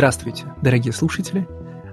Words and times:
Здравствуйте, 0.00 0.44
дорогие 0.62 0.94
слушатели! 0.94 1.46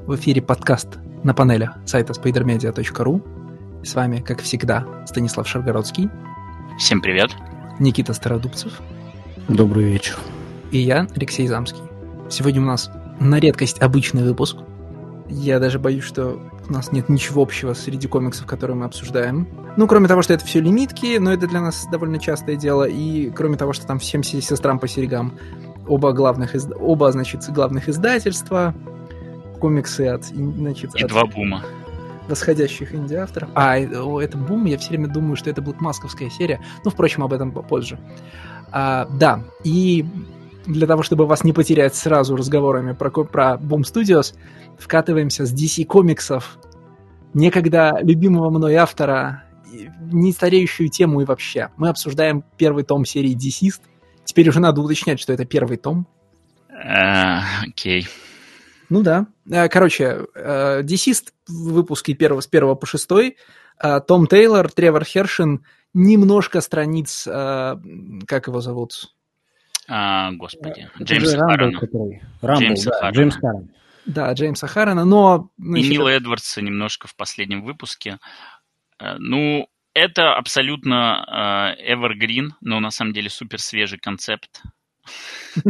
В 0.06 0.16
эфире 0.16 0.42
подкаст 0.42 0.98
на 1.26 1.34
панели 1.34 1.72
сайта 1.86 2.14
spidermedia.ru. 2.14 3.84
С 3.84 3.96
вами, 3.96 4.22
как 4.22 4.42
всегда, 4.42 4.88
Станислав 5.06 5.46
Шаргородский. 5.46 6.10
Всем 6.80 7.02
привет. 7.02 7.32
Никита 7.80 8.14
Стародубцев. 8.14 8.80
Добрый 9.50 9.84
вечер. 9.84 10.16
И 10.72 10.78
я, 10.78 11.06
Алексей 11.18 11.48
Замский. 11.48 11.82
Сегодня 12.30 12.62
у 12.62 12.64
нас 12.64 12.90
на 13.20 13.42
редкость 13.42 13.82
обычный 13.82 14.24
выпуск. 14.24 14.56
Я 15.28 15.60
даже 15.60 15.78
боюсь, 15.78 16.06
что 16.06 16.40
у 16.70 16.72
нас 16.72 16.94
нет 16.94 17.10
ничего 17.10 17.42
общего 17.42 17.74
среди 17.74 18.08
комиксов, 18.08 18.46
которые 18.46 18.78
мы 18.78 18.86
обсуждаем. 18.86 19.50
Ну, 19.76 19.86
кроме 19.86 20.08
того, 20.08 20.22
что 20.22 20.34
это 20.34 20.46
все 20.46 20.62
лимитки, 20.62 21.18
но 21.18 21.34
это 21.34 21.46
для 21.46 21.60
нас 21.60 21.86
довольно 21.92 22.20
частое 22.20 22.56
дело, 22.56 22.86
и 22.86 23.32
кроме 23.32 23.58
того, 23.58 23.74
что 23.74 23.86
там 23.86 24.00
всем 24.00 24.24
сестрам 24.24 24.80
по 24.80 24.88
серегам 24.88 25.38
оба 25.88 26.14
главных, 26.14 26.56
из... 26.56 26.68
оба, 26.80 27.12
значит, 27.12 27.44
главных 27.50 27.90
издательства, 27.90 28.74
комиксы 29.60 30.08
от, 30.08 30.26
значит, 30.26 30.96
И 30.96 31.04
от 31.04 31.10
два 31.10 31.26
бума. 31.26 31.64
восходящих 32.28 32.94
инди-авторов. 32.94 33.50
А, 33.56 33.78
о, 33.78 34.22
это 34.22 34.38
бум, 34.38 34.66
я 34.66 34.78
все 34.78 34.90
время 34.90 35.08
думаю, 35.08 35.36
что 35.36 35.50
это 35.50 35.62
блэкмасковская 35.62 36.30
серия. 36.30 36.62
Ну, 36.84 36.92
впрочем, 36.92 37.24
об 37.24 37.34
этом 37.34 37.52
позже. 37.52 38.00
А, 38.72 39.08
да, 39.18 39.44
и 39.64 40.06
для 40.66 40.86
того, 40.86 41.02
чтобы 41.02 41.26
вас 41.26 41.44
не 41.44 41.54
потерять 41.54 41.96
сразу 41.96 42.36
разговорами 42.36 42.92
про, 42.92 43.10
про 43.10 43.56
Boom 43.56 43.82
Studios, 43.82 44.36
вкатываемся 44.78 45.46
с 45.46 45.54
DC 45.54 45.86
комиксов, 45.86 46.60
некогда 47.34 48.00
любимого 48.02 48.50
мной 48.50 48.76
автора, 48.76 49.44
не 50.12 50.32
стареющую 50.32 50.90
тему 50.90 51.22
и 51.22 51.26
вообще. 51.26 51.70
Мы 51.78 51.90
обсуждаем 51.90 52.44
первый 52.58 52.84
том 52.84 53.06
серии 53.06 53.36
Deceased. 53.36 53.82
Теперь 54.28 54.50
уже 54.50 54.60
надо 54.60 54.82
уточнять, 54.82 55.20
что 55.20 55.32
это 55.34 55.46
первый 55.46 55.78
том. 55.78 56.06
Э, 56.70 57.40
Окей. 57.66 58.08
Ну 58.90 59.02
да. 59.02 59.26
Э, 59.50 59.68
Короче, 59.70 60.26
э, 60.36 60.82
Deceased 60.84 61.30
в 61.48 61.72
выпуске 61.74 62.14
первого, 62.14 62.42
с 62.42 62.48
первого 62.48 62.76
по 62.76 62.86
шестой. 62.86 63.38
э, 63.82 64.00
Том 64.08 64.28
Тейлор, 64.28 64.70
Тревор 64.72 65.04
Хершин, 65.06 65.64
немножко 65.94 66.62
страниц, 66.62 67.26
э, 67.26 67.76
как 68.28 68.48
его 68.48 68.60
зовут? 68.62 69.14
А, 69.88 70.32
господи. 70.34 70.90
Джеймс 71.02 71.34
Харрена. 71.34 71.80
который- 71.80 72.22
Рамбл, 72.42 72.62
Джеймса 72.62 72.90
да, 72.92 73.00
Харрена. 73.00 73.14
Джеймс 73.16 73.36
Харрен. 73.38 73.70
Да, 74.06 74.34
Джеймса 74.34 74.68
Харрена, 74.68 75.06
но... 75.06 75.50
И 75.58 75.64
значит, 75.64 75.92
Нила 75.92 76.10
Эдвардса 76.10 76.62
немножко 76.62 77.08
в 77.08 77.16
последнем 77.16 77.64
выпуске. 77.64 78.20
Э, 79.00 79.16
Ну, 79.20 79.68
это 79.98 80.36
абсолютно 80.36 81.76
э, 81.80 81.94
evergreen, 81.94 82.50
но 82.62 82.80
на 82.80 82.92
самом 82.92 83.14
деле 83.14 83.30
супер 83.30 83.60
свежий 83.60 84.00
концепт. 84.00 84.62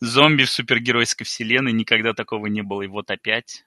Зомби 0.00 0.44
в 0.44 0.50
супергеройской 0.50 1.24
вселенной, 1.26 1.72
никогда 1.72 2.12
такого 2.12 2.46
не 2.46 2.62
было, 2.62 2.82
и 2.82 2.86
вот 2.86 3.10
опять. 3.10 3.64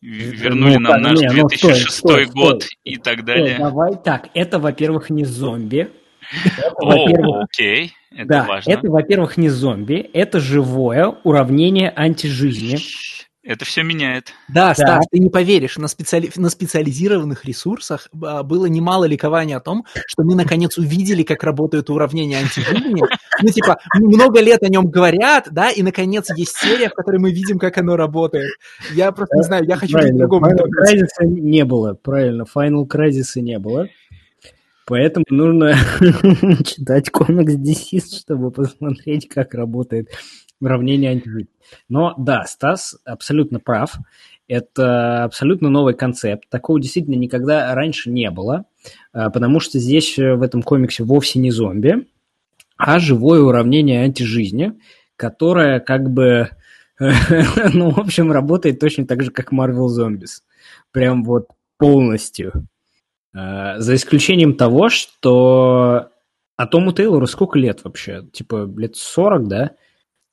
В- 0.00 0.06
Вернули 0.06 0.74
Ну, 0.74 0.80
нам 0.90 1.02
наш 1.02 1.18
не, 1.18 1.26
ну, 1.28 1.48
стой, 1.48 1.72
2006 1.72 1.90
стой, 1.90 2.26
год 2.26 2.64
и 2.84 2.96
так 2.96 3.24
далее. 3.24 3.56
давай 3.58 3.96
так, 4.02 4.28
это, 4.34 4.58
во-первых, 4.58 5.10
не 5.10 5.24
зомби. 5.24 5.90
О, 6.76 7.42
окей, 7.42 7.92
это 8.10 8.26
да, 8.26 8.44
важно. 8.44 8.70
это, 8.70 8.90
во-первых, 8.90 9.36
не 9.36 9.48
зомби, 9.50 9.96
это 10.14 10.40
живое 10.40 11.08
уравнение 11.22 11.90
антижизни. 11.94 12.78
Это 13.44 13.66
все 13.66 13.82
меняет. 13.82 14.32
Да, 14.48 14.68
Да. 14.68 14.74
Стас, 14.74 15.06
ты 15.10 15.18
не 15.18 15.28
поверишь, 15.28 15.76
на, 15.76 15.86
специали... 15.86 16.30
на 16.36 16.48
специализированных 16.48 17.44
ресурсах 17.44 18.08
а, 18.22 18.42
было 18.42 18.64
немало 18.66 19.04
ликования 19.04 19.58
о 19.58 19.60
том, 19.60 19.84
что 20.06 20.22
мы 20.22 20.34
наконец 20.34 20.78
увидели, 20.78 21.22
как 21.22 21.44
работают 21.44 21.90
уравнения 21.90 22.38
антижизни. 22.38 23.02
Ну, 23.42 23.48
типа, 23.48 23.78
много 24.00 24.40
лет 24.40 24.62
о 24.62 24.68
нем 24.68 24.86
говорят, 24.86 25.48
да, 25.50 25.70
и 25.70 25.82
наконец 25.82 26.30
есть 26.34 26.56
серия, 26.56 26.88
в 26.88 26.94
которой 26.94 27.18
мы 27.18 27.32
видим, 27.32 27.58
как 27.58 27.76
оно 27.76 27.96
работает. 27.96 28.50
Я 28.94 29.12
просто 29.12 29.36
не 29.36 29.42
знаю, 29.42 29.64
я 29.66 29.76
хочу 29.76 29.92
Правильно, 29.92 30.26
другом 30.26 30.44
Final. 30.44 30.64
Crisis 30.64 31.26
не 31.26 31.64
было, 31.66 31.94
правильно, 31.94 32.44
Final 32.44 32.86
Crisis 32.86 33.40
не 33.40 33.58
было. 33.58 33.88
Поэтому 34.86 35.24
нужно 35.28 35.74
читать 36.64 37.10
комикс 37.10 37.54
DC, 37.54 38.00
чтобы 38.20 38.50
посмотреть, 38.50 39.28
как 39.28 39.54
работает 39.54 40.08
уравнение 40.64 41.10
антижизни. 41.10 41.48
Но 41.88 42.14
да, 42.16 42.44
Стас 42.44 42.96
абсолютно 43.04 43.60
прав. 43.60 43.96
Это 44.46 45.24
абсолютно 45.24 45.70
новый 45.70 45.94
концепт. 45.94 46.48
Такого 46.50 46.80
действительно 46.80 47.14
никогда 47.14 47.74
раньше 47.74 48.10
не 48.10 48.30
было, 48.30 48.66
а, 49.12 49.30
потому 49.30 49.58
что 49.58 49.78
здесь 49.78 50.18
э, 50.18 50.34
в 50.34 50.42
этом 50.42 50.62
комиксе 50.62 51.02
вовсе 51.02 51.38
не 51.38 51.50
зомби, 51.50 52.06
а 52.76 52.98
живое 52.98 53.40
уравнение 53.40 54.02
антижизни, 54.02 54.74
которое 55.16 55.80
как 55.80 56.10
бы, 56.10 56.50
ну, 56.98 57.90
в 57.90 57.98
общем, 57.98 58.32
работает 58.32 58.80
точно 58.80 59.06
так 59.06 59.22
же, 59.22 59.30
как 59.30 59.52
Marvel 59.52 59.86
Zombies. 59.86 60.42
Прям 60.92 61.24
вот 61.24 61.48
полностью. 61.78 62.66
А, 63.34 63.80
За 63.80 63.94
исключением 63.94 64.54
того, 64.54 64.88
что... 64.88 66.10
А 66.56 66.66
Тому 66.66 66.92
Тейлору 66.92 67.26
сколько 67.26 67.58
лет 67.58 67.82
вообще? 67.82 68.24
Типа 68.32 68.70
лет 68.76 68.94
40, 68.94 69.48
да? 69.48 69.70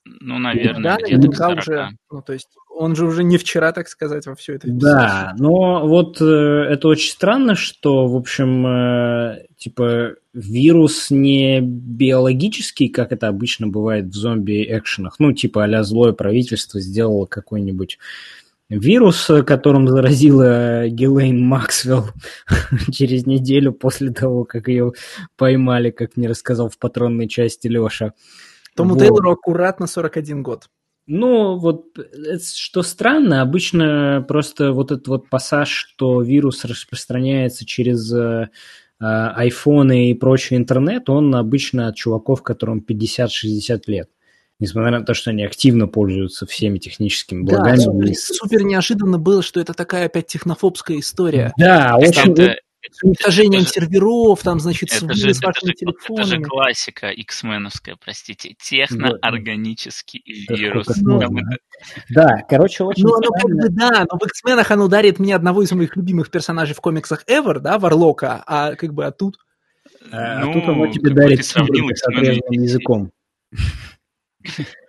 Ну, 0.04 0.38
наверное, 0.38 0.82
Да, 0.82 0.96
где-то 0.96 1.28
к 1.28 1.38
наверняка 1.38 1.48
40. 1.48 1.58
уже, 1.58 1.88
ну, 2.10 2.22
то 2.22 2.32
есть, 2.32 2.48
он 2.74 2.96
же 2.96 3.06
уже 3.06 3.22
не 3.22 3.38
вчера, 3.38 3.72
так 3.72 3.88
сказать, 3.88 4.26
во 4.26 4.34
все 4.34 4.54
это 4.54 4.66
Да, 4.68 5.34
но 5.38 5.86
вот 5.86 6.20
э, 6.20 6.24
это 6.24 6.88
очень 6.88 7.10
странно, 7.10 7.54
что, 7.54 8.06
в 8.08 8.16
общем, 8.16 8.66
э, 8.66 9.46
типа 9.56 10.14
вирус 10.34 11.10
не 11.10 11.60
биологический, 11.60 12.88
как 12.88 13.12
это 13.12 13.28
обычно 13.28 13.68
бывает 13.68 14.06
в 14.06 14.14
зомби-экшенах. 14.14 15.16
Ну, 15.18 15.32
типа 15.32 15.64
а 15.64 15.82
злое 15.84 16.12
правительство 16.12 16.80
сделало 16.80 17.26
какой-нибудь 17.26 17.98
вирус, 18.68 19.28
э, 19.30 19.42
которым 19.42 19.86
заразила 19.88 20.88
Гелейн 20.88 21.40
Максвелл 21.40 22.08
через 22.92 23.26
неделю 23.26 23.72
после 23.72 24.10
того, 24.10 24.44
как 24.44 24.68
ее 24.68 24.92
поймали, 25.36 25.90
как 25.90 26.16
мне 26.16 26.28
рассказал 26.28 26.68
в 26.68 26.78
патронной 26.78 27.28
части 27.28 27.68
Леша. 27.68 28.12
Тому 28.76 28.94
Вот. 28.94 29.00
Тейлору 29.00 29.32
аккуратно 29.32 29.86
41 29.86 30.42
год. 30.42 30.68
Ну, 31.06 31.58
вот 31.58 31.98
это 31.98 32.44
что 32.44 32.82
странно, 32.82 33.42
обычно 33.42 34.24
просто 34.28 34.72
вот 34.72 34.92
этот 34.92 35.08
вот 35.08 35.28
пассаж, 35.28 35.68
что 35.68 36.22
вирус 36.22 36.64
распространяется 36.64 37.66
через 37.66 38.12
э, 38.12 38.18
э, 38.18 38.48
айфоны 39.00 40.10
и 40.10 40.14
прочий 40.14 40.56
интернет, 40.56 41.10
он 41.10 41.34
обычно 41.34 41.88
от 41.88 41.96
чуваков, 41.96 42.42
которым 42.42 42.84
50-60 42.88 43.82
лет. 43.88 44.10
Несмотря 44.60 45.00
на 45.00 45.04
то, 45.04 45.12
что 45.12 45.30
они 45.30 45.42
активно 45.44 45.88
пользуются 45.88 46.46
всеми 46.46 46.78
техническими 46.78 47.44
Да, 47.44 47.56
благами. 47.56 47.76
супер, 47.78 48.04
И- 48.06 48.14
супер 48.14 48.62
неожиданно 48.62 49.18
было, 49.18 49.42
что 49.42 49.60
это 49.60 49.74
такая 49.74 50.06
опять 50.06 50.28
технофобская 50.28 51.00
история. 51.00 51.52
Да, 51.58 51.96
очень... 51.96 52.32
С 52.90 53.02
уничтожением 53.04 53.62
Это 53.62 53.70
серверов, 53.70 54.42
там, 54.42 54.58
значит, 54.60 54.90
с, 54.90 55.02
Это 55.02 55.14
же, 55.14 55.32
с 55.32 55.38
это, 55.38 55.46
вашими 55.46 55.66
же, 55.68 55.72
это 55.72 55.86
же 55.86 55.96
телефонами. 56.00 56.42
классика 56.44 57.10
X-меновская, 57.10 57.96
простите. 58.02 58.54
Техноорганический 58.60 60.22
Да 60.48 60.54
вирус. 60.56 60.86
Там 60.86 60.96
можно, 61.04 61.38
это- 61.38 61.58
Да, 62.10 62.36
короче, 62.48 62.84
очень 62.84 63.04
Ну, 63.04 63.14
оно 63.14 63.28
как 63.30 63.40
странно. 63.40 63.62
бы 63.62 63.68
да, 63.70 64.06
но 64.10 64.18
в 64.18 64.26
X-менах 64.26 64.70
оно 64.70 64.88
дарит 64.88 65.18
мне 65.18 65.34
одного 65.36 65.62
из 65.62 65.70
моих 65.72 65.96
любимых 65.96 66.30
персонажей 66.30 66.74
в 66.74 66.80
комиксах 66.80 67.24
ever, 67.28 67.60
да, 67.60 67.78
Варлока, 67.78 68.42
а 68.46 68.74
как 68.74 68.92
бы 68.94 69.04
а 69.06 69.12
тут... 69.12 69.38
А, 70.10 70.40
Ну, 70.40 70.50
а 70.50 70.52
тут 70.54 70.64
оно 70.68 70.86
тебе 70.88 71.02
как 71.10 71.12
бы 71.14 71.20
дарит 71.20 71.44
с 71.44 71.56
отрезанным 71.56 72.62
языком. 72.62 73.12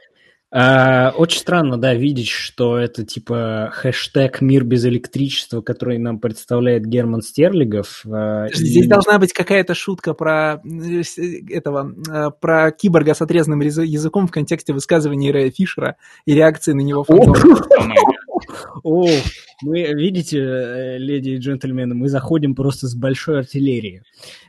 А, 0.55 1.09
Очень 1.17 1.39
странно, 1.39 1.77
да, 1.79 1.95
видеть, 1.95 2.29
что 2.29 2.77
это 2.77 3.03
типа 3.03 3.71
хэштег 3.73 4.39
«Мир 4.41 4.63
без 4.63 4.85
электричества», 4.85 5.61
который 5.61 5.97
нам 5.97 6.19
представляет 6.19 6.85
Герман 6.85 7.23
Стерлигов. 7.23 8.03
а, 8.05 8.45
и- 8.45 8.53
Здесь 8.53 8.85
должна 8.87 9.17
быть 9.17 9.33
какая-то 9.33 9.73
шутка 9.73 10.13
про 10.13 10.61
э, 10.63 11.01
э, 11.17 11.23
этого, 11.49 11.91
э, 12.07 12.29
про 12.39 12.69
киборга 12.71 13.15
с 13.15 13.21
отрезанным 13.23 13.63
реза- 13.63 13.83
языком 13.83 14.27
в 14.27 14.31
контексте 14.31 14.73
высказывания 14.73 15.31
Рэя 15.31 15.49
Фишера 15.49 15.95
и 16.25 16.35
реакции 16.35 16.73
на 16.73 16.81
него. 16.81 17.03
О, 18.83 19.07
мы, 19.63 19.81
видите, 19.93 20.37
э, 20.37 20.97
леди 20.99 21.29
и 21.31 21.37
джентльмены, 21.37 21.95
мы 21.95 22.09
заходим 22.09 22.53
просто 22.53 22.87
с 22.87 22.93
большой 22.93 23.39
артиллерии. 23.39 24.03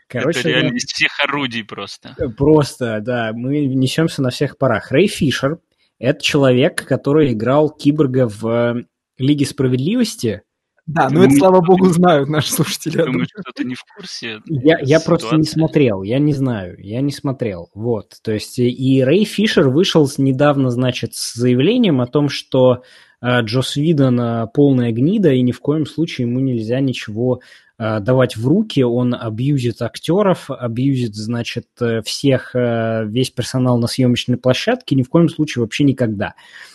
Короче, 0.06 0.40
это 0.40 0.48
реально 0.50 0.76
из 0.76 0.84
всех 0.84 1.12
орудий 1.26 1.64
просто. 1.64 2.14
Просто, 2.36 3.00
да, 3.00 3.30
мы 3.32 3.64
несемся 3.64 4.20
на 4.20 4.28
всех 4.28 4.58
парах. 4.58 4.90
Рэй 4.90 5.06
Фишер– 5.06 5.60
это 5.98 6.22
человек, 6.22 6.84
который 6.86 7.32
играл 7.32 7.70
киборга 7.70 8.28
в 8.28 8.46
э, 8.46 8.84
Лиге 9.18 9.46
Справедливости. 9.46 10.42
Да, 10.86 11.08
ну 11.10 11.22
это, 11.22 11.34
слава 11.36 11.62
богу, 11.62 11.86
знают 11.86 12.28
наши 12.28 12.52
слушатели. 12.52 12.98
я 12.98 13.06
Думаю, 13.06 13.24
что 13.26 13.52
ты 13.54 13.64
не 13.64 13.74
в 13.74 13.82
курсе. 13.96 14.40
Я, 14.46 14.78
я 14.82 15.00
просто 15.00 15.36
не 15.36 15.44
смотрел, 15.44 16.02
я 16.02 16.18
не 16.18 16.34
знаю, 16.34 16.76
я 16.78 17.00
не 17.00 17.10
смотрел. 17.10 17.70
Вот, 17.74 18.16
то 18.22 18.32
есть 18.32 18.58
и- 18.58 18.68
и 18.68 19.02
Рэй 19.02 19.24
Фишер 19.24 19.70
вышел 19.70 20.06
недавно, 20.18 20.68
значит, 20.70 21.14
с 21.14 21.34
заявлением 21.34 22.02
о 22.02 22.06
том, 22.06 22.28
что 22.28 22.82
э, 23.22 23.40
Джос 23.40 23.76
Видон 23.76 24.20
э, 24.20 24.46
полная 24.52 24.92
гнида, 24.92 25.32
и 25.32 25.40
ни 25.40 25.52
в 25.52 25.60
коем 25.60 25.86
случае 25.86 26.26
ему 26.28 26.40
нельзя 26.40 26.80
ничего 26.80 27.40
э, 27.40 27.40
давать 27.78 28.36
в 28.36 28.46
руки, 28.46 28.82
он 28.82 29.14
абьюзит 29.14 29.82
актеров, 29.82 30.50
абьюзит, 30.50 31.14
значит, 31.14 31.66
э, 31.80 32.02
всех, 32.02 32.54
э, 32.54 33.04
весь 33.06 33.30
персонал 33.30 33.78
на 33.78 33.86
съемочной 33.88 34.36
площадке, 34.36 34.94
ни 34.94 35.02
в 35.02 35.08
коем 35.08 35.28
случае 35.28 35.62
вообще 35.62 35.84
никогда. 35.84 36.34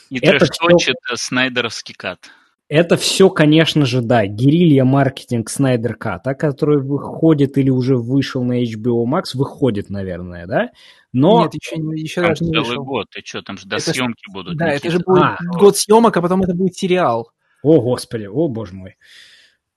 И 0.09 0.17
Это 0.17 0.45
э, 0.45 1.15
снайдеровский 1.15 1.95
кат. 1.95 2.29
Это 2.67 2.97
все, 2.97 3.31
конечно 3.31 3.85
же, 3.85 4.01
да, 4.01 4.27
герилья 4.27 4.85
маркетинг 4.85 5.49
Снайдер 5.49 5.95
Ката, 5.95 6.35
который 6.35 6.79
выходит 6.79 7.57
или 7.57 7.71
уже 7.71 7.97
вышел 7.97 8.43
на 8.43 8.61
HBO 8.63 9.05
Max, 9.05 9.35
выходит, 9.35 9.89
наверное, 9.89 10.45
да? 10.45 10.69
Но 11.11 11.41
Нет, 11.43 11.55
еще, 11.55 11.75
еще 11.99 12.21
Там 12.21 12.29
даже 12.29 12.43
не 12.43 12.51
целый 12.51 12.67
вышел. 12.67 12.83
год. 12.83 13.07
Ты 13.09 13.21
что, 13.25 13.41
там 13.41 13.57
же 13.57 13.65
до 13.67 13.77
Это 13.77 13.91
ж- 13.91 13.95
съемки 13.95 14.23
будут. 14.31 14.55
Да, 14.55 14.67
это 14.67 14.91
же 14.91 14.97
Никита. 14.97 15.09
будет 15.11 15.23
А. 15.23 15.37
год 15.57 15.77
съемок, 15.77 16.15
а 16.15 16.21
потом 16.21 16.43
это 16.43 16.53
будет 16.53 16.75
сериал. 16.75 17.31
О, 17.63 17.81
господи, 17.81 18.25
о, 18.25 18.47
боже 18.47 18.75
мой. 18.75 18.97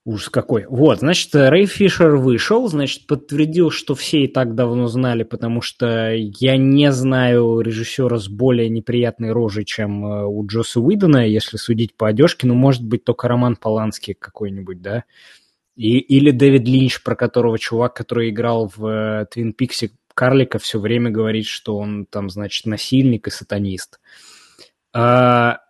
Ужас 0.05 0.31
какой. 0.31 0.67
Вот, 0.67 0.99
значит, 0.99 1.33
Рэй 1.33 1.67
Фишер 1.67 2.17
вышел, 2.17 2.67
значит, 2.67 3.07
подтвердил, 3.07 3.71
что 3.71 3.95
все 3.95 4.25
и 4.25 4.27
так 4.27 4.57
давно 4.57 4.89
знали, 4.89 5.23
потому 5.23 5.61
что 5.61 6.13
я 6.13 6.57
не 6.57 6.91
знаю 6.91 7.61
режиссера 7.61 8.19
с 8.19 8.29
более 8.29 8.69
неприятной 8.69 9.31
рожей, 9.31 9.65
чем 9.65 10.05
э, 10.05 10.25
у 10.27 10.45
Джоса 10.45 10.81
Уидона, 10.81 11.29
если 11.29 11.57
судить 11.57 11.97
по 11.97 12.09
одежке, 12.09 12.49
ну, 12.49 12.55
может 12.55 12.83
быть, 12.83 13.05
только 13.05 13.29
Роман 13.29 13.55
Поланский 13.55 14.15
какой-нибудь, 14.15 14.83
да? 14.83 15.05
И, 15.77 15.99
или 15.99 16.33
Дэвид 16.33 16.67
Линч, 16.67 17.01
про 17.05 17.15
которого 17.15 17.57
чувак, 17.57 17.95
который 17.95 18.31
играл 18.31 18.73
в 18.75 18.85
э, 18.85 19.27
Твин 19.31 19.53
Пиксе 19.53 19.93
Карлика, 20.15 20.59
все 20.59 20.81
время 20.81 21.11
говорит, 21.11 21.47
что 21.47 21.77
он 21.77 22.07
там, 22.07 22.29
значит, 22.29 22.67
насильник 22.67 23.29
и 23.29 23.31
сатанист. 23.31 24.01
А, 24.93 25.61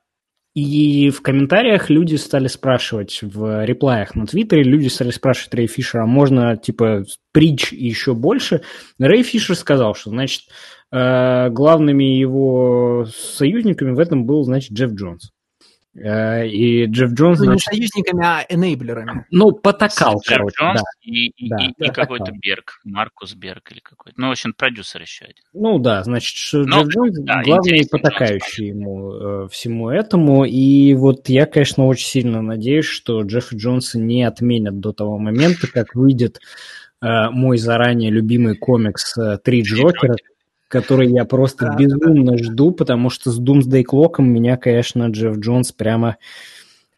и 0.54 1.08
в 1.10 1.22
комментариях 1.22 1.88
люди 1.88 2.16
стали 2.16 2.46
спрашивать, 2.46 3.20
в 3.22 3.64
реплаях 3.64 4.14
на 4.14 4.26
Твиттере 4.26 4.62
люди 4.62 4.88
стали 4.88 5.10
спрашивать 5.10 5.54
Рэй 5.54 5.66
Фишера, 5.66 6.02
а 6.02 6.06
можно, 6.06 6.56
типа, 6.58 7.04
притч 7.32 7.72
еще 7.72 8.14
больше? 8.14 8.60
Рэй 8.98 9.22
Фишер 9.22 9.56
сказал, 9.56 9.94
что, 9.94 10.10
значит, 10.10 10.42
э, 10.92 11.48
главными 11.48 12.04
его 12.04 13.06
союзниками 13.06 13.92
в 13.94 13.98
этом 13.98 14.26
был, 14.26 14.42
значит, 14.44 14.72
Джефф 14.72 14.92
Джонс. 14.92 15.31
Э, 15.94 16.46
И 16.48 16.86
Джефф 16.86 17.12
Джонс, 17.12 17.38
Ну, 17.40 17.44
не 17.44 17.50
значит, 17.58 17.66
союзниками, 17.68 18.24
а 18.24 18.46
энейблерами. 18.48 19.26
ну, 19.30 19.52
потакал, 19.52 20.14
Джефф 20.24 20.24
короче, 20.38 20.56
Джонс 20.58 20.80
да. 20.80 20.86
и, 21.02 21.26
и- 21.36 21.48
Да, 21.50 21.56
и- 21.78 21.90
какой-то. 21.90 22.32
Берг, 22.32 22.80
Маркус 22.84 23.34
Берг 23.34 23.70
или 23.72 23.80
какой-то. 23.80 24.18
Ну, 24.18 24.28
в 24.28 24.30
общем, 24.30 24.54
продюсер 24.54 25.02
еще 25.02 25.26
один. 25.26 25.44
Ну 25.52 25.78
да, 25.78 26.02
значит, 26.02 26.34
что 26.36 26.58
Ну, 26.64 26.82
Джефф 26.84 26.88
Джонс 26.94 27.18
да, 27.20 27.42
главный 27.42 27.86
потакающий 27.90 28.68
ему 28.68 29.12
э, 29.44 29.48
всему 29.50 29.90
этому. 29.90 30.44
И 30.46 30.94
вот 30.94 31.28
я, 31.28 31.44
конечно, 31.44 31.86
очень 31.86 32.06
сильно 32.06 32.40
надеюсь, 32.40 32.86
что 32.86 33.20
Джеффа 33.20 33.54
Джонса 33.56 33.98
не 33.98 34.22
отменят 34.22 34.80
до 34.80 34.92
того 34.94 35.18
момента, 35.18 35.66
как 35.70 35.94
выйдет 35.94 36.40
э, 37.02 37.28
мой 37.30 37.58
заранее 37.58 38.10
любимый 38.10 38.56
комикс 38.56 39.18
э, 39.18 39.36
«Три 39.44 39.60
Джокера», 39.62 40.14
который 40.72 41.10
я 41.10 41.26
просто 41.26 41.66
Да, 41.66 41.76
безумно 41.76 42.38
жду, 42.38 42.72
потому 42.72 43.10
что 43.10 43.30
с 43.30 43.38
Doomsday 43.38 43.84
Clock'ом 43.84 44.22
меня, 44.22 44.56
конечно, 44.56 45.08
Джефф 45.08 45.36
Джонс 45.36 45.70
прямо 45.70 46.16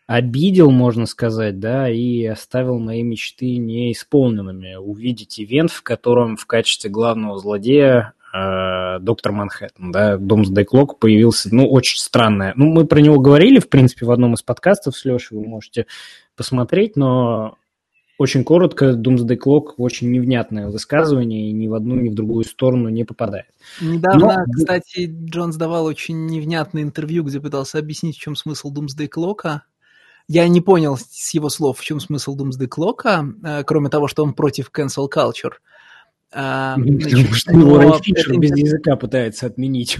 обидел, 0.06 0.70
можно 0.70 1.06
сказать, 1.06 1.58
да, 1.58 1.90
и 1.90 2.24
оставил 2.24 2.78
мои 2.78 3.02
мечты 3.02 3.56
неисполненными. 3.56 4.76
Увидеть 4.76 5.40
ивент, 5.40 5.72
в 5.72 5.82
котором 5.82 6.36
в 6.36 6.46
качестве 6.46 6.88
главного 6.88 7.36
злодея 7.36 8.12
э, 8.32 9.00
доктор 9.00 9.32
Манхэттен, 9.32 9.90
да, 9.90 10.18
Doomsday 10.18 10.64
Clock 10.72 10.98
появился, 11.00 11.52
ну, 11.52 11.68
очень 11.68 11.98
странное. 11.98 12.52
Ну, 12.54 12.66
мы 12.66 12.86
про 12.86 13.00
него 13.00 13.18
говорили, 13.18 13.58
в 13.58 13.68
принципе, 13.68 14.06
в 14.06 14.12
одном 14.12 14.34
из 14.34 14.42
подкастов 14.42 14.96
с 14.96 15.04
Лешей, 15.04 15.36
вы 15.36 15.48
можете 15.48 15.86
посмотреть, 16.36 16.94
но 16.94 17.56
очень 18.18 18.44
коротко, 18.44 18.92
Doomsday 18.92 19.36
Clock 19.36 19.74
очень 19.76 20.10
невнятное 20.10 20.68
высказывание 20.68 21.48
и 21.48 21.52
ни 21.52 21.66
в 21.66 21.74
одну, 21.74 21.96
ни 21.96 22.08
в 22.08 22.14
другую 22.14 22.44
сторону 22.44 22.88
не 22.88 23.04
попадает. 23.04 23.46
Недавно, 23.80 24.44
Но- 24.46 24.52
кстати, 24.52 25.10
Джонс 25.10 25.56
давал 25.56 25.84
очень 25.86 26.26
невнятное 26.26 26.82
интервью, 26.82 27.24
где 27.24 27.40
пытался 27.40 27.78
объяснить, 27.78 28.16
в 28.16 28.20
чем 28.20 28.36
смысл 28.36 28.72
Doomsday 28.72 29.08
Clock'а. 29.08 29.60
Я 30.28 30.48
не 30.48 30.60
понял 30.60 30.96
с 30.96 31.34
его 31.34 31.48
слов, 31.50 31.80
в 31.80 31.84
чем 31.84 32.00
смысл 32.00 32.36
Doomsday 32.36 32.68
Clock'а, 32.68 33.32
э, 33.42 33.64
кроме 33.64 33.88
того, 33.88 34.08
что 34.08 34.22
он 34.22 34.32
против 34.32 34.70
cancel 34.72 35.08
culture. 35.12 35.54
Значит, 36.32 37.02
Потому 37.04 37.34
что 37.34 37.52
его 37.52 37.78
Рэй 37.78 37.92
Фишер 38.02 38.38
без 38.38 38.56
языка 38.56 38.96
пытается 38.96 39.46
отменить. 39.46 39.98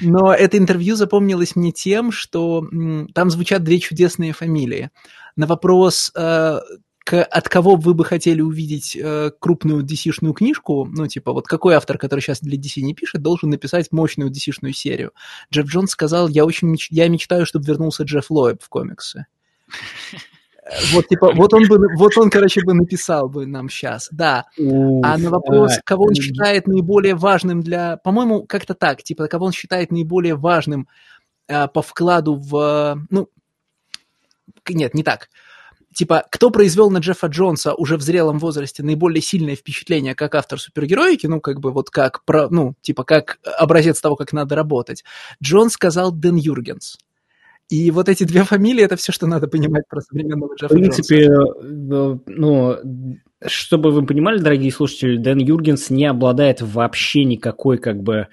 Но 0.00 0.32
это 0.32 0.58
интервью 0.58 0.96
запомнилось 0.96 1.56
мне 1.56 1.72
тем, 1.72 2.12
что 2.12 2.64
там 3.14 3.30
звучат 3.30 3.62
две 3.62 3.80
чудесные 3.80 4.32
фамилии. 4.32 4.90
На 5.36 5.46
вопрос, 5.46 6.12
э, 6.14 6.60
от 7.10 7.48
кого 7.48 7.76
вы 7.76 7.94
бы 7.94 8.04
хотели 8.04 8.40
увидеть 8.40 8.96
э, 8.96 9.30
крупную 9.38 9.84
DC-шную 9.84 10.32
книжку, 10.32 10.86
ну, 10.90 11.06
типа, 11.06 11.32
вот 11.32 11.46
какой 11.46 11.74
автор, 11.74 11.98
который 11.98 12.20
сейчас 12.20 12.40
для 12.40 12.58
DC 12.58 12.82
не 12.82 12.94
пишет, 12.94 13.22
должен 13.22 13.50
написать 13.50 13.90
мощную 13.90 14.30
DC-шную 14.30 14.72
серию? 14.72 15.12
Джефф 15.52 15.66
Джонс 15.66 15.90
сказал, 15.90 16.28
я 16.28 16.44
очень 16.44 16.72
меч- 16.72 16.88
я 16.90 17.08
мечтаю, 17.08 17.46
чтобы 17.46 17.64
вернулся 17.66 18.04
Джефф 18.04 18.30
Лоэб 18.30 18.62
в 18.62 18.68
комиксы. 18.68 19.26
Вот, 20.92 21.08
типа, 21.08 21.32
вот 21.34 21.54
он 21.54 21.66
бы, 21.68 21.78
вот 21.96 22.16
он, 22.16 22.30
короче, 22.30 22.62
бы 22.62 22.74
написал 22.74 23.28
бы 23.28 23.46
нам 23.46 23.68
сейчас, 23.68 24.08
да. 24.12 24.46
А 24.58 25.18
на 25.18 25.30
вопрос, 25.30 25.78
а, 25.78 25.80
кого 25.84 26.04
он 26.04 26.14
считает 26.14 26.66
наиболее 26.66 27.14
важным 27.14 27.62
для... 27.62 27.96
По-моему, 27.96 28.44
как-то 28.46 28.74
так, 28.74 29.02
типа, 29.02 29.26
кого 29.26 29.46
он 29.46 29.52
считает 29.52 29.90
наиболее 29.90 30.36
важным 30.36 30.86
э, 31.48 31.66
по 31.68 31.82
вкладу 31.82 32.34
в... 32.34 32.98
Ну, 33.10 33.28
нет, 34.68 34.94
не 34.94 35.02
так. 35.02 35.28
Типа, 35.94 36.24
кто 36.30 36.50
произвел 36.50 36.88
на 36.90 36.98
Джеффа 36.98 37.26
Джонса 37.26 37.74
уже 37.74 37.96
в 37.96 38.02
зрелом 38.02 38.38
возрасте 38.38 38.82
наиболее 38.84 39.22
сильное 39.22 39.56
впечатление 39.56 40.14
как 40.14 40.36
автор 40.36 40.60
супергероики, 40.60 41.26
ну, 41.26 41.40
как 41.40 41.58
бы 41.58 41.72
вот 41.72 41.90
как, 41.90 42.24
про, 42.24 42.48
ну, 42.48 42.74
типа, 42.80 43.02
как 43.02 43.38
образец 43.58 44.00
того, 44.00 44.14
как 44.14 44.32
надо 44.32 44.54
работать, 44.54 45.04
Джон 45.42 45.68
сказал 45.68 46.12
Дэн 46.12 46.36
Юргенс. 46.36 46.96
И 47.70 47.90
вот 47.92 48.08
эти 48.08 48.24
две 48.24 48.42
фамилии– 48.42 48.84
это 48.84 48.96
все, 48.96 49.12
что 49.12 49.28
надо 49.28 49.46
понимать 49.46 49.84
про 49.88 50.00
современного 50.00 50.54
В 50.54 50.56
Джеффа 50.56 50.74
Джонса. 50.74 50.74
принципе, 50.74 51.24
э, 51.26 52.18
ну, 52.26 52.76
чтобы 53.46 53.92
вы 53.92 54.04
понимали, 54.04 54.38
дорогие 54.38 54.72
слушатели, 54.72 55.16
Дэн 55.16 55.38
Юргенс 55.38 55.88
не 55.88 56.06
обладает 56.06 56.60
вообще 56.60 57.24
никакой, 57.24 57.78
как 57.78 58.02
бы, 58.02 58.26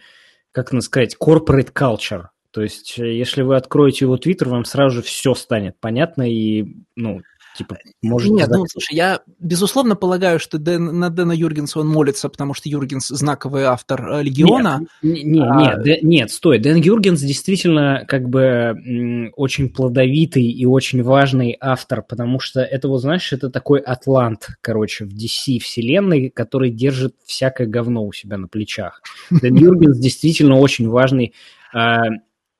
как 0.51 0.72
нам 0.72 0.82
сказать, 0.82 1.15
corporate 1.22 1.72
culture. 1.72 2.25
То 2.50 2.63
есть, 2.63 2.98
э, 2.98 3.15
если 3.15 3.44
вы 3.44 3.56
откроете 3.56 4.06
его 4.06 4.17
твиттер, 4.17 4.50
вам 4.50 4.65
сразу 4.65 4.98
же 4.98 5.01
все 5.03 5.36
станет 5.36 5.75
понятно 5.79 6.24
и, 6.27 6.65
ну, 6.96 7.22
типа, 7.57 7.77
можете... 8.01 8.33
Нет, 8.33 8.49
ну, 8.49 8.65
слушай, 8.67 8.95
я 8.95 9.21
безусловно 9.39 9.95
полагаю, 9.95 10.39
что 10.39 10.57
Дэн, 10.57 10.99
на 10.99 11.09
Дэна 11.09 11.31
Юргенса 11.31 11.79
он 11.79 11.87
молится, 11.87 12.29
потому 12.29 12.53
что 12.53 12.69
Юргенс 12.69 13.07
знаковый 13.07 13.63
автор 13.63 14.09
э, 14.09 14.23
Легиона. 14.23 14.81
Не, 15.01 15.23
не, 15.23 15.41
А- 15.41 15.55
нет, 15.55 15.85
Дэ- 15.85 15.99
нет, 16.01 16.31
стой. 16.31 16.59
Дэн 16.59 16.77
Юргенс 16.77 17.21
действительно 17.21 18.05
как 18.07 18.29
бы 18.29 19.31
очень 19.35 19.69
плодовитый 19.69 20.43
и 20.43 20.65
очень 20.65 21.03
важный 21.03 21.57
автор, 21.59 22.03
потому 22.03 22.39
что 22.39 22.61
это, 22.61 22.87
вот 22.87 22.99
знаешь, 22.99 23.33
это 23.33 23.49
такой 23.49 23.79
атлант, 23.79 24.49
короче, 24.61 25.05
в 25.05 25.09
DC 25.09 25.59
вселенной, 25.59 26.29
который 26.29 26.69
держит 26.69 27.15
всякое 27.25 27.67
говно 27.67 28.05
у 28.05 28.13
себя 28.13 28.37
на 28.37 28.47
плечах. 28.47 29.01
Дэн 29.31 29.55
Юргенс 29.55 29.97
действительно 29.97 30.59
очень 30.59 30.87
важный. 30.87 31.33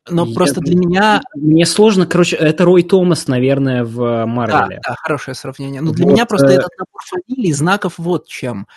Но 0.10 0.26
я- 0.26 0.34
просто 0.36 0.62
для 0.62 0.76
меня... 0.76 1.22
Мне 1.36 1.66
сложно, 1.66 2.06
короче, 2.06 2.36
это 2.36 2.66
Рой 2.66 2.84
Томас, 2.84 3.28
наверное, 3.28 3.84
в 3.84 3.96
Да, 3.98 4.26
Марвеле. 4.26 4.80
да, 4.88 4.96
хорошее 4.98 5.36
сравнение. 5.36 5.82
Но 5.82 5.92
для 5.92 6.06
Вот, 6.06 6.14
меня 6.14 6.26
просто 6.26 6.48
э, 6.48 6.54
этот 6.54 6.70
набор 6.78 7.02
фамилий, 7.06 7.54
знаков 7.54 7.94
вот 7.98 8.28
чем. 8.28 8.68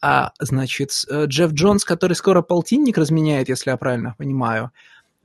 А, 0.00 0.32
значит, 0.38 0.92
э, 1.10 1.24
Джефф 1.26 1.52
Джонс, 1.52 1.84
который 1.84 2.14
скоро 2.14 2.42
полтинник 2.42 2.98
разменяет, 2.98 3.48
если 3.48 3.70
я 3.70 3.76
правильно 3.76 4.14
понимаю, 4.18 4.70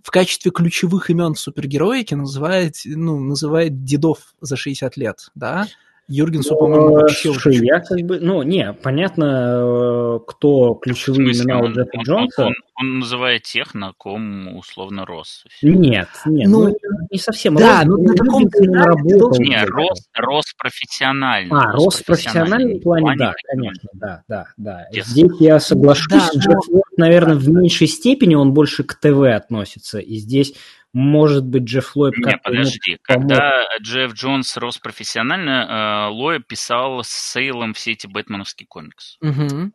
в 0.02 0.10
качестве 0.12 0.50
ключевых 0.52 1.10
имен 1.10 1.34
в 1.36 1.40
супергероике 1.40 2.16
называет, 2.16 2.76
ну, 2.86 3.20
называет 3.20 3.84
дедов 3.84 4.34
за 4.42 4.56
60 4.56 4.98
лет, 4.98 5.30
да? 5.36 5.68
Юргенсу, 6.12 6.56
по-моему, 6.56 6.98
Э, 6.98 7.02
вообще 7.02 7.30
уже 7.30 7.40
Слушай, 7.42 7.66
я 7.66 7.80
как 7.80 8.00
бы, 8.02 8.20
ну, 8.20 8.44
не, 8.44 8.74
понятно, 8.74 10.16
э, 10.16 10.20
кто 10.28 10.74
ключевые 10.76 11.34
смысле, 11.34 11.44
имена 11.46 11.60
у 11.60 11.66
он, 11.66 11.74
Джеффа 11.74 11.90
он- 11.98 12.04
Джонса. 12.04 12.46
он- 12.46 12.54
он 12.80 13.00
называет 13.00 13.44
тех, 13.44 13.74
на 13.76 13.94
ком 13.94 14.58
условно 14.58 15.06
рос. 15.06 15.46
Нет, 15.62 16.08
нет, 16.26 16.50
Ну, 16.50 16.68
ну, 16.70 16.76
не 17.12 17.18
совсем. 17.20 17.56
да, 17.56 17.82
Рос- 17.84 17.86
ну, 17.86 17.98
на 18.04 18.14
канале 18.16 18.48
ты 18.50 18.72
работал 18.72 19.40
Не, 19.40 19.64
рос, 19.66 20.08
рос 20.16 20.46
профессионально. 20.58 21.62
А, 21.62 21.72
рос 21.74 21.96
в 22.02 22.06
профессиональном 22.06 22.80
плане, 22.82 23.16
да, 23.18 23.34
таким. 23.34 23.62
конечно, 23.62 23.90
да, 23.94 24.24
да, 24.28 24.46
да. 24.58 24.88
Ясно. 24.92 25.12
Здесь 25.14 25.32
я 25.40 25.60
соглашусь, 25.60 26.10
Да, 26.10 26.30
но- 26.34 26.40
Джефф 26.42 26.82
наверное, 26.98 27.36
в 27.36 27.48
меньшей 27.50 27.88
степени 27.88 28.36
он 28.36 28.54
больше 28.54 28.84
к 28.84 28.96
ТВ 28.96 29.24
относится, 29.36 30.00
и 30.00 30.16
здесь, 30.16 30.54
может 30.94 31.46
быть, 31.46 31.64
Джефф 31.64 31.96
Ллойд 31.96 32.18
Не, 32.18 32.38
подожди. 32.38 32.98
помог. 33.08 33.30
Когда 33.30 33.64
Джефф 33.82 34.14
Джонс 34.14 34.58
рос 34.58 34.78
профессионально, 34.78 36.10
э, 36.10 36.14
Лоя 36.14 36.40
писал 36.40 37.02
с 37.04 37.10
Сейлом 37.10 37.74
все 37.74 37.92
эти 37.92 38.08
бэтменовские 38.08 38.68
комиксы. 38.68 39.18
А, 39.22 39.28
мгм. 39.28 39.72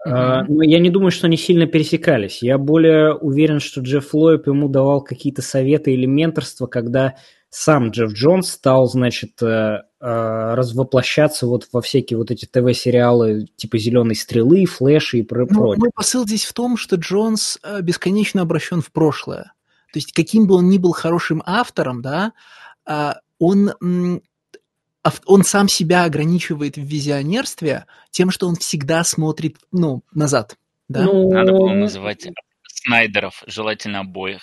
ну, 0.48 0.60
я 0.60 0.78
не 0.78 0.90
думаю, 0.90 1.10
что 1.10 1.26
они 1.26 1.38
сильно 1.38 1.66
пересекались. 1.66 2.42
Я 2.42 2.58
более 2.58 3.14
уверен, 3.14 3.60
что 3.60 3.80
Джефф 3.80 4.12
Лойб 4.12 4.46
ему 4.46 4.68
давал 4.68 5.02
какие-то 5.02 5.40
советы 5.40 5.92
или 5.92 6.04
менторство, 6.04 6.66
когда 6.66 7.14
сам 7.48 7.90
Джефф 7.90 8.12
Джонс 8.12 8.50
стал, 8.50 8.86
значит, 8.86 9.40
э, 9.42 9.78
развоплощаться 9.98 11.46
вот 11.46 11.68
во 11.72 11.80
всякие 11.80 12.18
вот 12.18 12.30
эти 12.30 12.44
ТВ-сериалы 12.44 13.46
типа 13.56 13.78
«Зеленой 13.78 14.14
стрелы», 14.14 14.66
«Флэши» 14.66 15.18
и 15.18 15.22
про 15.22 15.46
ну, 15.48 15.74
Мой 15.76 15.90
посыл 15.94 16.26
здесь 16.26 16.44
в 16.44 16.52
том, 16.52 16.76
что 16.76 16.96
Джонс 16.96 17.58
бесконечно 17.80 18.42
обращен 18.42 18.82
в 18.82 18.92
прошлое. 18.92 19.52
То 19.96 19.98
есть 19.98 20.12
каким 20.12 20.46
бы 20.46 20.56
он 20.56 20.68
ни 20.68 20.76
был 20.76 20.92
хорошим 20.92 21.42
автором, 21.46 22.02
да, 22.02 22.34
он 23.38 23.72
он 23.80 25.42
сам 25.42 25.68
себя 25.68 26.04
ограничивает 26.04 26.76
в 26.76 26.82
визионерстве 26.82 27.86
тем, 28.10 28.30
что 28.30 28.46
он 28.46 28.56
всегда 28.56 29.04
смотрит, 29.04 29.56
ну, 29.72 30.02
назад. 30.12 30.58
Да? 30.90 31.04
Ну... 31.04 31.30
Надо 31.30 31.52
было 31.52 31.72
называть 31.72 32.28
Снайдеров, 32.68 33.42
желательно 33.46 34.00
обоих. 34.00 34.42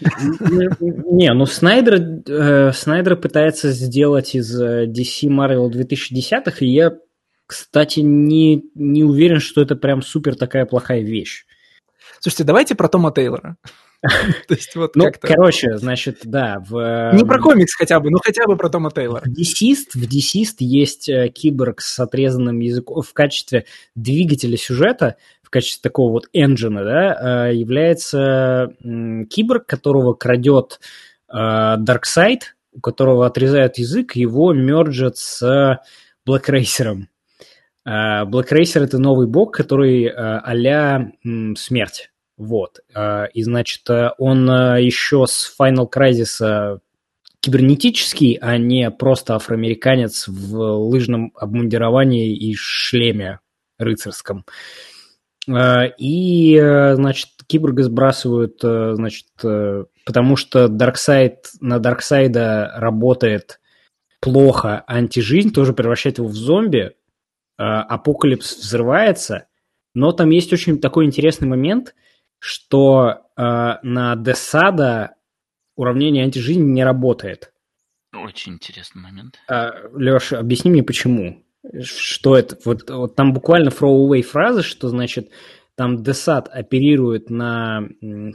Не, 0.00 1.32
ну 1.32 1.44
Снайдер, 1.44 2.22
э, 2.28 2.72
Снайдер 2.72 3.16
пытается 3.16 3.72
сделать 3.72 4.36
из 4.36 4.54
э, 4.60 4.86
DC 4.86 5.28
Marvel 5.28 5.68
2010-х, 5.72 6.64
и 6.64 6.68
я, 6.68 6.92
кстати, 7.48 7.98
не, 7.98 8.62
не 8.76 9.02
уверен, 9.02 9.40
что 9.40 9.60
это 9.60 9.74
прям 9.74 10.02
супер 10.02 10.36
такая 10.36 10.66
плохая 10.66 11.00
вещь. 11.00 11.46
Слушайте, 12.20 12.44
давайте 12.44 12.76
про 12.76 12.88
Тома 12.88 13.10
Тейлора. 13.12 13.56
То 14.48 14.54
есть 14.54 14.74
вот 14.76 14.96
ну, 14.96 15.10
короче, 15.20 15.76
значит, 15.78 16.20
да. 16.24 16.62
В, 16.68 17.12
Не 17.14 17.24
про 17.24 17.40
комикс 17.40 17.74
хотя 17.74 18.00
бы, 18.00 18.10
но 18.10 18.18
хотя 18.22 18.46
бы 18.46 18.56
про 18.56 18.68
Тома 18.68 18.90
Тейлора. 18.90 19.22
В 19.24 19.28
Deceased, 19.28 19.94
в 19.94 20.02
Deceased 20.02 20.56
есть 20.60 21.08
э, 21.08 21.28
киборг 21.28 21.80
с 21.80 21.98
отрезанным 21.98 22.60
языком 22.60 23.02
в 23.02 23.12
качестве 23.14 23.64
двигателя 23.94 24.56
сюжета, 24.56 25.16
в 25.42 25.50
качестве 25.50 25.80
такого 25.82 26.12
вот 26.12 26.28
энджина, 26.32 26.84
да, 26.84 27.48
э, 27.48 27.54
является 27.54 28.74
киборг, 29.30 29.66
которого 29.66 30.14
крадет 30.14 30.80
Дарксайд, 31.28 32.42
э, 32.42 32.46
у 32.72 32.80
которого 32.80 33.26
отрезают 33.26 33.78
язык, 33.78 34.16
его 34.16 34.52
мерджат 34.52 35.16
с. 35.16 35.80
Black 36.26 36.46
Racer— 36.48 36.96
это 38.82 38.98
новый 38.98 39.26
бог, 39.26 39.54
который 39.54 40.06
а-ля 40.08 41.12
смерть. 41.56 42.10
Вот. 42.36 42.80
А, 42.94 43.26
и, 43.26 43.42
значит, 43.42 43.88
э, 43.88 44.10
он 44.18 44.48
э, 44.50 44.82
еще 44.82 45.26
с 45.26 45.54
Final 45.58 45.88
Crisis 45.90 46.80
кибернетический, 47.40 48.38
а 48.40 48.56
не 48.56 48.90
просто 48.90 49.34
афроамериканец 49.34 50.26
в 50.28 50.56
лыжном 50.88 51.32
обмундировании 51.36 52.34
и 52.34 52.54
шлеме 52.54 53.40
рыцарском. 53.78 54.44
А, 55.48 55.84
и, 55.84 56.56
э, 56.56 56.94
значит, 56.96 57.30
киборга 57.46 57.84
сбрасывают, 57.84 58.58
значит, 58.60 59.26
потому 60.06 60.36
что 60.36 60.68
Дарксайд, 60.68 61.50
на 61.60 61.78
Дарксайда 61.78 62.72
работает 62.76 63.60
плохо 64.20 64.82
антижизнь, 64.86 65.52
тоже 65.52 65.74
превращает 65.74 66.18
его 66.18 66.28
в 66.28 66.34
зомби, 66.34 66.96
апокалипс 67.56 68.56
взрывается, 68.56 69.46
но 69.94 70.12
там 70.12 70.30
есть 70.30 70.52
очень 70.52 70.80
такой 70.80 71.04
интересный 71.04 71.46
момент– 71.46 71.94
что 72.44 73.22
э, 73.38 73.42
на 73.82 74.16
Десада 74.16 75.14
уравнение 75.76 76.24
антижизни 76.24 76.60
не 76.62 76.84
работает. 76.84 77.54
Очень 78.14 78.54
интересный 78.54 79.00
момент. 79.00 79.38
А, 79.48 79.72
Леша, 79.96 80.40
объясни 80.40 80.70
мне, 80.70 80.82
почему. 80.82 81.42
Что 81.80 82.36
это? 82.36 82.58
Вот, 82.66 82.90
вот 82.90 83.16
там 83.16 83.32
буквально 83.32 83.70
throwaway 83.70 84.20
фраза, 84.20 84.62
что 84.62 84.90
значит 84.90 85.30
там 85.74 86.02
Десад 86.02 86.48
оперирует 86.52 87.30
на 87.30 87.88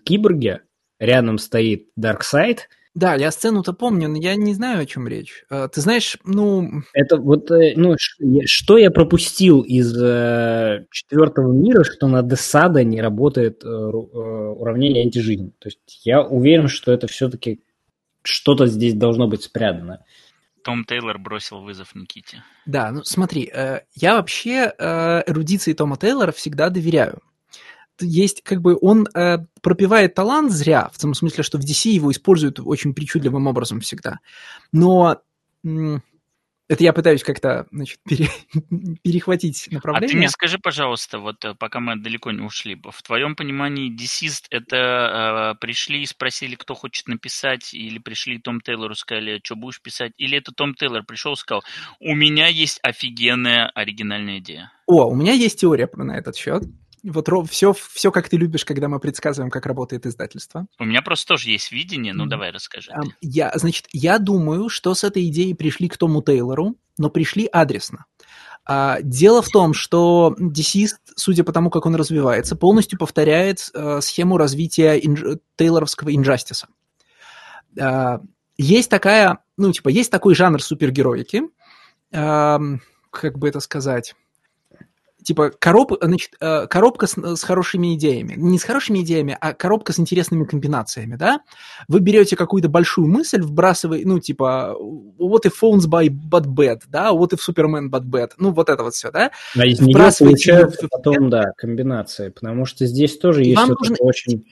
киборге, 0.03 0.63
рядом 0.97 1.37
стоит 1.37 1.89
Дарксайд, 1.95 2.67
да, 2.95 3.15
я 3.15 3.31
сцену-то 3.31 3.73
помню, 3.73 4.09
но 4.09 4.17
я 4.17 4.35
не 4.35 4.53
знаю, 4.53 4.81
о 4.81 4.85
чем 4.85 5.07
речь. 5.07 5.45
А, 5.49 5.67
ты 5.67 5.81
знаешь, 5.81 6.17
ну... 6.23 6.83
Это 6.93 7.17
вот, 7.17 7.51
э, 7.51 7.73
ну, 7.75 7.95
что 8.45 8.77
я 8.77 8.89
пропустил 8.89 9.61
из 9.61 9.95
э, 10.01 10.85
четвертого 10.91 11.53
мира, 11.53 11.83
что 11.83 12.07
на 12.07 12.23
Десада 12.23 12.83
не 12.83 13.01
работает 13.01 13.63
э, 13.63 13.67
уравнение 13.67 15.03
антижизнь. 15.03 15.53
То 15.59 15.67
есть 15.67 16.01
я 16.03 16.21
уверен, 16.21 16.67
что 16.67 16.91
это 16.91 17.07
все-таки 17.07 17.61
что-то 18.23 18.65
здесь 18.65 18.95
должно 18.95 19.27
быть 19.27 19.43
спрятано. 19.43 20.03
Том 20.63 20.83
Тейлор 20.83 21.19
бросил 21.19 21.61
вызов 21.61 21.95
Никите. 21.95 22.43
Да, 22.65 22.91
ну 22.91 23.03
смотри, 23.03 23.49
э, 23.53 23.81
я 23.95 24.15
вообще 24.15 24.73
э, 24.77 25.23
эрудиции 25.27 25.73
Тома 25.73 25.95
Тейлора 25.97 26.31
всегда 26.31 26.69
доверяю 26.69 27.21
есть 28.01 28.41
как 28.43 28.61
бы 28.61 28.77
он 28.79 29.07
э, 29.13 29.39
пропивает 29.61 30.15
талант 30.15 30.51
зря, 30.51 30.89
в 30.93 30.99
том 30.99 31.13
смысле, 31.13 31.43
что 31.43 31.57
в 31.57 31.61
DC 31.61 31.89
его 31.89 32.11
используют 32.11 32.59
очень 32.59 32.93
причудливым 32.93 33.47
образом 33.47 33.81
всегда. 33.81 34.19
Но 34.71 35.21
это 36.69 36.83
я 36.83 36.93
пытаюсь 36.93 37.23
как-то, 37.23 37.65
значит, 37.71 37.99
пере, 38.07 38.29
перехватить 39.03 39.67
направление. 39.71 40.07
А 40.07 40.11
ты 40.11 40.17
мне 40.17 40.29
скажи, 40.29 40.59
пожалуйста, 40.59 41.17
вот 41.17 41.43
э, 41.43 41.55
пока 41.55 41.79
мы 41.79 41.99
далеко 41.99 42.31
не 42.31 42.41
ушли, 42.41 42.79
в 42.81 43.01
твоем 43.01 43.35
понимании 43.35 43.91
Deceased 43.91 44.45
это 44.51 45.55
э, 45.55 45.59
пришли 45.59 46.03
и 46.03 46.05
спросили, 46.05 46.53
кто 46.53 46.75
хочет 46.75 47.07
написать, 47.07 47.73
или 47.73 47.97
пришли 47.97 48.37
Том 48.37 48.61
Тейлору 48.61 48.93
сказали, 48.93 49.41
что 49.43 49.55
будешь 49.55 49.81
писать, 49.81 50.13
или 50.17 50.37
это 50.37 50.51
Том 50.51 50.75
Тейлор 50.75 51.03
пришел 51.03 51.33
и 51.33 51.37
сказал, 51.37 51.63
у 51.99 52.13
меня 52.13 52.47
есть 52.47 52.79
офигенная 52.83 53.69
оригинальная 53.69 54.37
идея. 54.37 54.71
О, 54.85 55.07
у 55.07 55.15
меня 55.15 55.33
есть 55.33 55.59
теория 55.59 55.89
на 55.93 56.17
этот 56.17 56.35
счет 56.35 56.63
вот 57.03 57.29
все, 57.49 57.73
все, 57.73 58.11
как 58.11 58.29
ты 58.29 58.37
любишь, 58.37 58.65
когда 58.65 58.87
мы 58.87 58.99
предсказываем, 58.99 59.51
как 59.51 59.65
работает 59.65 60.05
издательство. 60.05 60.67
У 60.79 60.85
меня 60.85 61.01
просто 61.01 61.27
тоже 61.27 61.49
есть 61.49 61.71
видение, 61.71 62.13
ну 62.13 62.25
давай 62.25 62.51
расскажи. 62.51 62.91
Я, 63.21 63.51
значит, 63.55 63.87
я 63.91 64.19
думаю, 64.19 64.69
что 64.69 64.93
с 64.93 65.03
этой 65.03 65.27
идеей 65.27 65.53
пришли 65.53 65.87
к 65.89 65.97
Тому 65.97 66.21
Тейлору, 66.21 66.75
но 66.97 67.09
пришли 67.09 67.45
адресно. 67.45 68.05
А, 68.65 69.01
дело 69.01 69.41
в 69.41 69.49
том, 69.49 69.73
что 69.73 70.35
Deceased, 70.39 70.99
судя 71.15 71.43
по 71.43 71.51
тому, 71.51 71.69
как 71.69 71.85
он 71.85 71.95
развивается, 71.95 72.55
полностью 72.55 72.99
повторяет 72.99 73.69
а, 73.73 73.99
схему 74.01 74.37
развития 74.37 74.99
инж... 74.99 75.39
тейлоровского 75.55 76.15
инжастиса. 76.15 76.67
А, 77.79 78.19
есть 78.57 78.89
такая, 78.89 79.39
ну, 79.57 79.71
типа, 79.71 79.89
есть 79.89 80.11
такой 80.11 80.35
жанр 80.35 80.61
супергероики, 80.61 81.43
как 82.11 83.37
бы 83.37 83.47
это 83.47 83.59
сказать 83.59 84.15
типа 85.23 85.51
короб, 85.57 85.93
значит, 86.01 86.31
э, 86.39 86.67
коробка 86.67 87.07
с, 87.07 87.15
с 87.15 87.43
хорошими 87.43 87.95
идеями. 87.95 88.33
Не 88.37 88.57
с 88.57 88.63
хорошими 88.63 88.99
идеями, 88.99 89.37
а 89.39 89.53
коробка 89.53 89.93
с 89.93 89.99
интересными 89.99 90.45
комбинациями, 90.45 91.15
да? 91.15 91.41
Вы 91.87 91.99
берете 91.99 92.35
какую-то 92.35 92.69
большую 92.69 93.07
мысль, 93.07 93.41
вбрасываете, 93.41 94.07
ну, 94.07 94.19
типа, 94.19 94.75
what 95.17 95.43
if 95.45 95.53
phones 95.61 95.87
by 95.87 96.07
but 96.07 96.45
bad, 96.45 96.81
да? 96.87 97.11
What 97.11 97.31
if 97.31 97.39
Superman 97.47 97.89
but 97.89 98.03
bad? 98.03 98.31
Ну, 98.37 98.51
вот 98.51 98.69
это 98.69 98.83
вот 98.83 98.93
все, 98.93 99.11
да? 99.11 99.31
А 99.57 99.65
из 99.65 99.79
нее 99.79 99.95
получается 99.95 100.87
потом, 100.89 101.29
да, 101.29 101.51
комбинации, 101.57 102.29
потому 102.29 102.65
что 102.65 102.85
здесь 102.85 103.17
тоже 103.17 103.43
есть 103.43 103.59
что-то 103.59 103.89
нужно... 103.89 103.95
очень 103.99 104.45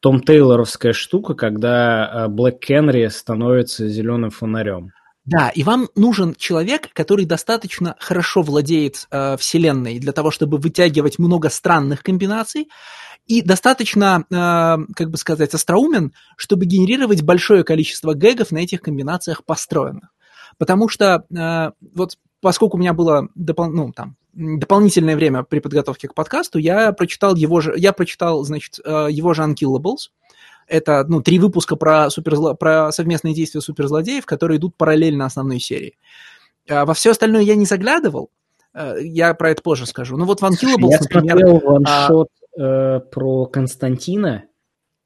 том 0.00 0.20
Тейлоровская 0.20 0.92
штука, 0.92 1.32
когда 1.32 2.26
Блэк 2.28 2.58
Кенри 2.58 3.06
становится 3.08 3.88
зеленым 3.88 4.30
фонарем. 4.30 4.90
Да, 5.24 5.48
и 5.48 5.62
вам 5.62 5.88
нужен 5.94 6.34
человек, 6.34 6.92
который 6.92 7.24
достаточно 7.24 7.96
хорошо 7.98 8.42
владеет 8.42 9.06
э, 9.10 9.36
вселенной 9.38 9.98
для 9.98 10.12
того, 10.12 10.30
чтобы 10.30 10.58
вытягивать 10.58 11.18
много 11.18 11.48
странных 11.48 12.02
комбинаций, 12.02 12.68
и 13.26 13.40
достаточно, 13.40 14.24
э, 14.30 14.92
как 14.94 15.10
бы 15.10 15.16
сказать, 15.16 15.54
остроумен, 15.54 16.12
чтобы 16.36 16.66
генерировать 16.66 17.22
большое 17.22 17.64
количество 17.64 18.12
гэгов 18.12 18.50
на 18.50 18.58
этих 18.58 18.82
комбинациях 18.82 19.44
построенных. 19.44 20.10
Потому 20.58 20.88
что 20.90 21.24
э, 21.34 21.70
вот 21.94 22.18
поскольку 22.42 22.76
у 22.76 22.80
меня 22.80 22.92
было 22.92 23.28
допол- 23.34 23.70
ну, 23.70 23.92
там, 23.92 24.16
дополнительное 24.34 25.16
время 25.16 25.42
при 25.42 25.60
подготовке 25.60 26.08
к 26.08 26.14
подкасту, 26.14 26.58
я 26.58 26.92
прочитал 26.92 27.34
его 27.34 27.62
же, 27.62 27.72
я 27.76 27.94
прочитал, 27.94 28.44
значит, 28.44 28.78
э, 28.84 29.08
его 29.10 29.32
же 29.32 29.42
Unkillables, 29.42 30.10
это 30.66 31.04
ну, 31.08 31.20
три 31.20 31.38
выпуска 31.38 31.76
про, 31.76 32.10
суперзло... 32.10 32.54
про 32.54 32.92
совместные 32.92 33.34
действия 33.34 33.60
суперзлодеев, 33.60 34.26
которые 34.26 34.58
идут 34.58 34.76
параллельно 34.76 35.26
основной 35.26 35.60
серии. 35.60 35.96
А 36.68 36.84
во 36.86 36.94
все 36.94 37.10
остальное 37.10 37.42
я 37.42 37.56
не 37.56 37.66
заглядывал, 37.66 38.30
э, 38.74 38.96
я 39.02 39.34
про 39.34 39.50
это 39.50 39.62
позже 39.62 39.86
скажу. 39.86 40.16
Ну 40.16 40.24
вот 40.24 40.40
Unkillables, 40.40 40.92
Я 40.92 40.98
например, 41.00 41.38
смотрел 41.38 41.60
one-shot 41.60 42.28
а... 42.56 42.60
э, 42.60 43.00
про 43.00 43.46
Константина, 43.46 44.44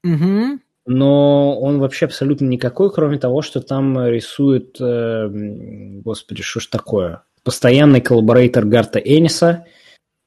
угу. 0.04 0.60
но 0.86 1.60
он 1.60 1.78
вообще 1.80 2.06
абсолютно 2.06 2.44
никакой, 2.46 2.92
кроме 2.92 3.18
того, 3.18 3.42
что 3.42 3.60
там 3.60 4.06
рисует, 4.06 4.76
э, 4.80 5.28
господи, 5.28 6.42
что 6.42 6.60
ж 6.60 6.66
такое, 6.66 7.22
постоянный 7.42 8.00
collaborator 8.00 8.64
Гарта 8.66 8.98
Эниса. 8.98 9.66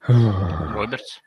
Робертс? 0.08 1.20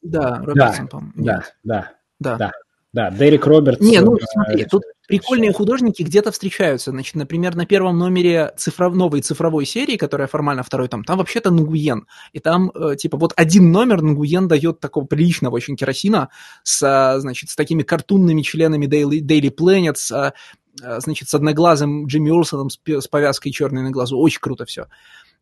Да, 0.00 0.42
Робертсон, 0.44 0.86
да, 0.86 0.90
по-моему. 0.90 1.24
Да, 1.24 1.44
да, 1.62 1.92
да, 2.18 2.36
да. 2.36 2.52
Да, 2.92 3.10
Дерек 3.10 3.46
Робертс. 3.46 3.80
Не, 3.80 4.00
ну 4.00 4.18
смотри, 4.32 4.66
тут 4.66 4.82
прикольные 5.08 5.52
художники 5.52 6.02
где-то 6.02 6.30
встречаются. 6.30 6.90
Значит, 6.90 7.14
например, 7.14 7.54
на 7.56 7.64
первом 7.64 7.98
номере 7.98 8.52
цифров... 8.58 8.94
новой 8.94 9.22
цифровой 9.22 9.64
серии, 9.64 9.96
которая 9.96 10.28
формально 10.28 10.62
второй 10.62 10.88
там, 10.88 11.02
там 11.02 11.16
вообще-то 11.18 11.50
Нгуен. 11.50 12.06
И 12.32 12.38
там, 12.38 12.70
э, 12.74 12.96
типа, 12.96 13.16
вот 13.16 13.32
один 13.36 13.72
номер 13.72 14.02
Нгуен 14.02 14.46
дает 14.46 14.80
такого 14.80 15.06
приличного 15.06 15.54
очень 15.54 15.76
керосина 15.76 16.28
с, 16.64 17.16
значит, 17.18 17.48
с 17.48 17.56
такими 17.56 17.82
картунными 17.82 18.42
членами 18.42 18.86
Daily, 18.86 19.20
Daily 19.20 19.50
Planet, 19.54 19.94
с 19.96 20.34
а, 20.82 21.00
значит, 21.00 21.28
с 21.28 21.34
одноглазым 21.34 22.06
Джимми 22.06 22.30
Олсоном 22.30 22.70
с, 22.70 22.78
с 22.86 23.08
повязкой 23.08 23.50
черной 23.50 23.82
на 23.82 23.90
глазу. 23.90 24.18
Очень 24.18 24.40
круто 24.40 24.64
все. 24.64 24.86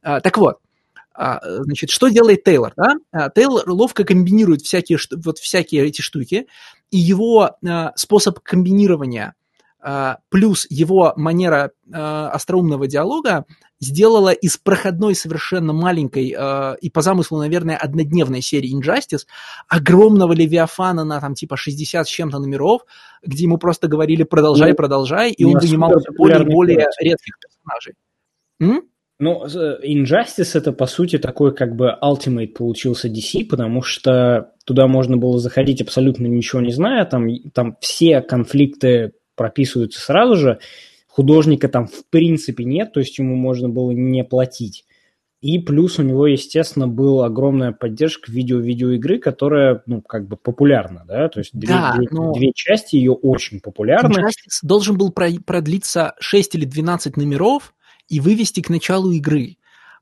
А, 0.02 0.20
так 0.20 0.36
вот, 0.38 0.58
а, 1.14 1.40
значит, 1.62 1.90
что 1.90 2.08
делает 2.08 2.44
Тейлор? 2.44 2.72
Да? 2.76 2.94
А, 3.12 3.30
Тейлор 3.30 3.68
ловко 3.70 4.04
комбинирует 4.04 4.62
всякие, 4.62 4.98
вот 5.24 5.38
всякие 5.38 5.86
эти 5.86 6.00
штуки, 6.00 6.46
и 6.90 6.98
его 6.98 7.56
а, 7.66 7.92
способ 7.96 8.40
комбинирования 8.40 9.34
плюс 10.28 10.66
его 10.68 11.14
манера 11.16 11.70
остроумного 11.90 12.86
диалога 12.86 13.46
сделала 13.80 14.30
из 14.30 14.58
проходной 14.58 15.14
совершенно 15.14 15.72
маленькой 15.72 16.36
и 16.82 16.90
по 16.90 17.00
замыслу, 17.00 17.38
наверное, 17.38 17.78
однодневной 17.78 18.42
серии 18.42 18.78
Injustice 18.78 19.24
огромного 19.68 20.34
Левиафана 20.34 21.04
на 21.04 21.18
там 21.18 21.32
типа 21.34 21.56
60 21.56 22.06
с 22.06 22.10
чем-то 22.10 22.40
номеров, 22.40 22.82
где 23.24 23.44
ему 23.44 23.56
просто 23.56 23.88
говорили 23.88 24.22
продолжай, 24.22 24.72
ну, 24.72 24.76
продолжай, 24.76 25.30
и 25.30 25.44
он 25.44 25.58
вынимал 25.58 25.94
более 26.18 26.44
более 26.44 26.86
редких 27.00 27.38
персонажей. 27.40 27.94
М? 28.60 28.82
Ну, 29.20 29.44
Injustice 29.44 30.50
это, 30.54 30.72
по 30.72 30.86
сути, 30.86 31.18
такой 31.18 31.54
как 31.54 31.76
бы 31.76 31.94
Ultimate 32.02 32.48
получился 32.48 33.08
DC, 33.08 33.44
потому 33.44 33.82
что 33.82 34.52
туда 34.64 34.86
можно 34.86 35.18
было 35.18 35.38
заходить 35.38 35.82
абсолютно 35.82 36.26
ничего 36.26 36.62
не 36.62 36.72
зная, 36.72 37.04
там, 37.04 37.28
там 37.52 37.76
все 37.80 38.22
конфликты 38.22 39.12
прописываются 39.36 40.00
сразу 40.00 40.36
же, 40.36 40.58
художника 41.06 41.68
там 41.68 41.86
в 41.86 42.08
принципе 42.08 42.64
нет, 42.64 42.92
то 42.92 43.00
есть 43.00 43.18
ему 43.18 43.36
можно 43.36 43.68
было 43.68 43.90
не 43.90 44.24
платить. 44.24 44.84
И 45.42 45.58
плюс 45.58 45.98
у 45.98 46.02
него, 46.02 46.26
естественно, 46.26 46.86
была 46.86 47.26
огромная 47.26 47.72
поддержка 47.72 48.30
видео-видеоигры, 48.30 49.18
которая, 49.18 49.82
ну, 49.86 50.02
как 50.02 50.28
бы 50.28 50.36
популярна, 50.36 51.04
да, 51.06 51.28
то 51.28 51.40
есть 51.40 51.50
да, 51.54 51.94
две, 51.96 52.08
но... 52.10 52.32
две 52.32 52.52
части 52.54 52.96
ее 52.96 53.12
очень 53.12 53.60
популярны. 53.60 54.18
Injustice 54.18 54.60
должен 54.62 54.98
был 54.98 55.10
продлиться 55.10 56.14
6 56.20 56.54
или 56.54 56.66
12 56.66 57.16
номеров, 57.16 57.74
и 58.10 58.20
вывести 58.20 58.60
к 58.60 58.68
началу 58.68 59.12
игры. 59.12 59.56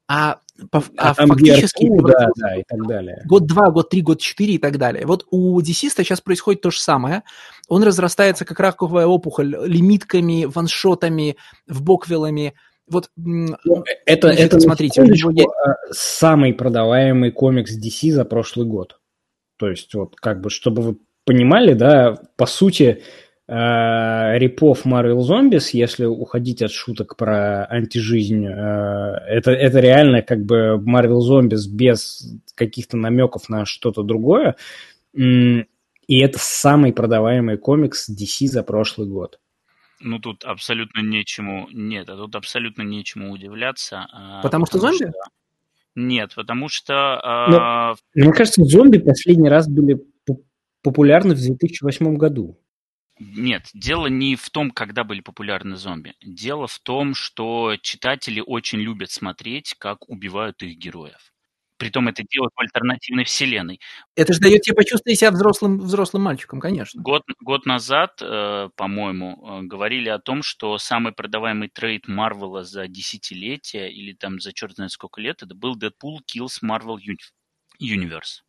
А, 0.08 0.38
а, 0.72 0.82
а 0.96 1.14
фактически 1.14 1.84
BRQ, 1.84 2.06
да, 2.06 2.28
да, 2.36 2.56
и 2.56 2.62
так 2.66 2.86
далее. 2.88 3.22
год 3.26 3.46
два, 3.46 3.70
год 3.70 3.90
три, 3.90 4.00
год 4.00 4.20
четыре 4.20 4.54
и 4.54 4.58
так 4.58 4.78
далее. 4.78 5.06
Вот 5.06 5.26
у 5.30 5.60
DC 5.60 5.90
сейчас 5.94 6.22
происходит 6.22 6.62
то 6.62 6.70
же 6.70 6.80
самое. 6.80 7.22
Он 7.68 7.82
разрастается 7.82 8.46
как 8.46 8.58
раковая 8.58 9.06
опухоль 9.06 9.54
лимитками, 9.66 10.46
ваншотами, 10.46 11.36
вбоквиллами. 11.68 12.54
Вот 12.90 13.10
ну, 13.16 13.54
это, 14.06 14.28
значит, 14.28 14.46
это 14.46 14.60
смотрите, 14.60 15.02
у 15.02 15.04
него. 15.04 15.52
А, 15.62 15.74
самый 15.90 16.54
продаваемый 16.54 17.30
комикс 17.30 17.78
DC 17.78 18.10
за 18.10 18.24
прошлый 18.24 18.66
год. 18.66 18.98
То 19.58 19.68
есть 19.68 19.94
вот 19.94 20.16
как 20.16 20.40
бы, 20.40 20.48
чтобы 20.48 20.80
вы 20.80 20.96
понимали, 21.26 21.74
да, 21.74 22.18
по 22.36 22.46
сути, 22.46 23.02
Э, 23.02 23.02
репов 23.48 24.84
Marvel 24.84 25.20
Zombies, 25.20 25.70
если 25.72 26.04
уходить 26.04 26.60
от 26.60 26.70
шуток 26.70 27.16
про 27.16 27.64
антижизнь, 27.64 28.46
э, 28.46 28.50
это, 28.50 29.52
это 29.52 29.80
реально 29.80 30.20
как 30.20 30.44
бы 30.44 30.76
Marvel 30.76 31.20
Zombies 31.20 31.66
без 31.66 32.30
каких-то 32.54 32.98
намеков 32.98 33.48
на 33.48 33.64
что-то 33.64 34.02
другое. 34.02 34.56
И 35.14 36.20
это 36.20 36.38
самый 36.38 36.92
продаваемый 36.92 37.56
комикс 37.56 38.10
DC 38.10 38.48
за 38.48 38.62
прошлый 38.62 39.08
год. 39.08 39.40
Ну, 40.00 40.18
тут 40.18 40.44
абсолютно 40.44 41.00
нечему... 41.00 41.68
Нет, 41.72 42.08
а 42.08 42.16
тут 42.16 42.36
абсолютно 42.36 42.82
нечему 42.82 43.32
удивляться. 43.32 44.06
А, 44.12 44.42
потому, 44.42 44.66
потому 44.66 44.66
что 44.66 44.78
зомби? 44.78 45.10
Что... 45.10 45.20
Нет, 45.96 46.34
потому 46.36 46.68
что... 46.68 47.46
Но, 47.50 47.96
э... 48.14 48.20
Мне 48.22 48.32
кажется, 48.32 48.62
зомби 48.64 48.98
последний 48.98 49.48
раз 49.48 49.68
были 49.68 50.00
популярны 50.82 51.34
в 51.34 51.40
2008 51.40 52.16
году. 52.16 52.58
Нет, 53.20 53.68
дело 53.74 54.06
не 54.06 54.36
в 54.36 54.48
том, 54.50 54.70
когда 54.70 55.04
были 55.04 55.20
популярны 55.20 55.76
зомби. 55.76 56.14
Дело 56.22 56.66
в 56.66 56.78
том, 56.78 57.14
что 57.14 57.76
читатели 57.82 58.42
очень 58.44 58.78
любят 58.78 59.10
смотреть, 59.10 59.74
как 59.78 60.08
убивают 60.08 60.62
их 60.62 60.78
героев. 60.78 61.32
Притом 61.78 62.08
это 62.08 62.24
делают 62.28 62.52
в 62.56 62.60
альтернативной 62.60 63.24
вселенной. 63.24 63.80
Это 64.16 64.32
же 64.32 64.40
дает 64.40 64.62
тебе 64.62 64.74
почувствовать 64.74 65.16
себя 65.18 65.30
взрослым, 65.30 65.78
взрослым 65.78 66.24
мальчиком, 66.24 66.60
конечно. 66.60 67.00
Год, 67.00 67.22
год 67.40 67.66
назад, 67.66 68.20
э, 68.20 68.68
по-моему, 68.74 69.60
э, 69.60 69.62
говорили 69.62 70.08
о 70.08 70.18
том, 70.18 70.42
что 70.42 70.76
самый 70.78 71.12
продаваемый 71.12 71.68
трейд 71.68 72.08
Марвела 72.08 72.64
за 72.64 72.88
десятилетия 72.88 73.88
или 73.88 74.12
там 74.12 74.40
за 74.40 74.52
черт 74.52 74.74
знает 74.74 74.90
сколько 74.90 75.20
лет, 75.20 75.44
это 75.44 75.54
был 75.54 75.78
Deadpool 75.78 76.18
Kills 76.26 76.62
Marvel 76.64 76.98
Universe. 77.80 78.42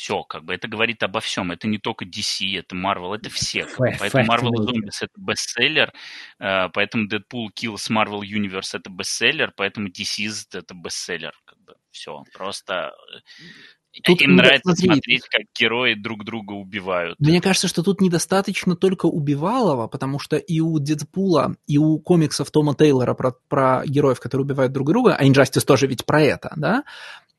Все, 0.00 0.22
как 0.22 0.46
бы 0.46 0.54
это 0.54 0.66
говорит 0.66 1.02
обо 1.02 1.20
всем. 1.20 1.52
Это 1.52 1.68
не 1.68 1.76
только 1.76 2.06
DC, 2.06 2.58
это 2.58 2.74
Marvel, 2.74 3.14
это 3.14 3.28
все. 3.28 3.66
Как 3.66 3.78
бы. 3.78 3.96
Поэтому 3.98 4.24
Marvel 4.24 4.66
Zombies 4.66 4.96
это 5.02 5.12
бестселлер, 5.18 5.92
э, 6.38 6.68
поэтому 6.72 7.06
Deadpool 7.06 7.48
Kills 7.54 7.90
Marvel 7.90 8.22
Universe 8.22 8.70
это 8.78 8.88
бестселлер, 8.88 9.52
поэтому 9.54 9.88
DC 9.88 10.26
это 10.54 10.72
бестселлер. 10.74 11.34
Как 11.44 11.58
бы. 11.58 11.74
Все, 11.90 12.24
просто 12.32 12.94
э, 13.14 14.00
Тут 14.02 14.22
им 14.22 14.36
нравится 14.36 14.74
смотреть, 14.74 15.28
как 15.28 15.42
герои 15.54 15.92
друг 15.92 16.24
друга 16.24 16.54
убивают. 16.54 17.20
Мне 17.20 17.42
кажется, 17.42 17.68
что 17.68 17.82
тут 17.82 18.00
недостаточно 18.00 18.76
только 18.76 19.04
убивалого, 19.04 19.86
потому 19.86 20.18
что 20.18 20.38
и 20.38 20.60
у 20.60 20.78
Дедпула, 20.78 21.56
и 21.66 21.76
у 21.76 21.98
комиксов 21.98 22.50
Тома 22.50 22.74
Тейлора 22.74 23.12
про, 23.12 23.32
про 23.48 23.82
героев, 23.84 24.18
которые 24.18 24.46
убивают 24.46 24.72
друг 24.72 24.88
друга, 24.88 25.14
а 25.14 25.26
Injustice 25.26 25.66
тоже 25.66 25.86
ведь 25.88 26.06
про 26.06 26.22
это, 26.22 26.54
да, 26.56 26.84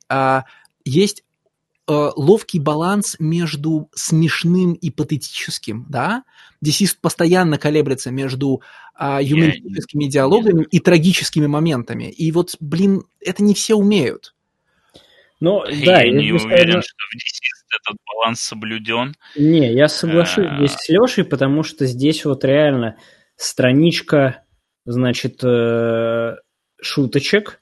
а, 0.10 0.44
есть 0.86 1.24
Э, 1.24 1.31
ловкий 1.92 2.60
баланс 2.60 3.16
между 3.20 3.90
смешным 3.94 4.74
и 4.74 4.90
патетическим, 4.90 5.86
да. 5.90 6.24
Десист 6.62 7.00
постоянно 7.00 7.58
колеблется 7.58 8.12
между 8.12 8.62
а, 8.94 9.22
юмористическими 9.22 10.06
диалогами 10.06 10.66
и 10.70 10.80
трагическими 10.80 11.48
моментами. 11.48 12.12
И 12.12 12.32
вот, 12.32 12.56
блин, 12.60 13.04
это 13.20 13.44
не 13.44 13.54
все 13.54 13.76
умеют. 13.76 14.36
Но, 15.40 15.66
да, 15.66 16.02
я 16.02 16.12
не 16.12 16.32
уверен, 16.32 16.82
что 16.82 17.04
в 17.12 17.16
Десист 17.16 17.66
этот 17.82 17.98
баланс 18.06 18.42
соблюден. 18.42 19.16
Не, 19.36 19.74
я 19.74 19.88
соглашусь 19.88 20.46
а... 20.48 20.58
здесь 20.58 20.74
с 20.74 20.90
Лешей, 20.90 21.24
потому 21.24 21.64
что 21.64 21.88
здесь 21.88 22.26
вот 22.26 22.46
реально 22.46 22.98
страничка, 23.38 24.44
значит, 24.86 25.44
э, 25.44 26.36
шуточек, 26.80 27.61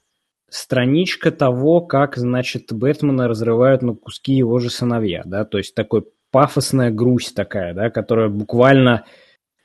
страничка 0.52 1.32
того, 1.32 1.82
как, 1.82 2.18
значит, 2.18 2.72
Бэтмена 2.72 3.28
разрывают 3.28 3.82
на 3.82 3.94
куски 3.94 4.34
его 4.34 4.60
же 4.60 4.70
сыновья, 4.70 5.24
да, 5.26 5.46
то 5.46 5.58
есть 5.58 5.76
такой 5.76 6.06
пафосная 6.32 6.92
грусть 6.92 7.36
такая, 7.36 7.74
да, 7.74 7.90
которая 7.90 8.30
буквально, 8.30 9.06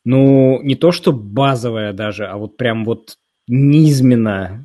ну, 0.04 0.60
не 0.62 0.74
то 0.76 0.92
что 0.92 1.12
базовая 1.12 1.92
даже, 1.92 2.26
а 2.26 2.36
вот 2.36 2.56
прям 2.56 2.84
вот 2.84 3.16
низменно 3.46 4.64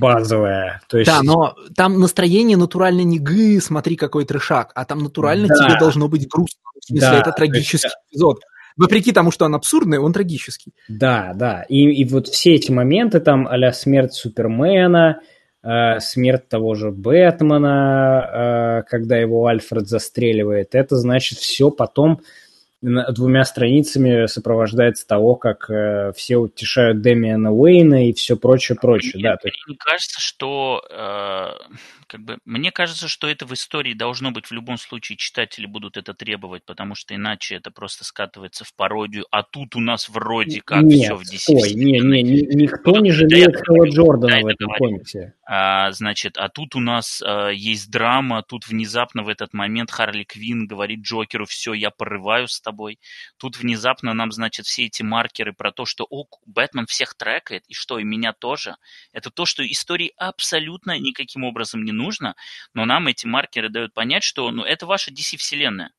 базовая. 0.00 0.80
То 0.88 0.98
есть... 0.98 1.10
Да, 1.10 1.22
но 1.22 1.54
там 1.76 2.00
настроение 2.00 2.56
натурально 2.56 3.02
не 3.02 3.18
гы, 3.18 3.60
смотри, 3.60 3.96
какой 3.96 4.24
трешак, 4.24 4.72
а 4.74 4.84
там 4.84 4.98
натурально 4.98 5.48
да. 5.48 5.54
тебе 5.54 5.78
должно 5.78 6.08
быть 6.08 6.28
грустно. 6.28 6.60
В 6.80 6.84
смысле, 6.84 7.08
да, 7.08 7.20
это 7.20 7.32
трагический 7.32 7.86
есть... 7.86 7.96
эпизод. 8.10 8.40
Вопреки 8.80 9.12
тому, 9.12 9.30
что 9.30 9.44
он 9.44 9.54
абсурдный, 9.54 9.98
он 9.98 10.12
трагический. 10.12 10.72
Да, 10.88 11.32
да. 11.34 11.64
И, 11.68 11.84
и 11.90 12.04
вот 12.06 12.28
все 12.28 12.54
эти 12.54 12.72
моменты, 12.72 13.20
там, 13.20 13.46
а 13.46 13.72
смерть 13.72 14.14
Супермена, 14.14 15.20
э, 15.62 16.00
смерть 16.00 16.48
того 16.48 16.74
же 16.74 16.90
Бэтмена, 16.90 18.80
э, 18.80 18.88
когда 18.88 19.18
его 19.18 19.46
Альфред 19.46 19.86
застреливает, 19.86 20.74
это 20.74 20.96
значит 20.96 21.38
все 21.38 21.70
потом 21.70 22.22
двумя 22.82 23.44
страницами 23.44 24.24
сопровождается 24.26 25.06
того, 25.06 25.34
как 25.34 25.68
э, 25.68 26.12
все 26.16 26.36
утешают 26.38 27.02
Дэмиана 27.02 27.52
Уэйна 27.52 28.08
и 28.08 28.14
все 28.14 28.36
прочее, 28.38 28.78
прочее. 28.80 29.12
Мне, 29.16 29.24
да, 29.24 29.36
то 29.36 29.48
есть... 29.48 29.58
мне 29.66 29.76
кажется, 29.78 30.18
что 30.18 30.82
э, 30.90 31.74
как 32.10 32.24
бы 32.24 32.38
мне 32.44 32.72
кажется, 32.72 33.06
что 33.06 33.28
это 33.28 33.46
в 33.46 33.54
истории 33.54 33.94
должно 33.94 34.32
быть 34.32 34.46
в 34.46 34.50
любом 34.52 34.78
случае, 34.78 35.16
читатели 35.16 35.66
будут 35.66 35.96
это 35.96 36.12
требовать, 36.12 36.64
потому 36.64 36.96
что 36.96 37.14
иначе 37.14 37.54
это 37.54 37.70
просто 37.70 38.04
скатывается 38.04 38.64
в 38.64 38.74
пародию, 38.74 39.26
а 39.30 39.44
тут 39.44 39.76
у 39.76 39.80
нас 39.80 40.08
вроде 40.08 40.60
как 40.60 40.82
Нет, 40.82 41.04
все 41.04 41.14
в. 41.14 41.22
Ой, 41.54 41.72
не, 41.74 42.00
не, 42.00 42.22
не, 42.24 42.42
никто 42.56 42.98
не 42.98 43.12
жалеет 43.12 43.54
Хэлла 43.56 43.88
Джордана 43.88 44.40
в 44.40 44.46
этом 44.46 44.70
комиксе. 44.76 45.34
А, 45.46 45.92
значит, 45.92 46.36
а 46.36 46.48
тут 46.48 46.74
у 46.74 46.80
нас 46.80 47.22
а, 47.24 47.50
есть 47.50 47.90
драма, 47.92 48.42
тут 48.42 48.66
внезапно 48.66 49.22
в 49.22 49.28
этот 49.28 49.54
момент 49.54 49.92
Харли 49.92 50.24
Квин 50.24 50.66
говорит 50.66 51.02
Джокеру, 51.02 51.46
все, 51.46 51.74
я 51.74 51.90
порываю 51.90 52.48
с 52.48 52.60
тобой. 52.60 52.98
Тут 53.36 53.56
внезапно 53.56 54.14
нам, 54.14 54.32
значит, 54.32 54.66
все 54.66 54.86
эти 54.86 55.04
маркеры 55.04 55.52
про 55.52 55.70
то, 55.70 55.84
что, 55.84 56.06
о, 56.10 56.26
Бэтмен 56.44 56.86
всех 56.86 57.14
трекает, 57.14 57.64
и 57.68 57.74
что, 57.74 58.00
и 58.00 58.04
меня 58.04 58.32
тоже. 58.32 58.76
Это 59.12 59.30
то, 59.30 59.46
что 59.46 59.64
истории 59.64 60.12
абсолютно 60.16 60.98
никаким 60.98 61.44
образом 61.44 61.84
не 61.84 61.92
нужно, 62.00 62.34
но 62.74 62.84
нам 62.84 63.06
эти 63.06 63.26
маркеры 63.26 63.68
дают 63.68 63.94
понять, 63.94 64.22
что 64.22 64.50
ну, 64.50 64.64
это 64.64 64.86
ваша 64.86 65.10
DC-вселенная. 65.10 65.90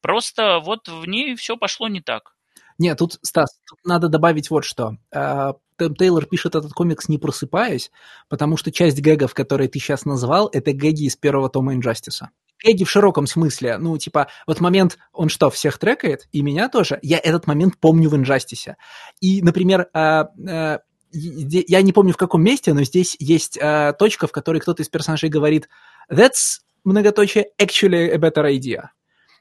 Просто 0.00 0.60
вот 0.60 0.88
в 0.88 1.06
ней 1.06 1.34
все 1.34 1.56
пошло 1.56 1.88
не 1.88 2.00
так. 2.00 2.36
Нет, 2.78 2.98
тут, 2.98 3.18
Стас, 3.22 3.58
тут 3.68 3.78
надо 3.84 4.08
добавить 4.08 4.50
вот 4.50 4.64
что. 4.64 4.96
А, 5.12 5.54
Тейлор 5.78 6.26
пишет 6.26 6.54
этот 6.54 6.72
комикс 6.72 7.08
не 7.08 7.18
просыпаясь, 7.18 7.90
потому 8.28 8.56
что 8.56 8.70
часть 8.70 9.00
гэгов, 9.00 9.34
которые 9.34 9.68
ты 9.68 9.78
сейчас 9.78 10.04
назвал, 10.04 10.48
это 10.52 10.72
гэги 10.72 11.04
из 11.04 11.16
первого 11.16 11.48
тома 11.48 11.74
Инжастиса. 11.74 12.30
Эги 12.64 12.84
в 12.84 12.90
широком 12.90 13.26
смысле. 13.26 13.76
Ну, 13.78 13.96
типа, 13.98 14.28
вот 14.46 14.60
момент, 14.60 14.98
он 15.12 15.28
что, 15.28 15.50
всех 15.50 15.78
трекает? 15.78 16.26
И 16.32 16.40
меня 16.40 16.68
тоже? 16.68 16.98
Я 17.02 17.18
этот 17.18 17.46
момент 17.46 17.76
помню 17.78 18.08
в 18.08 18.16
Инжастисе. 18.16 18.76
И, 19.20 19.42
например, 19.42 19.88
а, 19.92 20.28
а, 20.48 20.80
я 21.12 21.82
не 21.82 21.92
помню 21.92 22.12
в 22.12 22.16
каком 22.16 22.42
месте, 22.42 22.72
но 22.72 22.82
здесь 22.84 23.16
есть 23.18 23.58
а, 23.60 23.92
точка, 23.92 24.26
в 24.26 24.32
которой 24.32 24.58
кто-то 24.58 24.82
из 24.82 24.88
персонажей 24.88 25.28
говорит 25.28 25.68
«That's, 26.10 26.60
многоточие, 26.84 27.46
actually 27.60 28.10
a 28.10 28.16
better 28.16 28.44
idea». 28.44 28.88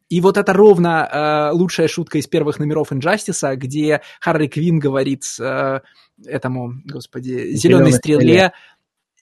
И 0.08 0.22
вот 0.22 0.38
это 0.38 0.54
ровно 0.54 1.10
э, 1.12 1.56
лучшая 1.56 1.88
шутка 1.88 2.20
из 2.20 2.28
первых 2.28 2.60
номеров 2.60 2.94
Инжастиса, 2.94 3.56
где 3.56 4.02
Харли 4.20 4.46
Квин 4.46 4.78
говорит 4.78 5.24
э, 5.40 5.80
этому, 6.24 6.74
господи, 6.86 7.56
зеленой 7.56 7.92
стреле, 7.92 8.20
стреле, 8.20 8.54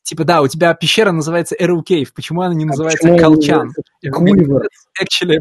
типа, 0.03 0.25
да, 0.25 0.41
у 0.41 0.47
тебя 0.49 0.73
пещера 0.73 1.11
называется 1.11 1.55
Arrow 1.55 1.81
Cave, 1.87 2.09
почему 2.13 2.41
она 2.41 2.53
не 2.53 2.65
а 2.65 2.67
называется 2.67 3.17
Колчан? 3.17 3.73
Actually, 4.05 5.39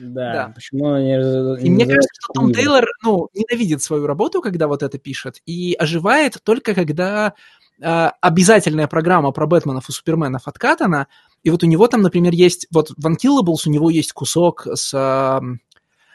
да, 0.00 0.32
да, 0.32 0.52
почему 0.54 0.96
не, 0.96 1.16
не 1.62 1.66
И 1.66 1.70
мне 1.70 1.84
кажется, 1.84 2.20
что 2.20 2.32
Том 2.32 2.52
Тейлор, 2.52 2.86
ну, 3.02 3.28
ненавидит 3.34 3.82
свою 3.82 4.06
работу, 4.06 4.40
когда 4.40 4.66
вот 4.66 4.82
это 4.82 4.98
пишет, 4.98 5.40
и 5.46 5.74
оживает 5.74 6.38
только 6.42 6.74
когда 6.74 7.34
э, 7.80 8.10
обязательная 8.20 8.86
программа 8.86 9.32
про 9.32 9.46
Бэтменов 9.46 9.88
и 9.88 9.92
Суперменов 9.92 10.48
откатана, 10.48 11.08
и 11.42 11.50
вот 11.50 11.62
у 11.62 11.66
него 11.66 11.86
там, 11.86 12.02
например, 12.02 12.32
есть, 12.32 12.66
вот 12.70 12.90
в 12.90 13.06
Unkillables 13.06 13.62
у 13.66 13.70
него 13.70 13.90
есть 13.90 14.12
кусок 14.12 14.66
с, 14.66 14.92
э, 14.94 15.40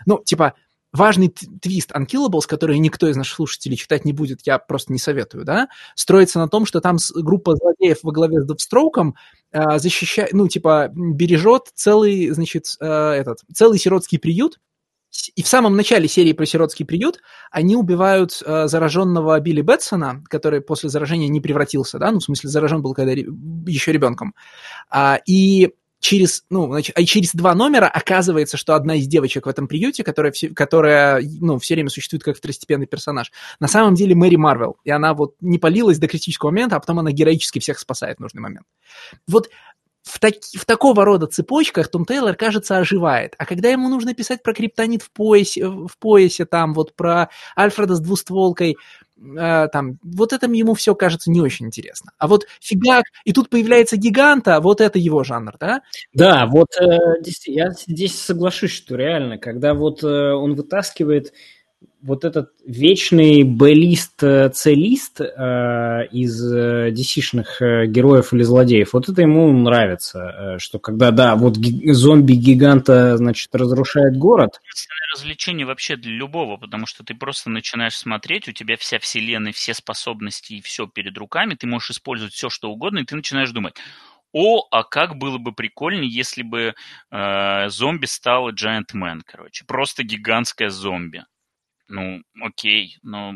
ну, 0.06 0.24
типа, 0.24 0.54
важный 0.96 1.30
твист 1.30 1.92
Unkillables, 1.92 2.48
который 2.48 2.80
никто 2.80 3.08
из 3.08 3.16
наших 3.16 3.36
слушателей 3.36 3.78
читать 3.78 4.06
не 4.06 4.14
будет, 4.14 4.42
я 4.46 4.58
просто 4.58 4.94
не 4.94 5.00
советую, 5.00 5.46
да, 5.46 5.68
строится 5.96 6.40
на 6.40 6.48
том, 6.48 6.66
что 6.66 6.82
там 6.82 6.98
группа 7.14 7.56
злодеев 7.56 8.00
во 8.04 8.12
главе 8.12 8.42
с 8.42 8.46
Девстроуком 8.46 9.16
э, 9.45 9.45
защищает, 9.78 10.34
ну, 10.34 10.48
типа, 10.48 10.90
бережет 10.94 11.72
целый, 11.74 12.30
значит, 12.32 12.66
э, 12.80 12.86
этот, 12.86 13.40
целый 13.54 13.80
сиротский 13.80 14.20
приют, 14.20 14.60
и 15.36 15.44
в 15.44 15.48
самом 15.48 15.76
начале 15.76 16.08
серии 16.08 16.34
про 16.34 16.46
сиротский 16.46 16.86
приют 16.86 17.20
они 17.52 17.76
убивают 17.76 18.42
э, 18.46 18.68
зараженного 18.68 19.40
Билли 19.40 19.62
Бетсона, 19.62 20.24
который 20.28 20.62
после 20.62 20.90
заражения 20.90 21.28
не 21.30 21.42
превратился, 21.42 22.00
да, 22.00 22.12
ну, 22.12 22.20
в 22.20 22.24
смысле, 22.24 22.50
заражен 22.50 22.82
был 22.82 22.94
когда 22.94 23.14
еще 23.14 23.92
ребенком. 23.92 24.36
А, 24.90 25.20
и 25.26 25.74
через, 26.00 26.44
ну, 26.50 26.68
значит, 26.68 26.98
а 26.98 27.04
через 27.04 27.34
два 27.34 27.56
номера 27.56 27.88
оказывается, 27.88 28.58
что 28.58 28.76
одна 28.76 28.96
из 28.96 29.08
девочек 29.08 29.46
в 29.46 29.50
этом 29.50 29.68
приюте, 29.68 30.04
которая, 30.04 30.32
все, 30.32 30.50
которая 30.50 31.22
ну, 31.42 31.58
все 31.60 31.74
время 31.76 31.90
существует 31.90 32.24
как 32.24 32.38
второстепенный 32.38 32.86
персонаж, 32.86 33.32
на 33.60 33.68
самом 33.68 33.96
деле 33.96 34.16
Мэри 34.16 34.36
Марвел. 34.36 34.78
И 34.84 34.92
она 34.92 35.14
вот 35.14 35.36
не 35.42 35.58
полилась 35.58 35.98
до 35.98 36.08
критического 36.08 36.52
момента, 36.52 36.76
а 36.76 36.80
потом 36.80 37.00
она 37.00 37.12
героически 37.12 37.60
всех 37.60 37.80
спасает 37.80 38.18
в 38.18 38.22
нужный 38.22 38.42
момент. 38.42 38.66
Вот 39.28 39.50
в, 40.06 40.20
таки, 40.20 40.58
в 40.58 40.66
такого 40.66 41.04
рода 41.04 41.26
цепочках 41.26 41.90
Том 41.90 42.06
Тейлор, 42.06 42.36
кажется, 42.36 42.78
оживает. 42.78 43.34
А 43.40 43.46
когда 43.46 43.70
ему 43.70 43.90
нужно 43.90 44.14
писать 44.14 44.44
про 44.44 44.54
криптонит 44.54 45.02
в 45.02 45.10
поясе, 45.12 45.68
в 45.68 45.98
поясе 46.00 46.46
там, 46.46 46.74
вот 46.76 46.96
про 46.96 47.30
Альфреда 47.58 47.96
с 47.96 48.00
двустволкой, 48.00 48.78
э, 49.18 49.68
там, 49.72 50.00
вот 50.04 50.34
это 50.34 50.48
ему 50.48 50.74
все 50.74 50.96
кажется 50.96 51.32
не 51.32 51.42
очень 51.42 51.68
интересно. 51.68 52.12
А 52.18 52.28
вот 52.28 52.46
фигак, 52.62 53.06
и 53.24 53.34
тут 53.34 53.50
появляется 53.50 53.98
гиганта, 53.98 54.60
вот 54.62 54.82
это 54.82 55.00
его 55.00 55.24
жанр, 55.24 55.56
да? 55.60 55.82
Да, 56.14 56.46
вот 56.46 56.70
э, 56.80 56.98
я 57.46 57.72
здесь 57.72 58.20
соглашусь, 58.20 58.72
что 58.72 58.96
реально, 58.96 59.38
когда 59.38 59.74
вот 59.74 60.04
э, 60.04 60.08
он 60.08 60.56
вытаскивает 60.56 61.34
вот 62.02 62.26
этот 62.26 62.52
вечный 62.66 63.44
Б-лист, 63.44 64.22
С-лист 64.22 65.22
э, 65.22 66.08
из 66.12 66.54
э, 66.54 66.92
DC-шных 66.92 67.62
э, 67.62 67.88
героев 67.88 68.34
или 68.34 68.44
злодеев, 68.44 68.94
вот 68.94 69.10
это 69.10 69.22
ему 69.22 69.52
нравится, 69.52 70.56
э, 70.56 70.60
что 70.60 70.80
когда, 70.80 71.12
да, 71.12 71.36
вот 71.36 71.58
ги- 71.58 71.92
зомби-гиганта, 71.92 73.18
значит, 73.18 73.54
разрушает 73.54 74.18
город. 74.18 74.60
развлечение 75.14 75.66
вообще 75.66 75.96
для 75.96 76.12
любого, 76.12 76.58
потому 76.58 76.86
что 76.86 77.04
ты 77.04 77.16
просто 77.16 77.50
начинаешь 77.50 77.98
смотреть, 77.98 78.48
у 78.48 78.52
тебя 78.52 78.78
вся 78.78 79.00
вселенная, 79.00 79.54
все 79.54 79.74
способности 79.74 80.54
и 80.54 80.62
все 80.62 80.88
перед 80.88 81.18
руками, 81.18 81.56
ты 81.56 81.68
можешь 81.68 81.92
использовать 81.92 82.34
все, 82.34 82.50
что 82.50 82.70
угодно, 82.70 83.00
и 83.00 83.06
ты 83.06 83.16
начинаешь 83.16 83.52
думать, 83.52 83.76
о, 84.38 84.68
а 84.70 84.84
как 84.84 85.16
было 85.16 85.38
бы 85.38 85.54
прикольно, 85.54 86.04
если 86.04 86.44
бы 86.44 86.76
э, 87.10 87.70
зомби 87.70 88.06
стала 88.06 88.52
Giant 88.52 88.94
Man, 88.94 89.22
короче. 89.26 89.64
Просто 89.66 90.04
гигантская 90.04 90.70
зомби. 90.70 91.24
Ну, 91.88 92.22
окей, 92.42 92.98
но 93.04 93.34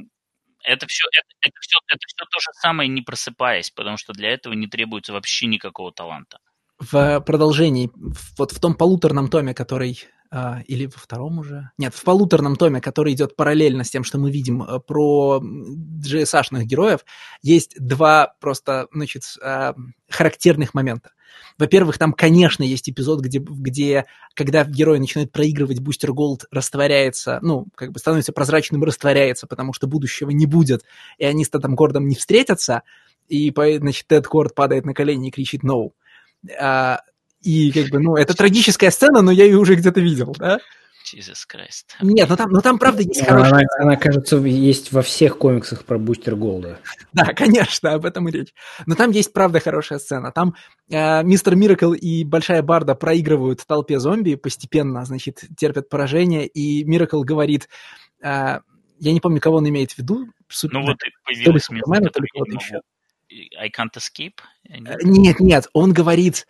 это 0.64 0.86
все, 0.88 1.08
это, 1.12 1.28
это, 1.42 1.56
все, 1.62 1.78
это 1.88 2.00
все 2.08 2.26
то 2.30 2.40
же 2.40 2.52
самое, 2.62 2.90
не 2.90 3.02
просыпаясь, 3.02 3.70
потому 3.72 3.98
что 3.98 4.14
для 4.14 4.30
этого 4.30 4.54
не 4.54 4.68
требуется 4.68 5.14
вообще 5.14 5.46
никакого 5.46 5.92
таланта. 5.92 6.40
В 6.80 7.20
продолжении, 7.22 7.92
вот 8.38 8.52
в 8.52 8.60
том 8.60 8.74
полуторном 8.74 9.30
томе, 9.30 9.54
который 9.54 10.00
или 10.32 10.86
во 10.86 10.98
втором 10.98 11.40
уже? 11.40 11.72
Нет, 11.78 11.96
в 11.96 12.04
полуторном 12.04 12.56
томе, 12.56 12.82
который 12.82 13.14
идет 13.14 13.36
параллельно 13.36 13.84
с 13.84 13.90
тем, 13.90 14.04
что 14.04 14.20
мы 14.20 14.30
видим 14.30 14.62
uh, 14.62 14.80
про 14.80 15.42
GSA-шных 15.42 16.66
героев, 16.66 17.00
есть 17.42 17.76
два 17.80 18.36
просто, 18.40 18.88
значит, 18.94 19.24
uh, 19.44 19.76
характерных 20.08 20.74
момента. 20.74 21.12
Во-первых, 21.58 21.98
там, 21.98 22.14
конечно, 22.14 22.64
есть 22.64 22.90
эпизод, 22.90 23.22
где, 23.22 23.40
где 23.40 24.06
когда 24.34 24.64
герой 24.64 25.00
начинает 25.00 25.32
проигрывать, 25.32 25.80
бустер 25.80 26.14
Голд 26.14 26.46
растворяется, 26.52 27.40
ну, 27.42 27.68
как 27.76 27.92
бы 27.92 28.00
становится 28.00 28.32
прозрачным 28.32 28.84
растворяется, 28.84 29.48
потому 29.48 29.74
что 29.74 29.88
будущего 29.88 30.30
не 30.30 30.46
будет, 30.46 30.84
и 31.18 31.26
они 31.26 31.44
с 31.44 31.50
Тедом 31.50 31.76
Гордом 31.76 32.08
не 32.08 32.16
встретятся, 32.16 32.84
и, 33.28 33.52
значит, 33.52 34.08
Тед 34.08 34.26
Горд 34.28 34.56
падает 34.56 34.86
на 34.86 34.94
колени 34.94 35.28
и 35.28 35.32
кричит 35.32 35.64
«No». 35.64 35.92
А, 36.60 37.02
и, 37.42 37.72
как 37.72 37.90
бы, 37.90 38.00
ну, 38.00 38.16
это 38.16 38.36
трагическая 38.36 38.92
сцена, 38.92 39.22
но 39.22 39.32
я 39.32 39.46
ее 39.46 39.58
уже 39.58 39.76
где-то 39.76 40.00
видел, 40.00 40.36
да? 40.38 40.60
Jesus 41.06 41.46
Christ. 41.52 41.96
Нет, 42.02 42.30
ну 42.30 42.36
там, 42.36 42.52
ну 42.52 42.62
там 42.62 42.78
правда 42.78 43.02
есть 43.02 43.26
хорошая... 43.26 43.52
Она, 43.52 43.64
она, 43.80 43.96
кажется, 43.96 44.38
есть 44.38 44.92
во 44.92 45.02
всех 45.02 45.38
комиксах 45.38 45.86
про 45.86 45.98
Бустер 45.98 46.36
Голда. 46.36 46.80
Да, 47.14 47.34
конечно, 47.34 47.94
об 47.94 48.06
этом 48.06 48.28
и 48.28 48.32
речь. 48.32 48.54
Но 48.86 48.96
там 48.96 49.12
есть 49.12 49.34
правда 49.34 49.60
хорошая 49.60 50.00
сцена. 50.00 50.32
Там 50.32 50.56
э, 50.92 51.24
Мистер 51.24 51.56
Миракл 51.56 51.94
и 51.94 52.24
Большая 52.24 52.62
Барда 52.62 52.96
проигрывают 52.96 53.66
толпе 53.66 54.00
зомби, 54.00 54.36
постепенно, 54.36 55.04
значит, 55.06 55.44
терпят 55.58 55.90
поражение, 55.90 56.48
и 56.48 56.84
Миракл 56.84 57.24
говорит... 57.24 57.70
Э, 58.22 58.60
я 59.00 59.14
не 59.14 59.22
помню, 59.22 59.40
кого 59.40 59.58
он 59.58 59.70
имеет 59.70 59.94
в 59.94 59.98
виду. 59.98 60.28
Ну 60.64 60.82
вот 60.82 60.98
появилась 61.24 61.64
Супермена, 61.64 62.10
то 62.10 62.22
ли 62.22 62.28
кого-то 62.34 62.52
еще. 62.52 62.82
I 63.58 63.70
can't 63.70 63.94
escape? 63.96 64.40
Нет, 64.68 65.40
нет, 65.40 65.68
он 65.74 65.94
говорит, 65.94 66.48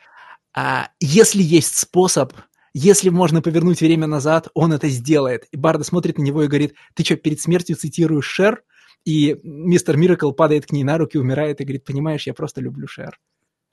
а, 0.60 0.92
если 1.00 1.42
есть 1.42 1.78
способ 1.78 2.34
если 2.74 3.10
можно 3.10 3.42
повернуть 3.42 3.82
время 3.82 4.06
назад, 4.06 4.50
он 4.54 4.74
это 4.74 4.90
сделает. 4.90 5.46
И 5.52 5.58
Барда 5.58 5.84
смотрит 5.84 6.20
на 6.20 6.22
него 6.22 6.44
и 6.44 6.48
говорит, 6.48 6.76
ты 6.94 7.04
что, 7.04 7.16
перед 7.16 7.42
смертью 7.42 7.76
цитируешь 7.76 8.28
Шер? 8.28 8.64
И 9.06 9.38
мистер 9.44 9.98
Миракл 9.98 10.32
падает 10.34 10.68
к 10.68 10.72
ней 10.72 10.84
на 10.84 11.00
руки, 11.00 11.18
умирает 11.18 11.60
и 11.60 11.64
говорит, 11.64 11.84
понимаешь, 11.84 12.28
я 12.28 12.34
просто 12.36 12.62
люблю 12.62 12.88
Шер. 12.88 13.18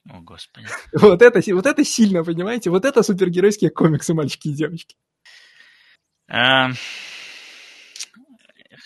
О, 0.09 0.21
Господи. 0.23 0.67
Вот 0.93 1.21
это, 1.21 1.43
вот 1.55 1.67
это 1.67 1.85
сильно, 1.85 2.25
понимаете? 2.25 2.71
Вот 2.71 2.87
это 2.87 3.03
супергеройские 3.03 3.71
комиксы, 3.71 4.15
мальчики 4.15 4.49
и 4.49 4.55
девочки. 4.55 4.97
А, 6.29 6.71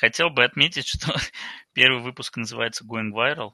хотел 0.01 0.31
бы 0.31 0.43
отметить, 0.43 0.89
что 0.89 1.15
первый 1.73 2.03
выпуск 2.03 2.37
называется 2.37 2.85
Going 2.85 3.13
Viral. 3.15 3.53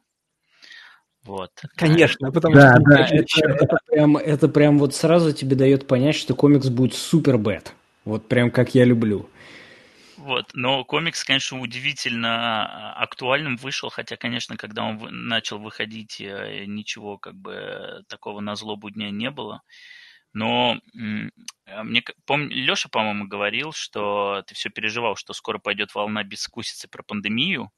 Вот. 1.27 1.51
Конечно, 1.75 2.31
потому 2.31 2.55
да, 2.55 2.77
что... 2.77 2.81
Да, 2.85 3.07
это, 3.07 3.65
это, 3.65 3.79
прям, 3.87 4.17
это 4.17 4.49
прям 4.49 4.79
вот 4.79 4.95
сразу 4.95 5.33
тебе 5.33 5.57
дает 5.57 5.87
понять, 5.87 6.15
что 6.15 6.35
комикс 6.35 6.69
будет 6.69 6.95
супер 6.95 7.37
бэт. 7.37 7.75
Вот 8.05 8.29
прям 8.29 8.51
как 8.51 8.75
я 8.75 8.85
люблю. 8.85 9.29
Вот, 10.17 10.51
но 10.55 10.85
комикс, 10.85 11.23
конечно, 11.25 11.61
удивительно 11.61 12.67
а, 12.67 13.03
актуальным 13.03 13.57
вышел, 13.57 13.91
хотя, 13.91 14.17
конечно, 14.17 14.57
когда 14.57 14.85
он 14.85 14.99
начал 15.29 15.59
выходить, 15.59 16.21
э, 16.21 16.65
ничего 16.67 17.19
как 17.19 17.35
бы 17.35 18.03
такого 18.09 18.41
на 18.41 18.57
злобу 18.57 18.91
дня 18.91 19.11
не 19.11 19.31
было. 19.31 19.63
Но 20.33 20.81
а, 21.67 21.85
мне 21.85 22.03
помню, 22.25 22.51
Леша, 22.51 22.89
по-моему, 22.89 23.27
говорил, 23.27 23.73
что 23.73 24.43
ты 24.47 24.55
все 24.55 24.69
переживал, 24.69 25.17
что 25.17 25.33
скоро 25.33 25.59
пойдет 25.59 25.95
волна 25.95 26.25
бескусицы 26.25 26.89
про 26.89 27.03
пандемию. 27.03 27.71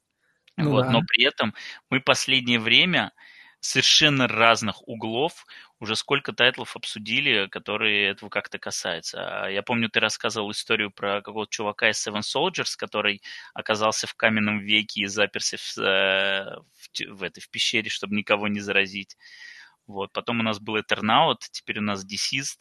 Ну, 0.57 0.71
вот, 0.71 0.85
да. 0.85 0.91
Но 0.91 1.01
при 1.07 1.25
этом 1.25 1.53
мы 1.89 2.01
последнее 2.01 2.59
время 2.59 3.11
совершенно 3.59 4.27
разных 4.27 4.87
углов 4.87 5.45
уже 5.79 5.95
сколько 5.95 6.33
тайтлов 6.33 6.75
обсудили, 6.75 7.47
которые 7.47 8.09
этого 8.09 8.29
как-то 8.29 8.59
касаются. 8.59 9.45
А 9.45 9.49
я 9.49 9.63
помню, 9.63 9.89
ты 9.89 9.99
рассказывал 9.99 10.51
историю 10.51 10.91
про 10.91 11.21
какого-то 11.21 11.51
чувака 11.51 11.89
из 11.89 12.05
Seven 12.05 12.21
Soldiers, 12.21 12.75
который 12.77 13.21
оказался 13.53 14.07
в 14.07 14.15
каменном 14.15 14.59
веке 14.59 15.01
и 15.01 15.05
заперся 15.07 15.57
в, 15.57 15.77
э, 15.77 16.55
в, 16.55 17.15
в, 17.15 17.23
этой, 17.23 17.41
в 17.41 17.49
пещере, 17.49 17.89
чтобы 17.89 18.15
никого 18.15 18.47
не 18.47 18.59
заразить. 18.59 19.15
Вот. 19.87 20.11
Потом 20.13 20.39
у 20.39 20.43
нас 20.43 20.59
был 20.59 20.79
Этернаут, 20.79 21.39
теперь 21.51 21.79
у 21.79 21.83
нас 21.83 22.05
Deceased. 22.05 22.59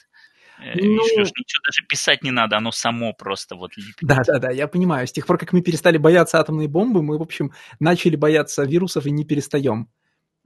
Э, 0.61 0.75
ну... 0.77 1.03
Видишь, 1.05 1.33
ничего 1.37 1.63
даже 1.65 1.87
писать 1.89 2.23
не 2.23 2.31
надо, 2.31 2.57
оно 2.57 2.73
само 2.73 3.13
просто 3.13 3.57
вот 3.57 3.77
липнет. 3.77 3.97
Да-да-да, 4.01 4.51
я 4.51 4.69
понимаю. 4.69 5.07
С 5.07 5.13
тех 5.13 5.27
пор, 5.27 5.39
как 5.39 5.53
мы 5.53 5.61
перестали 5.61 5.99
бояться 5.99 6.39
атомной 6.39 6.69
бомбы, 6.69 7.03
мы, 7.03 7.19
в 7.19 7.23
общем, 7.23 7.53
начали 7.81 8.17
бояться 8.17 8.65
вирусов 8.65 9.07
и 9.07 9.11
не 9.11 9.25
перестаем. 9.25 9.89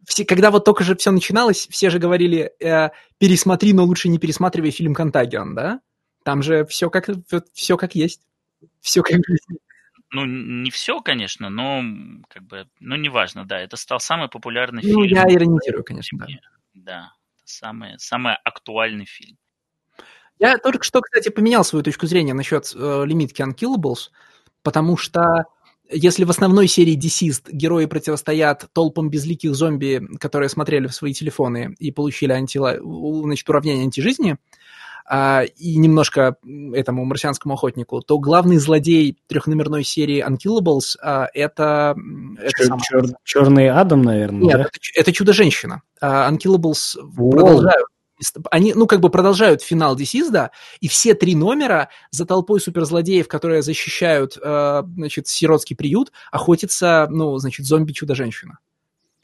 Все, 0.05 0.25
когда 0.25 0.51
вот 0.51 0.65
только 0.65 0.85
же 0.85 0.97
все 0.97 1.11
начиналось, 1.11 1.69
все 1.71 1.91
же 1.91 1.99
говорили, 1.99 2.53
э, 2.61 2.91
пересмотри, 3.19 3.73
но 3.73 3.85
лучше 3.85 4.09
не 4.09 4.19
пересматривай 4.19 4.71
фильм 4.71 4.95
«Контагион», 4.95 5.55
да? 5.55 5.81
Там 6.25 6.43
же 6.43 6.65
все 6.67 6.91
как, 6.91 7.09
все 7.53 7.77
как 7.77 7.95
есть. 7.95 8.23
Все 8.81 9.03
как 9.03 9.21
есть. 9.29 9.47
Ну, 10.11 10.27
не 10.27 10.71
все, 10.71 11.01
конечно, 11.01 11.49
но 11.49 11.83
как 12.29 12.43
бы, 12.43 12.69
ну, 12.81 12.97
неважно, 12.97 13.47
да, 13.47 13.59
это 13.59 13.77
стал 13.77 13.99
самый 13.99 14.29
популярный 14.29 14.83
ну, 14.83 14.89
фильм. 14.89 14.99
Ну, 14.99 15.05
я 15.05 15.23
иронизирую, 15.23 15.85
конечно, 15.85 16.19
да. 16.19 16.27
Да, 16.75 17.13
самый, 17.45 17.99
самый 17.99 18.35
актуальный 18.45 19.07
фильм. 19.07 19.39
Я 20.39 20.59
только 20.59 20.85
что, 20.85 21.01
кстати, 21.01 21.29
поменял 21.29 21.65
свою 21.65 21.83
точку 21.83 22.07
зрения 22.07 22.35
насчет 22.35 22.73
э, 22.75 23.05
лимитки 23.07 23.43
Unkillables, 23.43 24.11
потому 24.63 24.97
что 24.97 25.45
если 25.93 26.25
в 26.25 26.31
основной 26.31 26.69
серии 26.69 26.99
Deceased 26.99 27.51
герои 27.51 27.87
противостоят 27.87 28.67
толпам 28.73 29.11
безликих 29.11 29.55
зомби, 29.55 30.03
которые 30.19 30.49
смотрели 30.49 30.87
в 30.87 30.95
свои 30.95 31.13
телефоны 31.13 31.75
и 31.79 31.91
получили 31.91 32.33
антила... 32.33 32.77
значит, 33.25 33.49
уравнение 33.49 33.85
антижизни, 33.85 34.37
а, 35.05 35.43
и 35.43 35.77
немножко 35.77 36.37
этому 36.73 37.05
марсианскому 37.05 37.55
охотнику, 37.55 38.01
то 38.01 38.19
главный 38.19 38.59
злодей 38.59 39.19
трехномерной 39.27 39.85
серии 39.85 40.25
Unkillables 40.27 40.97
а, 41.03 41.29
это... 41.35 41.97
это 42.39 42.65
Чер- 42.65 42.79
чер- 42.93 43.15
черный 43.25 43.69
Адам, 43.69 44.03
наверное, 44.03 44.43
Нет, 44.43 44.53
да? 44.57 44.61
это, 44.63 44.71
это 44.95 45.13
Чудо-женщина. 45.13 45.83
А, 46.01 46.31
Unkillables 46.31 46.99
Воу. 47.03 47.33
продолжают 47.33 47.87
они, 48.51 48.75
ну, 48.75 48.87
как 48.87 49.01
бы 49.01 49.11
продолжают 49.11 49.63
финал 49.63 49.97
Десизда, 49.97 50.51
и 50.81 50.89
все 50.89 51.15
три 51.15 51.35
номера 51.35 51.89
за 52.11 52.27
толпой 52.27 52.61
суперзлодеев, 52.61 53.29
которые 53.29 53.63
защищают, 53.63 54.37
э, 54.43 54.83
значит, 54.97 55.29
сиротский 55.29 55.77
приют, 55.77 56.13
охотится, 56.31 57.07
ну, 57.11 57.37
значит, 57.39 57.67
зомби-чудо-женщина. 57.67 58.59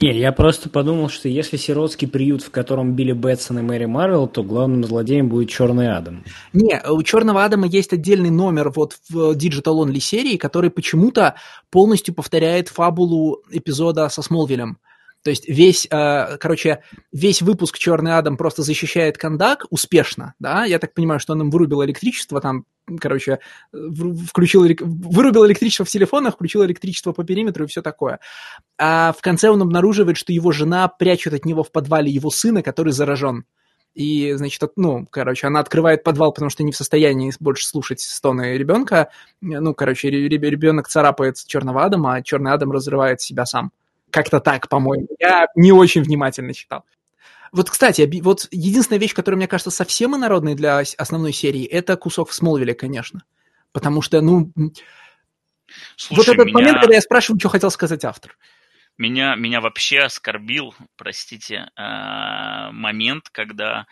Не, 0.01 0.17
я 0.17 0.31
просто 0.31 0.69
подумал, 0.69 1.09
что 1.09 1.27
если 1.27 1.57
сиротский 1.57 2.07
приют, 2.07 2.41
в 2.41 2.51
котором 2.51 2.95
Билли 2.95 3.11
Бэтсон 3.11 3.59
и 3.59 3.61
Мэри 3.61 3.83
Марвел, 3.83 4.27
то 4.27 4.43
главным 4.43 4.85
злодеем 4.85 5.27
будет 5.27 5.49
Черный 5.49 5.93
Адам. 5.93 6.23
Не, 6.53 6.81
у 6.89 7.03
Черного 7.03 7.43
Адама 7.43 7.67
есть 7.67 7.91
отдельный 7.91 8.29
номер 8.29 8.69
вот 8.69 8.95
в 9.09 9.35
Digital 9.35 9.85
Only 9.85 9.99
серии, 9.99 10.37
который 10.37 10.69
почему-то 10.69 11.35
полностью 11.69 12.13
повторяет 12.13 12.69
фабулу 12.69 13.43
эпизода 13.51 14.07
со 14.07 14.21
Смолвилем. 14.21 14.77
То 15.23 15.31
есть 15.31 15.47
весь, 15.47 15.85
э, 15.89 16.37
короче, 16.37 16.81
весь 17.11 17.41
выпуск 17.41 17.77
«Черный 17.77 18.17
Адам» 18.17 18.37
просто 18.37 18.63
защищает 18.63 19.17
Кандак 19.17 19.65
успешно, 19.69 20.33
да, 20.39 20.63
я 20.65 20.79
так 20.79 20.93
понимаю, 20.93 21.19
что 21.19 21.33
он 21.33 21.41
им 21.41 21.49
вырубил 21.49 21.83
электричество, 21.83 22.39
там, 22.39 22.65
короче, 22.99 23.39
включил, 23.71 24.65
вырубил 24.79 25.45
электричество 25.45 25.85
в 25.85 25.89
телефонах, 25.89 26.35
включил 26.35 26.63
электричество 26.65 27.11
по 27.11 27.23
периметру 27.23 27.65
и 27.65 27.67
все 27.67 27.81
такое. 27.81 28.19
А 28.77 29.13
в 29.17 29.21
конце 29.21 29.49
он 29.49 29.61
обнаруживает, 29.61 30.15
что 30.15 30.31
его 30.31 30.51
жена 30.51 30.87
прячет 30.87 31.33
от 31.33 31.45
него 31.45 31.63
в 31.63 31.71
подвале 31.71 32.09
его 32.09 32.29
сына, 32.29 32.63
который 32.63 32.93
заражен. 32.93 33.45
И, 33.95 34.33
значит, 34.33 34.61
ну, 34.77 35.05
короче, 35.09 35.47
она 35.47 35.59
открывает 35.59 36.03
подвал, 36.03 36.31
потому 36.31 36.49
что 36.49 36.63
не 36.63 36.71
в 36.71 36.77
состоянии 36.77 37.33
больше 37.39 37.67
слушать 37.67 37.99
стоны 37.99 38.57
ребенка. 38.57 39.09
Ну, 39.41 39.73
короче, 39.73 40.09
ребенок 40.09 40.87
царапает 40.87 41.35
черного 41.45 41.83
Адама, 41.83 42.15
а 42.15 42.21
черный 42.21 42.53
Адам 42.53 42.71
разрывает 42.71 43.19
себя 43.19 43.45
сам. 43.45 43.71
Как-то 44.11 44.39
так, 44.39 44.69
по-моему. 44.69 45.07
Я 45.19 45.47
не 45.55 45.71
очень 45.71 46.03
внимательно 46.03 46.53
читал. 46.53 46.85
Вот, 47.51 47.69
кстати, 47.69 48.07
вот 48.21 48.47
единственная 48.51 48.99
вещь, 48.99 49.13
которая, 49.13 49.37
мне 49.37 49.47
кажется, 49.47 49.71
совсем 49.71 50.15
инородной 50.15 50.55
для 50.55 50.83
основной 50.97 51.33
серии, 51.33 51.65
это 51.65 51.97
кусок 51.97 52.29
в 52.29 52.33
Смолвиле, 52.33 52.73
конечно. 52.73 53.23
Потому 53.71 54.01
что, 54.01 54.21
ну... 54.21 54.51
Слушай, 55.95 56.19
вот 56.19 56.27
этот 56.35 56.45
меня... 56.47 56.53
момент, 56.53 56.79
когда 56.79 56.95
я 56.95 57.01
спрашиваю, 57.01 57.39
что 57.39 57.49
хотел 57.49 57.71
сказать 57.71 58.05
автор. 58.05 58.37
Меня, 58.97 59.35
меня 59.35 59.61
вообще 59.61 59.99
оскорбил, 59.99 60.75
простите, 60.97 61.69
а, 61.75 62.71
момент, 62.71 63.29
когда 63.31 63.87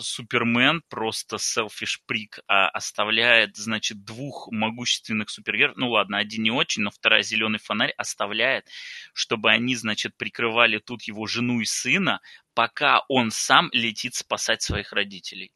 Супермен 0.00 0.82
просто 0.88 1.38
селфиш 1.38 2.02
прик 2.06 2.40
а 2.48 2.68
оставляет, 2.68 3.56
значит, 3.56 4.04
двух 4.04 4.48
могущественных 4.50 5.30
супергероев, 5.30 5.76
ну 5.76 5.90
ладно, 5.90 6.18
один 6.18 6.42
не 6.42 6.50
очень, 6.50 6.82
но 6.82 6.90
вторая 6.90 7.22
зеленый 7.22 7.58
фонарь 7.58 7.92
оставляет, 7.96 8.66
чтобы 9.12 9.50
они, 9.50 9.76
значит, 9.76 10.16
прикрывали 10.16 10.78
тут 10.78 11.02
его 11.02 11.26
жену 11.26 11.60
и 11.60 11.64
сына, 11.64 12.20
пока 12.54 13.02
он 13.08 13.30
сам 13.30 13.68
летит 13.72 14.14
спасать 14.14 14.62
своих 14.62 14.92
родителей. 14.92 15.52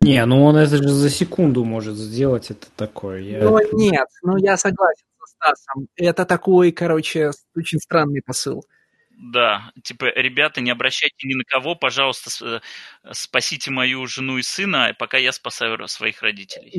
Не, 0.00 0.24
ну 0.26 0.44
он 0.44 0.56
это 0.56 0.78
же 0.78 0.88
за 0.88 1.10
секунду 1.10 1.64
может 1.64 1.96
сделать, 1.96 2.50
это 2.50 2.66
такое. 2.76 3.20
Я... 3.20 3.44
Ну 3.44 3.58
нет, 3.72 4.08
ну 4.22 4.36
я 4.36 4.56
согласен 4.56 5.06
со 5.20 5.26
Стасом. 5.34 5.86
Это 5.94 6.24
такой, 6.24 6.72
короче, 6.72 7.30
очень 7.54 7.78
странный 7.78 8.20
посыл. 8.20 8.64
Да, 9.22 9.70
типа, 9.84 10.06
ребята, 10.16 10.60
не 10.60 10.72
обращайте 10.72 11.28
ни 11.28 11.34
на 11.34 11.44
кого, 11.44 11.76
пожалуйста, 11.76 12.30
э, 12.44 12.60
спасите 13.12 13.70
мою 13.70 14.04
жену 14.08 14.38
и 14.38 14.42
сына, 14.42 14.96
пока 14.98 15.16
я 15.16 15.30
спасаю 15.30 15.78
своих 15.86 16.22
родителей. 16.22 16.72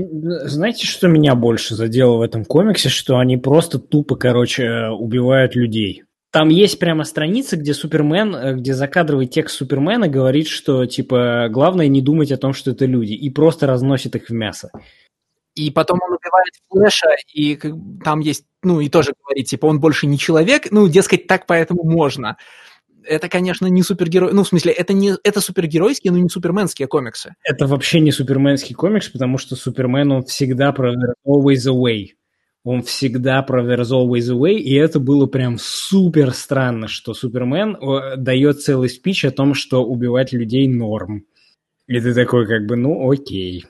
Знаете, 0.45 0.85
что 0.85 1.07
меня 1.07 1.35
больше 1.35 1.75
задело 1.75 2.17
в 2.17 2.21
этом 2.21 2.43
комиксе? 2.43 2.89
Что 2.89 3.17
они 3.17 3.37
просто 3.37 3.79
тупо, 3.79 4.17
короче, 4.17 4.89
убивают 4.89 5.55
людей. 5.55 6.03
Там 6.33 6.49
есть 6.49 6.79
прямо 6.79 7.05
страница, 7.05 7.55
где 7.55 7.73
Супермен, 7.73 8.35
э, 8.35 8.53
где 8.55 8.73
закадровый 8.73 9.27
текст 9.27 9.55
Супермена 9.55 10.09
говорит, 10.09 10.47
что, 10.47 10.85
типа, 10.85 11.47
главное 11.49 11.87
не 11.87 12.01
думать 12.01 12.33
о 12.33 12.37
том, 12.37 12.53
что 12.53 12.71
это 12.71 12.85
люди, 12.85 13.13
и 13.13 13.29
просто 13.29 13.67
разносит 13.67 14.15
их 14.17 14.27
в 14.27 14.33
мясо. 14.33 14.69
И 15.55 15.69
потом 15.69 15.99
он 16.01 16.13
убивает 16.13 16.53
Флэша, 16.69 17.15
и 17.33 17.59
там 18.03 18.19
есть, 18.21 18.45
ну, 18.63 18.79
и 18.79 18.89
тоже 18.89 19.13
говорит, 19.23 19.47
типа, 19.47 19.67
он 19.67 19.79
больше 19.79 20.07
не 20.07 20.17
человек, 20.17 20.71
ну, 20.71 20.87
дескать, 20.87 21.27
так 21.27 21.45
поэтому 21.45 21.83
можно. 21.83 22.37
Это, 23.05 23.29
конечно, 23.29 23.67
не 23.67 23.83
супергерой, 23.83 24.33
ну, 24.33 24.43
в 24.43 24.47
смысле, 24.47 24.71
это 24.71 24.93
не 24.93 25.13
это 25.23 25.41
супергеройские, 25.41 26.11
но 26.11 26.17
не 26.17 26.29
суперменские 26.29 26.87
комиксы. 26.87 27.35
Это 27.43 27.67
вообще 27.67 27.99
не 27.99 28.11
суперменский 28.11 28.73
комикс, 28.73 29.09
потому 29.09 29.37
что 29.37 29.55
Супермен, 29.55 30.11
он 30.11 30.23
всегда 30.23 30.71
про 30.71 30.93
always 31.27 31.67
away. 31.67 32.07
Он 32.63 32.81
всегда 32.81 33.41
про 33.43 33.61
There's 33.61 33.91
always 33.91 34.31
away, 34.31 34.53
и 34.53 34.73
это 34.75 34.99
было 34.99 35.25
прям 35.25 35.57
супер 35.59 36.33
странно, 36.33 36.87
что 36.87 37.13
Супермен 37.13 37.75
э, 37.75 38.15
дает 38.15 38.61
целый 38.61 38.89
спич 38.89 39.25
о 39.25 39.31
том, 39.31 39.53
что 39.53 39.83
убивать 39.83 40.31
людей 40.31 40.67
норм. 40.67 41.25
И 41.87 41.99
ты 41.99 42.13
такой, 42.13 42.47
как 42.47 42.65
бы, 42.65 42.77
ну, 42.77 43.11
окей. 43.11 43.65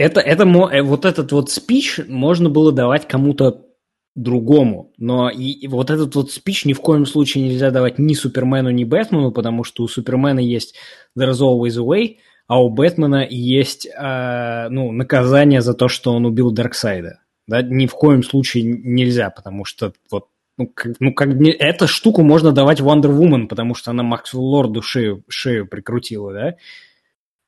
Это, 0.00 0.20
это, 0.20 0.44
э, 0.44 0.80
вот 0.80 1.04
этот 1.04 1.30
вот 1.30 1.50
спич 1.50 2.00
можно 2.08 2.48
было 2.48 2.72
давать 2.72 3.06
кому-то 3.06 3.66
другому, 4.14 4.94
но 4.96 5.28
и, 5.28 5.50
и 5.50 5.68
вот 5.68 5.90
этот 5.90 6.14
вот 6.14 6.30
спич 6.30 6.64
ни 6.64 6.72
в 6.72 6.80
коем 6.80 7.04
случае 7.04 7.44
нельзя 7.44 7.70
давать 7.70 7.98
ни 7.98 8.14
Супермену, 8.14 8.70
ни 8.70 8.84
Бэтмену, 8.84 9.30
потому 9.30 9.62
что 9.62 9.82
у 9.82 9.88
Супермена 9.88 10.40
есть 10.40 10.74
There's 11.18 11.42
Always 11.42 11.78
a 11.78 11.84
Way, 11.84 12.16
а 12.46 12.62
у 12.62 12.70
Бэтмена 12.70 13.26
есть 13.28 13.86
э, 13.86 14.68
ну, 14.70 14.90
наказание 14.90 15.60
за 15.60 15.74
то, 15.74 15.88
что 15.88 16.14
он 16.14 16.24
убил 16.24 16.50
Дарксайда. 16.50 17.20
Да? 17.46 17.60
Ни 17.60 17.86
в 17.86 17.92
коем 17.92 18.22
случае 18.22 18.64
нельзя, 18.64 19.28
потому 19.28 19.66
что 19.66 19.92
вот 20.10 20.28
ну, 20.56 20.66
как, 20.66 20.96
ну, 20.98 21.12
как 21.12 21.28
эту 21.28 21.86
штуку 21.88 22.22
можно 22.22 22.52
давать 22.52 22.80
Wonder 22.80 23.14
Woman, 23.14 23.48
потому 23.48 23.74
что 23.74 23.90
она 23.90 24.02
Максвелл 24.02 24.44
Лорду 24.44 24.80
шею, 24.80 25.24
шею 25.28 25.68
прикрутила, 25.68 26.32
да? 26.32 26.56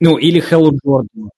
Ну, 0.01 0.19
или 0.19 0.39
Хеллу 0.39 0.73
Джордану. 0.73 1.31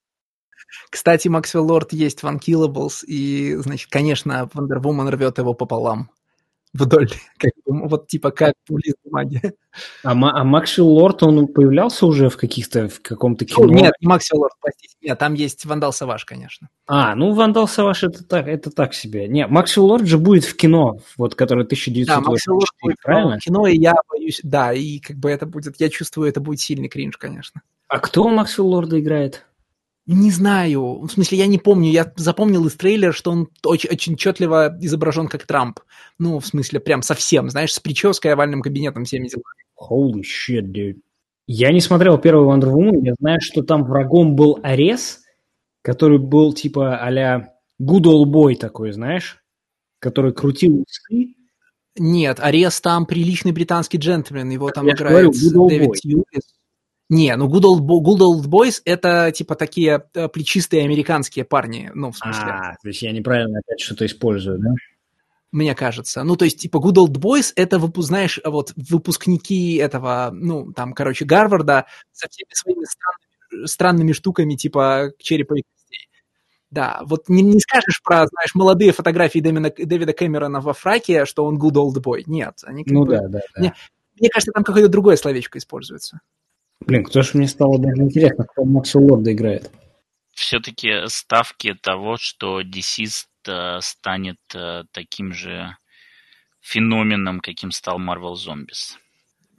Кстати, 0.90 1.28
Максвелл 1.28 1.66
Лорд 1.66 1.92
есть 1.92 2.22
в 2.22 2.26
Unkillables, 2.26 3.04
и, 3.06 3.56
значит, 3.56 3.90
конечно, 3.90 4.48
Woman 4.54 5.10
рвет 5.10 5.38
его 5.38 5.54
пополам 5.54 6.10
вдоль, 6.74 7.08
как, 7.38 7.52
вот 7.66 8.08
типа 8.08 8.30
как 8.30 8.54
лист 8.68 8.98
бумаги. 9.04 9.40
А, 10.02 10.10
а 10.12 10.44
Максвелл 10.44 10.88
Лорд, 10.88 11.22
он 11.22 11.46
появлялся 11.46 12.06
уже 12.06 12.28
в 12.28 12.36
каких-то, 12.36 12.88
в 12.88 13.00
каком-то 13.00 13.44
кино? 13.44 13.66
Нет, 13.66 13.94
не 14.00 14.08
Максвелл 14.08 14.42
Лорд, 14.42 14.52
простите, 14.60 14.94
нет, 15.00 15.18
там 15.18 15.34
есть 15.34 15.64
Вандал 15.64 15.92
Саваш, 15.92 16.24
конечно. 16.24 16.68
А, 16.86 17.14
ну 17.14 17.32
Вандал 17.32 17.66
Саваш 17.66 18.04
это 18.04 18.24
так, 18.24 18.46
это 18.46 18.70
так 18.70 18.92
себе. 18.92 19.26
Не, 19.28 19.46
Максвелл 19.46 19.86
Лорд 19.86 20.06
же 20.06 20.18
будет 20.18 20.44
в 20.44 20.56
кино, 20.56 20.98
вот, 21.16 21.34
которое 21.34 21.62
1984, 21.64 22.06
да, 22.06 22.82
будет 22.82 22.96
правильно? 23.02 23.38
в 23.38 23.40
кино, 23.40 23.66
и 23.66 23.78
я 23.78 23.94
боюсь, 24.10 24.40
да, 24.42 24.72
и 24.72 24.98
как 24.98 25.16
бы 25.16 25.30
это 25.30 25.46
будет, 25.46 25.76
я 25.78 25.88
чувствую, 25.88 26.28
это 26.28 26.40
будет 26.40 26.60
сильный 26.60 26.88
кринж, 26.88 27.16
конечно. 27.16 27.62
А 27.88 27.98
кто 27.98 28.28
Максвелл 28.28 28.68
Лорда 28.68 29.00
играет? 29.00 29.46
Не 30.06 30.30
знаю. 30.30 31.00
В 31.00 31.08
смысле, 31.08 31.38
я 31.38 31.46
не 31.46 31.58
помню. 31.58 31.90
Я 31.90 32.12
запомнил 32.16 32.66
из 32.66 32.74
трейлера, 32.74 33.12
что 33.12 33.30
он 33.30 33.48
очень, 33.64 33.90
очень 33.90 34.14
отчетливо 34.14 34.76
изображен 34.80 35.28
как 35.28 35.46
Трамп. 35.46 35.80
Ну, 36.18 36.38
в 36.38 36.46
смысле, 36.46 36.80
прям 36.80 37.02
совсем, 37.02 37.48
знаешь, 37.48 37.72
с 37.72 37.80
прической, 37.80 38.32
овальным 38.32 38.60
кабинетом, 38.60 39.04
всеми 39.04 39.28
делами. 39.28 39.44
Holy 39.80 40.22
shit, 40.22 40.72
dude. 40.72 41.00
Я 41.46 41.72
не 41.72 41.80
смотрел 41.80 42.18
первый 42.18 42.46
Wonder 42.46 42.72
Woman. 42.72 43.00
Я 43.02 43.14
знаю, 43.18 43.40
что 43.40 43.62
там 43.62 43.84
врагом 43.84 44.36
был 44.36 44.60
Арес, 44.62 45.22
который 45.82 46.18
был 46.18 46.52
типа 46.52 46.98
а-ля 46.98 47.54
good 47.80 48.04
old 48.04 48.30
boy 48.30 48.56
такой, 48.56 48.92
знаешь? 48.92 49.42
Который 50.00 50.32
крутил 50.32 50.84
усы. 50.86 51.34
Нет, 51.96 52.40
Арес 52.40 52.80
там 52.80 53.06
приличный 53.06 53.52
британский 53.52 53.98
джентльмен. 53.98 54.50
Его 54.50 54.70
там 54.70 54.86
я 54.86 54.92
играет 54.92 55.32
говорю, 55.32 55.68
Дэвид 55.68 55.96
Юрис. 56.02 56.54
Не, 57.14 57.36
ну 57.36 57.48
Good 57.48 57.62
Old, 57.62 57.80
Good 57.80 58.20
Old 58.20 58.48
Boys 58.48 58.82
это 58.84 59.30
типа 59.30 59.54
такие 59.54 60.04
э, 60.14 60.28
плечистые 60.28 60.84
американские 60.84 61.44
парни, 61.44 61.92
ну, 61.94 62.10
в 62.10 62.16
смысле. 62.16 62.44
А, 62.44 62.76
то 62.82 62.88
есть 62.88 63.02
я 63.02 63.12
неправильно 63.12 63.60
опять 63.60 63.80
что-то 63.80 64.04
использую, 64.04 64.58
да? 64.58 64.70
мне 65.52 65.76
кажется. 65.76 66.24
Ну, 66.24 66.34
то 66.34 66.44
есть, 66.44 66.58
типа, 66.58 66.78
Good 66.78 66.96
Old 66.96 67.12
Boys— 67.12 67.52
это, 67.56 67.80
знаешь, 68.02 68.40
вот 68.44 68.72
выпускники 68.74 69.76
этого, 69.76 70.30
ну, 70.32 70.72
там, 70.72 70.92
короче, 70.92 71.24
Гарварда 71.24 71.86
со 72.10 72.28
всеми 72.28 72.52
своими 72.52 72.84
странными, 72.84 73.66
странными 73.66 74.12
штуками, 74.12 74.56
типа 74.56 75.12
черепа 75.18 75.54
и 75.54 75.62
костей. 75.62 76.08
Да, 76.72 77.02
вот 77.04 77.28
не, 77.28 77.42
не 77.42 77.60
скажешь 77.60 78.02
про, 78.02 78.26
знаешь, 78.26 78.56
молодые 78.56 78.90
фотографии 78.90 79.38
Дэвина, 79.38 79.70
Дэвида 79.70 80.12
Кэмерона 80.12 80.60
во 80.60 80.72
фраке, 80.72 81.24
что 81.24 81.44
он 81.44 81.56
good 81.56 81.74
old 81.74 82.02
boy. 82.02 82.24
Нет. 82.26 82.58
Они 82.64 82.82
ну 82.88 83.04
бы, 83.04 83.12
да, 83.12 83.28
да, 83.28 83.38
да. 83.54 83.60
Мне, 83.60 83.74
мне 84.18 84.28
кажется, 84.30 84.50
там 84.50 84.64
какое-то 84.64 84.88
другое 84.88 85.14
словечко 85.16 85.58
используется. 85.58 86.18
Блин, 86.86 87.04
кто 87.04 87.22
же 87.22 87.30
мне 87.34 87.48
стало 87.48 87.78
даже 87.78 88.02
интересно, 88.02 88.44
кто 88.44 88.64
Макса 88.64 88.98
Лорда 88.98 89.32
играет? 89.32 89.70
Все-таки 90.32 91.06
ставки 91.06 91.74
того, 91.74 92.16
что 92.18 92.60
Deceased 92.60 93.26
э, 93.46 93.80
станет 93.80 94.38
э, 94.54 94.82
таким 94.90 95.32
же 95.32 95.76
феноменом, 96.60 97.40
каким 97.40 97.70
стал 97.70 98.00
Marvel 98.00 98.34
Zombies. 98.34 98.98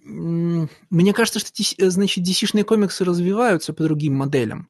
Мне 0.04 1.14
кажется, 1.14 1.40
что 1.40 1.50
э, 1.78 1.90
значит, 1.90 2.24
DC-шные 2.28 2.64
комиксы 2.64 3.04
развиваются 3.06 3.74
по 3.74 3.84
другим 3.84 4.16
моделям. 4.16 4.70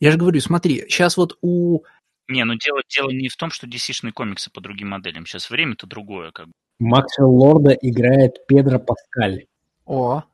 Я 0.00 0.10
же 0.10 0.18
говорю, 0.18 0.40
смотри, 0.40 0.84
сейчас 0.88 1.16
вот 1.16 1.38
у... 1.42 1.82
Не, 2.26 2.44
ну 2.44 2.54
дело, 2.54 2.80
дело 2.88 3.10
не 3.10 3.28
в 3.28 3.36
том, 3.36 3.50
что 3.50 3.66
DC-шные 3.66 4.12
комиксы 4.12 4.50
по 4.50 4.60
другим 4.60 4.88
моделям. 4.88 5.26
Сейчас 5.26 5.50
время-то 5.50 5.86
другое. 5.86 6.32
Как 6.32 6.46
бы. 6.46 6.52
Максвелл 6.80 7.30
Лорда 7.30 7.70
играет 7.80 8.46
Педро 8.48 8.78
Паскаль. 8.78 9.46
О, 9.84 10.24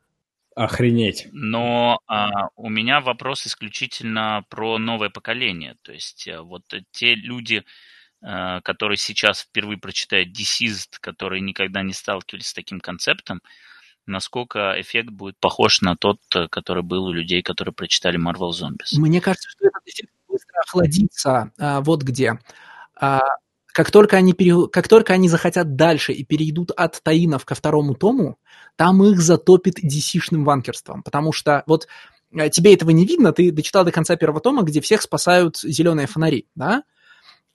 Охренеть. 0.56 1.28
Но 1.32 2.00
а, 2.06 2.48
у 2.56 2.68
меня 2.68 3.00
вопрос 3.00 3.46
исключительно 3.46 4.44
про 4.48 4.78
новое 4.78 5.08
поколение. 5.08 5.76
То 5.82 5.92
есть 5.92 6.26
э, 6.26 6.40
вот 6.40 6.64
те 6.90 7.14
люди, 7.14 7.64
а, 8.20 8.60
которые 8.62 8.98
сейчас 8.98 9.42
впервые 9.42 9.78
прочитают 9.78 10.30
Deceased, 10.30 10.98
которые 11.00 11.40
никогда 11.40 11.82
не 11.82 11.92
сталкивались 11.92 12.48
с 12.48 12.52
таким 12.52 12.80
концептом, 12.80 13.42
насколько 14.06 14.74
эффект 14.80 15.10
будет 15.10 15.38
похож 15.38 15.82
на 15.82 15.96
тот, 15.96 16.20
который 16.50 16.82
был 16.82 17.06
у 17.06 17.12
людей, 17.12 17.42
которые 17.42 17.72
прочитали 17.72 18.18
Marvel 18.18 18.50
Zombies. 18.50 18.98
Мне 18.98 19.20
кажется, 19.20 19.48
что 19.50 19.68
этот 19.68 19.86
эффект 19.86 20.12
быстро 20.28 20.60
охладится. 20.66 21.52
А, 21.58 21.80
вот 21.80 22.02
где. 22.02 22.38
А, 22.96 23.20
как 23.72 23.90
только, 23.90 24.16
они 24.16 24.33
пере... 24.33 24.68
как 24.68 24.88
только 24.88 25.12
они 25.12 25.28
захотят 25.28 25.76
дальше 25.76 26.12
и 26.12 26.24
перейдут 26.24 26.70
от 26.72 27.02
Таинов 27.02 27.44
ко 27.44 27.54
второму 27.54 27.94
тому, 27.94 28.38
там 28.76 29.02
их 29.04 29.20
затопит 29.20 29.83
DC-шным 29.83 30.44
ванкерством. 30.44 31.02
Потому 31.02 31.33
что 31.33 31.62
вот 31.66 31.87
э, 32.33 32.48
тебе 32.50 32.74
этого 32.74 32.90
не 32.90 33.04
видно, 33.04 33.33
ты 33.33 33.52
дочитал 33.52 33.85
до 33.85 33.92
конца 33.92 34.16
первого 34.16 34.40
тома, 34.40 34.62
где 34.62 34.80
всех 34.80 35.02
спасают 35.02 35.59
зеленые 35.59 36.06
фонари, 36.06 36.46
да? 36.54 36.83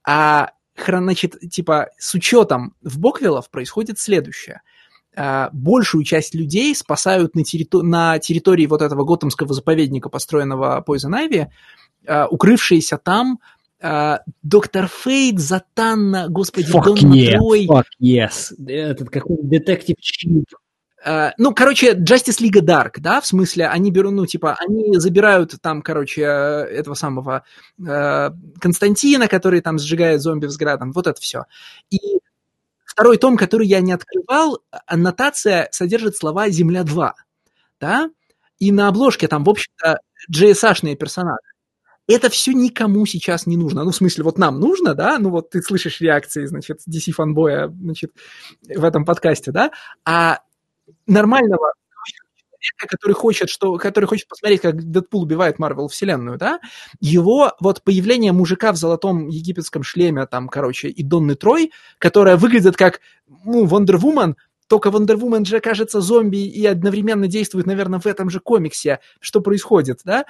А, 0.07 0.51
значит, 0.77 1.39
типа, 1.49 1.89
с 1.97 2.13
учетом 2.13 2.75
в 2.81 2.99
Боквиллов 2.99 3.49
происходит 3.49 3.99
следующее. 3.99 4.61
А, 5.15 5.49
большую 5.53 6.03
часть 6.03 6.35
людей 6.35 6.75
спасают 6.75 7.35
на, 7.35 7.41
территор- 7.41 7.81
на 7.81 8.19
территории 8.19 8.67
вот 8.67 8.81
этого 8.81 9.03
готэмского 9.03 9.53
заповедника, 9.53 10.09
построенного 10.09 10.83
Poison 10.85 11.11
Ivy, 11.11 11.47
а, 12.07 12.27
укрывшиеся 12.27 12.97
там 12.97 13.39
Доктор 14.41 14.87
Фейт, 14.87 15.39
Затанна, 15.39 16.27
господи, 16.29 16.71
fuck 16.71 16.85
Дон 16.85 16.97
yeah, 17.13 17.33
Матрой. 17.33 17.67
Fuck 17.67 17.85
yes. 18.01 18.53
Этот 18.67 19.09
какой-то 19.09 19.43
детектив 19.43 19.95
Чип. 19.99 20.45
Uh, 21.05 21.33
ну, 21.37 21.53
короче, 21.53 21.93
Justice 21.93 22.41
League 22.41 22.61
Dark, 22.61 22.93
да, 22.97 23.21
в 23.21 23.27
смысле, 23.27 23.67
они 23.67 23.91
берут, 23.91 24.13
ну, 24.13 24.25
типа, 24.25 24.57
они 24.59 24.97
забирают 24.97 25.53
там, 25.61 25.83
короче, 25.83 26.23
этого 26.23 26.95
самого 26.95 27.43
uh, 27.79 28.31
Константина, 28.59 29.27
который 29.27 29.61
там 29.61 29.77
сжигает 29.77 30.21
зомби 30.21 30.47
взглядом, 30.47 30.91
вот 30.93 31.05
это 31.05 31.21
все. 31.21 31.43
И 31.91 31.99
второй 32.85 33.17
том, 33.17 33.37
который 33.37 33.67
я 33.67 33.81
не 33.81 33.91
открывал, 33.91 34.63
аннотация 34.87 35.67
содержит 35.71 36.17
слова 36.17 36.49
«Земля-2», 36.49 37.11
да, 37.79 38.09
и 38.57 38.71
на 38.71 38.87
обложке 38.87 39.27
там, 39.27 39.43
в 39.43 39.49
общем-то, 39.51 39.99
GSA-шные 40.31 40.95
персонажи 40.95 41.54
это 42.07 42.29
все 42.29 42.53
никому 42.53 43.05
сейчас 43.05 43.45
не 43.47 43.57
нужно. 43.57 43.83
Ну, 43.83 43.91
в 43.91 43.95
смысле, 43.95 44.23
вот 44.23 44.37
нам 44.37 44.59
нужно, 44.59 44.93
да, 44.93 45.17
ну 45.19 45.29
вот 45.29 45.49
ты 45.49 45.61
слышишь 45.61 46.01
реакции, 46.01 46.45
значит, 46.45 46.79
DC-фанбоя, 46.89 47.67
значит, 47.67 48.11
в 48.67 48.83
этом 48.83 49.05
подкасте, 49.05 49.51
да, 49.51 49.71
а 50.05 50.39
нормального 51.07 51.73
человека, 52.59 52.87
который 52.97 53.13
хочет, 53.13 53.49
что, 53.49 53.77
который 53.77 54.05
хочет 54.05 54.27
посмотреть, 54.27 54.61
как 54.61 54.83
Дэдпул 54.89 55.23
убивает 55.23 55.59
Марвел 55.59 55.87
вселенную, 55.87 56.37
да, 56.37 56.59
его 56.99 57.53
вот 57.59 57.83
появление 57.83 58.31
мужика 58.31 58.71
в 58.71 58.77
золотом 58.77 59.27
египетском 59.27 59.83
шлеме, 59.83 60.25
там, 60.25 60.47
короче, 60.47 60.89
и 60.89 61.03
Донны 61.03 61.35
Трой, 61.35 61.71
которая 61.97 62.37
выглядит 62.37 62.75
как, 62.75 63.01
ну, 63.27 63.65
Woman, 63.65 64.35
только 64.67 64.89
Woman 64.89 65.45
же, 65.45 65.59
кажется, 65.59 66.01
зомби 66.01 66.37
и 66.37 66.65
одновременно 66.65 67.27
действует, 67.27 67.67
наверное, 67.67 67.99
в 67.99 68.07
этом 68.07 68.29
же 68.29 68.39
комиксе. 68.39 68.99
Что 69.19 69.41
происходит, 69.41 69.99
да? 70.03 70.25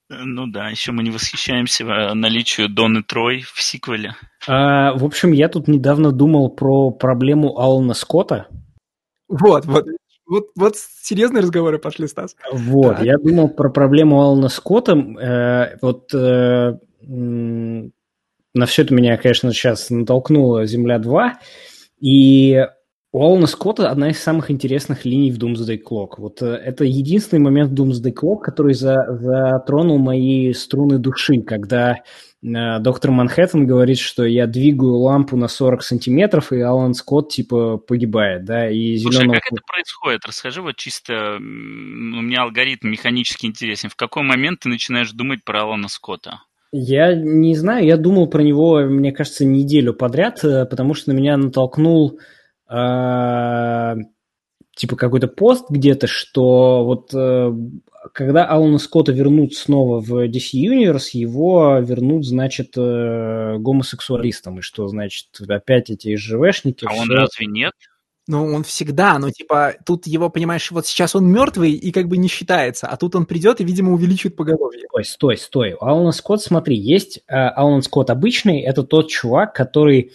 Ну 0.08 0.46
да, 0.46 0.68
еще 0.68 0.92
мы 0.92 1.02
не 1.02 1.10
восхищаемся 1.10 1.84
э, 1.84 2.14
наличию 2.14 2.68
Донны 2.68 3.02
Трой 3.02 3.42
в 3.42 3.60
сиквеле. 3.60 4.14
А, 4.46 4.94
в 4.94 5.04
общем, 5.04 5.32
я 5.32 5.48
тут 5.48 5.66
недавно 5.66 6.12
думал 6.12 6.50
про 6.50 6.90
проблему 6.92 7.58
Алана 7.58 7.94
Скотта. 7.94 8.46
Вот, 9.28 9.64
вот. 9.64 9.86
Вот, 10.28 10.46
вот 10.56 10.76
серьезные 10.76 11.42
разговоры 11.42 11.78
пошли, 11.78 12.08
Стас. 12.08 12.36
Вот, 12.52 12.96
так. 12.96 13.04
я 13.04 13.16
думал 13.16 13.48
про 13.48 13.70
проблему 13.70 14.20
Алана 14.20 14.48
Скотта. 14.48 14.92
Э, 14.92 15.78
вот 15.82 16.12
э, 16.14 16.78
на 17.00 18.66
все 18.66 18.82
это 18.82 18.94
меня, 18.94 19.16
конечно, 19.16 19.52
сейчас 19.52 19.90
натолкнула 19.90 20.66
«Земля-2». 20.66 21.32
И 22.00 22.66
у 23.12 23.22
Алана 23.22 23.46
Скотта 23.46 23.88
одна 23.88 24.10
из 24.10 24.22
самых 24.22 24.50
интересных 24.50 25.04
линий 25.04 25.30
в 25.30 25.38
Doomsday 25.38 25.80
Clock. 25.82 26.14
Вот 26.18 26.42
э, 26.42 26.46
это 26.46 26.84
единственный 26.84 27.40
момент 27.40 27.78
Doomsday 27.78 28.12
Clock, 28.12 28.40
который 28.42 28.74
за, 28.74 28.96
затронул 29.10 29.98
мои 29.98 30.52
струны 30.52 30.98
души, 30.98 31.40
когда 31.42 32.02
Э, 32.46 32.78
доктор 32.80 33.10
Манхэттен 33.10 33.66
говорит, 33.66 33.98
что 33.98 34.24
я 34.24 34.46
двигаю 34.46 34.94
лампу 34.98 35.36
на 35.36 35.48
40 35.48 35.82
сантиметров, 35.82 36.52
и 36.52 36.60
Алан 36.60 36.94
Скотт, 36.94 37.30
типа, 37.30 37.78
погибает, 37.78 38.44
да, 38.44 38.70
и 38.70 38.96
зеленого... 38.96 39.12
Слушай, 39.12 39.28
как 39.28 39.52
это 39.52 39.62
происходит? 39.66 40.26
Расскажи 40.26 40.62
вот 40.62 40.76
чисто, 40.76 41.36
у 41.38 41.40
меня 41.40 42.42
алгоритм 42.42 42.88
механически 42.88 43.46
интересен. 43.46 43.88
В 43.88 43.96
какой 43.96 44.22
момент 44.22 44.60
ты 44.60 44.68
начинаешь 44.68 45.10
думать 45.12 45.44
про 45.44 45.62
Алана 45.62 45.88
Скотта? 45.88 46.42
Я 46.72 47.14
не 47.14 47.54
знаю, 47.54 47.86
я 47.86 47.96
думал 47.96 48.28
про 48.28 48.42
него, 48.42 48.80
мне 48.80 49.12
кажется, 49.12 49.44
неделю 49.44 49.94
подряд, 49.94 50.44
э, 50.44 50.66
потому 50.66 50.94
что 50.94 51.12
на 51.12 51.16
меня 51.16 51.36
натолкнул 51.36 52.18
э, 52.70 53.96
типа 54.74 54.96
какой-то 54.96 55.28
пост 55.28 55.66
где-то, 55.70 56.06
что 56.06 56.84
вот 56.84 57.10
э, 57.14 57.52
когда 58.12 58.46
Алана 58.46 58.78
Скотта 58.78 59.12
вернут 59.12 59.54
снова 59.54 60.00
в 60.00 60.28
DC 60.28 60.52
Universe, 60.54 61.10
его 61.12 61.78
вернут, 61.78 62.24
значит, 62.24 62.72
э, 62.76 63.56
гомосексуалистом. 63.58 64.58
И 64.58 64.62
что, 64.62 64.88
значит, 64.88 65.26
опять 65.48 65.90
эти 65.90 66.16
ЖВшники... 66.16 66.84
А 66.84 66.90
все... 66.90 67.02
он 67.02 67.10
разве 67.10 67.46
нет? 67.46 67.72
Ну, 68.28 68.44
он 68.44 68.64
всегда, 68.64 69.20
но 69.20 69.30
типа 69.30 69.74
тут 69.86 70.08
его, 70.08 70.28
понимаешь, 70.30 70.72
вот 70.72 70.84
сейчас 70.84 71.14
он 71.14 71.30
мертвый 71.30 71.70
и 71.72 71.92
как 71.92 72.08
бы 72.08 72.16
не 72.16 72.26
считается, 72.26 72.88
а 72.88 72.96
тут 72.96 73.14
он 73.14 73.24
придет 73.24 73.60
и, 73.60 73.64
видимо, 73.64 73.92
увеличит 73.92 74.34
поголовье. 74.34 74.86
Стой, 74.88 75.04
стой, 75.04 75.36
стой. 75.36 75.76
Алан 75.80 76.12
Скотт, 76.12 76.42
смотри, 76.42 76.76
есть 76.76 77.20
э, 77.28 77.36
Алан 77.36 77.82
Скотт 77.82 78.10
обычный, 78.10 78.62
это 78.62 78.82
тот 78.82 79.10
чувак, 79.10 79.54
который 79.54 80.12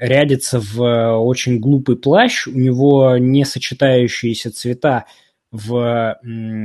рядится 0.00 0.58
в 0.60 1.18
очень 1.18 1.60
глупый 1.60 1.96
плащ, 1.96 2.48
у 2.48 2.58
него 2.58 3.16
не 3.16 3.44
сочетающиеся 3.44 4.50
цвета 4.52 5.04
в 5.52 6.18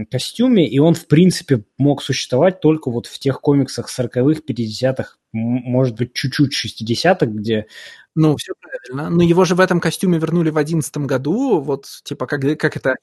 костюме, 0.10 0.68
и 0.68 0.80
он, 0.80 0.96
в 0.96 1.06
принципе, 1.06 1.64
мог 1.78 2.02
существовать 2.02 2.60
только 2.60 2.90
вот 2.90 3.06
в 3.06 3.20
тех 3.20 3.40
комиксах 3.40 3.88
40-х, 3.88 4.42
50-х, 4.48 5.18
может 5.32 5.96
быть, 5.96 6.14
чуть-чуть 6.14 6.56
60-х, 6.56 7.28
где... 7.28 7.68
Ну, 8.16 8.36
все 8.36 8.54
правильно. 8.60 9.16
Но 9.16 9.22
его 9.22 9.46
же 9.46 9.54
в 9.54 9.60
этом 9.60 9.80
костюме 9.80 10.18
вернули 10.18 10.50
в 10.50 10.58
11 10.58 10.98
году, 10.98 11.62
вот, 11.62 11.86
типа, 12.04 12.26
как, 12.26 12.42
как 12.58 12.78
это... 12.78 12.96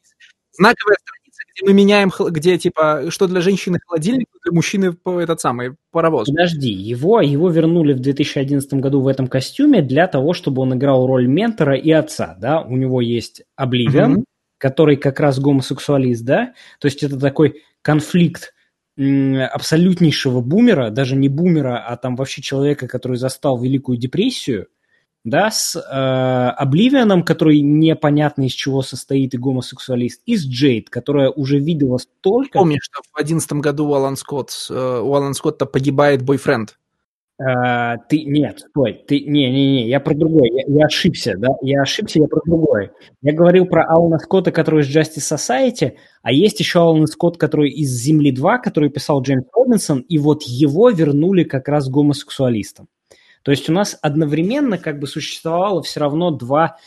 Знаковая 0.50 0.96
страница, 1.00 1.25
где 1.56 1.66
мы 1.66 1.72
меняем, 1.72 2.10
где, 2.30 2.58
типа, 2.58 3.06
что 3.08 3.26
для 3.26 3.40
женщины 3.40 3.78
холодильник, 3.84 4.28
для 4.44 4.52
мужчины 4.52 4.96
этот 5.04 5.40
самый 5.40 5.76
паровоз. 5.90 6.28
Подожди, 6.28 6.70
его, 6.70 7.20
его 7.20 7.48
вернули 7.48 7.94
в 7.94 8.00
2011 8.00 8.74
году 8.74 9.00
в 9.00 9.08
этом 9.08 9.26
костюме 9.26 9.80
для 9.82 10.06
того, 10.06 10.34
чтобы 10.34 10.62
он 10.62 10.74
играл 10.74 11.06
роль 11.06 11.26
ментора 11.26 11.76
и 11.76 11.90
отца, 11.90 12.36
да? 12.38 12.60
У 12.60 12.76
него 12.76 13.00
есть 13.00 13.42
Обливион, 13.56 14.18
mm-hmm 14.18 14.24
который 14.58 14.96
как 14.96 15.20
раз 15.20 15.38
гомосексуалист, 15.38 16.24
да? 16.24 16.54
То 16.80 16.86
есть 16.86 17.02
это 17.02 17.18
такой 17.18 17.62
конфликт 17.82 18.54
абсолютнейшего 18.98 20.40
бумера, 20.40 20.90
даже 20.90 21.16
не 21.16 21.28
бумера, 21.28 21.84
а 21.86 21.96
там 21.96 22.16
вообще 22.16 22.40
человека, 22.40 22.88
который 22.88 23.18
застал 23.18 23.58
Великую 23.58 23.98
депрессию, 23.98 24.68
да, 25.26 25.50
с 25.50 25.76
э, 25.76 25.80
Обливианом, 26.56 27.24
который 27.24 27.60
непонятно 27.60 28.46
из 28.46 28.52
чего 28.52 28.82
состоит 28.82 29.34
и 29.34 29.38
гомосексуалист, 29.38 30.22
и 30.24 30.36
с 30.36 30.46
Джейд, 30.46 30.88
которая 30.88 31.30
уже 31.30 31.58
видела 31.58 31.98
столько... 31.98 32.60
Помнишь, 32.60 32.84
что 32.84 33.02
в 33.12 33.18
одиннадцатом 33.18 33.60
году 33.60 33.88
у 33.88 33.94
Алан 33.94 34.16
Скотт, 34.16 34.50
э, 34.70 34.74
у 34.74 35.12
Алан 35.14 35.34
Скотта 35.34 35.66
погибает 35.66 36.22
бойфренд? 36.22 36.78
А, 37.38 37.98
ты 37.98 38.24
нет, 38.24 38.60
стой, 38.60 39.04
ты 39.06 39.20
не, 39.20 39.50
не, 39.50 39.72
не, 39.72 39.88
я 39.88 39.98
про 40.00 40.14
другое, 40.14 40.48
я, 40.50 40.62
я 40.68 40.86
ошибся, 40.86 41.34
да, 41.36 41.48
я 41.60 41.82
ошибся, 41.82 42.20
я 42.20 42.28
про 42.28 42.40
другое. 42.46 42.92
Я 43.20 43.34
говорил 43.34 43.66
про 43.66 43.84
Алана 43.84 44.18
Скотта, 44.18 44.52
который 44.52 44.82
из 44.82 44.96
Justice 44.96 45.36
Society, 45.36 45.94
а 46.22 46.30
есть 46.30 46.60
еще 46.60 46.80
Алан 46.80 47.06
Скотт, 47.08 47.36
который 47.36 47.70
из 47.70 47.90
Земли 47.90 48.30
2, 48.30 48.58
который 48.58 48.90
писал 48.90 49.22
Джеймс 49.22 49.44
Робинсон, 49.52 50.00
и 50.00 50.18
вот 50.18 50.44
его 50.44 50.88
вернули 50.88 51.42
как 51.42 51.68
раз 51.68 51.90
гомосексуалистом. 51.90 52.88
То 53.46 53.52
есть 53.52 53.70
у 53.70 53.72
нас 53.72 53.96
одновременно 54.02 54.76
как 54.76 54.98
бы 54.98 55.06
существовало 55.06 55.80
все 55.80 56.00
равно 56.00 56.32
два 56.32 56.78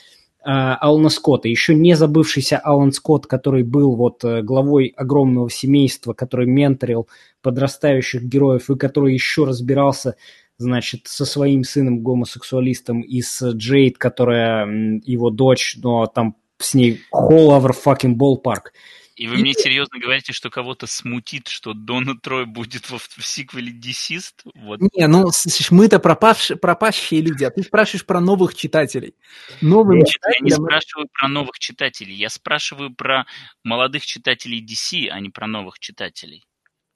э, 0.41 0.43
Алана 0.43 1.07
Скотта. 1.07 1.47
Еще 1.47 1.73
не 1.73 1.93
забывшийся 1.93 2.57
Алан 2.57 2.91
Скотт, 2.91 3.27
который 3.27 3.63
был 3.63 3.95
вот 3.95 4.25
э, 4.25 4.41
главой 4.41 4.87
огромного 4.87 5.49
семейства, 5.49 6.11
который 6.11 6.47
менторил 6.47 7.07
подрастающих 7.41 8.23
героев 8.23 8.69
и 8.69 8.75
который 8.75 9.13
еще 9.13 9.45
разбирался 9.45 10.17
значит, 10.57 11.03
со 11.05 11.23
своим 11.23 11.63
сыном 11.63 12.03
гомосексуалистом 12.03 13.03
и 13.03 13.21
с 13.21 13.41
Джейд, 13.53 13.97
которая 13.97 14.67
его 15.05 15.29
дочь, 15.29 15.77
но 15.81 16.07
там 16.07 16.35
с 16.57 16.73
ней 16.73 16.99
whole 17.15 17.57
over 17.57 17.71
fucking 17.71 18.17
ballpark. 18.17 18.73
И 19.19 19.27
вы 19.27 19.35
мне 19.35 19.51
серьезно 19.51 19.99
говорите, 19.99 20.31
что 20.31 20.49
кого-то 20.49 20.87
смутит, 20.87 21.49
что 21.49 21.73
Дона 21.73 22.17
Трой 22.17 22.45
будет 22.45 22.89
в, 22.89 22.99
в 22.99 23.25
сиквеле 23.25 23.73
Deceased? 23.73 24.49
Вот. 24.55 24.79
Не, 24.93 25.07
ну, 25.07 25.29
слышишь, 25.31 25.71
мы-то 25.71 25.99
пропавшие, 25.99 26.55
пропащие 26.55 27.19
люди, 27.19 27.43
а 27.43 27.51
ты 27.51 27.63
спрашиваешь 27.63 28.05
про 28.05 28.21
новых 28.21 28.55
читателей. 28.55 29.15
Новым 29.59 30.05
читателям... 30.05 30.47
Я 30.47 30.55
не 30.55 30.63
спрашиваю 30.63 31.09
про 31.11 31.27
новых 31.27 31.59
читателей, 31.59 32.15
я 32.15 32.29
спрашиваю 32.29 32.95
про 32.95 33.25
молодых 33.61 34.05
читателей 34.05 34.65
DC, 34.65 35.09
а 35.09 35.19
не 35.19 35.29
про 35.29 35.47
новых 35.47 35.79
читателей. 35.79 36.45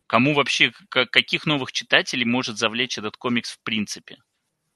Кому 0.08 0.34
вообще, 0.34 0.72
каких 0.90 1.46
новых 1.46 1.74
читателей 1.74 2.24
может 2.24 2.58
завлечь 2.58 2.98
этот 2.98 3.18
комикс 3.18 3.52
в 3.52 3.60
принципе? 3.64 4.20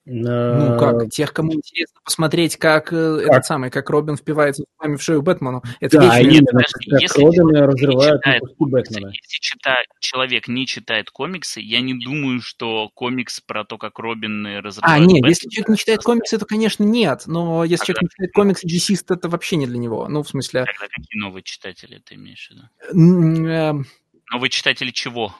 Ну 0.09 0.77
как, 0.79 1.09
тех, 1.09 1.33
кому 1.33 1.53
интересно 1.53 1.99
посмотреть, 2.03 2.55
как, 2.55 2.93
э, 2.93 3.19
как? 3.19 3.29
этот 3.29 3.45
самый, 3.45 3.69
как 3.69 3.89
Робин 3.89 4.15
впивается 4.15 4.63
с 4.63 4.81
вами 4.81 4.95
в 4.95 5.01
шею 5.01 5.21
Бэтмену. 5.21 5.61
Это 5.81 5.97
да, 5.97 6.17
вечно... 6.17 6.29
именно, 6.29 6.63
как 6.63 7.01
если 7.01 7.21
Робин 7.21 7.55
разрывает 7.55 8.21
читает, 8.21 8.43
Бэтмена. 8.57 9.07
Если 9.07 9.39
читает, 9.41 9.87
человек 9.99 10.47
не 10.47 10.65
читает 10.65 11.11
комиксы, 11.11 11.59
я 11.59 11.81
не 11.81 11.93
думаю, 11.93 12.41
что 12.41 12.89
комикс 12.93 13.41
про 13.41 13.65
то, 13.65 13.77
как 13.77 13.99
Робин 13.99 14.45
разрывает 14.61 14.95
А, 14.95 14.99
нет, 14.99 15.09
Бэтмена, 15.09 15.27
если 15.27 15.49
человек 15.49 15.69
не 15.69 15.77
читает 15.77 16.03
комиксы, 16.03 16.37
то, 16.37 16.45
конечно, 16.45 16.83
нет. 16.83 17.23
Но 17.25 17.65
если 17.65 17.87
Тогда... 17.87 17.99
человек 17.99 18.01
не 18.03 18.09
читает 18.09 18.31
комиксы, 18.33 18.67
GC, 18.67 19.15
это 19.15 19.27
вообще 19.27 19.57
не 19.57 19.67
для 19.67 19.77
него. 19.77 20.07
Ну, 20.07 20.23
в 20.23 20.29
смысле... 20.29 20.63
Тогда 20.63 20.87
какие 20.87 21.19
новые 21.19 21.43
читатели 21.43 22.01
ты 22.03 22.15
имеешь 22.15 22.47
в 22.47 22.51
виду? 22.51 22.63
Эм. 22.93 23.85
Новые 24.31 24.49
читатели 24.49 24.91
чего? 24.91 25.35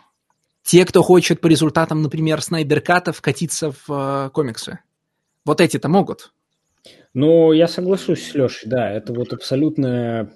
Те, 0.68 0.84
кто 0.86 1.02
хочет 1.02 1.40
по 1.40 1.48
результатам, 1.48 2.02
например, 2.02 2.42
Снайдерката 2.42 3.14
вкатиться 3.14 3.72
в 3.72 3.86
э, 3.90 4.30
комиксы. 4.32 4.80
Вот 5.46 5.62
эти-то 5.62 5.88
могут. 5.88 6.34
Ну, 7.14 7.54
я 7.54 7.70
соглашусь 7.70 8.30
с 8.30 8.36
Лешей, 8.36 8.70
да, 8.70 8.92
это 8.92 9.14
вот 9.14 9.32
абсолютное 9.32 10.34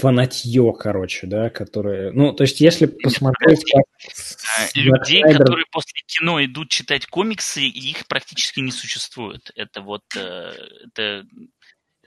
фанатье, 0.00 0.72
короче, 0.78 1.26
да, 1.26 1.50
которое... 1.50 2.12
Ну, 2.12 2.32
то 2.32 2.44
есть, 2.44 2.62
если 2.62 2.86
посмотреть... 2.86 3.62
Как 3.70 3.84
Людей, 4.74 5.20
Снайдер... 5.20 5.42
которые 5.42 5.66
после 5.70 6.00
кино 6.06 6.42
идут 6.42 6.70
читать 6.70 7.06
комиксы, 7.06 7.60
их 7.60 8.06
практически 8.06 8.60
не 8.60 8.72
существует. 8.72 9.50
Это 9.54 9.82
вот... 9.82 10.02
Э, 10.16 10.52
это 10.86 11.26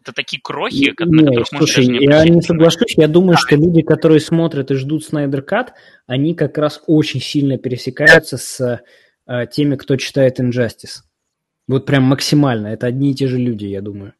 это 0.01 0.13
такие 0.13 0.41
крохи, 0.41 0.95
не, 0.99 1.21
на 1.21 1.27
которых 1.27 1.47
слушай, 1.47 1.85
можно 1.85 1.93
даже 1.93 2.25
не 2.25 2.29
я 2.29 2.35
не 2.35 2.41
соглашусь. 2.41 2.97
Я 2.97 3.07
думаю, 3.07 3.37
что 3.37 3.55
люди, 3.55 3.81
которые 3.81 4.19
смотрят 4.19 4.71
и 4.71 4.75
ждут 4.75 5.03
Снайдер 5.03 5.41
Кат, 5.41 5.73
они 6.07 6.35
как 6.35 6.57
раз 6.57 6.81
очень 6.87 7.21
сильно 7.21 7.57
пересекаются 7.57 8.37
с 8.37 8.81
э, 9.27 9.47
теми, 9.51 9.75
кто 9.75 9.95
читает 9.97 10.39
Injustice. 10.39 11.03
Вот 11.67 11.85
прям 11.85 12.03
максимально. 12.03 12.67
Это 12.67 12.87
одни 12.87 13.11
и 13.11 13.15
те 13.15 13.27
же 13.27 13.37
люди, 13.37 13.65
я 13.65 13.81
думаю. 13.81 14.13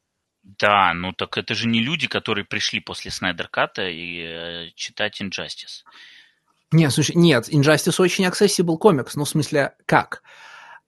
Да, 0.59 0.93
ну 0.93 1.13
так 1.13 1.38
это 1.38 1.55
же 1.55 1.67
не 1.67 1.80
люди, 1.80 2.07
которые 2.07 2.45
пришли 2.45 2.80
после 2.80 3.11
Снайдер 3.11 3.47
Ката 3.47 3.88
и 3.88 4.21
э, 4.21 4.67
читать 4.75 5.21
Injustice. 5.21 5.84
Нет, 6.71 6.91
слушай, 6.91 7.15
нет, 7.15 7.49
Injustice 7.49 8.01
очень 8.01 8.25
accessible 8.25 8.77
комикс, 8.77 9.15
ну 9.15 9.23
в 9.23 9.30
смысле 9.30 9.73
как? 9.86 10.21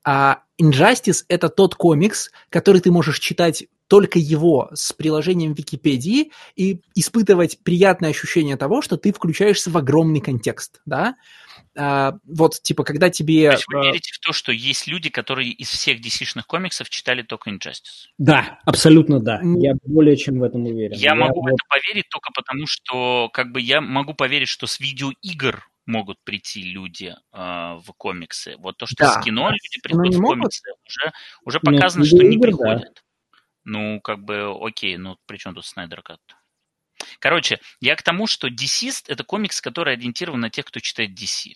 А 0.03 0.43
Injustice 0.61 1.23
это 1.27 1.49
тот 1.49 1.75
комикс, 1.75 2.31
который 2.49 2.81
ты 2.81 2.91
можешь 2.91 3.19
читать 3.19 3.65
только 3.91 4.19
его 4.19 4.69
с 4.73 4.93
приложением 4.93 5.51
Википедии 5.51 6.31
и 6.55 6.79
испытывать 6.95 7.59
приятное 7.61 8.11
ощущение 8.11 8.55
того, 8.55 8.81
что 8.81 8.95
ты 8.95 9.11
включаешься 9.11 9.69
в 9.69 9.75
огромный 9.75 10.21
контекст, 10.21 10.79
да? 10.85 11.17
А, 11.77 12.13
вот, 12.23 12.61
типа, 12.61 12.85
когда 12.85 13.09
тебе... 13.09 13.49
То 13.49 13.55
есть 13.55 13.65
вы 13.67 13.79
а, 13.79 13.83
верите 13.83 14.13
в 14.13 14.19
то, 14.25 14.31
что 14.31 14.53
есть 14.53 14.87
люди, 14.87 15.09
которые 15.09 15.49
из 15.49 15.67
всех 15.67 15.99
DC-шных 15.99 16.43
комиксов 16.47 16.89
читали 16.89 17.21
только 17.21 17.49
Injustice? 17.49 18.07
Да, 18.17 18.61
абсолютно 18.63 19.19
да. 19.19 19.41
Я 19.43 19.73
более 19.83 20.15
чем 20.15 20.39
в 20.39 20.43
этом 20.43 20.67
уверен. 20.67 20.95
Я, 20.95 21.09
я 21.09 21.15
могу 21.15 21.41
вот... 21.41 21.51
в 21.51 21.53
это 21.53 21.63
поверить 21.67 22.07
только 22.09 22.31
потому, 22.33 22.67
что, 22.67 23.29
как 23.33 23.51
бы, 23.51 23.59
я 23.59 23.81
могу 23.81 24.13
поверить, 24.13 24.47
что 24.47 24.67
с 24.67 24.79
видеоигр 24.79 25.67
могут 25.85 26.17
прийти 26.23 26.63
люди 26.63 27.13
э, 27.33 27.37
в 27.37 27.91
комиксы. 27.97 28.55
Вот 28.59 28.77
то, 28.77 28.85
что 28.85 29.03
да. 29.03 29.19
с 29.19 29.25
кино 29.25 29.49
люди 29.49 29.81
приходят 29.83 30.15
в 30.15 30.21
комиксы, 30.21 30.71
уже, 30.87 31.11
уже 31.43 31.59
показано, 31.59 32.03
Нет, 32.03 32.13
что 32.13 32.23
не 32.23 32.37
приходят. 32.37 32.83
Да. 32.83 33.01
Ну, 33.63 34.01
как 34.01 34.23
бы, 34.23 34.55
окей, 34.59 34.97
ну, 34.97 35.17
при 35.25 35.37
чем 35.37 35.53
тут 35.53 35.65
Снайдер 35.65 36.01
Кат? 36.01 36.19
Короче, 37.19 37.59
я 37.79 37.95
к 37.95 38.03
тому, 38.03 38.27
что 38.27 38.47
Deceased— 38.47 39.05
это 39.07 39.23
комикс, 39.23 39.61
который 39.61 39.93
ориентирован 39.93 40.39
на 40.39 40.49
тех, 40.49 40.65
кто 40.65 40.79
читает 40.79 41.11
DC. 41.11 41.53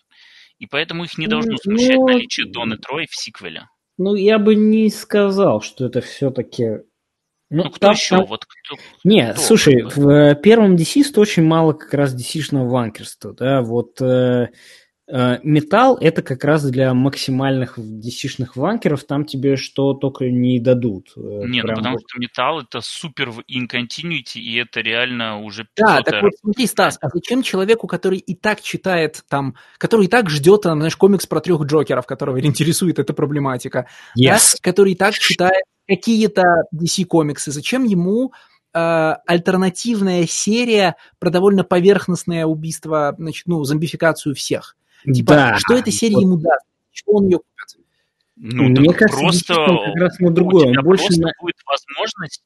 И 0.59 0.67
поэтому 0.67 1.03
их 1.03 1.17
не 1.17 1.27
должно 1.27 1.57
смущать 1.57 1.95
ну, 1.95 2.07
наличие 2.07 2.51
Доны 2.51 2.77
Трой 2.77 3.07
в 3.09 3.15
сиквеле. 3.15 3.67
Ну, 3.97 4.15
я 4.15 4.39
бы 4.39 4.55
не 4.55 4.89
сказал, 4.89 5.61
что 5.61 5.85
это 5.85 6.01
все-таки... 6.01 6.81
Ну, 7.51 7.63
ну 7.63 7.69
кто 7.69 7.87
там, 7.87 7.93
еще? 7.93 8.17
Там... 8.17 8.25
Вот 8.25 8.45
кто, 8.45 8.77
не, 9.03 9.31
кто, 9.31 9.41
слушай, 9.41 9.83
в 9.83 10.09
э, 10.09 10.35
первом 10.35 10.75
Deceased 10.75 11.19
очень 11.19 11.43
мало 11.43 11.73
как 11.73 11.93
раз 11.93 12.15
DC-шного 12.15 12.67
ванкерства, 12.67 13.33
да, 13.33 13.61
вот... 13.61 14.01
Э, 14.01 14.49
металл 15.07 15.97
это 15.97 16.23
как 16.23 16.43
раз 16.43 16.63
для 16.63 16.93
максимальных 16.93 17.77
dc 17.77 18.47
ванкеров, 18.55 19.03
там 19.03 19.25
тебе 19.25 19.55
что 19.55 19.93
только 19.93 20.31
не 20.31 20.59
дадут. 20.59 21.13
Э, 21.15 21.43
Нет, 21.45 21.65
ну 21.65 21.75
потому 21.75 21.99
что 21.99 22.19
металл 22.19 22.61
это 22.61 22.81
супер 22.81 23.29
в 23.29 23.39
incontinuity, 23.41 24.39
и 24.39 24.55
это 24.55 24.81
реально 24.81 25.41
уже 25.41 25.67
Да, 25.75 26.01
так 26.01 26.23
вот 26.23 26.31
смотри, 26.41 26.65
Стас, 26.65 26.97
а 27.01 27.09
зачем 27.13 27.43
человеку, 27.43 27.85
который 27.85 28.17
и 28.17 28.35
так 28.35 28.61
читает 28.61 29.23
там, 29.29 29.55
который 29.77 30.07
и 30.07 30.09
так 30.09 30.29
ждет, 30.29 30.63
там, 30.63 30.79
знаешь, 30.79 30.95
комикс 30.95 31.27
про 31.27 31.39
трех 31.39 31.61
Джокеров, 31.63 32.07
которого 32.07 32.41
интересует 32.41 32.97
эта 32.97 33.13
проблематика, 33.13 33.87
yes. 34.17 34.23
да, 34.23 34.39
который 34.61 34.93
и 34.93 34.95
так 34.95 35.13
читает 35.13 35.63
какие-то 35.87 36.41
DC-комиксы, 36.73 37.51
зачем 37.51 37.83
ему 37.83 38.33
э, 38.73 39.13
альтернативная 39.27 40.25
серия 40.25 40.95
про 41.19 41.29
довольно 41.29 41.63
поверхностное 41.63 42.47
убийство, 42.47 43.13
значит, 43.19 43.45
ну, 43.45 43.63
зомбификацию 43.63 44.33
всех? 44.33 44.75
Типа, 45.13 45.33
да. 45.33 45.57
что 45.57 45.75
эта 45.75 45.91
серия 45.91 46.15
вот. 46.15 46.21
ему 46.21 46.37
даст? 46.37 46.65
Чего 46.91 47.17
он 47.17 47.25
ее 47.25 47.37
купит? 47.37 47.85
Ну, 48.37 48.63
Мне 48.65 48.93
кажется, 48.93 49.17
просто 49.17 49.53
как 49.53 49.95
раз 49.95 50.19
на 50.19 50.29
другое. 50.29 50.67
У 50.67 50.71
тебя 50.73 50.81
больше 50.81 51.05
просто 51.05 51.21
на... 51.21 51.31
будет 51.39 51.55
возможность 51.65 52.43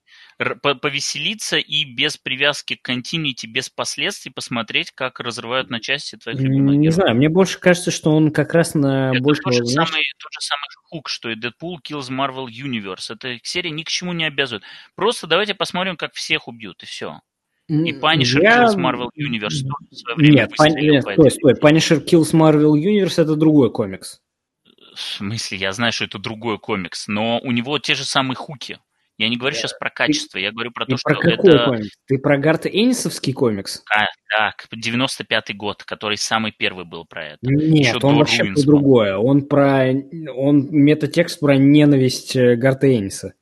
повеселиться 0.82 1.58
и 1.58 1.84
без 1.84 2.16
привязки 2.16 2.76
к 2.76 2.84
континьюти, 2.84 3.48
без 3.48 3.70
последствий 3.70 4.32
посмотреть, 4.32 4.92
как 4.92 5.20
разрывают 5.20 5.72
на 5.72 5.80
части 5.80 6.16
твоих 6.16 6.40
любимых 6.40 6.76
Не 6.76 6.92
знаю, 6.92 7.16
мне 7.16 7.28
больше 7.28 7.60
кажется, 7.60 7.90
что 7.90 8.12
он 8.12 8.32
как 8.32 8.54
раз 8.54 8.76
на 8.76 9.12
Это 9.14 9.24
больше... 9.24 9.42
тот 9.42 9.54
же, 9.54 9.66
знаешь, 9.66 9.90
самый, 9.90 10.04
тот 10.20 10.32
же 10.32 10.42
самый 10.42 10.68
хук, 10.84 11.10
что 11.10 11.30
и 11.30 11.36
Deadpool 11.36 11.78
Kills 11.84 12.10
Marvel 12.12 12.46
Universe. 12.46 13.12
Эта 13.12 13.40
серия 13.42 13.72
ни 13.72 13.82
к 13.82 13.88
чему 13.88 14.14
не 14.14 14.26
обязывает. 14.26 14.64
Просто 14.96 15.26
давайте 15.26 15.56
посмотрим, 15.56 15.98
как 15.98 16.14
всех 16.14 16.48
убьют, 16.48 16.84
и 16.84 16.86
все. 16.86 17.20
И 17.70 17.92
Punisher 17.94 18.42
я- 18.42 18.64
Kills 18.66 18.76
Marvel 18.78 19.10
Universe 19.16 19.64
в 19.92 19.96
свое 19.96 20.16
время 20.16 20.34
Нет, 20.34 20.52
Пан- 20.58 20.74
нет, 20.76 21.04
стой, 21.04 21.32
стой. 21.32 21.54
Punisher 21.54 22.04
Kills 22.04 22.34
Marvel 22.34 22.74
Universe 22.74 23.22
это 23.22 23.36
другой 23.36 23.72
комикс. 23.72 24.22
В 24.96 25.00
смысле, 25.00 25.60
я 25.60 25.72
знаю, 25.72 25.94
что 25.94 26.06
это 26.06 26.18
другой 26.18 26.58
комикс, 26.58 27.08
но 27.08 27.40
у 27.44 27.52
него 27.52 27.78
те 27.78 27.94
же 27.94 28.04
самые 28.04 28.36
хуки. 28.36 28.80
Я 29.20 29.28
не 29.28 29.36
говорю 29.36 29.54
сейчас 29.54 29.74
про 29.74 29.90
качество, 29.90 30.38
я 30.38 30.52
говорю 30.52 30.72
про 30.72 30.86
Ты 30.86 30.94
то, 30.94 30.98
про 31.04 31.14
что 31.14 31.22
какой 31.22 31.34
это 31.34 31.66
комикс? 31.66 31.90
Ты 32.08 32.18
про 32.20 32.38
Гарта 32.38 32.70
Эннисовский 32.70 33.34
комикс? 33.34 33.84
а, 33.94 34.06
так, 34.30 34.66
95-й 34.74 35.54
год, 35.54 35.84
который 35.84 36.18
самый 36.18 36.54
первый 36.58 36.86
был 36.86 37.06
про 37.06 37.26
это. 37.26 37.38
Нет, 37.42 37.96
Еще 37.96 37.98
он 38.02 38.18
вообще 38.18 38.44
Ruins 38.44 38.54
про 38.54 38.62
другое. 38.64 39.18
Он 39.18 39.42
про... 39.46 39.92
Он 40.36 40.70
метатекст 40.72 41.42
про 41.42 41.58
ненависть 41.58 42.36
э, 42.38 42.56
Гарта 42.56 42.88
Энниса. 42.88 43.34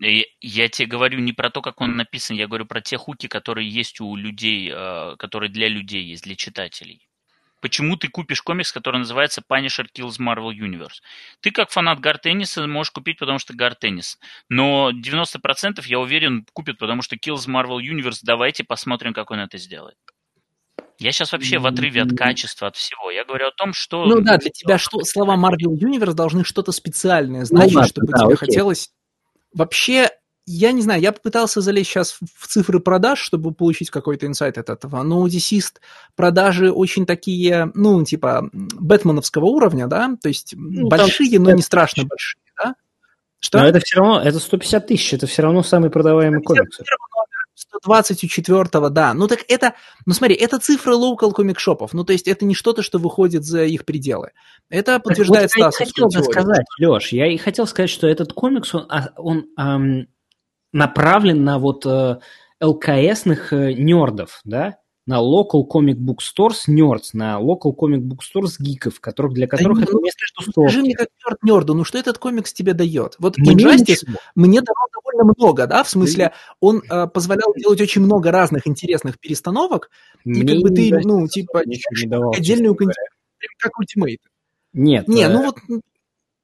И 0.00 0.26
я 0.40 0.68
тебе 0.68 0.88
говорю 0.88 1.18
не 1.18 1.32
про 1.32 1.50
то, 1.50 1.60
как 1.60 1.80
он 1.80 1.96
написан, 1.96 2.36
я 2.36 2.46
говорю 2.46 2.64
про 2.64 2.80
те 2.80 2.96
хуки, 2.96 3.28
которые 3.28 3.68
есть 3.68 4.00
у 4.00 4.16
людей, 4.16 4.70
э, 4.72 5.16
которые 5.18 5.50
для 5.50 5.68
людей 5.68 6.02
есть, 6.02 6.24
для 6.24 6.36
читателей. 6.36 7.06
Почему 7.60 7.96
ты 7.96 8.08
купишь 8.08 8.40
комикс, 8.40 8.72
который 8.72 8.96
называется 8.96 9.42
Punisher 9.46 9.84
Kills 9.94 10.18
Marvel 10.18 10.50
Universe? 10.50 11.02
Ты 11.40 11.50
как 11.50 11.70
фанат 11.70 12.00
Гар 12.00 12.16
Тенниса 12.18 12.66
можешь 12.66 12.90
купить, 12.90 13.18
потому 13.18 13.38
что 13.38 13.54
Гар 13.54 13.74
Теннис. 13.74 14.18
Но 14.48 14.90
90% 14.90 15.82
я 15.84 16.00
уверен 16.00 16.46
купят, 16.54 16.78
потому 16.78 17.02
что 17.02 17.16
Kills 17.16 17.46
Marvel 17.46 17.78
Universe, 17.78 18.20
давайте 18.22 18.64
посмотрим, 18.64 19.12
как 19.12 19.30
он 19.30 19.40
это 19.40 19.58
сделает. 19.58 19.96
Я 20.98 21.12
сейчас 21.12 21.32
вообще 21.32 21.58
в 21.58 21.66
отрыве 21.66 22.02
от 22.02 22.16
качества, 22.16 22.68
от 22.68 22.76
всего. 22.76 23.10
Я 23.10 23.24
говорю 23.24 23.48
о 23.48 23.52
том, 23.52 23.72
что... 23.72 24.04
Ну 24.06 24.20
да, 24.20 24.36
для 24.36 24.50
тебя 24.50 24.78
что 24.78 25.02
слова 25.04 25.36
Marvel 25.36 25.74
Universe 25.74 26.14
должны 26.14 26.44
что-то 26.44 26.72
специальное 26.72 27.44
значить, 27.44 27.74
ладно, 27.74 27.88
чтобы 27.88 28.06
да, 28.08 28.18
тебе 28.18 28.34
окей. 28.34 28.36
хотелось. 28.36 28.90
Вообще, 29.52 30.10
я 30.46 30.72
не 30.72 30.82
знаю, 30.82 31.00
я 31.00 31.12
попытался 31.12 31.60
залезть 31.60 31.90
сейчас 31.90 32.18
в 32.36 32.46
цифры 32.46 32.80
продаж, 32.80 33.20
чтобы 33.20 33.52
получить 33.52 33.90
какой-то 33.90 34.26
инсайт 34.26 34.58
от 34.58 34.70
этого, 34.70 35.02
но 35.02 35.20
у 35.20 35.28
Deceased 35.28 35.76
продажи 36.16 36.72
очень 36.72 37.06
такие, 37.06 37.70
ну, 37.74 38.04
типа, 38.04 38.48
бэтменовского 38.52 39.44
уровня, 39.44 39.86
да, 39.86 40.16
то 40.20 40.28
есть 40.28 40.54
Ну, 40.56 40.88
там 40.88 40.98
большие, 40.98 41.38
но 41.38 41.52
не 41.52 41.62
150 41.62 41.64
страшно 41.64 42.04
большие, 42.04 42.42
да? 42.56 42.74
Что? 43.40 43.58
Но 43.58 43.66
это 43.66 43.80
все 43.80 44.00
равно, 44.00 44.20
это 44.20 44.38
150 44.38 44.86
тысяч, 44.86 45.14
это 45.14 45.26
все 45.26 45.42
равно 45.42 45.62
самый 45.62 45.90
продаваемый 45.90 46.42
комикс. 46.42 46.78
120 47.60 48.24
у 48.24 48.26
четвертого, 48.26 48.90
да. 48.90 49.14
Ну 49.14 49.28
так 49.28 49.40
это, 49.48 49.74
ну 50.06 50.14
смотри, 50.14 50.34
это 50.34 50.58
цифры 50.58 50.94
local 50.94 51.32
комик-шопов. 51.32 51.92
Ну 51.92 52.04
то 52.04 52.12
есть 52.12 52.26
это 52.26 52.44
не 52.44 52.54
что-то, 52.54 52.82
что 52.82 52.98
выходит 52.98 53.44
за 53.44 53.64
их 53.64 53.84
пределы. 53.84 54.32
Это 54.70 54.98
подтверждает 54.98 55.50
Так 55.50 55.58
вот 55.58 55.74
я 55.80 55.86
хотел 55.86 56.08
теорию. 56.08 56.32
сказать, 56.32 56.66
Леш, 56.78 57.12
я 57.12 57.26
и 57.26 57.36
хотел 57.36 57.66
сказать, 57.66 57.90
что 57.90 58.06
этот 58.08 58.32
комикс, 58.32 58.74
он, 58.74 58.86
а, 58.88 59.10
он 59.16 59.46
ам, 59.56 60.06
направлен 60.72 61.44
на 61.44 61.58
вот 61.58 61.84
э, 61.86 62.18
ЛКСных 62.60 63.52
э, 63.52 63.72
нердов, 63.74 64.40
да, 64.44 64.78
на 65.06 65.20
local 65.20 65.66
comic 65.68 65.96
book 65.96 66.18
stores 66.20 66.68
nerds, 66.68 67.10
на 67.12 67.40
local 67.40 67.74
comic 67.76 68.00
book 68.00 68.18
stores 68.20 68.56
гиков, 68.58 69.00
которых, 69.00 69.32
для 69.34 69.46
которых 69.46 69.78
не, 69.78 69.82
это 69.84 69.92
ну, 69.92 70.00
место 70.00 70.20
Скажи 70.50 70.80
мне, 70.80 70.94
как 70.94 71.08
нерд 71.26 71.42
нерду, 71.42 71.74
ну 71.74 71.84
что 71.84 71.98
этот 71.98 72.18
комикс 72.18 72.52
тебе 72.52 72.74
дает? 72.74 73.16
Вот 73.18 73.38
Мне 73.38 73.54
Injustice 73.54 73.80
ничего. 73.80 74.18
мне 74.34 74.60
давал 74.60 74.88
довольно 74.92 75.34
много, 75.36 75.66
да, 75.66 75.82
в 75.82 75.88
смысле, 75.88 76.32
он 76.60 76.82
э, 76.88 77.06
позволял 77.06 77.54
делать 77.56 77.80
очень 77.80 78.02
много 78.02 78.30
разных 78.30 78.66
интересных 78.66 79.18
перестановок, 79.18 79.90
и 80.24 80.30
Мне 80.30 80.54
как 80.54 80.62
бы 80.62 80.70
ты, 80.70 80.90
ну, 81.02 81.26
типа, 81.26 81.62
не 81.64 81.78
давал, 82.06 82.32
отдельную 82.32 82.76
как 83.58 83.78
ультимейт. 83.78 84.20
Нет, 84.72 85.08
Не, 85.08 85.24
э, 85.24 85.28
ну 85.28 85.44
вот, 85.44 85.56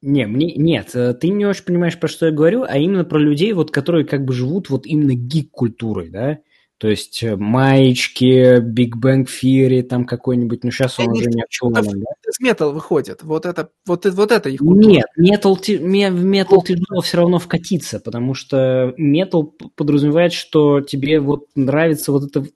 Не, 0.01 0.27
мне 0.27 0.53
нет, 0.55 0.95
э, 0.95 1.13
ты 1.13 1.29
не 1.29 1.45
очень 1.45 1.63
понимаешь, 1.63 1.99
про 1.99 2.07
что 2.07 2.25
я 2.25 2.31
говорю, 2.31 2.63
а 2.63 2.77
именно 2.77 3.05
про 3.05 3.19
людей, 3.19 3.53
вот, 3.53 3.71
которые 3.71 4.05
как 4.05 4.25
бы 4.25 4.33
живут 4.33 4.69
вот 4.69 4.85
именно 4.85 5.13
гик-культурой, 5.13 6.09
да? 6.09 6.39
То 6.77 6.87
есть 6.89 7.23
э, 7.23 7.35
маечки, 7.35 8.59
Big 8.59 8.91
Bang 9.01 9.25
Theory, 9.25 9.81
там 9.81 10.05
какой-нибудь, 10.05 10.63
ну 10.63 10.69
сейчас 10.69 10.99
он 10.99 11.09
уже 11.09 11.25
не 11.25 11.41
актуален, 11.41 12.01
да? 12.01 12.29
из 12.29 12.39
метал 12.39 12.71
выходит. 12.71 13.23
Вот 13.23 13.47
это, 13.47 13.69
вот, 13.87 14.05
это- 14.05 14.15
вот 14.15 14.31
это 14.31 14.49
их 14.49 14.59
культура. 14.59 14.87
Нет, 14.87 15.05
метал, 15.15 15.55
в 15.55 15.69
метал 15.69 16.61
тяжело 16.61 17.01
все 17.01 17.17
равно 17.17 17.39
вкатиться, 17.39 17.99
потому 17.99 18.35
что 18.35 18.93
метал 18.97 19.55
подразумевает, 19.75 20.33
что 20.33 20.81
тебе 20.81 21.19
вот 21.19 21.47
нравится 21.55 22.11
вот 22.11 22.25
это 22.25 22.47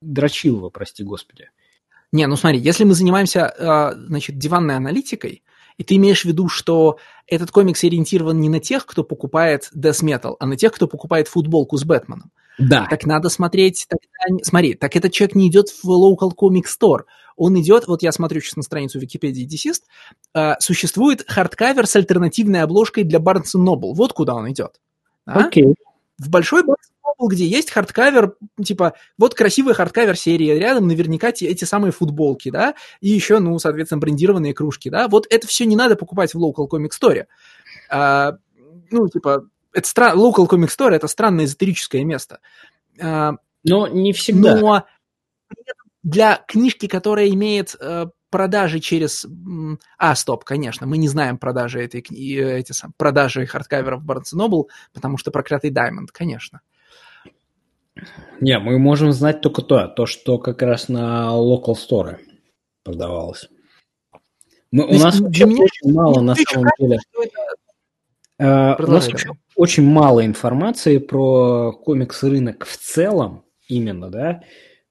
дрочилово, 0.00 0.70
прости 0.70 1.04
господи. 1.04 1.48
Не, 2.10 2.26
ну 2.26 2.36
смотри, 2.36 2.58
если 2.58 2.82
мы 2.84 2.94
занимаемся, 2.94 3.46
а, 3.46 3.94
значит, 3.94 4.38
диванной 4.38 4.76
аналитикой, 4.76 5.44
и 5.78 5.84
ты 5.84 5.96
имеешь 5.96 6.22
в 6.22 6.24
виду, 6.26 6.48
что 6.48 6.98
этот 7.26 7.50
комикс 7.50 7.82
ориентирован 7.84 8.38
не 8.40 8.48
на 8.48 8.60
тех, 8.60 8.84
кто 8.84 9.04
покупает 9.04 9.70
Death 9.74 10.02
Metal, 10.04 10.34
а 10.38 10.46
на 10.46 10.56
тех, 10.56 10.72
кто 10.72 10.86
покупает 10.86 11.28
футболку 11.28 11.78
с 11.78 11.84
Бэтменом, 11.84 12.30
Да. 12.58 12.86
так 12.88 13.04
надо 13.06 13.28
смотреть... 13.28 13.86
не- 14.28 14.44
Смотри, 14.44 14.74
так 14.74 14.94
этот 14.96 15.12
человек 15.12 15.34
не 15.34 15.48
идет 15.48 15.68
в 15.68 15.84
local 15.86 16.30
comic 16.38 16.64
store. 16.64 17.02
Он 17.36 17.58
идет, 17.60 17.86
вот 17.88 18.02
я 18.02 18.12
смотрю 18.12 18.40
сейчас 18.40 18.56
на 18.56 18.62
страницу 18.62 18.98
Википедии 18.98 19.46
DCeased, 19.46 19.82
а, 20.34 20.56
существует 20.60 21.24
hardcover 21.26 21.86
с 21.86 21.96
альтернативной 21.96 22.60
обложкой 22.62 23.04
для 23.04 23.18
Barnes 23.18 23.56
Noble. 23.56 23.94
Вот 23.94 24.12
куда 24.12 24.34
он 24.34 24.50
идет. 24.50 24.80
А? 25.24 25.46
Окей. 25.46 25.74
в 26.18 26.28
большой 26.28 26.62
Barnes 26.62 26.90
Noble, 27.04 27.28
где 27.28 27.46
есть 27.46 27.70
hardcover, 27.70 28.34
типа, 28.62 28.94
вот 29.16 29.34
красивый 29.34 29.74
hardcover 29.74 30.16
серии, 30.16 30.50
рядом 30.58 30.88
наверняка 30.88 31.32
те, 31.32 31.46
эти 31.46 31.64
самые 31.64 31.90
футболки, 31.92 32.50
да, 32.50 32.74
и 33.00 33.08
еще, 33.08 33.38
ну, 33.38 33.58
соответственно, 33.58 34.00
брендированные 34.00 34.52
кружки, 34.54 34.90
да, 34.90 35.08
вот 35.08 35.26
это 35.30 35.46
все 35.46 35.64
не 35.64 35.74
надо 35.74 35.96
покупать 35.96 36.34
в 36.34 36.38
Local 36.38 36.68
Comic 36.68 36.90
Store. 36.90 37.24
А, 37.90 38.36
ну, 38.90 39.08
типа, 39.08 39.46
это 39.72 39.86
стра- 39.88 40.14
Local 40.14 40.48
Comic 40.48 40.68
Store— 40.68 40.90
это 40.92 41.06
странное 41.08 41.44
эзотерическое 41.46 42.04
место. 42.04 42.40
А, 43.00 43.32
Но 43.64 43.88
не 43.88 44.12
всегда. 44.12 44.58
но 44.58 44.84
для 46.02 46.42
книжки, 46.48 46.86
которая 46.88 47.28
имеет 47.30 47.76
э, 47.80 48.06
продажи 48.30 48.80
через... 48.80 49.26
А, 49.98 50.14
стоп, 50.16 50.44
конечно, 50.44 50.86
мы 50.86 50.96
не 50.98 51.06
знаем 51.08 51.38
продажи 51.38 51.82
этой 51.84 52.00
кни- 52.00 52.36
э, 52.38 52.58
эти 52.58 52.72
сам, 52.72 52.92
продажи 52.96 53.46
хардкаверов 53.46 54.02
Barnes 54.04 54.34
Noble, 54.36 54.64
потому 54.92 55.16
что 55.16 55.30
проклятый 55.30 55.70
Diamond, 55.70 56.08
конечно. 56.12 56.60
Не, 58.40 58.58
мы 58.58 58.78
можем 58.78 59.12
знать 59.12 59.42
только 59.42 59.62
то, 59.62 59.86
то, 59.86 60.06
что 60.06 60.38
как 60.38 60.62
раз 60.62 60.88
на 60.88 61.28
local 61.34 61.74
store 61.74 62.18
продавалось. 62.82 63.48
Мы, 64.72 64.86
у 64.86 64.88
То 64.96 64.98
нас 65.04 65.20
для 65.20 65.46
меня 65.46 65.62
очень 65.64 65.92
мало 65.92 66.20
на 66.20 66.34
самом 66.34 66.70
деле. 66.78 66.98
Это- 67.20 67.32
э, 68.42 68.46
у 68.46 68.48
нас 68.48 68.76
Продолжай, 68.76 69.10
вообще 69.10 69.26
давай. 69.26 69.40
очень 69.56 69.84
мало 69.84 70.26
информации 70.26 70.98
про 70.98 71.72
комикс-рынок 71.72 72.66
в 72.66 72.76
целом, 72.76 73.44
именно, 73.68 74.10
да, 74.10 74.42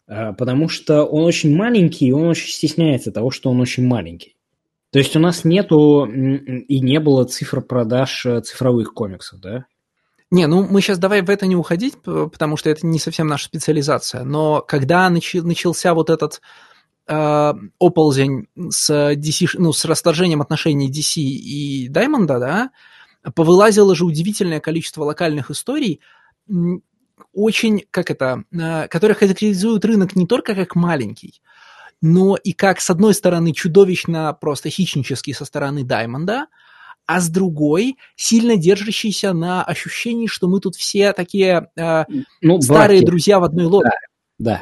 э, 0.08 0.34
потому 0.34 0.70
что 0.70 1.04
он 1.04 1.24
очень 1.26 1.56
маленький, 1.56 2.08
и 2.08 2.12
он 2.12 2.28
очень 2.28 2.50
стесняется 2.50 3.12
того, 3.12 3.32
что 3.32 3.50
он 3.50 3.60
очень 3.60 3.86
маленький. 3.86 4.36
То 4.92 5.00
есть 5.00 5.16
у 5.16 5.20
нас 5.20 5.46
нету 5.46 6.06
и 6.06 6.80
не 6.82 7.00
было 7.00 7.24
цифр 7.24 7.62
продаж 7.62 8.26
э, 8.26 8.42
цифровых 8.42 8.94
комиксов, 8.94 9.40
да? 9.40 9.66
Не, 10.32 10.48
ну 10.48 10.66
мы 10.66 10.82
сейчас 10.82 10.98
давай 10.98 11.22
в 11.22 11.30
это 11.30 11.46
не 11.46 11.56
уходить, 11.56 11.96
потому 12.02 12.56
что 12.58 12.70
это 12.70 12.86
не 12.88 13.00
совсем 13.00 13.28
наша 13.28 13.46
специализация. 13.46 14.24
Но 14.24 14.62
когда 14.62 15.10
начался 15.10 15.94
вот 15.94 16.10
этот 16.10 16.42
э, 17.08 17.54
оползень 17.80 18.48
с, 18.70 19.14
DC, 19.14 19.50
ну, 19.56 19.74
с 19.74 19.84
расторжением 19.86 20.42
отношений 20.42 20.90
DC 20.90 21.22
и 21.22 21.90
Даймонда, 21.90 22.40
да, 22.40 22.72
повылазило 23.36 23.96
же 23.96 24.06
удивительное 24.06 24.60
количество 24.60 25.04
локальных 25.04 25.52
историй, 25.52 26.02
очень, 27.34 27.86
как 27.92 28.12
это, 28.12 28.44
э, 28.52 28.88
которые 28.88 29.16
характеризуют 29.16 29.86
рынок 29.86 30.16
не 30.16 30.26
только 30.26 30.56
как 30.56 30.76
маленький, 30.76 31.42
но 32.02 32.36
и 32.36 32.52
как, 32.52 32.82
с 32.82 32.90
одной 32.90 33.14
стороны, 33.14 33.54
чудовищно 33.54 34.34
просто 34.40 34.70
хищнический 34.70 35.34
со 35.34 35.46
стороны 35.46 35.84
Даймонда, 35.84 36.48
а 37.06 37.20
с 37.20 37.30
другой 37.30 37.98
сильно 38.16 38.58
держащийся 38.58 39.34
на 39.34 39.64
ощущении, 39.64 40.28
что 40.28 40.48
мы 40.48 40.60
тут 40.60 40.76
все 40.76 41.14
такие 41.14 41.70
э, 41.76 42.06
Ну, 42.42 42.62
старые 42.62 43.00
братья, 43.00 43.06
друзья 43.06 43.40
в 43.40 43.44
одной 43.44 43.66
лодке. 43.66 43.90
Да. 43.90 44.11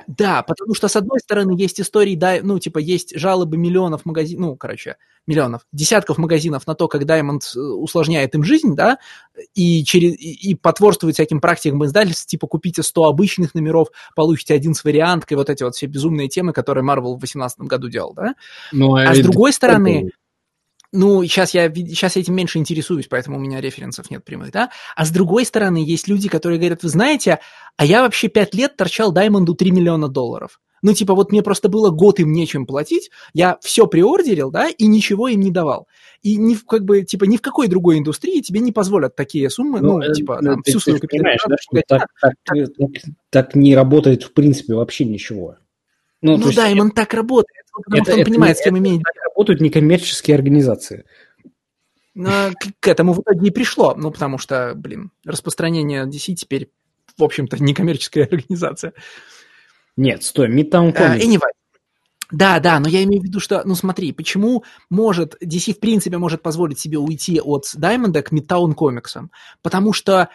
Да, 0.08 0.44
потому 0.44 0.74
что, 0.76 0.88
с 0.88 0.96
одной 0.96 1.20
стороны, 1.20 1.54
есть 1.58 1.80
истории, 1.80 2.16
да, 2.16 2.40
ну, 2.42 2.60
типа, 2.60 2.80
есть 2.80 3.18
жалобы 3.18 3.58
миллионов 3.58 4.06
магазинов, 4.06 4.42
ну, 4.42 4.56
короче, 4.56 4.98
миллионов, 5.26 5.62
десятков 5.72 6.18
магазинов 6.18 6.68
на 6.68 6.76
то, 6.76 6.88
как 6.88 7.04
Diamond 7.04 7.40
э, 7.56 7.60
усложняет 7.60 8.36
им 8.36 8.44
жизнь, 8.44 8.76
да, 8.76 8.98
и, 9.54 9.84
через, 9.86 10.14
и, 10.14 10.52
и 10.52 10.56
потворствует 10.56 11.16
всяким 11.16 11.40
практикам 11.40 11.86
издательств, 11.86 12.28
типа, 12.28 12.48
купите 12.48 12.84
100 12.84 13.04
обычных 13.04 13.56
номеров, 13.56 13.88
получите 14.16 14.54
один 14.54 14.74
с 14.74 14.84
варианткой, 14.84 15.38
вот 15.38 15.50
эти 15.50 15.64
вот 15.64 15.76
все 15.76 15.86
безумные 15.86 16.28
темы, 16.28 16.52
которые 16.52 16.84
Marvel 16.84 17.16
в 17.16 17.20
2018 17.20 17.60
году 17.62 17.90
делал, 17.90 18.14
да. 18.14 18.34
Ну, 18.72 18.96
А 18.96 19.14
с 19.14 19.20
это- 19.20 19.24
другой 19.24 19.54
стороны, 19.54 20.12
ну, 20.92 21.24
сейчас 21.24 21.54
я, 21.54 21.74
сейчас 21.74 22.16
я 22.16 22.22
этим 22.22 22.36
меньше 22.36 22.58
интересуюсь, 22.58 23.08
поэтому 23.08 23.38
у 23.38 23.40
меня 23.40 23.62
референсов 23.62 24.10
нет 24.10 24.24
прямых, 24.24 24.52
да? 24.52 24.72
А 24.96 25.06
с 25.06 25.12
другой 25.12 25.46
стороны, 25.46 25.78
есть 25.78 26.08
люди, 26.08 26.30
которые 26.30 26.60
говорят, 26.60 26.84
вы 26.84 26.90
знаете, 26.90 27.40
а 27.78 27.86
я 27.86 28.02
вообще 28.02 28.28
пять 28.28 28.54
лет 28.56 28.76
торчал 28.76 29.12
Даймонду 29.12 29.54
3 29.54 29.72
миллиона 29.72 30.08
долларов. 30.08 30.60
Ну, 30.82 30.94
типа, 30.94 31.14
вот 31.14 31.32
мне 31.32 31.44
просто 31.44 31.70
было 31.70 31.90
год 31.90 32.20
им 32.20 32.32
нечем 32.32 32.66
платить, 32.66 33.12
я 33.34 33.58
все 33.62 33.86
приордерил, 33.86 34.50
да, 34.50 34.70
и 34.70 34.88
ничего 34.88 35.28
им 35.28 35.42
не 35.42 35.52
давал. 35.52 35.88
И 36.22 36.38
ни 36.38 36.56
в, 36.56 36.66
как 36.66 36.86
бы, 36.86 37.04
типа, 37.04 37.26
ни 37.26 37.38
в 37.38 37.42
какой 37.42 37.68
другой 37.68 38.00
индустрии 38.00 38.42
тебе 38.42 38.62
не 38.62 38.72
позволят 38.72 39.16
такие 39.16 39.50
суммы, 39.50 39.82
ну, 39.82 39.98
ну 39.98 40.14
типа, 40.14 40.40
ну, 40.42 40.54
там, 40.54 40.64
всю 40.64 40.80
свою 40.80 41.00
капитализацию. 41.00 41.58
Да, 41.74 41.82
так, 41.88 42.08
так, 42.22 42.34
так, 42.46 42.90
так 43.30 43.56
не 43.56 43.76
работает, 43.76 44.24
в 44.24 44.34
принципе, 44.34 44.74
вообще 44.74 45.06
ничего. 45.06 45.58
Ну, 46.22 46.38
ну 46.38 46.52
да, 46.52 46.68
есть, 46.68 46.96
так 46.96 47.14
работает, 47.14 47.66
потому 47.72 47.98
это, 47.98 48.06
что 48.06 48.14
он 48.14 48.20
это, 48.20 48.30
понимает, 48.30 48.52
это, 48.54 48.62
с 48.62 48.64
кем 48.66 48.78
имеет 48.78 48.98
дело. 48.98 49.26
работают 49.26 49.62
некоммерческие 49.62 50.36
организации. 50.36 51.06
Но 52.14 52.52
к, 52.52 52.82
к 52.82 52.88
этому 52.88 53.14
в 53.14 53.22
итоге 53.22 53.48
и 53.48 53.52
пришло, 53.52 53.96
ну, 53.96 54.12
потому 54.12 54.38
что, 54.38 54.74
блин, 54.76 55.12
распространение 55.26 56.06
DC 56.06 56.34
теперь, 56.34 56.70
в 57.18 57.24
общем-то, 57.24 57.62
некоммерческая 57.64 58.26
организация. 58.26 58.94
Нет, 59.96 60.24
стой, 60.24 60.50
Midtown 60.50 60.94
Comics. 60.94 61.20
Uh, 61.20 61.22
anyway. 61.22 61.52
Да, 62.32 62.60
да, 62.60 62.80
но 62.80 62.88
я 62.88 63.04
имею 63.04 63.22
в 63.22 63.26
виду, 63.26 63.40
что, 63.40 63.64
ну 63.66 63.74
смотри, 63.74 64.12
почему 64.12 64.64
может, 64.90 65.36
DC 65.44 65.74
в 65.74 65.80
принципе 65.80 66.18
может 66.18 66.44
позволить 66.44 66.80
себе 66.80 67.00
уйти 67.00 67.42
от 67.42 67.66
Diamond 67.76 68.22
к 68.22 68.32
Midtown 68.32 68.74
комиксам? 68.74 69.32
Потому 69.64 69.94
что 69.94 70.22
а, 70.22 70.30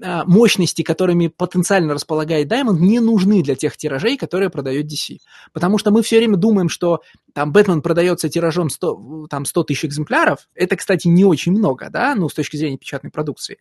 мощности, 0.00 0.82
которыми 0.82 1.28
потенциально 1.28 1.94
располагает 1.94 2.50
Diamond, 2.50 2.78
не 2.78 3.00
нужны 3.00 3.42
для 3.42 3.54
тех 3.54 3.76
тиражей, 3.76 4.16
которые 4.16 4.50
продает 4.50 4.86
DC. 4.86 5.18
Потому 5.52 5.78
что 5.78 5.90
мы 5.90 6.02
все 6.02 6.18
время 6.18 6.36
думаем, 6.36 6.68
что 6.68 7.02
там 7.32 7.52
Бэтмен 7.52 7.82
продается 7.82 8.28
тиражом 8.28 8.70
100, 8.70 9.28
там, 9.28 9.44
100 9.44 9.62
тысяч 9.64 9.84
экземпляров. 9.86 10.48
Это, 10.54 10.76
кстати, 10.76 11.08
не 11.08 11.24
очень 11.24 11.52
много, 11.52 11.90
да, 11.90 12.14
ну, 12.14 12.28
с 12.28 12.34
точки 12.34 12.56
зрения 12.56 12.78
печатной 12.78 13.10
продукции. 13.10 13.58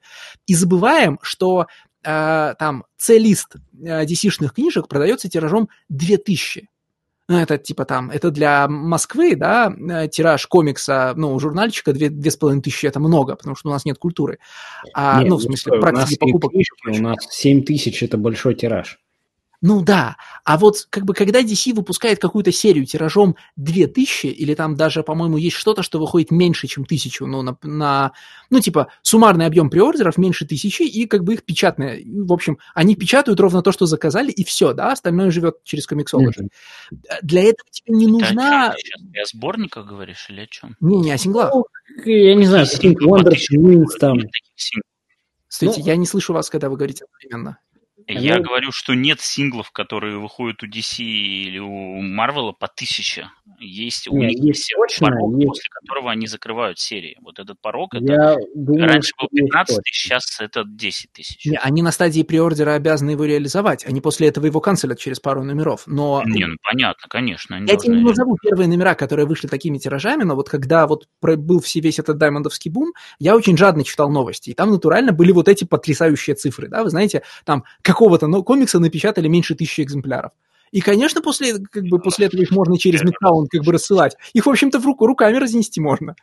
И 0.48 0.56
забываем, 0.56 1.20
что 1.22 1.68
э, 2.04 2.54
там 2.60 2.86
C-лист 2.98 3.56
э, 3.56 4.06
DC-шных 4.06 4.54
книжек 4.54 4.88
продается 4.88 5.30
тиражом 5.30 5.70
2000 5.90 6.62
ну, 6.62 6.75
это 7.28 7.58
типа 7.58 7.86
там, 7.86 8.12
это 8.12 8.32
для 8.32 8.68
Москвы, 8.68 9.36
да, 9.36 9.74
э, 9.76 10.08
тираж 10.08 10.46
комикса, 10.48 11.14
ну, 11.16 11.38
журнальчика 11.40 11.94
две, 11.94 12.10
две 12.10 12.30
с 12.30 12.38
половиной 12.38 12.62
тысячи, 12.62 12.86
это 12.86 13.00
много, 13.00 13.36
потому 13.36 13.56
что 13.56 13.70
у 13.70 13.72
нас 13.72 13.86
нет 13.86 13.98
культуры. 13.98 14.40
А, 14.94 15.20
нет, 15.20 15.30
ну, 15.30 15.38
в 15.38 15.42
смысле, 15.42 15.80
практики 15.80 16.18
покупок. 16.20 16.52
У 16.88 17.02
нас 17.02 17.18
семь 17.32 17.64
тысяч, 17.64 18.04
это 18.04 18.18
большой 18.18 18.56
тираж. 18.56 19.00
Ну 19.68 19.82
да, 19.82 20.16
а 20.44 20.60
вот 20.60 20.86
как 20.92 21.06
бы 21.06 21.16
когда 21.16 21.42
DC 21.42 21.74
выпускает 21.74 22.20
какую-то 22.20 22.52
серию 22.52 22.86
тиражом 22.86 23.36
2000, 23.56 24.28
или 24.28 24.54
там 24.54 24.76
даже, 24.76 25.02
по-моему, 25.02 25.38
есть 25.38 25.56
что-то, 25.56 25.82
что 25.82 25.98
выходит 25.98 26.30
меньше, 26.30 26.68
чем 26.68 26.86
тысячу, 26.86 27.26
ну, 27.26 27.42
на, 27.42 27.58
на, 27.64 28.12
ну, 28.52 28.60
типа, 28.60 28.90
суммарный 29.02 29.48
объем 29.48 29.72
приордеров 29.72 30.20
меньше 30.20 30.46
тысячи, 30.46 30.84
и 30.84 31.08
как 31.08 31.24
бы 31.24 31.34
их 31.34 31.44
печатное, 31.44 32.00
в 32.06 32.32
общем, 32.32 32.60
они 32.76 32.96
печатают 32.96 33.40
ровно 33.40 33.64
то, 33.64 33.72
что 33.72 33.88
заказали, 33.88 34.30
и 34.30 34.44
все, 34.44 34.74
да, 34.74 34.92
остальное 34.92 35.32
живет 35.32 35.64
через 35.64 35.88
комиксологи. 35.88 36.44
Mm-hmm. 36.44 37.00
Для 37.24 37.42
этого 37.42 37.68
тебе 37.72 37.98
не 37.98 38.06
нужна... 38.06 38.76
Ты 39.14 39.20
о 39.20 39.26
сборниках 39.26 39.88
говоришь 39.88 40.28
или 40.30 40.42
о 40.42 40.48
чем? 40.48 40.76
Не, 40.80 40.98
не, 40.98 41.12
о 41.12 41.18
синглах. 41.18 41.52
Ну, 41.52 41.66
я 42.06 42.36
не 42.36 42.46
знаю, 42.46 42.68
Think 42.68 42.98
Wonders, 43.02 43.48
Wings 43.52 43.98
там. 44.00 44.20
Кстати, 45.48 45.80
ну, 45.80 45.86
я 45.86 45.96
не 45.96 46.06
слышу 46.06 46.34
вас, 46.34 46.52
когда 46.52 46.70
вы 46.70 46.78
говорите 46.78 47.06
одновременно. 47.06 47.58
Я 48.08 48.40
говорю, 48.40 48.72
что 48.72 48.94
нет 48.94 49.20
синглов, 49.20 49.72
которые 49.72 50.18
выходят 50.20 50.62
у 50.64 50.68
DC 50.68 51.04
или 51.04 51.60
у 51.60 52.02
Marvel 52.02 52.54
по 52.54 52.68
тысяче. 52.68 53.30
Есть 53.60 54.08
у 54.08 54.18
них 54.18 54.38
есть 54.38 54.74
точно, 54.76 55.08
порог, 55.08 55.36
есть. 55.36 55.48
после 55.48 55.70
которого 55.70 56.12
они 56.12 56.28
закрывают 56.28 56.78
серии. 56.78 57.18
Вот 57.22 57.40
этот 57.40 57.60
порог, 57.62 57.94
это 57.94 58.38
думаю, 58.54 58.90
раньше 58.90 59.14
был 59.18 59.30
15 59.30 59.82
тысяч, 59.82 60.04
сейчас 60.04 60.42
это 60.42 60.64
10 60.66 61.12
тысяч. 61.14 61.46
Не, 61.46 61.58
они 61.58 61.82
на 61.82 61.92
стадии 61.92 62.24
приордера 62.24 62.74
обязаны 62.74 63.12
его 63.12 63.24
реализовать. 63.26 63.86
Они 63.86 64.02
после 64.02 64.28
этого 64.28 64.46
его 64.46 64.60
канцелят 64.60 65.00
через 65.00 65.20
пару 65.20 65.44
номеров. 65.44 65.84
Но... 65.86 66.22
Не, 66.26 66.46
ну 66.46 66.58
понятно, 66.64 67.08
конечно. 67.08 67.56
Я 67.56 67.78
тебе 67.78 67.96
не 67.96 68.04
назову 68.04 68.38
первые 68.42 68.68
номера, 68.68 68.94
которые 68.94 69.26
вышли 69.26 69.48
такими 69.48 69.78
тиражами, 69.78 70.24
но 70.24 70.36
вот 70.36 70.50
когда 70.50 70.86
вот 70.86 71.08
был 71.22 71.62
все, 71.62 71.80
весь 71.80 72.00
этот 72.00 72.18
даймондовский 72.18 72.70
бум, 72.70 72.94
я 73.20 73.36
очень 73.36 73.58
жадно 73.58 73.84
читал 73.84 74.10
новости. 74.10 74.50
И 74.50 74.54
там 74.54 74.70
натурально 74.70 75.14
были 75.14 75.32
вот 75.32 75.48
эти 75.48 75.64
потрясающие 75.64 76.36
цифры. 76.36 76.68
Да? 76.68 76.84
Вы 76.84 76.90
знаете, 76.90 77.24
там 77.46 77.64
какого-то 77.96 78.28
ну, 78.28 78.44
комикса 78.44 78.80
напечатали 78.80 79.30
меньше 79.30 79.56
тысячи 79.56 79.82
экземпляров. 79.82 80.32
И, 80.72 80.82
конечно, 80.82 81.22
после, 81.22 81.54
как 81.72 81.86
бы, 81.86 82.00
после 82.00 82.26
этого 82.28 82.42
их 82.42 82.52
можно 82.52 82.78
через 82.78 83.02
Midtown 83.02 83.46
как 83.50 83.64
бы 83.64 83.72
рассылать. 83.72 84.18
Их, 84.34 84.46
в 84.46 84.50
общем-то, 84.50 84.80
в 84.80 84.86
руку, 84.86 85.08
руками 85.08 85.38
разнести 85.38 85.80
можно. 85.80 86.16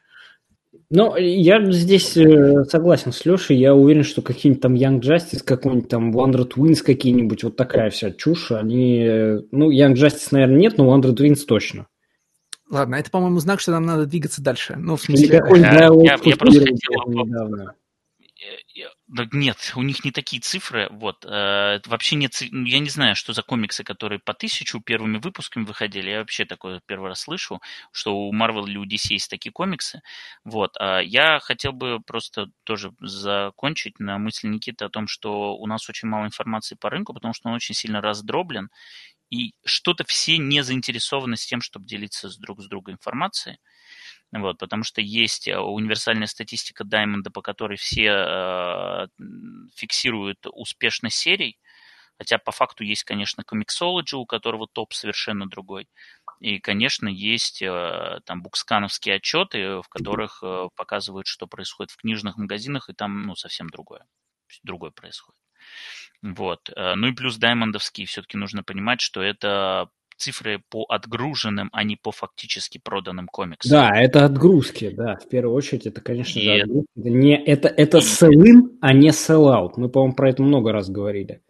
Ну, 0.90 1.16
я 1.16 1.64
здесь 1.72 2.14
э, 2.18 2.64
согласен 2.68 3.12
с 3.12 3.24
Лешей. 3.24 3.56
Я 3.56 3.74
уверен, 3.74 4.04
что 4.04 4.20
какие-нибудь 4.20 4.60
там 4.60 4.74
Young 4.74 5.00
Justice, 5.00 5.42
какой-нибудь 5.42 5.88
там 5.88 6.14
Wonder 6.14 6.46
Twins 6.46 6.82
какие-нибудь, 6.82 7.44
вот 7.44 7.56
такая 7.56 7.88
вся 7.88 8.10
чушь, 8.10 8.52
они... 8.52 9.02
Э, 9.02 9.40
ну, 9.52 9.72
Young 9.72 9.94
Justice, 9.94 10.28
наверное, 10.32 10.58
нет, 10.58 10.76
но 10.76 10.94
Wonder 10.94 11.14
Twins 11.14 11.46
точно. 11.46 11.86
Ладно, 12.68 12.96
это, 12.96 13.10
по-моему, 13.10 13.38
знак, 13.38 13.60
что 13.60 13.72
нам 13.72 13.86
надо 13.86 14.04
двигаться 14.04 14.42
дальше. 14.42 14.74
Ну, 14.76 14.96
в 14.96 15.00
смысле... 15.00 15.28
Я, 15.28 15.56
я, 15.56 15.88
я, 15.88 16.18
я 16.22 16.36
просто 16.36 16.60
хотел 16.60 17.06
недавно. 17.06 17.74
Да 19.08 19.26
нет, 19.32 19.72
у 19.76 19.82
них 19.82 20.04
не 20.04 20.10
такие 20.10 20.40
цифры. 20.40 20.88
Вот. 20.90 21.24
Э, 21.24 21.80
вообще 21.86 22.16
нет... 22.16 22.40
Я 22.40 22.78
не 22.78 22.88
знаю, 22.88 23.14
что 23.14 23.32
за 23.32 23.42
комиксы, 23.42 23.84
которые 23.84 24.18
по 24.18 24.34
тысячу 24.34 24.80
первыми 24.80 25.18
выпусками 25.18 25.64
выходили. 25.64 26.10
Я 26.10 26.18
вообще 26.20 26.44
такое 26.44 26.80
первый 26.86 27.08
раз 27.08 27.20
слышу, 27.20 27.60
что 27.92 28.16
у 28.16 28.32
Marvel 28.34 28.66
или 28.66 28.78
у 28.78 28.84
DC 28.84 29.08
есть 29.10 29.30
такие 29.30 29.52
комиксы. 29.52 30.02
Вот. 30.44 30.76
А 30.78 31.00
я 31.00 31.40
хотел 31.40 31.72
бы 31.72 32.00
просто 32.00 32.48
тоже 32.64 32.92
закончить 33.00 34.00
на 34.00 34.18
мысли 34.18 34.48
Никиты 34.48 34.84
о 34.84 34.88
том, 34.88 35.06
что 35.08 35.56
у 35.56 35.66
нас 35.66 35.88
очень 35.88 36.08
мало 36.08 36.26
информации 36.26 36.74
по 36.74 36.90
рынку, 36.90 37.12
потому 37.14 37.34
что 37.34 37.48
он 37.48 37.54
очень 37.54 37.74
сильно 37.74 38.00
раздроблен, 38.00 38.70
и 39.30 39.54
что-то 39.64 40.04
все 40.04 40.36
не 40.36 40.62
заинтересованы 40.62 41.36
с 41.36 41.46
тем, 41.46 41.62
чтобы 41.62 41.86
делиться 41.86 42.28
с 42.28 42.36
друг 42.36 42.60
с 42.60 42.66
другом 42.66 42.94
информацией. 42.94 43.56
Вот, 44.32 44.58
потому 44.58 44.82
что 44.82 45.02
есть 45.02 45.46
э, 45.46 45.58
универсальная 45.58 46.26
статистика 46.26 46.84
Даймонда, 46.84 47.30
по 47.30 47.42
которой 47.42 47.76
все 47.76 48.06
э, 48.06 49.06
фиксируют 49.74 50.46
успешность 50.46 51.16
серий, 51.16 51.58
хотя 52.16 52.38
по 52.38 52.50
факту 52.50 52.82
есть, 52.82 53.04
конечно, 53.04 53.44
комиксологи, 53.44 54.14
у 54.14 54.24
которого 54.24 54.66
топ 54.66 54.94
совершенно 54.94 55.46
другой. 55.46 55.86
И, 56.40 56.60
конечно, 56.60 57.08
есть 57.08 57.60
э, 57.60 58.20
там 58.24 58.42
букскановские 58.42 59.16
отчеты, 59.16 59.82
в 59.82 59.88
которых 59.88 60.42
э, 60.42 60.68
показывают, 60.76 61.26
что 61.26 61.46
происходит 61.46 61.90
в 61.90 61.98
книжных 61.98 62.38
магазинах, 62.38 62.88
и 62.88 62.94
там 62.94 63.22
ну, 63.22 63.36
совсем 63.36 63.68
другое. 63.68 64.06
Другое 64.62 64.92
происходит. 64.92 65.38
Вот. 66.22 66.70
Э, 66.74 66.94
ну 66.94 67.08
и 67.08 67.12
плюс 67.12 67.36
даймондовские 67.36 68.06
все-таки 68.06 68.38
нужно 68.38 68.62
понимать, 68.62 69.00
что 69.02 69.22
это 69.22 69.90
цифры 70.22 70.62
по 70.70 70.84
отгруженным, 70.88 71.68
а 71.72 71.82
не 71.82 71.96
по 71.96 72.12
фактически 72.12 72.78
проданным 72.78 73.26
комиксам. 73.26 73.70
Да, 73.70 73.90
это 74.00 74.24
отгрузки, 74.24 74.90
да, 74.90 75.16
в 75.16 75.28
первую 75.28 75.54
очередь, 75.54 75.86
это, 75.86 76.00
конечно 76.00 76.38
и... 76.38 76.60
отгрузки. 76.60 76.88
Это, 76.96 77.10
не, 77.10 77.44
это, 77.44 77.68
это 77.68 77.98
sell-in, 77.98 78.78
а 78.80 78.92
не 78.92 79.08
sell-out. 79.08 79.72
Мы, 79.76 79.88
по-моему, 79.88 80.14
про 80.14 80.30
это 80.30 80.42
много 80.42 80.72
раз 80.72 80.88
говорили. 80.88 81.42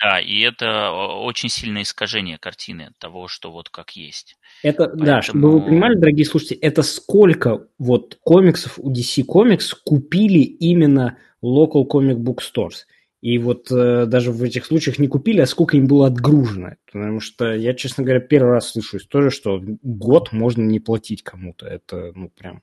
Да, 0.00 0.18
и 0.18 0.40
это 0.40 0.92
очень 0.92 1.50
сильное 1.50 1.82
искажение 1.82 2.38
картины 2.38 2.92
того, 2.98 3.28
что 3.28 3.50
вот 3.50 3.68
как 3.68 3.90
есть. 3.96 4.38
Это, 4.62 4.84
Поэтому... 4.84 5.04
да, 5.04 5.22
чтобы 5.22 5.50
вы 5.50 5.60
понимали, 5.60 5.96
дорогие 5.96 6.24
слушатели, 6.24 6.58
это 6.60 6.82
сколько 6.82 7.66
вот 7.78 8.18
комиксов 8.22 8.78
у 8.78 8.90
DC 8.90 9.24
Comics 9.26 9.74
купили 9.84 10.38
именно 10.38 11.18
local 11.42 11.84
comic 11.86 12.16
book 12.16 12.38
stores. 12.38 12.86
И 13.20 13.36
вот 13.36 13.70
э, 13.70 14.06
даже 14.06 14.32
в 14.32 14.42
этих 14.42 14.64
случаях 14.64 14.98
не 14.98 15.06
купили, 15.06 15.40
а 15.40 15.46
сколько 15.46 15.76
им 15.76 15.86
было 15.86 16.06
отгружено. 16.06 16.76
Потому 16.86 17.20
что 17.20 17.54
я, 17.54 17.74
честно 17.74 18.02
говоря, 18.02 18.20
первый 18.20 18.52
раз 18.52 18.70
слышу 18.70 18.96
историю, 18.96 19.30
что 19.30 19.60
год 19.82 20.32
можно 20.32 20.62
не 20.62 20.80
платить 20.80 21.22
кому-то. 21.22 21.66
Это, 21.66 22.12
ну, 22.14 22.30
прям, 22.30 22.62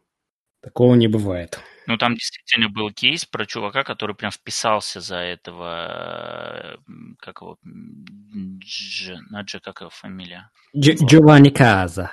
такого 0.61 0.95
не 0.95 1.07
бывает. 1.07 1.59
Ну, 1.85 1.97
там 1.97 2.15
действительно 2.15 2.69
был 2.69 2.91
кейс 2.91 3.23
про 3.25 3.45
чувака, 3.45 3.83
который 3.83 4.15
прям 4.15 4.31
вписался 4.31 4.99
за 4.99 5.17
этого, 5.17 6.79
как 7.19 7.41
его, 7.41 7.57
Дж, 7.63 9.11
на 9.29 9.43
Дж, 9.43 9.59
как 9.63 9.81
его 9.81 9.91
фамилия? 9.91 10.49
Дж, 10.75 10.95
Джованни 11.05 11.49
Каза. 11.49 12.11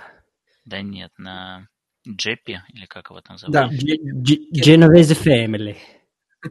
Да 0.67 0.83
нет, 0.83 1.13
на 1.17 1.67
Джеппи, 2.07 2.61
или 2.75 2.85
как 2.85 3.11
его 3.11 3.23
там 3.23 3.39
зовут? 3.39 3.55
Да, 3.55 3.71
Genovese 3.71 5.17
Family. 5.17 5.77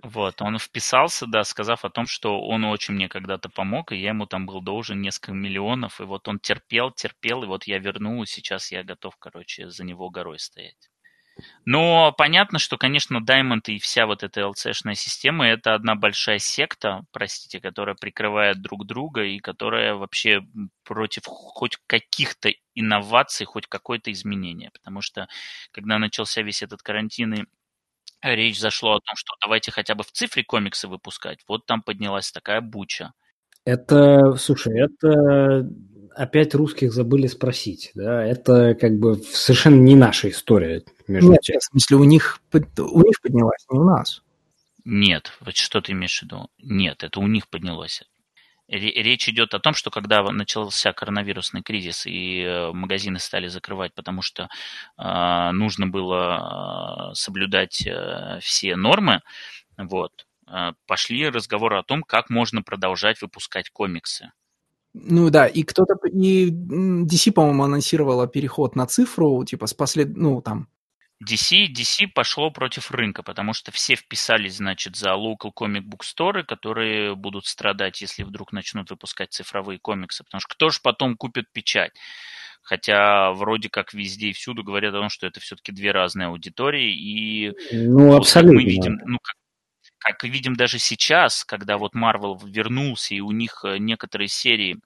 Вот, 0.02 0.42
он 0.42 0.58
вписался, 0.58 1.28
да, 1.28 1.44
сказав 1.44 1.86
о 1.86 1.90
том, 1.90 2.08
что 2.08 2.42
он 2.42 2.64
очень 2.66 2.96
мне 2.96 3.08
когда-то 3.08 3.50
помог, 3.50 3.92
и 3.92 3.98
я 3.98 4.10
ему 4.10 4.26
там 4.26 4.46
был 4.46 4.62
должен 4.62 5.02
несколько 5.02 5.34
миллионов, 5.34 6.02
и 6.02 6.04
вот 6.04 6.28
он 6.28 6.40
терпел, 6.40 6.92
терпел, 6.92 7.44
и 7.44 7.48
вот 7.48 7.66
я 7.66 7.78
вернул, 7.78 8.24
и 8.24 8.26
сейчас 8.26 8.72
я 8.72 8.84
готов, 8.84 9.16
короче, 9.18 9.70
за 9.70 9.84
него 9.84 10.10
горой 10.10 10.40
стоять. 10.40 10.90
Но 11.66 12.12
понятно, 12.12 12.60
что, 12.60 12.78
конечно, 12.78 13.18
Diamond 13.18 13.62
и 13.68 13.80
вся 13.80 14.06
вот 14.06 14.24
эта 14.24 14.42
LC-шная 14.42 14.96
система– 14.96 15.48
это 15.48 15.74
одна 15.74 15.96
большая 15.96 16.40
секта, 16.40 17.06
простите, 17.12 17.60
которая 17.60 17.96
прикрывает 17.96 18.62
друг 18.62 18.86
друга 18.86 19.24
и 19.24 19.40
которая 19.40 19.96
вообще 19.96 20.42
против 20.84 21.24
хоть 21.26 21.78
каких-то 21.88 22.52
инноваций, 22.76 23.46
хоть 23.46 23.68
какое-то 23.68 24.12
изменение. 24.12 24.70
Потому 24.72 25.02
что, 25.02 25.28
когда 25.72 25.98
начался 25.98 26.42
весь 26.42 26.62
этот 26.62 26.84
карантин 26.84 27.34
и 27.34 27.46
речь 28.24 28.60
зашла 28.60 28.96
о 28.96 29.00
том, 29.00 29.16
что 29.16 29.36
давайте 29.42 29.72
хотя 29.72 29.96
бы 29.96 30.04
в 30.04 30.12
цифре 30.12 30.44
комиксы 30.44 30.88
выпускать, 30.88 31.40
вот 31.48 31.66
там 31.66 31.82
поднялась 31.82 32.32
такая 32.32 32.62
буча. 32.62 33.14
Это, 33.66 34.36
слушай, 34.36 34.74
это 34.78 35.70
опять 36.16 36.54
русских 36.54 36.94
забыли 36.94 37.28
спросить, 37.28 37.92
да, 37.96 38.24
это 38.24 38.76
как 38.76 39.00
бы 39.00 39.16
совершенно 39.16 39.82
не 39.82 39.96
наша 39.96 40.30
история. 40.30 40.84
Между 41.08 41.32
Нет, 41.32 41.42
тем. 41.42 41.60
в 41.60 41.64
смысле, 41.64 41.98
у 41.98 42.04
них, 42.04 42.40
у 42.54 43.02
них 43.02 43.22
поднялась, 43.22 43.66
не 43.72 43.80
у 43.80 43.84
нас. 43.84 44.22
Нет, 44.86 45.32
вот 45.40 45.56
что 45.56 45.82
ты 45.82 45.94
имеешь 45.94 46.20
в 46.20 46.24
виду? 46.24 46.50
Нет, 46.62 47.04
это 47.04 47.20
у 47.20 47.28
них 47.28 47.48
поднялось. 47.48 48.04
Речь 48.74 49.30
идет 49.30 49.54
о 49.54 49.60
том, 49.60 49.76
что 49.76 49.92
когда 49.92 50.24
начался 50.24 50.94
коронавирусный 50.94 51.62
кризис 51.62 52.08
и 52.08 52.42
э, 52.42 52.72
магазины 52.72 53.20
стали 53.20 53.48
закрывать, 53.48 53.94
потому 53.94 54.24
что 54.24 54.50
э, 54.98 55.52
нужно 55.52 55.88
было 55.88 57.12
э, 57.12 57.14
соблюдать 57.14 57.86
э, 57.86 58.40
все 58.42 58.76
нормы, 58.76 59.22
вот, 59.78 60.26
э, 60.48 60.72
пошли 60.88 61.30
разговоры 61.30 61.78
о 61.78 61.84
том, 61.84 62.02
как 62.02 62.32
можно 62.32 62.64
продолжать 62.64 63.22
выпускать 63.22 63.70
комиксы. 63.70 64.32
Ну 64.96 65.30
да, 65.30 65.46
и 65.46 65.62
кто-то, 65.62 65.96
и 66.08 66.50
DC, 66.50 67.32
по-моему, 67.32 67.64
анонсировала 67.64 68.28
переход 68.28 68.76
на 68.76 68.88
цифру, 68.88 69.44
типа 69.46 69.68
с 69.68 69.74
послед... 69.74 70.18
ну 70.18 70.42
там... 70.42 70.68
DC, 71.24 71.68
DC 71.68 72.08
пошло 72.14 72.52
против 72.52 72.92
рынка, 72.92 73.24
потому 73.24 73.54
что 73.54 73.72
все 73.72 73.96
вписались, 73.96 74.58
значит, 74.58 74.96
за 74.96 75.12
local 75.12 75.52
comic 75.56 75.84
book 75.84 76.02
store, 76.02 76.44
которые 76.44 77.16
будут 77.16 77.46
страдать, 77.46 78.02
если 78.02 78.24
вдруг 78.24 78.52
начнут 78.52 78.90
выпускать 78.90 79.34
цифровые 79.34 79.80
комиксы, 79.80 80.24
потому 80.24 80.42
что 80.42 80.54
кто 80.54 80.70
же 80.70 80.80
потом 80.84 81.16
купит 81.16 81.52
печать? 81.52 81.94
Хотя 82.62 83.34
вроде 83.34 83.70
как 83.70 83.94
везде 83.94 84.30
и 84.30 84.34
всюду 84.34 84.64
говорят 84.64 84.94
о 84.94 85.00
том, 85.00 85.10
что 85.10 85.28
это 85.28 85.40
все-таки 85.40 85.72
две 85.72 85.92
разные 85.92 86.28
аудитории, 86.28 86.94
и 86.94 87.52
ну, 87.72 88.16
абсолютно. 88.16 88.56
мы 88.56 88.64
видим, 88.64 89.00
ну, 89.06 89.18
как, 89.22 89.36
как 89.98 90.24
видим 90.24 90.56
даже 90.56 90.80
сейчас, 90.80 91.44
когда 91.44 91.78
вот 91.78 91.94
Marvel 91.94 92.40
вернулся, 92.46 93.16
и 93.16 93.20
у 93.20 93.32
них 93.32 93.66
э, 93.66 93.80
некоторые 93.80 94.30
серии, 94.30 94.78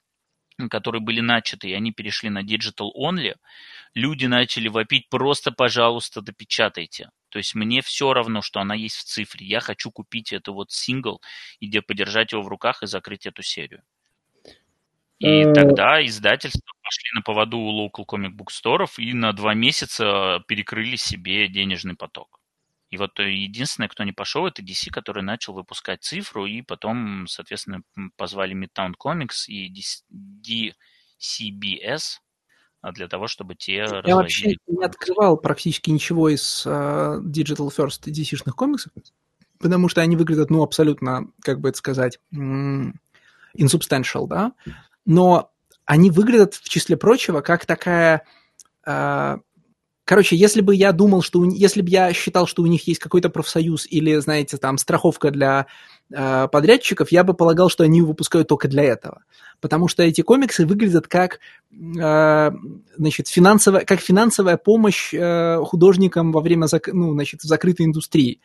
которые 0.72 1.02
были 1.02 1.22
начаты, 1.22 1.70
и 1.70 1.74
они 1.74 1.92
перешли 1.92 2.30
на 2.30 2.44
Digital 2.44 2.90
Only, 2.98 3.36
люди 3.94 4.26
начали 4.26 4.68
вопить 4.68 5.10
просто, 5.10 5.52
пожалуйста, 5.52 6.22
допечатайте. 6.22 7.10
То 7.30 7.40
есть 7.40 7.56
мне 7.56 7.82
все 7.82 8.14
равно, 8.14 8.42
что 8.42 8.60
она 8.60 8.76
есть 8.76 8.96
в 8.96 9.04
цифре. 9.04 9.46
Я 9.46 9.60
хочу 9.60 9.92
купить 9.92 10.34
это 10.34 10.52
вот 10.52 10.72
сингл, 10.72 11.22
где 11.62 11.82
подержать 11.82 12.32
его 12.32 12.42
в 12.42 12.48
руках 12.48 12.84
и 12.84 12.88
закрыть 12.88 13.26
эту 13.26 13.44
серию. 13.44 13.84
И 15.20 15.28
э, 15.28 15.54
тогда 15.54 16.06
издательства 16.06 16.74
пошли 16.84 17.10
на 17.14 17.22
поводу 17.22 17.58
у 17.58 17.88
local 17.88 18.06
comic 18.06 18.32
book 18.36 18.50
store 18.50 18.88
и 18.98 19.14
на 19.14 19.34
два 19.34 19.54
месяца 19.56 20.44
перекрыли 20.48 20.96
себе 20.96 21.48
денежный 21.48 21.96
поток. 21.96 22.40
И 22.90 22.98
вот 22.98 23.20
э, 23.20 23.32
единственное, 23.32 23.90
кто 23.90 24.04
не 24.04 24.14
пошел, 24.14 24.48
это 24.48 24.62
DC, 24.62 24.92
который 24.92 25.24
начал 25.24 25.54
выпускать 25.54 26.04
цифру, 26.04 26.46
и 26.46 26.62
потом, 26.62 27.28
соответственно, 27.28 27.82
позвали 28.16 28.56
Midtown 28.56 28.94
Comics 28.98 29.48
и 29.48 29.74
DCBS 31.20 32.20
для 32.94 33.08
того, 33.08 33.28
чтобы 33.28 33.56
те 33.56 33.88
Я 34.06 34.16
вообще 34.16 34.56
не 34.68 34.84
открывал 34.84 35.38
практически 35.38 35.90
ничего 35.90 36.30
из 36.30 36.66
uh, 36.66 37.20
Digital 37.22 37.70
First 37.76 38.06
DC-шных 38.06 38.54
комиксов, 38.54 38.92
потому 39.60 39.90
что 39.90 40.02
они 40.02 40.16
выглядят, 40.16 40.50
ну, 40.50 40.64
абсолютно, 40.64 41.28
как 41.42 41.60
бы 41.60 41.70
это 41.70 41.78
сказать, 41.78 42.20
insubstantial, 42.32 44.28
да, 44.28 44.54
но 45.06 45.52
они 45.86 46.12
выглядят, 46.12 46.54
в 46.56 46.70
числе 46.70 46.98
прочего, 46.98 47.42
как 47.42 47.66
такая 47.66 48.24
uh, 48.86 49.40
Короче, 50.08 50.38
если 50.38 50.62
бы 50.62 50.74
я 50.74 50.94
думал, 50.94 51.22
что... 51.22 51.44
Если 51.44 51.82
бы 51.82 51.90
я 51.90 52.14
считал, 52.14 52.48
что 52.48 52.64
у 52.64 52.66
них 52.66 52.88
есть 52.88 53.02
какой-то 53.02 53.30
профсоюз 53.30 53.86
или, 53.90 54.16
знаете, 54.20 54.56
там, 54.56 54.78
страховка 54.78 55.32
для 55.32 55.68
подрядчиков, 56.10 57.12
я 57.12 57.24
бы 57.24 57.34
полагал, 57.34 57.70
что 57.70 57.84
они 57.84 58.02
выпускают 58.02 58.48
только 58.48 58.68
для 58.68 58.84
этого. 58.84 59.24
Потому 59.60 59.88
что 59.88 60.04
эти 60.04 60.22
комиксы 60.22 60.66
выглядят 60.66 61.08
как, 61.08 61.40
э, 61.72 62.52
значит, 62.98 63.28
финансовая, 63.28 63.84
как 63.84 64.00
финансовая 64.00 64.58
помощь 64.58 65.14
э, 65.14 65.58
художникам 65.64 66.32
во 66.32 66.42
время, 66.42 66.68
зак, 66.68 66.90
ну, 66.94 67.14
значит, 67.14 67.42
закрытой 67.42 67.86
индустрии. 67.86 68.40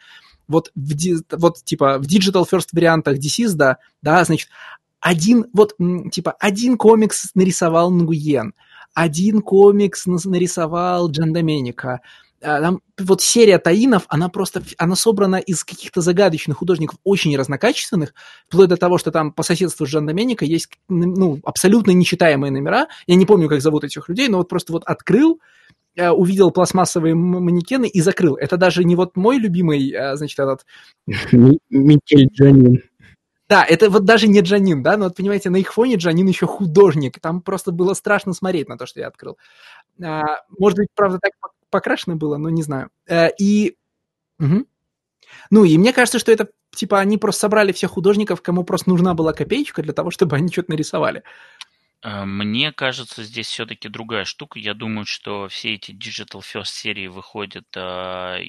Вот, 0.49 0.73
в, 0.75 0.95
вот, 1.33 1.63
типа, 1.65 1.99
в 1.99 2.03
Digital 2.03 2.45
First 2.51 2.69
вариантах 2.73 3.19
DC's, 3.19 3.55
да, 3.55 3.79
да, 4.03 4.25
значит, 4.25 4.49
один, 5.01 5.47
вот, 5.53 5.75
типа, 6.11 6.33
один 6.39 6.77
комикс 6.77 7.31
нарисовал 7.35 7.91
Нгуен– 7.91 8.55
один 8.95 9.41
комикс 9.41 10.05
нарисовал 10.07 11.11
Джан 11.11 11.33
Доменика. 11.33 12.01
А, 12.43 12.61
там 12.61 12.81
вот 12.99 13.23
серия 13.23 13.59
таинов, 13.59 14.05
она 14.09 14.29
просто, 14.29 14.63
она 14.79 14.97
собрана 14.97 15.37
из 15.37 15.65
каких-то 15.65 16.01
загадочных 16.01 16.59
художников, 16.59 16.99
очень 17.05 17.37
разнокачественных, 17.37 18.15
вплоть 18.49 18.69
до 18.69 18.77
того, 18.77 18.99
что 18.99 19.11
там 19.11 19.33
по 19.33 19.43
соседству 19.43 19.87
с 19.87 19.89
Жан 19.89 20.07
Доменика 20.07 20.45
есть, 20.45 20.71
ну, 20.89 21.41
абсолютно 21.45 21.93
нечитаемые 21.93 22.51
номера. 22.51 22.89
Я 23.07 23.15
не 23.15 23.27
помню, 23.27 23.49
как 23.49 23.61
зовут 23.61 23.85
этих 23.85 24.09
людей, 24.09 24.29
но 24.29 24.39
вот 24.39 24.49
просто 24.49 24.73
вот 24.73 24.83
открыл, 24.85 25.41
э, 25.95 26.11
увидел 26.11 26.51
пластмассовые 26.51 27.15
манекены 27.15 27.87
и 27.87 28.01
закрыл. 28.01 28.37
Это 28.37 28.57
даже 28.57 28.85
не 28.85 28.97
вот 28.97 29.17
мой 29.17 29.39
любимый, 29.39 29.91
а, 29.93 30.17
значит, 30.17 30.39
этот... 30.39 30.67
Микель 31.71 32.29
Джанин. 32.33 32.83
Да, 33.49 33.65
это 33.65 33.91
вот 33.91 34.05
даже 34.05 34.29
не 34.29 34.41
Джанин, 34.41 34.83
да, 34.83 34.97
но 34.97 35.05
вот 35.05 35.17
понимаете, 35.17 35.51
на 35.51 35.57
их 35.57 35.75
фоне 35.75 35.97
Джанин 35.97 36.27
еще 36.27 36.47
художник, 36.47 37.21
там 37.21 37.43
просто 37.43 37.71
было 37.71 37.93
страшно 37.93 38.33
смотреть 38.33 38.69
на 38.69 38.79
то, 38.79 38.87
что 38.87 39.01
я 39.01 39.09
открыл. 39.09 39.37
А, 40.03 40.23
может 40.59 40.79
быть, 40.79 40.89
правда, 40.95 41.19
так 41.21 41.33
покрашено 41.73 42.17
было, 42.17 42.37
но 42.37 42.51
не 42.51 42.63
знаю. 42.63 42.91
А, 43.09 43.27
и... 43.27 43.77
Угу. 44.39 44.67
Ну, 45.51 45.65
и 45.65 45.79
мне 45.79 45.93
кажется, 45.93 46.19
что 46.19 46.31
это, 46.31 46.49
типа, 46.75 47.01
они 47.01 47.19
просто 47.19 47.41
собрали 47.41 47.73
всех 47.73 47.93
художников, 47.93 48.43
кому 48.43 48.65
просто 48.65 48.91
нужна 48.91 49.15
была 49.15 49.33
копеечка 49.33 49.83
для 49.83 49.93
того, 49.93 50.11
чтобы 50.11 50.37
они 50.37 50.53
что-то 50.53 50.71
нарисовали. 50.71 51.23
Э, 52.03 52.25
мне 52.25 52.73
кажется, 52.73 53.23
здесь 53.25 53.49
все-таки 53.49 53.89
другая 53.89 54.25
штука. 54.25 54.59
Я 54.59 54.75
думаю, 54.75 55.07
что 55.07 55.49
все 55.49 55.75
эти 55.75 55.93
Digital 55.93 56.41
First 56.41 56.67
серии 56.67 57.09
выходят 57.09 57.67
э, 57.75 58.43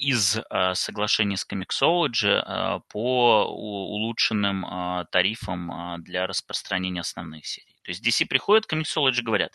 из 0.00 0.36
э, 0.36 0.74
соглашения 0.74 1.36
с 1.36 1.46
Comixology 1.46 2.42
э, 2.42 2.80
по 2.88 3.44
улучшенным 3.44 4.64
э, 4.64 5.04
тарифам 5.10 6.02
для 6.02 6.26
распространения 6.26 7.00
основных 7.00 7.46
серий. 7.46 7.69
То 7.90 7.92
есть 7.92 8.06
DC 8.06 8.26
приходят, 8.26 8.72
Comixology 8.72 9.20
говорят, 9.20 9.52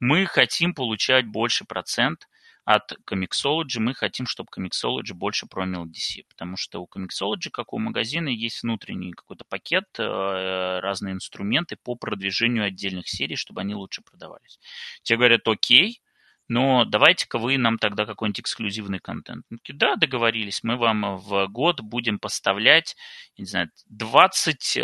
мы 0.00 0.26
хотим 0.26 0.74
получать 0.74 1.26
больше 1.28 1.64
процент 1.64 2.28
от 2.64 2.94
Comixology, 3.08 3.78
мы 3.78 3.94
хотим, 3.94 4.26
чтобы 4.26 4.48
Comixology 4.50 5.14
больше 5.14 5.46
промил 5.46 5.86
DC, 5.86 6.24
потому 6.28 6.56
что 6.56 6.82
у 6.82 6.88
Comixology, 6.92 7.48
как 7.52 7.72
у 7.72 7.78
магазина, 7.78 8.28
есть 8.28 8.64
внутренний 8.64 9.12
какой-то 9.12 9.44
пакет, 9.48 9.84
разные 9.96 11.14
инструменты 11.14 11.76
по 11.76 11.94
продвижению 11.94 12.64
отдельных 12.64 13.08
серий, 13.08 13.36
чтобы 13.36 13.60
они 13.60 13.76
лучше 13.76 14.02
продавались. 14.02 14.58
Те 15.04 15.16
говорят, 15.16 15.46
окей, 15.46 16.02
но 16.50 16.84
давайте-ка 16.84 17.38
вы 17.38 17.58
нам 17.58 17.78
тогда 17.78 18.04
какой-нибудь 18.04 18.40
эксклюзивный 18.40 18.98
контент. 18.98 19.44
да, 19.68 19.94
договорились, 19.94 20.64
мы 20.64 20.76
вам 20.76 21.16
в 21.18 21.46
год 21.46 21.80
будем 21.80 22.18
поставлять, 22.18 22.96
не 23.38 23.44
знаю, 23.44 23.70
20 23.88 24.76
э, 24.76 24.82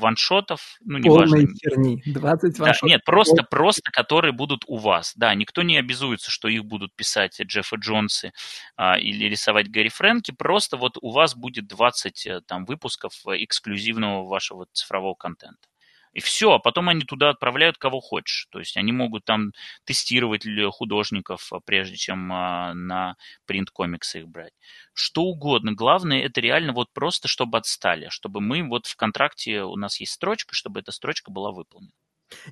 ваншотов, 0.00 0.78
ну, 0.80 0.96
неважно. 0.96 1.36
Полной 1.36 1.54
херни, 1.54 2.02
20 2.06 2.58
ваншотов. 2.58 2.80
Да, 2.80 2.88
нет, 2.88 3.04
просто, 3.04 3.42
просто 3.42 3.90
которые 3.90 4.32
будут 4.32 4.64
у 4.66 4.78
вас. 4.78 5.12
Да, 5.16 5.34
никто 5.34 5.62
не 5.62 5.76
обязуется, 5.76 6.30
что 6.30 6.48
их 6.48 6.64
будут 6.64 6.96
писать 6.96 7.38
Джеффа 7.42 7.76
Джонсы 7.76 8.32
э, 8.78 9.00
или 9.00 9.26
рисовать 9.26 9.68
Гэри 9.68 9.90
Фрэнки, 9.90 10.30
просто 10.30 10.78
вот 10.78 10.96
у 11.02 11.10
вас 11.10 11.36
будет 11.36 11.66
20 11.66 12.26
э, 12.26 12.40
там 12.40 12.64
выпусков 12.64 13.12
эксклюзивного 13.26 14.26
вашего 14.26 14.64
цифрового 14.72 15.14
контента. 15.14 15.68
И 16.14 16.20
все, 16.20 16.52
а 16.52 16.58
потом 16.58 16.88
они 16.88 17.02
туда 17.02 17.30
отправляют 17.30 17.76
кого 17.76 18.00
хочешь. 18.00 18.46
То 18.50 18.60
есть 18.60 18.76
они 18.76 18.92
могут 18.92 19.24
там 19.24 19.52
тестировать 19.84 20.46
художников, 20.72 21.52
а, 21.52 21.60
прежде 21.60 21.96
чем 21.96 22.32
а, 22.32 22.72
на 22.74 23.16
принт 23.46 23.70
комиксы 23.70 24.20
их 24.20 24.28
брать. 24.28 24.52
Что 24.94 25.22
угодно. 25.22 25.72
Главное, 25.72 26.22
это 26.22 26.40
реально 26.40 26.72
вот 26.72 26.92
просто, 26.92 27.28
чтобы 27.28 27.58
отстали. 27.58 28.08
Чтобы 28.10 28.40
мы 28.40 28.62
вот 28.66 28.86
в 28.86 28.96
контракте, 28.96 29.62
у 29.62 29.76
нас 29.76 30.00
есть 30.00 30.12
строчка, 30.12 30.54
чтобы 30.54 30.80
эта 30.80 30.92
строчка 30.92 31.30
была 31.30 31.50
выполнена. 31.52 31.92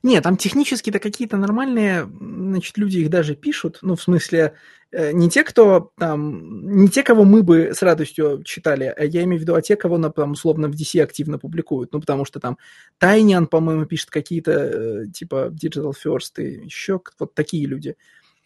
Нет, 0.02 0.22
там 0.22 0.36
технически-то 0.36 0.98
какие-то 0.98 1.36
нормальные, 1.36 2.08
значит, 2.20 2.78
люди 2.78 2.98
их 2.98 3.10
даже 3.10 3.34
пишут, 3.34 3.78
ну, 3.82 3.96
в 3.96 4.02
смысле, 4.02 4.54
э, 4.90 5.12
не 5.12 5.28
те, 5.30 5.44
кто 5.44 5.92
там, 5.98 6.82
не 6.82 6.88
те, 6.88 7.02
кого 7.02 7.24
мы 7.24 7.42
бы 7.42 7.72
с 7.74 7.82
радостью 7.82 8.42
читали, 8.44 8.92
а 8.96 9.04
я 9.04 9.22
имею 9.24 9.38
в 9.38 9.42
виду, 9.42 9.54
а 9.54 9.62
те, 9.62 9.76
кого, 9.76 9.98
там, 10.10 10.32
условно, 10.32 10.68
в 10.68 10.72
DC 10.72 11.00
активно 11.00 11.38
публикуют, 11.38 11.92
ну, 11.92 12.00
потому 12.00 12.24
что 12.24 12.40
там 12.40 12.58
Тайниан, 12.98 13.46
по-моему, 13.46 13.86
пишет 13.86 14.10
какие-то, 14.10 14.52
э, 14.52 15.06
типа, 15.12 15.50
Digital 15.50 15.92
First 15.92 16.42
и 16.42 16.64
еще 16.64 17.00
вот 17.18 17.34
такие 17.34 17.66
люди. 17.66 17.96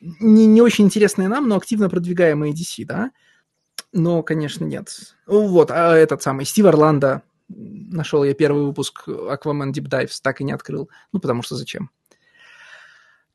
не, 0.01 0.47
не 0.47 0.63
очень 0.63 0.85
интересные 0.85 1.29
нам, 1.29 1.49
но 1.49 1.57
активно 1.57 1.89
продвигаемые 1.89 2.53
DC, 2.53 2.85
да? 2.85 3.13
Но, 3.93 4.23
конечно, 4.23 4.65
нет. 4.65 5.15
Вот, 5.27 5.71
а 5.71 5.97
этот 5.97 6.23
самый 6.23 6.45
Стив 6.45 6.67
Орландо, 6.67 7.23
нашел 7.49 8.25
я 8.25 8.35
первый 8.35 8.65
выпуск 8.65 9.09
Aquaman 9.09 9.73
Deep 9.73 9.89
Dives, 9.89 10.19
так 10.23 10.41
и 10.41 10.45
не 10.45 10.53
открыл. 10.53 10.91
Ну, 11.13 11.21
потому 11.21 11.43
что 11.43 11.55
зачем? 11.57 11.91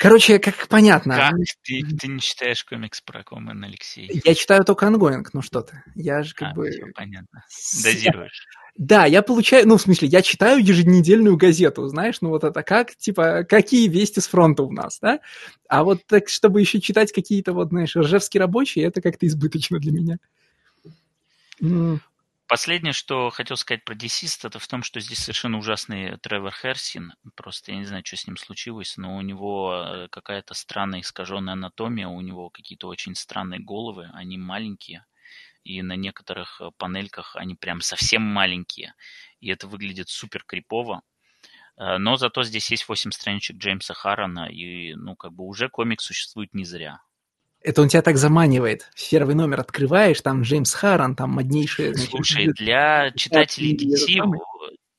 Короче, 0.02 0.40
как 0.40 0.68
понятно. 0.68 1.16
Как 1.16 1.34
ты, 1.62 1.84
ты 1.84 2.08
не 2.08 2.20
читаешь 2.20 2.64
комикс 2.64 3.02
про 3.02 3.20
Аквамен, 3.20 3.64
Алексей? 3.64 4.10
Я 4.26 4.34
читаю 4.34 4.66
только 4.66 4.88
ongoing, 4.88 5.32
ну 5.36 5.44
что 5.44 5.62
ты. 5.62 5.84
Я 5.94 6.24
же 6.24 6.34
как 6.34 6.54
а, 6.54 6.56
бы... 6.56 6.72
Все 6.72 6.88
понятно. 6.96 7.46
Дозируешь. 7.84 8.48
Да, 8.76 9.06
я 9.06 9.22
получаю, 9.22 9.68
ну, 9.68 9.78
в 9.78 9.82
смысле, 9.84 10.08
я 10.08 10.24
читаю 10.24 10.60
еженедельную 10.60 11.38
газету, 11.38 11.88
знаешь, 11.88 12.20
ну 12.22 12.30
вот 12.30 12.44
это 12.44 12.64
как, 12.64 12.96
типа, 12.96 13.44
какие 13.48 13.88
вести 13.90 14.22
с 14.22 14.28
фронта 14.28 14.64
у 14.64 14.72
нас, 14.72 14.98
да? 15.00 15.20
А 15.68 15.84
вот 15.84 16.04
так, 16.08 16.30
чтобы 16.30 16.62
еще 16.62 16.82
читать 16.82 17.12
какие-то 17.12 17.54
вот, 17.54 17.70
знаешь, 17.70 17.96
ржевские 17.96 18.42
рабочие, 18.42 18.86
это 18.86 19.04
как-то 19.04 19.28
избыточно 19.28 19.78
для 19.78 19.92
меня. 19.92 20.18
Последнее, 22.52 22.92
что 22.92 23.30
хотел 23.30 23.56
сказать 23.56 23.86
про 23.86 23.96
Десист, 23.96 24.44
это 24.44 24.60
в 24.60 24.68
том, 24.68 24.84
что 24.84 25.00
здесь 25.00 25.20
совершенно 25.20 25.58
ужасный 25.58 26.18
Тревор 26.18 26.52
Херсин. 26.52 27.14
Просто 27.38 27.72
я 27.72 27.78
не 27.78 27.86
знаю, 27.86 28.04
что 28.06 28.18
с 28.18 28.28
ним 28.28 28.36
случилось, 28.36 28.98
но 28.98 29.16
у 29.16 29.22
него 29.22 29.74
э, 29.74 30.08
какая-то 30.10 30.54
странная 30.54 31.00
искаженная 31.00 31.54
анатомия, 31.54 32.10
у 32.10 32.20
него 32.20 32.50
какие-то 32.50 32.90
очень 32.90 33.16
странные 33.16 33.62
головы, 33.62 34.10
они 34.14 34.38
маленькие, 34.38 35.06
и 35.64 35.82
на 35.82 35.96
некоторых 35.96 36.60
э, 36.60 36.72
панельках 36.78 37.38
они 37.38 37.56
прям 37.56 37.80
совсем 37.80 38.22
маленькие, 38.22 38.96
и 39.40 39.48
это 39.48 39.68
выглядит 39.68 40.10
супер 40.10 40.44
крипово. 40.44 41.04
Э, 41.78 42.00
но 42.00 42.18
зато 42.18 42.44
здесь 42.44 42.70
есть 42.70 42.90
8 42.90 43.12
страничек 43.12 43.60
Джеймса 43.60 43.94
Харрона, 43.94 44.50
и, 44.50 44.94
ну, 44.96 45.16
как 45.16 45.32
бы 45.32 45.46
уже 45.46 45.70
комик 45.70 46.02
существует 46.02 46.54
не 46.54 46.66
зря. 46.66 47.00
Это 47.64 47.82
он 47.82 47.90
тебя 47.90 48.02
так 48.02 48.18
заманивает. 48.18 48.90
Первый 49.10 49.36
номер 49.36 49.60
открываешь, 49.60 50.22
там 50.22 50.42
Джеймс 50.42 50.74
Харрон, 50.74 51.16
там 51.16 51.32
моднейшие... 51.32 51.96
Слушай, 51.96 52.48
для 52.48 53.12
читателей 53.12 53.76
DC 53.76 54.22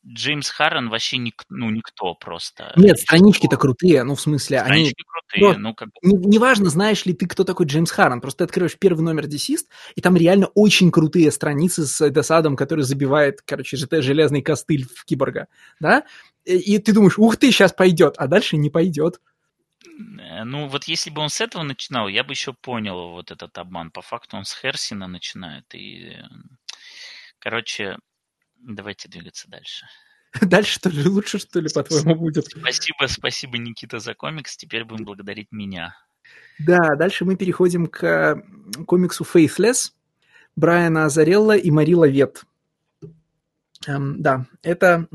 Джеймс 0.04 0.50
Харрон 0.50 0.88
вообще 0.88 1.16
ник, 1.18 1.44
ну, 1.48 1.70
никто 1.70 2.14
просто. 2.14 2.72
Нет, 2.76 2.98
странички-то 2.98 3.56
крутые, 3.56 4.02
ну, 4.02 4.16
в 4.16 4.20
смысле, 4.20 4.58
странички 4.58 4.96
они... 4.98 5.40
крутые, 5.46 5.58
ну, 5.58 5.74
как 5.74 5.88
бы... 5.88 5.94
Неважно, 6.02 6.70
знаешь 6.70 7.06
ли 7.06 7.14
ты, 7.14 7.26
кто 7.26 7.44
такой 7.44 7.66
Джеймс 7.66 7.90
Харрон, 7.90 8.20
просто 8.20 8.38
ты 8.38 8.44
открываешь 8.44 8.76
первый 8.78 9.02
номер 9.02 9.28
Десист, 9.28 9.68
и 9.94 10.00
там 10.00 10.16
реально 10.16 10.46
очень 10.54 10.90
крутые 10.90 11.30
страницы 11.30 11.86
с 11.86 12.10
досадом, 12.10 12.56
который 12.56 12.82
забивает, 12.82 13.42
короче, 13.42 13.76
железный 13.76 14.42
костыль 14.42 14.86
в 14.92 15.04
киборга, 15.04 15.46
да? 15.78 16.04
И 16.44 16.78
ты 16.78 16.92
думаешь, 16.92 17.18
ух 17.18 17.36
ты, 17.36 17.52
сейчас 17.52 17.72
пойдет, 17.72 18.14
а 18.18 18.26
дальше 18.26 18.56
не 18.56 18.70
пойдет. 18.70 19.20
Э, 20.18 20.44
ну, 20.44 20.68
вот 20.68 20.84
если 20.84 21.10
бы 21.10 21.20
он 21.20 21.28
с 21.28 21.40
этого 21.40 21.62
начинал, 21.62 22.08
я 22.08 22.24
бы 22.24 22.32
еще 22.32 22.52
понял 22.52 23.10
вот 23.10 23.30
этот 23.30 23.56
обман. 23.58 23.90
По 23.90 24.02
факту 24.02 24.36
он 24.36 24.44
с 24.44 24.54
Херсина 24.54 25.06
начинает. 25.06 25.74
И, 25.74 26.16
короче, 27.38 27.98
давайте 28.56 29.08
двигаться 29.08 29.48
дальше. 29.48 29.86
Дальше 30.40 30.74
что 30.76 30.88
ли 30.88 31.06
лучше, 31.06 31.38
что 31.38 31.60
ли, 31.60 31.68
по-твоему, 31.68 32.14
будет? 32.14 32.46
Спасибо, 32.46 33.06
спасибо, 33.06 33.58
Никита, 33.58 33.98
за 33.98 34.14
комикс. 34.14 34.56
Теперь 34.56 34.84
будем 34.84 35.04
благодарить 35.04 35.52
меня. 35.52 35.94
Да, 36.58 36.96
дальше 36.96 37.26
мы 37.26 37.36
переходим 37.36 37.86
к 37.86 38.42
комиксу 38.86 39.24
Faithless 39.24 39.92
Брайана 40.56 41.04
Азарелла 41.04 41.56
и 41.56 41.70
Мари 41.70 41.94
Лавет. 41.94 42.44
Эм, 43.86 44.22
да, 44.22 44.46
это, 44.62 45.08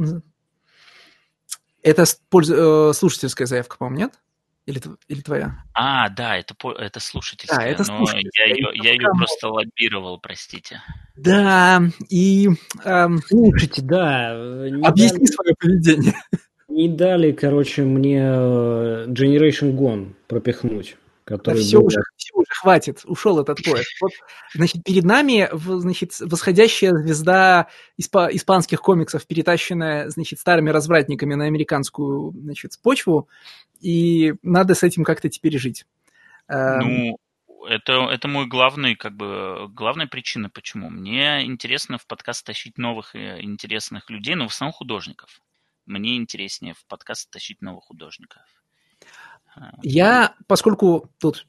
это 1.81 2.03
э, 2.03 2.93
слушательская 2.93 3.47
заявка, 3.47 3.77
по-моему, 3.77 4.05
нет? 4.05 4.19
Или, 4.67 4.81
или 5.07 5.21
твоя? 5.21 5.63
А, 5.73 6.09
да, 6.09 6.35
это, 6.37 6.53
это 6.77 6.99
слушательская. 6.99 7.59
Да, 7.59 7.65
это 7.65 7.85
слушательская. 7.85 8.47
Я 8.47 8.53
ее, 8.53 8.67
я 8.83 8.91
ее 8.91 9.07
просто 9.17 9.47
лоббировал, 9.47 10.19
простите. 10.19 10.81
Да, 11.15 11.81
и... 12.09 12.49
Эм, 12.83 13.19
Слушайте, 13.25 13.81
да. 13.81 14.31
Объясни 14.83 15.19
дали, 15.19 15.25
свое 15.25 15.55
поведение. 15.57 16.13
Не 16.67 16.89
дали, 16.89 17.31
короче, 17.31 17.83
мне 17.83 18.19
э, 18.19 19.05
Generation 19.07 19.73
Gone 19.73 20.13
пропихнуть. 20.27 20.97
Который 21.27 21.57
да 21.57 21.61
все, 21.61 21.79
был... 21.79 21.87
уже, 21.87 21.99
все 22.15 22.33
уже, 22.35 22.47
хватит, 22.49 23.01
ушел 23.03 23.41
этот 23.41 23.61
поезд. 23.61 23.89
Вот, 24.01 24.13
значит, 24.53 24.81
перед 24.85 25.03
нами, 25.03 25.49
значит, 25.51 26.17
восходящая 26.21 26.93
звезда 26.93 27.67
испа- 28.01 28.29
испанских 28.31 28.81
комиксов, 28.81 29.27
перетащенная, 29.27 30.09
значит, 30.09 30.39
старыми 30.39 30.69
развратниками 30.69 31.33
на 31.33 31.43
американскую, 31.43 32.31
значит, 32.31 32.79
почву, 32.81 33.27
и 33.81 34.35
надо 34.41 34.73
с 34.73 34.83
этим 34.83 35.03
как-то 35.03 35.27
теперь 35.27 35.57
жить. 35.57 35.85
Эм, 36.47 36.79
ну, 36.79 37.19
это, 37.67 38.09
это 38.09 38.29
мой 38.29 38.45
главный, 38.47 38.95
как 38.95 39.13
бы, 39.17 39.67
главная 39.67 40.07
причина, 40.07 40.49
почему. 40.49 40.89
Мне 40.89 41.45
интересно 41.45 41.97
в 41.97 42.07
подкаст 42.07 42.45
тащить 42.45 42.77
новых 42.77 43.15
э, 43.15 43.41
интересных 43.41 44.09
людей, 44.09 44.35
но 44.35 44.47
в 44.47 44.53
основном 44.53 44.71
художников. 44.71 45.41
Мне 45.85 46.15
интереснее 46.15 46.73
в 46.73 46.85
подкаст 46.85 47.29
тащить 47.29 47.61
новых 47.61 47.83
художников. 47.83 48.43
Я, 49.81 50.35
поскольку 50.47 51.09
тут 51.19 51.45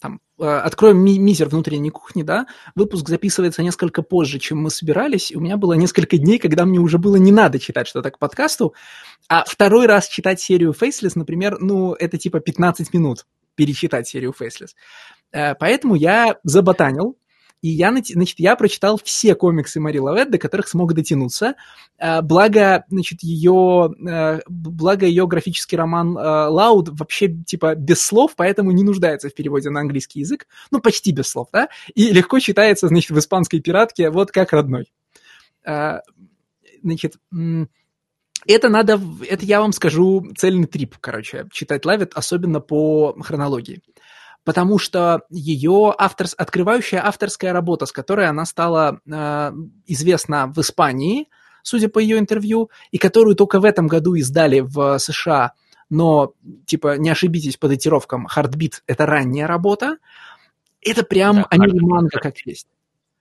там, 0.00 0.20
э, 0.38 0.44
откроем 0.44 0.98
ми- 0.98 1.18
мизер 1.18 1.48
внутренней 1.48 1.90
кухни, 1.90 2.22
да, 2.22 2.46
выпуск 2.74 3.08
записывается 3.08 3.62
несколько 3.62 4.02
позже, 4.02 4.38
чем 4.38 4.58
мы 4.58 4.70
собирались, 4.70 5.32
у 5.34 5.40
меня 5.40 5.56
было 5.56 5.74
несколько 5.74 6.18
дней, 6.18 6.38
когда 6.38 6.64
мне 6.64 6.78
уже 6.78 6.98
было 6.98 7.16
не 7.16 7.32
надо 7.32 7.58
читать 7.58 7.88
что-то 7.88 8.10
к 8.10 8.18
подкасту, 8.18 8.74
а 9.28 9.44
второй 9.46 9.86
раз 9.86 10.08
читать 10.08 10.40
серию 10.40 10.74
Faceless, 10.78 11.12
например, 11.14 11.58
ну, 11.60 11.94
это 11.94 12.18
типа 12.18 12.40
15 12.40 12.92
минут 12.92 13.26
перечитать 13.54 14.06
серию 14.06 14.34
Faceless. 14.38 14.74
Э, 15.32 15.54
поэтому 15.54 15.94
я 15.94 16.36
заботанил, 16.44 17.16
и 17.66 17.70
я, 17.70 17.90
значит, 17.92 18.38
я 18.38 18.54
прочитал 18.54 18.98
все 19.02 19.34
комиксы 19.34 19.80
Мари 19.80 19.98
Лавет, 19.98 20.30
до 20.30 20.38
которых 20.38 20.68
смог 20.68 20.94
дотянуться. 20.94 21.54
Э, 21.98 22.22
благо, 22.22 22.84
значит, 22.88 23.22
ее, 23.22 23.92
э, 24.08 24.40
благо 24.48 25.04
ее 25.04 25.26
графический 25.26 25.76
роман 25.76 26.12
Лауд 26.16 26.90
вообще, 26.90 27.28
типа, 27.28 27.74
без 27.74 28.00
слов, 28.00 28.34
поэтому 28.36 28.70
не 28.70 28.84
нуждается 28.84 29.28
в 29.28 29.34
переводе 29.34 29.70
на 29.70 29.80
английский 29.80 30.20
язык. 30.20 30.46
Ну, 30.70 30.80
почти 30.80 31.10
без 31.10 31.28
слов, 31.28 31.48
да? 31.52 31.68
И 31.94 32.12
легко 32.12 32.38
читается, 32.38 32.86
значит, 32.86 33.10
в 33.10 33.18
испанской 33.18 33.60
пиратке 33.60 34.10
вот 34.10 34.30
как 34.30 34.52
родной. 34.52 34.92
Э, 35.64 36.00
значит, 36.82 37.16
это 38.46 38.68
надо, 38.68 39.00
это 39.28 39.44
я 39.44 39.60
вам 39.60 39.72
скажу 39.72 40.24
цельный 40.36 40.68
трип, 40.68 40.96
короче, 41.00 41.48
читать 41.50 41.84
Лавит, 41.84 42.12
особенно 42.14 42.60
по 42.60 43.16
хронологии 43.20 43.82
потому 44.46 44.78
что 44.78 45.22
ее 45.28 45.92
автор, 45.98 46.28
открывающая 46.38 47.04
авторская 47.04 47.52
работа, 47.52 47.84
с 47.84 47.90
которой 47.90 48.28
она 48.28 48.44
стала 48.44 49.00
э, 49.04 49.52
известна 49.86 50.46
в 50.46 50.60
Испании, 50.60 51.28
судя 51.64 51.88
по 51.88 51.98
ее 51.98 52.16
интервью, 52.16 52.70
и 52.92 52.98
которую 52.98 53.34
только 53.34 53.58
в 53.58 53.64
этом 53.64 53.88
году 53.88 54.14
издали 54.14 54.60
в 54.60 54.98
США, 55.00 55.52
но, 55.90 56.32
типа, 56.64 56.96
не 56.96 57.10
ошибитесь 57.10 57.56
по 57.56 57.66
датировкам, 57.66 58.28
Heartbeat— 58.28 58.74
это 58.86 59.04
ранняя 59.04 59.48
работа, 59.48 59.98
это 60.80 61.02
прям 61.02 61.38
да, 61.38 61.46
аниме-манга 61.50 62.20
как 62.20 62.38
есть. 62.46 62.68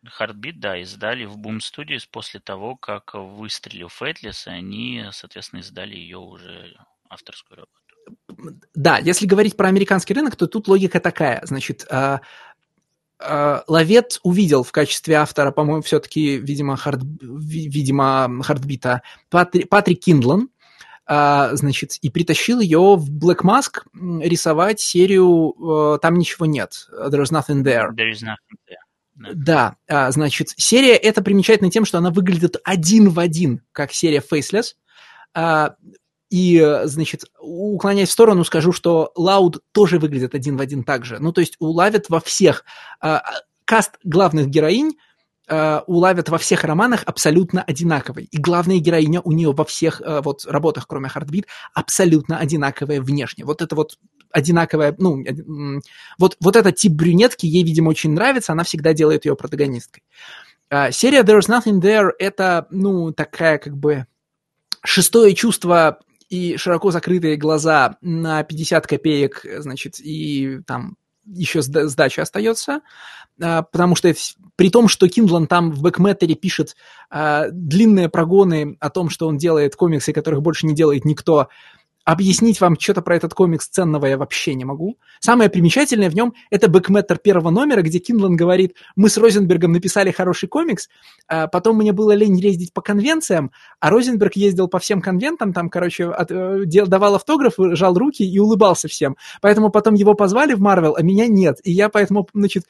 Heartbeat, 0.05 0.57
да, 0.57 0.79
издали 0.79 1.25
в 1.25 1.37
Boom 1.37 1.57
Studios 1.57 2.03
после 2.09 2.39
того, 2.39 2.75
как 2.75 3.15
выстрелил 3.15 3.87
Фэтлис, 3.87 4.45
и 4.45 4.51
они, 4.51 5.05
соответственно, 5.11 5.61
издали 5.61 5.95
ее 5.95 6.19
уже 6.19 6.77
авторскую 7.09 7.57
работу 7.57 7.84
да, 8.73 8.97
если 8.97 9.25
говорить 9.25 9.55
про 9.57 9.67
американский 9.67 10.13
рынок, 10.13 10.35
то 10.35 10.47
тут 10.47 10.67
логика 10.67 10.99
такая. 10.99 11.41
Значит, 11.43 11.85
э, 11.89 12.19
э, 13.19 13.61
Лавет 13.67 14.19
увидел 14.23 14.63
в 14.63 14.71
качестве 14.71 15.15
автора, 15.15 15.51
по-моему, 15.51 15.81
все-таки, 15.81 16.37
видимо, 16.37 16.77
хард, 16.77 17.01
видимо, 17.21 18.41
Heartbeat 18.43 18.95
а 18.95 19.01
Патри, 19.29 19.65
Патрик 19.65 20.01
Киндлан, 20.01 20.49
э, 21.07 21.49
значит, 21.53 21.97
и 22.01 22.09
притащил 22.09 22.59
ее 22.59 22.95
в 22.95 23.09
Black 23.09 23.41
Mask 23.43 23.81
рисовать 24.21 24.79
серию 24.79 25.99
«Там 26.01 26.15
ничего 26.15 26.45
нет», 26.45 26.87
«There's 26.91 27.31
nothing 27.31 27.63
there». 27.63 27.89
There 27.95 28.11
is 28.11 28.21
nothing 28.21 28.57
there. 28.67 28.85
Да, 29.17 29.77
а, 29.87 30.11
значит, 30.11 30.49
серия 30.57 30.95
эта 30.95 31.23
примечательна 31.23 31.71
тем, 31.71 31.85
что 31.85 31.99
она 31.99 32.11
выглядит 32.11 32.57
один 32.65 33.09
в 33.09 33.19
один, 33.19 33.61
как 33.71 33.93
серия 33.93 34.21
Faithless. 34.21 34.73
И, 36.29 36.81
значит, 36.85 37.25
уклоняясь 37.39 38.09
в 38.09 38.11
сторону, 38.13 38.43
скажу, 38.43 38.71
что 38.71 39.11
Loud 39.15 39.63
тоже 39.71 39.99
выглядит 39.99 40.33
один 40.33 40.57
в 40.57 40.61
один 40.61 40.83
так 40.83 41.05
же. 41.05 41.19
Ну, 41.19 41.31
то 41.31 41.41
есть 41.41 41.55
у 41.59 41.68
Лавет 41.68 42.09
во 42.09 42.19
всех... 42.19 42.63
Э, 43.01 43.19
каст 43.65 43.97
главных 44.03 44.47
героинь 44.47 44.93
э, 45.47 45.79
улавят 45.87 46.29
во 46.29 46.37
всех 46.37 46.63
романах 46.63 47.03
абсолютно 47.05 47.61
одинаковый. 47.63 48.25
И 48.31 48.37
главная 48.37 48.77
героиня 48.77 49.21
у 49.21 49.31
нее 49.31 49.51
во 49.51 49.65
всех 49.65 50.01
э, 50.01 50.21
вот 50.21 50.45
работах, 50.45 50.87
кроме 50.87 51.09
Хардбит, 51.09 51.47
абсолютно 51.73 52.37
одинаковая 52.37 53.01
внешне. 53.01 53.43
Вот 53.43 53.61
это 53.61 53.75
вот 53.75 53.97
одинаковая, 54.31 54.95
ну, 54.97 55.21
э, 55.23 55.81
вот, 56.17 56.37
вот 56.39 56.55
этот 56.55 56.75
тип 56.75 56.93
брюнетки 56.93 57.45
ей, 57.45 57.63
видимо, 57.63 57.89
очень 57.89 58.11
нравится, 58.11 58.53
она 58.53 58.63
всегда 58.63 58.93
делает 58.93 59.25
ее 59.25 59.35
протагонисткой. 59.35 60.03
Э, 60.69 60.91
серия 60.91 61.23
There's 61.23 61.49
Nothing 61.49 61.81
There— 61.81 62.11
это, 62.19 62.67
ну, 62.69 63.11
такая 63.11 63.57
как 63.57 63.75
бы 63.75 64.05
шестое 64.83 65.33
чувство 65.33 65.99
и 66.29 66.57
широко 66.57 66.91
закрытые 66.91 67.37
глаза 67.37 67.97
на 68.01 68.43
50 68.43 68.87
копеек, 68.87 69.45
значит, 69.59 69.99
и 69.99 70.59
там 70.65 70.97
еще 71.25 71.61
сдача 71.61 72.21
остается, 72.21 72.81
а, 73.41 73.63
потому 73.63 73.95
что 73.95 74.13
при 74.55 74.69
том, 74.69 74.87
что 74.87 75.07
Киндлан 75.07 75.47
там 75.47 75.71
в 75.71 75.81
backmatter 75.81 76.30
е 76.30 76.35
пишет 76.35 76.75
а, 77.09 77.47
длинные 77.51 78.09
прогоны 78.09 78.77
о 78.79 78.89
том, 78.89 79.09
что 79.09 79.27
он 79.27 79.37
делает 79.37 79.75
комиксы, 79.75 80.13
которых 80.13 80.41
больше 80.41 80.65
не 80.65 80.75
делает 80.75 81.05
никто, 81.05 81.49
объяснить 82.05 82.61
вам 82.61 82.79
что-то 82.79 83.01
про 83.01 83.15
этот 83.17 83.33
комикс 83.33 83.67
ценного 83.67 84.05
я 84.05 84.17
вообще 84.17 84.53
не 84.53 84.63
могу. 84.63 84.97
Самое 85.19 85.49
примечательное 85.49 86.09
в 86.09 86.15
нем— 86.15 86.33
это 86.51 86.69
backmatter 86.69 87.17
первого 87.17 87.49
номера, 87.49 87.81
где 87.81 87.99
Киндлан 87.99 88.35
говорит, 88.35 88.75
мы 88.95 89.09
с 89.09 89.17
Розенбергом 89.17 89.71
написали 89.71 90.11
хороший 90.11 90.47
комикс, 90.47 90.87
а 91.27 91.47
потом 91.47 91.77
мне 91.77 91.91
было 91.91 92.11
лень 92.13 92.37
ездить 92.37 92.73
по 92.73 92.81
конвенциям, 92.81 93.51
а 93.79 93.89
Розенберг 93.89 94.35
ездил 94.35 94.67
по 94.67 94.79
всем 94.79 95.01
конвентам, 95.01 95.51
там, 95.51 95.69
короче, 95.69 96.05
от, 96.05 96.31
э, 96.31 96.61
дел, 96.65 96.85
давал 96.85 97.15
автограф, 97.15 97.55
жал 97.57 97.95
руки 97.95 98.23
и 98.23 98.39
улыбался 98.39 98.87
всем. 98.87 99.17
Поэтому 99.41 99.71
потом 99.71 99.95
его 99.95 100.13
позвали 100.13 100.53
в 100.53 100.61
Марвел, 100.61 100.95
а 100.95 101.01
меня 101.01 101.27
нет. 101.27 101.57
И 101.63 101.71
я 101.71 101.89
поэтому, 101.89 102.27
значит, 102.33 102.65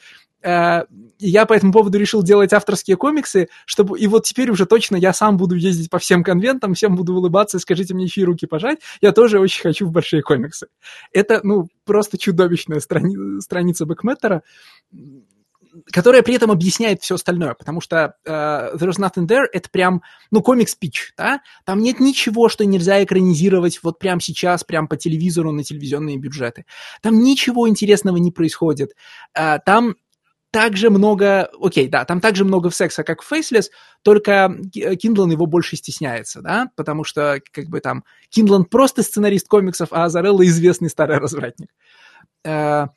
Э, 0.45 0.83
я 1.17 1.47
по 1.47 1.53
этому 1.53 1.73
поводу 1.73 1.97
решил 1.97 2.21
делать 2.21 2.53
авторские 2.53 2.97
комиксы, 2.97 3.47
чтобы 3.65 3.97
и 3.97 4.05
вот 4.05 4.25
теперь 4.25 4.51
уже 4.51 4.67
точно 4.67 4.95
я 4.95 5.11
сам 5.11 5.37
буду 5.37 5.55
ездить 5.55 5.89
по 5.89 5.97
всем 5.97 6.23
конвентам, 6.23 6.75
всем 6.75 6.95
буду 6.95 7.15
улыбаться, 7.15 7.57
скажите 7.57 7.95
мне, 7.95 8.07
чьи 8.07 8.23
руки 8.23 8.45
пожать, 8.45 8.77
я 9.01 9.11
тоже 9.11 9.24
очень 9.33 9.61
хочу 9.61 9.85
в 9.87 9.91
большие 9.91 10.21
комиксы. 10.21 10.67
Это, 11.11 11.41
ну, 11.43 11.69
просто 11.83 12.17
чудовищная 12.17 12.79
страни- 12.79 13.41
страница 13.41 13.85
Бэкметтера, 13.85 14.43
которая 15.91 16.21
при 16.23 16.35
этом 16.35 16.51
объясняет 16.51 17.01
все 17.01 17.15
остальное, 17.15 17.53
потому 17.53 17.81
что 17.81 18.15
uh, 18.25 18.75
There's 18.77 18.97
Nothing 18.97 19.27
There— 19.27 19.45
это 19.51 19.69
прям, 19.69 20.01
ну, 20.31 20.41
комикс-пич, 20.41 21.13
да? 21.17 21.41
Там 21.65 21.81
нет 21.81 21.99
ничего, 21.99 22.49
что 22.49 22.65
нельзя 22.65 23.03
экранизировать 23.03 23.81
вот 23.83 23.99
прямо 23.99 24.21
сейчас, 24.21 24.63
прямо 24.63 24.87
по 24.87 24.97
телевизору 24.97 25.51
на 25.51 25.63
телевизионные 25.63 26.17
бюджеты. 26.17 26.65
Там 27.01 27.19
ничего 27.19 27.67
интересного 27.67 28.17
не 28.17 28.31
происходит. 28.31 28.91
Э, 29.37 29.59
там 29.65 29.95
также 30.55 30.89
много, 30.89 31.49
окей, 31.59 31.89
да, 31.89 32.05
там 32.05 32.21
также 32.21 32.45
много 32.45 32.69
секса, 32.69 33.03
как 33.03 33.21
в 33.21 33.29
Faithless, 33.29 33.65
только 34.03 34.55
Киндлан 34.71 35.29
его 35.29 35.47
больше 35.47 35.75
стесняется, 35.75 36.41
да, 36.41 36.71
потому 36.77 37.03
что, 37.03 37.41
как 37.51 37.65
бы 37.65 37.81
там, 37.81 38.05
Киндлан 38.29 38.63
просто 38.63 39.03
сценарист 39.03 39.49
комиксов, 39.49 39.89
а 39.91 40.05
Азарелла 40.05 40.45
известный 40.45 40.89
старый 40.89 41.17
развратник. 41.19 41.67
Э, 42.45 42.87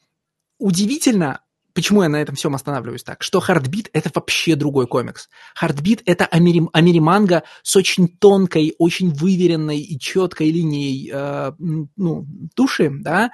удивительно, 0.60 1.40
почему 1.74 2.04
я 2.04 2.08
на 2.08 2.22
этом 2.22 2.36
всем 2.36 2.54
останавливаюсь 2.54 3.02
так, 3.02 3.24
что 3.24 3.40
Heartbeat— 3.40 3.90
это 3.92 4.08
вообще 4.14 4.54
другой 4.54 4.86
комикс. 4.86 5.28
Heartbeat— 5.56 6.02
это 6.06 6.26
амери, 6.26 6.62
америманга 6.72 7.42
с 7.64 7.74
очень 7.74 8.06
тонкой, 8.06 8.76
очень 8.78 9.10
выверенной 9.10 9.80
и 9.80 9.98
четкой 9.98 10.52
линией 10.52 11.10
э, 11.12 11.52
ну, 11.58 12.24
души, 12.54 12.88
да, 13.00 13.32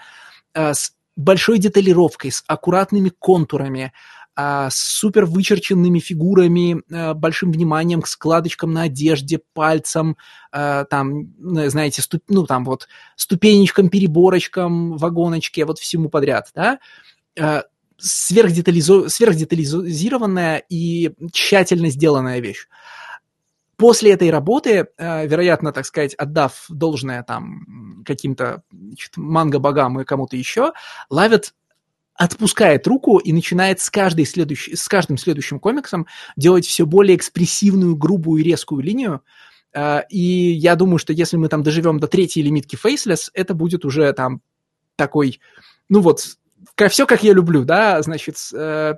э, 0.55 0.73
с 0.73 0.95
большой 1.17 1.59
деталировкой, 1.59 2.33
с 2.33 2.43
аккуратными 2.47 3.11
контурами, 3.11 3.93
а, 4.37 4.69
с 4.69 4.77
супер 4.77 5.27
вычерченными 5.27 6.01
фигурами, 6.01 6.83
а, 6.93 7.15
большим 7.15 7.53
вниманием 7.53 8.03
к 8.03 8.09
складочкам 8.09 8.73
на 8.73 8.83
одежде, 8.83 9.41
пальцам, 9.53 10.17
а, 10.51 10.85
там, 10.85 11.33
знаете, 11.39 12.03
ступ, 12.03 12.23
ну, 12.29 12.45
там 12.45 12.65
вот 12.65 12.89
ступенечкам, 13.15 13.89
переборочкам, 13.89 14.97
вагоночке, 14.97 15.65
вот 15.65 15.79
всему 15.79 16.09
подряд, 16.09 16.51
да, 16.55 16.79
сверхдетализо... 17.97 19.09
сверхдетализированная 19.09 20.65
и 20.69 21.13
тщательно 21.33 21.91
сделанная 21.91 22.41
вещь. 22.41 22.67
После 23.77 24.13
этой 24.13 24.31
работы, 24.31 24.89
э, 24.97 25.27
вероятно, 25.27 25.73
так 25.73 25.87
сказать, 25.87 26.15
отдав 26.15 26.65
должное 26.69 27.23
там 27.23 28.03
каким-то 28.05 28.63
манго-богам 29.17 30.01
и 30.01 30.05
кому-то 30.05 30.37
еще, 30.37 30.73
Лавит 31.11 31.55
отпускает 32.15 32.87
руку 32.87 33.19
и 33.19 33.33
начинает 33.33 33.81
с, 33.81 33.91
каждой 33.91 34.25
следующей, 34.25 34.77
с 34.77 34.89
каждым 34.89 35.19
следующим 35.19 35.59
комиксом 35.59 36.07
делать 36.37 36.67
все 36.67 36.87
более 36.87 37.17
экспрессивную, 37.17 37.97
грубую 37.97 38.41
и 38.41 38.45
резкую 38.45 38.83
линию. 38.83 39.23
Э, 39.73 40.03
и 40.09 40.19
я 40.21 40.77
думаю, 40.77 40.99
что 40.99 41.13
если 41.13 41.37
мы 41.37 41.49
там 41.49 41.63
доживем 41.63 41.99
до 41.99 42.07
третьей 42.07 42.43
лимитки 42.43 42.77
Faceless, 42.77 43.31
это 43.35 43.55
будет 43.55 43.85
уже 43.85 44.13
там 44.13 44.41
такой, 44.97 45.41
ну 45.89 46.01
вот, 46.01 46.37
все 46.89 47.07
как 47.07 47.23
я 47.23 47.33
люблю, 47.33 47.65
да, 47.65 48.01
значит, 48.03 48.37
э, 48.55 48.95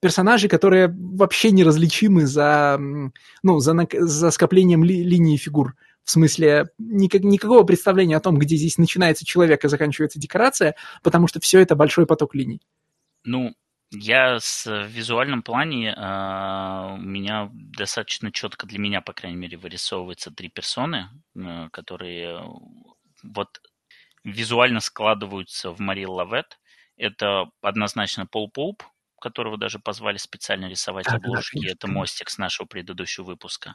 персонажи, 0.00 0.48
которые 0.48 0.88
вообще 0.88 1.50
неразличимы 1.50 2.26
за, 2.26 2.78
ну, 3.42 3.60
за, 3.60 3.74
за 3.92 4.30
скоплением 4.30 4.84
ли, 4.84 5.02
линии 5.02 5.36
фигур. 5.36 5.74
В 6.04 6.10
смысле, 6.10 6.66
никак, 6.78 7.22
никакого 7.22 7.62
представления 7.64 8.16
о 8.16 8.20
том, 8.20 8.38
где 8.38 8.56
здесь 8.56 8.76
начинается 8.76 9.24
человек 9.24 9.64
и 9.64 9.68
заканчивается 9.68 10.18
декорация, 10.18 10.74
потому 11.02 11.26
что 11.26 11.40
все 11.40 11.60
это 11.60 11.76
большой 11.76 12.06
поток 12.06 12.34
линий. 12.34 12.60
Ну, 13.24 13.54
я 13.90 14.38
с 14.38 14.66
в 14.66 14.86
визуальном 14.88 15.42
плане 15.42 15.90
э, 15.90 16.94
у 16.94 17.00
меня 17.00 17.48
достаточно 17.52 18.32
четко 18.32 18.66
для 18.66 18.78
меня, 18.78 19.00
по 19.00 19.12
крайней 19.12 19.38
мере, 19.38 19.56
вырисовываются 19.56 20.30
три 20.30 20.48
персоны, 20.48 21.08
э, 21.36 21.68
которые 21.70 22.42
вот 23.22 23.60
визуально 24.24 24.80
складываются 24.80 25.70
в 25.70 25.80
Мари 25.80 26.04
Лавет. 26.04 26.58
Это 26.96 27.50
однозначно 27.62 28.26
Пол 28.26 28.50
Поуп, 28.50 28.82
которого 29.24 29.56
даже 29.56 29.78
позвали 29.78 30.18
специально 30.18 30.66
рисовать 30.68 31.08
а, 31.08 31.16
обложки. 31.16 31.66
Это 31.66 31.88
мостик 31.88 32.28
с 32.28 32.36
нашего 32.36 32.66
предыдущего 32.66 33.24
выпуска. 33.24 33.74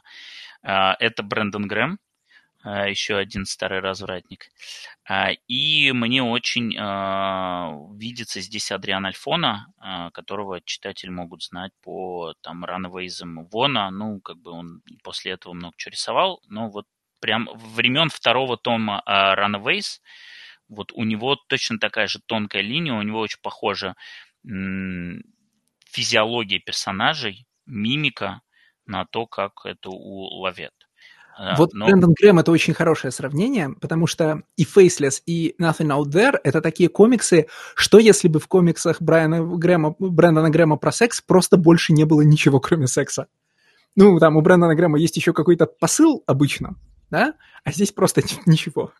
А, 0.62 0.94
это 1.00 1.24
Брэндон 1.24 1.66
Грэм, 1.66 1.98
а, 2.62 2.86
еще 2.86 3.16
один 3.16 3.46
старый 3.46 3.80
развратник. 3.80 4.46
И 5.48 5.90
мне 5.92 6.22
очень 6.22 6.70
видится 7.98 8.40
здесь 8.40 8.70
Адриан 8.70 9.06
Альфона, 9.06 9.66
которого 10.14 10.60
читатели 10.60 11.10
могут 11.10 11.42
знать 11.42 11.72
по 11.82 12.34
там 12.42 12.64
ранвейзам 12.64 13.48
Вона. 13.48 13.90
Ну, 13.90 14.20
как 14.20 14.36
бы 14.36 14.52
он 14.52 14.82
после 15.02 15.32
этого 15.32 15.52
много 15.52 15.74
чего 15.76 15.90
рисовал, 15.90 16.40
но 16.48 16.70
вот 16.70 16.86
прям 17.18 17.48
времен 17.54 18.08
второго 18.08 18.56
тома 18.56 19.02
Runaways, 19.08 20.00
вот 20.68 20.92
у 20.92 21.02
него 21.02 21.34
точно 21.34 21.80
такая 21.80 22.06
же 22.06 22.20
тонкая 22.24 22.62
линия, 22.62 22.94
у 22.94 23.02
него 23.02 23.18
очень 23.18 23.40
похожа 23.42 23.96
физиология 25.90 26.58
персонажей, 26.58 27.46
мимика 27.66 28.40
на 28.86 29.04
то, 29.04 29.26
как 29.26 29.64
это 29.64 29.90
у 29.90 30.40
Лавет. 30.40 30.72
Вот 31.56 31.72
Но... 31.72 31.86
Брэндон 31.86 32.12
Грэм 32.12 32.40
это 32.40 32.52
очень 32.52 32.74
хорошее 32.74 33.12
сравнение, 33.12 33.70
потому 33.80 34.06
что 34.06 34.42
и 34.56 34.64
Faceless, 34.64 35.22
и 35.24 35.54
Nothing 35.58 35.88
Out 35.88 36.10
There 36.10 36.38
это 36.44 36.60
такие 36.60 36.90
комиксы, 36.90 37.46
что 37.74 37.98
если 37.98 38.28
бы 38.28 38.40
в 38.40 38.46
комиксах 38.46 39.00
Брайана 39.00 39.42
Грэма, 39.42 39.94
Брэндона 39.98 40.50
Грэма 40.50 40.76
про 40.76 40.92
секс 40.92 41.22
просто 41.22 41.56
больше 41.56 41.94
не 41.94 42.04
было 42.04 42.20
ничего, 42.20 42.60
кроме 42.60 42.88
секса. 42.88 43.26
Ну, 43.96 44.18
там 44.18 44.36
у 44.36 44.42
Брэндона 44.42 44.74
Грэма 44.74 44.98
есть 44.98 45.16
еще 45.16 45.32
какой-то 45.32 45.64
посыл 45.64 46.22
обычно, 46.26 46.76
да, 47.10 47.34
а 47.64 47.72
здесь 47.72 47.92
просто 47.92 48.22
ничего. 48.46 48.92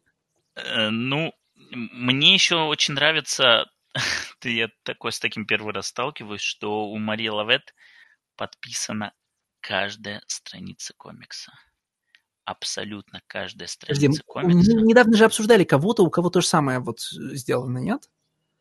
Э, 0.55 0.89
ну, 0.89 1.33
мне 1.73 2.33
еще 2.33 2.57
очень 2.57 2.95
нравится 2.95 3.67
ты 4.39 4.53
я 4.53 4.69
такой 4.83 5.13
с 5.13 5.21
таким 5.21 5.47
первый 5.47 5.75
раз 5.75 5.89
сталкиваюсь, 5.89 6.41
что 6.41 6.87
у 6.87 6.99
Марии 6.99 7.29
Лавет 7.29 7.75
подписана 8.37 9.13
каждая 9.61 10.23
страница 10.27 10.95
комикса. 10.97 11.53
Абсолютно 12.45 13.23
каждая 13.27 13.69
страница 13.69 14.01
Подожди, 14.03 14.23
комикса. 14.27 14.75
Мы 14.75 14.83
недавно 14.83 15.17
же 15.17 15.25
обсуждали 15.25 15.65
кого-то, 15.65 16.03
у 16.03 16.11
кого 16.11 16.31
то 16.31 16.41
же 16.41 16.47
самое 16.47 16.79
вот 16.81 17.01
сделано, 17.01 17.79
нет? 17.79 18.09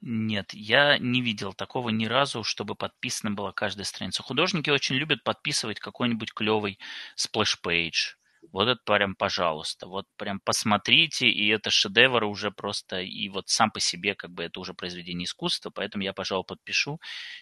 Нет, 0.02 0.54
я 0.54 0.98
не 0.98 1.22
видел 1.22 1.54
такого 1.54 1.90
ни 1.90 2.06
разу, 2.06 2.44
чтобы 2.44 2.76
подписана 2.76 3.32
была 3.32 3.52
каждая 3.52 3.84
страница. 3.84 4.24
Художники 4.24 4.70
очень 4.70 4.96
любят 4.96 5.24
подписывать 5.24 5.80
какой-нибудь 5.80 6.34
клевый 6.34 6.80
splash 7.16 7.70
page, 7.70 8.16
вот 8.52 8.68
это 8.68 8.80
прям, 8.86 9.16
пожалуйста, 9.16 9.88
вот 9.88 10.06
прям 10.18 10.40
посмотрите, 10.44 11.28
и 11.30 11.48
это 11.50 11.70
шедевр 11.70 12.24
уже 12.26 12.52
просто, 12.52 13.02
и 13.02 13.30
вот 13.30 13.50
сам 13.50 13.72
по 13.72 13.80
себе 13.80 14.16
как 14.16 14.32
бы 14.32 14.44
это 14.44 14.60
уже 14.60 14.74
произведение 14.74 15.26
искусства, 15.26 15.70
поэтому 15.70 16.04
я, 16.04 16.14
пожалуй, 16.14 16.46
подпишу, 16.46 17.00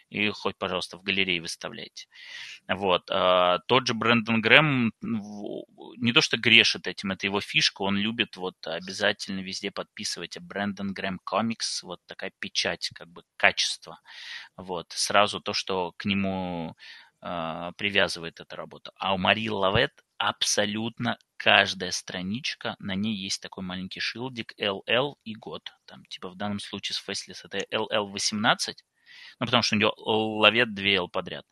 и 0.09 0.29
хоть, 0.29 0.57
пожалуйста, 0.57 0.97
в 0.97 1.03
галерее 1.03 1.41
выставляйте. 1.41 2.07
Вот. 2.67 3.03
А, 3.11 3.59
тот 3.67 3.87
же 3.87 3.93
Брэндон 3.93 4.41
Грэм 4.41 4.91
не 5.97 6.13
то 6.13 6.21
что 6.21 6.37
грешит 6.37 6.87
этим, 6.87 7.11
это 7.11 7.25
его 7.27 7.41
фишка, 7.41 7.81
он 7.83 7.97
любит 7.97 8.37
вот 8.37 8.55
обязательно 8.65 9.39
везде 9.41 9.71
подписывать 9.71 10.37
Брэндон 10.39 10.93
Грэм 10.93 11.19
комикс, 11.23 11.83
вот 11.83 11.99
такая 12.07 12.31
печать 12.39 12.89
как 12.93 13.07
бы 13.09 13.23
качества. 13.37 13.99
Вот. 14.57 14.87
Сразу 14.91 15.39
то, 15.41 15.53
что 15.53 15.93
к 15.97 16.05
нему 16.05 16.75
а, 17.21 17.71
привязывает 17.73 18.39
эта 18.39 18.55
работа. 18.55 18.91
А 18.97 19.13
у 19.13 19.17
Марии 19.17 19.49
Лавет 19.49 19.91
абсолютно 20.17 21.17
каждая 21.37 21.91
страничка, 21.91 22.75
на 22.79 22.95
ней 22.95 23.15
есть 23.15 23.41
такой 23.41 23.63
маленький 23.63 23.99
шилдик 23.99 24.53
LL 24.59 25.15
и 25.23 25.35
год. 25.35 25.71
Там, 25.85 26.05
типа 26.05 26.29
в 26.29 26.35
данном 26.35 26.59
случае 26.59 26.95
с 26.95 27.07
Faceless 27.07 27.41
это 27.43 27.59
LL18, 27.59 28.75
ну, 29.39 29.45
потому 29.45 29.63
что 29.63 29.75
у 29.75 29.79
нее 29.79 29.91
ловет 29.97 30.73
две 30.73 30.95
L 30.95 31.09
подряд. 31.09 31.45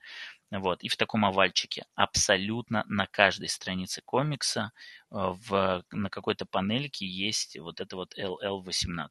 Вот, 0.51 0.83
и 0.83 0.89
в 0.89 0.97
таком 0.97 1.25
овальчике 1.25 1.85
абсолютно 1.95 2.85
на 2.87 3.07
каждой 3.07 3.49
странице 3.49 4.01
комикса 4.05 4.71
э, 5.11 5.15
в, 5.15 5.83
на 5.91 6.09
какой-то 6.09 6.45
панельке 6.45 7.05
есть 7.05 7.57
вот 7.57 7.81
это 7.81 7.95
вот 7.95 8.17
LL18. 8.17 9.07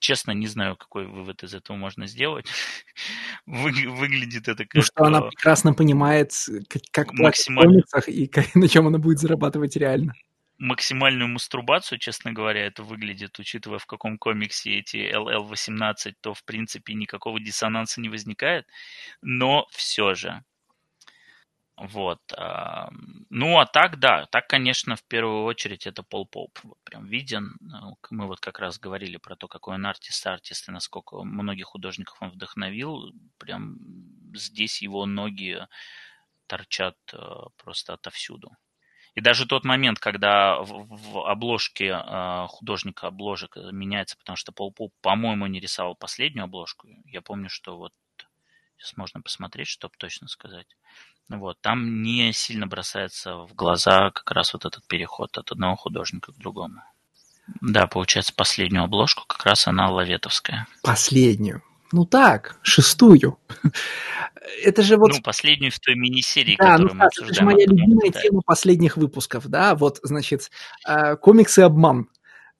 Честно 0.00 0.32
не 0.32 0.48
знаю, 0.48 0.76
какой 0.76 1.06
вывод 1.06 1.44
из 1.44 1.54
этого 1.54 1.76
можно 1.76 2.06
сделать. 2.06 2.46
Вы, 3.46 3.70
выглядит 3.88 4.48
это 4.48 4.64
как... 4.64 4.74
Ну, 4.74 4.82
что 4.82 5.04
она 5.04 5.20
прекрасно 5.20 5.74
понимает, 5.74 6.32
как, 6.68 6.82
как 6.90 7.12
максимально... 7.12 7.82
и 8.06 8.26
как, 8.26 8.54
на 8.54 8.68
чем 8.68 8.86
она 8.88 8.98
будет 8.98 9.20
зарабатывать 9.20 9.76
реально 9.76 10.14
максимальную 10.60 11.28
мастурбацию, 11.28 11.98
честно 11.98 12.32
говоря, 12.32 12.66
это 12.66 12.82
выглядит, 12.82 13.38
учитывая 13.38 13.78
в 13.78 13.86
каком 13.86 14.18
комиксе 14.18 14.78
эти 14.78 15.10
LL-18, 15.10 16.12
то 16.20 16.34
в 16.34 16.44
принципе 16.44 16.92
никакого 16.92 17.40
диссонанса 17.40 18.00
не 18.00 18.10
возникает, 18.10 18.66
но 19.22 19.66
все 19.70 20.14
же. 20.14 20.44
Вот. 21.80 22.20
Ну, 23.30 23.58
а 23.58 23.64
так, 23.64 23.98
да, 23.98 24.26
так, 24.26 24.46
конечно, 24.48 24.96
в 24.96 25.04
первую 25.04 25.44
очередь 25.44 25.86
это 25.86 26.02
Пол 26.02 26.26
Поп. 26.26 26.58
Вот 26.62 26.76
прям 26.84 27.06
виден. 27.06 27.56
Ну, 27.60 27.96
мы 28.10 28.26
вот 28.26 28.40
как 28.40 28.58
раз 28.58 28.78
говорили 28.78 29.16
про 29.16 29.34
то, 29.34 29.48
какой 29.48 29.76
он 29.76 29.86
артист, 29.86 30.26
артист, 30.26 30.68
и 30.68 30.72
насколько 30.72 31.16
многих 31.22 31.66
художников 31.66 32.20
он 32.20 32.30
вдохновил. 32.30 33.12
Прям 33.38 33.78
здесь 34.34 34.82
его 34.82 35.06
ноги 35.06 35.66
торчат 36.46 36.96
э, 37.14 37.18
просто 37.56 37.94
отовсюду. 37.94 38.50
И 39.14 39.22
даже 39.22 39.46
тот 39.46 39.64
момент, 39.64 39.98
когда 39.98 40.60
в, 40.60 41.26
обложке 41.26 41.86
э, 41.86 42.46
художника 42.48 43.06
обложек 43.06 43.56
меняется, 43.56 44.18
потому 44.18 44.36
что 44.36 44.52
Пол 44.52 44.72
Поп, 44.72 44.92
по-моему, 45.00 45.46
не 45.46 45.60
рисовал 45.60 45.94
последнюю 45.94 46.44
обложку. 46.44 46.88
Я 47.06 47.22
помню, 47.22 47.48
что 47.48 47.78
вот 47.78 47.92
сейчас 48.76 48.96
можно 48.96 49.22
посмотреть, 49.22 49.68
чтобы 49.68 49.94
точно 49.96 50.28
сказать. 50.28 50.76
Вот, 51.30 51.60
там 51.60 52.02
не 52.02 52.32
сильно 52.32 52.66
бросается 52.66 53.36
в 53.36 53.54
глаза 53.54 54.10
как 54.10 54.30
раз 54.32 54.52
вот 54.52 54.64
этот 54.64 54.84
переход 54.86 55.38
от 55.38 55.52
одного 55.52 55.76
художника 55.76 56.32
к 56.32 56.36
другому. 56.36 56.82
Да, 57.60 57.86
получается, 57.86 58.32
последнюю 58.34 58.84
обложку 58.84 59.24
как 59.26 59.44
раз 59.46 59.68
она 59.68 59.90
лаветовская. 59.90 60.66
Последнюю? 60.82 61.62
Ну 61.92 62.04
так, 62.04 62.58
шестую. 62.62 63.38
это 64.64 64.82
же 64.82 64.96
вот... 64.96 65.12
Ну, 65.12 65.22
последнюю 65.22 65.72
в 65.72 65.78
той 65.78 65.94
мини-серии, 65.94 66.56
да, 66.56 66.72
которую 66.72 66.94
ну, 66.94 67.00
мы 67.00 67.06
обсуждаем. 67.06 67.32
Это 67.32 67.40
же 67.40 67.44
моя 67.44 67.66
любимая 67.66 68.10
тема 68.10 68.42
последних 68.42 68.96
выпусков, 68.96 69.46
да, 69.48 69.74
вот, 69.74 69.98
значит, 70.02 70.50
э, 70.86 71.16
комиксы 71.16 71.60
«Обман». 71.60 72.08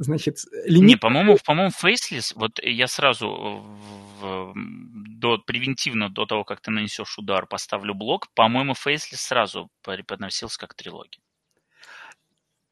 Значит, 0.02 0.38
лимит... 0.64 0.88
Не, 0.88 0.96
по-моему, 0.96 1.36
по-моему, 1.44 1.70
Faceless, 1.70 2.32
вот 2.34 2.58
я 2.62 2.86
сразу 2.86 3.28
в, 3.28 4.54
до, 4.56 5.36
превентивно 5.36 6.08
до 6.08 6.24
того, 6.24 6.42
как 6.42 6.62
ты 6.62 6.70
нанесешь 6.70 7.18
удар, 7.18 7.46
поставлю 7.46 7.92
блок, 7.92 8.28
по-моему, 8.34 8.72
Faceless 8.72 9.16
сразу 9.16 9.68
преподносился 9.82 10.58
как 10.58 10.72
трилогия. 10.72 11.20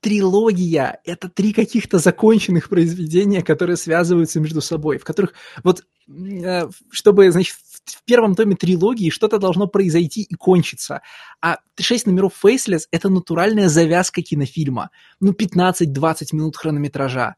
Трилогия— 0.01 1.01
это 1.05 1.29
три 1.29 1.53
каких-то 1.53 1.99
законченных 1.99 2.71
произведения, 2.71 3.43
которые 3.43 3.77
связываются 3.77 4.41
между 4.41 4.63
собой, 4.63 4.97
в 4.97 5.05
которых 5.05 5.35
вот 5.63 5.85
э, 6.09 6.71
чтобы, 6.91 7.31
значит, 7.31 7.57
в 7.95 8.05
первом 8.05 8.35
томе 8.35 8.57
трилогии 8.57 9.11
что-то 9.11 9.39
должно 9.39 9.67
произойти 9.67 10.23
и 10.23 10.35
кончиться. 10.35 11.03
А 11.41 11.59
шесть 11.79 12.07
номеров 12.07 12.33
Faceless— 12.43 12.83
это 12.91 13.09
натуральная 13.09 13.69
завязка 13.69 14.23
кинофильма. 14.23 14.91
Ну, 15.21 15.33
15-20 15.33 15.85
минут 16.33 16.57
хронометража. 16.57 17.37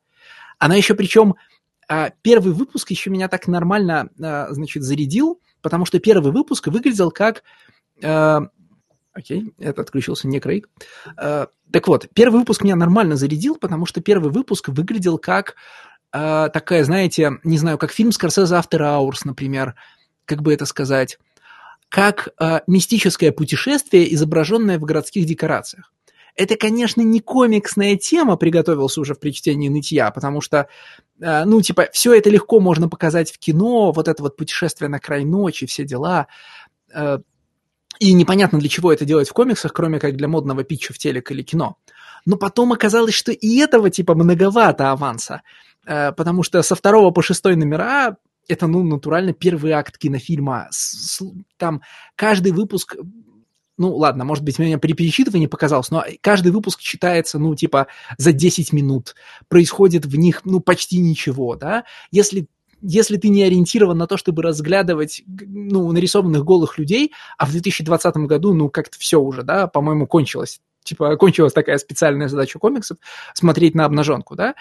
Она 0.59 0.77
еще 0.77 0.95
причем... 0.95 1.35
А, 1.89 2.11
первый 2.23 2.53
выпуск 2.53 2.93
еще 2.93 3.11
меня 3.11 3.27
так 3.27 3.49
нормально, 3.49 4.11
а, 4.23 4.47
значит, 4.51 4.85
зарядил, 4.85 5.41
потому 5.61 5.85
что 5.85 5.99
первый 5.99 6.31
выпуск 6.31 6.69
выглядел 6.69 7.11
как 7.11 7.43
э, 8.01 8.39
Окей, 9.13 9.53
это 9.59 9.83
отключился 9.83 10.29
не 10.29 10.39
Крейг. 10.39 10.69
Так 11.17 11.89
вот, 11.89 12.09
первый 12.15 12.39
выпуск 12.39 12.63
меня 12.63 12.77
нормально 12.77 13.17
зарядил, 13.17 13.57
потому 13.57 13.85
что 13.87 14.01
первый 14.01 14.31
выпуск 14.31 14.69
выглядел 14.69 15.19
как 15.19 15.57
такая, 16.13 16.85
знаете, 16.85 17.33
не 17.43 17.59
знаю, 17.59 17.77
как 17.77 17.91
фильм 17.91 18.13
Скорсезе 18.13 18.55
After 18.55 18.81
Hours, 18.81 19.23
например, 19.25 19.75
как 20.31 20.43
бы 20.43 20.55
это 20.55 20.65
сказать, 20.65 21.19
как 21.89 22.29
uh, 22.41 22.63
мистическое 22.69 23.33
путешествие, 23.33 24.15
изображенное 24.15 24.79
в 24.79 24.85
городских 24.85 25.27
декорациях. 25.27 25.93
Это, 26.37 26.57
конечно, 26.57 27.01
не 27.03 27.19
комиксная 27.19 27.97
тема, 27.97 28.37
приготовился 28.37 29.01
уже 29.01 29.15
в 29.15 29.19
причтении 29.19 29.69
нытья, 29.69 30.13
потому 30.13 30.41
что, 30.41 30.69
ну, 31.19 31.61
типа, 31.61 31.89
все 31.93 32.15
это 32.15 32.31
легко 32.31 32.61
можно 32.61 32.89
показать 32.89 33.33
в 33.33 33.39
кино, 33.39 33.91
вот 33.91 34.07
это 34.07 34.23
вот 34.23 34.37
путешествие 34.37 34.89
на 34.89 35.01
край 35.01 35.25
ночи, 35.25 35.67
все 35.67 35.85
дела. 35.85 36.29
И 37.99 38.13
непонятно, 38.13 38.61
для 38.61 38.69
чего 38.69 38.93
это 38.93 39.05
делать 39.05 39.29
в 39.29 39.33
комиксах, 39.33 39.73
кроме 39.73 39.99
как 39.99 40.17
для 40.17 40.29
модного 40.29 40.63
питча 40.63 40.95
в 40.95 40.99
телек 40.99 41.33
или 41.33 41.43
кино. 41.43 41.77
Но 42.25 42.37
потом 42.37 42.73
оказалось, 42.73 43.15
что 43.15 43.33
и 43.33 43.59
этого 43.59 43.91
типа 43.91 44.15
многовато 44.15 44.93
аванса, 44.93 45.43
э, 45.85 46.13
потому 46.13 46.43
что 46.43 46.63
со 46.63 46.75
второго 46.75 47.11
по 47.11 47.23
шестой 47.23 47.57
номера 47.57 48.17
это, 48.51 48.67
ну, 48.67 48.83
натурально 48.83 49.33
первый 49.33 49.73
акт 49.73 49.99
кинофильма. 49.99 50.69
Там 51.57 51.83
каждый 52.17 52.53
выпуск 52.53 52.97
ну, 53.79 53.97
ладно, 53.97 54.25
может 54.25 54.45
быть, 54.45 54.59
меня 54.59 54.77
при 54.77 54.93
перечитывании 54.93 55.47
показалось, 55.47 55.91
но 55.91 56.05
каждый 56.21 56.53
выпуск 56.53 56.81
читается, 56.81 57.39
ну, 57.39 57.55
типа, 57.55 57.87
за 58.19 58.35
10 58.35 58.75
минут. 58.75 59.15
Происходит 59.49 60.05
в 60.05 60.15
них, 60.17 60.43
ну, 60.45 60.61
почти 60.61 60.99
ничего, 60.99 61.57
да. 61.57 61.85
Если 62.11 62.47
если 62.83 63.17
ты 63.17 63.29
не 63.29 63.43
ориентирован 63.43 63.97
на 63.97 64.07
то, 64.07 64.17
чтобы 64.17 64.43
разглядывать 64.43 65.23
ну, 65.27 65.91
нарисованных 65.93 66.45
голых 66.45 66.79
людей, 66.79 67.13
а 67.39 67.47
в 67.47 67.53
2020 67.53 68.17
году, 68.17 68.55
ну, 68.55 68.69
как-то 68.69 68.99
все 68.99 69.21
уже, 69.21 69.43
да, 69.43 69.67
по-моему, 69.67 70.07
кончилось. 70.07 70.61
Типа, 70.83 71.17
кончилась 71.19 71.53
такая 71.53 71.79
специальная 71.79 72.29
задача 72.29 72.59
комиксов 72.59 72.99
смотреть 73.35 73.75
на 73.75 73.85
обнаженку, 73.85 74.35
да, 74.35 74.55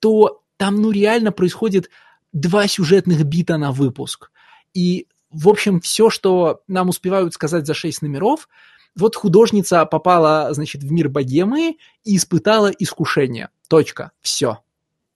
то 0.00 0.42
там, 0.56 0.76
ну, 0.76 0.90
реально 0.90 1.32
происходит 1.32 1.90
два 2.32 2.66
сюжетных 2.66 3.24
бита 3.24 3.56
на 3.56 3.72
выпуск. 3.72 4.30
И, 4.74 5.06
в 5.30 5.48
общем, 5.48 5.80
все, 5.80 6.10
что 6.10 6.62
нам 6.68 6.88
успевают 6.88 7.34
сказать 7.34 7.66
за 7.66 7.74
шесть 7.74 8.02
номеров, 8.02 8.48
вот 8.96 9.16
художница 9.16 9.84
попала, 9.86 10.52
значит, 10.52 10.82
в 10.82 10.90
мир 10.90 11.08
богемы 11.08 11.76
и 12.04 12.16
испытала 12.16 12.68
искушение. 12.68 13.50
Точка. 13.68 14.10
Все. 14.20 14.58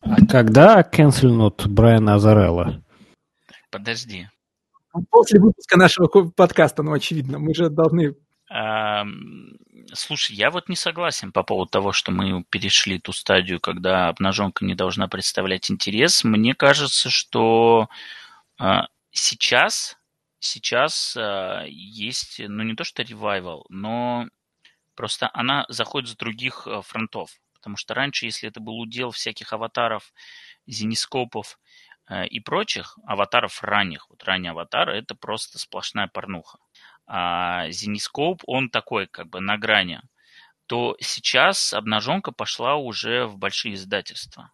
А 0.01 0.25
когда 0.27 0.83
канцельнут 0.83 1.67
Брайана 1.67 2.15
Азарелла? 2.15 2.83
Подожди. 3.71 4.29
После 5.11 5.41
выпуска 5.41 5.77
нашего 5.77 6.07
подкаста, 6.07 6.83
ну, 6.83 6.93
очевидно, 6.93 7.39
мы 7.39 7.55
же 7.55 7.69
должны... 7.69 8.15
А, 8.49 9.05
слушай, 9.95 10.35
я 10.37 10.51
вот 10.51 10.69
не 10.69 10.77
согласен 10.77 11.33
по 11.33 11.43
поводу 11.43 11.71
того, 11.71 11.93
что 11.93 12.13
мы 12.13 12.45
перешли 12.45 12.99
ту 12.99 13.13
стадию, 13.13 13.61
когда 13.61 14.09
обнаженка 14.09 14.65
не 14.65 14.75
должна 14.75 15.09
представлять 15.09 15.71
интерес. 15.71 16.25
Мне 16.25 16.55
кажется, 16.55 17.11
что 17.11 17.89
а, 18.59 18.89
сейчас, 19.11 19.99
сейчас 20.39 21.17
а, 21.17 21.65
есть, 21.67 22.41
ну, 22.41 22.63
не 22.63 22.75
то 22.75 22.85
что 22.85 23.03
ревайвал, 23.03 23.67
но 23.69 24.29
просто 24.95 25.31
она 25.35 25.67
заходит 25.69 26.11
с 26.11 26.17
других 26.17 26.67
а, 26.67 26.83
фронтов. 26.83 27.31
Потому 27.55 27.77
что 27.77 27.95
раньше, 27.95 28.27
если 28.27 28.49
это 28.49 28.61
был 28.61 28.79
удел 28.79 29.11
всяких 29.11 29.53
аватаров, 29.55 30.13
зенископов 30.67 31.59
э, 32.09 32.27
и 32.27 32.39
прочих, 32.39 32.99
аватаров 33.07 33.63
ранних, 33.63 34.11
вот 34.11 34.23
ранний 34.25 34.49
аватар, 34.49 34.91
это 34.91 35.15
просто 35.15 35.59
сплошная 35.59 36.07
порнуха. 36.07 36.59
А 37.07 37.71
зенископ, 37.71 38.43
он 38.47 38.71
такой 38.71 39.07
как 39.07 39.29
бы 39.29 39.41
на 39.41 39.59
грани. 39.59 40.01
То 40.67 40.97
сейчас 41.01 41.75
обнаженка 41.75 42.33
пошла 42.33 42.77
уже 42.77 43.27
в 43.27 43.37
большие 43.39 43.75
издательства. 43.75 44.53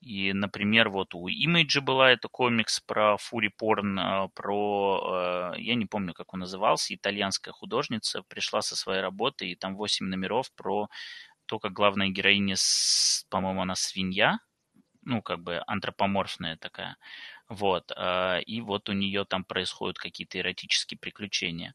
И, 0.00 0.32
например, 0.32 0.88
вот 0.90 1.14
у 1.14 1.28
Image 1.28 1.80
была 1.82 2.10
это 2.12 2.28
комикс 2.28 2.80
про 2.80 3.16
фури 3.18 3.48
порн, 3.48 3.98
э, 3.98 4.28
про, 4.34 5.52
э, 5.56 5.60
я 5.60 5.74
не 5.74 5.86
помню, 5.86 6.14
как 6.14 6.32
он 6.34 6.40
назывался, 6.40 6.94
итальянская 6.94 7.52
художница 7.52 8.22
пришла 8.28 8.62
со 8.62 8.76
своей 8.76 9.02
работой, 9.02 9.50
и 9.50 9.56
там 9.56 9.76
8 9.76 10.06
номеров 10.06 10.50
про 10.56 10.88
то, 11.46 11.58
как 11.58 11.72
главная 11.72 12.08
героиня, 12.10 12.56
по-моему, 13.30 13.62
она 13.62 13.74
свинья, 13.76 14.38
ну, 15.04 15.22
как 15.22 15.40
бы 15.42 15.62
антропоморфная 15.66 16.56
такая, 16.58 16.96
вот, 17.50 17.90
а, 17.96 18.38
и 18.38 18.60
вот 18.60 18.88
у 18.88 18.92
нее 18.92 19.24
там 19.24 19.42
происходят 19.44 19.98
какие-то 19.98 20.38
эротические 20.38 20.98
приключения. 20.98 21.74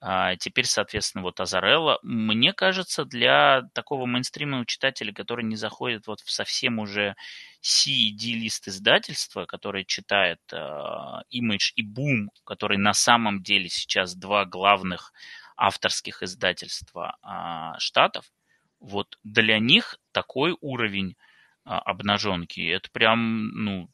А, 0.00 0.36
теперь, 0.36 0.64
соответственно, 0.64 1.22
вот 1.24 1.40
Азарелла, 1.40 1.98
мне 2.04 2.52
кажется, 2.52 3.04
для 3.04 3.62
такого 3.74 4.06
мейнстримного 4.06 4.64
читателя, 4.64 5.12
который 5.12 5.44
не 5.44 5.56
заходит 5.56 6.06
вот 6.06 6.20
в 6.20 6.30
совсем 6.30 6.78
уже 6.78 7.16
C-D-лист 7.62 8.68
издательства, 8.68 9.44
который 9.44 9.84
читает 9.84 10.38
uh, 10.52 11.22
Image 11.34 11.72
и 11.74 11.84
Boom, 11.84 12.28
который 12.44 12.78
на 12.78 12.94
самом 12.94 13.42
деле 13.42 13.68
сейчас 13.68 14.14
два 14.14 14.44
главных 14.44 15.12
авторских 15.56 16.22
издательства 16.22 17.16
штатов, 17.78 18.26
вот 18.78 19.18
для 19.24 19.58
них 19.58 19.96
такой 20.12 20.56
уровень 20.60 21.16
а, 21.64 21.80
обнаженки, 21.80 22.60
это 22.60 22.88
прям, 22.92 23.48
ну, 23.48 23.90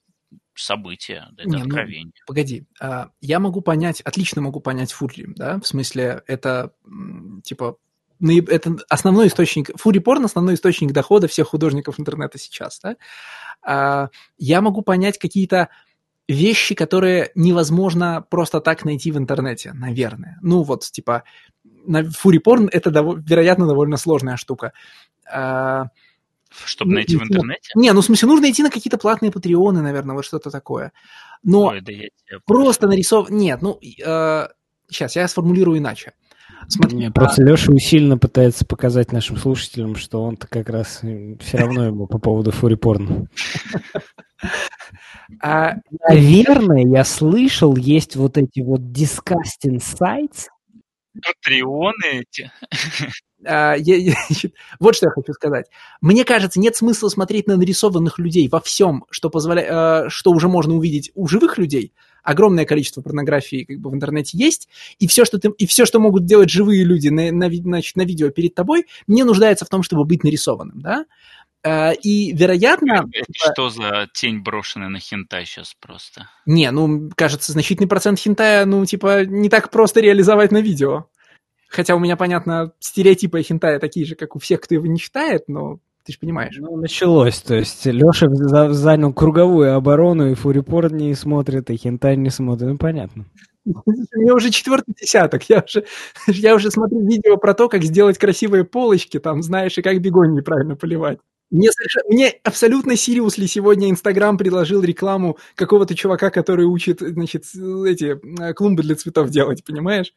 событие, 0.54 1.28
это 1.36 1.48
Не, 1.48 1.58
ну, 1.58 1.64
откровение. 1.64 2.12
Погоди, 2.26 2.66
а, 2.80 3.10
я 3.20 3.40
могу 3.40 3.60
понять, 3.60 4.00
отлично 4.00 4.42
могу 4.42 4.60
понять 4.60 4.92
Фурли, 4.92 5.26
да, 5.36 5.58
в 5.60 5.66
смысле, 5.66 6.22
это, 6.26 6.72
типа, 7.42 7.76
это 8.20 8.76
основной 8.88 9.26
источник, 9.26 9.70
Фури-порн 9.76 10.24
основной 10.24 10.54
источник 10.54 10.92
дохода 10.92 11.28
всех 11.28 11.48
художников 11.48 11.98
интернета 11.98 12.38
сейчас, 12.38 12.80
да. 12.80 12.96
А, 13.62 14.08
Я 14.38 14.60
могу 14.60 14.82
понять 14.82 15.18
какие-то 15.18 15.68
вещи, 16.28 16.74
которые 16.74 17.30
невозможно 17.34 18.24
просто 18.30 18.60
так 18.60 18.84
найти 18.84 19.10
в 19.10 19.18
интернете, 19.18 19.72
наверное. 19.72 20.38
Ну 20.42 20.62
вот, 20.62 20.84
типа, 20.84 21.24
на 21.86 22.04
Фури-порн 22.10 22.68
это, 22.72 22.90
вероятно, 22.90 23.66
довольно 23.66 23.96
сложная 23.96 24.36
штука. 24.36 24.72
А, 26.62 26.66
Чтобы 26.66 26.90
ну, 26.90 26.96
найти 26.96 27.16
в 27.16 27.22
интернете? 27.22 27.70
Не, 27.74 27.92
ну 27.92 28.00
в 28.00 28.04
смысле, 28.04 28.28
нужно 28.28 28.50
идти 28.50 28.62
на 28.62 28.70
какие-то 28.70 28.98
платные 28.98 29.32
патреоны, 29.32 29.82
наверное, 29.82 30.14
вот 30.14 30.24
что-то 30.24 30.50
такое. 30.50 30.92
Но 31.42 31.66
Ой, 31.66 31.80
да 31.80 31.92
я 31.92 32.08
просто 32.46 32.86
нарисован... 32.86 33.34
Нет, 33.36 33.60
ну, 33.62 33.78
сейчас 33.80 35.16
я 35.16 35.28
сформулирую 35.28 35.78
иначе. 35.78 36.14
Смотри, 36.68 36.96
Не, 36.96 37.10
просто 37.10 37.42
Леша 37.42 37.72
усиленно 37.72 38.18
пытается 38.18 38.64
показать 38.64 39.12
нашим 39.12 39.36
слушателям, 39.36 39.96
что 39.96 40.22
он-то 40.22 40.46
как 40.46 40.68
раз 40.68 41.02
все 41.40 41.58
равно 41.58 41.86
ему 41.86 42.06
по 42.06 42.18
поводу 42.18 42.52
фурипорна. 42.52 43.28
а, 45.42 45.74
Наверное, 46.08 46.86
я 46.86 47.04
слышал, 47.04 47.76
есть 47.76 48.16
вот 48.16 48.38
эти 48.38 48.60
вот 48.60 48.80
disgusting 48.80 49.80
sites. 49.80 50.46
Патреоны 51.22 52.24
эти. 52.24 52.50
а, 53.46 53.74
я- 53.74 53.96
я- 53.96 54.14
вот 54.80 54.96
что 54.96 55.06
я 55.06 55.10
хочу 55.10 55.32
сказать. 55.32 55.66
Мне 56.00 56.24
кажется, 56.24 56.60
нет 56.60 56.76
смысла 56.76 57.08
смотреть 57.08 57.46
на 57.46 57.56
нарисованных 57.56 58.18
людей 58.18 58.48
во 58.48 58.60
всем, 58.60 59.04
что, 59.10 59.30
позволя... 59.30 60.04
э, 60.06 60.08
что 60.08 60.30
уже 60.30 60.48
можно 60.48 60.74
увидеть 60.74 61.10
у 61.14 61.26
живых 61.26 61.58
людей. 61.58 61.92
Огромное 62.22 62.64
количество 62.64 63.02
порнографии 63.02 63.64
как 63.64 63.78
бы, 63.78 63.90
в 63.90 63.94
интернете 63.94 64.38
есть, 64.38 64.68
и 64.98 65.06
все, 65.06 65.24
что, 65.24 65.38
ты... 65.38 65.50
и 65.58 65.66
все, 65.66 65.84
что 65.84 66.00
могут 66.00 66.24
делать 66.24 66.50
живые 66.50 66.84
люди 66.84 67.08
на, 67.08 67.30
на, 67.30 67.50
значит, 67.50 67.96
на 67.96 68.02
видео 68.02 68.30
перед 68.30 68.54
тобой, 68.54 68.86
не 69.06 69.24
нуждается 69.24 69.64
в 69.64 69.68
том, 69.68 69.82
чтобы 69.82 70.04
быть 70.04 70.24
нарисованным. 70.24 70.80
Да? 70.80 71.04
А, 71.66 71.92
и, 71.92 72.32
вероятно... 72.32 73.08
Это 73.12 73.52
что 73.52 73.70
за 73.70 74.08
тень 74.12 74.40
брошенная 74.40 74.90
на 74.90 75.00
хентай 75.00 75.46
сейчас 75.46 75.74
просто? 75.80 76.28
Не, 76.44 76.70
ну, 76.70 77.10
кажется, 77.16 77.52
значительный 77.52 77.88
процент 77.88 78.18
хентая, 78.18 78.66
ну, 78.66 78.84
типа, 78.84 79.24
не 79.24 79.48
так 79.48 79.70
просто 79.70 80.00
реализовать 80.00 80.52
на 80.52 80.60
видео. 80.60 81.06
Хотя 81.74 81.96
у 81.96 81.98
меня, 81.98 82.16
понятно, 82.16 82.72
стереотипы 82.78 83.42
хентая 83.42 83.80
такие 83.80 84.06
же, 84.06 84.14
как 84.14 84.36
у 84.36 84.38
всех, 84.38 84.60
кто 84.60 84.74
его 84.76 84.86
не 84.86 84.98
читает, 84.98 85.44
но 85.48 85.80
ты 86.06 86.12
же 86.12 86.18
понимаешь. 86.20 86.54
Ну, 86.58 86.76
началось. 86.76 87.40
То 87.40 87.54
есть 87.56 87.84
Леша 87.86 88.28
за- 88.30 88.72
занял 88.72 89.12
круговую 89.12 89.74
оборону, 89.74 90.30
и 90.30 90.34
фурипорн 90.34 90.96
не 90.96 91.14
смотрит, 91.14 91.70
и 91.70 91.76
хентай 91.76 92.16
не 92.16 92.30
смотрит. 92.30 92.68
Ну, 92.68 92.76
понятно. 92.78 93.24
Мне 94.12 94.32
уже 94.32 94.50
четвертый 94.50 94.94
десяток. 95.00 95.42
Я 95.48 95.64
уже, 95.66 95.84
я 96.28 96.54
уже 96.54 96.70
смотрю 96.70 97.04
видео 97.06 97.36
про 97.38 97.54
то, 97.54 97.68
как 97.68 97.82
сделать 97.82 98.18
красивые 98.18 98.64
полочки, 98.64 99.18
там, 99.18 99.42
знаешь, 99.42 99.76
и 99.76 99.82
как 99.82 100.00
бегонии 100.00 100.42
правильно 100.42 100.76
поливать. 100.76 101.18
Мне, 101.50 101.70
совершенно- 101.72 102.08
мне 102.08 102.32
абсолютно 102.44 102.96
Сириусли 102.96 103.46
сегодня 103.46 103.90
Инстаграм 103.90 104.38
предложил 104.38 104.82
рекламу 104.82 105.38
какого-то 105.56 105.94
чувака, 105.94 106.30
который 106.30 106.66
учит, 106.66 107.00
значит, 107.00 107.44
эти 107.54 108.18
э, 108.42 108.54
клумбы 108.54 108.82
для 108.82 108.94
цветов 108.94 109.30
делать, 109.30 109.64
понимаешь? 109.64 110.12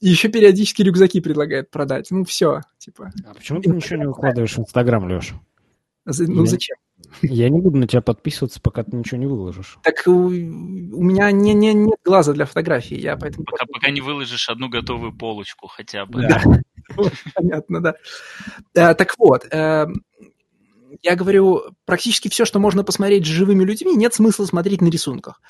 И 0.00 0.08
еще 0.08 0.28
периодически 0.28 0.82
рюкзаки 0.82 1.20
предлагает 1.20 1.70
продать. 1.70 2.10
Ну, 2.10 2.24
все, 2.24 2.62
типа. 2.78 3.12
А 3.26 3.34
почему 3.34 3.60
ты 3.60 3.70
ничего 3.70 3.98
не 3.98 4.06
выкладываешь 4.06 4.54
в 4.56 4.60
Инстаграм, 4.60 5.06
Леша? 5.08 5.38
за- 6.06 6.30
Ну, 6.30 6.44
Я- 6.44 6.50
зачем? 6.50 6.76
Я 7.22 7.48
не 7.48 7.60
буду 7.60 7.78
на 7.78 7.86
тебя 7.86 8.02
подписываться, 8.02 8.60
пока 8.60 8.84
ты 8.84 8.94
ничего 8.96 9.18
не 9.18 9.26
выложишь. 9.26 9.78
Так 9.82 10.02
у, 10.06 10.12
у 10.26 10.30
меня 10.30 11.30
не, 11.32 11.54
не, 11.54 11.72
нет 11.74 11.98
глаза 12.04 12.32
для 12.32 12.44
фотографии, 12.46 12.96
я 12.98 13.16
поэтому... 13.16 13.44
Пока, 13.44 13.64
пока 13.66 13.90
не 13.90 14.00
выложишь 14.00 14.48
одну 14.48 14.68
готовую 14.68 15.12
полочку 15.16 15.66
хотя 15.66 16.06
бы. 16.06 16.22
Да. 16.22 16.42
Понятно, 17.34 17.80
да. 17.82 17.94
Э, 18.74 18.94
Так 18.94 19.14
вот, 19.18 19.46
э, 19.50 19.86
я 21.02 21.16
говорю, 21.16 21.62
практически 21.84 22.28
все, 22.28 22.44
что 22.44 22.58
можно 22.58 22.84
посмотреть 22.84 23.24
с 23.24 23.28
живыми 23.28 23.64
людьми, 23.64 23.94
нет 23.96 24.14
смысла 24.14 24.44
смотреть 24.44 24.80
на 24.80 24.88
рисунках. 24.88 25.40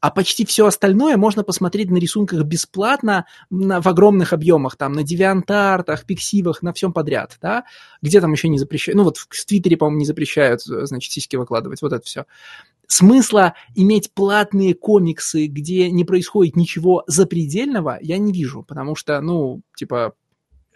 А 0.00 0.10
почти 0.10 0.44
все 0.44 0.66
остальное 0.66 1.16
можно 1.16 1.42
посмотреть 1.42 1.90
на 1.90 1.96
рисунках 1.96 2.44
бесплатно 2.44 3.26
на- 3.50 3.80
в 3.80 3.86
огромных 3.88 4.32
объемах, 4.32 4.76
там, 4.76 4.92
на 4.92 5.02
девиантартах, 5.02 6.04
пиксивах, 6.04 6.62
на 6.62 6.72
всем 6.72 6.92
подряд, 6.92 7.36
да? 7.42 7.64
Где 8.00 8.20
там 8.20 8.32
еще 8.32 8.48
не 8.48 8.58
запрещают? 8.58 8.96
Ну, 8.96 9.04
вот 9.04 9.16
в, 9.16 9.26
в 9.28 9.44
Твиттере, 9.44 9.76
по-моему, 9.76 9.98
не 9.98 10.06
запрещают, 10.06 10.60
э, 10.68 10.86
значит, 10.86 11.12
сиськи 11.12 11.34
выкладывать, 11.34 11.82
вот 11.82 11.92
это 11.92 12.04
все. 12.04 12.26
Смысла 12.86 13.54
иметь 13.74 14.12
платные 14.14 14.74
комиксы, 14.74 15.46
где 15.46 15.90
не 15.90 16.04
происходит 16.04 16.56
ничего 16.56 17.02
запредельного, 17.06 17.98
я 18.00 18.18
не 18.18 18.32
вижу, 18.32 18.62
потому 18.62 18.94
что, 18.94 19.20
ну, 19.20 19.62
типа, 19.76 20.14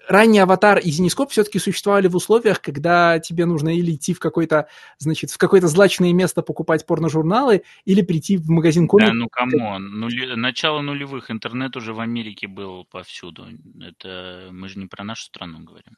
ранний 0.09 0.39
аватар 0.41 0.79
и 0.79 0.91
Зенископ 0.91 1.31
все-таки 1.31 1.59
существовали 1.59 2.09
в 2.09 2.17
условиях, 2.17 2.61
когда 2.61 3.19
тебе 3.19 3.47
нужно 3.47 3.77
или 3.77 3.93
идти 3.95 4.15
в 4.15 4.19
какое-то, 4.19 4.69
значит, 4.99 5.31
в 5.31 5.39
какое-то 5.39 5.69
злачное 5.69 6.13
место 6.13 6.43
покупать 6.43 6.87
порножурналы, 6.87 7.63
или 7.85 8.03
прийти 8.03 8.37
в 8.37 8.49
магазин 8.51 8.85
Да, 8.85 8.89
комиксов. 8.89 9.15
ну 9.15 9.29
come 9.31 9.71
on. 9.71 10.01
Нули- 10.01 10.35
Начало 10.35 10.81
нулевых. 10.81 11.31
Интернет 11.31 11.77
уже 11.77 11.93
в 11.93 12.01
Америке 12.01 12.49
был 12.49 12.85
повсюду. 12.85 13.47
Это 13.81 14.49
мы 14.51 14.69
же 14.69 14.79
не 14.79 14.87
про 14.87 15.05
нашу 15.05 15.25
страну 15.25 15.61
говорим. 15.61 15.97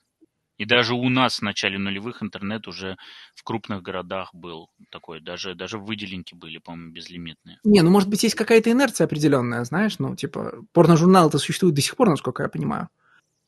И 0.57 0.67
даже 0.67 0.95
у 0.95 1.09
нас 1.09 1.39
в 1.41 1.43
начале 1.43 1.79
нулевых 1.79 2.23
интернет 2.23 2.69
уже 2.69 2.97
в 3.35 3.43
крупных 3.43 3.83
городах 3.83 4.31
был 4.33 4.71
такой. 4.91 5.21
Даже, 5.21 5.57
даже 5.57 5.79
выделенки 5.79 6.35
были, 6.37 6.59
по-моему, 6.59 6.93
безлимитные. 6.93 7.59
Не, 7.65 7.83
ну, 7.83 7.91
может 7.91 8.09
быть, 8.09 8.23
есть 8.23 8.37
какая-то 8.37 8.71
инерция 8.71 9.07
определенная, 9.07 9.65
знаешь, 9.65 9.99
ну, 9.99 10.15
типа, 10.15 10.63
порножурнал-то 10.73 11.39
существует 11.39 11.75
до 11.75 11.81
сих 11.83 11.97
пор, 11.97 12.09
насколько 12.09 12.45
я 12.45 12.49
понимаю. 12.49 12.89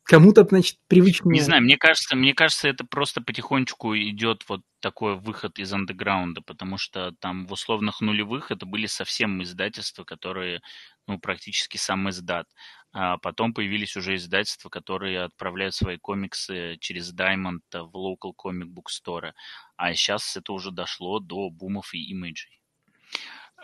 Кому-то, 0.07 0.45
значит, 0.45 0.77
привычно... 0.87 1.31
Не 1.31 1.41
знаю, 1.41 1.63
мне 1.63 1.77
кажется, 1.77 2.15
мне 2.15 2.33
кажется, 2.33 2.69
это 2.69 2.85
просто 2.85 3.21
потихонечку 3.21 3.97
идет 3.97 4.45
вот 4.49 4.61
такой 4.79 5.17
выход 5.17 5.59
из 5.59 5.73
андеграунда, 5.73 6.43
потому 6.43 6.79
что 6.79 7.13
там 7.19 7.45
в 7.47 7.53
условных 7.53 8.01
нулевых 8.01 8.53
это 8.53 8.67
были 8.67 8.87
совсем 8.87 9.43
издательства, 9.43 10.05
которые, 10.05 10.61
ну, 11.09 11.19
практически 11.19 11.77
сам 11.77 12.09
издат. 12.09 12.47
А 12.93 13.19
потом 13.19 13.53
появились 13.53 13.97
уже 13.97 14.15
издательства, 14.15 14.69
которые 14.69 15.25
отправляют 15.25 15.75
свои 15.75 15.99
комиксы 15.99 16.77
через 16.79 17.13
Diamond 17.13 17.63
в 17.73 17.97
local 17.97 18.33
comic 18.33 18.69
book 18.69 18.87
store. 18.89 19.33
А 19.77 19.93
сейчас 19.95 20.37
это 20.37 20.53
уже 20.53 20.71
дошло 20.71 21.19
до 21.19 21.51
бумов 21.51 21.93
и 21.95 21.99
имиджей. 21.99 22.56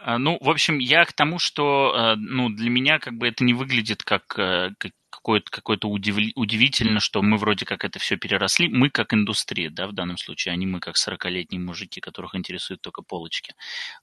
А, 0.04 0.18
Ну, 0.18 0.38
в 0.40 0.50
общем, 0.50 0.78
я 0.78 1.04
к 1.04 1.12
тому, 1.12 1.38
что 1.38 1.94
э, 1.94 2.16
ну, 2.16 2.48
для 2.48 2.70
меня 2.70 2.98
как 2.98 3.14
бы 3.14 3.28
это 3.28 3.44
не 3.44 3.54
выглядит 3.54 4.02
как, 4.02 4.38
э, 4.38 4.70
как 4.78 4.92
какое-то 5.10 5.50
какое 5.50 5.78
удив... 5.84 6.16
удивительно, 6.34 6.98
что 6.98 7.22
мы 7.22 7.36
вроде 7.36 7.64
как 7.64 7.84
это 7.84 7.98
все 8.00 8.16
переросли. 8.16 8.68
Мы 8.68 8.90
как 8.90 9.14
индустрия, 9.14 9.70
да, 9.70 9.86
в 9.86 9.92
данном 9.92 10.16
случае, 10.16 10.52
а 10.52 10.56
не 10.56 10.66
мы 10.66 10.80
как 10.80 10.96
40-летние 10.96 11.60
мужики, 11.60 12.00
которых 12.00 12.34
интересуют 12.34 12.80
только 12.80 13.02
полочки. 13.02 13.54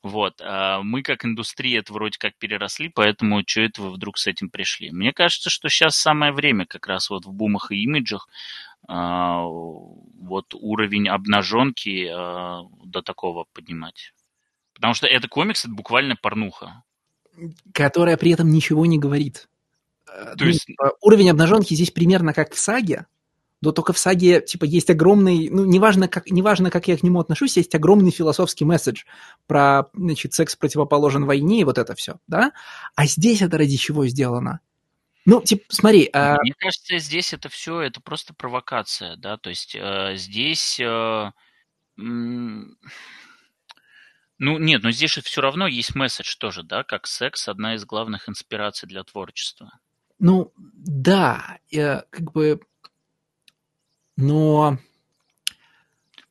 Вот. 0.02 0.40
А 0.42 0.82
мы 0.82 1.02
как 1.02 1.26
индустрия 1.26 1.80
это 1.80 1.92
вроде 1.92 2.18
как 2.18 2.38
переросли, 2.38 2.90
поэтому 2.90 3.44
что 3.46 3.62
это 3.62 3.82
вы 3.82 3.92
вдруг 3.92 4.18
с 4.18 4.28
этим 4.28 4.50
пришли? 4.50 4.92
Мне 4.92 5.12
кажется, 5.12 5.50
что 5.50 5.68
сейчас 5.68 5.98
самое 5.98 6.32
время 6.32 6.66
как 6.66 6.88
раз 6.88 7.10
вот 7.10 7.26
в 7.26 7.34
бумах 7.34 7.72
и 7.72 7.84
имиджах 7.84 8.30
а, 8.88 9.44
вот 9.44 10.54
уровень 10.54 11.10
обнаженки 11.10 12.08
а, 12.10 12.64
до 12.86 13.02
такого 13.02 13.46
поднимать. 13.54 14.14
Потому 14.80 14.94
что 14.94 15.08
это 15.08 15.28
комикс, 15.28 15.66
это 15.66 15.74
буквально 15.74 16.16
порнуха. 16.16 16.84
Которая 17.74 18.16
при 18.16 18.32
этом 18.32 18.50
ничего 18.50 18.86
не 18.86 18.98
говорит. 18.98 19.50
Э, 20.08 20.36
То 20.38 20.46
ну, 20.46 20.48
есть- 20.48 20.66
типа, 20.66 20.94
уровень 21.02 21.30
обнаженки 21.30 21.74
здесь 21.74 21.92
примерно 21.92 22.34
как 22.34 22.54
в 22.54 22.60
саге, 22.60 23.06
но 23.62 23.74
только 23.74 23.92
в 23.92 23.98
саге, 24.00 24.40
типа, 24.42 24.64
есть 24.64 24.90
огромный, 24.90 25.50
ну, 25.50 25.66
неважно, 25.66 26.08
как, 26.08 26.32
неважно, 26.32 26.72
как 26.72 26.88
я 26.88 26.98
к 26.98 27.04
нему 27.04 27.20
отношусь, 27.20 27.58
есть 27.58 27.76
огромный 27.76 28.12
философский 28.12 28.64
месседж 28.64 29.04
про, 29.48 29.90
значит, 29.94 30.34
секс 30.34 30.56
противоположен 30.56 31.26
войне 31.26 31.60
и 31.60 31.64
вот 31.66 31.78
это 31.78 31.94
все, 31.96 32.20
да? 32.28 32.54
А 32.96 33.06
здесь 33.06 33.42
это 33.42 33.58
ради 33.58 33.76
чего 33.76 34.08
сделано? 34.08 34.62
Ну, 35.26 35.42
типа, 35.42 35.66
смотри, 35.68 36.10
а, 36.14 36.38
Мне 36.42 36.54
кажется, 36.58 36.98
здесь 37.00 37.34
это 37.34 37.50
все, 37.50 37.82
это 37.82 38.00
просто 38.00 38.34
провокация, 38.34 39.18
да, 39.18 39.36
то 39.38 39.50
есть 39.50 39.76
э, 39.76 40.14
здесь, 40.16 40.80
э, 40.80 41.32
м, 41.98 42.78
ну 44.40 44.58
нет, 44.58 44.84
но 44.84 44.92
здесь 44.92 45.12
же 45.12 45.22
все 45.22 45.42
равно 45.42 45.68
есть 45.68 45.96
месседж 45.96 46.36
тоже, 46.38 46.64
да, 46.64 46.84
как 46.84 47.08
секс 47.08 47.48
одна 47.48 47.76
из 47.76 47.86
главных 47.86 48.28
инспираций 48.28 48.88
для 48.88 49.04
творчества. 49.04 49.80
ну, 50.20 50.54
да, 50.58 51.60
э, 51.72 52.02
как 52.10 52.32
бы, 52.32 52.60
но... 54.20 54.78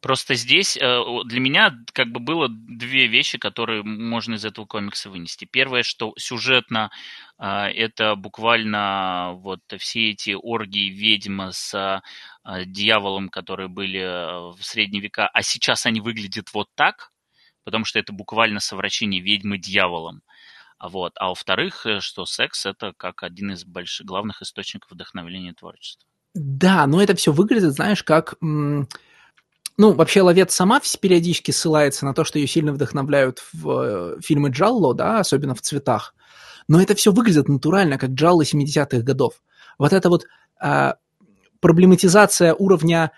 Просто 0.01 0.35
здесь 0.35 0.77
э, 0.77 1.01
для 1.25 1.41
меня 1.41 1.77
как 1.93 2.13
бы 2.13 2.21
было 2.21 2.49
две 2.49 3.09
вещи, 3.09 3.37
которые 3.37 3.83
можно 3.83 4.35
из 4.35 4.45
этого 4.45 4.65
комикса 4.65 5.11
вынести. 5.11 5.45
Первое, 5.45 5.83
что 5.83 6.15
сюжетно 6.17 6.91
э, 7.39 7.45
это 7.47 8.15
буквально 8.15 9.33
вот 9.39 9.61
все 9.79 10.11
эти 10.11 10.37
оргии 10.41 10.91
ведьм 10.91 11.51
с 11.51 11.75
э, 11.75 12.65
дьяволом, 12.67 13.29
которые 13.29 13.69
были 13.69 14.01
э, 14.01 14.53
в 14.57 14.63
средние 14.63 15.03
века, 15.03 15.27
а 15.27 15.43
сейчас 15.43 15.85
они 15.85 16.01
выглядят 16.01 16.55
вот 16.55 16.69
так, 16.77 17.11
потому 17.69 17.85
что 17.85 17.99
это 17.99 18.15
буквально 18.15 18.61
совращение 18.61 19.21
ведьмы 19.21 19.59
дьяволом. 19.59 20.23
А 20.79 20.89
вот. 20.89 21.13
А 21.17 21.29
во-вторых, 21.29 21.85
э, 21.85 22.01
что 22.01 22.25
секс 22.25 22.65
это 22.65 22.95
как 22.97 23.23
один 23.23 23.53
из 23.53 23.67
больших 23.67 24.07
главных 24.07 24.41
источников 24.41 24.91
вдохновления 24.91 25.53
творчества. 25.53 26.09
Да, 26.33 26.87
но 26.87 27.03
это 27.03 27.15
все 27.15 27.31
выглядит, 27.31 27.75
знаешь, 27.75 28.03
как... 28.03 28.37
ну, 28.41 28.87
вообще, 29.77 30.23
Ловец 30.23 30.55
сама 30.55 30.81
периодически 30.99 31.51
ссылается 31.51 32.07
на 32.07 32.15
то, 32.15 32.25
что 32.25 32.39
ее 32.39 32.47
сильно 32.47 32.73
вдохновляют 32.73 33.43
в 33.53 33.69
э, 33.69 34.21
фильмы 34.23 34.49
Джалло, 34.49 34.95
да, 34.95 35.19
особенно 35.19 35.55
в 35.55 35.61
цветах. 35.61 36.15
Но 36.69 36.81
это 36.81 36.95
все 36.95 37.13
выглядит 37.13 37.51
натурально, 37.51 37.99
как 37.99 38.13
Джалло 38.13 38.45
70-х 38.45 39.03
годов. 39.03 39.43
Вот 39.79 39.93
это 39.93 40.09
вот 40.09 40.25
а, 40.59 40.97
проблематизация 41.61 42.55
уровня 42.55 43.13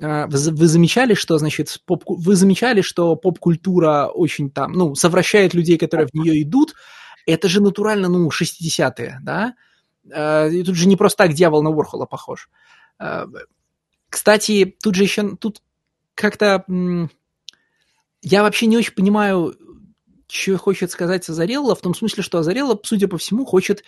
вы, 0.00 0.66
замечали, 0.66 1.14
что, 1.14 1.38
значит, 1.38 1.80
поп, 1.84 2.04
вы 2.06 2.36
замечали, 2.36 2.82
что 2.82 3.16
поп-культура 3.16 4.06
очень 4.06 4.50
там, 4.50 4.72
ну, 4.72 4.94
совращает 4.94 5.54
людей, 5.54 5.76
которые 5.78 6.06
в 6.06 6.14
нее 6.14 6.42
идут, 6.42 6.74
это 7.26 7.48
же 7.48 7.60
натурально, 7.60 8.08
ну, 8.08 8.28
60-е, 8.28 9.18
да? 9.22 9.54
А, 10.12 10.46
и 10.46 10.62
тут 10.62 10.76
же 10.76 10.86
не 10.86 10.96
просто 10.96 11.24
так 11.24 11.34
дьявол 11.34 11.62
на 11.62 11.70
Ворхола 11.70 12.06
похож. 12.06 12.48
Кстати, 14.08 14.76
тут 14.82 14.94
же 14.94 15.02
еще, 15.02 15.36
тут 15.36 15.62
как-то 16.14 16.64
я 18.22 18.42
вообще 18.42 18.66
не 18.66 18.76
очень 18.76 18.94
понимаю, 18.94 19.54
что 20.28 20.56
хочет 20.58 20.90
сказать 20.90 21.28
Азарелла, 21.28 21.74
в 21.74 21.80
том 21.80 21.94
смысле, 21.94 22.22
что 22.22 22.38
Азарелла, 22.38 22.78
судя 22.82 23.08
по 23.08 23.18
всему, 23.18 23.44
хочет 23.44 23.84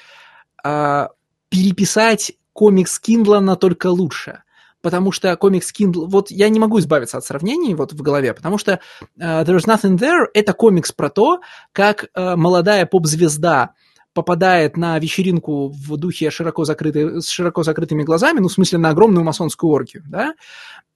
переписать 0.62 2.32
комикс 2.52 2.98
Киндлана 3.00 3.56
только 3.56 3.86
лучше. 3.88 4.42
Потому 4.82 5.12
что 5.12 5.36
комикс 5.36 5.73
Kindle... 5.73 6.07
Вот 6.07 6.31
я 6.31 6.48
не 6.48 6.59
могу 6.59 6.78
избавиться 6.78 7.19
от 7.19 7.24
сравнений 7.24 7.74
вот 7.74 7.93
в 7.93 8.02
голове, 8.02 8.35
потому 8.35 8.59
что 8.59 8.81
uh, 9.19 9.44
There's 9.44 9.66
Nothing 9.66 9.98
There— 9.98 10.27
это 10.35 10.52
комикс 10.52 10.93
про 10.93 11.11
то, 11.11 11.40
как 11.73 12.09
uh, 12.16 12.36
молодая 12.36 12.86
поп-звезда 12.86 13.74
попадает 14.12 14.77
на 14.77 14.98
вечеринку 14.98 15.69
в 15.69 15.97
духе 15.97 16.31
широко 16.31 16.65
закрытой, 16.65 17.23
с 17.23 17.28
широко 17.28 17.62
закрытыми 17.62 18.02
глазами, 18.02 18.40
ну, 18.40 18.48
в 18.48 18.52
смысле, 18.52 18.78
на 18.78 18.90
огромную 18.90 19.24
масонскую 19.24 19.73
оргию, 19.73 20.02
да, 20.09 20.35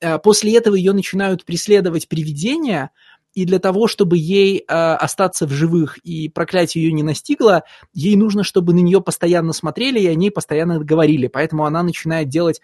uh, 0.01 0.19
после 0.19 0.57
этого 0.57 0.75
ее 0.75 0.93
начинают 0.93 1.45
преследовать 1.45 2.09
привидения, 2.09 2.91
и 3.35 3.45
для 3.45 3.59
того, 3.59 3.89
чтобы 3.89 4.17
ей 4.17 4.59
э, 4.59 4.63
остаться 4.73 5.47
в 5.47 5.51
живых 5.51 5.99
и 5.99 6.29
проклятие 6.29 6.85
ее 6.85 6.93
не 6.93 7.03
настигло, 7.03 7.65
ей 7.93 8.15
нужно, 8.15 8.45
чтобы 8.45 8.73
на 8.75 8.79
нее 8.79 9.01
постоянно 9.01 9.53
смотрели 9.53 9.99
и 9.99 10.07
о 10.07 10.15
ней 10.15 10.31
постоянно 10.31 10.79
говорили. 10.79 11.27
Поэтому 11.27 11.65
она 11.65 11.83
начинает 11.83 12.29
делать... 12.29 12.61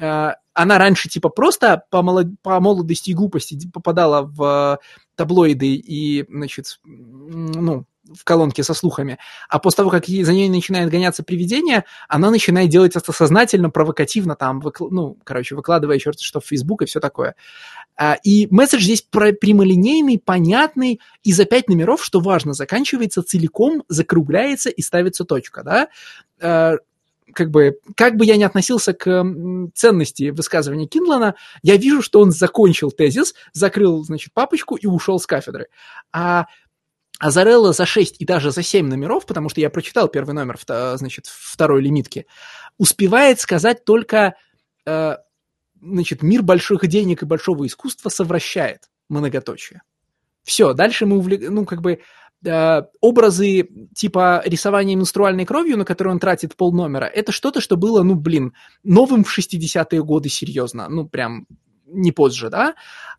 Э, 0.00 0.34
она 0.54 0.78
раньше 0.78 1.08
типа 1.08 1.28
просто 1.28 1.84
по, 1.90 2.02
молод... 2.02 2.28
по 2.42 2.58
молодости 2.60 3.10
и 3.10 3.14
глупости 3.14 3.70
попадала 3.72 4.22
в 4.22 4.80
таблоиды 5.14 5.74
и, 5.74 6.24
значит, 6.28 6.80
ну, 6.84 7.84
в 8.12 8.24
колонке 8.24 8.62
со 8.62 8.74
слухами, 8.74 9.18
а 9.48 9.58
после 9.58 9.78
того, 9.78 9.90
как 9.90 10.06
за 10.06 10.32
ней 10.32 10.48
начинает 10.48 10.90
гоняться 10.90 11.22
привидение, 11.22 11.84
она 12.08 12.30
начинает 12.30 12.68
делать 12.68 12.96
это 12.96 13.12
сознательно, 13.12 13.70
провокативно, 13.70 14.34
там, 14.34 14.60
выкл... 14.60 14.88
ну, 14.90 15.16
короче, 15.24 15.54
выкладывая 15.54 15.98
черт 15.98 16.20
что 16.20 16.40
в 16.40 16.46
Facebook 16.46 16.82
и 16.82 16.86
все 16.86 16.98
такое. 16.98 17.36
А, 17.96 18.16
и 18.24 18.48
месседж 18.50 18.82
здесь 18.82 19.02
прямолинейный, 19.02 20.18
понятный, 20.18 21.00
и 21.22 21.32
за 21.32 21.44
пять 21.44 21.68
номеров, 21.68 22.04
что 22.04 22.20
важно, 22.20 22.52
заканчивается 22.52 23.22
целиком, 23.22 23.84
закругляется 23.88 24.70
и 24.70 24.82
ставится 24.82 25.24
точка, 25.24 25.62
да, 25.62 25.88
а, 26.40 26.76
как 27.34 27.50
бы, 27.50 27.78
как 27.96 28.16
бы 28.16 28.24
я 28.24 28.36
ни 28.36 28.42
относился 28.42 28.92
к 28.92 29.24
ценности 29.74 30.30
высказывания 30.30 30.86
Киндлана, 30.86 31.34
я 31.62 31.76
вижу, 31.76 32.02
что 32.02 32.20
он 32.20 32.30
закончил 32.30 32.90
тезис, 32.90 33.34
закрыл, 33.52 34.02
значит, 34.04 34.32
папочку 34.32 34.76
и 34.76 34.86
ушел 34.86 35.18
с 35.18 35.26
кафедры. 35.26 35.66
А 36.12 36.46
Азарелла 37.18 37.72
за 37.72 37.84
6 37.84 38.16
и 38.20 38.24
даже 38.24 38.50
за 38.50 38.62
7 38.62 38.86
номеров, 38.86 39.26
потому 39.26 39.50
что 39.50 39.60
я 39.60 39.68
прочитал 39.68 40.08
первый 40.08 40.32
номер, 40.32 40.58
значит, 40.96 41.26
второй 41.26 41.82
лимитки, 41.82 42.26
успевает 42.78 43.40
сказать 43.40 43.84
только, 43.84 44.36
э, 44.86 45.16
значит, 45.82 46.22
мир 46.22 46.42
больших 46.42 46.86
денег 46.86 47.22
и 47.22 47.26
большого 47.26 47.66
искусства 47.66 48.08
совращает 48.08 48.88
многоточие. 49.10 49.82
Все, 50.44 50.72
дальше 50.72 51.04
мы 51.04 51.18
увлек... 51.18 51.48
ну, 51.50 51.66
как 51.66 51.82
бы, 51.82 52.00
э, 52.44 52.82
образы 53.00 53.68
типа 53.94 54.42
рисования 54.44 54.96
менструальной 54.96 55.44
кровью, 55.44 55.76
на 55.78 55.84
которые 55.84 56.12
он 56.12 56.20
тратит 56.20 56.56
полномера, 56.56 57.04
это 57.04 57.32
что-то, 57.32 57.60
что 57.60 57.76
было, 57.76 58.02
ну, 58.02 58.14
блин, 58.14 58.54
новым 58.82 59.24
в 59.24 59.38
60-е 59.38 60.02
годы 60.04 60.28
серьезно, 60.28 60.88
ну, 60.88 61.08
прям 61.08 61.46
не 61.86 62.12
позже, 62.12 62.50
да, 62.50 62.74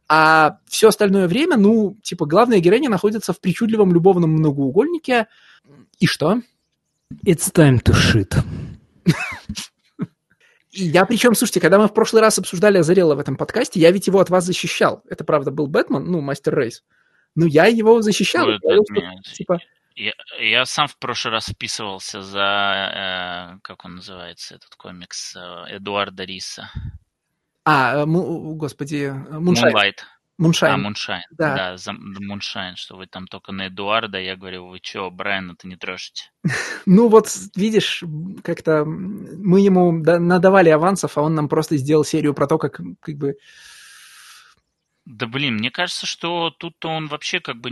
а 0.08 0.58
все 0.68 0.90
остальное 0.90 1.28
время, 1.28 1.58
ну, 1.58 1.98
типа, 2.04 2.26
главная 2.26 2.60
героиня 2.60 2.90
находится 2.90 3.34
в 3.34 3.40
причудливом 3.40 3.94
любовном 3.94 4.32
многоугольнике. 4.32 5.28
И 6.00 6.06
что? 6.06 6.42
It's 7.26 7.54
time 7.54 7.82
to 7.82 7.94
shit. 7.94 8.36
Я 10.74 11.06
причем, 11.06 11.36
слушайте, 11.36 11.60
когда 11.60 11.78
мы 11.78 11.88
в 11.88 11.94
прошлый 11.94 12.22
раз 12.22 12.40
обсуждали 12.40 12.78
Азарела 12.78 13.16
в 13.16 13.20
этом 13.20 13.36
подкасте, 13.36 13.80
я 13.80 13.92
ведь 13.92 14.08
его 14.08 14.20
от 14.20 14.30
вас 14.30 14.46
защищал. 14.46 15.04
Это, 15.10 15.26
правда, 15.26 15.52
был 15.52 15.68
Бэтмен, 15.68 16.04
ну, 16.06 16.22
Мастер 16.22 16.58
Рейс. 16.58 16.84
Но 17.36 17.46
я 17.46 17.66
его 17.66 18.02
защищал. 18.02 18.48
Ой, 18.48 18.60
говорил, 18.60 18.84
что, 19.24 19.34
типа... 19.34 19.60
я, 19.96 20.14
я 20.40 20.66
сам 20.66 20.88
в 20.88 20.98
прошлый 20.98 21.34
раз 21.34 21.48
вписывался 21.48 22.22
за, 22.22 23.56
э, 23.56 23.60
как 23.64 23.86
он 23.86 23.96
называется, 23.96 24.56
этот 24.56 24.76
комикс, 24.76 25.36
э, 25.36 25.78
Эдуарда 25.78 26.24
Риса. 26.24 26.70
А, 27.64 28.02
э, 28.02 28.06
му, 28.06 28.56
господи, 28.56 29.14
Moonshine. 29.30 29.76
Moonlight. 29.76 29.98
Moonshine. 30.38 30.74
А, 30.74 30.78
Moonshine. 30.78 31.24
Да. 31.32 31.56
да, 31.56 31.78
за 31.78 31.94
Moonshine, 31.94 32.76
что 32.76 32.98
вы 32.98 33.06
там 33.06 33.28
только 33.28 33.52
на 33.52 33.68
Эдуарда. 33.68 34.20
Я 34.20 34.36
говорю, 34.36 34.68
вы 34.68 34.80
что, 34.82 35.12
Брайана-то 35.12 35.68
не 35.68 35.76
трожьте? 35.76 36.32
ну 36.86 37.10
вот, 37.10 37.30
видишь, 37.56 38.04
как-то 38.44 38.84
мы 38.86 39.62
ему 39.62 39.92
надавали 39.92 40.70
авансов, 40.70 41.18
а 41.18 41.22
он 41.22 41.36
нам 41.36 41.48
просто 41.48 41.78
сделал 41.78 42.04
серию 42.04 42.34
про 42.34 42.48
то, 42.48 42.58
как, 42.58 42.82
как 43.00 43.16
бы... 43.16 43.36
Да 45.12 45.28
блин, 45.28 45.56
мне 45.56 45.72
кажется, 45.72 46.06
что 46.06 46.52
тут 46.52 46.86
он 46.86 47.08
вообще 47.08 47.42
как 47.42 47.58
бы 47.60 47.70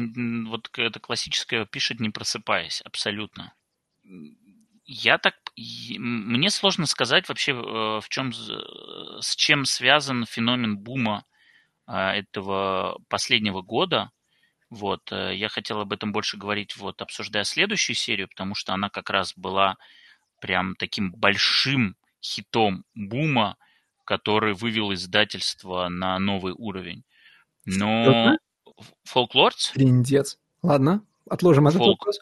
вот 0.49 0.69
это 0.77 0.99
классическое 0.99 1.65
пишет, 1.65 2.01
не 2.01 2.09
просыпаясь, 2.09 2.81
абсолютно. 2.81 3.53
Я 4.83 5.17
так 5.19 5.35
мне 5.55 6.49
сложно 6.49 6.85
сказать 6.85 7.29
вообще, 7.29 7.53
э, 7.53 8.01
в 8.01 8.09
чем, 8.09 8.33
с 8.33 9.35
чем 9.37 9.63
связан 9.63 10.25
феномен 10.25 10.77
бума 10.79 11.23
а, 11.85 12.13
этого 12.13 12.99
последнего 13.07 13.61
года. 13.61 14.11
Вот, 14.69 15.09
э, 15.13 15.33
я 15.35 15.47
хотел 15.47 15.79
об 15.79 15.93
этом 15.93 16.11
больше 16.11 16.35
говорить, 16.35 16.75
вот, 16.75 17.01
обсуждая 17.01 17.45
следующую 17.45 17.95
серию, 17.95 18.27
потому 18.27 18.53
что 18.53 18.73
она 18.73 18.89
как 18.89 19.09
раз 19.09 19.33
была 19.37 19.77
прям 20.41 20.75
таким 20.75 21.13
большим 21.13 21.95
хитом 22.21 22.83
бума, 22.95 23.55
который 24.03 24.53
вывел 24.53 24.93
издательство 24.93 25.87
на 25.87 26.19
новый 26.19 26.53
уровень. 26.57 27.05
Но 27.77 28.37
Фолклордс... 29.03 29.71
Триндец. 29.71 30.37
Ладно, 30.61 31.03
отложим 31.29 31.67
этот 31.67 31.79
Фолк... 31.79 31.99
вопрос. 31.99 32.19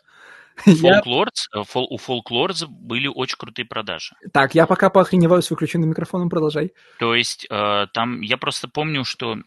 Я... 0.65 0.99
Э, 0.99 1.63
у 1.75 1.97
Folklords 1.97 2.65
были 2.67 3.07
очень 3.07 3.37
крутые 3.37 3.65
продажи. 3.65 4.15
Так, 4.31 4.55
я 4.55 4.65
пока 4.65 4.89
поохреневаю 4.89 5.43
с 5.43 5.51
выключенным 5.51 5.89
микрофоном, 5.89 6.29
продолжай. 6.29 6.73
То 6.97 7.13
есть 7.13 7.45
э, 7.49 7.85
там, 7.93 8.21
я 8.21 8.37
просто 8.37 8.67
помню, 8.67 9.05
что 9.05 9.37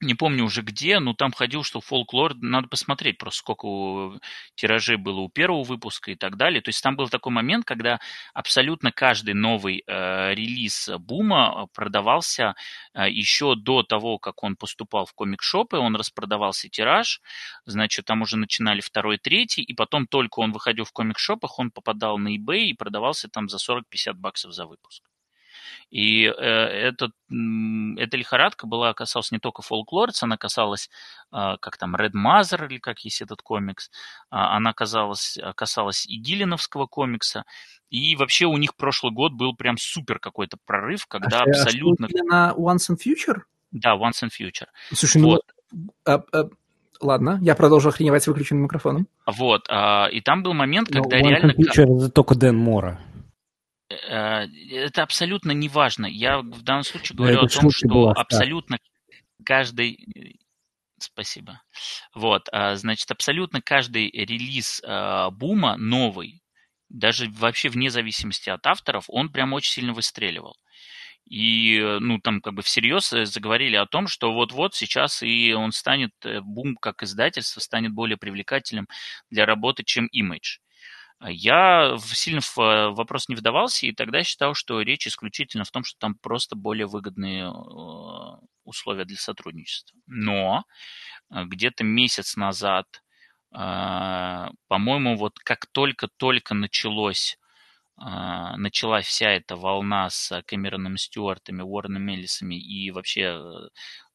не 0.00 0.14
помню 0.14 0.44
уже 0.44 0.62
где, 0.62 1.00
но 1.00 1.12
там 1.14 1.32
ходил, 1.32 1.64
что 1.64 1.80
фолклор, 1.80 2.34
надо 2.36 2.68
посмотреть 2.68 3.18
просто, 3.18 3.38
сколько 3.38 4.20
тиражей 4.54 4.96
было 4.96 5.20
у 5.20 5.28
первого 5.28 5.64
выпуска 5.64 6.12
и 6.12 6.14
так 6.14 6.36
далее. 6.36 6.60
То 6.60 6.68
есть 6.68 6.82
там 6.82 6.96
был 6.96 7.08
такой 7.08 7.32
момент, 7.32 7.64
когда 7.64 7.98
абсолютно 8.32 8.92
каждый 8.92 9.34
новый 9.34 9.82
э, 9.86 10.34
релиз 10.34 10.88
Бума 10.98 11.66
продавался 11.74 12.54
э, 12.94 13.10
еще 13.10 13.56
до 13.56 13.82
того, 13.82 14.18
как 14.18 14.42
он 14.44 14.56
поступал 14.56 15.06
в 15.06 15.14
комик-шопы, 15.14 15.78
он 15.78 15.96
распродавался 15.96 16.68
тираж, 16.68 17.20
значит, 17.66 18.04
там 18.04 18.22
уже 18.22 18.36
начинали 18.36 18.80
второй, 18.80 19.18
третий, 19.18 19.62
и 19.62 19.74
потом 19.74 20.06
только 20.06 20.40
он 20.40 20.52
выходил 20.52 20.84
в 20.84 20.92
комик-шопах, 20.92 21.58
он 21.58 21.70
попадал 21.70 22.18
на 22.18 22.36
eBay 22.36 22.66
и 22.66 22.74
продавался 22.74 23.28
там 23.28 23.48
за 23.48 23.56
40-50 23.56 24.14
баксов 24.14 24.52
за 24.52 24.66
выпуск. 24.66 25.07
И 25.90 26.24
э, 26.24 26.30
этот, 26.30 27.12
эта 27.28 28.16
лихорадка 28.16 28.66
была, 28.66 28.92
касалась 28.94 29.32
не 29.32 29.38
только 29.38 29.62
фолклорца, 29.62 30.26
она 30.26 30.36
касалась, 30.36 30.90
э, 31.32 31.56
как 31.60 31.76
там, 31.76 31.96
Red 31.96 32.12
Mother, 32.12 32.66
или 32.66 32.78
как 32.78 33.00
есть 33.00 33.22
этот 33.22 33.42
комикс, 33.42 33.88
э, 33.88 33.90
она 34.30 34.72
касалась, 34.72 35.38
касалась 35.54 36.06
и 36.06 36.18
Дилиновского 36.18 36.86
комикса, 36.86 37.44
и 37.90 38.16
вообще 38.16 38.46
у 38.46 38.56
них 38.56 38.76
прошлый 38.76 39.12
год 39.12 39.32
был 39.32 39.54
прям 39.54 39.76
супер 39.78 40.18
какой-то 40.18 40.58
прорыв, 40.66 41.06
когда 41.06 41.40
а 41.40 41.44
абсолютно... 41.44 42.08
А 42.30 42.52
Once 42.52 42.90
and 42.90 42.98
Future? 42.98 43.42
Да, 43.70 43.96
Once 43.96 44.24
and 44.24 44.30
Future. 44.30 44.66
Слушай, 44.92 45.22
ну 45.22 45.28
вот. 45.28 45.42
ну 45.72 45.92
а, 46.04 46.22
а, 46.32 46.48
ладно, 47.00 47.38
я 47.42 47.54
продолжу 47.54 47.88
охреневать 47.88 48.22
с 48.22 48.26
выключенным 48.26 48.64
микрофоном. 48.64 49.08
Вот, 49.26 49.66
а, 49.68 50.06
и 50.06 50.20
там 50.20 50.42
был 50.42 50.52
момент, 50.52 50.88
когда 50.88 51.18
Но 51.18 51.28
реально... 51.28 51.52
Future 51.52 51.96
это 51.96 52.10
только 52.10 52.34
Дэн 52.34 52.56
Мора. 52.56 53.00
Э, 53.90 54.46
это 54.70 55.02
абсолютно 55.02 55.52
не 55.52 55.68
важно. 55.68 56.06
Я 56.06 56.38
в 56.38 56.62
данном 56.62 56.84
случае 56.84 57.16
говорю 57.16 57.40
о 57.40 57.48
том, 57.48 57.70
что 57.70 57.88
была, 57.88 58.12
абсолютно 58.12 58.78
да. 58.78 59.14
каждый 59.44 60.38
Спасибо. 61.00 61.62
Вот, 62.12 62.48
а, 62.50 62.74
значит, 62.74 63.08
абсолютно 63.10 63.62
каждый 63.62 64.10
релиз 64.10 64.82
а, 64.84 65.30
Бума 65.30 65.76
новый, 65.76 66.42
даже 66.88 67.30
вообще 67.30 67.68
вне 67.68 67.90
зависимости 67.90 68.50
от 68.50 68.66
авторов, 68.66 69.04
он 69.08 69.30
прям 69.30 69.52
очень 69.52 69.72
сильно 69.72 69.92
выстреливал. 69.92 70.56
И, 71.28 71.78
ну, 72.00 72.18
там 72.18 72.40
как 72.40 72.54
бы 72.54 72.62
всерьез 72.62 73.12
э, 73.12 73.26
заговорили 73.26 73.76
о 73.76 73.84
том, 73.84 74.08
что 74.08 74.32
вот-вот 74.32 74.74
сейчас 74.74 75.22
и 75.22 75.52
он 75.52 75.72
станет, 75.72 76.12
э, 76.24 76.40
Бум 76.40 76.74
как 76.76 77.02
издательство 77.02 77.60
станет 77.60 77.92
более 77.92 78.16
привлекательным 78.16 78.88
для 79.30 79.44
работы, 79.44 79.84
чем 79.84 80.08
Image. 80.14 80.60
Я 81.20 81.96
сильно 81.98 82.40
в 82.40 82.58
э, 82.58 82.90
вопрос 82.90 83.28
не 83.28 83.34
вдавался, 83.34 83.86
и 83.86 83.92
тогда 83.92 84.22
считал, 84.22 84.54
что 84.54 84.80
речь 84.82 85.06
исключительно 85.06 85.64
в 85.64 85.70
том, 85.70 85.82
что 85.84 85.98
там 85.98 86.14
просто 86.14 86.54
более 86.56 86.86
выгодные 86.86 87.50
условия 88.64 89.04
для 89.04 89.16
сотрудничества. 89.16 89.98
Но 90.06 90.64
где-то 91.30 91.84
месяц 91.84 92.36
назад, 92.36 93.02
по-моему, 93.50 95.16
вот 95.16 95.38
как 95.40 95.66
только-только 95.66 96.54
началось 96.54 97.38
началась 97.96 99.06
вся 99.06 99.30
эта 99.30 99.56
волна 99.56 100.08
с 100.08 100.42
Кэмероном 100.46 100.96
Стюартами, 100.96 101.62
Уорреном 101.62 102.08
Эллисами 102.08 102.54
и 102.54 102.92
вообще 102.92 103.22
э, 103.22 103.68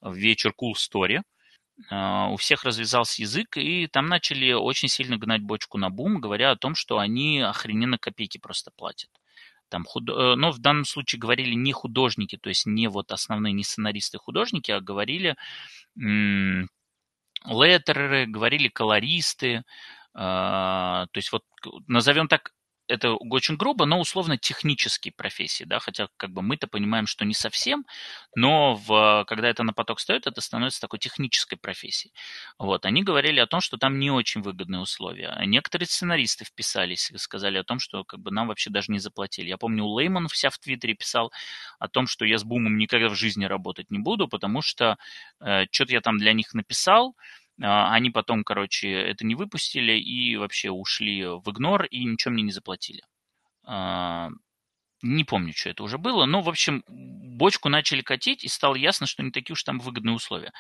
вечер 0.10 0.54
Cool 0.58 0.74
Story, 0.76 1.22
у 1.90 2.36
всех 2.38 2.64
развязался 2.64 3.22
язык, 3.22 3.58
и 3.58 3.88
там 3.88 4.08
начали 4.08 4.54
очень 4.54 4.88
сильно 4.88 5.18
гнать 5.18 5.42
бочку 5.42 5.78
на 5.78 5.90
бум, 5.90 6.22
говоря 6.22 6.52
о 6.52 6.56
том, 6.56 6.76
что 6.76 7.00
они 7.00 7.42
охрененно 7.42 7.98
копейки 7.98 8.38
просто 8.38 8.72
платят. 8.72 9.10
Там 9.70 9.86
худ... 9.86 10.08
Э, 10.10 10.36
но 10.36 10.52
в 10.52 10.60
данном 10.60 10.86
случае 10.86 11.20
говорили 11.20 11.56
не 11.56 11.74
художники, 11.74 12.38
то 12.38 12.50
есть 12.50 12.66
не 12.68 12.88
вот 12.88 13.12
основные, 13.12 13.54
не 13.54 13.64
сценаристы 13.64 14.20
художники, 14.20 14.70
а 14.72 14.82
говорили 14.82 15.36
м- 15.98 16.70
леттереры, 17.46 18.28
говорили 18.28 18.68
колористы, 18.68 19.64
Uh, 20.16 21.08
то 21.12 21.18
есть 21.18 21.32
вот 21.32 21.44
назовем 21.88 22.28
так 22.28 22.52
это 22.94 23.14
очень 23.14 23.58
грубо, 23.58 23.86
но 23.86 24.00
условно 24.00 24.38
технические 24.38 25.12
профессии, 25.12 25.64
да, 25.64 25.80
хотя 25.80 26.08
как 26.18 26.32
бы 26.32 26.42
мы-то 26.42 26.68
понимаем, 26.68 27.08
что 27.08 27.26
не 27.26 27.34
совсем, 27.34 27.86
но 28.36 28.76
в, 28.76 29.26
когда 29.28 29.50
это 29.50 29.64
на 29.64 29.74
поток 29.74 30.00
стоит, 30.00 30.28
это 30.28 30.42
становится 30.42 30.80
такой 30.80 31.00
технической 31.00 31.58
профессией. 31.58 32.14
Вот, 32.60 32.86
они 32.86 33.04
говорили 33.04 33.40
о 33.40 33.48
том, 33.48 33.62
что 33.62 33.78
там 33.78 34.00
не 34.00 34.12
очень 34.12 34.42
выгодные 34.42 34.82
условия. 34.82 35.36
Некоторые 35.46 35.88
сценаристы 35.88 36.46
вписались 36.46 37.10
и 37.12 37.18
сказали 37.18 37.58
о 37.58 37.64
том, 37.64 37.80
что 37.80 38.04
как 38.04 38.20
бы 38.20 38.32
нам 38.32 38.48
вообще 38.48 38.70
даже 38.70 38.92
не 38.92 39.00
заплатили. 39.00 39.50
Я 39.50 39.58
помню, 39.58 39.86
Лейман 39.86 40.28
вся 40.28 40.50
в 40.50 40.60
Твиттере 40.60 40.94
писал 40.94 41.32
о 41.80 41.88
том, 41.88 42.06
что 42.06 42.26
я 42.26 42.38
с 42.38 42.44
Бумом 42.44 42.78
никогда 42.78 43.10
в 43.10 43.16
жизни 43.16 43.46
работать 43.46 43.90
не 43.90 44.00
буду, 44.00 44.28
потому 44.28 44.62
что 44.62 44.98
э, 45.42 45.66
что-то 45.72 45.94
я 45.94 46.02
там 46.02 46.18
для 46.20 46.34
них 46.34 46.54
написал, 46.54 47.16
они 47.62 48.10
потом, 48.10 48.44
короче, 48.44 48.92
это 48.92 49.26
не 49.26 49.36
выпустили 49.36 49.94
и 49.94 50.36
вообще 50.36 50.72
ушли 50.72 51.24
в 51.26 51.44
игнор 51.50 51.86
и 51.86 52.04
ничего 52.04 52.34
мне 52.34 52.44
не 52.44 52.52
заплатили. 52.52 53.04
А, 53.66 54.30
не 55.02 55.24
помню, 55.24 55.54
что 55.56 55.70
это 55.70 55.84
уже 55.84 55.98
было, 55.98 56.26
но, 56.26 56.42
в 56.42 56.50
общем, 56.50 56.84
бочку 56.88 57.70
начали 57.70 58.02
катить, 58.02 58.44
и 58.44 58.48
стало 58.48 58.76
ясно, 58.76 59.06
что 59.06 59.24
не 59.24 59.32
такие 59.32 59.54
уж 59.54 59.64
там 59.64 59.80
выгодные 59.80 60.16
условия. 60.16 60.52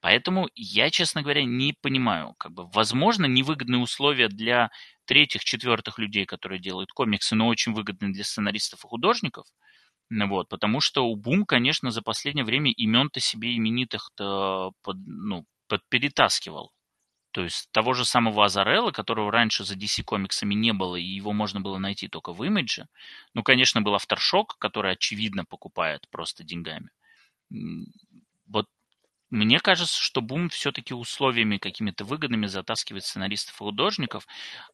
Поэтому 0.00 0.48
я, 0.54 0.90
честно 0.90 1.22
говоря, 1.22 1.44
не 1.44 1.74
понимаю, 1.80 2.34
как 2.38 2.52
бы, 2.52 2.66
возможно, 2.68 3.26
невыгодные 3.26 3.80
условия 3.80 4.28
для 4.28 4.70
третьих, 5.06 5.44
четвертых 5.44 5.98
людей, 5.98 6.26
которые 6.26 6.60
делают 6.60 6.92
комиксы, 6.92 7.34
но 7.34 7.48
очень 7.48 7.72
выгодные 7.72 8.12
для 8.12 8.24
сценаристов 8.24 8.84
и 8.84 8.88
художников. 8.88 9.46
Вот, 10.10 10.48
потому 10.48 10.80
что 10.80 11.06
у 11.06 11.16
Бум, 11.16 11.46
конечно, 11.46 11.90
за 11.90 12.02
последнее 12.02 12.44
время 12.44 12.70
имен-то 12.72 13.20
себе 13.20 13.56
именитых-то 13.56 14.72
под, 14.82 14.96
ну, 15.06 15.44
перетаскивал. 15.88 16.72
То 17.32 17.42
есть 17.42 17.68
того 17.72 17.94
же 17.94 18.04
самого 18.04 18.44
Азарелла, 18.44 18.92
которого 18.92 19.32
раньше 19.32 19.64
за 19.64 19.74
DC 19.74 20.04
комиксами 20.04 20.54
не 20.54 20.72
было, 20.72 20.94
и 20.96 21.02
его 21.02 21.32
можно 21.32 21.60
было 21.60 21.78
найти 21.78 22.06
только 22.06 22.32
в 22.32 22.44
имидже. 22.44 22.86
Ну, 23.34 23.42
конечно, 23.42 23.82
был 23.82 23.96
Aftershock, 23.96 24.50
который, 24.58 24.92
очевидно, 24.92 25.44
покупает 25.44 26.08
просто 26.10 26.44
деньгами. 26.44 26.90
Вот 28.46 28.68
мне 29.30 29.58
кажется, 29.58 30.00
что 30.00 30.20
Бум 30.20 30.48
все-таки 30.48 30.94
условиями 30.94 31.58
какими-то 31.58 32.04
выгодными 32.04 32.46
затаскивает 32.46 33.04
сценаристов 33.04 33.54
и 33.56 33.64
художников. 33.64 34.26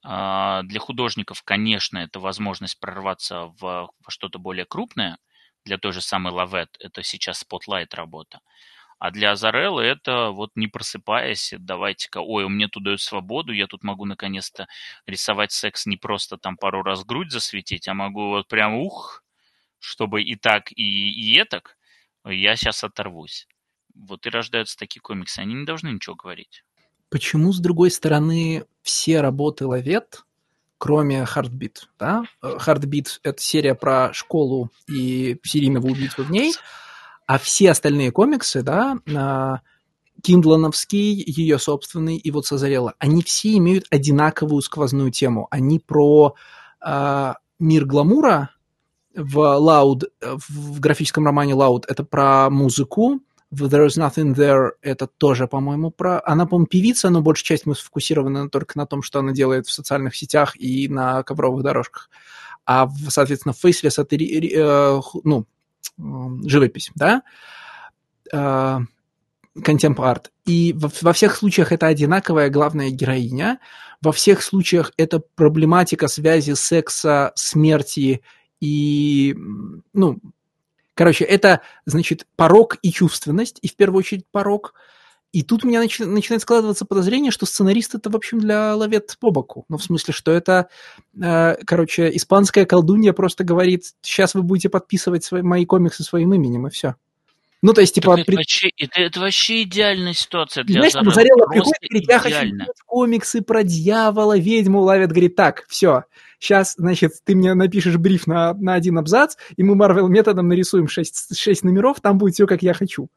А, 0.03 0.62
для 0.65 0.81
художников, 0.81 1.43
конечно, 1.43 1.97
это 1.99 2.21
возможность 2.21 2.79
прорваться 2.79 3.47
в, 3.59 3.91
что-то 4.09 4.39
более 4.39 4.67
крупное. 4.67 5.19
Для 5.65 5.79
той 5.79 5.93
же 5.93 6.03
самой 6.03 6.33
Лавет 6.35 6.77
это 6.79 7.03
сейчас 7.03 7.43
Spotlight 7.43 7.95
работа. 7.95 8.41
А 9.01 9.10
для 9.10 9.32
Азареллы 9.32 9.82
это 9.82 10.28
вот 10.28 10.51
не 10.56 10.68
просыпаясь, 10.68 11.55
давайте-ка, 11.59 12.18
ой, 12.18 12.47
мне 12.51 12.68
тут 12.68 12.85
дают 12.85 13.01
свободу, 13.01 13.51
я 13.51 13.66
тут 13.66 13.82
могу 13.82 14.05
наконец-то 14.05 14.68
рисовать 15.06 15.52
секс 15.52 15.86
не 15.86 15.97
просто 15.97 16.36
там 16.36 16.59
пару 16.59 16.82
раз 16.82 17.02
грудь 17.06 17.32
засветить, 17.32 17.89
а 17.89 17.94
могу 17.94 18.28
вот 18.28 18.47
прям 18.47 18.74
ух, 18.74 19.24
чтобы 19.78 20.22
и 20.22 20.36
так, 20.36 20.70
и, 20.72 20.82
и 21.12 21.35
этак, 21.39 21.78
я 22.27 22.56
сейчас 22.56 22.85
оторвусь. 22.85 23.48
Вот 23.94 24.27
и 24.27 24.31
рождаются 24.31 24.77
такие 24.77 25.01
комиксы, 25.01 25.39
они 25.39 25.55
не 25.55 25.64
должны 25.64 25.89
ничего 25.89 26.14
говорить. 26.14 26.62
Почему, 27.09 27.55
с 27.55 27.59
другой 27.59 27.90
стороны, 27.90 28.66
все 28.82 29.22
работы 29.22 29.64
Лавет, 29.64 30.24
кроме 30.77 31.22
Heartbeat, 31.22 31.86
да? 31.98 32.24
Heartbeat— 32.43 33.20
это 33.22 33.40
серия 33.40 33.74
про 33.74 34.12
школу 34.12 34.68
и 34.86 35.40
серийного 35.43 35.86
убийцу 35.86 36.22
в 36.22 36.31
ней— 36.31 36.52
а 37.31 37.39
все 37.39 37.70
остальные 37.70 38.11
комиксы, 38.11 38.61
да, 38.61 38.98
а, 39.15 39.61
Киндлановский, 40.20 41.23
ее 41.24 41.61
собственный 41.61 42.16
и 42.16 42.28
вот 42.32 42.44
Созарелла, 42.44 42.94
они 42.98 43.23
все 43.23 43.57
имеют 43.57 43.86
одинаковую 43.89 44.62
сквозную 44.62 45.12
тему. 45.12 45.47
Они 45.52 45.78
про 45.78 46.35
э, 46.85 47.35
мир 47.61 47.85
гламура 47.86 48.51
в 49.15 49.39
Loud, 49.39 50.09
в 50.20 50.81
графическом 50.81 51.24
романе 51.24 51.52
Loud, 51.52 51.85
это 51.86 52.02
про 52.02 52.51
музыку, 52.51 53.20
в 53.52 53.62
There's 53.66 53.97
Nothing 53.97 54.35
There 54.35 54.70
это 54.82 55.07
тоже, 55.07 55.47
по-моему, 55.47 55.93
про... 55.93 56.20
Она, 56.24 56.47
по-моему, 56.47 56.66
певица, 56.66 57.11
но 57.11 57.23
большая 57.23 57.44
часть 57.44 57.65
мы 57.65 57.77
сфокусированы 57.77 58.51
только 58.51 58.77
на 58.77 58.86
том, 58.86 59.02
что 59.02 59.20
она 59.20 59.31
делает 59.31 59.69
в 59.69 59.73
социальных 59.73 60.16
сетях 60.16 60.61
и 60.61 60.89
на 60.89 61.23
ковровых 61.23 61.62
дорожках. 61.62 62.11
А, 62.66 62.90
соответственно, 63.09 63.55
Faceless 63.55 64.02
это, 64.02 64.16
э, 64.16 65.01
ну, 65.23 65.47
живопись, 65.98 66.90
да, 66.94 67.23
контемп-арт. 68.32 70.27
А, 70.27 70.31
и 70.47 70.73
во, 70.73 70.90
во 71.02 71.12
всех 71.12 71.36
случаях 71.36 71.73
это 71.73 71.86
одинаковая 71.86 72.48
главная 72.51 72.90
героиня, 72.90 73.59
во 74.01 74.12
всех 74.12 74.43
случаях 74.43 74.93
это 74.97 75.20
проблематика 75.20 76.09
связи 76.09 76.55
секса, 76.55 77.32
смерти 77.35 78.23
и, 78.61 79.36
ну, 79.93 80.19
короче, 80.94 81.24
это, 81.24 81.61
значит, 81.86 82.27
порог 82.36 82.77
и 82.82 82.93
чувственность, 82.93 83.59
и 83.62 83.69
в 83.69 83.77
первую 83.77 84.01
очередь 84.01 84.27
порог– 84.31 84.74
и 85.32 85.43
тут 85.43 85.65
у 85.65 85.69
меня 85.69 85.85
начи- 85.85 86.05
начинает 86.05 86.43
складываться 86.43 86.85
подозрение, 86.85 87.31
что 87.31 87.47
сценарист 87.47 87.94
это, 87.94 88.11
в 88.11 88.16
общем, 88.16 88.40
для 88.40 88.74
ловет 88.74 89.16
по 89.20 89.31
боку. 89.31 89.65
Ну, 89.69 89.78
в 89.78 89.82
смысле, 89.82 90.12
что 90.12 90.32
это, 90.32 90.69
э, 91.20 91.57
короче, 91.65 92.15
испанская 92.16 92.66
колдунья 92.66 93.12
просто 93.12 93.44
говорит, 93.44 93.85
сейчас 94.02 94.35
вы 94.35 94.43
будете 94.43 94.69
подписывать 94.69 95.24
свои, 95.24 95.43
мои 95.43 95.65
комиксы 95.66 96.02
своим 96.02 96.35
именем, 96.35 96.66
и 96.66 96.70
все. 96.70 96.97
Ну, 97.62 97.74
то 97.74 97.81
есть, 97.81 97.94
типа... 97.94 98.15
это, 98.15 98.24
при... 98.24 98.36
вообще, 98.36 98.70
это, 98.77 99.01
это 99.02 99.20
вообще 99.20 99.62
идеальная 99.62 100.15
ситуация 100.15 100.65
для 100.65 100.81
Знаешь, 100.81 100.94
Зарелла. 100.94 101.12
Зарелла 101.12 101.47
приходит 101.47 101.82
и 101.82 101.89
говорит, 101.89 102.09
я 102.09 102.19
хочу 102.19 102.73
комиксы 102.86 103.43
про 103.43 103.62
дьявола, 103.62 104.36
ведьму 104.36 104.81
ловят, 104.81 105.11
говорит, 105.11 105.36
так, 105.36 105.65
все, 105.69 106.05
сейчас, 106.40 106.74
значит, 106.77 107.12
ты 107.24 107.36
мне 107.36 107.55
напишешь 107.55 107.98
бриф 107.98 108.27
на, 108.27 108.55
на 108.55 108.74
один 108.74 108.98
абзац, 108.98 109.36
и 109.57 109.62
мы 109.62 109.77
Марвел 109.77 110.09
методом 110.09 110.48
нарисуем 110.48 110.89
6, 110.89 111.36
6 111.39 111.62
номеров, 111.65 112.01
там 112.01 112.19
будет 112.19 112.35
все, 112.35 112.47
как 112.47 112.62
я 112.62 112.73
хочу 112.74 113.09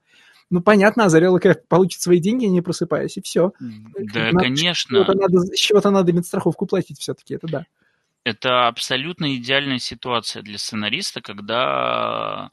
ну, 0.50 0.62
понятно, 0.62 1.06
Озарелла 1.06 1.40
получит 1.68 2.02
свои 2.02 2.20
деньги, 2.20 2.46
не 2.46 2.62
просыпаясь, 2.62 3.18
и 3.18 3.22
все. 3.22 3.52
Да, 3.60 4.32
надо, 4.32 4.40
конечно. 4.40 5.04
С 5.04 5.06
чего-то 5.06 5.18
надо, 5.18 5.40
с 5.40 5.60
чего-то 5.60 5.90
надо 5.92 6.14
медстраховку 6.14 6.66
платить 6.66 7.00
все-таки, 7.00 7.36
это 7.36 7.48
да. 7.48 7.66
Это 8.24 8.68
абсолютно 8.68 9.36
идеальная 9.36 9.80
ситуация 9.80 10.42
для 10.44 10.58
сценариста, 10.58 11.22
когда 11.22 12.52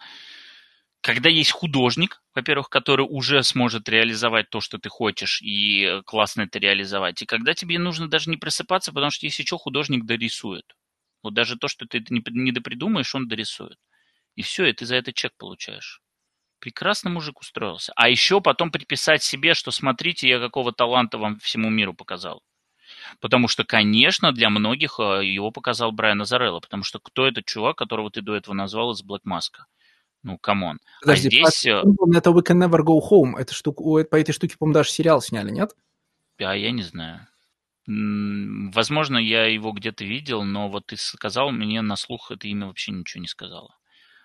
когда 1.03 1.31
есть 1.31 1.53
художник, 1.53 2.23
во-первых, 2.35 2.69
который 2.69 3.07
уже 3.09 3.43
сможет 3.43 3.89
реализовать 3.89 4.51
то, 4.51 4.61
что 4.61 4.79
ты 4.79 4.91
хочешь, 4.91 5.41
и 5.41 6.03
классно 6.05 6.43
это 6.43 6.59
реализовать, 6.59 7.23
и 7.23 7.27
когда 7.27 7.55
тебе 7.55 7.79
нужно 7.79 8.09
даже 8.09 8.29
не 8.29 8.37
просыпаться, 8.37 8.93
потому 8.93 9.11
что 9.11 9.25
если 9.27 9.43
что, 9.43 9.57
художник 9.57 10.05
дорисует. 10.05 10.77
Вот 11.23 11.35
даже 11.35 11.57
то, 11.57 11.69
что 11.69 11.87
ты 11.87 12.05
не, 12.11 12.23
не 12.31 12.53
допридумаешь, 12.53 13.15
он 13.15 13.29
дорисует. 13.29 13.79
И 14.37 14.43
все, 14.43 14.67
и 14.67 14.73
ты 14.73 14.87
за 14.87 14.97
это 14.97 15.13
чек 15.13 15.33
получаешь. 15.37 16.03
Прекрасно 16.61 17.11
мужик 17.11 17.41
устроился. 17.41 17.93
А 17.97 18.09
еще 18.09 18.41
потом 18.41 18.71
приписать 18.71 19.23
себе, 19.23 19.55
что 19.55 19.71
смотрите, 19.71 20.29
я 20.29 20.39
какого 20.39 20.73
таланта 20.73 21.19
вам 21.19 21.39
всему 21.39 21.71
миру 21.71 21.95
показал. 21.95 22.43
Потому 23.21 23.49
что, 23.49 23.65
конечно, 23.65 24.33
для 24.33 24.51
многих 24.51 25.01
э, 25.01 25.25
его 25.25 25.51
показал 25.51 25.91
Брайан 25.91 26.21
Азарелло. 26.21 26.61
Потому 26.61 26.83
что 26.83 26.99
кто 26.99 27.27
этот 27.27 27.47
чувак, 27.47 27.79
которого 27.79 28.11
ты 28.11 28.21
до 28.21 28.37
этого 28.37 28.55
назвал 28.55 28.93
из 28.93 29.03
Black 29.03 29.21
Mask 29.25 29.53
а? 29.53 29.67
Ну, 30.23 30.37
come 30.39 30.63
on. 30.63 30.81
Подожди, 31.01 31.29
а 31.29 31.51
здесь... 31.51 31.67
э, 31.67 31.83
это 32.15 32.31
We 32.31 32.43
Can 32.47 32.63
Never 32.63 32.81
Go 32.81 33.01
Home. 33.11 33.39
Это 33.39 33.55
штука, 33.55 33.83
по 34.05 34.17
этой 34.17 34.33
штуке, 34.33 34.57
по-моему, 34.59 34.75
даже 34.75 34.91
сериал 34.91 35.23
сняли, 35.23 35.51
нет? 35.51 35.71
А 36.39 36.55
я 36.55 36.71
не 36.73 36.83
знаю. 36.83 37.27
Возможно, 37.87 39.17
я 39.17 39.47
его 39.47 39.73
где-то 39.73 40.05
видел, 40.05 40.45
но 40.45 40.69
вот 40.69 40.87
ты 40.87 40.97
сказал, 40.97 41.51
мне 41.51 41.81
на 41.81 41.97
слух 41.97 42.31
это 42.31 42.47
имя 42.47 42.67
вообще 42.67 42.93
ничего 42.93 43.23
не 43.23 43.27
сказала. 43.27 43.75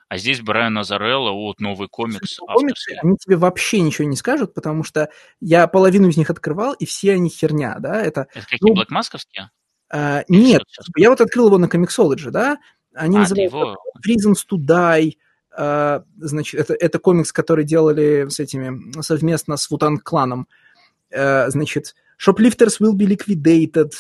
А 0.07 0.17
здесь 0.17 0.41
Брайан 0.41 0.77
Азарелло, 0.77 1.31
вот 1.31 1.59
новый 1.59 1.87
комикс 1.87 2.37
Комиксы, 2.37 2.41
авторский. 2.47 2.99
они 3.01 3.17
тебе 3.17 3.37
вообще 3.37 3.81
ничего 3.81 4.07
не 4.07 4.15
скажут, 4.15 4.53
потому 4.53 4.83
что 4.83 5.09
я 5.39 5.67
половину 5.67 6.09
из 6.09 6.17
них 6.17 6.29
открывал, 6.29 6.73
и 6.73 6.85
все 6.85 7.13
они 7.13 7.29
херня, 7.29 7.77
да, 7.79 8.01
это... 8.01 8.27
Это 8.33 8.45
какие, 8.45 8.69
ну, 8.69 8.75
Black 8.75 8.98
Mask 8.98 9.17
овские? 9.17 9.49
а, 9.89 10.23
нет, 10.27 10.61
я 10.95 11.09
вот 11.09 11.21
открыл 11.21 11.47
его 11.47 11.57
на 11.57 11.65
Comixology, 11.65 12.29
да, 12.29 12.59
они 12.93 13.17
А, 13.17 13.19
называются 13.21 13.57
его... 13.57 13.77
Reasons 14.07 14.45
to 14.49 14.57
Die, 14.57 15.13
а, 15.57 16.03
значит, 16.17 16.59
это, 16.59 16.75
это 16.75 16.99
комикс, 16.99 17.31
который 17.31 17.65
делали 17.65 18.27
с 18.29 18.39
этими, 18.39 19.01
совместно 19.01 19.57
с 19.57 19.69
Wu-Tang 19.71 19.97
Clan 19.97 20.26
ом, 20.26 20.47
А, 21.11 21.49
значит, 21.49 21.95
Shoplifters 22.23 22.79
will 22.79 22.93
be 22.93 23.07
liquidated, 23.07 23.91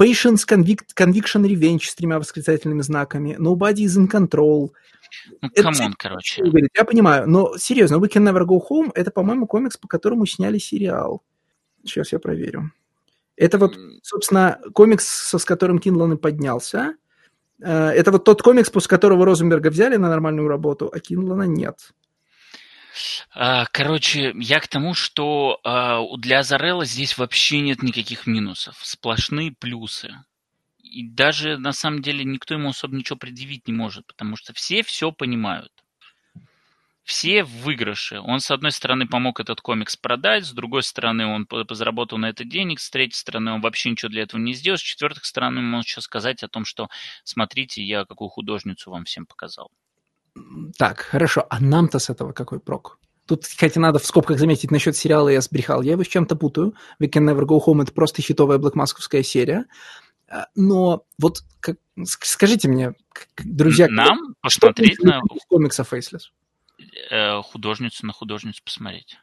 Patience, 0.00 0.46
convict, 0.48 0.94
Conviction, 0.96 1.44
Revenge 1.44 1.84
с 1.84 1.94
тремя 1.94 2.18
восклицательными 2.18 2.80
знаками, 2.80 3.36
Nobody 3.38 3.84
is 3.84 3.98
in 3.98 4.08
control, 4.08 4.72
Ну, 5.40 5.50
come 5.50 5.75
on, 5.75 5.94
короче. 5.94 6.42
говорит, 6.42 6.70
я 6.76 6.84
понимаю, 6.84 7.28
но 7.28 7.56
серьезно, 7.56 7.96
We 7.96 8.08
Can 8.08 8.28
Never 8.28 8.44
Go 8.44 8.60
Home 8.70 8.90
это, 8.94 9.10
по-моему, 9.10 9.46
комикс, 9.46 9.76
по 9.76 9.88
которому 9.88 10.26
сняли 10.26 10.58
сериал. 10.58 11.22
Сейчас 11.84 12.12
я 12.12 12.18
проверю. 12.18 12.72
Это 13.36 13.58
вот, 13.58 13.76
собственно, 14.02 14.60
комикс, 14.74 15.04
с 15.34 15.44
которым 15.44 15.78
Кинлан 15.78 16.12
и 16.12 16.16
поднялся. 16.16 16.94
Э, 17.60 17.88
Это 17.90 18.12
вот 18.12 18.24
тот 18.24 18.42
комикс, 18.42 18.70
после 18.70 18.88
которого 18.88 19.24
Розенберга 19.24 19.70
взяли 19.70 19.96
на 19.96 20.08
нормальную 20.08 20.48
работу, 20.48 20.90
а 20.92 21.00
Кинлана 21.00 21.44
нет. 21.44 21.92
А, 23.34 23.64
Короче, 23.72 24.34
я 24.36 24.60
к 24.60 24.68
тому, 24.68 24.92
что 24.94 25.58
а, 25.64 26.02
для 26.18 26.40
Азарелла 26.40 26.84
здесь 26.84 27.16
вообще 27.16 27.60
нет 27.60 27.82
никаких 27.82 28.26
минусов. 28.26 28.76
Сплошные 28.82 29.52
плюсы. 29.52 30.12
И 30.92 31.08
даже, 31.08 31.56
на 31.56 31.72
самом 31.72 32.02
деле, 32.02 32.22
никто 32.22 32.52
ему 32.52 32.68
особо 32.68 32.94
ничего 32.94 33.16
предъявить 33.16 33.66
не 33.66 33.72
может, 33.72 34.06
потому 34.06 34.36
что 34.36 34.52
все 34.52 34.82
все 34.82 35.10
понимают. 35.10 35.72
Все 37.02 37.44
в 37.44 37.50
выигрыше. 37.62 38.20
Он, 38.20 38.40
с 38.40 38.50
одной 38.50 38.72
стороны, 38.72 39.08
помог 39.08 39.40
этот 39.40 39.62
комикс 39.62 39.96
продать, 39.96 40.44
с 40.44 40.52
другой 40.52 40.82
стороны, 40.82 41.26
он 41.26 41.48
заработал 41.70 42.18
на 42.18 42.28
это 42.28 42.44
денег, 42.44 42.78
с 42.78 42.90
третьей 42.90 43.18
стороны, 43.18 43.52
он 43.52 43.62
вообще 43.62 43.90
ничего 43.90 44.10
для 44.10 44.22
этого 44.22 44.40
не 44.40 44.52
сделал, 44.52 44.76
с 44.76 44.82
четвертой 44.82 45.24
стороны, 45.24 45.60
он 45.60 45.70
может 45.70 45.88
сейчас 45.88 46.04
сказать 46.04 46.42
о 46.42 46.48
том, 46.48 46.64
что 46.64 46.88
смотрите, 47.24 47.82
я 47.82 48.04
какую 48.04 48.28
художницу 48.28 48.90
вам 48.90 49.04
всем 49.04 49.24
показал. 49.24 49.70
Так, 50.76 51.00
хорошо, 51.00 51.46
а 51.48 51.58
нам-то 51.58 51.98
с 51.98 52.10
этого 52.10 52.32
какой 52.32 52.60
прок? 52.60 52.98
Тут, 53.26 53.46
хотя 53.46 53.80
надо 53.80 53.98
в 53.98 54.04
скобках 54.04 54.38
заметить 54.38 54.70
насчет 54.70 54.96
сериала 54.96 55.28
«Я 55.28 55.40
сбрехал», 55.40 55.80
я 55.82 55.92
его 55.92 56.04
с 56.04 56.08
чем-то 56.08 56.36
путаю. 56.36 56.74
We 57.00 57.08
Can 57.08 57.24
Never 57.28 57.46
Go 57.46 57.60
Home— 57.66 57.82
это 57.84 57.92
просто 57.92 58.20
хитовая 58.20 58.58
блэкмасковская 58.58 59.22
серия. 59.22 59.64
А, 60.32 60.46
Но 60.56 61.04
вот 61.18 61.42
как- 61.60 61.76
ск- 61.98 62.24
скажите 62.24 62.66
мне, 62.68 62.94
друзья, 63.44 63.86
Нам 63.88 64.34
посмотреть 64.40 64.98
на 65.02 65.20
комикса 65.48 65.82
Faceless? 65.82 66.30
э, 67.10 67.42
художницу 67.42 68.06
на 68.06 68.12
художницу 68.12 68.62
посмотреть. 68.64 69.18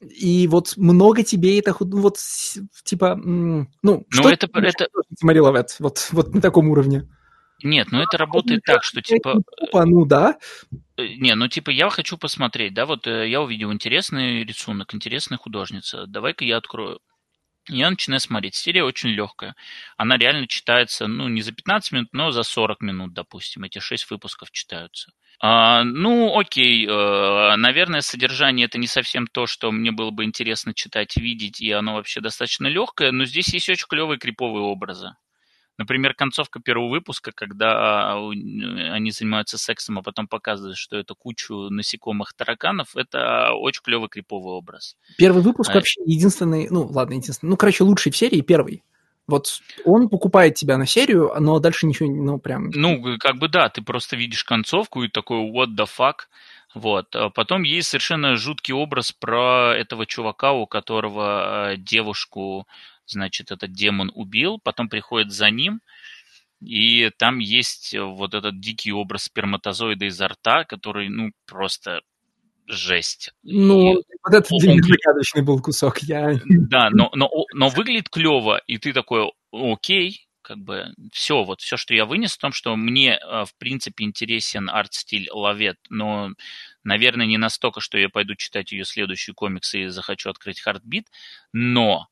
И 0.00 0.46
вот 0.48 0.76
много 0.76 1.22
тебе 1.22 1.58
это, 1.58 1.74
ну, 1.80 2.00
вот, 2.00 2.18
типа, 2.84 3.14
ну, 3.16 3.66
Ну, 3.82 4.06
что 4.10 4.28
это- 4.30 4.46
ты 4.48 4.60
это- 4.60 4.88
Мари 5.22 5.38
Лавет? 5.38 5.76
Вот, 5.78 6.08
вот 6.12 6.34
на 6.34 6.40
таком 6.40 6.68
уровне. 6.68 7.08
Нет, 7.64 7.88
ну 7.92 8.00
это 8.02 8.18
работает 8.18 8.62
так, 8.64 8.82
что 8.82 9.00
типа... 9.00 9.40
Опа, 9.56 9.86
ну 9.86 10.04
да. 10.04 10.36
э, 10.96 11.06
Не, 11.16 11.34
ну 11.36 11.46
типа 11.48 11.70
я 11.70 11.88
хочу 11.90 12.18
посмотреть, 12.18 12.74
да, 12.74 12.86
вот 12.86 13.06
э, 13.06 13.28
я 13.30 13.40
увидел 13.40 13.72
интересный 13.72 14.44
рисунок, 14.44 14.92
интересная 14.94 15.38
художница, 15.38 16.06
давай-ка 16.08 16.44
я 16.44 16.56
открою. 16.56 16.98
Я 17.68 17.90
начинаю 17.90 18.20
смотреть. 18.20 18.54
Серия 18.56 18.82
очень 18.84 19.10
легкая. 19.10 19.54
Она 19.96 20.16
реально 20.18 20.48
читается, 20.48 21.06
ну, 21.06 21.28
не 21.28 21.42
за 21.42 21.52
15 21.52 21.92
минут, 21.92 22.08
но 22.12 22.30
за 22.32 22.42
40 22.42 22.80
минут, 22.80 23.12
допустим. 23.12 23.62
Эти 23.64 23.78
6 23.78 24.10
выпусков 24.10 24.50
читаются. 24.50 25.12
А, 25.40 25.84
ну, 25.84 26.38
окей, 26.38 26.86
э, 26.86 27.56
наверное, 27.56 28.00
содержание 28.00 28.66
это 28.66 28.78
не 28.78 28.86
совсем 28.86 29.26
то, 29.26 29.46
что 29.46 29.72
мне 29.72 29.90
было 29.92 30.10
бы 30.10 30.24
интересно 30.24 30.74
читать, 30.74 31.16
видеть, 31.16 31.60
и 31.60 31.70
оно 31.72 31.94
вообще 31.94 32.20
достаточно 32.20 32.66
легкое, 32.68 33.10
но 33.12 33.24
здесь 33.24 33.52
есть 33.52 33.68
очень 33.68 33.86
клевые 33.88 34.18
криповые 34.18 34.62
образы. 34.62 35.14
Например, 35.78 36.14
концовка 36.14 36.60
первого 36.60 36.90
выпуска, 36.90 37.32
когда 37.34 38.12
а, 38.12 38.20
у- 38.20 38.30
они 38.30 39.10
занимаются 39.10 39.58
сексом, 39.58 39.98
а 39.98 40.02
потом 40.02 40.28
показывают, 40.28 40.76
что 40.76 40.96
это 40.96 41.14
кучу 41.14 41.54
насекомых 41.70 42.34
тараканов, 42.34 42.94
это 42.96 43.52
очень 43.54 43.82
клевый 43.82 44.08
криповый 44.08 44.54
образ. 44.54 44.96
Первый 45.16 45.42
выпуск 45.42 45.70
А. 45.70 45.74
вообще 45.74 46.02
единственный, 46.04 46.68
ну 46.70 46.86
ладно, 46.86 47.14
единственный, 47.14 47.50
ну, 47.50 47.56
короче, 47.56 47.84
лучший 47.84 48.12
в 48.12 48.16
серии 48.16 48.40
первый. 48.42 48.82
Вот 49.26 49.60
он 49.84 50.08
покупает 50.08 50.56
тебя 50.56 50.76
на 50.76 50.86
серию, 50.86 51.32
но 51.38 51.58
дальше 51.60 51.86
ничего, 51.86 52.10
ну, 52.10 52.38
прям... 52.38 52.70
Ну, 52.74 53.16
как 53.18 53.38
бы 53.38 53.48
да, 53.48 53.68
ты 53.68 53.80
просто 53.80 54.16
видишь 54.16 54.44
концовку 54.44 55.04
и 55.04 55.08
такой 55.08 55.38
what 55.50 55.68
the 55.76 55.86
fuck. 55.86 56.26
Вот. 56.74 57.14
А 57.14 57.30
потом 57.30 57.62
есть 57.62 57.88
совершенно 57.88 58.36
жуткий 58.36 58.74
образ 58.74 59.12
про 59.12 59.74
этого 59.76 60.06
чувака, 60.06 60.52
у 60.52 60.66
которого 60.66 61.72
э, 61.72 61.76
девушку, 61.76 62.66
значит, 63.06 63.50
этот 63.50 63.72
демон 63.72 64.10
убил, 64.14 64.58
потом 64.62 64.88
приходит 64.88 65.32
за 65.32 65.50
ним, 65.50 65.80
и 66.60 67.10
там 67.18 67.38
есть 67.38 67.94
вот 67.98 68.34
этот 68.34 68.60
дикий 68.60 68.92
образ 68.92 69.24
сперматозоида 69.24 70.06
изо 70.06 70.28
рта, 70.28 70.64
который, 70.64 71.08
ну, 71.08 71.32
просто 71.46 72.02
жесть. 72.66 73.32
Ну, 73.42 73.98
И- 73.98 74.02
вот 74.24 74.34
это 74.34 74.48
для 74.58 74.74
меня 74.74 74.82
загадочный 74.82 75.42
был 75.42 75.60
кусок. 75.60 75.98
Я... 75.98 76.40
Да, 76.44 76.90
но, 76.90 77.10
но, 77.14 77.28
но 77.52 77.68
выглядит 77.68 78.08
клево, 78.08 78.60
и 78.66 78.78
ты 78.78 78.92
такой, 78.92 79.32
окей, 79.50 80.28
как 80.42 80.58
бы 80.58 80.92
все, 81.12 81.44
вот 81.44 81.60
все, 81.60 81.76
что 81.76 81.94
я 81.94 82.04
вынес, 82.04 82.34
в 82.34 82.38
том, 82.38 82.52
что 82.52 82.76
мне, 82.76 83.16
э, 83.16 83.44
в 83.44 83.54
принципе, 83.58 84.04
интересен 84.04 84.68
арт-стиль 84.68 85.28
Лавет, 85.30 85.78
но, 85.88 86.30
наверное, 86.84 87.26
не 87.26 87.38
настолько, 87.38 87.80
что 87.80 87.98
я 87.98 88.08
пойду 88.08 88.34
читать 88.34 88.72
ее 88.72 88.84
следующие 88.84 89.34
комиксы 89.34 89.84
и 89.84 89.88
захочу 89.88 90.30
открыть 90.30 90.60
Хартбит, 90.60 91.06
но 91.52 92.08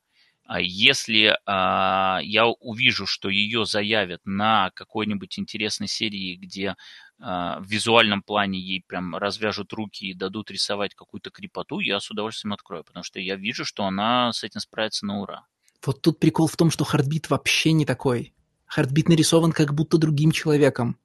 если 0.58 1.38
а, 1.46 2.18
я 2.22 2.46
увижу, 2.46 3.06
что 3.06 3.28
ее 3.28 3.64
заявят 3.66 4.20
на 4.24 4.70
какой-нибудь 4.74 5.38
интересной 5.38 5.86
серии, 5.86 6.34
где 6.34 6.74
а, 7.20 7.60
в 7.60 7.66
визуальном 7.66 8.22
плане 8.22 8.58
ей 8.58 8.82
прям 8.86 9.14
развяжут 9.14 9.72
руки 9.72 10.06
и 10.06 10.14
дадут 10.14 10.50
рисовать 10.50 10.94
какую-то 10.94 11.30
крепоту, 11.30 11.78
я 11.78 12.00
с 12.00 12.10
удовольствием 12.10 12.52
открою, 12.52 12.82
потому 12.82 13.04
что 13.04 13.20
я 13.20 13.36
вижу, 13.36 13.64
что 13.64 13.84
она 13.84 14.32
с 14.32 14.42
этим 14.42 14.60
справится 14.60 15.06
на 15.06 15.20
ура. 15.20 15.44
Вот 15.84 16.02
тут 16.02 16.18
прикол 16.18 16.46
в 16.46 16.56
том, 16.56 16.70
что 16.70 16.84
Хардбит 16.84 17.30
вообще 17.30 17.72
не 17.72 17.86
такой. 17.86 18.34
Хардбит 18.66 19.08
нарисован 19.08 19.52
как 19.52 19.74
будто 19.74 19.98
другим 19.98 20.32
человеком. 20.32 20.96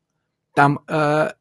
Там 0.53 0.80
э, 0.88 1.31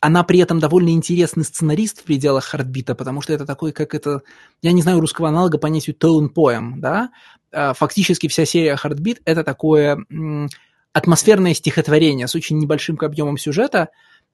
она 0.00 0.22
при 0.22 0.38
этом 0.38 0.60
довольно 0.60 0.90
интересный 0.90 1.44
сценарист 1.44 2.00
в 2.00 2.04
пределах 2.04 2.44
Хардбита, 2.44 2.94
потому 2.94 3.20
что 3.20 3.32
это 3.32 3.46
такой, 3.46 3.72
как 3.72 3.94
это, 3.94 4.22
я 4.62 4.72
не 4.72 4.82
знаю 4.82 5.00
русского 5.00 5.28
аналога 5.28 5.58
понятию 5.58 5.96
tone 5.96 6.32
poem, 6.32 6.74
да? 6.76 7.10
Э, 7.50 7.72
фактически 7.74 8.28
вся 8.28 8.44
серия 8.44 8.76
Хардбит 8.76 9.20
это 9.24 9.42
такое 9.42 9.98
атмосферное 10.92 11.54
стихотворение 11.54 12.28
с 12.28 12.34
очень 12.34 12.58
небольшим 12.58 12.98
объемом 13.00 13.38
сюжета 13.38 13.88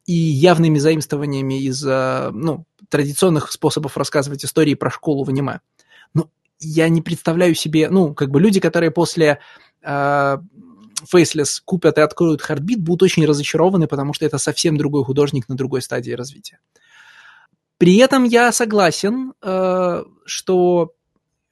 и 0.06 0.12
явными 0.12 0.78
заимствованиями 0.78 1.62
из 1.62 1.84
э, 1.84 2.30
ну, 2.32 2.64
традиционных 2.88 3.50
способов 3.50 3.96
рассказывать 3.96 4.44
истории 4.44 4.74
про 4.74 4.90
школу 4.90 5.24
в 5.24 5.30
аниме. 5.30 5.60
Но 6.12 6.28
я 6.60 6.88
не 6.88 7.00
представляю 7.00 7.54
себе, 7.54 7.88
ну, 7.88 8.14
как 8.14 8.30
бы 8.30 8.40
люди, 8.40 8.60
которые 8.60 8.90
после 8.90 9.38
э, 9.82 10.38
Faceless 11.12 11.60
купят 11.64 11.98
и 11.98 12.00
откроют 12.00 12.42
Heartbeat, 12.42 12.78
будут 12.78 13.04
очень 13.04 13.26
разочарованы, 13.26 13.86
потому 13.86 14.14
что 14.14 14.24
это 14.24 14.38
совсем 14.38 14.76
другой 14.76 15.04
художник 15.04 15.48
на 15.48 15.56
другой 15.56 15.82
стадии 15.82 16.12
развития. 16.12 16.60
При 17.78 17.96
этом 17.96 18.24
я 18.24 18.52
согласен, 18.52 19.34
э, 19.42 20.04
что 20.24 20.92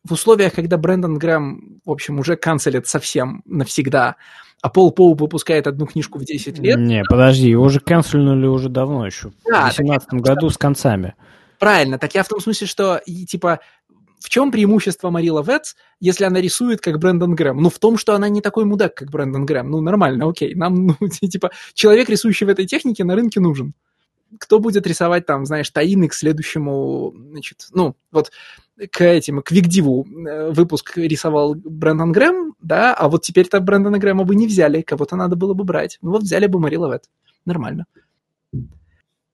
в 0.05 0.13
условиях, 0.13 0.55
когда 0.55 0.77
Брэндон 0.77 1.19
Грэм, 1.19 1.81
в 1.85 1.91
общем, 1.91 2.19
уже 2.19 2.37
канцелит 2.37 2.87
совсем 2.87 3.43
навсегда, 3.45 4.17
а 4.61 4.69
Пол 4.69 4.93
Поуп 4.93 5.21
выпускает 5.21 5.67
одну 5.67 5.87
книжку 5.87 6.19
в 6.19 6.25
10 6.25 6.59
лет, 6.59 6.79
Не, 6.79 7.05
подожди, 7.05 7.49
его 7.49 7.69
же 7.69 7.81
канцельнули 7.81 8.47
уже 8.47 8.69
давно 8.69 9.07
еще. 9.07 9.33
Да, 9.45 9.71
в 9.71 9.75
2018 9.75 10.15
году 10.15 10.51
с 10.51 10.57
концами. 10.57 11.15
Правильно, 11.59 11.99
так 11.99 12.15
я 12.15 12.23
в 12.23 12.29
том 12.29 12.41
смысле, 12.41 12.67
что, 12.67 12.97
и, 12.97 13.25
типа, 13.25 13.61
в 14.23 14.29
чем 14.29 14.53
преимущество 14.53 15.11
Мари 15.11 15.29
Лавец, 15.29 15.77
если 16.01 16.25
она 16.25 16.41
рисует 16.41 16.81
как 16.81 16.99
Брэндон 16.99 17.35
Грэм? 17.35 17.59
Ну, 17.59 17.71
в 17.71 17.79
том, 17.79 17.99
что 17.99 18.15
она 18.15 18.29
не 18.29 18.41
такой 18.41 18.65
мудак, 18.65 18.95
как 18.95 19.11
Брэндон 19.11 19.45
Грэм. 19.45 19.71
Ну, 19.71 19.81
нормально, 19.81 20.29
окей. 20.29 20.55
Нам, 20.55 20.87
ну, 20.87 20.97
типа, 21.09 21.51
человек, 21.75 22.09
рисующий 22.09 22.47
в 22.47 22.51
этой 22.51 22.67
технике, 22.67 23.05
на 23.05 23.17
рынке 23.17 23.41
нужен. 23.41 23.75
Кто 24.39 24.61
будет 24.61 24.87
рисовать 24.87 25.27
там, 25.27 25.45
знаешь, 25.45 25.69
таины 25.71 26.09
к 26.09 26.15
следующему, 26.15 27.13
значит, 27.33 27.67
ну, 27.73 27.97
вот 28.11 28.31
к 28.91 29.05
этим, 29.05 29.43
к 29.43 29.51
Викдиву 29.51 30.07
э, 30.07 30.51
выпуск 30.53 30.97
рисовал 30.97 31.55
Брэндон 31.55 32.13
Грэм, 32.13 32.55
да, 32.61 32.95
а 32.95 33.09
вот 33.09 33.23
теперь-то 33.23 33.61
Брэндона 33.61 33.99
Грэма 33.99 34.25
бы 34.25 34.35
не 34.35 34.47
взяли, 34.47 34.81
кого-то 34.83 35.17
надо 35.17 35.37
было 35.37 35.53
бы 35.53 35.65
брать. 35.65 35.99
Ну, 36.01 36.13
вот 36.13 36.23
взяли 36.23 36.47
бы 36.47 36.59
Мари 36.59 36.77
Лавет. 36.77 37.05
Нормально. 37.45 37.87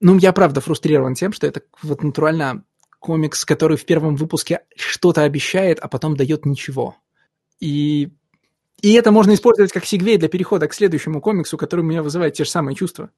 ну, 0.01 0.19
я 0.19 0.33
правда 0.33 0.61
фрустрирован 0.61 1.15
тем, 1.15 1.33
что 1.33 1.47
это 1.47 1.63
вот 1.83 2.03
натурально 2.03 2.65
комикс, 2.99 3.45
который 3.45 3.77
в 3.77 3.85
первом 3.85 4.17
выпуске 4.17 4.61
что-то 4.77 5.23
обещает, 5.23 5.79
а 5.81 5.89
потом 5.89 6.17
дает 6.17 6.47
ничего. 6.47 6.97
И, 7.61 8.11
и 8.81 8.93
это 8.93 9.11
можно 9.11 9.35
использовать 9.35 9.73
как 9.73 9.85
сегвей 9.85 10.19
для 10.19 10.29
перехода 10.29 10.69
к 10.69 10.75
следующему 10.75 11.21
комиксу, 11.21 11.57
который 11.57 11.81
у 11.81 11.85
меня 11.85 12.03
вызывает 12.03 12.35
те 12.35 12.45
же 12.45 12.51
самые 12.51 12.75
чувства. 12.75 13.11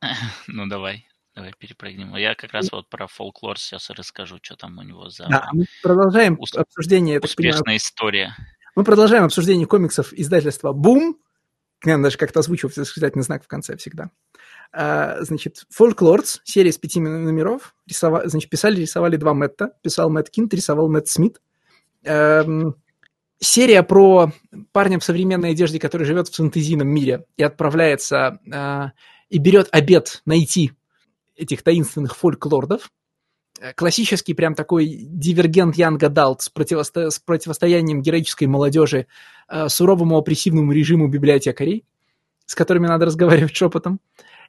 Ну, 0.46 0.66
давай. 0.66 1.06
Давай 1.34 1.52
перепрыгнем. 1.58 2.14
Я 2.16 2.36
как 2.36 2.52
раз 2.52 2.70
вот 2.70 2.88
про 2.88 3.08
фолклор 3.08 3.58
сейчас 3.58 3.90
расскажу, 3.90 4.38
что 4.40 4.54
там 4.54 4.78
у 4.78 4.82
него 4.82 5.10
за... 5.10 5.26
Да, 5.28 5.48
мы 5.52 5.64
продолжаем 5.82 6.36
Ус... 6.38 6.54
обсуждение. 6.54 7.18
Успешная 7.18 7.62
понимаю, 7.62 7.78
история. 7.78 8.36
Мы 8.76 8.84
продолжаем 8.84 9.24
обсуждение 9.24 9.66
комиксов 9.66 10.12
издательства 10.12 10.72
«Бум». 10.72 11.18
Я 11.84 11.98
даже 11.98 12.18
как-то 12.18 12.40
озвучивать 12.40 12.76
восклицательный 12.76 13.24
знак 13.24 13.42
в 13.44 13.48
конце 13.48 13.76
всегда. 13.76 14.10
А, 14.76 15.22
значит, 15.22 15.66
Folklords, 15.76 16.40
серия 16.42 16.70
из 16.70 16.78
пяти 16.78 17.00
номеров. 17.00 17.76
Рисова... 17.86 18.28
Значит, 18.28 18.50
писали, 18.50 18.80
рисовали 18.80 19.16
два 19.16 19.32
Мэтта. 19.32 19.72
Писал 19.82 20.10
Мэтт 20.10 20.30
Кинт, 20.30 20.52
рисовал 20.52 20.88
Мэтт 20.88 21.08
Смит. 21.08 21.40
Эм... 22.02 22.74
Серия 23.40 23.82
про 23.82 24.32
парня 24.72 24.98
в 24.98 25.04
современной 25.04 25.50
одежде, 25.50 25.78
который 25.78 26.04
живет 26.04 26.28
в 26.28 26.34
фэнтезийном 26.34 26.88
мире 26.88 27.26
и 27.36 27.42
отправляется 27.42 28.38
э, 28.50 28.90
и 29.28 29.38
берет 29.38 29.68
обед 29.70 30.22
найти 30.24 30.72
этих 31.36 31.62
таинственных 31.62 32.16
фольклордов. 32.16 32.90
Э, 33.60 33.74
классический 33.74 34.32
прям 34.32 34.54
такой 34.54 34.86
дивергент 34.86 35.76
Янг 35.76 36.02
Адалт 36.02 36.42
с, 36.42 36.48
противосто... 36.48 37.10
с 37.10 37.18
противостоянием 37.18 38.00
героической 38.00 38.46
молодежи 38.46 39.08
э, 39.48 39.68
суровому 39.68 40.16
опрессивному 40.16 40.72
режиму 40.72 41.08
библиотекарей, 41.08 41.84
с 42.46 42.54
которыми 42.54 42.86
надо 42.86 43.04
разговаривать 43.04 43.54
шепотом. 43.54 44.00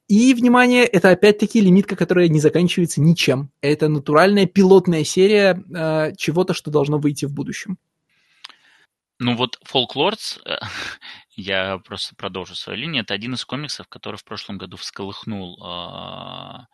И, 0.07 0.35
внимание, 0.35 0.85
это 0.85 1.09
опять-таки 1.09 1.59
лимитка, 1.59 1.95
которая 1.95 2.27
не 2.27 2.39
заканчивается 2.39 3.01
ничем. 3.01 3.49
Это 3.61 3.87
натуральная 3.89 4.45
пилотная 4.45 5.03
серия 5.03 5.59
э, 5.73 6.13
чего-то, 6.15 6.53
что 6.53 6.69
должно 6.69 6.99
выйти 6.99 7.25
в 7.25 7.33
будущем. 7.33 7.77
Ну 9.17 9.35
вот 9.35 9.59
Folklords, 9.65 10.41
э, 10.45 10.57
я 11.31 11.79
просто 11.79 12.15
продолжу 12.15 12.53
свою 12.55 12.79
линию, 12.79 13.03
это 13.03 13.13
один 13.13 13.33
из 13.33 13.45
комиксов, 13.45 13.87
который 13.87 14.17
в 14.17 14.25
прошлом 14.25 14.57
году 14.57 14.77
всколыхнул 14.77 15.57
э, 15.63 16.65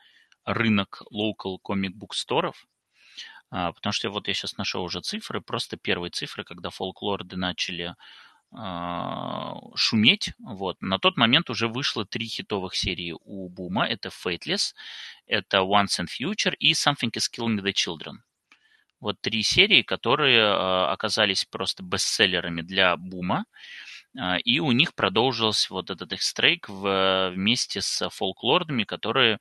рынок 0.46 1.04
local 1.14 1.58
comic 1.64 1.94
book 1.94 2.14
сторов, 2.14 2.68
э, 3.52 3.72
потому 3.74 3.94
что 3.94 4.10
вот 4.10 4.28
я 4.28 4.34
сейчас 4.34 4.58
нашел 4.58 4.84
уже 4.84 5.02
цифры, 5.02 5.40
просто 5.40 5.78
первые 5.78 6.10
цифры, 6.10 6.44
когда 6.44 6.70
фолклорды 6.70 7.38
начали 7.38 7.96
шуметь. 9.76 10.34
Вот. 10.40 10.82
На 10.82 11.00
тот 11.00 11.18
момент 11.18 11.50
уже 11.50 11.68
вышло 11.68 12.06
три 12.06 12.28
хитовых 12.28 12.76
серии 12.76 13.16
у 13.24 13.48
Бума. 13.48 13.88
Это 13.88 14.10
Fateless, 14.10 14.74
это 15.26 15.60
Once 15.60 16.00
and 16.00 16.08
Future 16.08 16.54
и 16.60 16.74
Something 16.74 17.12
is 17.12 17.30
Killing 17.32 17.62
the 17.62 17.72
Children. 17.72 18.18
Вот 19.02 19.20
три 19.20 19.42
серии, 19.42 19.82
которые 19.82 20.44
а, 20.44 20.92
оказались 20.92 21.46
просто 21.46 21.82
бестселлерами 21.82 22.62
для 22.62 22.96
бума. 22.98 23.46
А, 24.18 24.38
и 24.38 24.60
у 24.60 24.72
них 24.72 24.94
продолжился 24.94 25.74
вот 25.74 25.90
этот 25.90 26.14
их 26.14 26.22
стрейк 26.22 26.70
вместе 26.70 27.82
с 27.82 28.10
фолклордами, 28.10 28.84
которые 28.84 29.40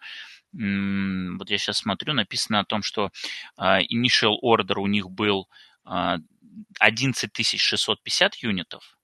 вот 0.53 1.49
я 1.49 1.59
сейчас 1.59 1.79
смотрю, 1.79 2.13
написано 2.13 2.59
о 2.59 2.65
том, 2.65 2.83
что 2.83 3.11
а, 3.57 3.81
initial 3.83 4.35
order 4.43 4.81
у 4.81 4.89
них 4.89 5.09
был 5.09 5.49
11 5.85 7.59
650 7.59 8.35
юнитов, 8.37 8.83
а, 8.83 9.00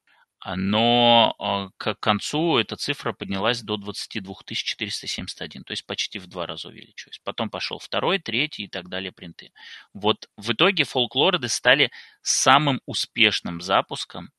но 0.55 1.35
а, 1.40 1.70
к 1.77 1.97
концу 1.97 2.59
эта 2.59 2.77
цифра 2.77 3.12
поднялась 3.12 3.62
до 3.62 3.77
22 3.77 4.35
471, 4.47 5.64
то 5.64 5.73
есть 5.73 5.85
почти 5.86 6.20
в 6.20 6.28
два 6.28 6.47
раза 6.47 6.68
увеличилась. 6.68 7.18
Потом 7.24 7.51
пошел 7.51 7.81
второй, 7.81 8.20
третий 8.20 8.64
и 8.64 8.68
так 8.68 8.89
далее 8.89 9.10
принты. 9.10 9.52
Вот 9.93 10.28
в 10.36 10.52
итоге 10.52 10.85
фолклорды 10.85 11.48
стали 11.48 11.90
самым 12.23 12.81
успешным 12.86 13.60
запуском 13.60 14.31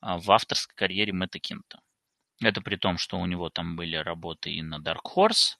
а, 0.00 0.18
в 0.18 0.30
авторской 0.30 0.76
карьере 0.76 1.14
Мэтта 1.14 1.38
Кинта. 1.38 1.80
Это 2.42 2.60
при 2.60 2.76
том, 2.76 2.98
что 2.98 3.18
у 3.18 3.24
него 3.24 3.48
там 3.48 3.76
были 3.76 3.96
работы 3.96 4.50
и 4.50 4.60
на 4.60 4.76
Dark 4.76 5.04
Horse, 5.16 5.54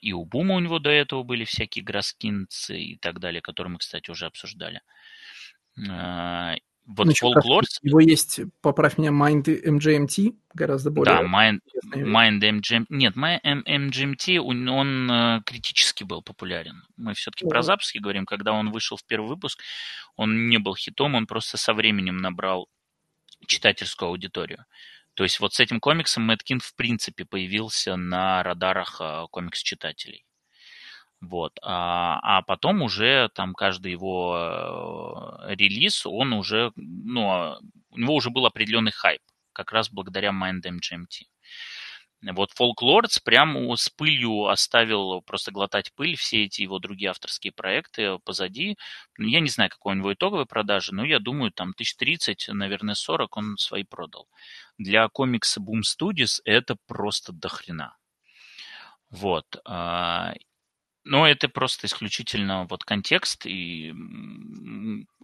и 0.00 0.12
у 0.12 0.24
Бума 0.24 0.54
у 0.54 0.60
него 0.60 0.78
до 0.78 0.90
этого 0.90 1.24
были 1.24 1.44
всякие 1.44 1.84
Граскинцы 1.84 2.80
и 2.80 2.96
так 2.96 3.18
далее, 3.18 3.42
которые 3.42 3.72
мы, 3.72 3.78
кстати, 3.78 4.10
уже 4.10 4.26
обсуждали. 4.26 4.80
Вот 6.88 7.06
ну, 7.06 7.12
Folklores... 7.12 7.78
Его 7.82 8.00
есть, 8.00 8.40
поправь 8.62 8.96
меня, 8.96 9.10
Mind 9.10 9.44
MGMT, 9.44 10.34
гораздо 10.54 10.90
более... 10.90 11.16
Да, 11.16 11.22
Mind, 11.22 11.58
Mind 11.94 12.40
MGMT... 12.40 12.86
Нет, 12.88 13.14
Mind 13.14 13.40
MGMT, 13.42 14.38
он, 14.38 14.66
он 14.70 15.10
э, 15.10 15.42
критически 15.44 16.04
был 16.04 16.22
популярен. 16.22 16.82
Мы 16.96 17.12
все-таки 17.12 17.44
О. 17.44 17.48
про 17.50 17.60
запуски 17.60 17.98
говорим. 17.98 18.24
Когда 18.24 18.52
он 18.54 18.70
вышел 18.70 18.96
в 18.96 19.04
первый 19.04 19.28
выпуск, 19.28 19.60
он 20.16 20.48
не 20.48 20.56
был 20.56 20.74
хитом, 20.74 21.14
он 21.14 21.26
просто 21.26 21.58
со 21.58 21.74
временем 21.74 22.16
набрал 22.16 22.68
читательскую 23.46 24.08
аудиторию. 24.08 24.64
То 25.12 25.24
есть 25.24 25.40
вот 25.40 25.52
с 25.52 25.60
этим 25.60 25.80
комиксом 25.80 26.22
Мэткин 26.22 26.60
в 26.60 26.74
принципе 26.74 27.26
появился 27.26 27.96
на 27.96 28.42
радарах 28.42 28.98
э, 29.02 29.26
комикс-читателей. 29.30 30.24
Вот. 31.20 31.58
А, 31.62 32.20
а 32.22 32.42
потом 32.42 32.82
уже 32.82 33.28
там 33.34 33.54
каждый 33.54 33.92
его 33.92 35.40
э, 35.42 35.54
релиз, 35.54 36.06
он 36.06 36.32
уже, 36.32 36.72
ну, 36.76 37.30
а, 37.30 37.58
у 37.90 37.98
него 37.98 38.14
уже 38.14 38.30
был 38.30 38.46
определенный 38.46 38.92
хайп, 38.92 39.20
как 39.52 39.72
раз 39.72 39.90
благодаря 39.90 40.30
Mind 40.30 40.62
MGMT. 40.62 41.26
Вот 42.22 42.50
Folklords 42.58 43.20
прям 43.22 43.76
с 43.76 43.88
пылью 43.90 44.46
оставил 44.46 45.22
просто 45.22 45.52
глотать 45.52 45.92
пыль 45.94 46.16
все 46.16 46.44
эти 46.44 46.62
его 46.62 46.80
другие 46.80 47.10
авторские 47.10 47.52
проекты 47.52 48.18
позади. 48.24 48.76
Ну, 49.18 49.28
я 49.28 49.38
не 49.38 49.48
знаю, 49.48 49.70
какой 49.70 49.94
у 49.94 49.96
него 49.96 50.12
итоговый 50.12 50.46
продажи, 50.46 50.92
но 50.92 51.04
я 51.04 51.20
думаю, 51.20 51.52
там 51.52 51.70
1030, 51.70 52.48
наверное, 52.48 52.96
40 52.96 53.36
он 53.36 53.56
свои 53.56 53.84
продал. 53.84 54.28
Для 54.78 55.08
комикса 55.08 55.60
Boom 55.60 55.82
Studios 55.82 56.40
это 56.44 56.76
просто 56.86 57.32
дохрена. 57.32 57.96
Вот. 59.10 59.46
Но 61.08 61.26
это 61.26 61.48
просто 61.48 61.86
исключительно 61.86 62.66
вот 62.66 62.84
контекст 62.84 63.46
и 63.46 63.94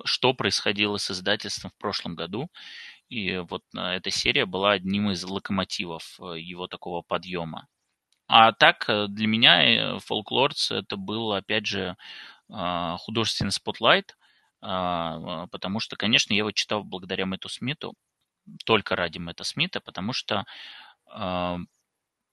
что 0.07 0.33
происходило 0.33 0.97
с 0.97 1.11
издательством 1.11 1.73
в 1.73 1.79
прошлом 1.79 2.15
году. 2.15 2.49
И 3.11 3.37
вот 3.37 3.63
а, 3.77 3.93
эта 3.93 4.11
серия 4.11 4.47
была 4.47 4.73
одним 4.73 5.11
из 5.11 5.23
локомотивов 5.25 6.19
э, 6.21 6.41
его 6.41 6.69
такого 6.69 7.03
подъема. 7.03 7.69
А 8.29 8.53
так, 8.53 8.87
э, 8.89 9.09
для 9.09 9.27
меня 9.27 9.99
Folklords 9.99 10.75
э, 10.75 10.79
это 10.79 10.97
был, 10.97 11.35
опять 11.35 11.67
же, 11.67 11.97
а, 12.51 12.97
художественный 12.97 13.53
spotlight, 13.53 14.17
а, 14.63 15.47
потому 15.49 15.81
что, 15.81 15.97
конечно, 15.97 16.33
я 16.33 16.39
его 16.39 16.53
читал 16.53 16.83
благодаря 16.83 17.27
Мэтту 17.27 17.51
Смиту, 17.51 17.93
только 18.65 18.97
ради 18.97 19.19
Мэтта 19.19 19.45
Смита, 19.45 19.81
потому 19.81 20.15
что 20.15 20.45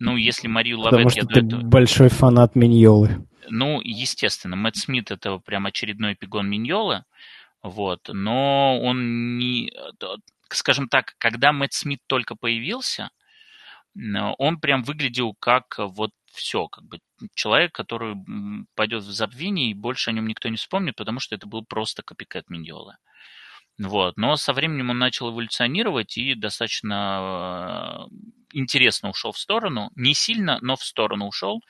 ну, 0.01 0.17
если 0.17 0.47
Марию 0.47 0.79
Лавет... 0.79 0.91
Потому 0.91 1.09
что 1.09 1.25
ты 1.27 1.39
этого... 1.39 1.61
большой 1.61 2.09
фанат 2.09 2.55
Миньолы. 2.55 3.27
Ну, 3.49 3.81
естественно, 3.81 4.55
Мэтт 4.55 4.77
Смит 4.77 5.11
это 5.11 5.37
прям 5.37 5.65
очередной 5.65 6.15
эпигон 6.15 6.49
Миньолы, 6.49 7.03
вот, 7.61 8.09
но 8.11 8.79
он 8.81 9.37
не... 9.37 9.71
Скажем 10.49 10.87
так, 10.89 11.13
когда 11.17 11.53
Мэтт 11.53 11.73
Смит 11.73 11.99
только 12.07 12.35
появился, 12.35 13.09
он 14.37 14.59
прям 14.59 14.83
выглядел 14.83 15.35
как 15.39 15.75
вот 15.77 16.11
все, 16.33 16.67
как 16.67 16.85
бы 16.85 16.99
человек, 17.35 17.73
который 17.73 18.15
пойдет 18.75 19.03
в 19.03 19.11
забвение, 19.11 19.71
и 19.71 19.75
больше 19.75 20.09
о 20.09 20.13
нем 20.13 20.27
никто 20.27 20.49
не 20.49 20.57
вспомнит, 20.57 20.95
потому 20.95 21.19
что 21.19 21.35
это 21.35 21.45
был 21.45 21.63
просто 21.63 22.03
копикет 22.03 22.49
Миньолы. 22.49 22.95
Вот. 23.81 24.15
Но 24.17 24.35
со 24.35 24.53
временем 24.53 24.91
он 24.91 24.99
начал 24.99 25.31
эволюционировать 25.31 26.15
и 26.17 26.35
достаточно 26.35 28.07
интересно 28.53 29.09
ушел 29.09 29.31
в 29.31 29.39
сторону. 29.39 29.91
Не 29.95 30.13
сильно, 30.13 30.59
но 30.61 30.75
в 30.75 30.83
сторону 30.83 31.27
ушел. 31.27 31.63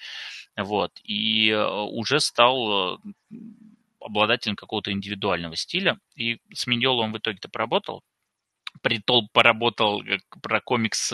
Вот. 0.58 0.92
И 1.04 1.50
э, 1.50 1.66
уже 1.66 2.20
стал 2.20 2.96
э, 2.96 2.98
обладателем 4.02 4.58
какого-то 4.58 4.92
индивидуального 4.92 5.56
стиля. 5.56 6.00
И 6.16 6.40
с 6.54 6.68
Миньоло 6.68 7.04
он 7.04 7.14
в 7.14 7.18
итоге-то 7.18 7.48
поработал. 7.48 8.04
Притол 8.82 9.30
поработал 9.32 10.04
э, 10.04 10.18
про 10.42 10.60
комикс, 10.60 11.14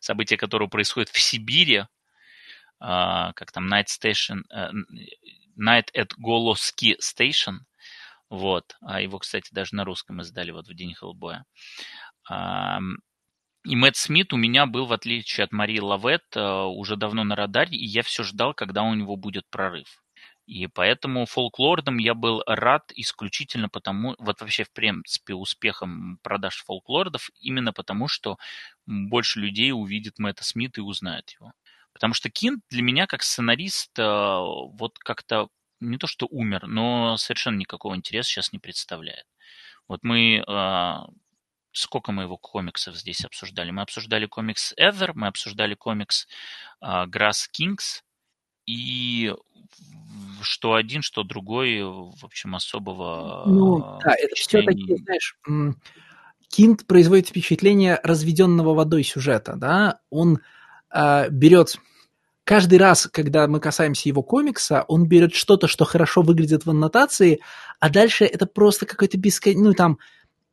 события 0.00 0.36
которого 0.36 0.68
происходят 0.68 1.10
в 1.10 1.20
Сибири, 1.20 1.84
а, 2.80 3.32
как 3.34 3.52
там 3.52 3.72
Night 3.72 3.86
Station, 3.86 4.42
Night 5.56 5.86
at 5.94 6.10
Goloski 6.18 6.96
Station, 7.00 7.58
вот, 8.32 8.76
а 8.80 9.02
его, 9.02 9.18
кстати, 9.18 9.52
даже 9.52 9.74
на 9.74 9.84
русском 9.84 10.22
издали 10.22 10.52
вот 10.52 10.66
в 10.66 10.74
день 10.74 10.94
Хеллбоя. 10.94 11.44
И 12.30 13.76
Мэтт 13.76 13.96
Смит 13.96 14.32
у 14.32 14.38
меня 14.38 14.64
был, 14.64 14.86
в 14.86 14.92
отличие 14.94 15.44
от 15.44 15.52
Марии 15.52 15.78
Лавет, 15.78 16.24
э, 16.34 16.40
уже 16.40 16.96
давно 16.96 17.24
на 17.24 17.36
радаре, 17.36 17.76
и 17.76 17.84
я 17.84 18.02
все 18.02 18.24
ждал, 18.24 18.54
когда 18.54 18.82
у 18.84 18.94
него 18.94 19.16
будет 19.16 19.44
прорыв. 19.50 20.02
И 20.46 20.66
поэтому 20.66 21.26
фолклордом 21.26 21.98
я 21.98 22.14
был 22.14 22.42
рад 22.46 22.90
исключительно 22.96 23.68
потому, 23.68 24.16
вот 24.18 24.40
вообще 24.40 24.64
в 24.64 24.72
принципе 24.72 25.34
успехом 25.34 26.18
продаж 26.22 26.64
фолклордов, 26.64 27.28
именно 27.38 27.74
потому, 27.74 28.08
что 28.08 28.38
больше 28.86 29.40
людей 29.40 29.72
увидит 29.72 30.18
Мэтта 30.18 30.42
Смита 30.42 30.80
и 30.80 30.84
узнает 30.84 31.30
его. 31.38 31.52
Потому 31.92 32.14
что 32.14 32.30
Кинт 32.30 32.64
для 32.70 32.82
меня 32.82 33.06
как 33.06 33.22
сценарист 33.22 33.98
э, 33.98 34.02
вот 34.02 34.98
как-то 34.98 35.48
не 35.82 35.98
то 35.98 36.06
что 36.06 36.26
умер, 36.30 36.66
но 36.66 37.16
совершенно 37.16 37.56
никакого 37.56 37.96
интереса 37.96 38.30
сейчас 38.30 38.52
не 38.52 38.58
представляет. 38.58 39.26
Вот 39.88 40.00
мы 40.02 40.44
э, 40.46 40.96
сколько 41.72 42.12
мы 42.12 42.24
его 42.24 42.36
комиксов 42.36 42.96
здесь 42.96 43.24
обсуждали? 43.24 43.70
Мы 43.70 43.82
обсуждали 43.82 44.26
комикс 44.26 44.74
Ever, 44.78 45.12
мы 45.14 45.26
обсуждали 45.26 45.74
комикс 45.74 46.28
uh, 46.82 47.06
Grass 47.06 47.48
Kings, 47.52 48.02
и 48.66 49.34
что 50.40 50.74
один, 50.74 51.02
что 51.02 51.24
другой, 51.24 51.82
в 51.82 52.24
общем, 52.24 52.54
особого 52.54 53.44
Ну, 53.46 53.98
да, 54.04 54.14
это 54.14 54.34
все 54.34 54.62
такие, 54.62 54.96
знаешь, 54.98 55.36
Кинт 56.48 56.86
производит 56.86 57.28
впечатление 57.28 57.98
разведенного 58.02 58.74
водой 58.74 59.04
сюжета, 59.04 59.56
да, 59.56 60.00
он 60.10 60.38
э, 60.94 61.30
берет 61.30 61.78
каждый 62.44 62.78
раз, 62.78 63.08
когда 63.10 63.46
мы 63.46 63.60
касаемся 63.60 64.08
его 64.08 64.22
комикса, 64.22 64.84
он 64.88 65.06
берет 65.06 65.34
что-то, 65.34 65.68
что 65.68 65.84
хорошо 65.84 66.22
выглядит 66.22 66.66
в 66.66 66.70
аннотации, 66.70 67.40
а 67.80 67.90
дальше 67.90 68.24
это 68.24 68.46
просто 68.46 68.86
какой-то 68.86 69.18
бескон... 69.18 69.54
ну, 69.56 69.72
там, 69.74 69.98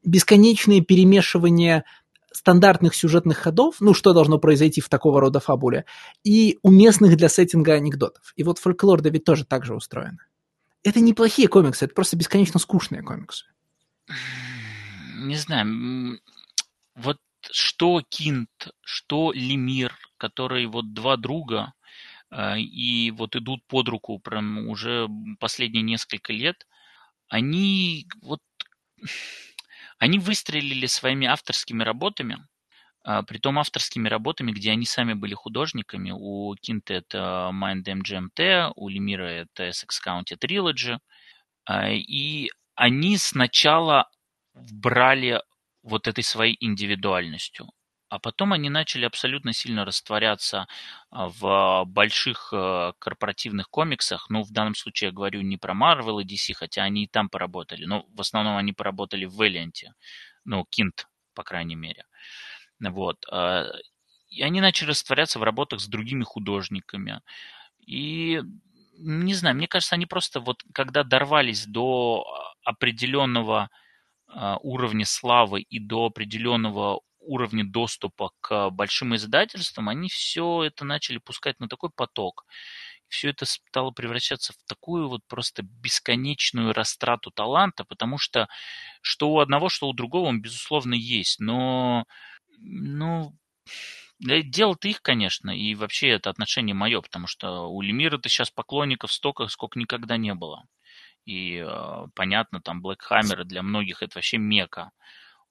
бесконечное 0.03 0.81
перемешивание 0.81 1.83
стандартных 2.31 2.95
сюжетных 2.95 3.37
ходов, 3.37 3.77
ну, 3.79 3.93
что 3.93 4.13
должно 4.13 4.37
произойти 4.37 4.81
в 4.81 4.89
такого 4.89 5.19
рода 5.19 5.39
фабуле, 5.39 5.85
и 6.23 6.57
уместных 6.61 7.17
для 7.17 7.27
сеттинга 7.27 7.73
анекдотов. 7.73 8.33
И 8.35 8.43
вот 8.43 8.59
фольклор 8.59 9.01
ведь 9.01 9.25
тоже 9.25 9.45
так 9.45 9.65
же 9.65 9.75
устроено. 9.75 10.19
Это 10.83 11.01
неплохие 11.01 11.47
комиксы, 11.47 11.85
это 11.85 11.93
просто 11.93 12.15
бесконечно 12.15 12.59
скучные 12.59 13.01
комиксы. 13.01 13.45
Не 15.17 15.35
знаю, 15.35 16.19
вот 16.95 17.17
что 17.51 18.01
Кинт, 18.07 18.49
что 18.81 19.31
Лемир, 19.33 19.93
которые 20.17 20.67
вот 20.67 20.93
два 20.93 21.17
друга, 21.17 21.73
и 22.31 23.11
вот 23.11 23.35
идут 23.35 23.65
под 23.67 23.89
руку 23.89 24.19
прям 24.19 24.67
уже 24.67 25.07
последние 25.39 25.83
несколько 25.83 26.33
лет, 26.33 26.67
они 27.29 28.07
вот 28.21 28.41
они 29.99 30.19
выстрелили 30.19 30.85
своими 30.87 31.27
авторскими 31.27 31.83
работами, 31.83 32.37
а, 33.03 33.23
притом 33.23 33.59
авторскими 33.59 34.07
работами, 34.07 34.51
где 34.51 34.71
они 34.71 34.85
сами 34.85 35.13
были 35.13 35.33
художниками. 35.33 36.11
У 36.15 36.55
Кинта 36.61 36.95
это 36.95 37.51
Mind 37.53 37.83
MGMT, 37.85 38.73
у 38.75 38.89
Лемира 38.89 39.25
это 39.25 39.67
Essex 39.69 39.99
County 40.05 40.37
Trilogy. 40.39 40.99
А, 41.65 41.89
и 41.89 42.49
они 42.75 43.17
сначала 43.17 44.09
брали 44.53 45.41
вот 45.83 46.07
этой 46.07 46.23
своей 46.23 46.57
индивидуальностью 46.59 47.69
а 48.09 48.19
потом 48.19 48.53
они 48.53 48.69
начали 48.69 49.05
абсолютно 49.05 49.53
сильно 49.53 49.85
растворяться 49.85 50.67
а, 51.11 51.29
в 51.29 51.85
больших 51.85 52.49
э, 52.51 52.93
корпоративных 52.99 53.69
комиксах. 53.69 54.29
Ну, 54.29 54.43
в 54.43 54.51
данном 54.51 54.75
случае 54.75 55.09
я 55.09 55.13
говорю 55.13 55.41
не 55.41 55.57
про 55.57 55.73
Marvel 55.73 56.21
и 56.21 56.25
DC, 56.25 56.53
хотя 56.53 56.83
они 56.83 57.03
и 57.03 57.07
там 57.07 57.29
поработали. 57.29 57.85
Но 57.85 58.05
в 58.09 58.21
основном 58.21 58.57
они 58.57 58.73
поработали 58.73 59.25
в 59.25 59.39
Valiant. 59.39 59.91
Ну, 60.43 60.65
Кинт, 60.69 61.07
по 61.35 61.43
крайней 61.43 61.75
мере. 61.75 62.05
Вот. 62.79 63.25
А, 63.31 63.67
и 64.29 64.41
они 64.41 64.61
начали 64.61 64.89
растворяться 64.89 65.39
в 65.39 65.43
работах 65.43 65.79
с 65.79 65.87
другими 65.87 66.23
художниками. 66.23 67.21
И 67.85 68.41
не 68.97 69.33
знаю, 69.33 69.55
мне 69.55 69.67
кажется, 69.67 69.95
они 69.95 70.05
просто 70.05 70.39
вот 70.39 70.63
когда 70.73 71.03
дорвались 71.03 71.65
до 71.65 72.25
определенного 72.63 73.69
а, 74.27 74.57
уровня 74.61 75.05
славы 75.05 75.61
и 75.61 75.79
до 75.79 76.07
определенного 76.07 77.01
уровне 77.19 77.63
доступа 77.63 78.31
к 78.41 78.69
большим 78.71 79.15
издательствам, 79.15 79.89
они 79.89 80.09
все 80.09 80.63
это 80.63 80.85
начали 80.85 81.17
пускать 81.17 81.59
на 81.59 81.67
такой 81.67 81.89
поток. 81.89 82.45
Все 83.07 83.29
это 83.29 83.45
стало 83.45 83.91
превращаться 83.91 84.53
в 84.53 84.57
такую 84.67 85.09
вот 85.09 85.21
просто 85.27 85.63
бесконечную 85.63 86.73
растрату 86.73 87.31
таланта, 87.31 87.83
потому 87.83 88.17
что 88.17 88.47
что 89.01 89.31
у 89.31 89.39
одного, 89.39 89.69
что 89.69 89.87
у 89.87 89.93
другого 89.93 90.27
он, 90.27 90.41
безусловно, 90.41 90.93
есть. 90.93 91.39
Но, 91.39 92.05
ну, 92.59 93.33
Дело-то 94.19 94.89
их, 94.89 95.01
конечно, 95.01 95.49
и 95.49 95.75
вообще 95.75 96.09
это 96.09 96.29
отношение 96.29 96.75
мое, 96.75 96.99
потому 97.01 97.25
что 97.25 97.69
у 97.69 97.81
Лемира-то 97.81 98.27
сейчас 98.27 98.51
поклонников 98.51 99.13
столько, 99.13 99.47
сколько 99.47 99.79
никогда 99.79 100.17
не 100.17 100.33
было. 100.33 100.65
И 101.25 101.63
э, 101.65 102.07
понятно, 102.15 102.61
там 102.61 102.85
Black 102.85 102.97
Hammer 103.09 103.45
для 103.45 103.63
многих 103.63 104.03
это 104.03 104.17
вообще 104.17 104.37
мека. 104.37 104.91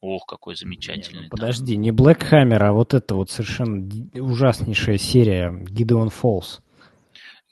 Ох, 0.01 0.27
какой 0.27 0.55
замечательный. 0.55 1.19
Не, 1.19 1.25
ну, 1.25 1.29
подожди, 1.29 1.77
не 1.77 1.91
Black 1.91 2.31
Hammer, 2.31 2.63
а 2.63 2.73
вот 2.73 2.95
это 2.95 3.17
вот 3.17 3.31
совершенно 3.31 3.89
ужаснейшая 4.15 4.97
серия 4.99 5.51
Gideon 5.51 6.13
Falls. 6.13 6.61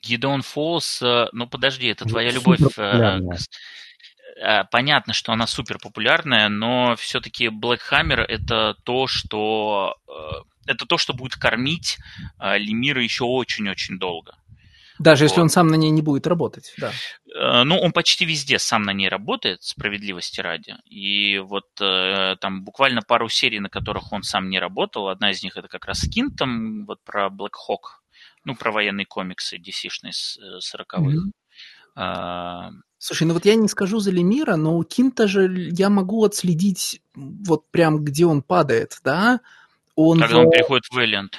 Gideon 0.06 0.42
Falls, 0.42 1.04
э, 1.04 1.28
ну 1.32 1.48
подожди, 1.48 1.88
это 1.88 2.04
твоя 2.04 2.30
любовь. 2.30 2.60
Э, 2.78 3.20
э, 4.40 4.64
понятно, 4.70 5.12
что 5.12 5.32
она 5.32 5.46
супер 5.48 5.78
популярная, 5.78 6.48
но 6.48 6.94
все-таки 6.96 7.48
Black 7.48 7.80
Hammer 7.90 8.20
это 8.20 8.76
то, 8.84 9.08
что 9.08 9.96
это 10.66 10.86
то, 10.86 10.98
что 10.98 11.14
будет 11.14 11.36
кормить 11.36 11.98
Лемира 12.40 13.02
еще 13.02 13.24
очень-очень 13.24 13.98
долго. 13.98 14.36
Даже 14.98 15.24
вот. 15.24 15.30
если 15.30 15.40
он 15.40 15.48
сам 15.48 15.68
на 15.68 15.74
ней 15.74 15.90
не 15.90 16.02
будет 16.02 16.26
работать, 16.26 16.74
да. 16.78 16.92
Э, 17.34 17.64
ну, 17.64 17.78
он 17.78 17.92
почти 17.92 18.24
везде 18.24 18.58
сам 18.58 18.82
на 18.82 18.92
ней 18.92 19.08
работает, 19.08 19.62
справедливости 19.62 20.40
ради. 20.40 20.76
И 20.86 21.38
вот 21.38 21.66
э, 21.80 22.36
там 22.40 22.64
буквально 22.64 23.02
пару 23.02 23.28
серий, 23.28 23.60
на 23.60 23.68
которых 23.68 24.12
он 24.12 24.22
сам 24.22 24.48
не 24.48 24.58
работал. 24.58 25.08
Одна 25.08 25.30
из 25.30 25.42
них 25.42 25.56
это 25.56 25.68
как 25.68 25.84
раз 25.86 26.00
Скин, 26.00 26.30
там 26.30 26.86
вот 26.86 27.02
про 27.04 27.28
Black 27.28 27.54
Hawk, 27.68 28.00
ну, 28.44 28.54
про 28.54 28.72
военные 28.72 29.06
комиксы 29.06 29.56
DC-шные 29.56 30.12
40-х. 30.60 31.32
Mm-hmm. 31.96 32.72
Слушай, 32.98 33.26
ну 33.26 33.34
вот 33.34 33.44
я 33.44 33.54
не 33.54 33.68
скажу 33.68 34.00
за 34.00 34.10
Лемира, 34.10 34.56
но 34.56 34.76
у 34.76 34.82
Кинта 34.82 35.28
же 35.28 35.70
я 35.70 35.90
могу 35.90 36.24
отследить 36.24 37.02
вот 37.14 37.70
прям 37.70 38.04
где 38.04 38.26
он 38.26 38.42
падает, 38.42 38.98
да? 39.04 39.40
Он 39.94 40.18
Когда 40.18 40.36
в... 40.36 40.38
он 40.40 40.50
переходит 40.50 40.84
в 40.90 40.98
Элленд. 40.98 41.38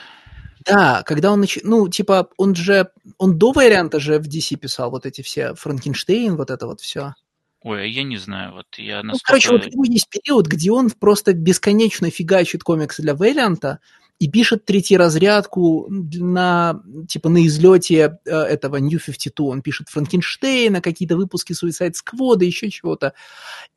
Да, 0.68 1.04
когда 1.04 1.32
он 1.32 1.42
нач... 1.42 1.60
ну, 1.64 1.88
типа, 1.88 2.30
он 2.38 2.56
же, 2.56 2.90
он 3.18 3.38
до 3.38 3.52
варианта 3.52 4.00
же 4.00 4.20
в 4.20 4.28
DC 4.28 4.58
писал 4.58 4.92
вот 4.92 5.06
эти 5.06 5.22
все, 5.22 5.54
Франкенштейн, 5.56 6.36
вот 6.36 6.50
это 6.50 6.68
вот 6.68 6.82
все. 6.82 7.14
Ой, 7.62 7.90
я 7.90 8.04
не 8.04 8.18
знаю, 8.18 8.54
вот 8.54 8.68
я 8.78 9.04
насколько... 9.04 9.14
Ну, 9.14 9.20
короче, 9.26 9.52
вот 9.52 9.66
у 9.66 9.70
него 9.70 9.84
есть 9.86 10.10
период, 10.10 10.48
где 10.48 10.72
он 10.72 10.90
просто 10.90 11.34
бесконечно 11.34 12.10
фигачит 12.10 12.64
комиксы 12.64 13.02
для 13.02 13.16
Вэллианта 13.16 13.80
и 14.20 14.30
пишет 14.30 14.66
третий 14.66 14.98
разрядку 14.98 15.88
на, 15.90 16.82
типа, 17.08 17.30
на 17.30 17.46
излете 17.46 18.20
э, 18.26 18.32
этого 18.32 18.78
New 18.78 19.00
52. 19.00 19.48
Он 19.48 19.62
пишет 19.62 19.90
Франкенштейна, 19.90 20.82
какие-то 20.82 21.16
выпуски 21.16 21.54
Suicide 21.54 21.94
Squad, 21.94 22.44
еще 22.44 22.70
чего-то. 22.70 23.14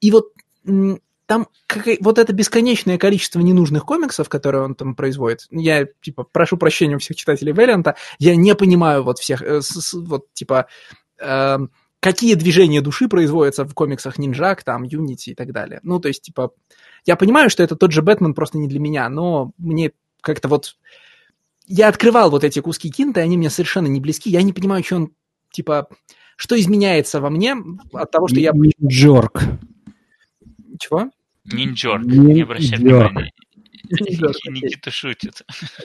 И 0.01 0.11
вот 0.11 0.33
там 1.31 1.47
как, 1.69 1.87
вот 2.01 2.19
это 2.19 2.33
бесконечное 2.33 2.99
количество 2.99 3.39
ненужных 3.39 3.85
комиксов, 3.85 4.29
которые 4.29 4.65
он 4.65 4.75
там 4.75 4.97
производит, 4.97 5.47
я, 5.53 5.87
типа, 6.01 6.25
прошу 6.25 6.57
прощения 6.57 6.97
у 6.97 6.99
всех 6.99 7.17
читателей 7.17 7.53
Вэллианта, 7.53 7.95
я 8.19 8.35
не 8.35 8.53
понимаю 8.57 9.05
вот 9.05 9.21
всех, 9.21 9.41
э, 9.41 9.63
с, 9.63 9.93
вот, 9.93 10.25
типа, 10.33 10.67
э, 11.21 11.59
какие 12.01 12.35
движения 12.35 12.81
души 12.81 13.07
производятся 13.07 13.65
в 13.65 13.73
комиксах 13.75 14.19
Ниндзяк, 14.19 14.65
там, 14.65 14.83
Юнити 14.83 15.31
и 15.31 15.35
так 15.37 15.53
далее. 15.53 15.79
Ну, 15.85 16.01
то 16.01 16.09
есть, 16.09 16.23
типа, 16.23 16.51
я 17.07 17.15
понимаю, 17.15 17.49
что 17.49 17.63
это 17.63 17.77
тот 17.77 17.93
же 17.93 18.03
Бэтмен, 18.03 18.35
просто 18.35 18.59
не 18.59 18.67
для 18.67 18.81
меня, 18.81 19.09
но 19.09 19.53
мне 19.57 19.93
как-то 20.23 20.49
вот... 20.49 20.79
Я 21.65 21.87
открывал 21.87 22.33
вот 22.33 22.43
эти 22.43 22.59
куски 22.59 22.91
кинта, 22.91 23.21
и 23.21 23.23
они 23.23 23.39
мне 23.39 23.51
совершенно 23.51 23.87
не 23.87 24.01
близки, 24.01 24.31
я 24.31 24.43
не 24.43 24.53
понимаю, 24.53 24.83
что 24.83 24.97
он, 24.97 25.13
типа, 25.53 25.87
что 26.35 26.59
изменяется 26.59 27.21
во 27.21 27.31
мне 27.31 27.55
от 27.93 28.11
того, 28.11 28.27
что 28.27 28.41
я... 28.41 28.51
Джорк. 28.85 29.45
Чего? 30.81 31.11
Нинджорк, 31.53 32.05
не 32.05 32.43
обращай 32.43 32.79
внимания. 32.79 33.33
Никита 33.91 34.91
шутит. 34.91 35.43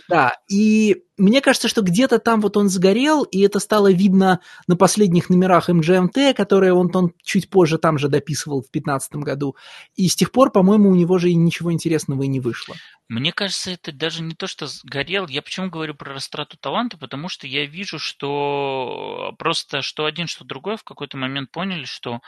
Да, 0.07 0.33
и 0.49 1.03
мне 1.17 1.41
кажется, 1.41 1.67
что 1.67 1.81
где-то 1.81 2.19
там 2.19 2.41
вот 2.41 2.57
он 2.57 2.69
сгорел, 2.69 3.23
и 3.23 3.41
это 3.41 3.59
стало 3.59 3.91
видно 3.91 4.41
на 4.67 4.75
последних 4.75 5.29
номерах 5.29 5.69
МГМТ, 5.69 6.35
которые 6.35 6.73
он, 6.73 6.91
он 6.93 7.13
чуть 7.23 7.49
позже 7.49 7.77
там 7.77 7.97
же 7.97 8.07
дописывал 8.07 8.59
в 8.59 8.71
2015 8.71 9.15
году. 9.15 9.55
И 9.95 10.07
с 10.07 10.15
тех 10.15 10.31
пор, 10.31 10.51
по-моему, 10.51 10.89
у 10.89 10.95
него 10.95 11.17
же 11.17 11.29
и 11.29 11.35
ничего 11.35 11.71
интересного 11.71 12.23
и 12.23 12.27
не 12.27 12.39
вышло. 12.39 12.75
Мне 13.07 13.31
кажется, 13.31 13.71
это 13.71 13.91
даже 13.91 14.21
не 14.21 14.35
то, 14.35 14.47
что 14.47 14.67
сгорел. 14.67 15.27
Я 15.27 15.41
почему 15.41 15.69
говорю 15.69 15.95
про 15.95 16.13
растрату 16.13 16.57
таланта? 16.57 16.97
Потому 16.97 17.29
что 17.29 17.47
я 17.47 17.65
вижу, 17.65 17.97
что 17.99 19.33
просто 19.37 19.81
что 19.81 20.05
один, 20.05 20.27
что 20.27 20.43
другой 20.43 20.77
в 20.77 20.83
какой-то 20.83 21.17
момент 21.17 21.51
поняли, 21.51 21.85
что 21.85 22.21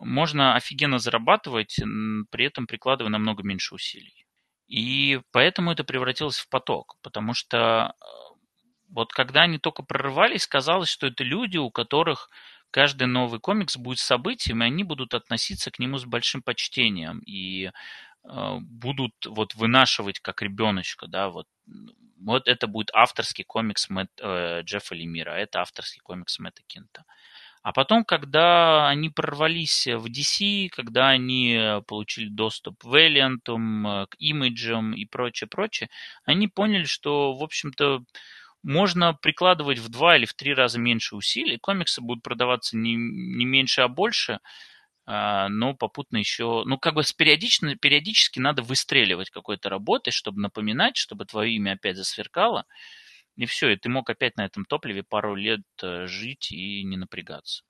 можно 0.00 0.54
офигенно 0.54 0.98
зарабатывать, 0.98 1.78
при 2.30 2.46
этом 2.46 2.66
прикладывая 2.66 3.10
намного 3.10 3.42
меньше 3.42 3.74
усилий. 3.74 4.24
И 4.66 5.20
поэтому 5.32 5.72
это 5.72 5.84
превратилось 5.84 6.38
в 6.38 6.48
поток, 6.48 6.96
потому 7.02 7.34
что 7.34 7.94
э, 8.00 8.04
вот 8.88 9.12
когда 9.12 9.42
они 9.42 9.58
только 9.58 9.82
прорывались, 9.82 10.46
казалось, 10.46 10.88
что 10.88 11.06
это 11.06 11.22
люди, 11.22 11.58
у 11.58 11.70
которых 11.70 12.30
каждый 12.70 13.06
новый 13.06 13.40
комикс 13.40 13.76
будет 13.76 13.98
событием, 13.98 14.62
и 14.62 14.66
они 14.66 14.82
будут 14.84 15.14
относиться 15.14 15.70
к 15.70 15.78
нему 15.78 15.98
с 15.98 16.04
большим 16.06 16.42
почтением 16.42 17.20
и 17.20 17.66
э, 17.66 17.70
будут 18.60 19.14
вот 19.26 19.54
вынашивать 19.54 20.20
как 20.20 20.42
ребеночка, 20.42 21.06
да, 21.06 21.28
вот 21.28 21.46
вот 22.24 22.48
это 22.48 22.66
будет 22.66 22.90
авторский 22.94 23.44
комикс 23.44 23.90
Мэтт, 23.90 24.10
э, 24.20 24.62
Джеффа 24.62 24.94
Лемира, 24.94 25.34
а 25.34 25.38
это 25.38 25.60
авторский 25.60 26.00
комикс 26.00 26.38
Мэтта 26.38 26.62
Кинта. 26.66 27.04
А 27.64 27.72
потом, 27.72 28.04
когда 28.04 28.88
они 28.88 29.08
прорвались 29.10 29.86
в 29.88 30.08
DC, 30.10 30.68
когда 30.68 31.08
они 31.08 31.58
получили 31.88 32.28
доступ 32.28 32.78
к 32.80 32.84
Valiant, 32.86 33.40
э, 33.48 34.06
к 34.08 34.16
имиджам 34.20 34.92
и 34.94 35.06
прочее, 35.06 35.48
прочее, 35.48 35.88
они 36.26 36.46
поняли, 36.48 36.84
что, 36.84 37.34
в 37.34 37.42
общем-то, 37.42 38.04
можно 38.62 39.14
прикладывать 39.14 39.78
в 39.78 39.88
два 39.88 40.16
или 40.16 40.26
в 40.26 40.34
три 40.34 40.54
раза 40.54 40.78
меньше 40.78 41.16
усилий, 41.16 41.58
комиксы 41.58 42.02
будут 42.02 42.22
продаваться 42.22 42.76
не, 42.76 42.94
не 42.96 43.46
меньше, 43.46 43.82
а 43.82 43.88
больше, 43.88 44.40
а, 45.06 45.48
но 45.50 45.74
попутно 45.74 46.18
еще, 46.18 46.64
ну, 46.66 46.78
как 46.78 46.94
бы 46.94 47.02
с 47.04 47.12
периодично, 47.12 47.76
периодически 47.76 48.40
надо 48.40 48.62
выстреливать 48.62 49.30
какой-то 49.30 49.68
работой, 49.70 50.12
чтобы 50.12 50.40
напоминать, 50.40 50.96
чтобы 50.96 51.26
твое 51.26 51.52
имя 51.54 51.72
опять 51.72 51.96
засверкало, 51.96 52.64
и 53.36 53.46
все, 53.46 53.70
и 53.70 53.76
ты 53.76 53.88
мог 53.88 54.08
опять 54.10 54.36
на 54.36 54.44
этом 54.44 54.64
топливе 54.64 55.02
пару 55.02 55.34
лет 55.34 55.62
э, 55.82 56.06
жить 56.06 56.52
и 56.52 56.84
не 56.84 56.96
напрягаться. 56.96 57.62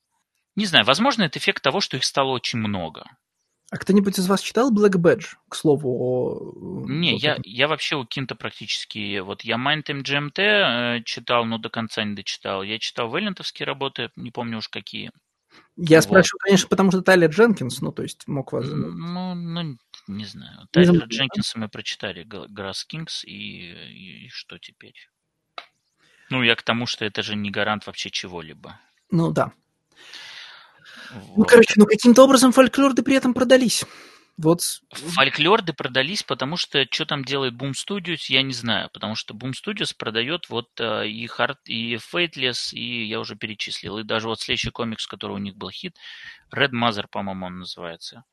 Не 0.56 0.66
знаю, 0.66 0.84
возможно, 0.84 1.22
это 1.24 1.38
эффект 1.38 1.62
того, 1.62 1.80
что 1.80 1.96
их 1.96 2.04
стало 2.04 2.30
очень 2.30 2.58
много. 2.58 3.04
А 3.70 3.76
кто-нибудь 3.76 4.18
из 4.18 4.28
вас 4.28 4.40
читал 4.40 4.72
Black 4.72 4.92
Badge, 5.00 5.34
к 5.48 5.56
слову? 5.56 5.88
О... 5.98 6.84
Не, 6.86 7.14
вот 7.14 7.22
я, 7.22 7.38
я 7.42 7.66
вообще 7.66 7.96
у 7.96 8.04
Кинта 8.04 8.36
практически... 8.36 9.18
Вот 9.18 9.42
я 9.42 9.56
Mindtime 9.56 10.02
GMT 10.02 10.38
э, 10.38 11.02
читал, 11.04 11.44
но 11.44 11.58
до 11.58 11.70
конца 11.70 12.04
не 12.04 12.14
дочитал. 12.14 12.62
Я 12.62 12.78
читал 12.78 13.08
вэллентовские 13.08 13.66
работы, 13.66 14.10
не 14.16 14.30
помню 14.30 14.58
уж 14.58 14.68
какие. 14.68 15.10
Я 15.76 15.98
вот. 15.98 16.04
спрашиваю, 16.04 16.40
конечно, 16.44 16.68
потому 16.68 16.90
что 16.90 17.02
Тайлер 17.02 17.30
Дженкинс, 17.30 17.80
ну, 17.80 17.90
то 17.90 18.02
есть 18.02 18.28
мог 18.28 18.52
вас... 18.52 18.66
Ну, 18.68 19.34
ну 19.34 19.76
не 20.06 20.24
знаю. 20.24 20.68
Тайлера 20.70 21.06
Дженкинса 21.06 21.58
мы 21.58 21.68
прочитали, 21.68 22.22
Грасс 22.22 22.84
Кингс, 22.84 23.24
и, 23.24 24.26
и 24.26 24.28
что 24.28 24.58
теперь? 24.58 24.94
Ну, 26.30 26.42
я 26.42 26.56
к 26.56 26.62
тому, 26.62 26.86
что 26.86 27.04
это 27.04 27.22
же 27.22 27.36
не 27.36 27.50
гарант 27.50 27.86
вообще 27.86 28.10
чего-либо. 28.10 28.78
Ну, 29.10 29.30
да. 29.30 29.52
Вот. 31.12 31.38
Ну, 31.38 31.44
короче, 31.44 31.74
ну 31.76 31.86
каким-то 31.86 32.24
образом 32.24 32.52
фольклорды 32.52 33.02
при 33.02 33.14
этом 33.14 33.34
продались. 33.34 33.84
Вот. 34.36 34.62
Фольклорды 34.90 35.72
продались, 35.72 36.24
потому 36.24 36.56
что 36.56 36.84
что 36.90 37.06
там 37.06 37.24
делает 37.24 37.54
Boom 37.54 37.72
Studios, 37.72 38.24
я 38.28 38.42
не 38.42 38.52
знаю. 38.52 38.90
Потому 38.92 39.14
что 39.14 39.32
Boom 39.32 39.52
Studios 39.52 39.94
продает 39.96 40.48
вот 40.48 40.68
э, 40.80 41.06
и 41.06 41.26
Hard, 41.26 41.58
и 41.66 41.94
Fateless, 41.96 42.72
и 42.72 43.04
я 43.04 43.20
уже 43.20 43.36
перечислил. 43.36 43.98
И 43.98 44.02
даже 44.02 44.26
вот 44.26 44.40
следующий 44.40 44.70
комикс, 44.70 45.06
который 45.06 45.34
у 45.34 45.38
них 45.38 45.54
был 45.56 45.70
хит, 45.70 45.96
Red 46.52 46.70
Mother, 46.70 47.06
по-моему, 47.08 47.46
он 47.46 47.58
называется. 47.60 48.24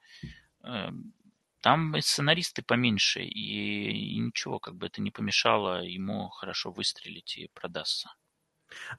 Эм, 0.63 1.13
там 1.61 1.95
сценаристы 2.01 2.61
поменьше, 2.61 3.21
и, 3.21 4.15
и 4.15 4.19
ничего, 4.19 4.59
как 4.59 4.75
бы 4.75 4.87
это 4.87 5.01
не 5.01 5.11
помешало 5.11 5.83
ему 5.83 6.29
хорошо 6.29 6.71
выстрелить 6.71 7.37
и 7.37 7.49
продаться. 7.53 8.11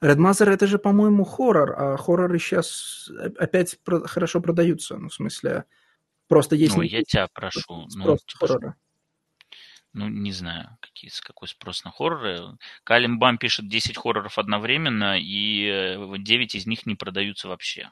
Mother 0.01 0.49
это 0.49 0.67
же, 0.67 0.77
по-моему, 0.77 1.23
хоррор, 1.23 1.71
а 1.77 1.97
хорроры 1.97 2.39
сейчас 2.39 3.09
опять 3.37 3.79
про- 3.83 4.07
хорошо 4.07 4.39
продаются. 4.39 4.97
Ну, 4.97 5.09
в 5.09 5.13
смысле, 5.13 5.65
просто 6.27 6.55
есть... 6.55 6.75
Ну, 6.75 6.83
я 6.83 7.03
тебя 7.03 7.27
прошу. 7.33 7.87
Ну, 7.95 8.17
хоррора. 8.39 8.75
Ну, 9.93 10.09
не 10.09 10.31
знаю, 10.31 10.77
какие, 10.79 11.11
какой 11.21 11.47
спрос 11.47 11.83
на 11.83 11.91
хорроры. 11.91 12.57
Калим 12.83 13.19
Бам 13.19 13.37
пишет 13.37 13.67
10 13.67 13.95
хорроров 13.97 14.39
одновременно, 14.39 15.19
и 15.19 15.95
9 16.17 16.55
э, 16.55 16.57
из 16.57 16.65
них 16.65 16.85
не 16.85 16.95
продаются 16.95 17.47
вообще. 17.47 17.91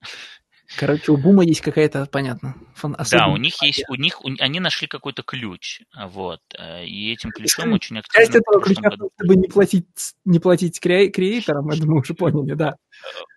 Короче, 0.78 1.12
у 1.12 1.16
Бума 1.16 1.44
есть 1.44 1.60
какая-то, 1.60 2.06
понятно, 2.06 2.54
фан 2.74 2.96
Да, 3.10 3.26
у 3.28 3.36
них 3.36 3.60
есть, 3.62 3.84
у 3.88 3.96
них, 3.96 4.24
у, 4.24 4.30
они 4.38 4.60
нашли 4.60 4.86
какой-то 4.86 5.22
ключ, 5.22 5.82
вот, 5.94 6.40
э, 6.56 6.86
и 6.86 7.12
этим 7.12 7.30
ключом 7.30 7.72
очень 7.72 7.98
активно... 7.98 8.24
Часть 8.24 8.36
этого 8.36 8.62
ключа, 8.62 8.82
году... 8.82 9.10
чтобы 9.16 9.36
не 9.36 9.48
платить, 9.48 9.86
не 10.24 10.38
платить 10.38 10.78
кре- 10.78 11.08
креаторам, 11.08 11.68
это 11.70 11.86
мы 11.86 11.98
уже 11.98 12.14
поняли, 12.14 12.54
да. 12.54 12.76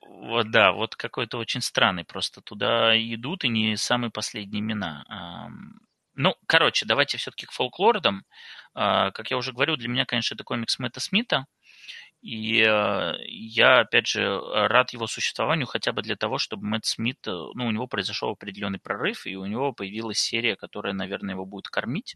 Вот, 0.05 0.51
да, 0.51 0.71
вот 0.71 0.95
какой-то 0.95 1.37
очень 1.37 1.61
странный 1.61 2.05
просто. 2.05 2.41
Туда 2.41 2.95
идут 2.97 3.43
и 3.43 3.49
не 3.49 3.75
самые 3.75 4.09
последние 4.09 4.61
имена. 4.61 5.03
Ну, 6.15 6.35
короче, 6.45 6.85
давайте 6.85 7.17
все-таки 7.17 7.45
к 7.45 7.51
фолклордам. 7.51 8.23
А, 8.75 9.11
как 9.11 9.31
я 9.31 9.37
уже 9.37 9.51
говорил, 9.51 9.77
для 9.77 9.89
меня, 9.89 10.05
конечно, 10.05 10.35
это 10.35 10.43
комикс 10.43 10.77
Мэтта 10.79 10.99
Смита. 10.99 11.45
И 12.23 12.61
э, 12.61 13.15
я, 13.27 13.81
опять 13.81 14.07
же, 14.07 14.39
рад 14.39 14.93
его 14.93 15.07
существованию 15.07 15.67
хотя 15.67 15.91
бы 15.91 16.01
для 16.01 16.15
того, 16.15 16.37
чтобы 16.37 16.65
Мэтт 16.65 16.85
Смит, 16.85 17.27
э, 17.27 17.31
ну, 17.31 17.67
у 17.67 17.71
него 17.71 17.85
произошел 17.85 18.29
определенный 18.29 18.79
прорыв, 18.79 19.27
и 19.27 19.35
у 19.35 19.45
него 19.45 19.73
появилась 19.73 20.19
серия, 20.19 20.55
которая, 20.55 20.93
наверное, 20.93 21.35
его 21.35 21.45
будет 21.45 21.67
кормить. 21.67 22.15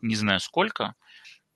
Не 0.00 0.16
знаю 0.16 0.40
сколько, 0.40 0.94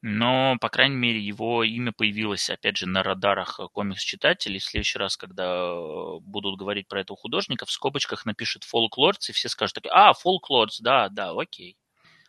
но, 0.02 0.59
по 0.60 0.68
крайней 0.68 0.97
мере, 0.97 1.20
его 1.20 1.64
имя 1.64 1.90
появилось, 1.90 2.51
опять 2.51 2.77
же, 2.77 2.86
на 2.86 3.02
радарах 3.02 3.60
комикс-читателей. 3.73 4.59
В 4.59 4.64
следующий 4.64 4.98
раз, 4.98 5.16
когда 5.16 5.70
э, 5.70 6.18
будут 6.20 6.59
говорить 6.59 6.89
про 6.89 7.01
этого 7.01 7.16
художника, 7.16 7.64
в 7.64 7.70
скобочках 7.70 8.27
напишут 8.27 8.64
«Folklords», 8.64 9.31
и 9.31 9.32
все 9.32 9.48
скажут, 9.48 9.78
а, 9.90 10.12
«Folklords», 10.12 10.81
да, 10.81 11.09
да, 11.09 11.31
окей. 11.31 11.78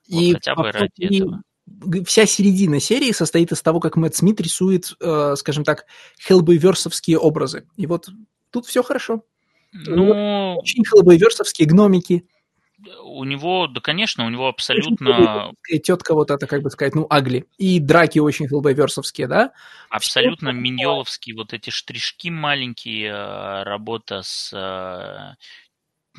Вот 0.09 0.21
и 0.21 0.31
хотя 0.31 0.55
бы 0.55 0.71
ради 0.71 0.91
и, 0.95 1.17
этого 1.17 1.43
вся 2.05 2.25
середина 2.25 2.79
серии 2.79 3.11
состоит 3.11 3.51
из 3.51 3.61
того, 3.61 3.79
как 3.79 3.95
Мэтт 3.95 4.15
Смит 4.15 4.39
рисует, 4.41 4.93
э, 4.99 5.35
скажем 5.37 5.63
так, 5.63 5.85
хеллбойверсовские 6.25 7.17
образы. 7.17 7.67
И 7.75 7.87
вот 7.87 8.09
тут 8.51 8.65
все 8.65 8.83
хорошо. 8.83 9.23
Ну, 9.73 10.55
очень 10.57 10.83
хеллбойверсовские 10.85 11.67
гномики. 11.67 12.25
У 13.03 13.23
него, 13.23 13.67
да, 13.67 13.81
конечно, 13.81 14.25
у 14.25 14.29
него 14.29 14.47
абсолютно... 14.47 15.51
Тетка 15.83 16.13
вот 16.13 16.29
это, 16.29 16.45
как 16.45 16.61
бы 16.61 16.69
сказать, 16.69 16.93
ну, 16.95 17.07
агли. 17.09 17.45
И 17.57 17.79
драки 17.79 18.19
очень 18.19 18.47
хеллбойверсовские, 18.47 19.27
да? 19.27 19.51
Абсолютно 19.89 20.49
миньоловские 20.49 21.35
вот 21.35 21.53
эти 21.53 21.69
штришки 21.69 22.29
маленькие, 22.29 23.09
э, 23.09 23.63
работа 23.63 24.21
с 24.21 24.53
э, 24.53 25.35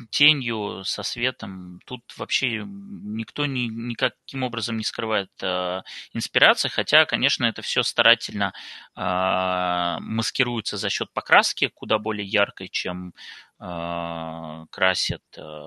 тенью, 0.07 0.83
со 0.85 1.03
светом. 1.03 1.79
Тут 1.85 2.01
вообще 2.17 2.63
никто 2.65 3.45
ни, 3.45 3.67
никаким 3.67 4.43
образом 4.43 4.77
не 4.77 4.83
скрывает 4.83 5.31
э, 5.41 5.81
инспирации, 6.13 6.69
хотя, 6.69 7.05
конечно, 7.05 7.45
это 7.45 7.61
все 7.61 7.83
старательно 7.83 8.53
э, 8.95 9.97
маскируется 10.01 10.77
за 10.77 10.89
счет 10.89 11.11
покраски, 11.13 11.67
куда 11.73 11.97
более 11.97 12.27
яркой, 12.27 12.69
чем 12.69 13.13
э, 13.59 14.65
красит, 14.69 15.23
э, 15.37 15.65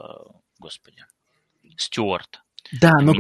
господи, 0.59 1.05
Стюарт. 1.77 2.43
Да, 2.81 2.93
но 3.01 3.13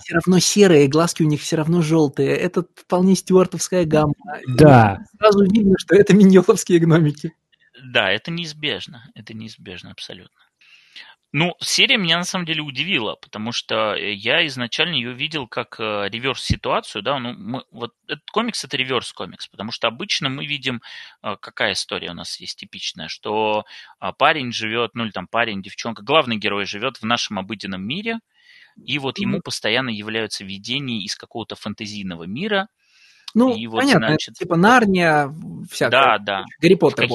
все 0.00 0.14
равно 0.14 0.38
серые, 0.38 0.88
глазки 0.88 1.22
у 1.22 1.26
них 1.26 1.40
все 1.40 1.56
равно 1.56 1.80
желтые. 1.82 2.30
Это 2.30 2.66
вполне 2.74 3.14
стюартовская 3.14 3.84
гамма. 3.84 4.14
Да. 4.46 4.98
И 5.00 5.16
сразу 5.16 5.44
видно, 5.44 5.74
что 5.78 5.96
это 5.96 6.14
миньоловские 6.14 6.78
гномики. 6.78 7.32
Да, 7.82 8.10
это 8.10 8.30
неизбежно. 8.30 9.10
Это 9.14 9.34
неизбежно 9.34 9.92
абсолютно. 9.92 10.40
Ну, 11.32 11.54
серия 11.60 11.98
меня 11.98 12.16
на 12.16 12.24
самом 12.24 12.46
деле 12.46 12.62
удивила, 12.62 13.14
потому 13.16 13.52
что 13.52 13.94
э, 13.94 14.14
я 14.14 14.46
изначально 14.46 14.94
ее 14.94 15.12
видел 15.12 15.46
как 15.46 15.78
э, 15.78 16.08
реверс-ситуацию, 16.08 17.02
да, 17.02 17.18
ну, 17.18 17.34
мы, 17.34 17.64
вот 17.70 17.92
этот 18.06 18.24
комикс 18.30 18.64
это 18.64 18.78
реверс-комикс, 18.78 19.46
потому 19.48 19.70
что 19.70 19.88
обычно 19.88 20.30
мы 20.30 20.46
видим, 20.46 20.80
э, 21.22 21.36
какая 21.38 21.72
история 21.74 22.12
у 22.12 22.14
нас 22.14 22.40
есть 22.40 22.58
типичная, 22.58 23.08
что 23.08 23.66
э, 24.00 24.10
парень 24.16 24.52
живет, 24.52 24.92
ну 24.94 25.04
или 25.04 25.10
там 25.10 25.26
парень, 25.26 25.60
девчонка, 25.60 26.02
главный 26.02 26.38
герой 26.38 26.64
живет 26.64 26.96
в 26.96 27.04
нашем 27.04 27.38
обыденном 27.38 27.86
мире, 27.86 28.20
и 28.82 28.98
вот 28.98 29.18
ему 29.18 29.40
постоянно 29.42 29.90
являются 29.90 30.44
видения 30.44 31.02
из 31.02 31.14
какого-то 31.14 31.56
фантазийного 31.56 32.24
мира, 32.24 32.68
ну, 33.34 33.54
и 33.54 33.66
вот, 33.66 33.80
понятно, 33.80 34.08
значит, 34.08 34.34
типа 34.34 34.56
Нарния, 34.56 35.34
всякое. 35.70 35.90
Да, 35.90 36.18
да. 36.18 36.44
Гарри 36.60 36.74
Поттер, 36.74 37.08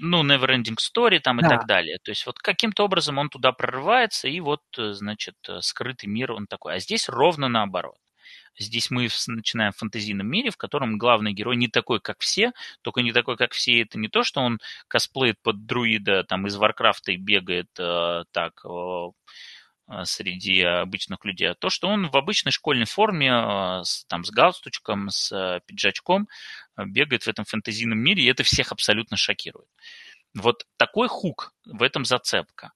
ну, 0.00 0.24
Neverending 0.24 0.76
Story 0.76 1.20
там 1.20 1.38
да. 1.38 1.46
и 1.46 1.50
так 1.50 1.66
далее. 1.66 1.98
То 2.02 2.10
есть 2.10 2.26
вот 2.26 2.38
каким-то 2.38 2.84
образом 2.84 3.18
он 3.18 3.28
туда 3.28 3.52
прорывается, 3.52 4.28
и 4.28 4.40
вот, 4.40 4.62
э, 4.76 4.92
значит, 4.92 5.36
э, 5.48 5.60
скрытый 5.60 6.08
мир 6.08 6.32
он 6.32 6.46
такой. 6.46 6.74
А 6.74 6.78
здесь 6.78 7.08
ровно 7.08 7.48
наоборот. 7.48 7.96
Здесь 8.58 8.90
мы 8.90 9.08
начинаем 9.28 9.72
в 9.72 9.76
фантазийном 9.76 10.26
мире, 10.26 10.50
в 10.50 10.56
котором 10.56 10.98
главный 10.98 11.32
герой 11.32 11.56
не 11.56 11.68
такой, 11.68 12.00
как 12.00 12.18
все, 12.20 12.52
только 12.82 13.02
не 13.02 13.12
такой, 13.12 13.36
как 13.36 13.52
все. 13.52 13.82
Это 13.82 13.98
не 13.98 14.08
то, 14.08 14.24
что 14.24 14.40
он 14.40 14.58
косплеит 14.88 15.36
под 15.42 15.66
друида 15.66 16.24
там 16.24 16.46
из 16.48 16.56
Варкрафта 16.56 17.12
и 17.12 17.16
бегает 17.16 17.68
э, 17.78 18.24
так 18.32 18.60
э, 18.64 19.08
среди 20.04 20.62
обычных 20.62 21.24
людей, 21.24 21.50
а 21.50 21.54
то, 21.54 21.70
что 21.70 21.88
он 21.88 22.10
в 22.10 22.16
обычной 22.16 22.52
школьной 22.52 22.84
форме, 22.84 23.30
э, 23.30 23.84
с, 23.84 24.04
там, 24.06 24.24
с 24.24 24.30
галстучком, 24.30 25.08
с 25.10 25.32
э, 25.32 25.60
пиджачком, 25.66 26.28
бегает 26.76 27.24
в 27.24 27.28
этом 27.28 27.44
фэнтезийном 27.44 27.98
мире, 27.98 28.22
и 28.22 28.26
это 28.26 28.42
всех 28.42 28.70
абсолютно 28.70 29.16
шокирует. 29.16 29.68
Вот 30.34 30.66
такой 30.76 31.08
хук, 31.08 31.52
в 31.64 31.82
этом 31.82 32.04
зацепка. 32.04 32.72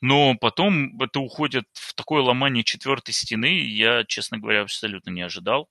Но 0.00 0.34
потом 0.36 1.00
это 1.00 1.20
уходит 1.20 1.66
в 1.72 1.94
такое 1.94 2.22
ломание 2.22 2.64
четвертой 2.64 3.14
стены, 3.14 3.58
я, 3.66 4.04
честно 4.04 4.38
говоря, 4.38 4.62
абсолютно 4.62 5.10
не 5.10 5.22
ожидал. 5.22 5.68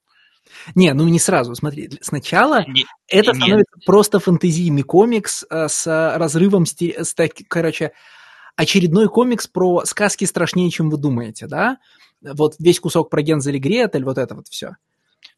Не, 0.75 0.93
ну 0.93 1.07
не 1.07 1.19
сразу, 1.19 1.55
смотри. 1.55 1.89
Сначала 2.01 2.65
не, 2.67 2.85
это 3.07 3.33
становится 3.33 3.77
не. 3.77 3.85
просто 3.85 4.19
фэнтезийный 4.19 4.83
комикс 4.83 5.45
с 5.49 6.17
разрывом, 6.17 6.65
с, 6.65 7.13
так, 7.15 7.31
короче, 7.47 7.93
очередной 8.55 9.09
комикс 9.09 9.47
про 9.47 9.85
сказки 9.85 10.25
страшнее, 10.25 10.69
чем 10.69 10.89
вы 10.89 10.97
думаете, 10.97 11.47
да? 11.47 11.77
Вот 12.21 12.55
весь 12.59 12.79
кусок 12.79 13.09
про 13.09 13.21
Гензель 13.21 13.57
и 13.57 13.59
Гретель, 13.59 14.03
вот 14.03 14.17
это 14.17 14.35
вот 14.35 14.47
все. 14.47 14.75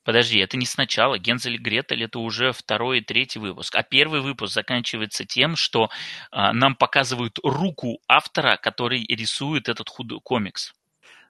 Подожди, 0.03 0.37
это 0.37 0.55
не 0.55 0.67
сначала. 0.67 1.17
Гензель 1.17 1.55
и 1.55 1.57
Гретель 1.57 2.03
это 2.03 2.19
уже 2.19 2.51
второй 2.51 2.99
и 2.99 3.01
третий 3.01 3.39
выпуск. 3.39 3.75
А 3.75 3.81
первый 3.81 4.21
выпуск 4.21 4.53
заканчивается 4.53 5.25
тем, 5.25 5.55
что 5.55 5.89
а, 6.31 6.53
нам 6.53 6.75
показывают 6.75 7.39
руку 7.43 7.97
автора, 8.07 8.57
который 8.61 9.03
рисует 9.09 9.67
этот 9.67 9.89
худ... 9.89 10.07
комикс. 10.23 10.73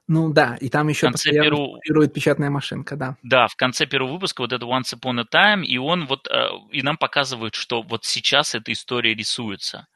Ну 0.08 0.30
да, 0.32 0.56
и 0.60 0.68
там 0.68 0.88
еще 0.88 1.10
постоянно 1.10 1.42
первого... 1.42 2.08
печатная 2.08 2.50
машинка, 2.50 2.96
да. 2.96 3.16
Да, 3.22 3.48
в 3.48 3.56
конце 3.56 3.86
первого 3.86 4.12
выпуска 4.12 4.42
вот 4.42 4.52
это 4.52 4.64
Once 4.66 4.94
Upon 4.94 5.20
a 5.20 5.24
Time, 5.24 5.64
и 5.64 5.78
он 5.78 6.06
вот, 6.06 6.28
э, 6.28 6.48
и 6.70 6.82
нам 6.82 6.96
показывают, 6.96 7.54
что 7.54 7.82
вот 7.82 8.04
сейчас 8.04 8.54
эта 8.54 8.72
история 8.72 9.14
рисуется. 9.14 9.88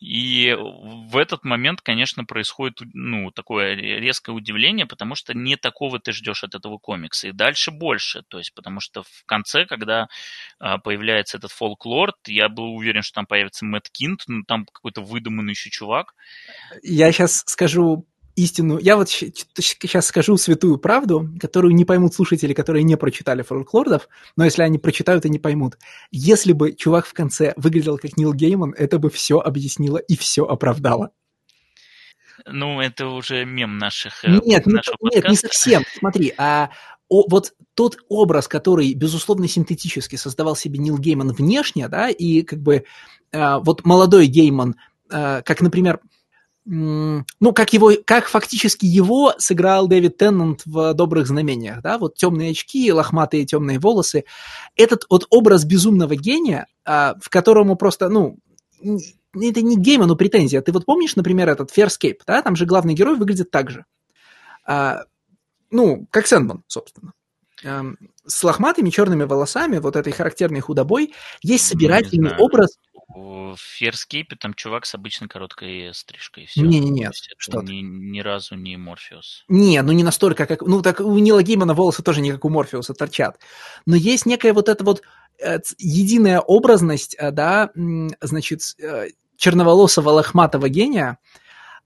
И 0.00 0.54
в 0.56 1.16
этот 1.16 1.44
момент, 1.44 1.80
конечно, 1.80 2.24
происходит 2.24 2.80
ну, 2.94 3.30
такое 3.32 3.74
резкое 3.74 4.32
удивление, 4.32 4.86
потому 4.86 5.14
что 5.14 5.34
не 5.34 5.56
такого 5.56 5.98
ты 5.98 6.12
ждешь 6.12 6.44
от 6.44 6.54
этого 6.54 6.78
комикса. 6.78 7.28
И 7.28 7.32
дальше 7.32 7.70
больше. 7.70 8.22
То 8.28 8.38
есть, 8.38 8.54
потому 8.54 8.80
что 8.80 9.02
в 9.02 9.24
конце, 9.26 9.66
когда 9.66 10.08
а, 10.60 10.78
появляется 10.78 11.38
этот 11.38 11.50
фолклор, 11.50 12.12
я 12.26 12.48
был 12.48 12.74
уверен, 12.74 13.02
что 13.02 13.16
там 13.16 13.26
появится 13.26 13.64
Мэтт 13.64 13.90
Кинт, 13.90 14.22
ну 14.28 14.44
там 14.44 14.66
какой-то 14.66 15.02
выдуманный 15.02 15.52
еще 15.52 15.70
чувак. 15.70 16.14
Я 16.82 17.10
сейчас 17.10 17.42
скажу 17.46 18.06
истину. 18.38 18.78
Я 18.78 18.96
вот 18.96 19.08
сейчас 19.08 20.06
скажу 20.06 20.36
святую 20.36 20.78
правду, 20.78 21.28
которую 21.40 21.74
не 21.74 21.84
поймут 21.84 22.14
слушатели, 22.14 22.54
которые 22.54 22.84
не 22.84 22.96
прочитали 22.96 23.42
фолклордов, 23.42 24.08
но 24.36 24.44
если 24.44 24.62
они 24.62 24.78
прочитают 24.78 25.24
и 25.26 25.30
не 25.30 25.38
поймут. 25.38 25.76
Если 26.10 26.52
бы 26.52 26.72
чувак 26.72 27.06
в 27.06 27.12
конце 27.12 27.52
выглядел 27.56 27.98
как 27.98 28.16
Нил 28.16 28.32
Гейман, 28.32 28.74
это 28.76 28.98
бы 28.98 29.10
все 29.10 29.38
объяснило 29.38 29.98
и 29.98 30.16
все 30.16 30.44
оправдало. 30.44 31.10
Ну, 32.46 32.80
это 32.80 33.08
уже 33.08 33.44
мем 33.44 33.78
наших 33.78 34.24
э, 34.24 34.28
Нет, 34.44 34.64
нашего 34.66 34.96
не, 35.02 35.16
нет, 35.16 35.28
не 35.28 35.36
совсем. 35.36 35.82
Смотри, 35.98 36.32
а 36.38 36.70
о, 37.08 37.28
вот 37.28 37.54
тот 37.74 37.96
образ, 38.08 38.46
который, 38.46 38.94
безусловно, 38.94 39.48
синтетически 39.48 40.16
создавал 40.16 40.54
себе 40.54 40.78
Нил 40.78 40.98
Гейман 40.98 41.32
внешне, 41.32 41.88
да, 41.88 42.08
и 42.08 42.42
как 42.42 42.60
бы 42.60 42.84
а, 43.32 43.58
вот 43.58 43.84
молодой 43.84 44.26
Гейман, 44.26 44.76
а, 45.10 45.42
как, 45.42 45.60
например, 45.60 46.00
ну, 46.70 47.52
как 47.54 47.72
его, 47.72 47.92
как 48.04 48.28
фактически 48.28 48.84
его 48.84 49.32
сыграл 49.38 49.88
Дэвид 49.88 50.18
Теннант 50.18 50.66
в 50.66 50.92
«Добрых 50.92 51.26
знамениях», 51.26 51.80
да, 51.80 51.96
вот 51.96 52.16
темные 52.16 52.50
очки, 52.50 52.92
лохматые 52.92 53.46
темные 53.46 53.78
волосы. 53.78 54.24
Этот 54.76 55.06
вот 55.08 55.26
образ 55.30 55.64
безумного 55.64 56.14
гения, 56.14 56.66
а, 56.84 57.14
в 57.22 57.30
которому 57.30 57.76
просто, 57.76 58.10
ну, 58.10 58.36
это 58.82 59.62
не 59.62 59.78
гейма, 59.78 60.04
но 60.04 60.14
претензия. 60.14 60.60
Ты 60.60 60.72
вот 60.72 60.84
помнишь, 60.84 61.16
например, 61.16 61.48
этот 61.48 61.70
Farscape, 61.74 62.18
да, 62.26 62.42
там 62.42 62.54
же 62.54 62.66
главный 62.66 62.92
герой 62.92 63.16
выглядит 63.16 63.50
так 63.50 63.70
же. 63.70 63.86
А, 64.66 65.04
ну, 65.70 66.06
как 66.10 66.26
Сэндман, 66.26 66.64
собственно. 66.66 67.14
С 67.62 68.44
лохматыми 68.44 68.90
черными 68.90 69.24
волосами, 69.24 69.78
вот 69.78 69.96
этой 69.96 70.12
характерной 70.12 70.60
худобой, 70.60 71.14
есть 71.42 71.72
ну, 71.72 71.78
собирательный 71.78 72.36
образ 72.36 72.78
в 73.08 73.56
Ферскейпе 73.56 74.36
там 74.36 74.54
чувак 74.54 74.84
с 74.84 74.94
обычной 74.94 75.28
короткой 75.28 75.94
стрижкой. 75.94 76.46
Все. 76.46 76.60
Не, 76.60 76.78
не, 76.78 76.90
нет, 76.90 77.14
что 77.38 77.62
ни, 77.62 77.80
ни 77.80 78.20
разу 78.20 78.54
не 78.54 78.76
Морфеус. 78.76 79.44
Не, 79.48 79.80
ну 79.82 79.92
не 79.92 80.04
настолько, 80.04 80.46
как... 80.46 80.62
Ну 80.62 80.82
так 80.82 81.00
у 81.00 81.16
Нила 81.18 81.42
Геймана 81.42 81.74
волосы 81.74 82.02
тоже 82.02 82.20
не 82.20 82.32
как 82.32 82.44
у 82.44 82.50
Морфеуса 82.50 82.92
торчат. 82.92 83.40
Но 83.86 83.96
есть 83.96 84.26
некая 84.26 84.52
вот 84.52 84.68
эта 84.68 84.84
вот 84.84 85.02
э, 85.38 85.58
единая 85.78 86.40
образность, 86.40 87.16
э, 87.18 87.30
да, 87.30 87.70
значит, 88.20 88.60
э, 88.78 89.08
черноволосого 89.36 90.10
лохматого 90.10 90.68
гения, 90.68 91.18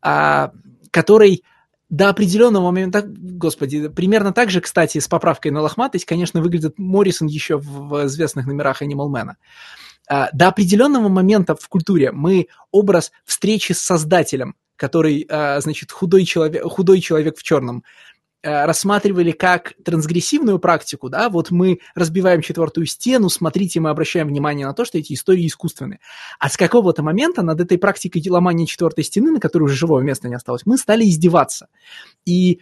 э, 0.03 0.49
который 0.91 1.45
до 1.93 2.09
определенного 2.09 2.65
момента, 2.65 3.05
господи, 3.07 3.89
примерно 3.89 4.33
так 4.33 4.49
же, 4.49 4.63
кстати, 4.63 4.97
с 4.97 5.09
поправкой 5.09 5.51
на 5.51 5.61
лохматость, 5.61 6.07
конечно, 6.07 6.41
выглядит 6.41 6.79
Моррисон 6.79 7.29
еще 7.29 7.59
в, 7.59 8.07
известных 8.07 8.47
номерах 8.47 8.81
Animal 8.81 9.11
Man. 9.13 9.33
А, 10.09 10.31
до 10.33 10.49
определенного 10.49 11.11
момента 11.11 11.55
в 11.55 11.69
культуре 11.69 12.11
мы 12.11 12.47
образ 12.71 13.13
встречи 13.27 13.73
с 13.73 13.81
создателем, 13.81 14.57
который, 14.77 15.27
а, 15.29 15.61
значит, 15.61 15.93
худой 15.93 16.25
человек, 16.25 16.65
худой 16.65 16.99
человек 17.03 17.37
в 17.37 17.43
черном, 17.43 17.85
рассматривали 18.43 19.33
как 19.33 19.75
трансгрессивную 19.85 20.59
практику, 20.59 21.09
да, 21.09 21.29
вот 21.29 21.51
мы 21.51 21.79
разбиваем 21.95 22.43
четвертую 22.43 22.87
стену, 22.87 23.29
смотрите, 23.29 23.81
мы 23.81 23.91
обращаем 23.91 24.29
внимание 24.29 24.67
на 24.67 24.75
то, 24.75 24.85
что 24.85 24.99
эти 24.99 25.13
истории 25.13 25.47
искусственны. 25.47 26.01
А 26.39 26.49
с 26.49 26.57
какого-то 26.57 27.03
момента 27.03 27.43
над 27.43 27.61
этой 27.61 27.79
практикой 27.79 28.23
ломания 28.29 28.67
четвертой 28.67 29.05
стены, 29.05 29.31
на 29.31 29.41
которой 29.41 29.65
уже 29.65 29.77
живого 29.77 30.01
места 30.01 30.29
не 30.29 30.35
осталось, 30.35 30.63
мы 30.67 30.77
стали 30.77 31.05
издеваться. 31.05 31.69
И 32.25 32.61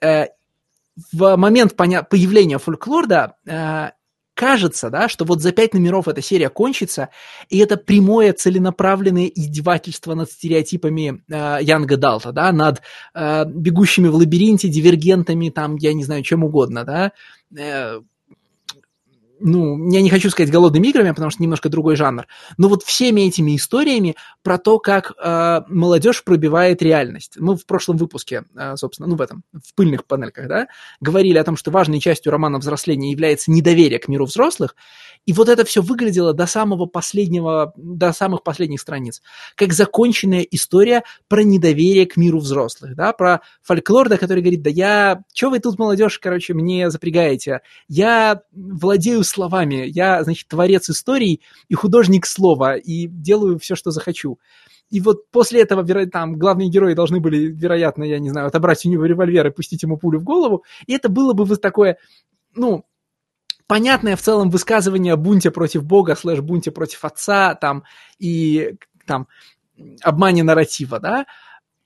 э, 0.00 0.26
в 1.12 1.36
момент 1.36 1.74
появления 1.76 2.58
фольклорда 2.58 3.36
э, 3.46 3.90
кажется, 4.34 4.90
да, 4.90 5.08
что 5.08 5.24
вот 5.24 5.40
за 5.40 5.52
пять 5.52 5.74
номеров 5.74 6.08
эта 6.08 6.22
серия 6.22 6.48
кончится, 6.48 7.10
и 7.48 7.58
это 7.58 7.76
прямое 7.76 8.32
целенаправленное 8.32 9.26
издевательство 9.26 10.14
над 10.14 10.30
стереотипами 10.30 11.22
э, 11.28 11.58
Янга 11.62 11.96
Далта, 11.96 12.32
да, 12.32 12.52
над 12.52 12.82
э, 13.14 13.44
бегущими 13.46 14.08
в 14.08 14.14
лабиринте, 14.14 14.68
дивергентами, 14.68 15.50
там, 15.50 15.76
я 15.76 15.92
не 15.92 16.04
знаю, 16.04 16.22
чем 16.22 16.44
угодно, 16.44 16.84
да, 16.84 17.12
э, 17.56 18.00
ну, 19.42 19.90
я 19.90 20.00
не 20.02 20.10
хочу 20.10 20.30
сказать 20.30 20.52
голодными 20.52 20.88
играми, 20.88 21.10
потому 21.10 21.30
что 21.30 21.42
немножко 21.42 21.68
другой 21.68 21.96
жанр, 21.96 22.26
но 22.58 22.68
вот 22.68 22.82
всеми 22.82 23.22
этими 23.22 23.56
историями 23.56 24.16
про 24.42 24.58
то, 24.58 24.78
как 24.78 25.12
э, 25.22 25.60
молодежь 25.68 26.24
пробивает 26.24 26.82
реальность. 26.82 27.34
Мы 27.38 27.56
в 27.56 27.66
прошлом 27.66 27.96
выпуске, 27.96 28.44
э, 28.56 28.76
собственно, 28.76 29.08
ну 29.08 29.16
в 29.16 29.20
этом, 29.20 29.42
в 29.52 29.74
пыльных 29.74 30.04
панельках, 30.06 30.48
да, 30.48 30.68
говорили 31.00 31.38
о 31.38 31.44
том, 31.44 31.56
что 31.56 31.70
важной 31.70 32.00
частью 32.00 32.32
романа 32.32 32.58
взросления 32.58 33.10
является 33.10 33.50
недоверие 33.50 33.98
к 33.98 34.08
миру 34.08 34.26
взрослых, 34.26 34.76
и 35.26 35.32
вот 35.32 35.48
это 35.48 35.64
все 35.64 35.82
выглядело 35.82 36.34
до 36.34 36.46
самого 36.46 36.86
последнего, 36.86 37.72
до 37.76 38.12
самых 38.12 38.42
последних 38.42 38.80
страниц, 38.80 39.22
как 39.54 39.72
законченная 39.72 40.42
история 40.42 41.04
про 41.28 41.42
недоверие 41.42 42.06
к 42.06 42.16
миру 42.16 42.38
взрослых, 42.38 42.94
да, 42.96 43.12
про 43.12 43.40
фольклор, 43.62 44.08
который 44.08 44.40
говорит, 44.40 44.62
да 44.62 44.70
я, 44.70 45.22
что 45.32 45.50
вы 45.50 45.60
тут, 45.60 45.78
молодежь, 45.78 46.18
короче, 46.18 46.54
мне 46.54 46.90
запрягаете, 46.90 47.60
я 47.88 48.42
владею 48.52 49.22
словами, 49.32 49.84
я, 49.86 50.22
значит, 50.22 50.48
творец 50.48 50.88
историй 50.88 51.42
и 51.68 51.74
художник 51.74 52.26
слова, 52.26 52.76
и 52.76 53.06
делаю 53.06 53.58
все, 53.58 53.74
что 53.74 53.90
захочу. 53.90 54.38
И 54.90 55.00
вот 55.00 55.30
после 55.30 55.62
этого 55.62 55.84
там 56.06 56.38
главные 56.38 56.68
герои 56.68 56.94
должны 56.94 57.18
были, 57.18 57.46
вероятно, 57.46 58.04
я 58.04 58.18
не 58.18 58.28
знаю, 58.28 58.48
отобрать 58.48 58.84
у 58.84 58.90
него 58.90 59.06
револьвер 59.06 59.46
и 59.46 59.50
пустить 59.50 59.82
ему 59.82 59.96
пулю 59.96 60.20
в 60.20 60.24
голову. 60.24 60.64
И 60.86 60.92
это 60.92 61.08
было 61.08 61.32
бы 61.32 61.44
вот 61.46 61.62
такое, 61.62 61.96
ну, 62.54 62.84
понятное 63.66 64.16
в 64.16 64.20
целом 64.20 64.50
высказывание 64.50 65.14
о 65.14 65.16
бунте 65.16 65.50
против 65.50 65.84
Бога, 65.84 66.14
слэш 66.14 66.40
бунте 66.40 66.70
против 66.70 67.06
отца, 67.06 67.54
там, 67.54 67.84
и 68.18 68.74
там, 69.06 69.28
обмане 70.02 70.42
нарратива, 70.42 71.00
да, 71.00 71.24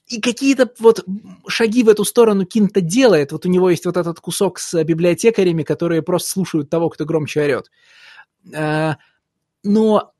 и 0.07 0.20
какие-то 0.20 0.70
вот 0.78 1.05
шаги 1.49 1.83
в 1.83 1.89
эту 1.89 2.05
сторону 2.05 2.47
Кинта 2.47 2.81
делает. 2.81 3.33
Вот 3.33 3.45
у 3.45 3.49
него 3.49 3.70
есть 3.70 3.87
вот 3.87 3.97
этот 3.97 4.20
кусок 4.20 4.59
с 4.59 4.83
библиотекарями, 4.85 5.62
которые 5.62 6.03
просто 6.03 6.31
слушают 6.31 6.70
того, 6.70 6.91
кто 6.91 7.05
громче 7.05 7.43
орет. 7.43 7.70
Э, 8.53 8.95
но 9.65 10.12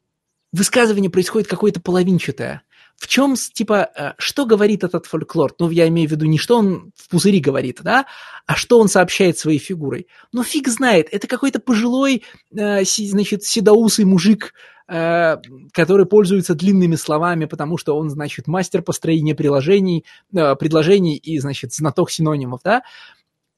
высказывание 0.52 1.10
происходит 1.10 1.48
какое-то 1.48 1.80
половинчатое. 1.80 2.62
В 2.96 3.08
чем, 3.08 3.34
типа, 3.36 3.90
э, 3.94 4.12
что 4.18 4.46
говорит 4.46 4.82
этот 4.82 5.06
фольклор? 5.06 5.54
Ну, 5.58 5.70
я 5.70 5.86
имею 5.88 6.08
в 6.08 6.12
виду 6.12 6.24
не 6.26 6.38
что 6.38 6.58
он 6.58 6.92
в 6.96 7.08
пузыри 7.08 7.40
говорит, 7.40 7.80
да, 7.82 8.06
а 8.46 8.56
что 8.56 8.80
он 8.80 8.88
сообщает 8.88 9.38
своей 9.38 9.58
фигурой. 9.58 10.08
Ну, 10.32 10.42
фиг 10.42 10.68
знает, 10.68 11.08
это 11.12 11.28
какой-то 11.28 11.60
пожилой, 11.60 12.24
э, 12.56 12.84
значит, 12.84 13.44
седоусый 13.44 14.06
мужик, 14.06 14.54
который 14.86 16.06
пользуется 16.06 16.54
длинными 16.54 16.94
словами, 16.94 17.46
потому 17.46 17.76
что 17.76 17.96
он, 17.96 18.08
значит, 18.08 18.46
мастер 18.46 18.82
построения 18.82 19.34
приложений, 19.34 20.04
э, 20.32 20.54
предложений 20.54 21.16
и, 21.16 21.38
значит, 21.40 21.74
знаток 21.74 22.10
синонимов, 22.10 22.60
да, 22.62 22.82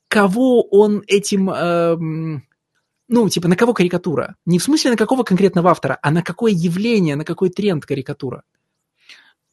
кого 0.09 0.63
он 0.63 1.03
этим, 1.07 1.51
эм, 1.51 2.49
ну, 3.09 3.29
типа, 3.29 3.49
на 3.49 3.57
кого 3.57 3.75
карикатура? 3.75 4.37
Не 4.47 4.59
в 4.59 4.63
смысле 4.63 4.93
на 4.93 4.97
какого 4.97 5.23
конкретного 5.23 5.71
автора, 5.71 5.99
а 6.03 6.11
на 6.11 6.23
какое 6.23 6.53
явление, 6.53 7.15
на 7.15 7.25
какой 7.25 7.51
тренд 7.51 7.85
карикатура? 7.85 8.43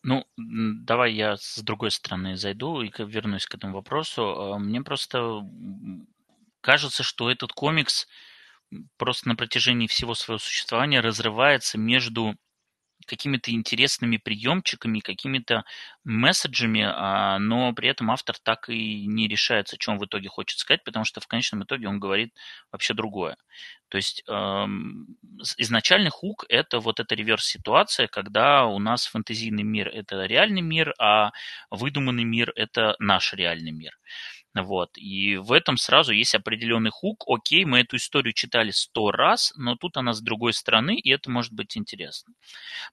Ну, 0.02 0.23
давай 0.38 1.14
я 1.14 1.35
с 1.35 1.60
другой 1.61 1.91
стороны 1.91 2.38
зайду 2.38 2.81
и 2.81 2.91
вернусь 2.99 3.47
к 3.47 3.56
этому 3.56 3.73
вопросу. 3.73 4.22
Э, 4.22 4.60
мне 4.60 4.81
просто 4.81 5.41
кажется, 6.61 7.03
что 7.03 7.30
этот 7.30 7.52
комикс 7.52 8.07
просто 8.97 9.29
на 9.29 9.35
протяжении 9.35 9.87
всего 9.87 10.15
своего 10.15 10.39
существования 10.39 10.99
разрывается 10.99 11.77
между 11.77 12.35
какими-то 13.05 13.51
интересными 13.51 14.17
приемчиками, 14.17 14.99
какими-то 14.99 15.63
месседжами, 16.03 16.83
а, 16.85 17.39
но 17.39 17.71
при 17.73 17.89
этом 17.89 18.11
автор 18.11 18.35
так 18.41 18.69
и 18.69 19.05
не 19.05 19.27
решается, 19.27 19.77
что 19.79 19.91
он 19.91 19.99
в 19.99 20.05
итоге 20.05 20.27
хочет 20.27 20.59
сказать, 20.59 20.83
потому 20.83 21.05
что 21.05 21.21
в 21.21 21.27
конечном 21.27 21.63
итоге 21.63 21.87
он 21.87 21.99
говорит 21.99 22.33
вообще 22.71 22.93
другое. 22.93 23.37
То 23.89 23.97
есть 23.97 24.23
эм, 24.27 25.17
изначальный 25.57 26.09
хук– 26.09 26.45
это 26.49 26.79
вот 26.79 26.99
эта 26.99 27.15
реверс-ситуация, 27.15 28.07
когда 28.07 28.65
у 28.65 28.79
нас 28.79 29.05
фэнтезийный 29.05 29.63
мир– 29.63 29.87
это 29.93 30.25
реальный 30.25 30.61
мир, 30.61 30.93
а 30.99 31.31
выдуманный 31.69 32.23
мир– 32.23 32.51
это 32.55 32.95
наш 32.99 33.33
реальный 33.33 33.71
мир. 33.71 33.97
Вот. 34.56 34.91
И 34.98 35.36
в 35.36 35.52
этом 35.52 35.76
сразу 35.76 36.14
есть 36.14 36.34
определенный 36.34 36.90
хук. 36.90 37.26
Окей, 37.27 37.65
мы 37.65 37.82
эту 37.82 37.98
историю 37.98 38.34
читали 38.34 38.72
сто 38.72 39.11
раз, 39.11 39.53
но 39.57 39.76
тут 39.76 39.98
она 39.98 40.14
с 40.14 40.22
другой 40.22 40.53
стороны, 40.53 40.95
и 40.95 41.11
это 41.11 41.30
может 41.30 41.52
быть 41.52 41.76
интересно. 41.77 42.34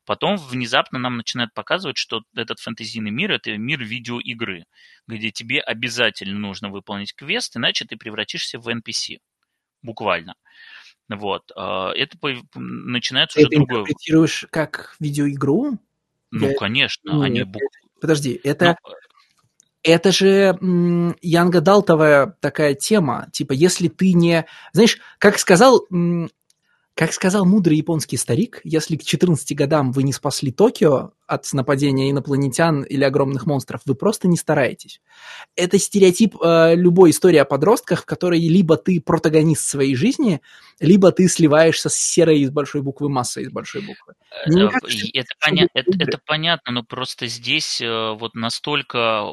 Потом 0.04 0.36
внезапно 0.36 0.98
нам 0.98 1.16
начинают 1.16 1.54
показывать, 1.54 1.96
что 1.96 2.22
этот 2.34 2.58
фэнтезийный 2.58 3.12
мир– 3.12 3.30
это 3.32 3.56
мир 3.56 3.80
видеоигры, 3.80 4.64
где 5.06 5.30
тебе 5.30 5.60
обязательно 5.60 6.36
нужно 6.36 6.68
выполнить 6.68 7.14
квест, 7.14 7.56
иначе 7.56 7.84
ты 7.84 7.96
превратишься 7.96 8.58
в 8.58 8.68
NPC. 8.68 9.18
Буквально. 9.82 10.34
Вот. 11.08 11.52
А, 11.54 11.92
это 11.92 12.18
начинается 12.54 13.38
ты 13.38 13.46
уже 13.46 13.50
другое. 13.50 13.84
Ты 13.84 13.90
интерпретируешь 13.92 14.46
как 14.50 14.96
видеоигру? 14.98 15.78
Ну, 16.32 16.48
Я... 16.48 16.56
конечно. 16.56 17.12
Ну, 17.12 17.22
они... 17.22 17.44
Подожди, 18.00 18.40
это... 18.42 18.76
Ну, 18.82 18.94
это 19.82 20.12
же 20.12 20.58
Янга 21.20 21.60
Далтовая 21.60 22.36
такая 22.40 22.74
тема. 22.74 23.28
Типа, 23.32 23.52
если 23.52 23.88
ты 23.88 24.12
не... 24.12 24.46
Знаешь, 24.72 24.98
как 25.18 25.38
сказал 25.38 25.86
как 26.94 27.12
сказал 27.14 27.46
мудрый 27.46 27.78
японский 27.78 28.18
старик, 28.18 28.60
если 28.64 28.96
к 28.96 29.04
14 29.04 29.56
годам 29.56 29.92
вы 29.92 30.02
не 30.02 30.12
спасли 30.12 30.52
Токио 30.52 31.12
от 31.26 31.50
нападения 31.54 32.10
инопланетян 32.10 32.82
или 32.82 33.02
огромных 33.02 33.46
монстров, 33.46 33.80
вы 33.86 33.94
просто 33.94 34.28
не 34.28 34.36
стараетесь. 34.36 35.00
Это 35.56 35.78
стереотип 35.78 36.36
э, 36.42 36.74
любой 36.74 37.10
истории 37.10 37.38
о 37.38 37.46
подростках, 37.46 38.02
в 38.02 38.04
которой 38.04 38.40
либо 38.40 38.76
ты 38.76 39.00
протагонист 39.00 39.66
своей 39.66 39.94
жизни, 39.94 40.42
либо 40.80 41.10
ты 41.12 41.28
сливаешься 41.28 41.88
с 41.88 41.94
серой 41.94 42.40
из 42.40 42.50
большой 42.50 42.82
буквы 42.82 43.08
массой 43.08 43.44
из 43.44 43.50
большой 43.50 43.80
буквы. 43.80 44.12
Мне 44.46 44.68
кажется, 44.68 45.06
это, 45.14 45.34
поня- 45.40 45.68
это, 45.72 45.90
это 45.98 46.20
понятно, 46.26 46.72
но 46.72 46.82
просто 46.82 47.26
здесь 47.26 47.80
э, 47.80 48.12
вот 48.12 48.34
настолько 48.34 49.24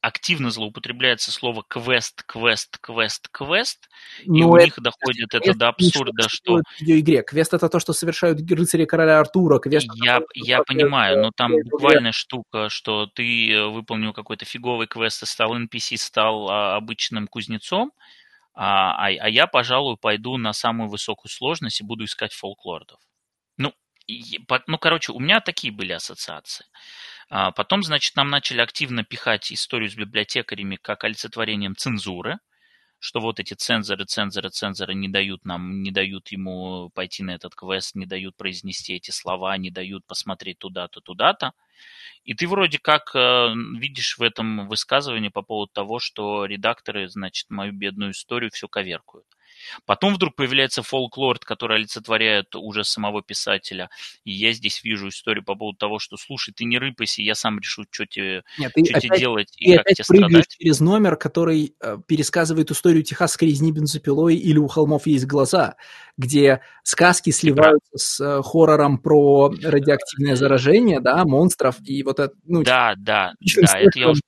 активно 0.00 0.50
злоупотребляется 0.50 1.30
слово 1.30 1.62
квест, 1.66 2.22
квест, 2.24 2.78
квест, 2.80 3.28
квест, 3.30 3.88
и 4.22 4.42
у 4.42 4.54
это, 4.56 4.64
них 4.64 4.78
доходит 4.80 5.34
это 5.34 5.54
до 5.54 5.68
абсурда, 5.68 6.28
что... 6.28 6.56
В 6.56 6.80
видеоигре. 6.80 7.22
Квест 7.22 7.52
это 7.52 7.68
то, 7.68 7.80
что 7.80 7.92
совершают 7.92 8.40
рыцари 8.50 8.86
короля 8.86 9.20
Артура. 9.20 9.58
Квест 9.58 9.88
я 10.02 10.16
это, 10.16 10.26
я 10.34 10.62
понимаю, 10.62 11.20
но 11.20 11.30
там 11.30 11.52
буквальная 11.64 12.12
штука, 12.12 12.68
что 12.70 13.06
ты 13.06 13.52
э, 13.52 13.66
выполнил 13.66 14.12
какой-то 14.12 14.44
фиговый 14.44 14.86
квест 14.86 15.22
и 15.22 15.26
стал 15.26 15.56
NPC, 15.56 15.96
стал 15.96 16.48
а, 16.48 16.76
обычным 16.76 17.26
кузнецом, 17.26 17.92
а, 18.54 18.92
а, 18.92 19.06
а 19.06 19.28
я, 19.28 19.46
пожалуй, 19.46 19.96
пойду 19.96 20.36
на 20.38 20.52
самую 20.52 20.88
высокую 20.88 21.30
сложность 21.30 21.80
и 21.80 21.84
буду 21.84 22.04
искать 22.04 22.32
фолклордов. 22.32 23.00
Ну, 23.58 23.74
и, 24.06 24.40
ну, 24.66 24.78
короче, 24.78 25.12
у 25.12 25.20
меня 25.20 25.40
такие 25.40 25.72
были 25.72 25.92
ассоциации. 25.92 26.66
А 27.30 27.52
потом, 27.52 27.82
значит, 27.84 28.16
нам 28.16 28.28
начали 28.28 28.60
активно 28.60 29.04
пихать 29.04 29.52
историю 29.52 29.88
с 29.88 29.94
библиотекарями 29.94 30.76
как 30.76 31.04
олицетворением 31.04 31.76
цензуры, 31.76 32.38
что 32.98 33.20
вот 33.20 33.40
эти 33.40 33.54
цензоры, 33.54 34.04
цензоры, 34.04 34.50
цензоры 34.50 34.94
не 34.94 35.08
дают 35.08 35.44
нам, 35.44 35.82
не 35.82 35.92
дают 35.92 36.28
ему 36.28 36.90
пойти 36.90 37.22
на 37.22 37.32
этот 37.32 37.54
квест, 37.54 37.94
не 37.94 38.06
дают 38.06 38.36
произнести 38.36 38.94
эти 38.94 39.10
слова, 39.12 39.56
не 39.58 39.70
дают 39.70 40.06
посмотреть 40.06 40.58
туда-то, 40.58 41.00
туда-то. 41.00 41.52
И 42.24 42.34
ты 42.34 42.48
вроде 42.48 42.78
как 42.78 43.14
э, 43.14 43.54
видишь 43.78 44.18
в 44.18 44.22
этом 44.22 44.68
высказывании 44.68 45.28
по 45.30 45.42
поводу 45.42 45.72
того, 45.72 45.98
что 46.00 46.46
редакторы, 46.46 47.08
значит, 47.08 47.50
мою 47.50 47.72
бедную 47.72 48.12
историю 48.12 48.50
все 48.52 48.68
коверкуют. 48.68 49.26
Потом 49.86 50.14
вдруг 50.14 50.34
появляется 50.34 50.82
фолклорд, 50.82 51.44
который 51.44 51.78
олицетворяет 51.78 52.54
уже 52.56 52.84
самого 52.84 53.22
писателя. 53.22 53.90
И 54.24 54.32
я 54.32 54.52
здесь 54.52 54.82
вижу 54.84 55.08
историю 55.08 55.44
по 55.44 55.54
поводу 55.54 55.78
того, 55.78 55.98
что, 55.98 56.16
слушай, 56.16 56.52
ты 56.54 56.64
не 56.64 56.78
рыпайся, 56.78 57.22
я 57.22 57.34
сам 57.34 57.58
решу, 57.58 57.84
что 57.90 58.06
тебе, 58.06 58.44
Нет, 58.58 58.72
что 58.72 58.80
опять, 58.80 59.02
тебе 59.02 59.18
делать 59.18 59.52
и 59.56 59.76
как 59.76 59.86
тебе 59.86 60.04
страдать. 60.04 60.48
через 60.48 60.80
номер, 60.80 61.16
который 61.16 61.74
э, 61.80 61.98
пересказывает 62.06 62.70
историю 62.70 63.02
техасской 63.02 63.48
резни 63.48 63.72
бензопилой 63.72 64.36
или 64.36 64.58
«У 64.58 64.68
холмов 64.68 65.06
есть 65.06 65.26
глаза», 65.26 65.76
где 66.16 66.60
сказки 66.82 67.30
сливаются 67.30 67.96
с 67.96 68.20
э, 68.20 68.42
хоррором 68.42 68.98
про 68.98 69.50
радиоактивное 69.62 70.36
заражение, 70.36 71.00
да, 71.00 71.24
монстров 71.24 71.76
и 71.84 72.02
вот 72.02 72.20
это... 72.20 72.34
Ну, 72.44 72.62
да, 72.62 72.94
да, 72.96 73.32
да, 73.40 73.78
это 73.78 73.98
я 73.98 74.10
уже 74.10 74.20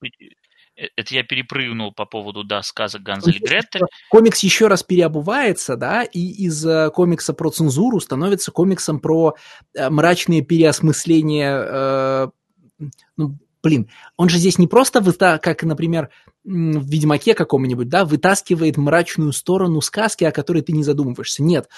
это 0.77 1.15
я 1.15 1.23
перепрыгнул 1.23 1.93
по 1.93 2.07
поводу, 2.07 2.45
да, 2.45 2.63
сказок 2.63 3.03
Ганзель 3.03 3.39
Гретель. 3.39 3.83
Комикс 4.11 4.41
еще 4.41 4.69
раз 4.69 4.83
переобувается, 4.83 5.77
да, 5.77 6.03
и 6.03 6.21
из 6.21 6.65
э, 6.67 6.91
комикса 6.91 7.35
про 7.35 7.51
цензуру 7.51 8.01
становится 8.01 8.51
комиксом 8.53 9.01
про 9.01 9.35
э, 9.75 9.91
мрачные 9.91 10.43
переосмысления, 10.43 11.65
э, 11.65 12.29
ну, 13.17 13.39
блин, 13.63 13.89
он 14.17 14.29
же 14.29 14.39
здесь 14.39 14.59
не 14.59 14.67
просто, 14.67 15.03
как, 15.39 15.63
например, 15.63 16.11
в 16.45 16.91
Ведьмаке 16.91 17.35
каком-нибудь, 17.35 17.89
да, 17.89 18.05
вытаскивает 18.05 18.77
мрачную 18.77 19.33
сторону 19.33 19.81
сказки, 19.81 20.25
о 20.25 20.33
которой 20.33 20.63
ты 20.63 20.73
не 20.73 20.83
задумываешься. 20.83 21.43
Нет, 21.43 21.69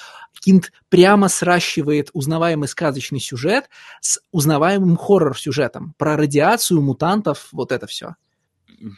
Кинт 0.41 0.73
прямо 0.89 1.29
сращивает 1.29 2.09
узнаваемый 2.15 2.69
сказочный 2.69 3.21
сюжет 3.21 3.69
с 4.01 4.21
узнаваемым 4.33 4.97
хоррор-сюжетом 4.97 5.95
про 5.99 6.17
радиацию, 6.17 6.81
мутантов, 6.81 7.49
вот 7.53 7.73
это 7.73 7.87
все. 7.87 8.15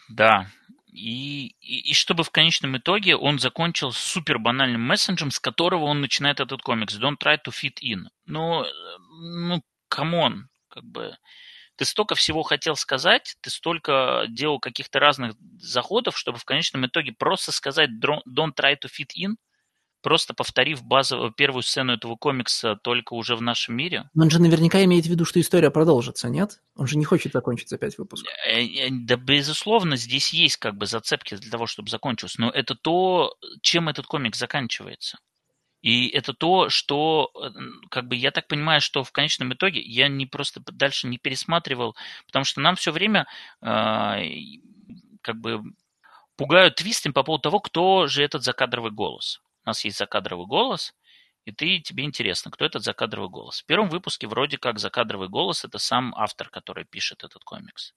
Да. 0.08 0.48
И, 0.86 1.48
и, 1.60 1.90
и 1.90 1.94
чтобы 1.94 2.24
в 2.24 2.30
конечном 2.30 2.78
итоге 2.78 3.16
он 3.16 3.38
закончил 3.38 3.92
супер 3.92 4.38
банальным 4.38 4.80
мессенджем, 4.80 5.30
с 5.30 5.38
которого 5.38 5.84
он 5.84 6.00
начинает 6.00 6.40
этот 6.40 6.62
комикс. 6.62 6.98
Don't 6.98 7.18
try 7.22 7.38
to 7.44 7.52
fit 7.52 7.76
in. 7.82 8.06
Ну, 8.24 8.64
ну, 9.20 9.62
come 9.88 10.22
on, 10.22 10.48
как 10.68 10.84
бы. 10.84 11.16
Ты 11.76 11.84
столько 11.84 12.14
всего 12.14 12.42
хотел 12.42 12.74
сказать, 12.74 13.36
ты 13.42 13.50
столько 13.50 14.24
делал 14.28 14.58
каких-то 14.58 14.98
разных 14.98 15.34
заходов, 15.58 16.16
чтобы 16.16 16.38
в 16.38 16.44
конечном 16.46 16.86
итоге 16.86 17.12
просто 17.12 17.52
сказать 17.52 17.90
don't 18.00 18.54
try 18.54 18.78
to 18.80 18.88
fit 18.88 19.10
in 19.14 19.36
просто 20.06 20.34
повторив 20.34 20.84
базовую 20.84 21.32
первую 21.32 21.64
сцену 21.64 21.92
этого 21.92 22.14
комикса 22.14 22.76
только 22.76 23.14
уже 23.14 23.34
в 23.34 23.42
нашем 23.42 23.74
мире. 23.74 24.08
Но 24.14 24.22
он 24.22 24.30
же 24.30 24.40
наверняка 24.40 24.84
имеет 24.84 25.04
в 25.04 25.08
виду, 25.08 25.24
что 25.24 25.40
история 25.40 25.68
продолжится, 25.72 26.28
нет? 26.28 26.60
Он 26.76 26.86
же 26.86 26.96
не 26.96 27.04
хочет 27.04 27.32
закончить 27.32 27.68
за 27.68 27.76
пять 27.76 27.98
выпусков. 27.98 28.32
Э, 28.48 28.64
э, 28.64 28.88
да, 28.92 29.16
безусловно, 29.16 29.96
здесь 29.96 30.32
есть 30.32 30.58
как 30.58 30.76
бы 30.76 30.86
зацепки 30.86 31.34
для 31.34 31.50
того, 31.50 31.66
чтобы 31.66 31.90
закончился, 31.90 32.40
но 32.40 32.50
это 32.50 32.76
то, 32.76 33.34
чем 33.62 33.88
этот 33.88 34.06
комикс 34.06 34.38
заканчивается. 34.38 35.18
И 35.82 36.06
это 36.10 36.34
то, 36.34 36.68
что, 36.68 37.32
э, 37.34 37.48
как 37.90 38.06
бы, 38.06 38.14
я 38.14 38.30
так 38.30 38.46
понимаю, 38.46 38.80
что 38.80 39.02
в 39.02 39.10
конечном 39.10 39.54
итоге 39.54 39.80
я 39.80 40.06
не 40.06 40.26
просто 40.26 40.60
дальше 40.70 41.08
не 41.08 41.18
пересматривал, 41.18 41.96
потому 42.28 42.44
что 42.44 42.60
нам 42.60 42.76
все 42.76 42.92
время 42.92 43.26
э, 43.60 44.20
как 45.20 45.40
бы 45.40 45.62
пугают 46.36 46.76
твистами 46.76 47.12
по 47.12 47.24
поводу 47.24 47.42
того, 47.42 47.58
кто 47.58 48.06
же 48.06 48.22
этот 48.22 48.44
закадровый 48.44 48.92
голос. 48.92 49.40
У 49.66 49.70
нас 49.70 49.84
есть 49.84 49.98
закадровый 49.98 50.46
голос, 50.46 50.94
и 51.44 51.52
ты, 51.52 51.80
тебе 51.80 52.04
интересно, 52.04 52.50
кто 52.50 52.64
этот 52.64 52.84
закадровый 52.84 53.28
голос. 53.28 53.62
В 53.62 53.66
первом 53.66 53.88
выпуске 53.88 54.26
вроде 54.26 54.58
как 54.58 54.78
закадровый 54.78 55.28
голос– 55.28 55.64
это 55.64 55.78
сам 55.78 56.14
автор, 56.16 56.48
который 56.48 56.84
пишет 56.84 57.24
этот 57.24 57.42
комикс. 57.44 57.92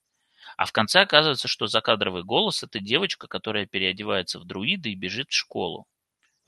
А 0.56 0.66
в 0.66 0.72
конце 0.72 1.00
оказывается, 1.00 1.48
что 1.48 1.66
закадровый 1.66 2.24
голос– 2.24 2.62
это 2.64 2.80
девочка, 2.80 3.28
которая 3.28 3.66
переодевается 3.66 4.40
в 4.40 4.44
друида 4.44 4.88
и 4.88 4.94
бежит 4.94 5.30
в 5.30 5.34
школу. 5.34 5.86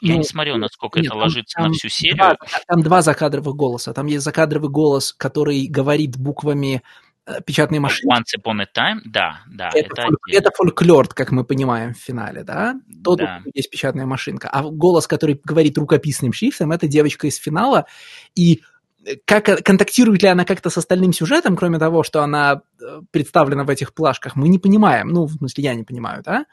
Я 0.01 0.15
ну, 0.15 0.19
не 0.19 0.25
смотрел, 0.25 0.57
насколько 0.57 0.99
нет, 0.99 1.07
это 1.07 1.17
ложится 1.17 1.59
там, 1.59 1.69
на 1.69 1.73
всю 1.75 1.89
серию. 1.89 2.17
Два, 2.17 2.37
там 2.67 2.83
два 2.83 3.03
закадровых 3.03 3.55
голоса. 3.55 3.95
Там 3.95 4.07
есть 4.07 4.25
закадровый 4.25 4.71
голос, 4.71 5.13
который 5.13 5.69
говорит 5.69 6.17
буквами 6.17 6.83
Э, 6.83 7.12
печатные 7.47 7.81
машины. 7.81 8.11
Once 8.13 8.39
Upon 8.39 8.61
a 8.61 8.67
Time, 8.67 9.01
да, 9.05 9.43
да. 9.49 9.71
Это, 9.75 9.91
это, 9.93 10.03
фольк, 10.03 10.21
это 10.33 10.51
фольклор, 10.55 11.09
как 11.09 11.31
мы 11.31 11.45
понимаем 11.45 11.95
в 11.95 11.99
финале, 11.99 12.43
да? 12.43 12.75
Тот 13.05 13.19
да. 13.19 13.43
есть 13.55 13.71
печатная 13.71 14.07
машинка. 14.07 14.49
А 14.49 14.63
голос, 14.63 15.07
который 15.07 15.41
говорит 15.45 15.79
рукописным 15.79 16.33
шрифтом, 16.33 16.73
это 16.73 16.89
девочка 16.89 17.27
из 17.27 17.37
финала. 17.37 17.87
И 18.35 18.63
э, 19.07 19.17
как, 19.25 19.49
э, 19.49 19.57
контактирует 19.63 20.23
ли 20.23 20.29
она 20.29 20.45
как-то 20.45 20.71
с 20.71 20.79
остальным 20.79 21.13
сюжетом, 21.13 21.57
кроме 21.57 21.79
того, 21.79 22.03
что 22.03 22.23
она 22.23 22.63
представлена 23.11 23.65
в 23.65 23.71
этих 23.71 23.95
плашках, 23.95 24.35
мы 24.35 24.49
не 24.49 24.59
понимаем. 24.59 25.09
Ну, 25.09 25.27
в 25.27 25.35
смысле, 25.35 25.65
я 25.65 25.75
не 25.75 25.85
понимаю, 25.85 26.23
да? 26.25 26.47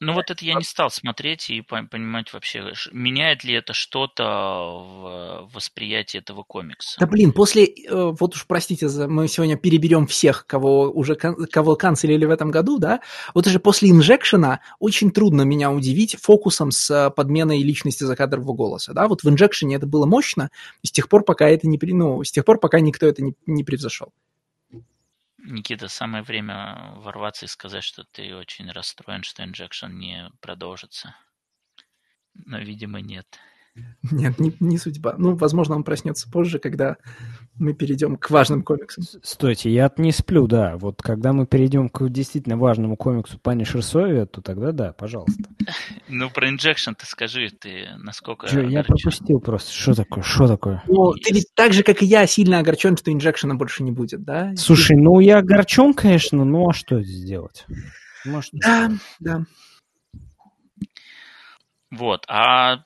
Ну 0.00 0.14
вот 0.14 0.30
это 0.30 0.42
я 0.46 0.54
не 0.54 0.64
стал 0.64 0.90
смотреть 0.90 1.50
и 1.50 1.60
понимать 1.60 2.32
вообще, 2.32 2.72
меняет 2.90 3.44
ли 3.44 3.52
это 3.52 3.74
что-то 3.74 4.24
в 4.24 5.50
восприятии 5.54 6.18
этого 6.18 6.42
комикса. 6.42 6.96
Да 6.98 7.06
блин, 7.06 7.32
после, 7.32 7.66
э, 7.66 8.12
вот 8.18 8.34
уж 8.34 8.46
простите, 8.46 8.88
мы 9.06 9.28
сегодня 9.28 9.58
переберем 9.58 10.06
всех, 10.06 10.46
кого 10.46 10.90
уже 10.90 11.16
кого 11.16 11.76
канцелили 11.76 12.24
в 12.24 12.30
этом 12.30 12.50
году, 12.50 12.78
да, 12.78 13.00
вот 13.34 13.46
уже 13.46 13.60
после 13.60 13.90
инжекшена 13.90 14.60
очень 14.78 15.10
трудно 15.10 15.42
меня 15.42 15.70
удивить 15.70 16.16
фокусом 16.18 16.70
с 16.70 17.10
подменой 17.14 17.62
личности 17.62 18.04
закадрового 18.04 18.54
голоса, 18.54 18.94
да, 18.94 19.06
вот 19.06 19.22
в 19.22 19.28
инжекшене 19.28 19.76
это 19.76 19.86
было 19.86 20.06
мощно, 20.06 20.50
с 20.82 20.90
тех 20.90 21.10
пор, 21.10 21.24
пока 21.24 21.46
это 21.46 21.68
не, 21.68 21.78
ну, 21.82 22.24
с 22.24 22.32
тех 22.32 22.46
пор, 22.46 22.58
пока 22.58 22.80
никто 22.80 23.06
это 23.06 23.22
не, 23.22 23.34
не 23.44 23.64
превзошел. 23.64 24.12
Никита, 25.44 25.88
самое 25.88 26.22
время 26.22 26.92
ворваться 26.96 27.44
и 27.44 27.48
сказать, 27.48 27.84
что 27.84 28.04
ты 28.04 28.34
очень 28.36 28.70
расстроен, 28.70 29.22
что 29.22 29.44
инжекшн 29.44 29.88
не 29.88 30.30
продолжится. 30.40 31.16
Но, 32.34 32.58
видимо, 32.58 33.00
нет. 33.00 33.38
Нет, 34.10 34.38
не, 34.38 34.54
не 34.60 34.78
судьба. 34.78 35.14
Ну, 35.18 35.34
возможно, 35.36 35.76
он 35.76 35.84
проснется 35.84 36.30
позже, 36.30 36.58
когда 36.58 36.96
мы 37.58 37.74
перейдем 37.74 38.16
к 38.16 38.30
важным 38.30 38.62
комиксам. 38.62 39.04
Стойте, 39.22 39.70
я 39.70 39.92
не 39.98 40.12
сплю, 40.12 40.46
да. 40.46 40.76
Вот 40.78 41.02
когда 41.02 41.32
мы 41.32 41.46
перейдем 41.46 41.90
к 41.90 42.08
действительно 42.08 42.56
важному 42.56 42.96
комиксу 42.96 43.38
Панишер 43.38 43.82
Сови, 43.82 44.24
то 44.24 44.40
тогда 44.40 44.72
да, 44.72 44.92
пожалуйста. 44.92 45.44
Ну, 46.12 46.28
про 46.28 46.48
Injection 46.48 46.92
ты 46.98 47.06
скажи, 47.06 47.50
ты 47.50 47.88
насколько 47.98 48.48
Чё, 48.48 48.62
Я 48.62 48.82
пропустил 48.82 49.38
просто. 49.38 49.72
Что 49.72 49.94
такое? 49.94 50.24
Что 50.24 50.48
такое? 50.48 50.82
Ну, 50.88 51.12
ты 51.12 51.32
ведь 51.32 51.46
так 51.54 51.72
же, 51.72 51.82
как 51.82 52.02
и 52.02 52.06
я, 52.06 52.26
сильно 52.26 52.58
огорчен, 52.58 52.96
что 52.96 53.12
Injection 53.12 53.50
а 53.50 53.54
больше 53.54 53.84
не 53.84 53.92
будет, 53.92 54.24
да? 54.24 54.52
Слушай, 54.56 54.96
ну 54.96 55.20
я 55.20 55.38
огорчен, 55.38 55.94
конечно, 55.94 56.44
ну 56.44 56.68
а 56.68 56.72
что 56.72 57.00
сделать? 57.02 57.64
Может, 58.24 58.50
да, 58.52 58.90
да. 59.20 59.44
Вот, 61.90 62.24
а 62.28 62.84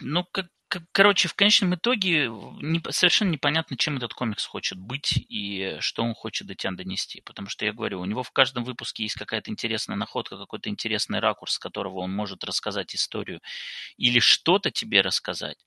ну, 0.00 0.24
как, 0.32 0.46
короче, 0.92 1.28
в 1.28 1.34
конечном 1.34 1.74
итоге 1.74 2.28
не, 2.60 2.82
совершенно 2.90 3.30
непонятно, 3.30 3.76
чем 3.76 3.96
этот 3.96 4.14
комикс 4.14 4.44
хочет 4.44 4.78
быть 4.78 5.14
и 5.28 5.76
что 5.80 6.02
он 6.02 6.14
хочет 6.14 6.46
до 6.46 6.54
тебя 6.54 6.72
донести. 6.72 7.20
Потому 7.22 7.48
что 7.48 7.64
я 7.64 7.72
говорю, 7.72 8.00
у 8.00 8.04
него 8.04 8.22
в 8.22 8.30
каждом 8.32 8.64
выпуске 8.64 9.04
есть 9.04 9.14
какая-то 9.16 9.50
интересная 9.50 9.96
находка, 9.96 10.36
какой-то 10.36 10.68
интересный 10.68 11.20
ракурс, 11.20 11.54
с 11.54 11.58
которого 11.58 12.00
он 12.00 12.12
может 12.14 12.44
рассказать 12.44 12.94
историю 12.94 13.40
или 13.96 14.18
что-то 14.18 14.70
тебе 14.70 15.00
рассказать. 15.00 15.66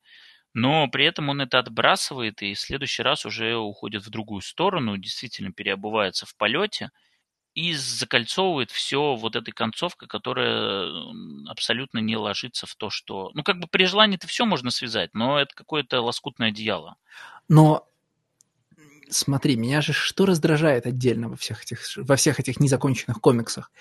Но 0.53 0.87
при 0.87 1.05
этом 1.05 1.29
он 1.29 1.41
это 1.41 1.59
отбрасывает 1.59 2.41
и 2.41 2.53
в 2.53 2.59
следующий 2.59 3.03
раз 3.03 3.25
уже 3.25 3.55
уходит 3.55 4.05
в 4.05 4.09
другую 4.09 4.41
сторону, 4.41 4.97
действительно 4.97 5.51
переобувается 5.51 6.25
в 6.25 6.35
полете– 6.35 6.91
и 7.55 7.73
закольцовывает 7.73 8.71
все 8.71 9.15
вот 9.15 9.35
этой 9.35 9.51
концовкой, 9.51 10.07
которая 10.07 10.91
абсолютно 11.47 11.99
не 11.99 12.15
ложится 12.15 12.65
в 12.67 12.75
то, 12.75 12.89
что... 12.89 13.31
Ну, 13.33 13.43
как 13.43 13.59
бы 13.59 13.67
при 13.67 13.85
желании 13.85 14.17
это 14.17 14.27
все 14.27 14.45
можно 14.45 14.71
связать, 14.71 15.09
но 15.13 15.39
это 15.39 15.53
какое-то 15.55 16.01
лоскутное 16.01 16.49
одеяло. 16.49 16.95
Но 17.47 17.87
смотри, 19.09 19.55
меня 19.55 19.81
же 19.81 19.93
что 19.93 20.25
раздражает 20.25 20.85
отдельно 20.85 21.29
во 21.29 21.35
всех 21.35 21.63
этих, 21.63 21.81
во 21.97 22.15
всех 22.15 22.39
этих 22.39 22.59
незаконченных 22.59 23.19
комиксах? 23.19 23.71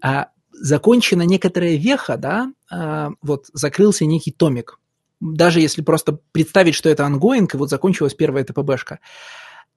А, 0.00 0.28
закончена 0.52 1.22
некоторая 1.22 1.76
веха, 1.76 2.16
да, 2.16 2.52
а, 2.70 3.10
вот 3.20 3.46
закрылся 3.52 4.06
некий 4.06 4.32
томик. 4.32 4.78
Даже 5.20 5.60
если 5.60 5.82
просто 5.82 6.18
представить, 6.32 6.74
что 6.74 6.88
это 6.88 7.04
ongoing, 7.04 7.54
и 7.54 7.56
вот 7.56 7.70
закончилась 7.70 8.14
первая 8.14 8.44
TPB 8.44 8.65
шка, 8.65 9.00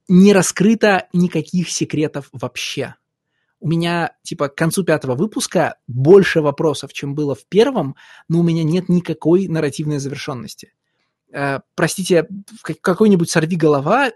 не 0.07 0.33
раскрыто 0.33 1.07
никаких 1.13 1.69
секретов 1.69 2.29
вообще 2.31 2.95
у 3.65 3.67
меня, 3.67 4.11
типа, 4.21 4.49
к 4.49 4.53
концу 4.53 4.83
пятого 4.83 5.15
выпуска 5.15 5.77
больше 5.87 6.41
вопросов, 6.41 6.93
чем 6.93 7.15
было 7.15 7.33
в 7.33 7.47
первом, 7.47 7.95
но 8.29 8.41
у 8.41 8.43
меня 8.43 8.63
нет 8.63 8.89
никакой 8.89 9.47
нарративной 9.47 9.97
завершенности. 9.97 10.73
Э, 11.33 11.61
простите, 11.73 12.27
какой-нибудь 12.61 13.27
«Сорви 13.27 13.55
голова» 13.55 14.11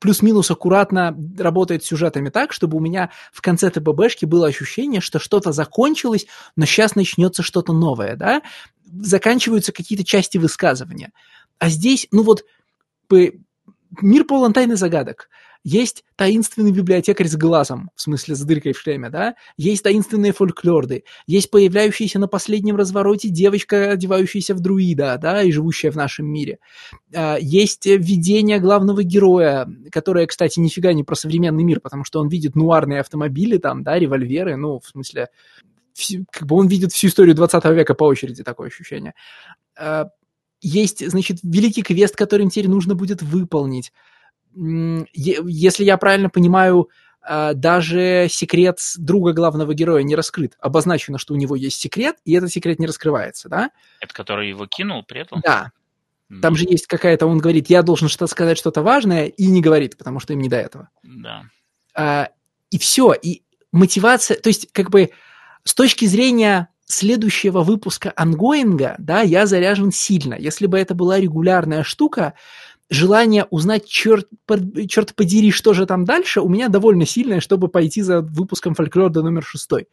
плюс-минус 0.00 0.50
аккуратно 0.50 1.16
работает 1.38 1.84
сюжетами 1.84 2.28
так, 2.28 2.52
чтобы 2.52 2.76
у 2.76 2.80
меня 2.80 3.10
в 3.32 3.40
конце 3.40 3.70
ТББшки 3.70 4.24
было 4.24 4.48
ощущение, 4.48 5.00
что 5.00 5.20
что-то 5.20 5.52
закончилось, 5.52 6.26
но 6.56 6.66
сейчас 6.66 6.96
начнется 6.96 7.44
что-то 7.44 7.72
новое, 7.72 8.16
да? 8.16 8.42
Заканчиваются 8.84 9.70
какие-то 9.70 10.04
части 10.04 10.38
высказывания. 10.38 11.12
А 11.60 11.68
здесь, 11.68 12.08
ну 12.10 12.24
вот, 12.24 12.44
мир 13.08 14.24
полон 14.24 14.52
тайны 14.52 14.74
загадок. 14.74 15.28
Есть 15.64 16.04
таинственный 16.16 16.72
библиотекарь 16.72 17.28
с 17.28 17.36
глазом, 17.36 17.90
в 17.94 18.02
смысле 18.02 18.34
с 18.34 18.40
дыркой 18.40 18.72
в 18.72 18.80
шлеме, 18.80 19.10
да? 19.10 19.34
Есть 19.56 19.84
таинственные 19.84 20.32
фольклорды, 20.32 21.04
есть 21.26 21.50
появляющаяся 21.50 22.18
на 22.18 22.26
последнем 22.26 22.76
развороте 22.76 23.28
девочка, 23.28 23.92
одевающаяся 23.92 24.54
в 24.54 24.60
друида, 24.60 25.18
да, 25.20 25.42
и 25.42 25.52
живущая 25.52 25.92
в 25.92 25.96
нашем 25.96 26.26
мире. 26.26 26.58
А, 27.14 27.36
есть 27.40 27.86
видение 27.86 28.58
главного 28.58 29.04
героя, 29.04 29.68
которое, 29.92 30.26
кстати, 30.26 30.58
нифига 30.58 30.92
не 30.92 31.04
про 31.04 31.14
современный 31.14 31.62
мир, 31.62 31.80
потому 31.80 32.04
что 32.04 32.20
он 32.20 32.28
видит 32.28 32.56
нуарные 32.56 33.00
автомобили 33.00 33.58
там, 33.58 33.84
да, 33.84 33.98
револьверы, 33.98 34.56
ну, 34.56 34.80
в 34.80 34.86
смысле, 34.88 35.28
как 36.30 36.48
бы 36.48 36.56
он 36.56 36.66
видит 36.66 36.92
всю 36.92 37.06
историю 37.06 37.36
20 37.36 37.64
века 37.66 37.94
по 37.94 38.04
очереди, 38.04 38.42
такое 38.42 38.68
ощущение. 38.68 39.14
А, 39.78 40.06
есть, 40.60 41.08
значит, 41.08 41.38
великий 41.42 41.82
квест, 41.82 42.16
который 42.16 42.42
им 42.42 42.50
теперь 42.50 42.68
нужно 42.68 42.94
будет 42.94 43.22
выполнить 43.22 43.92
если 44.54 45.84
я 45.84 45.96
правильно 45.96 46.28
понимаю, 46.28 46.90
а, 47.24 47.54
даже 47.54 48.26
секрет 48.28 48.78
друга 48.98 49.32
главного 49.32 49.74
героя 49.74 50.02
не 50.02 50.16
раскрыт. 50.16 50.54
Обозначено, 50.58 51.18
что 51.18 51.34
у 51.34 51.36
него 51.36 51.54
есть 51.54 51.80
секрет, 51.80 52.16
и 52.24 52.32
этот 52.32 52.50
секрет 52.50 52.78
не 52.78 52.86
раскрывается, 52.86 53.48
да? 53.48 53.70
Это 54.00 54.12
который 54.12 54.48
его 54.48 54.66
кинул 54.66 55.04
при 55.04 55.20
этом? 55.20 55.40
Да. 55.40 55.70
Там 56.40 56.56
же 56.56 56.64
есть 56.64 56.86
какая-то, 56.86 57.26
он 57.26 57.38
говорит, 57.38 57.68
я 57.68 57.82
должен 57.82 58.08
что-то 58.08 58.26
сказать, 58.26 58.56
что-то 58.56 58.80
важное, 58.80 59.26
и 59.26 59.46
не 59.48 59.60
говорит, 59.60 59.98
потому 59.98 60.18
что 60.18 60.32
им 60.32 60.40
не 60.40 60.48
до 60.48 60.56
этого. 60.56 60.88
Да. 61.02 61.44
А, 61.94 62.30
и 62.70 62.78
все, 62.78 63.12
и 63.12 63.42
мотивация, 63.70 64.38
то 64.38 64.48
есть 64.48 64.72
как 64.72 64.90
бы 64.90 65.10
с 65.64 65.74
точки 65.74 66.06
зрения 66.06 66.68
следующего 66.86 67.62
выпуска 67.62 68.12
ангоинга, 68.16 68.96
да, 68.98 69.20
я 69.20 69.46
заряжен 69.46 69.92
сильно. 69.92 70.34
Если 70.34 70.66
бы 70.66 70.78
это 70.78 70.94
была 70.94 71.20
регулярная 71.20 71.82
штука, 71.82 72.34
желание 72.92 73.46
узнать, 73.50 73.86
черт, 73.86 74.28
черт 74.88 75.14
подери, 75.14 75.50
что 75.50 75.72
же 75.72 75.86
там 75.86 76.04
дальше, 76.04 76.40
у 76.40 76.48
меня 76.48 76.68
довольно 76.68 77.06
сильное, 77.06 77.40
чтобы 77.40 77.68
пойти 77.68 78.02
за 78.02 78.20
выпуском 78.20 78.74
фольклора 78.74 79.22
номер 79.22 79.42
шестой. 79.42 79.88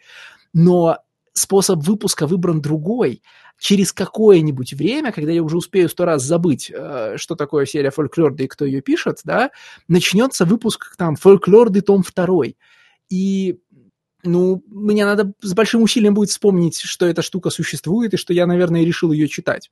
Но 0.53 0.97
способ 1.33 1.79
выпуска 1.79 2.27
выбран 2.27 2.61
другой. 2.61 3.21
Через 3.57 3.91
какое-нибудь 3.91 4.73
время, 4.73 5.11
когда 5.11 5.31
я 5.31 5.43
уже 5.43 5.57
успею 5.57 5.89
сто 5.89 6.05
раз 6.05 6.23
забыть, 6.23 6.71
э, 6.73 7.15
что 7.17 7.35
такое 7.35 7.65
серия 7.65 7.91
фольклорда 7.91 8.43
и 8.43 8.47
кто 8.47 8.63
ее 8.65 8.81
пишет, 8.81 9.19
да, 9.25 9.51
начнется 9.87 10.45
выпуск 10.45 10.95
там 10.97 11.15
фольклорды 11.15 11.81
том 11.81 12.03
второй. 12.03 12.57
И 13.09 13.59
ну, 14.23 14.63
мне 14.67 15.05
надо 15.05 15.33
с 15.41 15.53
большим 15.53 15.81
усилием 15.81 16.13
будет 16.13 16.29
вспомнить, 16.29 16.79
что 16.79 17.05
эта 17.05 17.21
штука 17.21 17.49
существует, 17.49 18.13
и 18.13 18.17
что 18.17 18.33
я, 18.33 18.45
наверное, 18.45 18.83
решил 18.83 19.11
ее 19.11 19.27
читать. 19.27 19.69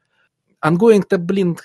Ангоинг-то, 0.59 1.17
блин, 1.17 1.57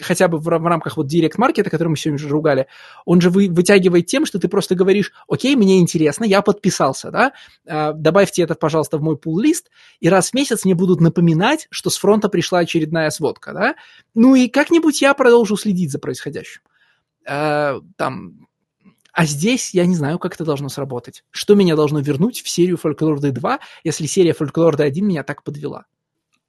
хотя 0.00 0.28
бы 0.28 0.38
в, 0.38 0.48
рамках 0.48 0.96
вот 0.96 1.06
директ-маркета, 1.06 1.70
который 1.70 1.88
мы 1.88 1.96
сегодня 1.96 2.16
уже 2.16 2.28
ругали, 2.28 2.66
он 3.04 3.20
же 3.20 3.30
вы, 3.30 3.48
вытягивает 3.48 4.06
тем, 4.06 4.26
что 4.26 4.38
ты 4.40 4.48
просто 4.48 4.74
говоришь, 4.74 5.12
окей, 5.28 5.54
мне 5.54 5.78
интересно, 5.78 6.24
я 6.24 6.42
подписался, 6.42 7.10
да, 7.10 7.32
а, 7.66 7.92
добавьте 7.92 8.42
это, 8.42 8.54
пожалуйста, 8.56 8.98
в 8.98 9.02
мой 9.02 9.16
пул-лист, 9.16 9.70
и 10.00 10.08
раз 10.08 10.30
в 10.30 10.34
месяц 10.34 10.64
мне 10.64 10.74
будут 10.74 11.00
напоминать, 11.00 11.68
что 11.70 11.88
с 11.88 11.96
фронта 11.96 12.28
пришла 12.28 12.60
очередная 12.60 13.10
сводка, 13.10 13.52
да, 13.52 13.74
ну 14.14 14.34
и 14.34 14.48
как-нибудь 14.48 15.00
я 15.00 15.14
продолжу 15.14 15.56
следить 15.56 15.92
за 15.92 16.00
происходящим. 16.00 16.62
А, 17.28 17.80
там, 17.96 18.48
а 19.12 19.24
здесь 19.24 19.72
я 19.72 19.86
не 19.86 19.94
знаю, 19.94 20.18
как 20.18 20.34
это 20.34 20.44
должно 20.44 20.68
сработать. 20.68 21.24
Что 21.30 21.54
меня 21.54 21.76
должно 21.76 22.00
вернуть 22.00 22.42
в 22.42 22.48
серию 22.48 22.76
Фольклорды 22.76 23.30
2, 23.32 23.60
если 23.84 24.06
серия 24.06 24.32
Фольклорды 24.32 24.82
1 24.82 25.06
меня 25.06 25.22
так 25.22 25.44
подвела? 25.44 25.84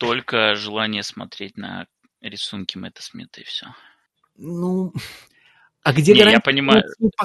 Только 0.01 0.55
желание 0.55 1.03
смотреть 1.03 1.57
на 1.57 1.85
рисунки 2.21 2.75
Мэтта 2.75 3.03
Смита 3.03 3.41
и 3.41 3.43
все. 3.43 3.67
Ну, 4.35 4.91
а 5.83 5.93
где 5.93 6.13
Не, 6.13 6.21
я 6.21 6.39
понимаю. 6.39 6.83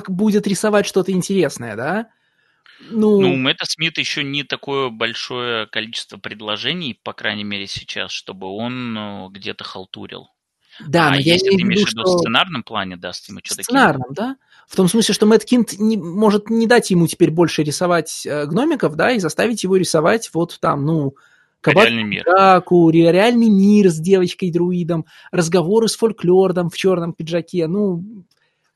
будет 0.08 0.46
рисовать 0.46 0.84
что-то 0.84 1.10
интересное, 1.10 1.74
да? 1.74 2.10
Ну, 2.90 3.18
ну, 3.22 3.32
у 3.32 3.36
Мэтта 3.36 3.64
Смита 3.64 4.02
еще 4.02 4.22
не 4.22 4.44
такое 4.44 4.90
большое 4.90 5.66
количество 5.68 6.18
предложений, 6.18 7.00
по 7.02 7.14
крайней 7.14 7.44
мере 7.44 7.66
сейчас, 7.66 8.10
чтобы 8.10 8.48
он 8.48 8.92
ну, 8.92 9.30
где-то 9.30 9.64
халтурил. 9.64 10.28
Да, 10.86 11.06
а 11.06 11.10
но 11.12 11.16
если 11.16 11.52
я 11.52 11.56
ты 11.56 11.62
имеешь 11.62 11.88
в 11.88 11.92
виду 11.92 12.02
что... 12.02 12.16
в 12.16 12.18
сценарном 12.18 12.62
плане, 12.62 12.98
даст 12.98 13.26
ему 13.30 13.40
что-то 13.42 13.62
сценарном, 13.62 14.12
да? 14.12 14.36
В 14.68 14.76
том 14.76 14.88
смысле, 14.88 15.14
что 15.14 15.24
Мэтт 15.24 15.46
Кинт 15.46 15.78
не, 15.78 15.96
может 15.96 16.50
не 16.50 16.66
дать 16.66 16.90
ему 16.90 17.06
теперь 17.06 17.30
больше 17.30 17.62
рисовать 17.62 18.26
э, 18.26 18.44
гномиков, 18.44 18.96
да, 18.96 19.12
и 19.12 19.18
заставить 19.18 19.62
его 19.62 19.76
рисовать 19.76 20.28
вот 20.34 20.58
там, 20.60 20.84
ну, 20.84 21.14
реальный 21.72 22.04
мир. 22.04 22.24
Драку, 22.24 22.90
реальный 22.90 23.48
мир 23.48 23.88
с 23.88 23.98
девочкой-друидом, 23.98 25.06
разговоры 25.30 25.88
с 25.88 25.96
фольклордом 25.96 26.70
в 26.70 26.76
черном 26.76 27.12
пиджаке. 27.12 27.66
Ну, 27.66 28.24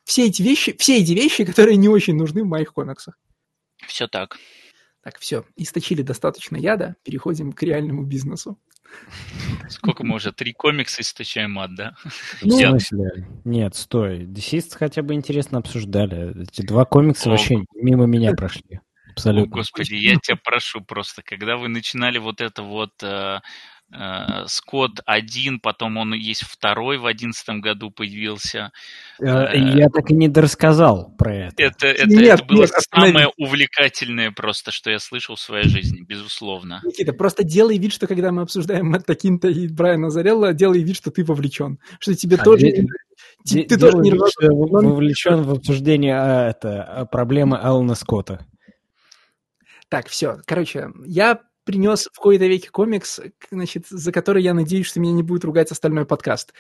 все 0.05 0.27
эти 0.27 0.43
вещи, 0.43 0.77
все 0.79 0.99
эти 0.99 1.13
вещи, 1.13 1.45
которые 1.45 1.77
не 1.77 1.89
очень 1.89 2.17
нужны 2.17 2.43
в 2.43 2.47
моих 2.47 2.73
комиксах. 2.73 3.19
Все 3.87 4.07
так. 4.09 4.39
Так, 5.03 5.19
все, 5.19 5.45
источили 5.57 6.03
достаточно 6.03 6.57
яда, 6.57 6.95
переходим 7.05 7.53
к 7.53 7.63
реальному 7.63 8.05
бизнесу. 8.05 8.59
Сколько 9.69 10.05
мы 10.05 10.17
уже? 10.17 10.33
Три 10.33 10.53
комикса 10.53 11.03
источаем 11.03 11.59
ад, 11.59 11.75
да? 11.75 11.95
Ну, 12.43 12.57
в 12.57 12.61
смысле? 12.61 13.29
Нет, 13.45 13.75
стой. 13.77 14.25
Десист 14.27 14.75
хотя 14.75 15.03
бы 15.03 15.15
интересно 15.15 15.59
обсуждали. 15.59 16.43
Эти 16.43 16.63
два 16.63 16.85
комикса 16.85 17.29
О. 17.29 17.33
вообще 17.33 17.65
мимо 17.75 18.07
меня 18.07 18.35
прошли. 18.35 18.81
Абсолютно. 19.21 19.55
О, 19.55 19.59
господи, 19.59 19.95
я 19.95 20.17
тебя 20.17 20.37
прошу 20.37 20.81
просто, 20.81 21.23
когда 21.23 21.57
вы 21.57 21.69
начинали 21.69 22.19
вот 22.19 22.41
это 22.41 22.63
вот 22.63 23.03
э, 23.03 23.41
Э, 23.93 24.47
Скотт 24.47 25.01
один, 25.05 25.59
потом 25.59 25.97
он 25.97 26.15
есть 26.15 26.43
второй 26.43 26.99
в 26.99 27.07
одиннадцатом 27.07 27.61
году 27.61 27.91
появился. 27.91 28.71
Э, 29.21 29.49
я 29.57 29.89
так 29.89 30.11
и 30.11 30.15
не 30.15 30.29
дорассказал 30.29 31.13
про 31.19 31.35
это. 31.35 31.55
Это, 31.63 31.89
это, 31.89 32.07
нет, 32.07 32.41
это 32.41 32.45
было 32.45 32.61
нет, 32.61 32.71
самое 32.95 33.29
увлекательное 33.37 34.31
просто, 34.31 34.71
что 34.71 34.91
я 34.91 35.01
слышал 35.01 35.35
в 35.35 35.41
своей 35.41 35.69
жизни, 35.69 36.03
безусловно. 36.03 36.81
Никита, 36.85 37.13
просто 37.13 37.43
делай 37.43 37.79
вид, 37.79 37.93
что 37.93 38.07
когда 38.07 38.31
мы 38.31 38.43
обсуждаем 38.43 38.87
Мэтта 38.87 39.17
Кинта 39.17 39.49
и 39.49 39.67
Брайана 39.67 40.11
Зарелла, 40.11 40.53
делай 40.53 40.85
вид, 40.85 40.97
что 40.97 41.11
ты 41.11 41.25
вовлечен. 41.25 41.79
Что 41.99 42.15
тебе 42.15 42.37
а 42.37 42.45
тоже... 42.45 42.87
Ты, 43.45 43.65
ты 43.65 43.79
тоже 43.79 43.97
не 43.99 44.13
вовлечен 44.13 45.43
в 45.43 45.51
обсуждение 45.51 46.15
а, 46.15 46.51
это, 46.51 46.85
а, 46.85 47.07
проблемы 47.07 47.59
Алана 47.59 47.95
Скотта. 47.95 48.47
Так, 49.91 50.09
все. 50.09 50.41
Короче, 50.47 50.89
я 51.05 51.41
принес 51.65 52.09
в 52.13 52.19
кои-то 52.19 52.47
веке 52.47 52.71
комикс, 52.71 53.21
значит, 53.51 53.87
за 53.89 54.13
который 54.13 54.43
я 54.43 54.55
надеюсь, 54.55 54.87
что 54.87 55.01
меня 55.01 55.13
не 55.13 55.23
будет 55.23 55.45
ругать 55.45 55.71
остальной 55.71 56.07
подкаст. 56.07 56.53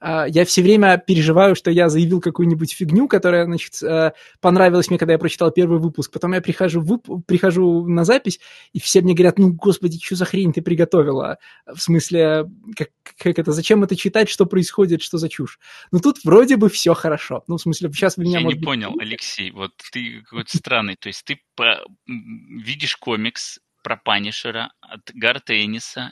А, 0.00 0.26
я 0.26 0.44
все 0.44 0.62
время 0.62 1.02
переживаю, 1.04 1.54
что 1.54 1.70
я 1.70 1.88
заявил 1.88 2.20
какую-нибудь 2.20 2.72
фигню, 2.72 3.08
которая, 3.08 3.44
значит, 3.44 3.82
э, 3.82 4.12
понравилась 4.40 4.88
мне, 4.88 4.98
когда 4.98 5.12
я 5.12 5.18
прочитал 5.18 5.50
первый 5.50 5.78
выпуск. 5.78 6.12
Потом 6.12 6.32
я 6.32 6.40
прихожу, 6.40 6.80
вып... 6.80 7.06
прихожу 7.26 7.86
на 7.86 8.04
запись, 8.04 8.40
и 8.72 8.80
все 8.80 9.00
мне 9.00 9.14
говорят, 9.14 9.38
ну, 9.38 9.52
господи, 9.52 9.98
что 10.02 10.16
за 10.16 10.24
хрень 10.24 10.52
ты 10.52 10.62
приготовила? 10.62 11.38
В 11.66 11.78
смысле, 11.78 12.44
как, 12.76 12.88
как 13.18 13.38
это, 13.38 13.52
зачем 13.52 13.84
это 13.84 13.96
читать, 13.96 14.28
что 14.28 14.46
происходит, 14.46 15.02
что 15.02 15.18
за 15.18 15.28
чушь? 15.28 15.58
Ну, 15.92 16.00
тут 16.00 16.18
вроде 16.24 16.56
бы 16.56 16.68
все 16.68 16.94
хорошо. 16.94 17.44
Ну, 17.46 17.56
в 17.56 17.60
смысле, 17.60 17.90
сейчас 17.92 18.16
меня... 18.16 18.40
Я 18.40 18.46
не 18.46 18.54
быть... 18.54 18.64
понял, 18.64 18.94
Алексей, 18.98 19.50
вот 19.50 19.72
ты 19.92 20.22
какой-то 20.22 20.56
странный. 20.56 20.96
То 20.96 21.08
есть 21.08 21.24
ты 21.24 21.40
по... 21.54 21.80
видишь 22.06 22.96
комикс, 22.96 23.58
про 23.86 23.96
Панишера 23.96 24.72
от 24.80 25.12
Гарта 25.14 25.54
Энниса, 25.54 26.10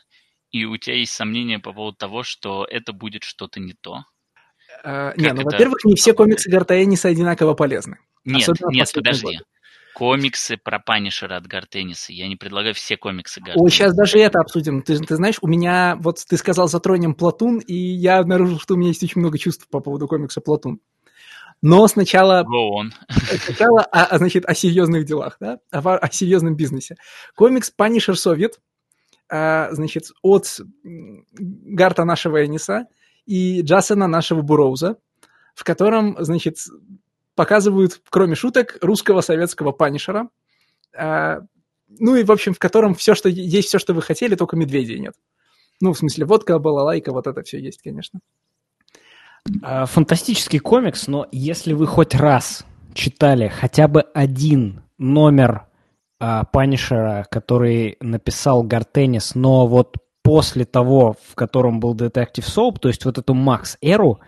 и 0.53 0.65
у 0.65 0.77
тебя 0.77 0.95
есть 0.95 1.13
сомнения 1.13 1.59
по 1.59 1.73
поводу 1.73 1.97
того, 1.97 2.23
что 2.23 2.65
это 2.71 2.93
будет 2.93 3.25
что-то 3.25 3.59
не 3.59 3.73
то? 3.73 4.05
А, 4.85 5.13
не, 5.17 5.33
ну, 5.33 5.43
во-первых, 5.43 5.85
не 5.85 5.97
все 5.97 6.13
комиксы 6.15 6.49
Гарта 6.49 6.81
Энниса 6.81 7.09
одинаково 7.09 7.55
полезны. 7.55 7.99
Нет, 8.25 8.49
нет, 8.69 8.93
подожди. 8.95 9.39
Год. 9.39 9.47
Комиксы 9.93 10.57
про 10.57 10.79
Панишера 10.79 11.35
от 11.35 11.49
Гарта 11.49 11.83
Энниса. 11.83 12.13
Я 12.13 12.29
не 12.29 12.37
предлагаю 12.37 12.75
все 12.75 12.97
комиксы 12.97 13.41
Гарта 13.41 13.59
Ой, 13.59 13.69
сейчас 13.73 13.93
даже 13.93 14.21
это 14.21 14.39
обсудим. 14.39 14.81
Ты, 14.83 14.97
ты 15.01 15.17
знаешь, 15.17 15.39
у 15.43 15.49
меня, 15.49 15.97
вот 15.99 16.21
ты 16.25 16.37
сказал, 16.37 16.69
затронем 16.69 17.17
Платун, 17.17 17.59
и 17.59 17.75
я 17.75 18.19
обнаружил, 18.19 18.61
что 18.61 18.75
у 18.75 18.77
меня 18.77 18.91
есть 18.91 19.03
очень 19.03 19.21
много 19.21 19.37
чувств 19.37 19.67
по 19.69 19.81
поводу 19.81 20.07
комикса 20.07 20.41
Платун. 20.41 20.79
Но 21.67 21.89
сначала... 21.89 22.45
Go 22.45 22.79
on. 22.79 22.91
Сначала, 23.47 23.89
а, 23.91 24.05
а, 24.05 24.19
значит, 24.19 24.45
о 24.45 24.55
серьезных 24.55 25.07
делах, 25.07 25.39
да? 25.41 25.61
О, 25.71 25.97
о 25.97 26.11
серьезном 26.13 26.57
бизнесе. 26.57 26.97
Комикс 27.35 27.73
Punisher 27.75 28.13
Soviet, 28.13 28.59
а, 29.31 29.73
значит, 29.73 30.09
от 30.21 30.61
Гарта 31.33 32.05
нашего 32.05 32.45
Эниса 32.45 32.87
и 33.25 33.63
Джасена 33.63 34.07
нашего 34.07 34.43
Буроуза, 34.43 34.99
в 35.55 35.65
котором, 35.65 36.23
значит, 36.23 36.59
показывают, 37.35 37.99
кроме 38.11 38.35
шуток, 38.35 38.77
русского 38.83 39.23
советского 39.23 39.73
Панишера. 39.73 40.29
А, 40.95 41.39
ну 41.89 42.15
и, 42.15 42.25
в 42.25 42.31
общем, 42.31 42.53
в 42.53 42.59
котором 42.59 42.95
все, 42.95 43.15
что 43.15 43.31
есть 43.31 43.69
все, 43.69 43.79
что 43.79 43.95
вы 43.95 44.03
хотели, 44.03 44.35
только 44.35 44.57
медведей 44.57 44.99
нет. 44.99 45.15
Ну, 45.81 45.95
в 45.95 45.99
смысле, 45.99 46.27
водка, 46.27 46.59
балалайка, 46.59 47.11
вот 47.11 47.27
это 47.27 47.43
все 47.43 47.59
есть, 47.59 47.81
конечно. 47.81 48.21
А, 49.63 49.87
фантастический 49.87 50.59
комикс, 50.59 51.07
но 51.07 51.27
если 51.31 51.73
вы 51.73 51.87
хоть 51.87 52.15
раз 52.15 52.65
читали 52.95 53.49
хотя 53.49 53.89
бы 53.89 54.03
один 54.15 54.83
номер 54.99 55.67
а, 56.19 56.45
Панишера, 56.45 57.27
который 57.31 57.97
написал 58.01 58.63
Гарт 58.63 58.92
Эннис, 58.92 59.35
но 59.35 59.67
вот 59.67 59.97
после 60.23 60.65
того, 60.65 61.17
в 61.29 61.35
котором 61.35 61.81
был 61.81 61.95
Детектив 61.95 62.47
Соуп, 62.47 62.79
то 62.79 62.89
есть 62.89 63.05
вот 63.05 63.19
эту 63.19 63.35
MAX-эру, 63.35 64.21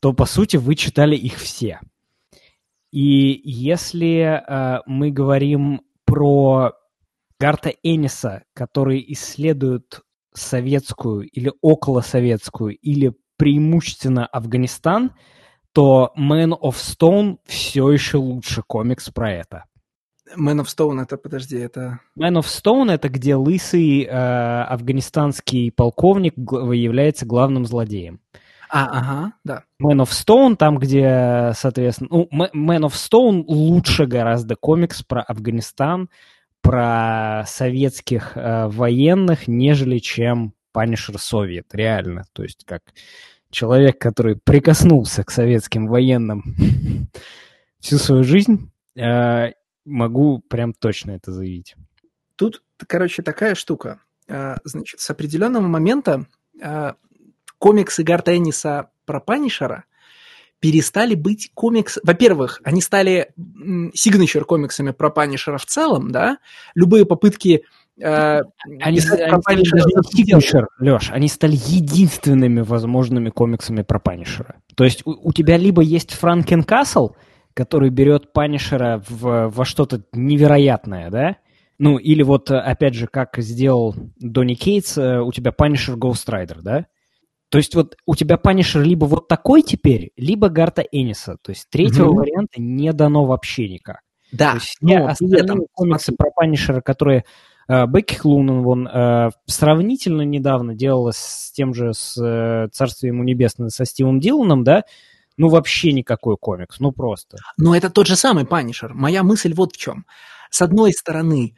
то, 0.00 0.12
по 0.12 0.24
сути, 0.24 0.56
вы 0.56 0.76
читали 0.76 1.16
их 1.16 1.34
все. 1.36 1.80
И 2.92 3.40
если 3.44 4.42
э, 4.46 4.80
мы 4.86 5.10
говорим 5.10 5.80
про 6.04 6.72
Гарта 7.40 7.72
Эниса, 7.82 8.44
который 8.54 9.04
исследует 9.08 10.00
советскую 10.34 11.28
или 11.28 11.52
околосоветскую 11.60 12.76
или 12.76 13.14
преимущественно 13.42 14.24
Афганистан, 14.24 15.10
то 15.72 16.12
Man 16.16 16.50
of 16.50 16.74
Stone 16.74 17.38
все 17.44 17.90
еще 17.90 18.18
лучше 18.18 18.62
комикс 18.64 19.10
про 19.10 19.32
это. 19.32 19.64
Man 20.38 20.60
of 20.60 20.66
Stone 20.66 21.02
это, 21.02 21.16
подожди, 21.16 21.58
это... 21.58 21.98
Man 22.16 22.38
of 22.40 22.44
Stone 22.44 22.92
это 22.92 23.08
где 23.08 23.34
лысый 23.34 24.04
э, 24.04 24.08
афганистанский 24.08 25.72
полковник 25.72 26.34
является 26.36 27.26
главным 27.26 27.66
злодеем. 27.66 28.20
А, 28.70 28.86
ага, 28.86 29.32
да. 29.42 29.64
Man 29.82 30.00
of 30.00 30.10
Stone, 30.10 30.54
там, 30.54 30.78
где, 30.78 31.50
соответственно... 31.56 32.10
Ну, 32.12 32.28
Man 32.30 32.82
of 32.86 32.92
Stone 32.92 33.42
лучше 33.48 34.06
гораздо 34.06 34.54
комикс 34.54 35.02
про 35.02 35.20
Афганистан, 35.22 36.10
про 36.60 37.42
советских 37.48 38.36
э, 38.36 38.68
военных, 38.68 39.48
нежели 39.48 39.98
чем 39.98 40.54
Punisher 40.72 41.16
Soviet, 41.16 41.66
реально. 41.72 42.24
То 42.32 42.44
есть 42.44 42.64
как 42.64 42.82
человек, 43.52 43.98
который 43.98 44.34
прикоснулся 44.34 45.22
к 45.22 45.30
советским 45.30 45.86
военным 45.86 46.56
всю 47.78 47.98
свою 47.98 48.24
жизнь, 48.24 48.72
э, 48.96 49.52
могу 49.84 50.40
прям 50.48 50.72
точно 50.72 51.12
это 51.12 51.30
заявить. 51.30 51.76
Тут, 52.34 52.62
короче, 52.88 53.22
такая 53.22 53.54
штука. 53.54 54.00
Э, 54.26 54.56
значит, 54.64 54.98
с 55.00 55.10
определенного 55.10 55.66
момента 55.66 56.26
э, 56.60 56.94
комиксы 57.58 58.02
Гарта 58.02 58.36
Энниса 58.36 58.90
про 59.04 59.20
Панишера 59.20 59.84
перестали 60.58 61.14
быть 61.14 61.50
комикс... 61.54 61.98
Во-первых, 62.02 62.60
они 62.64 62.80
стали 62.80 63.34
signature 63.94 64.44
комиксами 64.44 64.92
про 64.92 65.10
Панишера 65.10 65.58
в 65.58 65.66
целом, 65.66 66.10
да? 66.10 66.38
Любые 66.74 67.04
попытки 67.04 67.64
они, 68.00 69.00
стали, 69.00 69.22
они 69.22 69.64
стали 69.64 70.66
Леш, 70.80 71.10
они 71.10 71.28
стали 71.28 71.56
единственными 71.56 72.60
возможными 72.60 73.28
комиксами 73.28 73.82
про 73.82 73.98
Панишера. 73.98 74.56
То 74.74 74.84
есть 74.84 75.06
у, 75.06 75.28
у 75.28 75.32
тебя 75.32 75.56
либо 75.56 75.82
есть 75.82 76.12
Franken-Castle, 76.12 77.10
который 77.54 77.90
берет 77.90 78.32
Панишера 78.32 79.02
в, 79.08 79.48
во 79.48 79.64
что-то 79.64 80.02
невероятное, 80.12 81.10
да? 81.10 81.36
Ну, 81.78 81.98
или 81.98 82.22
вот, 82.22 82.50
опять 82.50 82.94
же, 82.94 83.08
как 83.08 83.36
сделал 83.38 83.94
Донни 84.18 84.54
Кейтс, 84.54 84.96
э, 84.96 85.20
у 85.20 85.32
тебя 85.32 85.52
Панишер 85.52 85.96
Ghost 85.96 86.28
Rider, 86.28 86.60
да? 86.62 86.86
То 87.50 87.58
есть 87.58 87.74
вот 87.74 87.96
у 88.06 88.14
тебя 88.14 88.38
Панишер 88.38 88.82
либо 88.82 89.04
вот 89.04 89.28
такой 89.28 89.62
теперь, 89.62 90.12
либо 90.16 90.48
Гарта 90.48 90.82
Эниса. 90.90 91.36
То 91.42 91.50
есть 91.50 91.68
третьего 91.68 92.10
mm-hmm. 92.10 92.16
варианта 92.16 92.62
не 92.62 92.92
дано 92.92 93.26
вообще 93.26 93.68
никак. 93.68 94.00
Да, 94.30 94.52
То 94.52 94.56
есть 94.56 94.76
но 94.80 95.08
остальные 95.08 95.42
этом... 95.42 95.66
комиксы 95.74 96.14
про 96.16 96.30
Панишера, 96.30 96.80
которые 96.80 97.18
Э, 97.20 97.24
Бекки 97.86 98.14
Клунан 98.14 98.62
вон 98.62 98.88
э, 98.88 99.30
сравнительно 99.46 100.22
недавно 100.22 100.74
делалась 100.74 101.16
с 101.16 101.52
тем 101.52 101.74
же, 101.74 101.94
с 101.94 102.16
э, 102.20 102.68
«Царствием 102.72 103.14
ему 103.14 103.24
небесное», 103.24 103.68
со 103.68 103.84
Стивом 103.84 104.20
Диланом, 104.20 104.64
да, 104.64 104.84
ну, 105.36 105.48
вообще 105.48 105.92
никакой 105.92 106.36
комикс, 106.36 106.80
ну, 106.80 106.92
просто. 106.92 107.38
Но 107.56 107.74
это 107.74 107.88
тот 107.88 108.06
же 108.06 108.16
самый 108.16 108.44
Панишер. 108.44 108.94
Моя 108.94 109.22
мысль 109.22 109.54
вот 109.54 109.72
в 109.72 109.76
чем. 109.76 110.04
С 110.50 110.60
одной 110.60 110.92
стороны, 110.92 111.56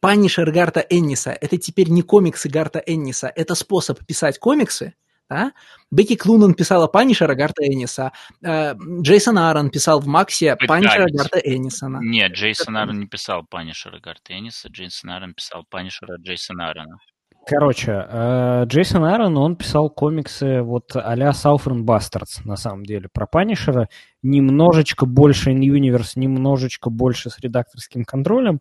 Панишер 0.00 0.50
Гарта 0.50 0.80
Энниса– 0.80 1.30
это 1.40 1.58
теперь 1.58 1.88
не 1.88 2.02
комиксы 2.02 2.48
Гарта 2.48 2.82
Энниса, 2.84 3.32
это 3.34 3.54
способ 3.54 4.04
писать 4.04 4.38
комиксы, 4.40 4.94
да? 5.32 5.52
Бекки 5.90 6.16
Клунан 6.16 6.54
писала 6.54 6.86
Панишера 6.86 7.34
Гарта 7.34 7.64
Энниса, 7.64 8.12
э, 8.42 8.74
Джейсон 8.74 9.38
Аарон 9.38 9.70
писал 9.70 10.00
в 10.00 10.06
Максе 10.06 10.56
Панишера 10.56 11.08
Гарта 11.10 11.38
Энниса. 11.38 11.98
Нет, 12.02 12.32
Джейсон 12.32 12.76
Аарон 12.76 13.00
не 13.00 13.06
писал 13.06 13.44
Панишера 13.48 13.98
Гарта 13.98 14.32
Энниса, 14.34 14.68
Джейсон 14.68 15.10
Аарон 15.10 15.34
писал 15.34 15.64
Панишера 15.68 16.16
Джейсона 16.18 16.68
Аарона. 16.68 16.98
Короче, 17.44 18.06
э, 18.08 18.64
Джейсон 18.66 19.04
Аарон, 19.04 19.36
он 19.36 19.56
писал 19.56 19.90
комиксы 19.90 20.62
вот 20.62 20.94
а-ля 20.94 21.30
Southern 21.30 21.84
Bastards, 21.84 22.40
на 22.44 22.56
самом 22.56 22.84
деле, 22.84 23.08
про 23.12 23.26
Панишера. 23.26 23.88
Немножечко 24.22 25.06
больше 25.06 25.50
in 25.50 25.58
Universe, 25.58 26.12
немножечко 26.14 26.88
больше 26.88 27.30
с 27.30 27.40
редакторским 27.40 28.04
контролем. 28.04 28.60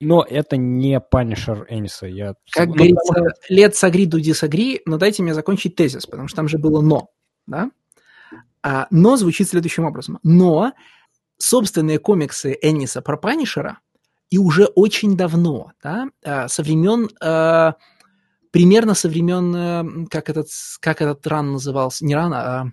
Но 0.00 0.22
это 0.22 0.56
не 0.56 0.98
Punisher 0.98 1.64
Эниса. 1.68 2.06
Я... 2.06 2.34
Как 2.50 2.68
ну, 2.68 2.74
говорится, 2.74 3.12
потому... 3.14 3.28
лет 3.48 3.76
сагри, 3.76 4.06
дуди 4.06 4.34
сагри, 4.34 4.82
но 4.84 4.98
дайте 4.98 5.22
мне 5.22 5.32
закончить 5.32 5.74
тезис, 5.74 6.06
потому 6.06 6.28
что 6.28 6.36
там 6.36 6.48
же 6.48 6.58
было 6.58 6.82
«но». 6.82 7.10
Да? 7.46 7.70
А, 8.62 8.86
«но» 8.90 9.16
звучит 9.16 9.48
следующим 9.48 9.84
образом. 9.84 10.18
«Но» 10.22 10.72
собственные 11.38 11.98
комиксы 11.98 12.58
Энниса 12.60 13.02
про 13.02 13.16
Панишера 13.16 13.78
и 14.30 14.38
уже 14.38 14.66
очень 14.66 15.16
давно, 15.16 15.72
да, 15.82 16.08
а, 16.24 16.48
со 16.48 16.62
времен, 16.62 17.08
э, 17.22 17.72
примерно 18.50 18.94
со 18.94 19.08
времен, 19.08 19.54
э, 19.54 20.06
как 20.10 20.28
этот, 20.28 20.48
как 20.80 21.00
этот 21.00 21.26
ран 21.26 21.52
назывался, 21.52 22.04
не 22.04 22.14
ран, 22.14 22.32
а 22.34 22.72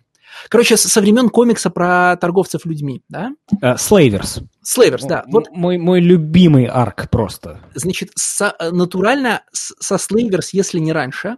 Короче, 0.50 0.78
со 0.78 1.02
времен 1.02 1.30
комикса 1.30 1.70
про 1.70 2.18
торговцев 2.18 2.66
людьми, 2.66 3.04
да? 3.10 3.32
Слейверс. 3.78 4.38
Uh, 4.38 4.48
Слейверс, 4.62 5.04
да. 5.06 5.24
Вот. 5.28 5.50
Мой, 5.52 5.78
мой 5.78 6.00
любимый 6.00 6.66
арк 6.66 7.10
просто. 7.10 7.60
Значит, 7.76 8.12
со, 8.16 8.56
натурально 8.72 9.44
со 9.52 9.98
Слейверс, 9.98 10.54
если 10.54 10.80
не 10.80 10.92
раньше, 10.92 11.38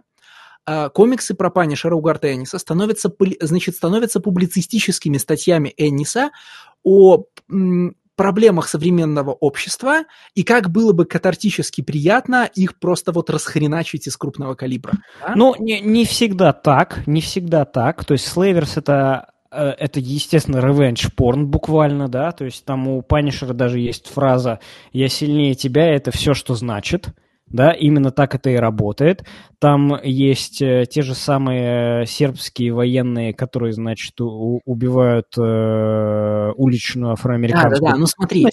комиксы 0.94 1.34
про 1.34 1.50
Панишера 1.50 1.94
у 1.94 2.00
Гарта 2.00 2.32
Энниса 2.32 2.58
становятся, 2.58 3.12
значит, 3.40 3.76
становятся 3.76 4.20
публицистическими 4.20 5.18
статьями 5.18 5.72
Энниса 5.76 6.30
о 6.82 7.24
проблемах 8.16 8.68
современного 8.68 9.30
общества 9.32 10.04
и 10.34 10.42
как 10.42 10.70
было 10.70 10.92
бы 10.92 11.04
катартически 11.04 11.82
приятно 11.82 12.48
их 12.54 12.78
просто 12.78 13.12
вот 13.12 13.30
расхреначить 13.30 14.06
из 14.08 14.16
крупного 14.16 14.54
калибра. 14.54 14.94
Да? 15.20 15.34
Ну, 15.36 15.54
не, 15.58 15.80
не 15.80 16.04
всегда 16.04 16.52
так, 16.52 17.06
не 17.06 17.20
всегда 17.20 17.64
так. 17.64 18.04
То 18.04 18.12
есть 18.12 18.26
Slavers 18.34 18.72
это 18.76 19.28
э, 19.50 19.68
это, 19.78 20.00
естественно, 20.00 20.58
revenge 20.58 21.12
порн 21.14 21.46
буквально, 21.46 22.08
да, 22.08 22.32
то 22.32 22.44
есть 22.44 22.64
там 22.64 22.88
у 22.88 23.02
Панишера 23.02 23.52
даже 23.52 23.78
есть 23.78 24.08
фраза 24.08 24.60
«я 24.92 25.08
сильнее 25.08 25.54
тебя», 25.54 25.94
это 25.94 26.10
все, 26.10 26.34
что 26.34 26.54
значит 26.54 27.10
да, 27.46 27.70
именно 27.70 28.10
так 28.10 28.34
это 28.34 28.50
и 28.50 28.56
работает. 28.56 29.24
Там 29.60 30.00
есть 30.02 30.60
э, 30.60 30.84
те 30.90 31.02
же 31.02 31.14
самые 31.14 32.04
сербские 32.06 32.72
военные, 32.72 33.32
которые, 33.32 33.72
значит, 33.72 34.20
у, 34.20 34.60
убивают 34.64 35.28
э, 35.38 36.52
уличную 36.56 37.12
афроамериканскую. 37.12 37.80
Да, 37.80 37.86
да, 37.86 37.92
да, 37.92 37.96
ну 37.98 38.06
смотри. 38.06 38.46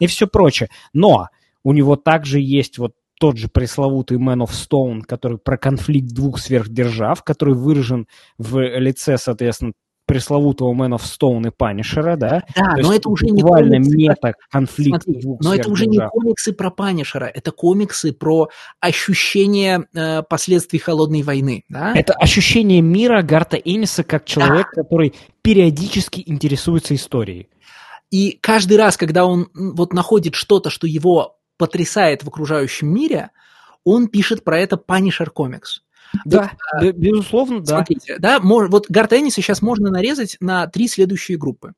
И 0.00 0.06
все 0.06 0.26
прочее. 0.26 0.70
Но 0.94 1.28
у 1.62 1.72
него 1.74 1.96
также 1.96 2.40
есть 2.40 2.78
вот 2.78 2.94
тот 3.20 3.36
же 3.36 3.48
пресловутый 3.48 4.16
Man 4.16 4.46
of 4.46 4.50
Stone, 4.50 5.02
который 5.02 5.38
про 5.38 5.58
конфликт 5.58 6.14
двух 6.14 6.38
сверхдержав, 6.38 7.22
который 7.24 7.54
выражен 7.54 8.06
в 8.38 8.60
лице, 8.78 9.18
соответственно, 9.18 9.72
пресловутого 10.08 10.72
Man 10.72 10.98
of 10.98 11.02
Stone 11.02 11.48
и 11.48 11.50
Панишера, 11.50 12.16
да? 12.16 12.42
Да, 12.56 12.74
То 12.76 12.82
но 12.82 12.94
это 12.94 13.08
уже 13.10 13.26
не 13.26 13.42
комиксы, 13.42 13.96
мета-конфликт 13.96 15.06
Но 15.40 15.54
это 15.54 15.70
уже 15.70 15.86
не 15.86 16.00
комиксы 16.08 16.52
про 16.52 16.70
Панишера, 16.70 17.26
это 17.26 17.52
комиксы 17.52 18.12
про 18.12 18.48
ощущение 18.80 19.86
э, 19.94 20.22
последствий 20.22 20.78
холодной 20.78 21.22
войны, 21.22 21.64
да? 21.68 21.92
Это 21.94 22.14
ощущение 22.14 22.80
мира 22.80 23.22
Гарта 23.22 23.58
Энниса 23.58 24.02
как 24.02 24.24
человек, 24.24 24.68
да. 24.74 24.82
который 24.82 25.14
периодически 25.42 26.24
интересуется 26.26 26.94
историей. 26.94 27.48
И 28.10 28.38
каждый 28.40 28.78
раз, 28.78 28.96
когда 28.96 29.26
он 29.26 29.48
вот 29.54 29.92
находит 29.92 30.34
что-то, 30.34 30.70
что 30.70 30.86
его 30.86 31.36
потрясает 31.58 32.24
в 32.24 32.28
окружающем 32.28 32.88
мире, 32.88 33.30
он 33.84 34.08
пишет 34.08 34.42
про 34.42 34.58
это 34.58 34.76
Punisher 34.76 35.28
Comics. 35.34 35.82
Да, 36.24 36.52
вот, 36.80 36.94
безусловно, 36.94 37.60
да. 37.60 37.76
Смотрите, 37.76 38.16
да, 38.18 38.40
мож, 38.40 38.68
вот 38.70 38.86
Гартенниса 38.88 39.42
сейчас 39.42 39.62
можно 39.62 39.90
нарезать 39.90 40.36
на 40.40 40.66
три 40.66 40.88
следующие 40.88 41.38
группы. 41.38 41.74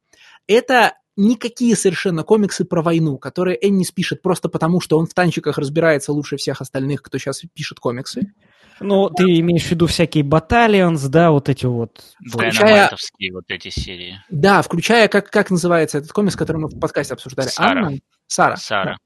Это 0.46 0.94
никакие 1.16 1.76
совершенно 1.76 2.22
комиксы 2.22 2.64
про 2.64 2.82
войну, 2.82 3.18
которые 3.18 3.58
Эннис 3.60 3.90
пишет 3.90 4.22
просто 4.22 4.48
потому, 4.48 4.80
что 4.80 4.98
он 4.98 5.06
в 5.06 5.14
танчиках 5.14 5.58
разбирается 5.58 6.12
лучше 6.12 6.36
всех 6.36 6.60
остальных, 6.60 7.02
кто 7.02 7.18
сейчас 7.18 7.42
пишет 7.54 7.78
комиксы. 7.80 8.32
Ну, 8.80 9.10
ты 9.10 9.24
имеешь 9.40 9.64
в 9.64 9.70
виду 9.70 9.86
всякие 9.86 10.24
баталионс, 10.24 11.02
да, 11.04 11.30
вот 11.30 11.50
эти 11.50 11.66
вот... 11.66 12.02
Включая... 12.26 12.90
вот 13.32 13.44
эти 13.48 13.68
серии. 13.68 14.22
Да, 14.30 14.62
включая, 14.62 15.08
как, 15.08 15.30
как 15.30 15.50
называется 15.50 15.98
этот 15.98 16.12
комикс, 16.12 16.34
который 16.34 16.56
мы 16.56 16.68
в 16.68 16.80
подкасте 16.80 17.12
обсуждали? 17.12 17.48
Сара. 17.48 17.86
Анна? 17.86 17.98
Сара. 18.26 18.56
Сара. 18.56 18.96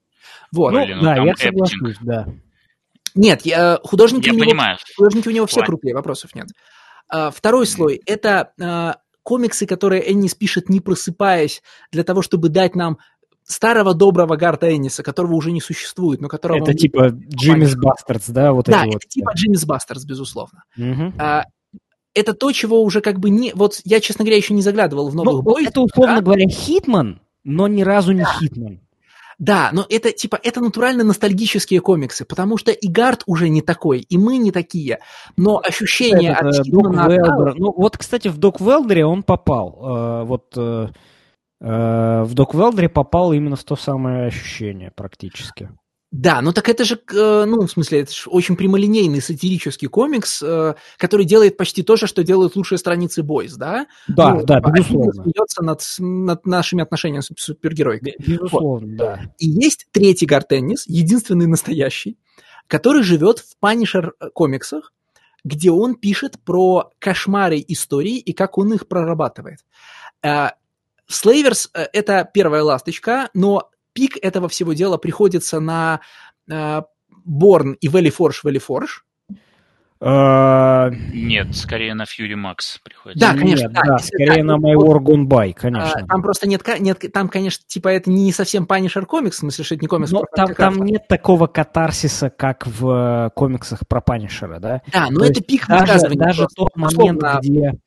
Вот. 0.53 0.73
Ну, 0.73 0.87
ну 0.87 1.03
да, 1.03 1.17
я 1.17 1.35
соглашусь, 1.35 1.97
да. 2.03 2.29
Нет, 3.15 3.43
я, 3.45 3.79
художники, 3.83 4.27
я 4.27 4.33
у 4.33 4.37
него, 4.37 4.47
понимаю. 4.47 4.79
художники 4.97 5.29
у 5.29 5.31
него 5.31 5.47
все 5.47 5.63
крутые, 5.63 5.95
вопросов 5.95 6.35
нет. 6.35 6.49
А, 7.09 7.31
второй 7.31 7.67
слой– 7.67 8.01
это 8.07 8.53
а, 8.61 8.97
комиксы, 9.23 9.67
которые 9.67 10.13
Эннис 10.13 10.35
пишет, 10.35 10.69
не 10.69 10.81
просыпаясь, 10.81 11.63
для 11.93 12.03
того, 12.05 12.23
чтобы 12.23 12.49
дать 12.49 12.75
нам 12.75 12.99
старого 13.45 13.95
доброго 13.95 14.37
Гарта 14.37 14.75
Энниса, 14.75 15.03
которого 15.03 15.35
уже 15.35 15.53
не 15.53 15.61
существует, 15.61 16.21
но 16.21 16.29
которого... 16.29 16.63
Это 16.63 16.75
типа 16.75 17.09
Джиммис 17.11 17.77
Bastards, 17.77 18.29
да? 18.29 18.53
Вот 18.53 18.67
да, 18.67 18.83
это, 18.83 18.93
вот. 18.93 19.03
типа 19.07 19.33
Jimmy's 19.35 19.65
Bastards, 19.65 20.05
безусловно. 20.05 20.63
Угу. 20.77 21.13
А, 21.19 21.45
это 22.15 22.33
то, 22.33 22.53
чего 22.53 22.83
уже 22.83 23.01
как 23.01 23.21
бы 23.21 23.31
не... 23.31 23.53
Вот 23.55 23.81
я, 23.85 24.01
честно 24.01 24.25
говоря, 24.25 24.37
еще 24.37 24.55
не 24.55 24.63
заглядывал 24.63 25.09
в 25.09 25.15
новых 25.15 25.35
ну, 25.35 25.43
бой. 25.43 25.67
Это, 25.67 25.81
условно 25.81 26.17
да? 26.17 26.23
говоря, 26.23 26.49
Хитман, 26.49 27.21
но 27.43 27.69
ни 27.69 27.83
разу 27.83 28.13
не 28.13 28.23
да. 28.23 28.37
Хитман. 28.39 28.81
Да, 29.45 29.69
но 29.73 29.85
это 29.91 30.11
типа 30.11 30.41
это 30.43 30.63
натурально 30.63 31.05
ностальгические 31.05 31.81
комиксы, 31.81 32.25
потому 32.25 32.57
что 32.57 32.73
и 32.73 32.89
Гарт 32.89 33.25
уже 33.27 33.51
не 33.51 33.61
такой, 33.61 34.01
и 34.01 34.17
мы 34.17 34.39
не 34.39 34.53
такие. 34.53 35.01
Но 35.37 35.61
ощущение 35.63 36.33
Этот, 36.33 36.61
от 36.61 36.67
Dog 36.67 36.95
Welder. 36.95 37.55
Ну 37.59 37.71
вот, 37.77 37.99
кстати, 37.99 38.29
в 38.29 38.39
Dog 38.39 38.63
Welder 38.63 38.99
е 38.99 39.05
он 39.05 39.23
попал. 39.23 40.23
Э, 40.23 40.25
вот 40.25 40.55
э, 40.57 40.89
э, 41.61 42.23
в 42.23 42.33
Dog 42.33 42.55
Welder 42.55 42.84
е 42.84 42.89
попал 42.89 43.35
именно 43.35 43.57
в 43.57 43.65
то 43.65 43.77
самое 43.77 44.29
ощущение 44.29 44.91
практически. 44.97 45.69
Да, 46.17 46.41
ну 46.41 46.53
так 46.53 46.69
это 46.69 46.85
же, 46.85 46.95
э, 47.13 47.45
ну, 47.45 47.67
в 47.67 47.69
смысле, 47.69 48.03
это 48.03 48.13
же 48.13 48.31
очень 48.31 48.55
прямолинейный 48.55 49.21
сатирический 49.21 49.89
комикс, 49.89 50.41
э, 50.45 50.75
который 50.97 51.27
делает 51.27 51.57
почти 51.57 51.83
то 51.83 51.97
же, 51.97 52.07
что 52.07 52.23
делают 52.23 52.55
лучшие 52.55 52.79
страницы 52.79 53.25
Бойс, 53.25 53.55
да? 53.55 53.89
Да, 54.07 54.35
ну, 54.35 54.45
да, 54.45 54.61
безусловно. 54.61 55.25
смеется 55.25 55.65
над, 55.65 55.83
над 55.99 56.47
нашими 56.47 56.85
отношениями 56.85 57.23
с 57.23 57.33
супергеройкой. 57.37 58.15
Безусловно, 58.25 58.87
вот. 58.87 58.97
да. 58.97 59.21
И 59.39 59.49
есть 59.49 59.89
третий 59.91 60.27
Гартеннис, 60.27 60.85
единственный 60.87 61.49
настоящий, 61.49 62.17
который 62.69 63.03
живет 63.03 63.41
в 63.41 63.59
Панишер 63.59 64.15
комиксах, 64.35 64.93
где 65.43 65.73
он 65.73 65.97
пишет 65.97 66.39
про 66.45 66.93
кошмары 67.01 67.63
истории 67.67 68.19
и 68.19 68.33
как 68.33 68.57
он 68.57 68.73
их 68.73 68.87
прорабатывает. 68.87 69.65
Слейверс 71.07 71.71
э,– 71.75 71.87
это 71.93 72.29
первая 72.33 72.63
ласточка, 72.63 73.31
но 73.35 73.71
пик 73.95 74.19
этого 74.21 74.49
всего 74.49 74.75
дела 74.75 74.99
приходится 74.99 75.61
на 75.61 76.01
э, 76.51 76.83
Борн 77.25 77.73
и 77.81 77.89
Вэлли 77.89 78.11
Форш, 78.11 78.45
Вэлли 78.45 78.59
Форш. 78.59 79.05
Uh, 80.01 80.91
нет, 81.15 81.57
скорее 81.57 81.95
на 81.95 82.03
Fury 82.03 82.35
Max 82.35 82.79
приходится. 82.83 83.27
Да, 83.27 83.33
конечно. 83.33 83.69
Нет, 83.69 83.73
да, 83.73 83.81
да, 83.87 83.99
скорее 83.99 84.45
да, 84.45 84.59
на 84.59 84.59
My 84.59 84.75
War 84.75 84.99
Gone 84.99 85.25
By, 85.25 85.55
конечно. 85.55 85.99
Uh, 85.99 86.07
там 86.07 86.21
просто 86.21 86.47
нет, 86.47 86.63
нет, 86.81 87.03
там, 87.11 87.31
конечно, 87.31 87.65
типа 87.67 87.89
это 87.89 88.11
не 88.11 88.31
совсем 88.31 88.65
Punisher 88.65 89.07
комикс, 89.07 89.37
в 89.37 89.39
смысле, 89.39 89.65
что 89.65 89.77
это 89.77 89.85
не 89.85 89.89
комикс. 89.89 90.11
Но 90.11 90.25
там, 90.37 90.55
там 90.55 90.85
нет 90.85 91.09
такого 91.09 91.47
катарсиса, 91.47 92.29
как 92.29 92.67
в 92.67 92.87
э, 93.27 93.31
комиксах 93.35 93.89
про 93.89 94.03
Панишера, 94.03 94.59
да? 94.59 94.83
Да, 94.93 95.09
но 95.11 95.21
То 95.21 95.27
это 95.27 95.41
пик 95.43 95.67
даже, 95.69 96.11
даже 96.11 96.49
тот 96.55 96.77
момент, 96.77 97.23
условно... 97.23 97.41
где 97.41 97.79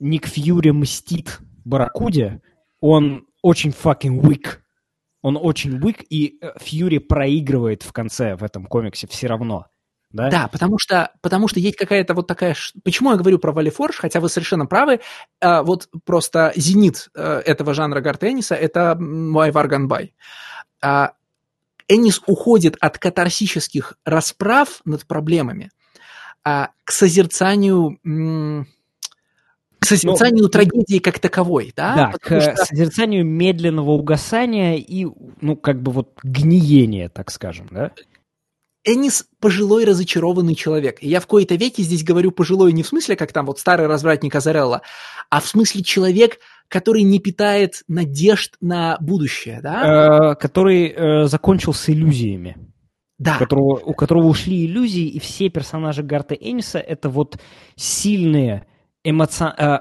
Ник 0.00 0.26
Фьюри 0.26 0.70
мстит 0.70 1.38
Баракуде, 1.64 2.40
он 2.80 3.26
очень 3.42 3.70
fucking 3.70 4.20
weak 4.22 4.59
он 5.22 5.38
очень 5.40 5.78
вык, 5.78 5.98
и 6.08 6.38
э, 6.40 6.52
Фьюри 6.58 6.98
проигрывает 6.98 7.82
в 7.82 7.92
конце 7.92 8.36
в 8.36 8.42
этом 8.42 8.66
комиксе 8.66 9.06
все 9.06 9.26
равно. 9.26 9.66
Да? 10.12 10.28
да, 10.28 10.48
потому 10.48 10.78
что, 10.78 11.12
потому 11.20 11.46
что 11.46 11.60
есть 11.60 11.76
какая-то 11.76 12.14
вот 12.14 12.26
такая... 12.26 12.56
Почему 12.82 13.10
я 13.12 13.16
говорю 13.16 13.38
про 13.38 13.52
Валли 13.52 13.70
Форш, 13.70 13.96
хотя 13.96 14.18
вы 14.18 14.28
совершенно 14.28 14.66
правы, 14.66 15.00
а, 15.40 15.62
вот 15.62 15.88
просто 16.04 16.52
зенит 16.56 17.10
а, 17.14 17.40
этого 17.40 17.74
жанра 17.74 18.00
Гарта 18.00 18.28
Энниса– 18.28 18.54
это 18.56 18.96
Why 18.98 19.52
Wargan 19.52 19.86
By. 19.86 20.10
А, 20.82 21.12
Эннис 21.86 22.20
уходит 22.26 22.76
от 22.80 22.98
катарсических 22.98 23.94
расправ 24.04 24.80
над 24.84 25.06
проблемами 25.06 25.70
а, 26.44 26.70
к 26.84 26.90
созерцанию... 26.90 27.98
к 29.80 29.86
созерцанию 29.86 30.44
ну, 30.44 30.48
трагедии 30.48 30.98
как 30.98 31.18
таковой, 31.18 31.72
да? 31.74 31.94
Да, 31.94 32.10
Потому 32.12 32.40
к 32.40 32.44
что... 32.44 32.64
созерцанию 32.64 33.24
медленного 33.24 33.92
угасания 33.92 34.76
и, 34.76 35.06
ну, 35.40 35.56
как 35.56 35.82
бы 35.82 35.90
вот 35.90 36.18
гниения, 36.22 37.08
так 37.08 37.30
скажем, 37.30 37.68
да? 37.70 37.92
Энис 38.84 39.26
пожилой 39.40 39.84
разочарованный 39.84 40.54
человек. 40.54 41.02
И 41.02 41.08
я 41.08 41.20
в 41.20 41.26
кои-то 41.26 41.54
веке 41.54 41.82
здесь 41.82 42.02
говорю 42.02 42.30
пожилой 42.30 42.72
не 42.72 42.82
в 42.82 42.86
смысле, 42.86 43.16
как 43.16 43.32
там 43.32 43.46
вот 43.46 43.58
старый 43.58 43.86
развратник 43.86 44.34
Азарелла, 44.34 44.82
а 45.28 45.40
в 45.40 45.46
смысле 45.46 45.82
человек, 45.82 46.38
который 46.68 47.02
не 47.02 47.18
питает 47.18 47.82
надежд 47.88 48.56
на 48.60 48.96
будущее, 49.00 49.60
да? 49.62 50.32
Э, 50.32 50.34
который 50.34 50.88
э, 50.88 51.24
закончил 51.24 51.74
с 51.74 51.88
иллюзиями. 51.90 52.56
Да. 53.18 53.36
У 53.36 53.38
которого, 53.38 53.80
у 53.84 53.92
которого 53.92 54.26
ушли 54.28 54.64
иллюзии, 54.64 55.06
и 55.06 55.20
все 55.20 55.50
персонажи 55.50 56.02
Гарта 56.02 56.34
Эниса 56.34 56.78
это 56.78 57.10
вот 57.10 57.38
сильные, 57.76 58.66
эмоци... 59.04 59.44
э, 59.44 59.78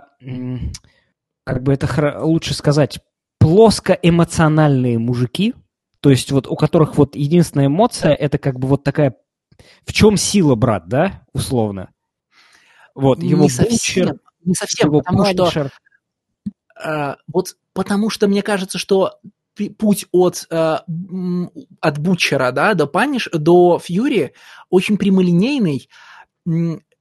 как 1.43 1.63
бы 1.63 1.73
это 1.73 2.19
лучше 2.21 2.53
сказать, 2.53 2.99
плоско-эмоциональные 3.39 4.99
мужики, 4.99 5.55
то 6.01 6.09
есть 6.09 6.31
вот 6.31 6.47
у 6.47 6.55
которых 6.55 6.97
вот 6.97 7.15
единственная 7.15 7.67
эмоция 7.67 8.13
это 8.13 8.37
как 8.37 8.59
бы 8.59 8.67
вот 8.67 8.83
такая, 8.83 9.15
в 9.85 9.93
чем 9.93 10.17
сила, 10.17 10.55
брат, 10.55 10.87
да, 10.87 11.23
условно? 11.33 11.89
Вот, 12.95 13.23
его 13.23 13.43
не 13.43 13.49
совсем, 13.49 14.19
не 14.43 14.53
совсем, 14.53 14.89
его 14.89 14.99
потому 14.99 15.23
панишер. 15.23 15.71
что 16.75 16.87
э, 16.87 17.15
вот 17.27 17.55
потому 17.73 18.09
что 18.09 18.27
мне 18.27 18.43
кажется, 18.43 18.77
что 18.77 19.19
путь 19.77 20.05
от, 20.11 20.47
э, 20.49 20.77
от 21.81 21.97
Бутчера, 21.97 22.51
да, 22.51 22.73
до 22.73 22.87
Паниш, 22.87 23.29
до 23.33 23.79
Фьюри 23.79 24.33
очень 24.69 24.97
прямолинейный, 24.97 25.89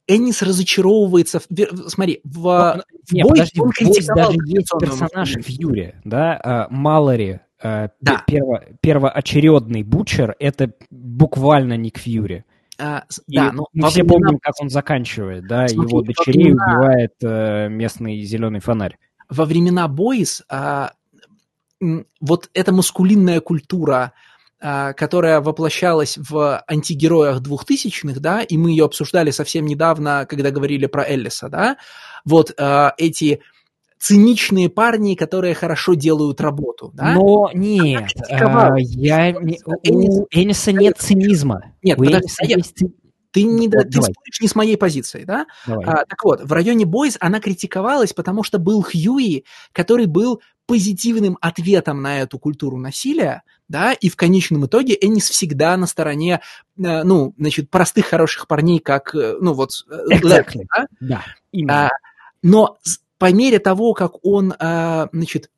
Эннис 0.08 0.42
разочаровывается. 0.42 1.38
В, 1.40 1.88
смотри, 1.90 2.20
в, 2.24 2.40
в 2.42 3.12
не, 3.12 3.22
бой 3.22 3.30
подожди, 3.32 3.60
он 3.60 3.70
критиковал 3.70 4.32
даже 4.32 4.38
есть 4.46 4.72
персонаж. 4.80 5.34
Фьюри, 5.44 5.94
да, 6.04 6.40
а, 6.42 6.66
Маллори, 6.70 7.40
а, 7.62 7.90
Да. 8.00 8.24
пе- 8.26 8.38
перво- 8.40 8.64
первоочередный 8.80 9.82
бучер, 9.82 10.34
это 10.38 10.72
буквально 10.90 11.76
Ник 11.76 11.98
Фьюри. 11.98 12.44
А, 12.80 13.04
И 13.26 13.36
да, 13.36 13.52
но 13.52 13.66
мы 13.72 13.88
все 13.90 14.02
времена- 14.02 14.12
помним, 14.14 14.38
как 14.40 14.54
он 14.60 14.70
заканчивает, 14.70 15.46
да, 15.46 15.68
Смотри, 15.68 15.90
его 15.90 16.02
дочерей 16.02 16.44
времена- 16.44 16.64
убивает 16.78 17.12
э, 17.22 17.68
местный 17.68 18.22
зеленый 18.22 18.60
фонарь. 18.60 18.96
во 19.28 19.44
времена 19.44 19.88
Бойс 19.88 20.42
а, 20.48 20.92
вот 22.20 22.50
эта 22.54 22.72
маскулинная 22.72 23.40
культура, 23.40 23.94
а, 23.94 24.12
которая 24.60 25.40
воплощалась 25.40 26.18
в 26.18 26.64
антигероях 26.66 27.40
двухтысячных, 27.40 28.20
да, 28.20 28.42
и 28.42 28.56
мы 28.56 28.70
ее 28.70 28.84
обсуждали 28.86 29.30
совсем 29.30 29.66
недавно, 29.66 30.26
когда 30.28 30.50
говорили 30.50 30.86
про 30.86 31.04
Эллиса, 31.08 31.48
да, 31.48 31.76
вот 32.24 32.52
а, 32.58 32.94
эти 32.98 33.40
циничные 33.98 34.68
парни, 34.68 35.14
которые 35.14 35.54
хорошо 35.54 35.94
делают 35.94 36.40
работу, 36.40 36.90
да. 36.94 37.14
Но 37.14 37.50
нет, 37.52 38.12
критиковала. 38.12 38.74
а, 38.74 38.78
я, 38.78 39.36
у 39.36 40.26
Эниса 40.30 40.72
нет 40.72 40.96
цинизма. 40.98 41.72
Нет, 41.82 41.98
У 41.98 42.04
подожди, 42.04 42.26
Эниса 42.26 42.42
а 42.42 42.46
есть 42.46 42.82
ты, 43.30 43.42
не, 43.42 43.68
Вот 43.68 43.90
ты 43.90 44.00
споришь 44.00 44.40
не 44.40 44.48
с 44.48 44.54
моей 44.54 44.76
позицией, 44.76 45.24
да? 45.24 45.46
Давай. 45.66 45.84
А, 45.84 46.04
так 46.06 46.24
вот, 46.24 46.42
в 46.42 46.52
районе 46.52 46.86
Бойз 46.86 47.16
она 47.20 47.40
критиковалась, 47.40 48.12
потому 48.12 48.42
что 48.42 48.58
был 48.58 48.82
Хьюи, 48.82 49.44
который 49.72 50.06
был 50.06 50.40
позитивным 50.68 51.38
ответом 51.40 52.02
на 52.02 52.20
эту 52.20 52.38
культуру 52.38 52.76
насилия, 52.76 53.42
да, 53.68 53.94
и 53.94 54.10
в 54.10 54.16
конечном 54.16 54.66
итоге 54.66 54.98
Эннис 55.00 55.30
всегда 55.30 55.74
на 55.78 55.86
стороне, 55.86 56.42
э, 56.76 57.02
ну, 57.04 57.34
значит, 57.38 57.70
простых 57.70 58.04
хороших 58.04 58.46
парней, 58.46 58.78
как, 58.78 59.14
э, 59.14 59.38
ну, 59.40 59.54
вот, 59.54 59.70
э, 59.90 60.14
Exactly. 60.14 60.66
Да? 60.70 60.86
Да, 61.00 61.24
именно. 61.52 61.86
А, 61.86 61.90
но 62.42 62.76
по 63.16 63.32
мере 63.32 63.60
того, 63.60 63.94
как 63.94 64.22
он, 64.22 64.52
а, 64.58 65.08
значит, 65.10 65.50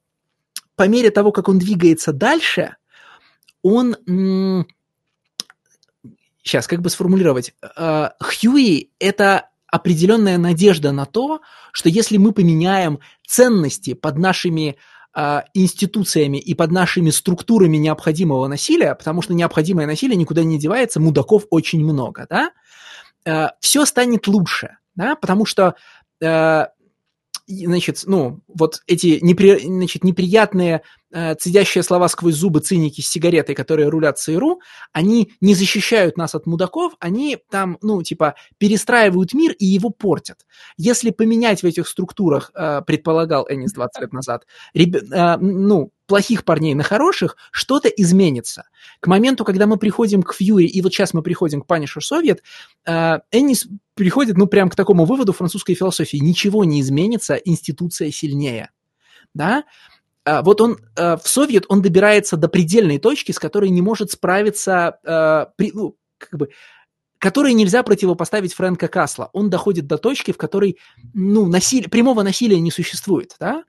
по 0.76 0.86
мере 0.86 1.10
того, 1.10 1.32
как 1.32 1.48
он 1.48 1.58
двигается 1.58 2.12
дальше, 2.12 2.76
он... 3.62 3.96
сейчас, 6.44 6.68
как 6.68 6.82
бы 6.82 6.88
сформулировать? 6.88 7.52
А, 7.76 8.12
Хьюи– 8.20 8.90
это 9.00 9.50
определенная 9.66 10.38
надежда 10.38 10.92
на 10.92 11.04
то, 11.04 11.40
что 11.72 11.88
если 11.88 12.16
мы 12.16 12.32
поменяем 12.32 13.00
ценности 13.26 13.94
под 13.94 14.18
нашими 14.18 14.76
институциями 15.54 16.38
и 16.38 16.54
под 16.54 16.70
нашими 16.70 17.10
структурами 17.10 17.76
необходимого 17.76 18.46
насилия, 18.46 18.94
потому 18.94 19.22
что 19.22 19.34
необходимое 19.34 19.86
насилие 19.86 20.16
никуда 20.16 20.44
не 20.44 20.58
девается, 20.58 21.00
мудаков 21.00 21.46
очень 21.50 21.84
много, 21.84 22.26
да, 22.30 22.52
все 23.60 23.84
станет 23.84 24.26
лучше, 24.28 24.76
да, 24.94 25.16
потому 25.16 25.46
что 25.46 25.74
и, 27.46 27.66
значит, 27.66 28.02
ну, 28.06 28.40
вот 28.46 28.82
эти 28.86 29.18
непри, 29.20 29.58
значит, 29.58 30.04
неприятные 30.04 30.82
э, 31.12 31.34
цедящие 31.34 31.82
слова 31.82 32.08
сквозь 32.08 32.34
зубы 32.34 32.60
циники 32.60 33.00
с 33.00 33.08
сигаретой, 33.08 33.54
которые 33.54 33.88
рулят 33.88 34.18
ЦРУ, 34.18 34.60
они 34.92 35.32
не 35.40 35.54
защищают 35.54 36.16
нас 36.16 36.34
от 36.34 36.46
мудаков, 36.46 36.94
они 37.00 37.38
там, 37.50 37.78
ну, 37.82 38.02
типа, 38.02 38.34
перестраивают 38.58 39.34
мир 39.34 39.52
и 39.52 39.66
его 39.66 39.90
портят. 39.90 40.46
Если 40.76 41.10
поменять 41.10 41.62
в 41.62 41.66
этих 41.66 41.88
структурах, 41.88 42.50
э, 42.54 42.82
предполагал 42.86 43.46
Эннис 43.48 43.72
20 43.72 44.02
лет 44.02 44.12
назад, 44.12 44.46
ребя- 44.74 45.02
э, 45.10 45.36
ну, 45.38 45.92
плохих 46.06 46.44
парней 46.44 46.74
на 46.74 46.82
хороших, 46.82 47.36
что-то 47.52 47.88
изменится. 47.88 48.64
К 48.98 49.06
моменту, 49.06 49.44
когда 49.44 49.66
мы 49.66 49.76
приходим 49.76 50.24
к 50.24 50.34
Фьюри, 50.34 50.66
и 50.66 50.82
вот 50.82 50.92
сейчас 50.92 51.14
мы 51.14 51.22
приходим 51.22 51.62
к 51.62 51.66
Soviet, 51.70 52.38
э, 52.84 53.18
Эннис 53.30 53.68
приходит, 53.94 54.36
ну, 54.36 54.48
прям 54.48 54.70
к 54.70 54.74
такому 54.74 55.04
выводу 55.04 55.32
французской 55.32 55.74
философии. 55.74 56.16
Ничего 56.16 56.64
не 56.64 56.80
изменится, 56.80 57.34
институция 57.36 58.10
сильнее. 58.10 58.70
Да? 59.34 59.64
А, 60.24 60.42
вот 60.42 60.60
он 60.60 60.78
э, 60.96 61.16
в 61.16 61.26
Совет, 61.26 61.64
он 61.68 61.82
добирается 61.82 62.36
до 62.36 62.48
предельной 62.48 62.98
точки, 62.98 63.32
с 63.32 63.38
которой 63.38 63.70
не 63.70 63.82
может 63.82 64.10
справиться, 64.10 64.98
э, 65.02 65.46
при, 65.56 65.72
ну, 65.72 65.96
как 66.18 66.38
бы, 66.38 66.50
которой 67.18 67.52
нельзя 67.54 67.82
противопоставить 67.82 68.54
Фрэнка 68.54 68.88
Касла. 68.88 69.30
Он 69.32 69.50
доходит 69.50 69.86
до 69.86 69.98
точки, 69.98 70.32
в 70.32 70.36
которой 70.36 70.78
ну, 71.14 71.46
насилие, 71.46 71.88
прямого 71.88 72.22
насилия 72.22 72.60
не 72.60 72.70
существует. 72.70 73.36
Да? 73.38 73.64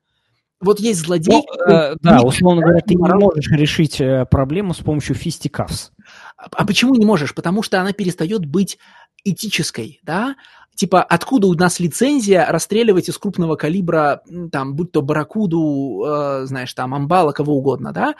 Вот 0.62 0.80
есть 0.80 1.02
злодей. 1.02 1.34
Ну, 1.34 1.74
э, 1.74 1.96
да, 2.02 2.20
не- 2.20 2.26
условно 2.26 2.62
говоря, 2.62 2.80
ты 2.82 2.96
не 2.96 3.02
морал. 3.02 3.20
можешь 3.20 3.50
решить 3.52 4.00
э, 4.00 4.26
проблему 4.30 4.74
с 4.74 4.78
помощью 4.78 5.16
фистикавс. 5.16 5.92
А 6.38 6.48
а 6.52 6.66
почему 6.66 6.96
не 6.96 7.06
можешь? 7.06 7.34
Потому 7.34 7.64
что 7.64 7.82
она 7.82 7.94
перестает 7.94 8.46
быть 8.46 8.78
этической, 9.24 10.00
да? 10.04 10.36
Типа, 10.76 11.04
откуда 11.04 11.48
у 11.48 11.54
нас 11.54 11.80
лицензия 11.80 12.46
расстреливать 12.50 13.10
из 13.10 13.18
крупного 13.18 13.56
калибра, 13.56 14.22
там, 14.52 14.74
будь 14.76 14.92
то 14.92 15.02
барракуду, 15.02 16.04
э, 16.06 16.46
знаешь, 16.46 16.74
там, 16.74 16.96
амбала, 16.96 17.34
кого 17.34 17.56
угодно, 17.56 17.92
да? 17.92 18.16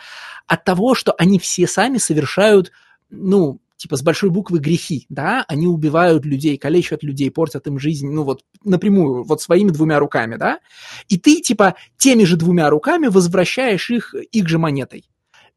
От 0.46 0.64
того, 0.64 0.94
что 0.94 1.12
они 1.18 1.38
все 1.38 1.66
сами 1.66 1.98
совершают, 1.98 2.70
ну, 3.10 3.58
типа, 3.78 3.96
с 3.96 4.02
большой 4.02 4.30
буквы 4.30 4.60
грехи, 4.60 5.06
да? 5.08 5.44
Они 5.48 5.66
убивают 5.66 6.24
людей, 6.24 6.56
калечат 6.56 7.02
людей, 7.02 7.32
портят 7.32 7.66
им 7.66 7.80
жизнь, 7.80 8.08
ну, 8.08 8.22
вот, 8.22 8.42
напрямую, 8.64 9.24
вот 9.24 9.42
своими 9.42 9.70
двумя 9.70 9.98
руками, 9.98 10.36
да? 10.36 10.60
И 11.08 11.18
ты, 11.18 11.40
типа, 11.40 11.74
теми 11.96 12.22
же 12.22 12.36
двумя 12.36 12.70
руками 12.70 13.08
возвращаешь 13.08 13.90
их, 13.90 14.14
их 14.30 14.48
же 14.48 14.58
монетой. 14.58 15.04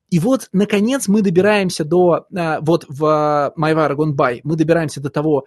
И 0.09 0.19
вот, 0.19 0.49
наконец, 0.53 1.07
мы 1.07 1.21
добираемся 1.21 1.83
до, 1.83 2.25
а, 2.35 2.59
вот 2.61 2.85
в 2.87 3.05
а, 3.05 3.53
War 3.57 3.95
Gone 3.95 4.15
By, 4.15 4.41
мы 4.43 4.55
добираемся 4.55 5.01
до 5.01 5.09
того, 5.09 5.45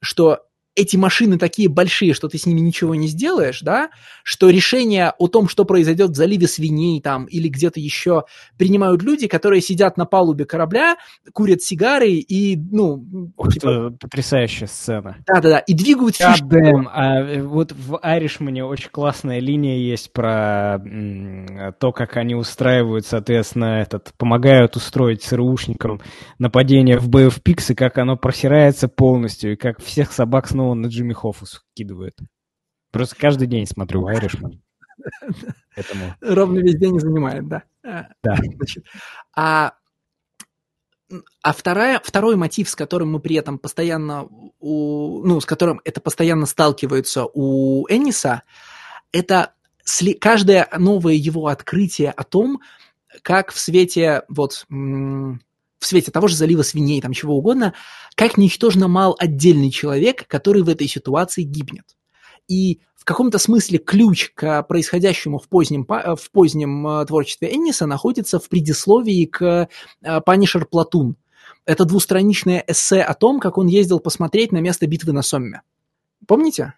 что 0.00 0.47
эти 0.78 0.96
машины 0.96 1.38
такие 1.38 1.68
большие, 1.68 2.14
что 2.14 2.28
ты 2.28 2.38
с 2.38 2.46
ними 2.46 2.60
ничего 2.60 2.94
не 2.94 3.08
сделаешь, 3.08 3.62
да, 3.62 3.90
что 4.22 4.48
решение 4.48 5.12
о 5.18 5.26
том, 5.26 5.48
что 5.48 5.64
произойдет 5.64 6.10
в 6.10 6.14
заливе 6.14 6.46
свиней 6.46 7.00
там 7.02 7.24
или 7.24 7.48
где-то 7.48 7.80
еще, 7.80 8.24
принимают 8.56 9.02
люди, 9.02 9.26
которые 9.26 9.60
сидят 9.60 9.96
на 9.96 10.04
палубе 10.04 10.44
корабля, 10.44 10.96
курят 11.32 11.62
сигары 11.62 12.12
и, 12.12 12.56
ну, 12.56 13.04
Ух 13.36 13.52
типа, 13.52 13.90
потрясающая 14.00 14.68
сцена. 14.68 15.16
да-да-да, 15.26 15.58
и 15.58 15.74
двигают 15.74 16.16
фишки. 16.16 16.44
God 16.44 16.48
damn. 16.48 16.86
А, 16.92 17.22
э, 17.22 17.42
вот 17.42 17.72
в 17.72 17.98
Айришмане 18.00 18.64
очень 18.64 18.90
классная 18.90 19.40
линия 19.40 19.78
есть 19.78 20.12
про 20.12 20.78
то, 21.80 21.90
как 21.90 22.16
они 22.16 22.36
устраивают, 22.36 23.04
соответственно, 23.04 23.80
этот, 23.80 24.12
помогают 24.16 24.76
устроить 24.76 25.22
ЦРУшникам 25.22 26.00
нападение 26.38 26.98
в 26.98 27.08
of 27.08 27.42
Pigs, 27.42 27.72
и 27.72 27.74
как 27.74 27.98
оно 27.98 28.16
просирается 28.16 28.88
полностью, 28.88 29.54
и 29.54 29.56
как 29.56 29.82
всех 29.82 30.12
собак 30.12 30.46
снова 30.46 30.67
на 30.74 30.86
Джимми 30.86 31.12
Хоффу 31.12 31.46
скидывают. 31.46 32.18
Просто 32.90 33.16
каждый 33.16 33.46
день 33.46 33.66
смотрю 33.66 34.06
Айришман. 34.06 34.62
Поэтому... 35.74 36.14
ровно 36.20 36.58
весь 36.58 36.76
день 36.76 36.98
занимает, 36.98 37.48
да. 37.48 37.62
А, 37.84 38.08
Да. 38.22 38.36
Значит, 38.36 38.84
а 39.36 39.74
а 41.42 41.52
вторая, 41.52 42.00
второй 42.04 42.36
мотив, 42.36 42.68
с 42.68 42.76
которым 42.76 43.12
мы 43.12 43.20
при 43.20 43.36
этом 43.36 43.58
постоянно, 43.58 44.28
у, 44.60 45.22
ну, 45.24 45.40
с 45.40 45.46
которым 45.46 45.80
это 45.84 46.00
постоянно 46.00 46.44
сталкивается 46.44 47.24
у 47.32 47.86
Энниса, 47.88 48.42
это 49.10 49.54
сли, 49.84 50.12
каждое 50.12 50.68
новое 50.76 51.14
его 51.14 51.46
открытие 51.46 52.10
о 52.10 52.24
том, 52.24 52.60
как 53.22 53.52
в 53.52 53.58
свете 53.58 54.24
вот 54.28 54.66
м, 54.70 55.40
в 55.78 55.86
свете 55.86 56.10
того 56.10 56.28
же 56.28 56.36
залива 56.36 56.62
свиней, 56.62 57.00
там 57.00 57.12
чего 57.12 57.36
угодно, 57.36 57.74
как 58.16 58.36
ничтожно 58.36 58.88
мал 58.88 59.16
отдельный 59.18 59.70
человек, 59.70 60.26
который 60.26 60.62
в 60.62 60.68
этой 60.68 60.88
ситуации 60.88 61.42
гибнет. 61.42 61.96
И 62.48 62.80
в 62.96 63.04
каком-то 63.04 63.38
смысле 63.38 63.78
ключ 63.78 64.32
к 64.34 64.62
происходящему 64.64 65.38
в 65.38 65.48
позднем, 65.48 65.86
в 65.86 66.30
позднем 66.30 66.86
э, 66.86 67.06
творчестве 67.06 67.54
Энниса 67.54 67.86
находится 67.86 68.38
в 68.38 68.48
предисловии 68.48 69.26
к 69.26 69.42
э, 70.02 70.20
Punisher 70.26 70.64
Платун. 70.64 71.16
Это 71.64 71.84
двустраничное 71.84 72.64
эссе 72.66 73.02
о 73.02 73.14
том, 73.14 73.40
как 73.40 73.58
он 73.58 73.66
ездил 73.66 74.00
посмотреть 74.00 74.52
на 74.52 74.58
место 74.58 74.86
битвы 74.86 75.12
на 75.12 75.22
Сомме. 75.22 75.62
Помните? 76.26 76.74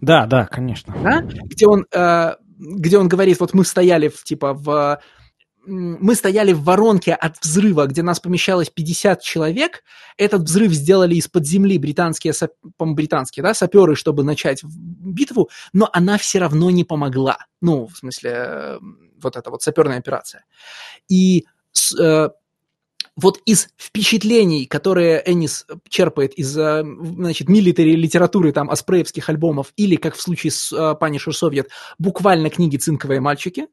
Да, 0.00 0.26
да, 0.26 0.46
конечно. 0.46 0.94
да? 1.02 1.22
где 1.22 1.66
он, 1.66 1.86
э, 1.92 2.34
где 2.58 2.98
он 2.98 3.08
говорит, 3.08 3.40
вот 3.40 3.54
мы 3.54 3.64
стояли 3.64 4.08
в, 4.08 4.22
типа 4.24 4.52
в 4.52 5.00
мы 5.68 6.14
стояли 6.14 6.52
в 6.52 6.62
воронке 6.62 7.12
от 7.12 7.38
взрыва, 7.40 7.86
где 7.86 8.02
нас 8.02 8.20
помещалось 8.20 8.70
50 8.70 9.22
человек. 9.22 9.84
Этот 10.16 10.42
взрыв 10.42 10.72
сделали 10.72 11.14
из-под 11.16 11.46
земли 11.46 11.78
британские, 11.78 12.32
сап- 12.32 12.56
британские 12.78 13.42
да, 13.42 13.54
саперы, 13.54 13.94
чтобы 13.94 14.24
начать 14.24 14.62
битву, 14.64 15.50
но 15.72 15.88
она 15.92 16.18
все 16.18 16.38
равно 16.38 16.70
не 16.70 16.84
помогла. 16.84 17.38
Ну, 17.60 17.86
в 17.86 17.96
смысле, 17.96 18.30
э, 18.34 18.78
вот 19.22 19.36
эта 19.36 19.50
вот 19.50 19.62
саперная 19.62 19.98
операция. 19.98 20.44
И 21.08 21.46
э, 21.98 22.28
вот 23.20 23.40
из 23.44 23.68
впечатлений, 23.76 24.66
которые 24.66 25.22
Эннис 25.26 25.66
черпает 25.88 26.34
из, 26.34 26.56
э, 26.56 26.84
значит, 26.84 27.48
милитари 27.48 27.96
литературы, 27.96 28.52
там, 28.52 28.70
аспреевских 28.70 29.28
альбомов, 29.28 29.72
или, 29.76 29.96
как 29.96 30.14
в 30.14 30.20
случае 30.20 30.52
с 30.52 30.72
э, 30.72 30.94
Punisher 31.00 31.32
Soviet, 31.32 31.66
буквально 31.98 32.48
книги 32.48 32.76
«Цинковые 32.76 33.20
мальчики», 33.20 33.62
э, 33.62 33.66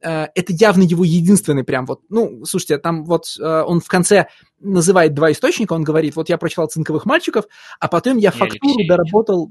это 0.00 0.52
явно 0.52 0.82
его 0.82 1.04
единственный 1.04 1.64
прям 1.64 1.86
вот, 1.86 2.02
ну, 2.08 2.44
слушайте, 2.44 2.78
там 2.78 3.04
вот 3.04 3.36
э, 3.38 3.62
он 3.62 3.80
в 3.80 3.88
конце 3.88 4.28
называет 4.60 5.14
два 5.14 5.32
источника, 5.32 5.72
он 5.72 5.84
говорит, 5.84 6.16
вот 6.16 6.28
я 6.28 6.38
прочитал 6.38 6.68
«Цинковых 6.68 7.06
мальчиков», 7.06 7.46
а 7.80 7.88
потом 7.88 8.18
я 8.18 8.30
И 8.30 8.32
фактуру 8.32 8.58
Алексеевич. 8.62 8.88
доработал... 8.88 9.50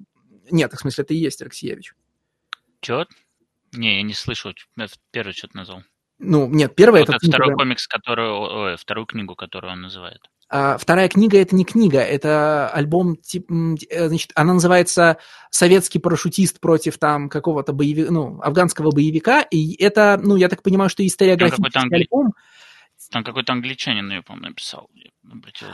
Нет, 0.52 0.74
в 0.74 0.80
смысле, 0.80 1.04
это 1.04 1.14
и 1.14 1.18
есть 1.18 1.42
Алексеевич. 1.42 1.94
Чё? 2.82 3.06
Не, 3.74 3.98
я 3.98 4.04
не 4.04 4.14
слышал. 4.14 4.52
Я 4.78 4.88
Первый 5.12 5.34
что-то 5.34 5.58
назвал. 5.58 5.84
Ну, 6.20 6.48
нет, 6.48 6.76
первое 6.76 7.02
Вот 7.02 7.10
это 7.10 7.18
это 7.18 7.28
второй 7.28 7.48
«Цинковые 7.48 7.56
комикс, 7.56 7.88
который... 7.88 8.30
Ой, 8.30 8.78
вторую 8.78 9.06
книгу, 9.06 9.36
которую 9.36 9.74
он 9.74 9.82
называет. 9.82 10.22
А 10.48 10.78
вторая 10.78 11.10
книга 11.10 11.40
это 11.40 11.56
не 11.56 11.66
книга, 11.66 12.00
это 12.00 12.70
альбом, 12.70 13.18
тип, 13.18 13.50
э, 13.90 14.08
значит, 14.08 14.32
она 14.36 14.54
называется 14.54 15.18
«Советский 15.50 15.98
парашютист 15.98 16.60
против 16.60 17.00
там 17.00 17.30
какого-то 17.30 17.74
боевика, 17.74 18.12
ну, 18.12 18.40
афганского 18.42 18.92
боевика», 18.92 19.42
и 19.42 19.76
это, 19.84 20.20
ну, 20.22 20.36
я 20.36 20.48
так 20.48 20.62
понимаю, 20.62 20.90
что 20.90 21.06
историографический 21.06 21.96
альбом, 21.96 22.34
Там 23.16 23.24
какой-то 23.24 23.54
англичанин 23.54 24.12
ее, 24.12 24.24
по-моему, 24.24 24.50
написал. 24.50 24.90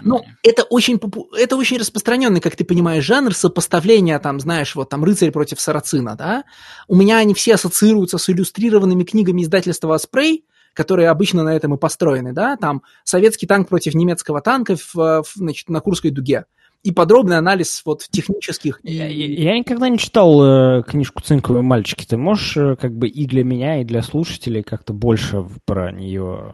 Ну, 0.03 0.23
это 0.43 0.61
очень, 0.61 0.99
попу- 0.99 1.33
это 1.33 1.55
очень 1.57 1.79
распространенный, 1.79 2.39
как 2.39 2.55
ты 2.55 2.63
понимаешь, 2.63 3.03
жанр 3.03 3.33
сопоставления, 3.33 4.19
там, 4.19 4.39
знаешь, 4.39 4.75
вот 4.75 4.89
там 4.89 5.03
«Рыцарь 5.03 5.31
против 5.31 5.59
Сарацина», 5.59 6.15
да? 6.15 6.43
У 6.87 6.95
меня 6.95 7.17
они 7.17 7.33
все 7.33 7.55
ассоциируются 7.55 8.19
с 8.19 8.29
иллюстрированными 8.29 9.03
книгами 9.03 9.41
издательства 9.41 9.95
«Аспрей», 9.95 10.45
которые 10.75 11.09
обычно 11.09 11.43
на 11.43 11.55
этом 11.55 11.73
и 11.73 11.79
построены, 11.79 12.31
да, 12.31 12.57
там 12.57 12.83
советский 13.05 13.47
танк 13.47 13.69
против 13.69 13.95
немецкого 13.95 14.39
танка 14.41 14.75
в, 14.75 14.93
в, 14.93 15.25
значит, 15.33 15.67
на 15.67 15.79
Курской 15.79 16.11
дуге. 16.11 16.45
И 16.83 16.91
подробный 16.91 17.37
анализ 17.39 17.81
вот 17.85 18.07
технических. 18.11 18.79
Я, 18.83 19.07
я 19.07 19.57
никогда 19.57 19.89
не 19.89 19.97
читал 19.97 20.43
э, 20.43 20.83
книжку 20.83 21.23
«Цинковые 21.23 21.63
мальчики». 21.63 22.05
Ты 22.05 22.17
можешь 22.17 22.55
э, 22.57 22.75
как 22.75 22.95
бы 22.95 23.07
и 23.07 23.25
для 23.25 23.43
меня, 23.43 23.81
и 23.81 23.83
для 23.83 24.03
слушателей 24.03 24.61
как-то 24.61 24.93
больше 24.93 25.43
про 25.65 25.91
нее... 25.91 26.53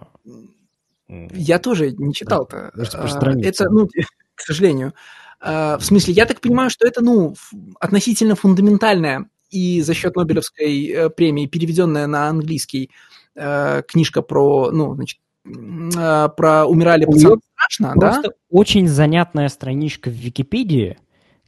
Я 1.09 1.59
тоже 1.59 1.91
не 1.91 2.13
читал-то. 2.13 2.71
Распространиться. 2.73 3.63
Это, 3.63 3.73
ну, 3.73 3.87
к 4.35 4.41
сожалению. 4.41 4.93
А, 5.39 5.77
В 5.77 5.85
смысле, 5.85 6.13
я 6.13 6.25
так 6.25 6.41
понимаю, 6.41 6.69
что 6.69 6.87
это, 6.87 7.03
ну, 7.03 7.35
относительно 7.79 8.35
фундаментальная 8.35 9.29
и 9.49 9.81
за 9.81 9.93
счет 9.93 10.15
Нобелевской 10.15 10.87
э, 10.87 11.09
премии 11.09 11.45
переведенная 11.45 12.07
на 12.07 12.27
английский 12.27 12.91
э, 13.35 13.81
книжка 13.87 14.21
про, 14.21 14.71
ну, 14.71 14.95
значит, 14.95 15.19
э, 15.45 16.29
про 16.35 16.65
умирали 16.65 17.05
пацаны 17.05 17.37
страшно, 17.53 17.93
да? 17.95 18.11
Просто 18.13 18.33
очень 18.49 18.87
занятная 18.87 19.47
страничка 19.47 20.09
в 20.09 20.13
Википедии, 20.13 20.97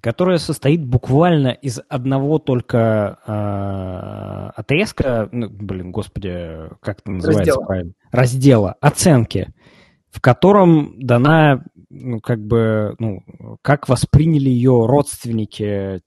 которая 0.01 0.37
состоит 0.37 0.85
буквально 0.85 1.49
из 1.49 1.79
одного 1.89 2.39
только 2.39 3.19
э, 3.27 4.51
отрезка, 4.59 5.27
ну, 5.31 5.49
блин, 5.49 5.91
господи, 5.91 6.69
как 6.81 6.99
это 6.99 7.11
называется 7.11 7.51
Раздела. 7.51 7.65
правильно? 7.65 7.93
Раздела, 8.11 8.75
оценки, 8.81 9.53
в 10.09 10.21
котором 10.21 10.95
дана, 10.99 11.63
ну, 11.89 12.19
как 12.19 12.39
бы, 12.39 12.95
ну, 12.99 13.23
как 13.61 13.89
восприняли 13.89 14.49
ее 14.49 14.85
родственники 14.85 16.01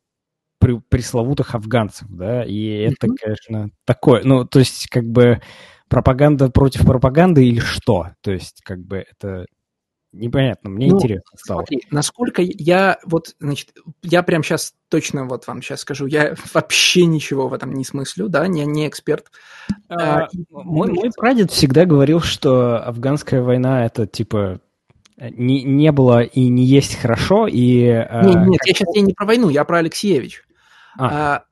при- 0.59 0.81
пресловутых 0.89 1.55
афганцев, 1.55 2.09
да, 2.11 2.45
и 2.45 2.65
это, 2.85 3.09
Мгм. 3.09 3.17
конечно, 3.21 3.71
такое, 3.85 4.23
ну, 4.25 4.45
то 4.45 4.59
есть, 4.59 4.89
как 4.89 5.05
бы, 5.05 5.41
пропаганда 5.89 6.49
против 6.51 6.87
пропаганды 6.87 7.45
или 7.47 7.61
что? 7.61 8.09
То 8.23 8.33
есть, 8.33 8.63
как 8.65 8.79
бы, 8.81 9.05
это 9.11 9.45
непонятно, 10.13 10.71
мне 10.71 10.89
Ну, 10.89 10.97
интересно 10.97 11.37
стало. 11.37 11.59
Смотри, 11.59 11.83
насколько 11.91 12.43
я 12.43 12.99
вот, 13.05 13.35
значит, 13.41 13.75
я 14.03 14.23
прям 14.23 14.43
сейчас 14.43 14.75
точно 14.89 15.25
вот 15.25 15.47
вам 15.47 15.63
сейчас 15.63 15.81
скажу, 15.81 16.07
я 16.07 16.35
вообще 16.55 17.07
ничего 17.07 17.49
в 17.49 17.55
этом 17.55 17.73
не 17.73 17.85
смыслю, 17.85 18.29
да, 18.29 18.45
я 18.45 18.65
не 18.65 18.89
эксперт. 18.89 19.27
А, 19.89 20.25
А, 20.25 20.29
Мой, 20.51 20.93
мой 20.93 21.11
прадед 21.17 21.51
всегда 21.51 21.85
говорил, 21.85 22.21
что 22.21 22.79
афганская 22.79 23.43
война 23.43 23.85
это 23.87 24.07
типа 24.07 24.61
не, 25.19 25.63
не 25.63 25.93
было 25.93 26.23
и 26.23 26.49
не 26.49 26.65
есть 26.65 26.97
хорошо, 26.97 27.47
и... 27.47 27.87
а, 27.87 28.23
Не, 28.25 28.35
нет, 28.35 28.61
я 28.67 28.75
сейчас 28.75 28.95
я 28.95 29.03
не 29.03 29.13
про 29.13 29.27
войну, 29.27 29.49
я 29.49 29.65
про 29.65 29.79
Алексеевич. 29.79 30.43
А. 30.99 31.37
А, 31.37 31.45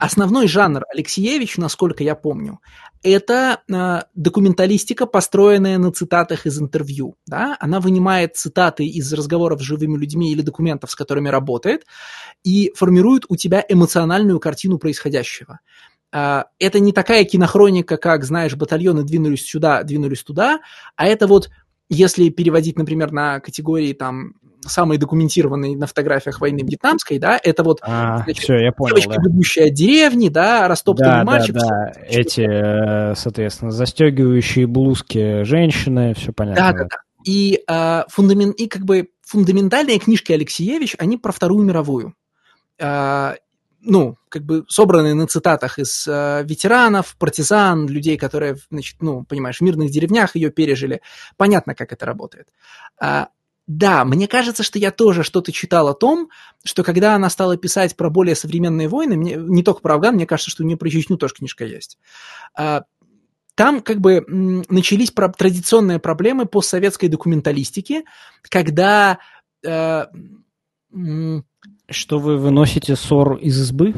Основной 0.00 0.48
жанр 0.48 0.84
Алексеевич, 0.94 1.58
насколько 1.58 2.02
я 2.02 2.14
помню, 2.14 2.60
это 3.02 3.60
а, 3.70 4.06
документалистика, 4.14 5.04
построенная 5.04 5.76
на 5.76 5.92
цитатах 5.92 6.46
из 6.46 6.58
интервью. 6.58 7.16
Да? 7.26 7.54
Она 7.60 7.80
вынимает 7.80 8.34
цитаты 8.34 8.86
из 8.86 9.12
разговоров 9.12 9.60
с 9.60 9.64
живыми 9.64 9.98
людьми 9.98 10.32
или 10.32 10.40
документов, 10.40 10.90
с 10.90 10.94
которыми 10.94 11.28
работает, 11.28 11.84
и 12.42 12.72
формирует 12.74 13.24
у 13.28 13.36
тебя 13.36 13.62
эмоциональную 13.68 14.40
картину 14.40 14.78
происходящего. 14.78 15.60
А, 16.12 16.46
Это 16.58 16.80
не 16.80 16.92
такая 16.92 17.24
кинохроника, 17.24 17.98
как, 17.98 18.24
знаешь, 18.24 18.56
батальоны 18.56 19.02
двинулись 19.02 19.44
сюда, 19.44 19.82
двинулись 19.82 20.22
туда, 20.22 20.60
а 20.96 21.06
это 21.06 21.26
вот, 21.26 21.50
если 21.90 22.30
переводить, 22.30 22.78
например, 22.78 23.12
на 23.12 23.38
категории 23.40 23.92
там 23.92 24.32
самые 24.66 24.98
документированные 24.98 25.76
на 25.76 25.86
фотографиях 25.86 26.40
войны 26.40 26.60
вьетнамской, 26.62 27.18
да, 27.18 27.40
это 27.42 27.62
вот 27.62 27.78
А, 27.82 28.22
значит, 28.24 28.42
все, 28.42 28.56
я 28.56 28.72
понял, 28.72 28.96
девочка, 28.96 29.14
да. 29.16 29.28
бегущая 29.28 29.66
от 29.68 29.74
деревни, 29.74 30.28
да, 30.28 30.68
растоптанный 30.68 31.10
Да, 31.10 31.18
да, 31.18 31.24
мальчик. 31.24 31.54
да, 31.54 31.92
эти, 32.06 32.40
э, 33.12 33.14
соответственно, 33.14 33.70
застегивающие 33.70 34.66
блузки 34.66 35.42
женщины, 35.44 36.14
все 36.14 36.32
понятно. 36.32 36.62
Да, 36.62 36.72
да, 36.72 36.84
да. 36.84 36.96
И, 37.24 37.62
а, 37.68 38.06
фундамен- 38.10 38.52
и 38.52 38.66
как 38.66 38.82
бы 38.84 39.08
фундаментальные 39.22 39.98
книжки 39.98 40.32
Алексеевич, 40.32 40.96
они 40.98 41.16
про 41.18 41.32
Вторую 41.32 41.64
мировую. 41.64 42.14
А, 42.80 43.36
ну, 43.82 44.16
как 44.28 44.42
бы 44.44 44.64
собранные 44.68 45.14
на 45.14 45.26
цитатах 45.26 45.78
из 45.78 46.06
а, 46.08 46.42
ветеранов, 46.42 47.16
партизан, 47.18 47.86
людей, 47.88 48.16
которые, 48.16 48.56
значит, 48.70 48.96
ну, 49.00 49.24
понимаешь, 49.24 49.58
в 49.58 49.60
мирных 49.62 49.90
деревнях 49.90 50.34
ее 50.34 50.50
пережили. 50.50 51.00
Понятно, 51.36 51.74
как 51.74 51.92
это 51.92 52.06
работает. 52.06 52.48
А, 53.00 53.28
да, 53.72 54.04
мне 54.04 54.26
кажется, 54.26 54.64
что 54.64 54.80
я 54.80 54.90
тоже 54.90 55.22
что-то 55.22 55.52
читал 55.52 55.86
о 55.86 55.94
том, 55.94 56.28
что 56.64 56.82
когда 56.82 57.14
она 57.14 57.30
стала 57.30 57.56
писать 57.56 57.96
про 57.96 58.10
более 58.10 58.34
современные 58.34 58.88
войны, 58.88 59.16
мне, 59.16 59.36
не 59.36 59.62
только 59.62 59.80
про 59.80 59.94
Афган, 59.94 60.16
мне 60.16 60.26
кажется, 60.26 60.50
что 60.50 60.64
у 60.64 60.66
нее 60.66 60.76
про 60.76 60.90
Чечню 60.90 61.16
тоже 61.16 61.34
книжка 61.34 61.64
есть. 61.64 61.96
А, 62.52 62.82
там 63.54 63.80
как 63.80 64.00
бы 64.00 64.24
начались 64.26 65.12
про- 65.12 65.28
традиционные 65.28 66.00
проблемы 66.00 66.46
постсоветской 66.46 67.08
документалистики, 67.08 68.02
когда 68.42 69.20
э, 69.64 70.06
Что 71.88 72.18
вы 72.18 72.38
выносите 72.38 72.96
ссор 72.96 73.36
из 73.36 73.56
избы? 73.60 73.94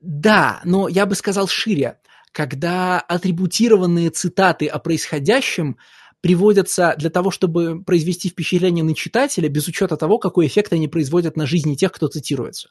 да, 0.00 0.60
но 0.64 0.88
я 0.88 1.06
бы 1.06 1.14
сказал 1.14 1.46
шире, 1.46 2.00
когда 2.32 2.98
атрибутированные 2.98 4.10
цитаты 4.10 4.66
о 4.66 4.80
происходящем 4.80 5.76
приводятся 6.24 6.94
для 6.96 7.10
того, 7.10 7.30
чтобы 7.30 7.82
произвести 7.84 8.30
впечатление 8.30 8.82
на 8.82 8.94
читателя, 8.94 9.46
без 9.50 9.68
учета 9.68 9.98
того, 9.98 10.16
какой 10.16 10.46
эффект 10.46 10.72
они 10.72 10.88
производят 10.88 11.36
на 11.36 11.44
жизни 11.44 11.74
тех, 11.74 11.92
кто 11.92 12.06
цитируется. 12.06 12.70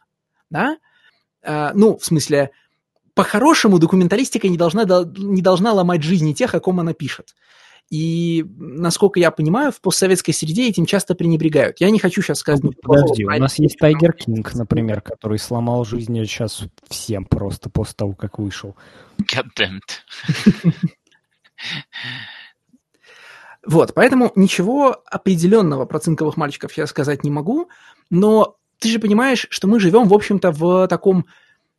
Да? 0.50 0.80
Э, 1.44 1.70
ну, 1.76 2.00
в 2.00 2.04
смысле, 2.04 2.50
по-хорошему 3.14 3.78
документалистика 3.78 4.48
не 4.48 4.58
должна, 4.58 4.86
дол- 4.86 5.06
не 5.06 5.44
должна 5.44 5.72
ломать 5.72 6.02
жизни 6.02 6.34
тех, 6.34 6.56
о 6.56 6.60
ком 6.60 6.80
она 6.80 6.94
пишет. 6.94 7.36
И, 7.92 8.44
насколько 8.58 9.20
я 9.20 9.30
понимаю, 9.30 9.72
в 9.72 9.82
постсоветской 9.82 10.34
среде 10.34 10.68
этим 10.68 10.88
часто 10.88 11.14
пренебрегают. 11.14 11.80
Я 11.80 11.92
не 11.92 12.00
хочу 12.00 12.24
сейчас 12.24 12.40
сказать... 12.40 12.64
плохого 12.82 13.04
Подожди, 13.04 13.24
у 13.24 13.30
нас 13.30 13.60
есть 13.60 13.78
Тайгер 13.78 14.14
Кинг, 14.14 14.52
например, 14.56 15.02
который 15.02 15.38
сломал 15.38 15.86
жизни 15.86 16.24
сейчас 16.24 16.64
всем 16.90 17.24
просто 17.24 17.70
после 17.70 17.94
того, 17.98 18.14
как 18.14 18.40
вышел. 18.40 18.76
God 19.32 19.46
damn 19.56 19.78
it. 19.78 20.74
Вот, 23.66 23.94
поэтому 23.94 24.32
ничего 24.36 24.98
определенного 25.06 25.86
про 25.86 26.00
цинковых 26.00 26.38
мальчиков 26.38 26.74
я 26.78 26.86
сказать 26.88 27.24
не 27.24 27.32
могу, 27.32 27.70
но 28.10 28.58
ты 28.80 28.90
же 28.90 29.00
понимаешь, 29.00 29.48
что 29.50 29.68
мы 29.68 29.80
живем, 29.80 30.08
в 30.08 30.14
общем-то, 30.14 30.52
в 30.52 30.88
таком, 30.88 31.26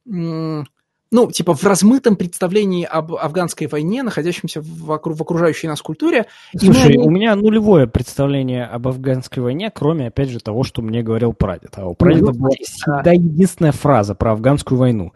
ну, 0.06 1.30
типа, 1.30 1.54
в 1.54 1.62
размытом 1.64 2.16
представлении 2.16 2.84
об 2.84 3.14
афганской 3.14 3.66
войне, 3.66 4.02
находящемся 4.02 4.60
в, 4.62 4.90
окру- 4.90 5.14
в 5.14 5.22
окружающей 5.22 5.68
нас 5.68 5.80
культуре. 5.80 6.26
Мы 6.54 6.60
Слушай, 6.60 6.96
ней- 6.96 7.06
у 7.06 7.10
меня 7.10 7.36
нулевое 7.36 7.86
представление 7.86 8.64
об 8.64 8.88
афганской 8.88 9.42
войне, 9.42 9.70
кроме, 9.72 10.08
опять 10.08 10.30
же, 10.30 10.40
того, 10.40 10.64
что 10.64 10.82
мне 10.82 11.02
говорил 11.02 11.32
прадед. 11.32 11.74
А 11.76 11.86
у 11.86 11.94
прадеда 11.94 12.32
ну, 12.32 12.38
была 12.38 12.50
всегда 12.60 13.12
единственная 13.12 13.72
фраза 13.72 14.14
про 14.14 14.32
афганскую 14.32 14.78
войну. 14.78 15.12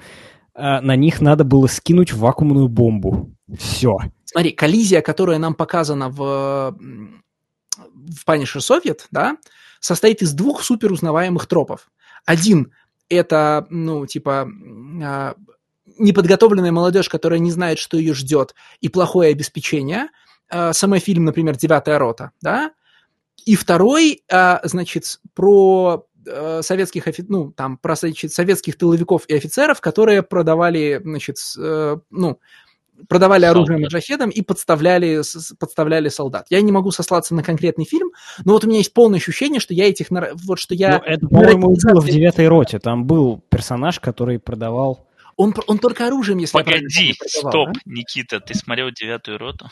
А, 0.54 0.80
На 0.82 0.94
них 0.94 1.20
надо 1.20 1.44
было 1.44 1.66
скинуть 1.66 2.12
вакуумную 2.12 2.68
бомбу. 2.68 3.30
Все. 3.58 3.96
Смотри, 4.30 4.50
коллизия, 4.50 5.00
которая 5.00 5.38
нам 5.38 5.54
показана 5.54 6.10
в, 6.10 6.76
в 6.76 8.26
Punisher 8.26 8.58
Soviet, 8.58 9.06
да, 9.10 9.38
состоит 9.80 10.20
из 10.20 10.34
двух 10.34 10.62
супер 10.62 10.92
узнаваемых 10.92 11.46
тропов. 11.46 11.90
Один– 12.26 12.74
это, 13.08 13.66
ну, 13.70 14.04
типа, 14.04 14.46
а, 15.02 15.34
неподготовленная 15.98 16.72
молодежь, 16.72 17.08
которая 17.08 17.38
не 17.38 17.50
знает, 17.50 17.78
что 17.78 17.96
ее 17.96 18.12
ждет, 18.12 18.54
и 18.82 18.90
плохое 18.90 19.30
обеспечение. 19.30 20.08
А, 20.50 20.74
Самый 20.74 21.00
фильм, 21.00 21.24
например, 21.24 21.56
«Девятая 21.56 21.98
рота», 21.98 22.32
да. 22.42 22.72
И 23.46 23.56
второй, 23.56 24.24
а, 24.30 24.60
значит, 24.62 25.20
про 25.32 26.04
советских, 26.60 27.06
ну, 27.28 27.50
там, 27.52 27.78
про, 27.78 27.94
значит, 27.94 28.34
советских 28.34 28.76
тыловиков 28.76 29.24
и 29.26 29.34
офицеров, 29.34 29.80
которые 29.80 30.22
продавали, 30.22 31.00
значит, 31.02 31.38
э, 31.56 31.96
ну, 32.10 32.38
продавали 33.08 33.44
оружие 33.44 33.78
маджахедам 33.78 34.30
и 34.30 34.42
подставляли, 34.42 35.22
подставляли 35.58 36.08
солдат. 36.08 36.46
Я 36.50 36.60
не 36.60 36.72
могу 36.72 36.90
сослаться 36.90 37.34
на 37.34 37.42
конкретный 37.42 37.84
фильм, 37.84 38.10
но 38.44 38.54
вот 38.54 38.64
у 38.64 38.66
меня 38.66 38.78
есть 38.78 38.92
полное 38.92 39.18
ощущение, 39.18 39.60
что 39.60 39.74
я 39.74 39.88
этих... 39.88 40.08
Вот 40.10 40.58
что 40.58 40.74
я... 40.74 40.98
Ну, 40.98 41.04
это, 41.04 41.26
по-моему, 41.26 41.76
было 41.82 42.00
в 42.00 42.06
девятой 42.08 42.48
роте. 42.48 42.78
Там 42.78 43.04
был 43.04 43.42
персонаж, 43.48 44.00
который 44.00 44.38
продавал. 44.38 45.06
Он, 45.36 45.54
он 45.68 45.78
только 45.78 46.06
оружием, 46.06 46.38
если 46.38 46.58
я 46.58 46.64
Погоди, 46.64 46.84
помню, 46.84 47.14
продавал, 47.18 47.52
стоп, 47.52 47.68
да? 47.74 47.80
Никита, 47.84 48.40
ты 48.40 48.54
смотрел 48.54 48.90
девятую 48.90 49.38
роту? 49.38 49.70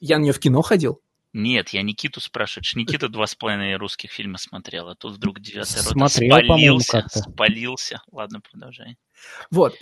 Я 0.00 0.18
на 0.18 0.22
нее 0.22 0.32
в 0.32 0.40
кино 0.40 0.62
ходил. 0.62 1.00
Нет, 1.32 1.68
я 1.70 1.82
Никиту 1.82 2.20
спрашиваю. 2.20 2.64
Никита 2.74 3.08
два 3.08 3.26
с 3.26 3.34
половиной 3.34 3.76
русских 3.76 4.10
фильма 4.10 4.38
смотрел, 4.38 4.88
а 4.88 4.94
тут 4.94 5.16
вдруг 5.16 5.40
девятая 5.40 5.82
рота 5.82 6.08
Смотрел, 6.08 6.36
спалился, 6.36 7.04
спалился. 7.10 8.02
Ладно, 8.10 8.40
продолжай. 8.40 8.96
Вот. 9.50 9.74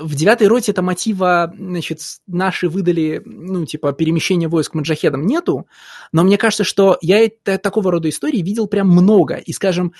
В 0.00 0.14
девятой 0.14 0.46
роте 0.46 0.70
это 0.70 0.80
мотива, 0.80 1.52
значит, 1.58 2.00
наши 2.28 2.68
выдали, 2.68 3.20
ну, 3.24 3.66
типа, 3.66 3.92
перемещение 3.92 4.48
войск 4.48 4.74
маджахедам 4.74 5.26
нету, 5.26 5.66
но 6.12 6.22
мне 6.22 6.38
кажется, 6.38 6.62
что 6.62 6.98
я 7.00 7.18
это- 7.18 7.58
такого 7.58 7.90
рода 7.90 8.08
истории 8.08 8.42
видел 8.42 8.68
прям 8.68 8.88
много. 8.88 9.34
И, 9.34 9.52
скажем, 9.52 9.92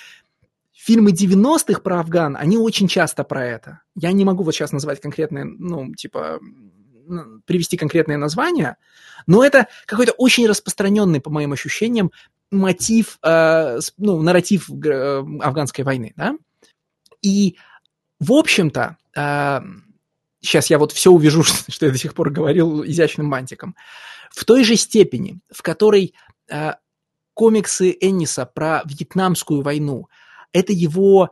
фильмы 0.73 1.11
90-х 1.11 1.81
про 1.81 1.99
Афган, 2.01 2.37
они 2.37 2.57
очень 2.57 2.87
часто 2.87 3.25
про 3.25 3.45
это. 3.45 3.81
Я 3.97 4.13
не 4.13 4.25
могу 4.25 4.45
вот 4.45 4.55
сейчас 4.55 4.71
назвать 4.71 5.01
конкретные, 5.01 5.45
ну, 5.45 5.93
типа, 5.95 6.39
привести 7.45 7.77
конкретные 7.77 8.19
названия, 8.19 8.77
но 9.27 9.45
это 9.45 9.67
какой-то 9.87 10.13
очень 10.13 10.47
распространенный, 10.47 11.21
по 11.21 11.31
моим 11.31 11.53
ощущениям, 11.53 12.13
мотив, 12.53 13.19
э, 13.25 13.79
ну, 13.99 14.23
нарратив 14.23 14.71
э, 14.71 15.25
афганской 15.41 15.85
войны, 15.85 16.13
да? 16.17 16.37
И, 17.23 17.57
в 18.21 18.33
общем-то, 18.33 18.97
сейчас 19.17 20.71
я 20.71 20.79
вот 20.79 20.93
все 20.93 21.11
увижу, 21.11 21.43
что 21.69 21.87
я 21.87 21.93
до 21.93 21.99
сих 21.99 22.15
пор 22.15 22.31
говорил 22.31 22.85
изящным 22.85 23.31
бантиком, 23.31 23.75
в 24.31 24.45
той 24.45 24.65
же 24.65 24.77
степени, 24.77 25.41
в 25.51 25.63
которой 25.63 26.15
э, 26.51 26.73
комиксы 27.35 27.97
Энниса 28.01 28.45
про 28.47 28.83
Вьетнамскую 28.85 29.63
войну, 29.63 30.09
это 30.53 30.73
его 30.73 31.31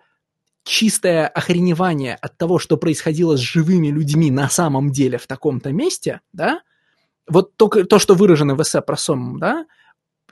чистое 0.64 1.28
охреневание 1.28 2.14
от 2.14 2.38
того, 2.38 2.58
что 2.58 2.76
происходило 2.76 3.36
с 3.36 3.40
живыми 3.40 3.88
людьми 3.88 4.30
на 4.30 4.48
самом 4.48 4.90
деле 4.90 5.18
в 5.18 5.26
таком-то 5.26 5.72
месте, 5.72 6.20
да, 6.32 6.62
вот 7.28 7.56
только 7.56 7.84
то, 7.84 7.98
что 7.98 8.14
выражено 8.14 8.54
в 8.54 8.62
эссе 8.62 8.80
про 8.80 8.96
Сомм, 8.96 9.38
да, 9.38 9.66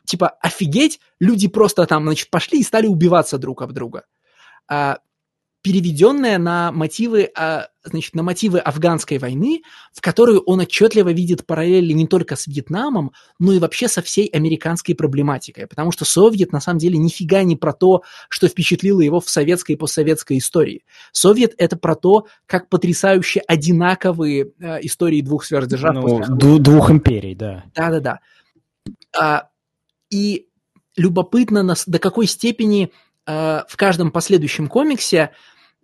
типа, 0.04 0.28
офигеть, 0.28 1.00
люди 1.20 1.48
просто 1.48 1.86
там, 1.86 2.04
значит, 2.04 2.30
пошли 2.30 2.60
и 2.60 2.64
стали 2.64 2.86
убиваться 2.86 3.38
друг 3.38 3.62
об 3.62 3.72
друга. 3.72 4.04
А, 4.68 4.98
переведенное 5.62 6.38
на 6.38 6.72
мотивы, 6.72 7.30
а, 7.36 7.68
значит, 7.84 8.14
на 8.14 8.24
мотивы 8.24 8.58
афганской 8.58 9.18
войны, 9.18 9.62
в 9.92 10.00
которую 10.00 10.40
он 10.40 10.60
отчетливо 10.60 11.12
видит 11.12 11.46
параллели 11.46 11.92
не 11.92 12.08
только 12.08 12.34
с 12.34 12.48
Вьетнамом, 12.48 13.12
но 13.38 13.52
и 13.52 13.60
вообще 13.60 13.86
со 13.86 14.02
всей 14.02 14.26
американской 14.26 14.96
проблематикой. 14.96 15.68
Потому 15.68 15.92
что 15.92 16.04
Совет, 16.04 16.52
на 16.52 16.60
самом 16.60 16.78
деле, 16.78 16.98
нифига 16.98 17.44
не 17.44 17.54
про 17.54 17.72
то, 17.72 18.02
что 18.28 18.48
впечатлило 18.48 19.00
его 19.00 19.20
в 19.20 19.30
советской 19.30 19.72
и 19.72 19.76
постсоветской 19.76 20.38
истории. 20.38 20.84
Совет– 21.12 21.54
это 21.58 21.76
про 21.76 21.94
то, 21.94 22.26
как 22.46 22.68
потрясающе 22.68 23.40
одинаковые 23.46 24.50
э, 24.58 24.78
истории 24.82 25.20
двух 25.20 25.44
сверхдержав 25.44 25.94
Ну, 25.94 26.02
после 26.02 26.34
ду- 26.34 26.58
двух 26.58 26.90
империй, 26.90 27.36
да. 27.36 27.64
да-да-да. 27.74 28.18
А, 29.16 29.48
и 30.10 30.48
любопытно, 30.96 31.74
до 31.86 31.98
какой 32.00 32.26
степени 32.26 32.90
а, 33.24 33.64
в 33.68 33.76
каждом 33.76 34.10
последующем 34.10 34.66
комиксе 34.68 35.30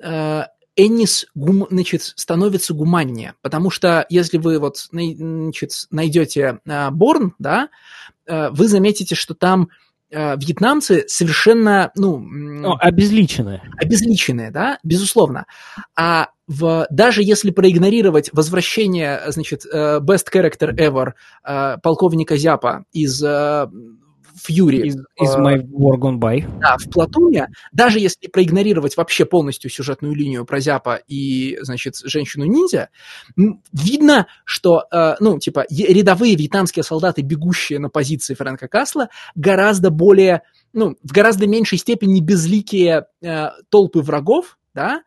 Эннис 0.00 1.26
гум- 1.34 1.66
значит, 1.70 2.02
становится 2.02 2.72
гуманнее. 2.72 3.34
Потому 3.42 3.68
что 3.68 4.06
если 4.08 4.38
вы 4.38 4.60
вот 4.60 4.76
значит, 4.92 5.72
найдете 5.90 6.60
а, 6.68 6.90
Борн, 6.92 7.34
да, 7.40 7.68
а, 8.28 8.50
вы 8.50 8.68
заметите, 8.68 9.16
что 9.16 9.34
там 9.34 9.70
а, 10.14 10.36
вьетнамцы 10.36 11.04
совершенно, 11.08 11.90
ну, 11.96 12.18
Ну, 12.20 12.76
обезличенные. 12.78 13.60
обезличенные, 13.76 14.52
да, 14.52 14.78
безусловно. 14.84 15.46
А 15.96 16.28
в, 16.46 16.86
даже 16.90 17.24
если 17.24 17.50
проигнорировать 17.50 18.30
возвращение, 18.32 19.20
значит, 19.26 19.66
э, 19.66 19.98
best 20.00 20.28
character 20.32 20.74
ever 20.74 21.12
э, 21.44 21.76
полковника 21.82 22.36
Зяпа 22.38 22.84
из 22.92 23.22
э, 23.22 23.68
Фьюри 24.40 24.86
Из, 24.86 24.96
из 24.96 25.34
э, 25.34 25.38
My 25.38 25.56
War 25.62 25.98
Gone 25.98 26.18
By. 26.18 26.44
да, 26.60 26.76
в 26.78 26.90
Платуне, 26.90 27.48
даже 27.72 27.98
если 27.98 28.28
проигнорировать 28.28 28.96
вообще 28.96 29.24
полностью 29.24 29.70
сюжетную 29.70 30.14
линию 30.14 30.44
про 30.44 30.60
Зяпа 30.60 31.00
и, 31.06 31.58
значит, 31.62 31.94
женщину-ниндзя, 32.04 32.90
видно, 33.72 34.26
что, 34.44 34.84
э, 34.92 35.16
ну, 35.20 35.38
типа, 35.38 35.66
рядовые 35.70 36.36
вьетнамские 36.36 36.82
солдаты, 36.82 37.22
бегущие 37.22 37.78
на 37.78 37.88
позиции 37.88 38.34
Фрэнка 38.34 38.68
Касла, 38.68 39.08
гораздо 39.34 39.90
более, 39.90 40.42
ну, 40.72 40.96
в 41.02 41.12
гораздо 41.12 41.46
меньшей 41.46 41.78
степени 41.78 42.20
безликие 42.20 43.06
э, 43.22 43.48
толпы 43.70 44.00
врагов, 44.00 44.58
да, 44.74 45.02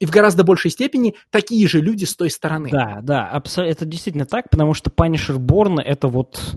и 0.00 0.04
в 0.04 0.10
гораздо 0.10 0.42
большей 0.42 0.72
степени 0.72 1.14
такие 1.30 1.68
же 1.68 1.80
люди 1.80 2.04
с 2.04 2.16
той 2.16 2.28
стороны. 2.28 2.70
Да, 2.72 2.98
да, 3.02 3.30
абсо- 3.32 3.62
это 3.62 3.84
действительно 3.84 4.26
так, 4.26 4.50
потому 4.50 4.74
что 4.74 4.90
Punisher 4.90 5.36
Born 5.38 5.80
это 5.80 6.08
вот... 6.08 6.56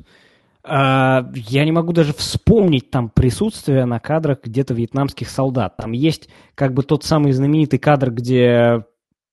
а, 0.68 1.32
я 1.34 1.66
не 1.66 1.72
могу 1.72 1.94
даже 1.94 2.14
вспомнить 2.14 2.90
там 2.90 3.10
присутствие 3.10 3.85
на 3.85 4.00
кадрах 4.00 4.40
где-то 4.44 4.74
вьетнамских 4.74 5.30
солдат. 5.30 5.77
Там 5.77 5.92
есть 5.92 6.30
как 6.56 6.74
бы 6.74 6.84
тот 6.84 7.03
самый 7.03 7.32
знаменитый 7.32 7.80
кадр, 7.80 8.11
где 8.11 8.85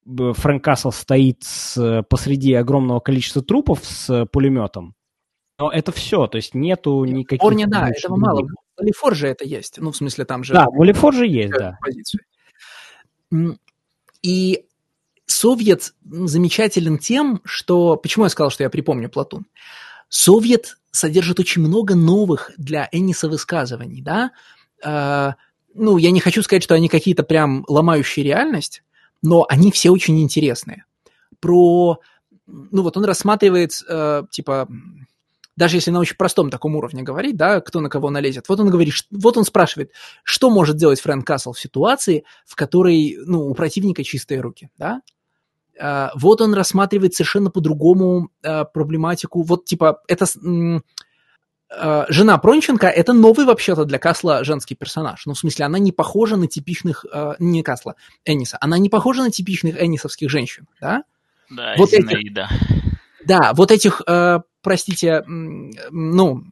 б- 0.04 0.32
Фрэнк 0.34 0.62
Кассел 0.62 0.92
стоит 0.92 1.42
с- 1.42 2.04
посреди 2.08 2.54
огромного 2.54 3.00
количества 3.00 3.42
трупов 3.42 3.80
с 3.84 4.26
пулеметом. 4.26 4.94
Но 5.58 5.70
это 5.70 5.92
все, 5.92 6.26
то 6.26 6.36
есть 6.36 6.54
нету 6.54 7.04
никаких... 7.04 7.40
Порня, 7.40 7.66
да, 7.66 7.88
этого 7.88 8.16
мало. 8.16 8.40
людей. 8.40 8.56
В 8.76 8.82
Лифорже 8.82 9.28
это 9.28 9.44
есть. 9.44 9.78
Ну, 9.78 9.92
в 9.92 9.96
смысле, 9.96 10.24
там 10.24 10.42
же... 10.42 10.54
Да, 10.54 10.66
в 10.66 10.78
Уоллифорже 10.78 11.26
есть, 11.26 11.52
да. 11.52 11.78
И 14.22 14.64
Совет 15.26 15.94
замечателен 16.04 16.98
тем, 16.98 17.40
что... 17.44 17.96
Почему 17.96 18.24
я 18.24 18.28
сказал, 18.28 18.50
что 18.50 18.64
я 18.64 18.70
припомню 18.70 19.08
Платун? 19.08 19.46
Совет 20.12 20.76
содержит 20.90 21.40
очень 21.40 21.62
много 21.62 21.94
новых 21.94 22.50
для 22.58 22.86
Энниса 22.92 23.30
высказываний, 23.30 24.02
да? 24.02 24.30
Э, 24.84 25.32
ну, 25.74 25.96
я 25.96 26.10
не 26.10 26.20
хочу 26.20 26.42
сказать, 26.42 26.62
что 26.62 26.74
они 26.74 26.90
какие-то 26.90 27.22
прям 27.22 27.64
ломающие 27.66 28.22
реальность, 28.22 28.82
но 29.22 29.46
они 29.48 29.72
все 29.72 29.88
очень 29.88 30.20
интересные. 30.20 30.84
Про... 31.40 31.98
Ну, 32.46 32.82
вот 32.82 32.98
он 32.98 33.06
рассматривает, 33.06 33.72
э, 33.88 34.24
типа, 34.30 34.68
даже 35.56 35.78
если 35.78 35.90
на 35.90 36.00
очень 36.00 36.16
простом 36.16 36.50
таком 36.50 36.76
уровне 36.76 37.02
говорить, 37.02 37.38
да, 37.38 37.62
кто 37.62 37.80
на 37.80 37.88
кого 37.88 38.10
налезет. 38.10 38.50
Вот 38.50 38.60
он 38.60 38.68
говорит, 38.68 38.92
вот 39.10 39.38
он 39.38 39.46
спрашивает, 39.46 39.92
что 40.24 40.50
может 40.50 40.76
делать 40.76 41.00
Фрэнк 41.00 41.26
Кассел 41.26 41.54
в 41.54 41.58
ситуации, 41.58 42.24
в 42.44 42.54
которой, 42.54 43.16
ну, 43.24 43.46
у 43.48 43.54
противника 43.54 44.04
чистые 44.04 44.42
руки, 44.42 44.68
да? 44.76 45.00
А, 45.82 46.12
вот 46.14 46.40
он 46.40 46.54
рассматривает 46.54 47.14
совершенно 47.14 47.50
по-другому 47.50 48.30
а, 48.44 48.64
проблематику. 48.64 49.42
Вот, 49.42 49.64
типа, 49.64 50.00
это 50.06 50.26
а, 51.70 52.06
жена 52.08 52.38
Пронченко– 52.38 52.86
это 52.88 53.12
новый 53.12 53.46
вообще-то 53.46 53.84
для 53.84 53.98
Касла 53.98 54.44
женский 54.44 54.76
персонаж. 54.76 55.26
Ну, 55.26 55.34
в 55.34 55.38
смысле, 55.38 55.64
она 55.64 55.80
не 55.80 55.90
похожа 55.90 56.36
на 56.36 56.46
типичных, 56.46 57.04
а, 57.12 57.34
не 57.40 57.64
Касла, 57.64 57.96
Энниса, 58.24 58.58
она 58.60 58.78
не 58.78 58.90
похожа 58.90 59.22
на 59.22 59.32
типичных 59.32 59.82
эннисовских 59.82 60.30
женщин, 60.30 60.68
да? 60.80 61.02
Да, 61.50 61.74
Вот 61.76 61.92
эти- 61.92 62.02
Зинаида. 62.02 62.48
Да, 63.26 63.52
вот 63.54 63.70
этих, 63.70 64.02
э, 64.06 64.40
простите, 64.62 65.22
ну, 65.26 66.44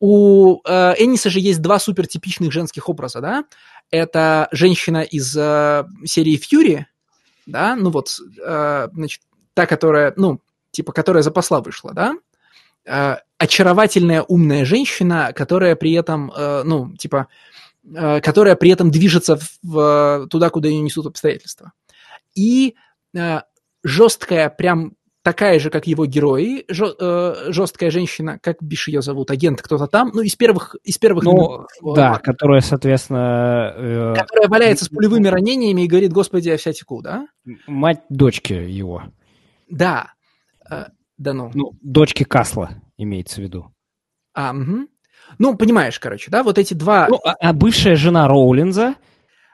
у 0.00 0.60
э, 0.64 0.94
Энниса 0.98 1.30
же 1.30 1.40
есть 1.40 1.60
два 1.60 1.78
супертипичных 1.78 2.52
женских 2.52 2.88
образа, 2.88 3.20
да? 3.20 3.44
Это 3.90 4.48
женщина 4.50 5.02
из 5.02 5.36
э, 5.36 5.84
серии 6.04 6.36
Фьюри, 6.36 6.86
да, 7.50 7.76
ну 7.76 7.90
вот, 7.90 8.16
э, 8.44 8.88
значит, 8.92 9.22
та, 9.54 9.66
которая, 9.66 10.12
ну, 10.16 10.40
типа, 10.70 10.92
которая 10.92 11.22
за 11.22 11.30
посла 11.30 11.60
вышла, 11.60 11.92
да? 11.92 12.14
Э, 12.84 13.16
очаровательная, 13.38 14.22
умная 14.22 14.64
женщина, 14.64 15.32
которая 15.34 15.76
при 15.76 15.92
этом, 15.92 16.32
э, 16.34 16.62
ну, 16.64 16.94
типа, 16.96 17.28
которая 17.82 18.56
при 18.56 18.70
этом 18.70 18.90
движется 18.90 19.38
в, 19.62 20.26
туда, 20.28 20.50
куда 20.50 20.68
ее 20.68 20.82
несут 20.82 21.06
обстоятельства. 21.06 21.72
И 22.34 22.76
жесткая, 23.82 24.50
прям 24.50 24.92
такая 25.30 25.60
же, 25.60 25.70
как 25.70 25.86
его 25.86 26.06
герои, 26.06 26.64
жё- 26.68 26.92
э, 26.98 27.52
жесткая 27.52 27.92
женщина, 27.92 28.40
как 28.42 28.56
бишь 28.60 28.88
ее 28.88 29.00
зовут, 29.00 29.30
агент 29.30 29.62
кто-то 29.62 29.86
там, 29.86 30.10
ну, 30.12 30.22
из 30.22 30.34
первых, 30.34 30.74
из 30.82 30.98
первых 30.98 31.22
Ну, 31.22 31.32
номеров, 31.32 31.66
да, 31.94 32.16
э, 32.16 32.18
которая, 32.20 32.60
соответственно, 32.60 33.72
э, 33.76 34.14
которая 34.18 34.48
валяется 34.48 34.84
с 34.86 34.88
пулевыми 34.88 35.28
ранениями 35.28 35.82
и 35.82 35.86
говорит, 35.86 36.12
господи, 36.12 36.48
я 36.48 36.56
вся 36.56 36.72
теку, 36.72 37.00
да? 37.00 37.28
мать 37.68 38.00
дочки 38.08 38.52
его. 38.54 39.04
Да. 39.68 40.12
Э, 40.68 40.86
да 41.16 41.32
ну. 41.32 41.52
Ну, 41.54 41.72
дочки 41.80 42.24
Касла 42.24 42.70
имеется 42.96 43.36
в 43.40 43.44
виду. 43.44 43.72
А, 44.34 44.52
мгм. 44.52 44.88
Ну, 45.38 45.56
понимаешь, 45.56 46.00
короче, 46.00 46.28
да, 46.32 46.42
вот 46.42 46.58
эти 46.58 46.74
два, 46.74 47.06
Ну, 47.08 47.20
а, 47.24 47.34
а 47.38 47.52
бывшая 47.52 47.94
жена 47.94 48.26
Роулинза, 48.26 48.96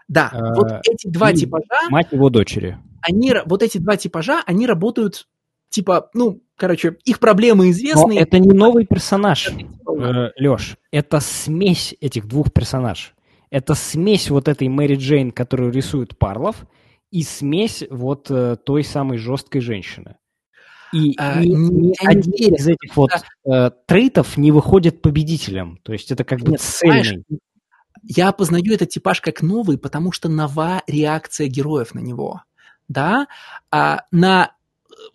да, 0.09 0.31
э, 0.33 0.55
вот 0.55 0.69
эти 0.89 1.09
два 1.09 1.35
типажа, 1.35 1.91
мать 1.91 2.09
его 2.13 2.31
дочери. 2.31 2.79
они, 3.03 3.35
вот 3.45 3.63
эти 3.63 3.77
два 3.77 3.97
типажа, 3.99 4.43
они 4.47 4.67
работают, 4.67 5.27
типа, 5.71 6.11
ну, 6.15 6.43
короче, 6.57 6.97
их 7.05 7.19
проблемы 7.19 7.71
известны. 7.71 8.15
Но 8.15 8.21
это 8.21 8.39
не 8.39 8.53
новый 8.53 8.87
персонаж, 8.87 9.51
э, 9.51 10.31
Леш. 10.37 10.77
Это 10.91 11.21
смесь 11.21 11.95
этих 12.01 12.27
двух 12.27 12.53
персонажей. 12.53 13.13
Это 13.51 13.75
смесь 13.75 14.31
вот 14.31 14.49
этой 14.49 14.69
Мэри 14.69 14.97
Джейн, 14.97 15.31
которую 15.31 15.73
рисует 15.73 16.19
Парлов, 16.19 16.67
и 17.11 17.23
смесь 17.23 17.85
вот 17.91 18.31
э, 18.31 18.57
той 18.65 18.85
самой 18.85 19.19
жесткой 19.19 19.61
женщины. 19.61 20.17
И 20.93 21.15
а, 21.19 21.41
ни, 21.41 21.49
ни 21.49 21.95
один 22.07 22.55
из 22.55 22.67
этих 22.67 22.97
вот 22.97 23.11
э, 23.45 23.71
трейтов 23.87 24.37
не 24.37 24.53
выходит 24.53 25.03
победителем. 25.03 25.79
То 25.83 25.93
есть 25.93 26.11
это 26.11 26.25
как 26.25 26.41
бы 26.41 26.57
цельный. 26.57 27.25
Я 28.03 28.33
познаю 28.33 28.73
этот 28.73 28.91
типаж 28.91 29.21
как 29.21 29.43
новый, 29.43 29.79
потому 29.79 30.13
что 30.13 30.29
нова 30.29 30.83
реакция 30.87 31.49
героев 31.49 31.95
на 31.95 32.01
него. 32.01 32.43
Да? 32.89 33.27
А 33.71 34.05
на 34.13 34.53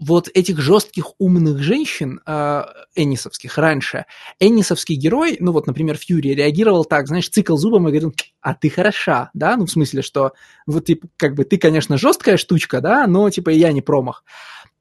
вот 0.01 0.29
этих 0.33 0.59
жестких 0.59 1.11
умных 1.19 1.59
женщин 1.59 2.21
э, 2.25 2.63
эннисовских 2.95 3.57
раньше, 3.59 4.05
эннисовский 4.39 4.95
герой, 4.95 5.37
ну 5.39 5.51
вот, 5.51 5.67
например, 5.67 5.95
Фьюри, 5.95 6.33
реагировал 6.33 6.85
так, 6.85 7.07
знаешь, 7.07 7.29
цикл 7.29 7.55
зубом 7.55 7.87
и 7.87 7.91
говорил, 7.91 8.13
а 8.41 8.55
ты 8.55 8.71
хороша, 8.71 9.29
да, 9.35 9.55
ну 9.55 9.67
в 9.67 9.71
смысле, 9.71 10.01
что 10.01 10.33
вот 10.65 10.85
типа, 10.85 11.07
как 11.17 11.35
бы 11.35 11.43
ты, 11.43 11.57
конечно, 11.57 11.99
жесткая 11.99 12.37
штучка, 12.37 12.81
да, 12.81 13.05
но 13.05 13.29
типа 13.29 13.51
я 13.51 13.71
не 13.71 13.81
промах. 13.81 14.23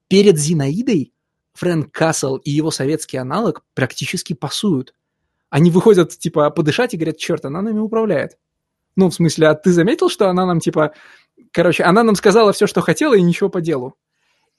Перед 0.09 0.39
Зинаидой 0.39 1.13
Фрэнк 1.53 1.93
Кассел 1.93 2.37
и 2.37 2.51
его 2.51 2.71
советский 2.71 3.19
аналог 3.19 3.63
практически 3.75 4.33
пасуют. 4.33 4.95
Они 5.51 5.71
выходят, 5.71 6.17
типа, 6.17 6.49
подышать 6.49 6.95
и 6.95 6.97
говорят, 6.97 7.19
черт, 7.19 7.45
она 7.45 7.61
нами 7.61 7.79
управляет. 7.79 8.39
Ну, 8.97 9.11
в 9.11 9.15
смысле, 9.15 9.49
а 9.49 9.55
ты 9.55 9.71
заметил, 9.73 10.09
что 10.09 10.31
она 10.31 10.47
нам, 10.47 10.61
типа, 10.61 10.95
короче, 11.53 11.83
она 11.83 12.03
нам 12.05 12.15
сказала 12.15 12.53
все, 12.55 12.67
что 12.67 12.81
хотела, 12.81 13.15
и 13.15 13.23
ничего 13.23 13.51
по 13.51 13.61
делу 13.61 13.97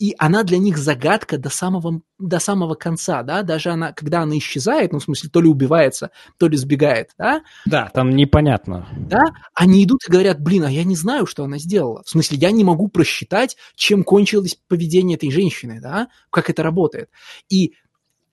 и 0.01 0.15
она 0.17 0.41
для 0.41 0.57
них 0.57 0.79
загадка 0.79 1.37
до 1.37 1.49
самого, 1.49 2.01
до 2.17 2.39
самого 2.39 2.73
конца, 2.73 3.21
да, 3.21 3.43
даже 3.43 3.69
она, 3.69 3.93
когда 3.93 4.21
она 4.21 4.35
исчезает, 4.39 4.93
ну, 4.93 4.97
в 4.97 5.03
смысле, 5.03 5.29
то 5.29 5.41
ли 5.41 5.47
убивается, 5.47 6.09
то 6.39 6.47
ли 6.47 6.57
сбегает, 6.57 7.11
да. 7.19 7.43
Да, 7.67 7.91
там 7.93 8.09
непонятно. 8.15 8.87
Да, 8.97 9.21
они 9.53 9.83
идут 9.83 9.99
и 10.07 10.11
говорят, 10.11 10.41
блин, 10.41 10.63
а 10.63 10.71
я 10.71 10.85
не 10.85 10.95
знаю, 10.95 11.27
что 11.27 11.43
она 11.43 11.59
сделала. 11.59 12.01
В 12.03 12.09
смысле, 12.09 12.39
я 12.39 12.49
не 12.49 12.63
могу 12.63 12.87
просчитать, 12.87 13.57
чем 13.75 14.03
кончилось 14.03 14.57
поведение 14.67 15.17
этой 15.17 15.29
женщины, 15.29 15.79
да, 15.79 16.07
как 16.31 16.49
это 16.49 16.63
работает. 16.63 17.11
И 17.49 17.75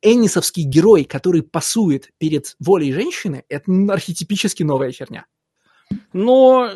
Эннисовский 0.01 0.63
герой, 0.63 1.05
который 1.05 1.43
пасует 1.43 2.13
перед 2.17 2.57
волей 2.59 2.95
женщины, 2.95 3.45
это 3.51 3.71
архетипически 3.91 4.63
новая 4.63 4.91
херня. 4.91 5.27
Но 6.15 6.71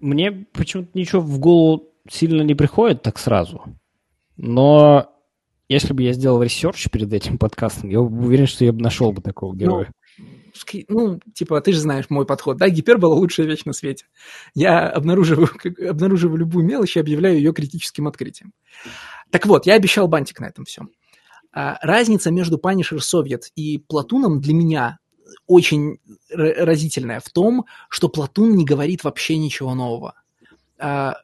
мне 0.00 0.32
почему-то 0.32 0.90
ничего 0.94 1.20
в 1.20 1.38
голову 1.38 1.92
сильно 2.10 2.42
не 2.42 2.56
приходит 2.56 3.02
так 3.02 3.16
сразу. 3.16 3.62
Но 4.42 5.12
если 5.68 5.92
бы 5.92 6.02
я 6.02 6.14
сделал 6.14 6.42
research 6.42 6.88
перед 6.90 7.12
этим 7.12 7.36
подкастом, 7.36 7.90
я 7.90 8.00
уверен, 8.00 8.46
что 8.46 8.64
я 8.64 8.72
бы 8.72 8.80
нашел 8.80 9.12
бы 9.12 9.20
такого 9.20 9.54
героя. 9.54 9.92
Ну, 10.16 10.84
ну, 10.88 11.20
типа, 11.34 11.60
ты 11.60 11.72
же 11.72 11.80
знаешь 11.80 12.06
мой 12.08 12.24
подход, 12.24 12.56
да, 12.56 12.70
гипербола 12.70 13.14
лучшая 13.14 13.46
вещь 13.46 13.64
на 13.66 13.74
свете. 13.74 14.06
Я 14.54 14.88
обнаруживаю, 14.88 15.50
обнаруживаю 15.90 16.38
любую 16.38 16.64
мелочь 16.64 16.96
и 16.96 17.00
объявляю 17.00 17.36
ее 17.36 17.52
критическим 17.52 18.08
открытием. 18.08 18.54
Так 19.30 19.44
вот, 19.44 19.66
я 19.66 19.74
обещал 19.74 20.08
бантик 20.08 20.40
на 20.40 20.46
этом 20.46 20.64
всем. 20.64 20.90
А, 21.52 21.78
разница 21.82 22.30
между 22.30 22.56
Punisher 22.56 22.98
Soviet 22.98 23.42
и 23.54 23.76
Platoon 23.76 24.26
ом 24.26 24.40
для 24.40 24.54
меня 24.54 24.98
очень 25.46 25.98
разительная 26.30 27.20
в 27.20 27.28
том, 27.28 27.66
что 27.90 28.08
Платун 28.08 28.56
не 28.56 28.64
говорит 28.64 29.04
вообще 29.04 29.36
ничего 29.36 29.74
нового. 29.74 30.14
А, 30.78 31.16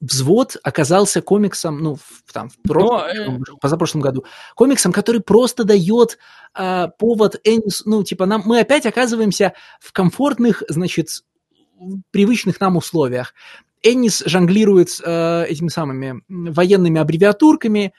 Взвод 0.00 0.56
оказался 0.62 1.20
комиксом, 1.20 1.82
ну, 1.82 1.96
в, 1.96 2.32
там, 2.32 2.48
в 2.48 2.56
прошлом, 2.62 3.36
Но, 3.36 3.54
э... 3.54 3.56
позапрошлом 3.60 4.00
году, 4.00 4.24
комиксом, 4.54 4.92
который 4.92 5.20
просто 5.20 5.64
дает 5.64 6.18
э, 6.58 6.88
повод, 6.98 7.38
Энис, 7.44 7.82
ну, 7.84 8.02
типа, 8.02 8.24
нам, 8.26 8.42
мы 8.46 8.60
опять 8.60 8.86
оказываемся 8.86 9.52
в 9.78 9.92
комфортных, 9.92 10.62
значит, 10.68 11.08
привычных 12.10 12.60
нам 12.60 12.76
условиях. 12.76 13.34
Эннис 13.82 14.22
жонглирует 14.24 15.00
э, 15.04 15.44
этими 15.48 15.68
самыми 15.68 16.22
военными 16.28 17.00
аббревиатурками, 17.00 17.92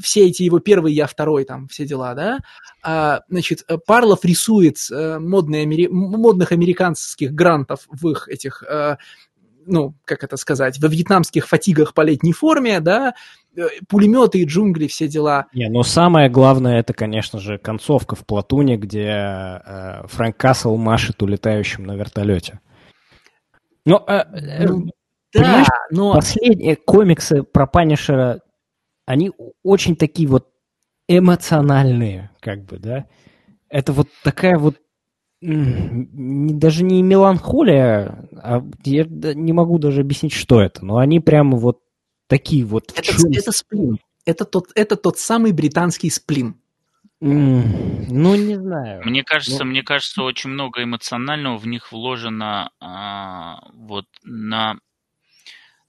все 0.00 0.26
эти 0.26 0.42
его 0.42 0.58
первый, 0.58 0.92
я 0.92 1.06
второй, 1.06 1.44
там, 1.44 1.68
все 1.68 1.84
дела, 1.84 2.14
да, 2.14 2.38
а, 2.82 3.22
значит, 3.28 3.64
Парлов 3.86 4.24
рисует 4.24 4.78
э, 4.90 5.18
модные, 5.18 5.88
модных 5.90 6.52
американских 6.52 7.32
грантов 7.32 7.86
в 7.88 8.08
их 8.08 8.28
этих 8.28 8.62
э, 8.62 8.96
ну, 9.66 9.94
как 10.04 10.24
это 10.24 10.36
сказать, 10.36 10.78
во 10.80 10.88
вьетнамских 10.88 11.46
фатигах 11.46 11.92
по 11.94 12.02
летней 12.02 12.32
форме, 12.32 12.80
да, 12.80 13.14
э, 13.56 13.66
пулеметы 13.88 14.40
и 14.40 14.44
джунгли, 14.44 14.86
все 14.86 15.08
дела. 15.08 15.46
Не, 15.52 15.68
но 15.68 15.82
самое 15.82 16.30
главное, 16.30 16.78
это, 16.78 16.94
конечно 16.94 17.38
же, 17.38 17.58
концовка 17.58 18.14
в 18.14 18.24
Платуне, 18.24 18.76
где 18.76 19.08
э, 19.08 20.06
Фрэнк 20.06 20.36
Кассел 20.36 20.76
машет 20.76 21.22
улетающим 21.22 21.84
на 21.84 21.96
вертолете. 21.96 22.60
Но, 23.84 24.04
э, 24.06 24.24
э, 24.32 24.66
ну, 24.66 24.90
да, 25.32 25.64
но... 25.90 26.14
последние 26.14 26.76
комиксы 26.76 27.42
про 27.42 27.66
Панишера, 27.66 28.40
они 29.04 29.32
очень 29.62 29.96
такие 29.96 30.28
вот 30.28 30.48
эмоциональные, 31.08 32.30
как 32.40 32.64
бы, 32.64 32.78
да. 32.78 33.06
Это 33.68 33.92
вот 33.92 34.08
такая 34.22 34.58
вот 34.58 34.76
даже 35.40 36.84
не 36.84 37.02
меланхолия, 37.02 38.28
а 38.42 38.62
я 38.84 39.04
не 39.04 39.52
могу 39.52 39.78
даже 39.78 40.00
объяснить, 40.00 40.32
что 40.32 40.60
это, 40.60 40.84
но 40.84 40.96
они 40.98 41.20
прямо 41.20 41.56
вот 41.56 41.80
такие 42.26 42.64
вот... 42.64 42.92
Это, 42.96 43.12
это 43.32 43.52
сплин. 43.52 43.98
Это 44.24 44.44
тот, 44.44 44.66
это 44.74 44.96
тот 44.96 45.18
самый 45.18 45.52
британский 45.52 46.10
сплин. 46.10 46.56
Ну, 47.20 48.34
не 48.34 48.56
знаю. 48.56 49.02
Мне 49.04 49.24
кажется, 49.24 49.64
ну... 49.64 49.70
мне 49.70 49.82
кажется, 49.82 50.22
очень 50.22 50.50
много 50.50 50.82
эмоционального 50.82 51.56
в 51.56 51.66
них 51.66 51.92
вложено 51.92 52.70
а, 52.80 53.60
вот 53.72 54.06
на, 54.22 54.78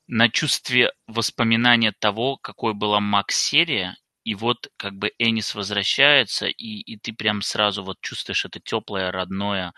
на 0.07 0.29
чувстве 0.29 0.91
воспоминания 1.07 1.93
того, 1.97 2.37
какой 2.37 2.73
была 2.73 2.99
Макс-серия, 2.99 3.97
и 4.27 4.35
вот 4.35 4.69
как 4.75 4.93
бы 4.93 5.13
Энис 5.19 5.55
возвращается, 5.55 6.47
и, 6.47 6.81
и 6.81 6.97
ты 6.97 7.13
прям 7.13 7.41
сразу 7.41 7.81
вот 7.81 8.01
чувствуешь 8.01 8.43
это 8.43 8.59
теплое, 8.59 9.09
родное, 9.09 9.71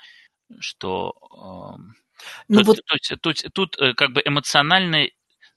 что... 0.60 1.14
Э, 1.22 2.24
ну, 2.48 2.64
тут, 2.64 2.68
вот... 2.68 2.80
тут, 2.88 3.22
тут, 3.22 3.54
тут 3.54 3.78
э, 3.80 3.94
как 3.94 4.12
бы 4.12 4.24
эмоционально 4.26 5.08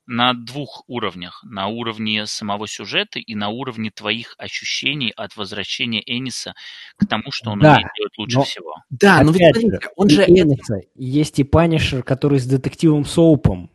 на 0.05 0.35
двух 0.35 0.85
уровнях. 0.89 1.43
На 1.43 1.69
уровне 1.69 2.27
самого 2.27 2.69
сюжета 2.69 3.19
и 3.19 3.35
на 3.35 3.49
уровне 3.49 3.91
твоих 3.91 4.35
ощущений 4.37 5.11
от 5.17 5.37
возвращения 5.37 6.03
Эниса 6.05 6.53
к 6.99 7.07
тому, 7.07 7.33
что 7.33 7.53
он 7.53 7.61
да, 7.61 7.77
умеет 7.77 7.89
делать 7.97 8.19
лучше 8.19 8.37
но, 8.37 8.45
всего. 8.45 8.75
Да, 8.91 9.23
но 9.23 9.33
ведь 9.33 9.57
смотрите, 9.57 9.89
он 9.97 10.09
же... 10.11 10.25
Эниса 10.27 10.81
есть 10.97 11.39
и 11.39 11.45
Панишер, 11.45 12.03
который 12.03 12.39
с 12.41 12.45
детективом 12.45 13.07
Соупом. 13.07 13.71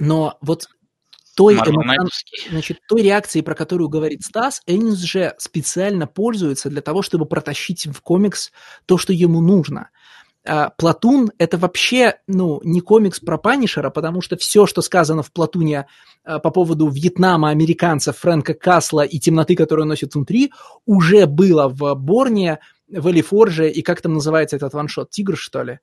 Но 0.00 0.38
вот 0.40 0.66
той, 1.38 1.54
эмоцион... 1.54 2.08
значит, 2.50 2.80
той 2.88 3.00
реакции, 3.02 3.42
про 3.42 3.54
которую 3.54 3.88
говорит 3.88 4.24
Стас, 4.24 4.60
Эннис 4.66 4.98
же 4.98 5.36
специально 5.38 6.08
пользуется 6.08 6.68
для 6.68 6.82
того, 6.82 7.00
чтобы 7.02 7.26
протащить 7.26 7.86
в 7.86 8.00
комикс 8.00 8.50
то, 8.86 8.98
что 8.98 9.12
ему 9.12 9.40
нужно. 9.40 9.90
А, 10.44 10.70
Платун– 10.70 11.30
это 11.38 11.56
вообще 11.56 12.16
ну, 12.26 12.60
не 12.64 12.80
комикс 12.80 13.20
про 13.20 13.38
Панишера, 13.38 13.90
потому 13.90 14.20
что 14.20 14.36
все, 14.36 14.66
что 14.66 14.82
сказано 14.82 15.22
в 15.22 15.30
Платуне 15.30 15.86
а, 16.24 16.40
по 16.40 16.50
поводу 16.50 16.88
Вьетнама, 16.88 17.50
американцев, 17.50 18.16
Фрэнка 18.18 18.54
Касла 18.54 19.02
и 19.02 19.20
темноты, 19.20 19.54
которую 19.54 19.84
он 19.84 19.90
носит 19.90 20.16
внутри, 20.16 20.52
уже 20.86 21.26
было 21.26 21.68
в 21.68 21.94
Борне, 21.94 22.58
в 22.88 23.08
Элифорже, 23.10 23.70
и 23.70 23.82
как 23.82 24.00
там 24.00 24.14
называется 24.14 24.56
этот 24.56 24.74
ваншот? 24.74 25.10
Тигр, 25.10 25.36
что 25.36 25.62
ли? 25.62 25.78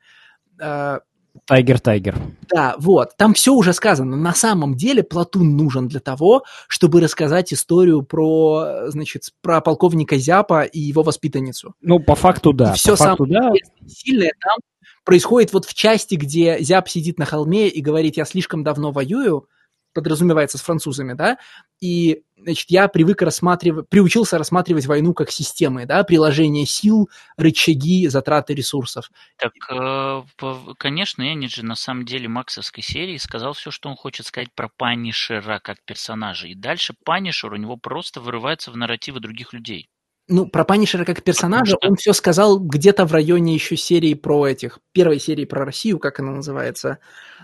Тайгер, 1.46 1.80
Тайгер. 1.80 2.16
Да, 2.50 2.76
вот. 2.78 3.18
Там 3.18 3.34
все 3.34 3.54
уже 3.54 3.74
сказано. 3.74 4.16
На 4.16 4.34
самом 4.34 4.76
деле 4.76 5.04
Платун 5.04 5.56
нужен 5.58 5.88
для 5.88 6.00
того, 6.00 6.44
чтобы 6.68 7.02
рассказать 7.02 7.54
историю 7.54 8.02
про, 8.04 8.88
значит, 8.88 9.24
про 9.42 9.62
полковника 9.62 10.18
Зяпа 10.18 10.64
и 10.64 10.80
его 10.80 11.04
воспитанницу. 11.04 11.74
Ну, 11.82 12.00
по 12.00 12.16
факту, 12.16 12.54
да. 12.54 12.72
И 12.72 12.76
все 12.76 12.92
по 12.92 12.98
факту, 12.98 13.26
самое 13.28 13.62
да. 13.82 13.88
сильное 13.88 14.32
там 14.40 14.58
происходит 15.04 15.54
вот 15.54 15.66
в 15.66 15.74
части, 15.74 16.16
где 16.16 16.58
Зяп 16.60 16.90
сидит 16.90 17.20
на 17.20 17.26
холме 17.26 17.68
и 17.68 17.82
говорит, 17.82 18.18
я 18.18 18.26
слишком 18.26 18.64
давно 18.64 18.92
воюю, 18.92 19.48
подразумевается 19.96 20.60
с 20.60 20.62
французами, 20.62 21.14
да, 21.14 21.40
и, 21.82 22.22
значит, 22.38 22.70
я 22.70 22.88
привык 22.88 23.24
рассматривать, 23.24 23.90
приучился 23.90 24.38
рассматривать 24.38 24.86
войну 24.86 25.16
как 25.16 25.32
системы, 25.32 25.88
да, 25.88 26.04
приложение 26.04 26.68
сил, 26.68 27.10
рычаги, 27.38 28.08
затраты 28.08 28.54
ресурсов. 28.54 29.10
Так, 29.38 29.54
э, 29.72 30.22
конечно, 30.78 31.24
Эннис 31.24 31.48
же 31.48 31.66
на 31.66 31.76
самом 31.76 32.06
деле 32.06 32.28
максовской 32.28 32.84
серии 32.84 33.18
сказал 33.18 33.54
все, 33.54 33.72
что 33.72 33.90
он 33.90 33.96
хочет 33.96 34.28
сказать 34.28 34.50
про 34.54 34.70
Панишера 34.78 35.60
как 35.60 35.78
персонажа, 35.86 36.48
и 36.48 36.54
дальше 36.54 36.94
Панишер 37.04 37.54
у 37.54 37.58
него 37.58 37.78
просто 37.78 38.22
вырывается 38.22 38.70
в 38.70 38.78
нарративы 38.78 39.20
других 39.20 39.54
людей. 39.54 39.90
Ну, 40.28 40.48
про 40.48 40.66
Панишера 40.66 41.06
как 41.06 41.22
персонажа 41.22 41.78
что... 41.80 41.88
он 41.88 41.96
все 41.98 42.12
сказал 42.12 42.60
где-то 42.60 43.06
в 43.06 43.12
районе 43.12 43.54
еще 43.54 43.78
серии 43.78 44.16
про 44.16 44.48
этих, 44.48 44.80
первой 44.92 45.20
серии 45.20 45.46
про 45.46 45.66
Россию, 45.66 46.00
как 46.00 46.20
она 46.20 46.32
называется, 46.32 46.98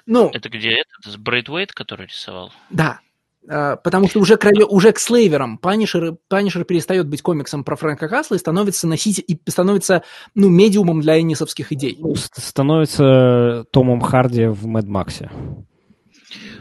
Ну, 0.06 0.30
Это 0.34 0.50
где 0.50 0.82
этот, 0.82 1.20
Брейтвейт, 1.20 1.72
который 1.74 2.08
рисовал? 2.08 2.52
да. 2.70 3.00
А, 3.50 3.76
Потому 3.76 4.08
что 4.08 4.20
уже, 4.20 4.38
кроме- 4.38 4.66
уже 4.66 4.92
к 4.92 5.00
слейверам 5.00 5.58
Панишер, 5.58 6.16
Панишер 6.28 6.64
перестает 6.64 7.08
быть 7.08 7.22
комиксом 7.22 7.64
про 7.64 7.76
Фрэнка 7.76 8.08
Касла 8.08 8.36
и 8.36 8.40
становится 8.40 8.88
носить 8.88 9.20
и 9.20 9.40
становится 9.50 10.04
ну, 10.36 10.50
медиумом 10.50 11.02
для 11.02 11.20
эннисовских 11.20 11.72
идей. 11.72 11.98
Ну, 12.00 12.14
становится 12.16 13.66
Томом 13.72 14.02
Харди 14.02 14.46
в 14.46 14.68
Mad 14.68 14.86
Max 14.86 15.13
е. 15.13 15.32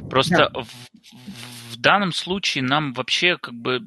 Просто 0.09 0.51
в, 0.55 1.75
в 1.75 1.77
данном 1.77 2.13
случае 2.13 2.65
нам 2.65 2.93
вообще 2.93 3.37
как 3.37 3.55
бы... 3.55 3.81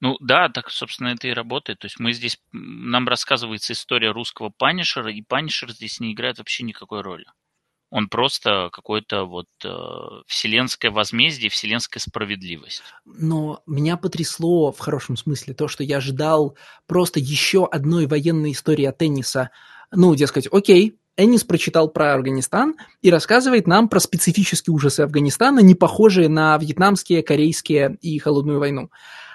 Ну 0.00 0.18
да, 0.20 0.50
так, 0.50 0.70
собственно, 0.70 1.08
это 1.08 1.28
и 1.28 1.32
работает. 1.32 1.78
То 1.78 1.86
есть 1.86 1.98
мы 1.98 2.12
здесь... 2.12 2.38
Нам 2.52 3.08
рассказывается 3.08 3.72
история 3.72 4.10
русского 4.10 4.50
Панишера, 4.50 5.10
и 5.10 5.22
Панишер 5.22 5.72
здесь 5.72 5.98
не 6.00 6.12
играет 6.12 6.38
вообще 6.38 6.64
никакой 6.64 7.00
роли. 7.00 7.24
Он 7.94 8.08
просто 8.08 8.70
какое-то 8.72 9.24
вот 9.24 9.46
э, 9.64 9.68
вселенское 10.26 10.90
возмездие, 10.90 11.48
вселенская 11.48 12.00
справедливость. 12.00 12.82
Но 13.04 13.62
меня 13.68 13.96
потрясло 13.96 14.72
в 14.72 14.80
хорошем 14.80 15.16
смысле 15.16 15.54
то, 15.54 15.68
что 15.68 15.84
я 15.84 16.00
ждал 16.00 16.56
просто 16.88 17.20
еще 17.20 17.66
одной 17.66 18.08
военной 18.08 18.50
истории 18.50 18.84
от 18.84 19.00
Энниса. 19.00 19.50
Ну, 19.92 20.12
дескать, 20.16 20.48
окей, 20.50 20.98
Эннис 21.16 21.44
прочитал 21.44 21.88
про 21.88 22.14
Афганистан 22.14 22.74
и 23.00 23.12
рассказывает 23.12 23.68
нам 23.68 23.88
про 23.88 24.00
специфические 24.00 24.74
ужасы 24.74 25.02
Афганистана, 25.02 25.60
не 25.60 25.76
похожие 25.76 26.28
на 26.28 26.58
вьетнамские, 26.58 27.22
корейские 27.22 27.96
и 28.00 28.18
холодную 28.18 28.58
войну. 28.58 28.90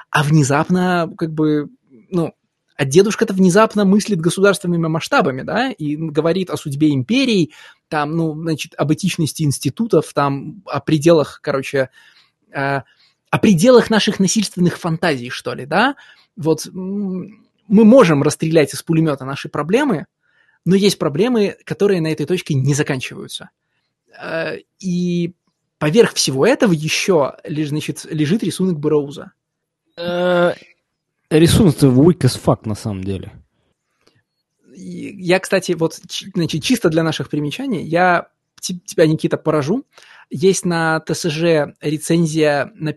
А 0.10 0.22
внезапно, 0.22 1.10
как 1.18 1.32
бы, 1.32 1.70
ну, 2.10 2.34
а 2.80 2.86
дедушка-то 2.86 3.34
внезапно 3.34 3.84
мыслит 3.84 4.22
государственными 4.22 4.88
масштабами, 4.88 5.42
да, 5.42 5.70
и 5.70 5.98
говорит 5.98 6.50
о 6.50 6.56
судьбе 6.56 6.94
империй, 6.94 7.54
там, 7.90 8.16
ну, 8.16 8.34
значит, 8.34 8.74
об 8.78 8.94
этичности 8.94 9.44
институтов, 9.44 10.14
там, 10.14 10.64
о 10.66 10.80
пределах, 10.80 11.42
короче, 11.44 11.90
э, 12.54 12.80
о 13.30 13.38
пределах 13.38 13.90
наших 13.90 14.22
насильственных 14.22 14.78
фантазий, 14.78 15.30
что 15.30 15.54
ли, 15.56 15.66
да? 15.66 15.98
Вот 16.38 16.70
мы 16.72 17.36
можем 17.68 18.24
расстрелять 18.24 18.74
из 18.74 18.82
пулемета 18.82 19.26
наши 19.26 19.50
проблемы, 19.50 20.06
но 20.64 20.74
есть 20.78 20.98
проблемы, 21.00 21.58
которые 21.66 22.00
на 22.00 22.08
этой 22.08 22.26
точке 22.26 22.54
не 22.54 22.74
заканчиваются. 22.74 23.50
Э, 24.18 24.56
И 24.80 25.34
поверх 25.80 26.14
всего 26.14 26.48
этого 26.48 26.72
еще 26.72 27.36
значит, 27.46 28.06
лежит 28.06 28.42
рисунок 28.42 28.80
Броуза. 28.80 29.34
Рисунок-то 31.30 31.88
weak 31.88 32.20
as 32.22 32.40
fuck, 32.44 32.62
на 32.66 32.76
самом 32.76 33.04
деле. 33.04 33.32
Я, 34.76 35.40
кстати, 35.40 35.74
вот 35.74 36.00
чи- 36.08 36.32
значит, 36.34 36.64
чисто 36.64 36.90
для 36.90 37.04
наших 37.04 37.30
примечаний, 37.30 37.84
я 37.84 38.30
те- 38.60 38.80
тебя, 38.86 39.06
Никита, 39.06 39.38
поражу. 39.38 39.84
Есть 40.30 40.66
на 40.66 41.00
ТСЖ 41.02 41.74
рецензия 41.82 42.72
на 42.76 42.96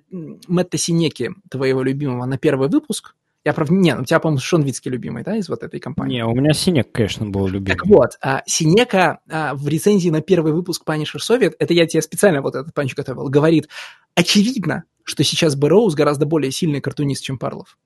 Мэтта 0.48 0.78
Синеки, 0.78 1.30
твоего 1.50 1.82
любимого, 1.82 2.24
на 2.26 2.38
первый 2.38 2.68
выпуск. 2.68 3.14
Я, 3.44 3.52
правда, 3.52 3.74
не, 3.74 3.96
у 3.96 4.04
тебя, 4.04 4.20
по-моему, 4.20 4.40
Шон 4.40 4.62
Вицкий 4.62 4.90
любимый, 4.90 5.24
да, 5.24 5.36
из 5.36 5.48
вот 5.48 5.64
этой 5.64 5.80
компании? 5.80 6.16
Не, 6.18 6.24
у 6.24 6.32
меня 6.32 6.52
Синек, 6.52 6.92
конечно, 6.92 7.26
был 7.26 7.48
любимый. 7.48 7.76
Так 7.76 7.86
вот, 7.86 8.10
а, 8.22 8.42
Синека 8.46 9.18
а, 9.28 9.54
в 9.54 9.66
рецензии 9.66 10.10
на 10.10 10.20
первый 10.20 10.52
выпуск 10.52 10.84
Punisher 10.86 11.18
Soviet, 11.18 11.54
это 11.58 11.74
я 11.74 11.86
тебе 11.86 12.02
специально 12.02 12.40
вот 12.40 12.54
этот 12.54 12.72
панч 12.72 12.94
готовил, 12.94 13.28
говорит, 13.28 13.68
очевидно, 14.14 14.84
что 15.02 15.24
сейчас 15.24 15.56
Бэрроуз 15.56 15.94
гораздо 15.94 16.24
более 16.24 16.52
сильный 16.52 16.80
картунист, 16.80 17.24
чем 17.24 17.36
Парлов. 17.36 17.76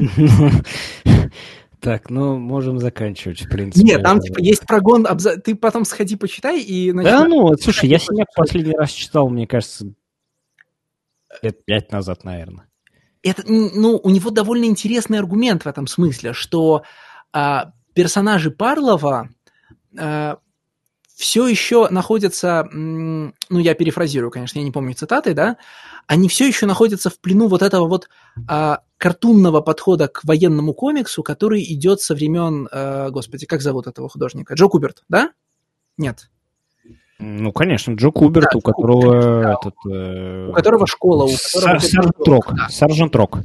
Так, 1.80 2.10
ну, 2.10 2.36
можем 2.38 2.78
заканчивать, 2.78 3.40
в 3.40 3.48
принципе. 3.48 3.86
Нет, 3.86 4.02
там 4.02 4.20
типа 4.20 4.38
есть 4.40 4.66
прогон, 4.66 5.06
ты 5.42 5.54
потом 5.54 5.86
сходи 5.86 6.14
почитай 6.14 6.60
и... 6.60 6.90
значит, 6.90 7.10
Да, 7.10 7.24
ну, 7.24 7.56
слушай, 7.56 7.88
я 7.88 7.98
Синяк 7.98 8.28
последний 8.36 8.76
раз 8.76 8.90
читал, 8.90 9.30
мне 9.30 9.46
кажется, 9.46 9.86
лет 11.40 11.64
пять 11.64 11.90
назад, 11.90 12.22
наверное. 12.24 12.66
это, 13.22 13.44
ну, 13.46 13.98
у 14.02 14.10
него 14.10 14.30
довольно 14.30 14.66
интересный 14.66 15.18
аргумент 15.18 15.64
в 15.64 15.68
этом 15.68 15.86
смысле, 15.86 16.34
что 16.34 16.82
а, 17.32 17.72
персонажи 17.94 18.50
Парлова 18.50 19.30
все 21.20 21.46
еще 21.46 21.88
находятся, 21.90 22.66
ну, 22.72 23.32
я 23.50 23.74
перефразирую, 23.74 24.30
конечно, 24.30 24.58
я 24.58 24.64
не 24.64 24.70
помню 24.70 24.94
цитаты, 24.94 25.34
да, 25.34 25.58
они 26.06 26.28
все 26.28 26.46
еще 26.46 26.66
находятся 26.66 27.10
в 27.10 27.18
плену 27.20 27.46
вот 27.46 27.62
этого 27.62 27.86
вот 27.86 28.08
а, 28.48 28.80
картунного 29.00 29.62
подхода 29.62 30.08
к 30.08 30.24
военному 30.24 30.74
комиксу, 30.74 31.22
который 31.22 31.62
идет 31.62 32.02
со 32.02 32.14
времен, 32.14 32.68
а, 32.70 33.08
господи, 33.08 33.46
как 33.46 33.62
зовут 33.62 33.86
этого 33.86 34.10
художника? 34.10 34.52
Джо 34.54 34.66
Куберт, 34.68 35.04
да? 35.08 35.30
Нет. 35.96 36.28
Ну, 37.18 37.50
конечно, 37.50 37.94
Джо 37.94 38.10
Куберт, 38.10 38.48
Да, 38.52 38.58
у 38.58 38.60
которого 38.60 39.42
да. 39.42 39.52
этот... 39.54 39.74
э, 39.90 40.48
У 40.50 40.52
которого 40.52 40.86
школа, 40.86 41.24
у 41.24 41.28
которого... 41.28 41.80
Сержант 41.80 42.18
Рок. 42.26 42.52
Да. 42.54 42.68
Сержант 42.68 43.16
Рок. 43.16 43.38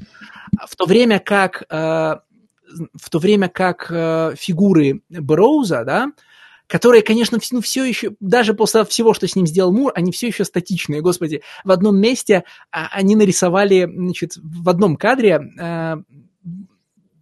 в 0.67 0.75
то 0.75 0.85
время 0.85 1.19
как 1.19 1.63
э, 1.69 1.75
в 1.75 3.09
то 3.09 3.19
время 3.19 3.47
как 3.47 3.87
э, 3.89 4.33
фигуры 4.37 5.03
Броуза, 5.09 5.85
да, 5.85 6.11
которые, 6.67 7.01
конечно, 7.03 7.37
ну, 7.51 7.61
все 7.61 7.83
еще, 7.85 8.15
даже 8.19 8.53
после 8.53 8.85
всего, 8.85 9.13
что 9.13 9.27
с 9.27 9.35
ним 9.35 9.45
сделал 9.45 9.71
Мур, 9.71 9.91
они 9.95 10.11
все 10.11 10.27
еще 10.27 10.45
статичные. 10.45 11.01
Господи, 11.01 11.41
в 11.63 11.71
одном 11.71 11.97
месте 11.97 12.43
а, 12.71 12.87
они 12.91 13.15
нарисовали, 13.15 13.85
значит, 13.85 14.33
в 14.37 14.67
одном 14.69 14.97
кадре 14.97 15.39
э, 15.59 15.95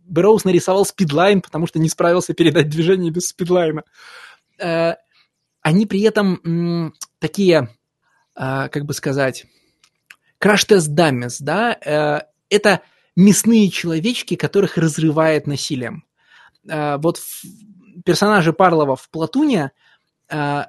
Броуз 0.06 0.44
нарисовал 0.46 0.86
спидлайн, 0.86 1.42
потому 1.42 1.68
что 1.68 1.80
не 1.80 1.90
справился 1.90 2.34
передать 2.34 2.70
движение 2.70 3.12
без 3.12 3.28
спидлайна. 3.28 3.84
Э, 4.60 4.94
они 5.62 5.86
при 5.86 6.02
этом 6.02 6.40
м, 6.44 6.94
такие, 7.20 7.70
э, 8.36 8.70
как 8.70 8.86
бы 8.86 8.94
сказать, 8.94 9.46
краш-тест 10.40 10.90
дамес, 10.90 11.40
да, 11.40 11.74
э, 11.74 12.22
это 12.50 12.82
мясные 13.16 13.70
человечки, 13.70 14.36
которых 14.36 14.78
разрывает 14.78 15.48
насилием. 15.48 16.06
Э, 16.68 16.98
вот 16.98 17.18
в- 17.18 17.44
персонажи 18.04 18.54
Парлова 18.54 18.96
в 18.96 19.10
Платуне 19.10 19.72
э, 20.30 20.64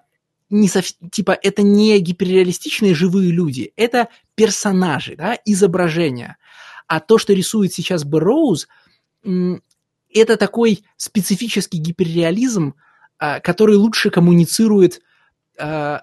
не 0.51 0.69
сов- 0.69 0.97
типа 1.11 1.39
это 1.43 1.63
не 1.63 1.99
гиперреалистичные 1.99 2.95
живые 2.95 3.31
люди, 3.31 3.73
это 3.77 4.09
персонажи, 4.35 5.17
да, 5.17 5.39
изображения. 5.45 6.37
А 6.87 7.01
то, 7.01 7.19
что 7.19 7.33
рисует 7.33 7.73
сейчас 7.73 8.05
Бэрроуз, 8.05 8.69
это 10.15 10.37
такой 10.37 10.85
специфический 10.97 11.79
гиперреализм, 11.79 12.75
а, 13.19 13.41
который 13.41 13.77
лучше 13.77 14.11
коммуницирует 14.11 15.01
а, 15.59 16.03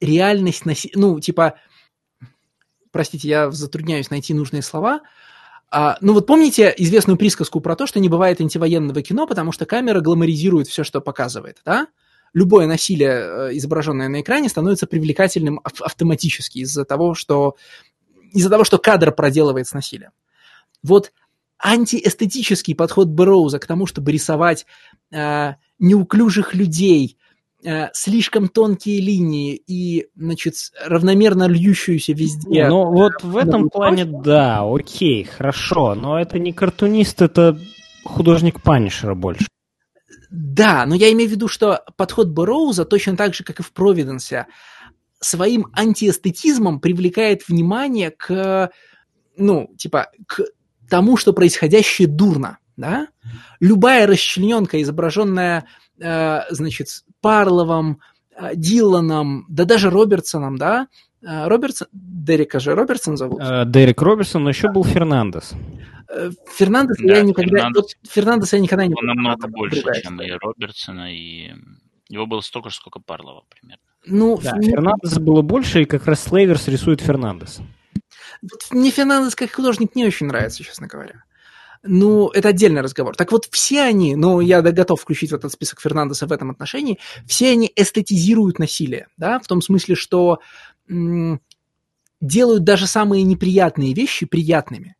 реальность, 0.00 0.62
ну, 0.94 1.20
типа, 1.20 1.58
простите, 2.90 3.28
я 3.28 3.50
затрудняюсь 3.50 4.10
найти 4.10 4.34
нужные 4.34 4.62
слова, 4.62 5.02
а, 5.70 5.96
ну 6.00 6.12
вот 6.12 6.26
помните 6.26 6.72
известную 6.76 7.16
присказку 7.16 7.60
про 7.60 7.74
то, 7.76 7.86
что 7.86 8.00
не 8.00 8.08
бывает 8.08 8.40
антивоенного 8.40 9.02
кино, 9.02 9.26
потому 9.26 9.52
что 9.52 9.66
камера 9.66 10.00
гламоризирует 10.00 10.68
все, 10.68 10.84
что 10.84 11.00
показывает, 11.00 11.60
да? 11.64 11.88
Любое 12.32 12.66
насилие, 12.66 13.10
э, 13.10 13.56
изображенное 13.56 14.08
на 14.08 14.20
экране, 14.20 14.48
становится 14.48 14.86
привлекательным 14.86 15.60
ав- 15.64 15.80
автоматически 15.80 16.58
из-за 16.58 16.84
того, 16.84 17.14
что 17.14 17.56
из-за 18.32 18.50
того, 18.50 18.64
что 18.64 18.78
кадр 18.78 19.12
проделывает 19.12 19.66
с 19.66 19.72
насилием. 19.72 20.10
Вот 20.82 21.12
антиэстетический 21.58 22.74
подход 22.74 23.08
Бэрроуза 23.08 23.58
к 23.58 23.66
тому, 23.66 23.86
чтобы 23.86 24.12
рисовать 24.12 24.66
э, 25.10 25.54
неуклюжих 25.78 26.54
людей, 26.54 27.16
слишком 27.92 28.48
тонкие 28.48 29.00
линии 29.00 29.54
и, 29.54 30.06
значит, 30.14 30.54
равномерно 30.84 31.48
льющуюся 31.48 32.12
везде. 32.12 32.68
Ну, 32.68 32.92
вот 32.92 33.22
в 33.22 33.36
этом 33.36 33.68
плане, 33.68 34.04
да, 34.04 34.62
окей, 34.62 35.24
хорошо, 35.24 35.94
но 35.94 36.20
это 36.20 36.38
не 36.38 36.52
картунист, 36.52 37.22
это 37.22 37.58
художник 38.04 38.62
Панишера 38.62 39.14
больше. 39.14 39.46
Да, 40.30 40.84
но 40.86 40.94
я 40.94 41.12
имею 41.12 41.28
в 41.28 41.32
виду, 41.32 41.48
что 41.48 41.82
подход 41.96 42.28
Бэрроуза 42.28 42.84
точно 42.84 43.16
так 43.16 43.34
же, 43.34 43.44
как 43.44 43.60
и 43.60 43.62
в 43.62 43.72
Провиденсе, 43.72 44.46
своим 45.20 45.68
антиэстетизмом 45.72 46.80
привлекает 46.80 47.48
внимание 47.48 48.10
к, 48.10 48.70
ну, 49.36 49.74
типа, 49.78 50.10
к 50.26 50.42
тому, 50.88 51.16
что 51.16 51.32
происходящее 51.32 52.08
дурно, 52.08 52.58
да? 52.76 53.08
Любая 53.60 54.06
расчлененка, 54.06 54.80
изображенная, 54.82 55.60
э, 55.60 55.64
значит, 55.98 56.88
Парловым, 57.20 58.00
э, 58.36 58.54
Диланом, 58.54 59.46
да 59.48 59.64
даже 59.64 59.90
Робертсоном, 59.90 60.58
да? 60.58 60.88
Э, 61.22 61.48
Робертсон, 61.48 61.88
Дерека 61.92 62.60
же 62.60 62.74
Робертсон 62.74 63.16
зовут. 63.16 63.40
Э, 63.42 63.64
Дерек 63.66 64.00
Роберсон, 64.00 64.44
но 64.44 64.50
еще 64.50 64.70
был 64.70 64.84
Фернандес. 64.84 65.54
Э, 66.08 66.30
Фернандес 66.54 66.96
Да, 66.98 67.16
я 67.16 67.22
никогда... 67.22 67.56
Фернандес. 67.56 67.82
вот 67.82 68.10
Фернандеса 68.10 68.56
я 68.56 68.62
никогда 68.62 68.86
не... 68.86 68.94
Он 68.94 69.06
намного 69.06 69.48
больше, 69.48 69.82
другая 69.82 70.02
чем 70.02 70.20
и 70.22 70.30
Робертсона, 70.30 71.12
и 71.12 71.52
его 72.08 72.26
было 72.26 72.40
столько 72.42 72.70
же, 72.70 72.76
сколько 72.76 73.00
Парлова 73.00 73.44
примерно. 73.48 73.82
Ну, 74.06 74.38
Да, 74.40 74.60
Фернандеса 74.60 75.20
было 75.20 75.42
больше, 75.42 75.82
и 75.82 75.84
как 75.84 76.06
раз 76.06 76.22
Слейверс 76.22 76.68
рисует 76.68 77.00
Фернандес. 77.00 77.60
Мне 78.70 78.90
Фернандес 78.90 79.34
как 79.34 79.52
художник 79.52 79.96
не 79.96 80.04
очень 80.06 80.26
нравится, 80.26 80.62
честно 80.62 80.86
говоря. 80.86 81.24
Ну, 81.86 82.28
это 82.28 82.48
отдельный 82.48 82.80
разговор. 82.80 83.14
Так 83.16 83.32
вот, 83.32 83.46
все 83.50 83.82
они, 83.82 84.16
ну, 84.16 84.40
я 84.40 84.62
готов 84.62 85.00
включить 85.00 85.30
в 85.30 85.34
этот 85.34 85.52
список 85.52 85.80
Фернандеса 85.80 86.26
в 86.26 86.32
этом 86.32 86.50
отношении, 86.50 86.98
все 87.26 87.52
они 87.52 87.72
эстетизируют 87.74 88.58
насилие, 88.58 89.08
да, 89.16 89.38
в 89.38 89.46
том 89.46 89.62
смысле, 89.62 89.94
что 89.94 90.40
м- 90.88 91.40
делают 92.20 92.64
даже 92.64 92.86
самые 92.86 93.22
неприятные 93.22 93.94
вещи 93.94 94.26
приятными. 94.26 94.96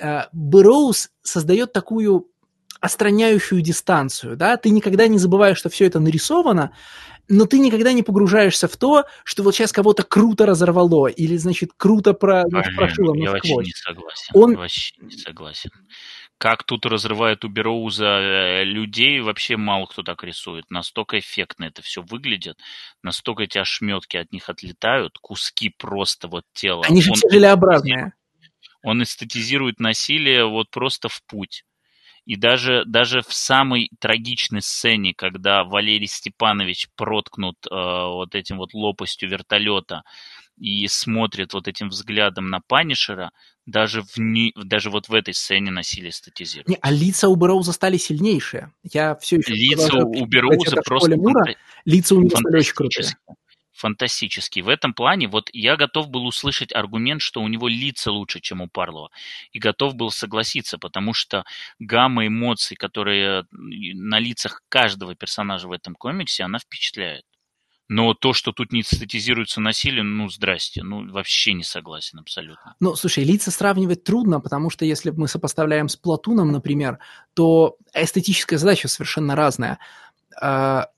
Э, 0.00 0.22
Бэроуз 0.32 1.10
создает 1.22 1.72
такую 1.72 2.28
остраняющую 2.80 3.62
дистанцию, 3.62 4.36
да, 4.36 4.56
ты 4.56 4.70
никогда 4.70 5.06
не 5.08 5.18
забываешь, 5.18 5.58
что 5.58 5.70
все 5.70 5.86
это 5.86 5.98
нарисовано, 5.98 6.72
но 7.28 7.46
ты 7.46 7.58
никогда 7.58 7.92
не 7.92 8.02
погружаешься 8.02 8.68
в 8.68 8.76
то, 8.76 9.04
что 9.24 9.42
вот 9.42 9.54
сейчас 9.54 9.72
кого-то 9.72 10.02
круто 10.02 10.46
разорвало 10.46 11.08
или, 11.08 11.36
значит, 11.36 11.70
круто 11.76 12.12
про, 12.12 12.44
ну, 12.44 12.62
прошило 12.76 13.14
Я 13.14 13.32
вообще 13.32 13.56
не 13.56 13.72
согласен. 13.72 14.30
Он... 14.34 14.56
Вообще 14.56 14.94
не 15.00 15.16
согласен. 15.16 15.70
Как 16.38 16.64
тут 16.64 16.84
разрывает 16.84 17.44
у 17.44 17.48
Бероуза 17.48 18.04
э, 18.04 18.64
людей, 18.64 19.20
вообще 19.20 19.56
мало 19.56 19.86
кто 19.86 20.02
так 20.02 20.22
рисует. 20.22 20.70
Настолько 20.70 21.18
эффектно 21.18 21.64
это 21.64 21.80
все 21.80 22.02
выглядит, 22.02 22.58
настолько 23.02 23.44
эти 23.44 23.56
ошметки 23.58 24.18
от 24.18 24.32
них 24.32 24.50
отлетают, 24.50 25.18
куски 25.18 25.70
просто 25.70 26.28
вот 26.28 26.44
тела. 26.52 26.84
Они 26.86 27.00
же 27.00 27.12
желеобразные. 27.30 28.12
Он 28.82 29.02
эстетизирует 29.02 29.80
насилие 29.80 30.46
вот 30.46 30.70
просто 30.70 31.08
в 31.08 31.22
путь. 31.24 31.64
И 32.26 32.34
даже, 32.34 32.84
даже 32.86 33.22
в 33.22 33.32
самой 33.32 33.88
трагичной 34.00 34.60
сцене, 34.60 35.14
когда 35.14 35.62
Валерий 35.62 36.08
Степанович 36.08 36.88
проткнут 36.96 37.56
э, 37.66 37.70
вот 37.70 38.34
этим 38.34 38.58
вот 38.58 38.74
лопастью 38.74 39.28
вертолета 39.30 40.02
и 40.58 40.88
смотрит 40.88 41.54
вот 41.54 41.68
этим 41.68 41.88
взглядом 41.88 42.50
на 42.50 42.60
Панишера, 42.60 43.30
даже, 43.66 44.02
в 44.02 44.16
не, 44.18 44.52
даже 44.56 44.90
вот 44.90 45.08
в 45.08 45.14
этой 45.14 45.34
сцене 45.34 45.70
насилие 45.70 46.12
статизирует. 46.12 46.68
Не, 46.68 46.78
а 46.80 46.90
лица 46.90 47.28
у 47.28 47.36
Бероуза 47.36 47.72
стали 47.72 47.96
сильнейшие. 47.96 48.72
Я 48.84 49.16
все 49.16 49.36
еще... 49.36 49.52
Лица 49.52 49.96
у 49.98 50.26
Бероуза 50.26 50.76
просто... 50.84 51.16
Мура, 51.16 51.54
лица 51.84 52.14
у 52.14 52.20
него 52.20 52.36
стали 52.36 52.58
очень 52.58 52.74
крутые 52.74 53.16
фантастический. 53.76 54.62
В 54.62 54.68
этом 54.68 54.94
плане 54.94 55.28
вот 55.28 55.50
я 55.52 55.76
готов 55.76 56.08
был 56.08 56.26
услышать 56.26 56.74
аргумент, 56.74 57.20
что 57.20 57.42
у 57.42 57.48
него 57.48 57.68
лица 57.68 58.10
лучше, 58.10 58.40
чем 58.40 58.62
у 58.62 58.68
Парлова. 58.68 59.10
И 59.52 59.58
готов 59.58 59.94
был 59.94 60.10
согласиться, 60.10 60.78
потому 60.78 61.12
что 61.12 61.44
гамма 61.78 62.26
эмоций, 62.26 62.76
которые 62.76 63.44
на 63.50 64.18
лицах 64.18 64.62
каждого 64.68 65.14
персонажа 65.14 65.68
в 65.68 65.72
этом 65.72 65.94
комиксе, 65.94 66.44
она 66.44 66.58
впечатляет. 66.58 67.24
Но 67.88 68.14
то, 68.14 68.32
что 68.32 68.52
тут 68.52 68.72
не 68.72 68.82
статизируется 68.82 69.60
насилие, 69.60 70.02
ну, 70.02 70.28
здрасте, 70.28 70.82
ну, 70.82 71.08
вообще 71.10 71.52
не 71.52 71.62
согласен 71.62 72.18
абсолютно. 72.18 72.74
Ну, 72.80 72.96
слушай, 72.96 73.22
лица 73.22 73.50
сравнивать 73.50 74.02
трудно, 74.02 74.40
потому 74.40 74.70
что 74.70 74.84
если 74.84 75.10
мы 75.10 75.28
сопоставляем 75.28 75.88
с 75.88 75.96
Платуном, 75.96 76.50
например, 76.50 76.98
то 77.34 77.76
эстетическая 77.94 78.58
задача 78.58 78.88
совершенно 78.88 79.36
разная. 79.36 79.78
А, 80.40 80.88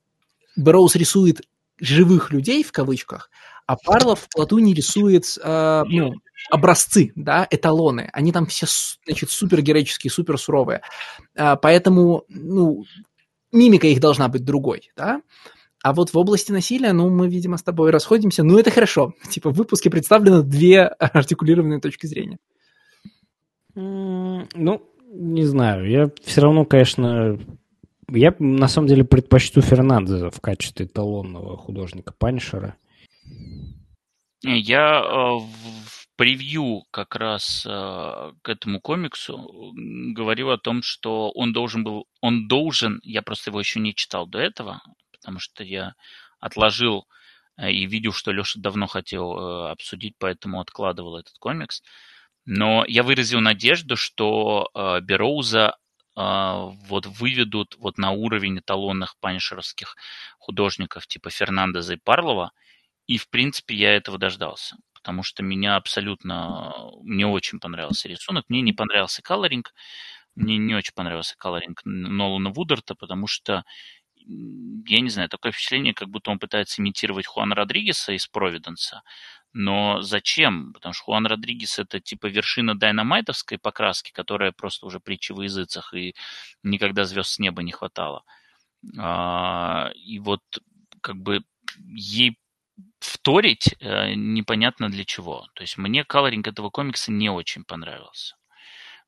Броуз 0.57 0.97
рисует 0.97 1.43
живых 1.79 2.33
людей, 2.33 2.65
в 2.65 2.73
кавычках, 2.73 3.31
а 3.67 3.77
Парлов 3.77 4.21
в 4.21 4.29
Платуне 4.31 4.73
рисует 4.73 5.25
э, 5.41 5.83
ну, 5.87 6.15
образцы, 6.51 7.13
да, 7.15 7.47
эталоны. 7.51 8.09
Они 8.15 8.33
там 8.33 8.47
все, 8.47 8.67
значит, 9.07 9.31
супергероические, 9.31 10.11
суперсуровые. 10.11 10.81
Э, 11.35 11.55
поэтому, 11.61 12.25
ну, 12.29 12.87
мимика 13.53 13.87
их 13.87 14.01
должна 14.01 14.29
быть 14.29 14.45
другой, 14.45 14.91
да. 14.97 15.21
А 15.89 15.95
вот 15.95 16.11
в 16.11 16.19
области 16.19 16.53
насилия, 16.53 16.93
ну, 16.93 17.09
мы, 17.09 17.29
видимо, 17.29 17.57
с 17.57 17.63
тобой 17.63 17.91
расходимся. 17.91 18.45
Ну, 18.45 18.59
это 18.59 18.71
хорошо. 18.71 19.15
Типа 19.31 19.49
в 19.49 19.55
выпуске 19.55 19.89
представлены 19.89 20.43
две 20.43 20.85
артикулированные 20.99 21.81
точки 21.81 22.05
зрения. 22.05 22.37
Ну, 23.75 24.83
не 25.15 25.45
знаю. 25.47 25.89
Я 25.89 26.11
все 26.23 26.43
равно, 26.43 26.67
конечно, 26.67 27.39
я, 28.11 28.35
на 28.39 28.69
самом 28.69 28.89
деле, 28.89 29.03
предпочту 29.03 29.63
Фернандеза 29.63 30.31
в 30.31 30.43
качестве 30.43 30.85
эталонного 30.85 31.57
художника 31.57 32.13
Панишера. 32.19 32.77
Я 34.43 35.01
э, 35.01 35.39
в 35.39 36.17
превью 36.17 36.83
как 36.91 37.17
раз 37.17 37.65
э, 37.67 37.71
к 37.71 38.49
этому 38.51 38.83
комиксу 38.83 39.73
говорил 40.15 40.51
о 40.51 40.59
том, 40.59 40.83
что 40.83 41.31
он 41.31 41.55
должен 41.55 41.83
был, 41.83 42.05
он 42.21 42.47
должен, 42.47 43.01
я 43.05 43.23
просто 43.23 43.49
его 43.49 43.59
еще 43.59 43.81
не 43.81 43.95
читал 43.95 44.27
до 44.27 44.39
этого, 44.39 44.83
потому 45.29 45.41
что 45.41 45.63
я 45.63 45.95
отложил 46.41 47.07
э, 47.59 47.71
и 47.71 47.85
видел, 47.85 48.13
что 48.13 48.33
Леша 48.33 48.59
давно 48.61 48.87
хотел 48.87 49.69
обсудить, 49.69 50.15
поэтому 50.19 50.59
откладывал 50.59 51.19
этот 51.19 51.37
комикс. 51.39 51.83
Но 52.47 52.87
я 52.89 53.03
выразил 53.03 53.41
надежду, 53.41 53.95
что 53.95 54.71
Бероуза 55.03 55.77
а, 56.21 56.73
вот 56.89 57.07
выведут 57.07 57.77
вот 57.79 57.97
на 57.99 58.11
уровень 58.11 58.59
эталонных 58.59 59.17
панишеровских 59.21 59.95
художников 60.39 61.07
типа 61.07 61.31
Фернандеза 61.31 61.95
и 61.95 61.97
Парлова. 62.03 62.51
И, 63.07 63.19
в 63.19 63.29
принципе, 63.29 63.77
я 63.77 63.95
этого 63.95 64.19
дождался. 64.19 64.77
Потому 64.95 65.23
что 65.23 65.45
меня 65.45 65.77
абсолютно... 65.77 66.75
Мне 67.03 67.27
очень 67.27 67.61
понравился 67.61 68.09
рисунок. 68.09 68.47
Мне 68.49 68.63
не 68.63 68.73
понравился 68.73 69.23
колоринг. 69.23 69.73
Мне 70.35 70.57
не 70.59 70.75
очень 70.75 70.93
понравился 70.93 71.37
колоринг 71.37 71.83
Нолана 71.85 72.51
Вудерта, 72.51 72.97
потому 72.97 73.29
что 73.29 73.65
я 74.29 75.01
не 75.01 75.11
знаю, 75.11 75.29
такое 75.29 75.53
впечатление, 75.53 75.95
как 75.95 76.09
будто 76.09 76.31
он 76.31 76.39
пытается 76.39 76.83
имитировать 76.83 77.27
Хуана 77.27 77.55
Родригеса 77.55 78.13
из 78.13 78.27
Провиденса, 78.27 79.03
но 79.53 80.03
зачем? 80.03 80.73
Потому 80.73 80.93
что 80.93 81.05
Хуан 81.05 81.27
Родригес 81.27 81.79
это 81.79 82.01
типа 82.01 82.27
вершина 82.27 82.79
дайнамайтовской 82.79 83.59
покраски, 83.59 84.13
которая 84.13 84.53
просто 84.53 84.87
уже 84.87 85.01
притча 85.01 85.35
в 85.35 85.43
языцах, 85.43 85.95
и 85.95 86.15
никогда 86.63 87.05
звезд 87.05 87.31
с 87.31 87.39
неба 87.39 87.63
не 87.63 87.73
хватало. 87.73 88.25
А, 88.99 89.91
и 89.95 90.19
вот 90.19 90.43
как 91.01 91.17
бы 91.17 91.43
ей 91.87 92.39
вторить 93.01 93.75
э, 93.81 94.15
непонятно 94.15 94.91
для 94.91 95.05
чего. 95.05 95.49
То 95.55 95.63
есть 95.63 95.79
мне 95.79 96.05
колоринг 96.05 96.47
этого 96.47 96.71
комикса 96.71 97.13
не 97.13 97.31
очень 97.31 97.65
понравился. 97.65 98.37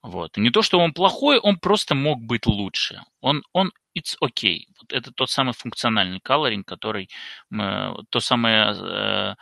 Вот. 0.02 0.36
Не 0.36 0.50
то, 0.50 0.62
что 0.62 0.78
он 0.78 0.92
плохой, 0.92 1.38
он 1.38 1.58
просто 1.58 1.94
мог 1.94 2.22
быть 2.22 2.46
лучше. 2.46 3.02
Он, 3.20 3.42
он 3.52 3.72
it's 3.96 4.16
okay. 4.22 4.66
Вот 4.78 4.92
это 4.92 5.12
тот 5.12 5.30
самый 5.30 5.52
функциональный 5.52 6.20
колоринг, 6.20 6.66
который 6.66 7.10
мы, 7.50 8.04
то 8.10 8.20
самое 8.20 8.74
э, 8.74 9.34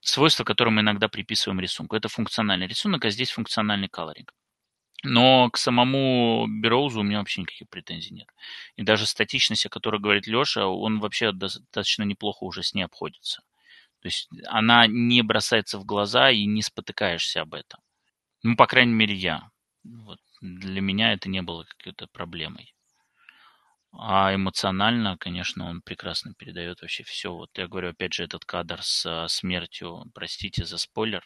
свойство, 0.00 0.44
которое 0.44 0.70
мы 0.70 0.82
иногда 0.82 1.08
приписываем 1.08 1.60
рисунку. 1.60 1.96
Это 1.96 2.08
функциональный 2.08 2.66
рисунок, 2.66 3.04
а 3.04 3.10
здесь 3.10 3.30
функциональный 3.30 3.88
колоринг. 3.88 4.32
Но 5.02 5.50
к 5.50 5.56
самому 5.56 6.46
Бероузу 6.48 7.00
у 7.00 7.02
меня 7.02 7.18
вообще 7.18 7.42
никаких 7.42 7.68
претензий 7.68 8.14
нет. 8.14 8.28
И 8.76 8.82
даже 8.82 9.06
статичность, 9.06 9.66
о 9.66 9.68
которой 9.68 10.00
говорит 10.00 10.26
Леша, 10.26 10.66
он 10.66 11.00
вообще 11.00 11.32
достаточно 11.32 12.02
неплохо 12.02 12.44
уже 12.44 12.62
с 12.62 12.74
ней 12.74 12.82
обходится. 12.82 13.42
То 14.00 14.08
есть 14.08 14.28
она 14.46 14.86
не 14.86 15.22
бросается 15.22 15.78
в 15.78 15.84
глаза 15.84 16.30
и 16.30 16.44
не 16.46 16.62
спотыкаешься 16.62 17.42
об 17.42 17.54
этом. 17.54 17.80
Ну, 18.42 18.56
по 18.56 18.66
крайней 18.66 18.94
мере, 18.94 19.14
я. 19.14 19.48
Вот. 19.88 20.18
Для 20.40 20.80
меня 20.80 21.12
это 21.12 21.28
не 21.28 21.42
было 21.42 21.64
какой-то 21.64 22.06
проблемой. 22.08 22.74
А 23.92 24.34
эмоционально, 24.34 25.16
конечно, 25.18 25.68
он 25.68 25.80
прекрасно 25.80 26.34
передает 26.36 26.82
вообще 26.82 27.02
все. 27.04 27.32
Вот 27.32 27.50
я 27.56 27.66
говорю, 27.66 27.90
опять 27.90 28.12
же, 28.12 28.24
этот 28.24 28.44
кадр 28.44 28.82
с 28.82 29.06
а, 29.06 29.26
смертью, 29.28 30.04
простите 30.12 30.66
за 30.66 30.76
спойлер, 30.76 31.22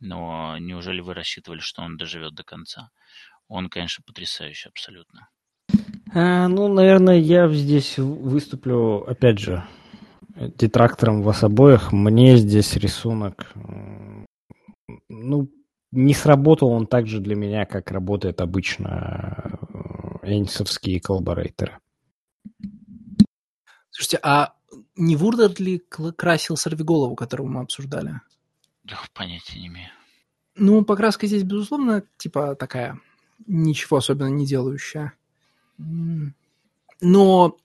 но 0.00 0.58
неужели 0.58 1.00
вы 1.00 1.14
рассчитывали, 1.14 1.60
что 1.60 1.82
он 1.82 1.96
доживет 1.96 2.34
до 2.34 2.42
конца? 2.42 2.90
Он, 3.48 3.68
конечно, 3.68 4.02
потрясающий 4.04 4.68
абсолютно. 4.68 5.28
А, 6.12 6.48
ну, 6.48 6.66
наверное, 6.72 7.18
я 7.18 7.48
здесь 7.48 7.98
выступлю, 7.98 9.04
опять 9.06 9.38
же, 9.38 9.64
детрактором 10.36 11.22
вас 11.22 11.44
обоих. 11.44 11.92
Мне 11.92 12.36
здесь 12.36 12.74
рисунок, 12.76 13.52
ну, 15.08 15.48
не 15.92 16.14
сработал 16.14 16.68
он 16.68 16.86
так 16.86 17.06
же 17.06 17.20
для 17.20 17.34
меня, 17.34 17.64
как 17.66 17.90
работает 17.90 18.40
обычно 18.40 19.58
э, 20.22 20.32
энсовские 20.32 21.00
коллаборейторы. 21.00 21.78
Слушайте, 23.90 24.20
а 24.22 24.54
не 24.96 25.16
Вурдер 25.16 25.52
ли 25.60 25.82
красил 26.16 26.56
сорвиголову, 26.56 27.16
которую 27.16 27.50
мы 27.50 27.60
обсуждали? 27.60 28.20
Да, 28.84 28.98
понятия 29.14 29.58
не 29.58 29.66
имею. 29.66 29.90
Ну, 30.56 30.84
покраска 30.84 31.26
здесь, 31.26 31.42
безусловно, 31.42 32.04
типа 32.18 32.54
такая, 32.54 33.00
ничего 33.46 33.98
особенно 33.98 34.28
не 34.28 34.46
делающая. 34.46 35.12
Но 37.00 37.56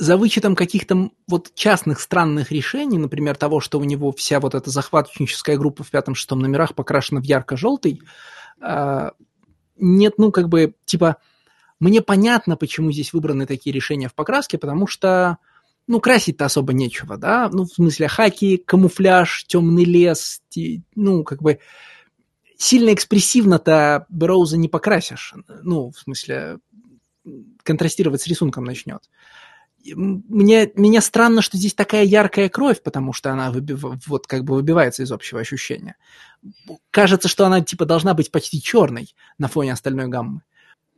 за 0.00 0.16
вычетом 0.16 0.56
каких-то 0.56 1.10
вот 1.28 1.52
частных 1.54 2.00
странных 2.00 2.50
решений, 2.50 2.96
например, 2.96 3.36
того, 3.36 3.60
что 3.60 3.78
у 3.78 3.84
него 3.84 4.12
вся 4.12 4.40
вот 4.40 4.54
эта 4.54 4.70
захватническая 4.70 5.58
группа 5.58 5.84
в 5.84 5.90
пятом-шестом 5.90 6.38
номерах 6.38 6.74
покрашена 6.74 7.20
в 7.20 7.24
ярко-желтый, 7.24 8.00
а, 8.62 9.12
нет, 9.76 10.14
ну, 10.16 10.32
как 10.32 10.48
бы, 10.48 10.74
типа, 10.86 11.18
мне 11.80 12.00
понятно, 12.00 12.56
почему 12.56 12.90
здесь 12.92 13.12
выбраны 13.12 13.44
такие 13.44 13.74
решения 13.74 14.08
в 14.08 14.14
покраске, 14.14 14.56
потому 14.56 14.86
что, 14.86 15.36
ну, 15.86 16.00
красить-то 16.00 16.46
особо 16.46 16.72
нечего, 16.72 17.18
да, 17.18 17.50
ну, 17.52 17.64
в 17.64 17.68
смысле, 17.68 18.08
хаки, 18.08 18.56
камуфляж, 18.56 19.44
темный 19.48 19.84
лес, 19.84 20.40
ну, 20.94 21.24
как 21.24 21.42
бы, 21.42 21.58
сильно 22.56 22.94
экспрессивно-то 22.94 24.06
Броуза 24.08 24.56
не 24.56 24.68
покрасишь. 24.68 25.34
Ну, 25.62 25.90
в 25.90 25.98
смысле, 25.98 26.58
контрастировать 27.64 28.22
с 28.22 28.26
рисунком 28.26 28.64
начнет. 28.64 29.02
Мне, 29.94 30.70
мне 30.74 31.00
странно, 31.00 31.42
что 31.42 31.56
здесь 31.56 31.74
такая 31.74 32.04
яркая 32.04 32.48
кровь, 32.48 32.82
потому 32.82 33.12
что 33.12 33.32
она 33.32 33.50
выбив, 33.50 33.84
вот 34.06 34.26
как 34.26 34.44
бы 34.44 34.54
выбивается 34.54 35.02
из 35.02 35.12
общего 35.12 35.40
ощущения. 35.40 35.96
Кажется, 36.90 37.28
что 37.28 37.46
она 37.46 37.60
типа 37.60 37.86
должна 37.86 38.14
быть 38.14 38.30
почти 38.30 38.62
черной 38.62 39.14
на 39.38 39.48
фоне 39.48 39.72
остальной 39.72 40.08
гаммы. 40.08 40.42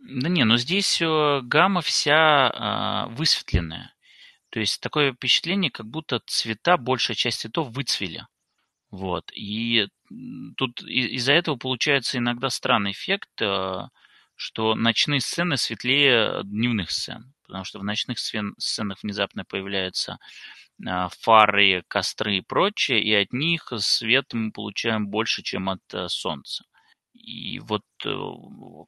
Да 0.02 0.28
не, 0.28 0.44
но 0.44 0.56
здесь 0.56 1.00
э, 1.00 1.40
гамма 1.42 1.80
вся 1.80 3.08
э, 3.08 3.14
высветленная. 3.14 3.94
То 4.50 4.58
есть 4.58 4.80
такое 4.80 5.12
впечатление, 5.12 5.70
как 5.70 5.86
будто 5.86 6.20
цвета, 6.26 6.76
большая 6.76 7.14
часть 7.14 7.40
цветов 7.40 7.70
выцвели. 7.70 8.26
Вот. 8.90 9.30
И 9.32 9.88
тут 10.56 10.82
из-за 10.82 11.32
этого 11.32 11.56
получается 11.56 12.18
иногда 12.18 12.50
странный 12.50 12.90
эффект, 12.90 13.30
э, 13.40 13.88
что 14.34 14.74
ночные 14.74 15.20
сцены 15.20 15.56
светлее 15.56 16.42
дневных 16.44 16.90
сцен. 16.90 17.31
Потому 17.46 17.64
что 17.64 17.78
в 17.78 17.84
ночных 17.84 18.18
сценах 18.18 19.02
внезапно 19.02 19.44
появляются 19.44 20.18
а, 20.86 21.08
фары, 21.20 21.84
костры 21.88 22.38
и 22.38 22.40
прочее, 22.40 23.02
и 23.02 23.12
от 23.14 23.32
них 23.32 23.72
свет 23.78 24.32
мы 24.32 24.52
получаем 24.52 25.08
больше, 25.08 25.42
чем 25.42 25.68
от 25.68 25.80
э, 25.92 26.08
солнца. 26.08 26.64
И 27.14 27.60
вот 27.60 27.82
э, 28.04 28.14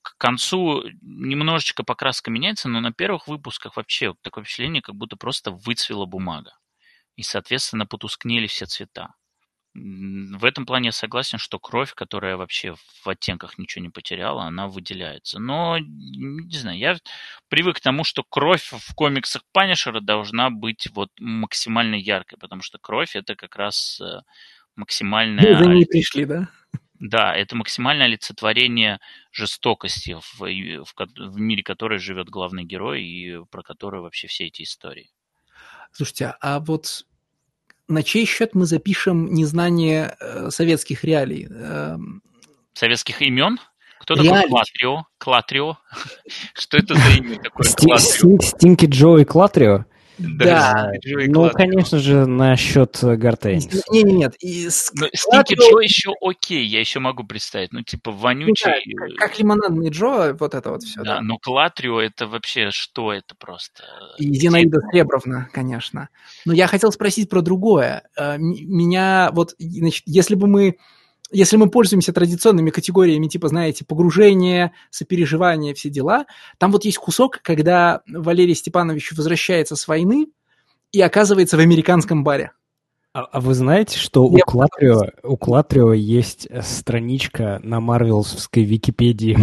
к 0.03 0.17
концу 0.17 0.83
немножечко 1.03 1.85
покраска 1.85 2.31
меняется, 2.31 2.69
но 2.69 2.81
на 2.81 2.93
первых 2.93 3.29
выпусках 3.29 3.77
вообще 3.77 4.15
такое 4.23 4.45
впечатление, 4.45 4.83
как 4.83 4.95
будто 4.97 5.17
просто 5.17 5.51
выцвела 5.51 6.07
бумага. 6.07 6.57
И, 7.17 7.23
соответственно, 7.23 7.87
потускнели 7.87 8.47
все 8.47 8.67
цвета. 8.67 9.15
В 9.75 10.45
этом 10.45 10.67
плане 10.67 10.87
я 10.87 10.93
согласен, 10.93 11.39
что 11.39 11.59
кровь, 11.59 11.95
которая 11.95 12.37
вообще 12.37 12.77
в 13.03 13.09
оттенках 13.09 13.59
ничего 13.59 13.83
не 13.83 13.91
потеряла, 13.91 14.45
она 14.45 14.69
выделяется. 14.69 15.41
Но, 15.41 15.79
не 15.79 16.57
знаю, 16.57 16.79
я 16.79 16.97
привык 17.49 17.79
к 17.79 17.81
тому, 17.81 18.05
что 18.05 18.23
кровь 18.23 18.73
в 18.73 18.95
комиксах 18.95 19.43
Панишера 19.53 20.01
должна 20.01 20.51
быть 20.51 20.89
вот 20.95 21.11
максимально 21.19 21.97
яркой, 21.97 22.39
потому 22.39 22.63
что 22.63 22.79
кровь 22.79 23.17
это 23.17 23.35
как 23.35 23.57
раз 23.57 24.01
э, 24.01 24.21
максимальная... 24.77 25.57
Мы 25.59 25.65
за 25.65 25.71
ней 25.71 25.87
пришли, 25.87 26.25
да? 26.25 26.49
Да, 27.01 27.35
это 27.35 27.57
максимальное 27.57 28.07
олицетворение 28.07 29.01
жестокости 29.33 30.17
в, 30.21 30.39
в, 30.39 30.95
в 30.97 31.39
мире, 31.41 31.65
который 31.65 31.99
живет 31.99 32.29
главный 32.29 32.65
герой 32.65 33.03
и 33.03 33.45
про 33.51 33.63
который 33.63 34.01
вообще 34.01 34.29
все 34.29 34.47
эти 34.47 34.63
истории. 34.63 35.11
Слушайте, 35.91 36.37
а 36.41 36.61
вот 36.61 37.05
на 37.89 38.03
чей 38.03 38.27
счет 38.27 38.55
мы 38.55 38.67
запишем 38.67 39.33
незнание 39.33 40.17
э, 40.21 40.51
советских 40.51 41.05
реалий? 41.05 41.49
Э, 41.51 41.97
советских 42.73 43.23
имен? 43.23 43.59
Кто 44.01 44.15
реалий. 44.15 44.31
такой 44.31 44.49
Клатрио? 44.51 45.05
Клатрио? 45.19 45.77
Что 46.55 46.77
это 46.77 46.95
за 46.95 47.11
имя 47.19 47.39
такое? 47.43 47.67
Клатрио? 47.67 48.39
Стинки 48.41 48.87
Джо 48.87 49.17
и 49.19 49.25
Клатрио? 49.25 49.85
Да, 50.19 50.93
ну, 51.05 51.51
конечно 51.51 51.99
же, 51.99 52.27
насчет 52.27 52.99
Гортенс. 53.03 53.67
Нет, 53.67 53.85
нет, 53.91 54.07
нет. 54.07 54.35
Стики 54.41 55.55
Джо 55.55 55.81
еще 55.81 56.13
окей, 56.21 56.65
я 56.65 56.81
еще 56.81 57.01
могу 57.01 57.25
представить. 57.25 57.73
Ну, 57.73 57.83
типа, 57.83 58.13
вонючий. 58.13 58.73
Ну 58.87 59.17
как, 59.17 59.39
лимонадный 59.39 59.91
Джо, 59.91 60.35
вот 60.39 60.55
это 60.55 60.71
вот 60.71 60.83
все. 60.83 61.03
Да, 61.03 61.21
но 61.21 61.39
Клатрио 61.39 62.01
это 62.01 62.27
вообще 62.27 62.71
что 62.71 63.13
это 63.13 63.35
просто? 63.35 63.85
И 64.19 64.33
Зинаида 64.35 64.81
Сребровна, 64.91 65.49
конечно. 65.53 66.09
Но 66.45 66.53
я 66.53 66.67
хотел 66.67 66.93
спросить 66.93 67.29
про 67.29 67.43
другое. 67.43 68.05
Э, 68.17 68.37
меня 68.39 69.31
вот, 69.33 69.55
значит, 69.59 70.05
если 70.07 70.35
бы 70.35 70.47
мы 70.47 70.77
если 71.35 71.57
мы 71.57 71.69
пользуемся 71.69 72.13
традиционными 72.13 72.71
категориями, 72.71 73.27
типа, 73.27 73.49
знаете, 73.49 73.85
погружение, 73.85 74.73
сопереживание, 74.91 75.75
все 75.75 75.91
дела, 75.91 76.27
там 76.59 76.71
вот 76.71 76.85
есть 76.85 76.99
кусок, 76.99 77.41
когда 77.43 78.03
Валерий 78.07 78.55
Степанович 78.55 79.13
возвращается 79.13 79.75
с 79.77 79.89
войны 79.89 80.29
и 80.93 81.01
оказывается 81.01 81.57
в 81.57 81.61
американском 81.61 82.23
баре. 82.23 82.53
А, 83.17 83.21
а 83.31 83.41
вы 83.41 83.55
знаете, 83.55 83.97
что 83.97 84.25
у 84.25 84.37
Клатрио, 84.39 85.13
у 85.23 85.37
Клатрио 85.37 85.93
есть 85.93 86.49
э, 86.51 86.63
страничка 86.63 87.61
на 87.63 87.79
Марвелсовской 87.79 88.65
Википедии? 88.65 89.39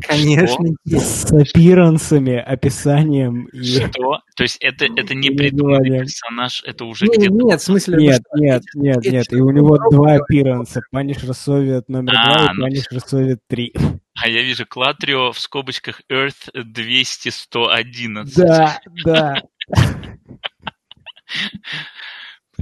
Конечно. 0.00 0.70
С 0.86 1.30
аппирансами, 1.30 2.36
описанием. 2.36 3.44
И... 3.52 3.62
Что? 3.62 4.20
То 4.36 4.44
есть 4.44 4.56
это, 4.62 4.86
это 4.86 5.14
не 5.14 5.30
придуманный 5.30 6.00
персонаж, 6.00 6.64
это 6.64 6.86
уже 6.86 7.04
нет, 7.04 7.18
где-то... 7.18 7.34
Нет, 7.34 7.60
в 7.60 7.64
смысле... 7.64 7.96
Нет, 7.98 8.22
нет, 8.36 8.62
нет, 8.74 9.04
нет, 9.04 9.30
и 9.34 9.36
у 9.36 9.50
него 9.50 9.76
два 9.90 10.14
аппиранса. 10.14 10.80
Punisher 10.90 11.34
Совет 11.34 11.90
номер 11.90 12.14
а, 12.16 12.24
два 12.24 12.46
и 12.46 12.56
ну... 12.56 12.68
Punisher 12.68 13.38
три. 13.46 13.74
А 14.14 14.28
я 14.30 14.40
вижу 14.40 14.64
Клатрио 14.64 15.32
в 15.32 15.38
скобочках 15.38 16.00
Earth 16.10 16.50
200-111. 16.54 18.32
Да, 18.34 18.80
да. 19.04 19.42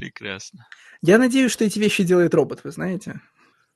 Прекрасно. 0.03 0.67
Я 1.01 1.17
надеюсь, 1.19 1.53
что 1.53 1.65
эти 1.65 1.79
вещи 1.79 2.03
делает 2.03 2.35
робот, 2.35 2.65
вы 2.65 2.73
знаете. 2.73 3.21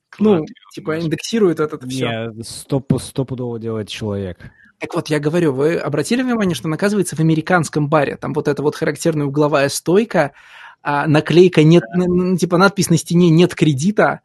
Клад, 0.09 0.41
ну, 0.41 0.45
типа 0.73 0.99
индексирует 0.99 1.61
этот 1.61 1.83
все. 1.89 2.31
Не, 2.33 2.43
стоп, 2.43 3.01
стопудово 3.01 3.59
делает 3.59 3.87
человек. 3.87 4.51
Так 4.79 4.93
вот, 4.93 5.07
я 5.07 5.19
говорю, 5.19 5.53
вы 5.53 5.77
обратили 5.77 6.21
внимание, 6.21 6.53
что 6.53 6.67
он 6.67 6.73
оказывается 6.73 7.15
в 7.15 7.21
американском 7.21 7.87
баре? 7.87 8.17
Там 8.17 8.33
вот 8.33 8.49
эта 8.49 8.61
вот 8.61 8.75
характерная 8.75 9.25
угловая 9.25 9.69
стойка, 9.69 10.33
а, 10.81 11.07
наклейка 11.07 11.63
нет, 11.63 11.83
да. 11.95 12.37
типа 12.37 12.57
надпись 12.57 12.89
на 12.89 12.97
стене 12.97 13.29
«нет 13.29 13.55
кредита», 13.55 14.19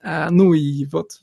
а, 0.00 0.30
ну 0.30 0.54
и 0.54 0.86
вот 0.86 1.18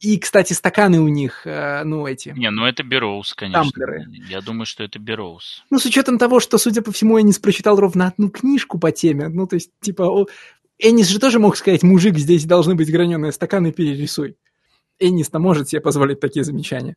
и, 0.00 0.18
кстати, 0.18 0.54
стаканы 0.54 0.98
у 0.98 1.08
них, 1.08 1.42
э, 1.44 1.84
ну, 1.84 2.06
эти... 2.06 2.30
Не, 2.30 2.50
ну 2.50 2.64
это 2.64 2.82
Бероуз, 2.82 3.34
конечно. 3.34 3.64
Тамплеры. 3.64 4.06
Я 4.28 4.40
думаю, 4.40 4.64
что 4.64 4.82
это 4.82 4.98
Бероуз. 4.98 5.62
Ну, 5.68 5.78
с 5.78 5.84
учетом 5.84 6.16
того, 6.16 6.40
что, 6.40 6.56
судя 6.56 6.80
по 6.80 6.90
всему, 6.90 7.20
Энис 7.20 7.38
прочитал 7.38 7.76
ровно 7.78 8.06
одну 8.06 8.30
книжку 8.30 8.78
по 8.78 8.92
теме. 8.92 9.28
Ну, 9.28 9.46
то 9.46 9.56
есть, 9.56 9.70
типа, 9.80 10.26
Энис 10.78 11.08
же 11.08 11.20
тоже 11.20 11.38
мог 11.38 11.54
сказать, 11.54 11.82
мужик, 11.82 12.16
здесь 12.16 12.46
должны 12.46 12.74
быть 12.74 12.90
граненые 12.90 13.30
стаканы, 13.30 13.72
перерисуй. 13.72 14.36
Энис-то 14.98 15.38
может 15.38 15.68
себе 15.68 15.82
позволить 15.82 16.18
такие 16.18 16.44
замечания. 16.44 16.96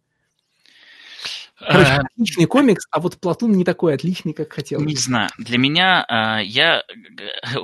Короче, 1.60 1.92
а... 1.92 2.02
отличный 2.02 2.46
комикс, 2.46 2.86
а 2.90 3.02
вот 3.02 3.20
Платун 3.20 3.52
не 3.52 3.66
такой 3.66 3.96
отличный, 3.96 4.34
как 4.34 4.54
хотел. 4.54 4.80
Не 4.82 4.96
знаю. 4.96 5.30
Для 5.38 5.58
меня, 5.58 6.06
а, 6.08 6.40
я 6.40 6.84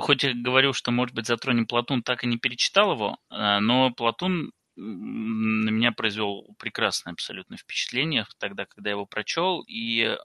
хоть 0.00 0.24
и 0.24 0.32
говорю, 0.34 0.74
что, 0.74 0.90
может 0.90 1.14
быть, 1.14 1.26
затронем 1.26 1.66
Платун, 1.66 2.02
так 2.02 2.24
и 2.24 2.26
не 2.26 2.36
перечитал 2.36 2.92
его, 2.92 3.16
а, 3.30 3.60
но 3.60 3.90
Платун 3.90 4.52
на 4.80 5.70
меня 5.70 5.92
произвел 5.92 6.54
прекрасное 6.58 7.12
абсолютно 7.12 7.56
впечатление 7.56 8.26
тогда, 8.38 8.64
когда 8.66 8.90
я 8.90 8.94
его 8.94 9.06
прочел. 9.06 9.62
И 9.68 10.16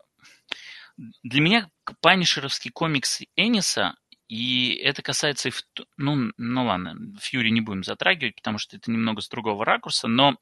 для 1.23 1.41
меня 1.41 1.69
панишеровский 2.01 2.71
комикс 2.71 3.21
Эниса, 3.35 3.95
и 4.27 4.73
это 4.75 5.01
касается, 5.01 5.49
ну, 5.97 6.31
ну 6.37 6.65
ладно, 6.65 6.95
Фьюри 7.19 7.51
не 7.51 7.61
будем 7.61 7.83
затрагивать, 7.83 8.35
потому 8.35 8.57
что 8.57 8.77
это 8.77 8.89
немного 8.89 9.21
с 9.21 9.29
другого 9.29 9.65
ракурса, 9.65 10.07
но 10.07 10.37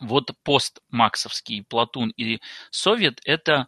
вот 0.00 0.30
пост 0.42 0.80
Максовский, 0.88 1.62
Платун 1.62 2.10
и 2.16 2.40
Совет– 2.70 3.20
это 3.24 3.66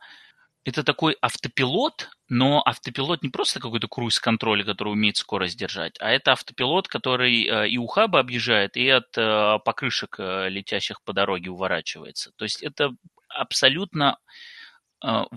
это 0.65 0.83
такой 0.83 1.17
автопилот, 1.21 2.11
но 2.29 2.63
автопилот 2.65 3.23
не 3.23 3.29
просто 3.29 3.61
какой-то 3.61 3.87
круиз-контроль, 3.87 4.65
который 4.65 4.95
умеет 4.95 5.19
скорость 5.19 5.59
держать, 5.59 5.97
а 6.01 6.11
это 6.11 6.33
автопилот, 6.33 6.89
который 6.89 7.45
э, 7.47 7.69
и 7.69 7.77
ухабы 7.77 8.19
объезжает, 8.19 8.77
и 8.77 8.89
от 8.89 9.17
э, 9.17 9.59
покрышек, 9.65 10.17
э, 10.19 10.49
летящих 10.49 11.03
по 11.03 11.13
дороге, 11.13 11.51
уворачивается. 11.51 12.33
То 12.37 12.45
есть 12.45 12.63
это 12.63 12.95
абсолютно 13.29 14.19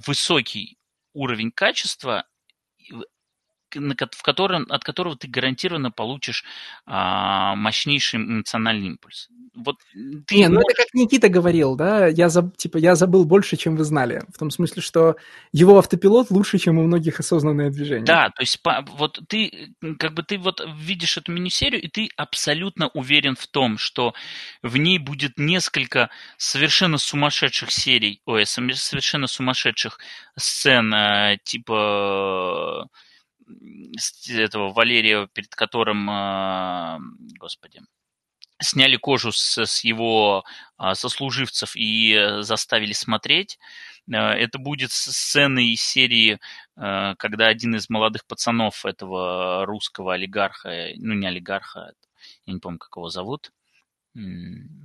высокий 0.06 0.78
уровень 1.14 1.52
качества, 1.52 2.26
в 3.74 4.22
котором, 4.24 4.66
от 4.70 4.84
которого 4.84 5.16
ты 5.16 5.28
гарантированно 5.28 5.92
получишь 5.92 6.44
а, 6.86 7.56
мощнейший 7.56 8.20
эмоциональный 8.20 8.88
импульс 8.88 9.30
вот 9.58 9.78
ты 10.28 10.36
Не, 10.36 10.50
ну 10.50 10.62
это 10.62 10.74
как 10.76 10.94
Никита 10.94 11.30
говорил, 11.30 11.76
да, 11.76 12.08
я, 12.08 12.30
заб, 12.30 12.56
типа, 12.58 12.78
я 12.78 12.96
забыл 12.96 13.26
больше, 13.26 13.58
чем 13.58 13.76
вы 13.76 13.84
знали. 13.84 14.22
В 14.34 14.38
том 14.38 14.52
смысле, 14.52 14.82
что 14.82 15.16
его 15.52 15.78
автопилот 15.80 16.30
лучше, 16.30 16.60
чем 16.60 16.78
у 16.78 16.84
многих 16.84 17.20
осознанное 17.20 17.72
движение. 17.72 18.06
Да, 18.06 18.30
то 18.30 18.42
есть 18.42 18.62
вот 18.64 19.20
ты, 19.28 19.74
как 19.98 20.14
бы 20.14 20.24
ты 20.24 20.38
вот 20.38 20.62
видишь 20.78 21.18
эту 21.18 21.32
мини-серию, 21.32 21.82
и 21.82 21.88
ты 21.88 22.10
абсолютно 22.16 22.90
уверен 22.90 23.36
в 23.36 23.48
том, 23.48 23.78
что 23.78 24.14
в 24.62 24.78
ней 24.78 25.00
будет 25.00 25.34
несколько 25.38 26.10
совершенно 26.38 26.98
сумасшедших 26.98 27.72
серий, 27.72 28.22
ой, 28.26 28.46
совершенно 28.46 29.28
сумасшедших 29.28 30.00
сцен, 30.38 30.94
э, 30.94 31.38
типа 31.44 32.88
этого 34.30 34.74
Валерия, 34.74 35.28
перед 35.34 35.56
которым, 35.56 36.10
э, 36.10 37.00
господи, 37.40 37.82
сняли 38.60 38.98
кожу 38.98 39.32
с, 39.32 39.58
с 39.58 39.84
его 39.84 40.44
а, 40.78 40.96
сослуживцев 40.96 41.76
и 41.76 42.14
э, 42.14 42.42
заставили 42.42 42.94
смотреть. 42.94 43.60
Э, 44.12 44.16
это 44.18 44.58
будет 44.60 44.92
сцены 44.92 45.74
из 45.74 45.82
серии, 45.82 46.40
э, 46.76 47.16
когда 47.18 47.48
один 47.48 47.76
из 47.76 47.90
молодых 47.90 48.26
пацанов 48.26 48.86
этого 48.86 49.66
русского 49.66 50.14
олигарха, 50.16 50.90
ну 50.98 51.14
не 51.14 51.28
олигарха, 51.28 51.94
я 52.46 52.54
не 52.54 52.60
помню, 52.60 52.80
как 52.80 52.96
его 52.98 53.10
зовут, 53.10 53.52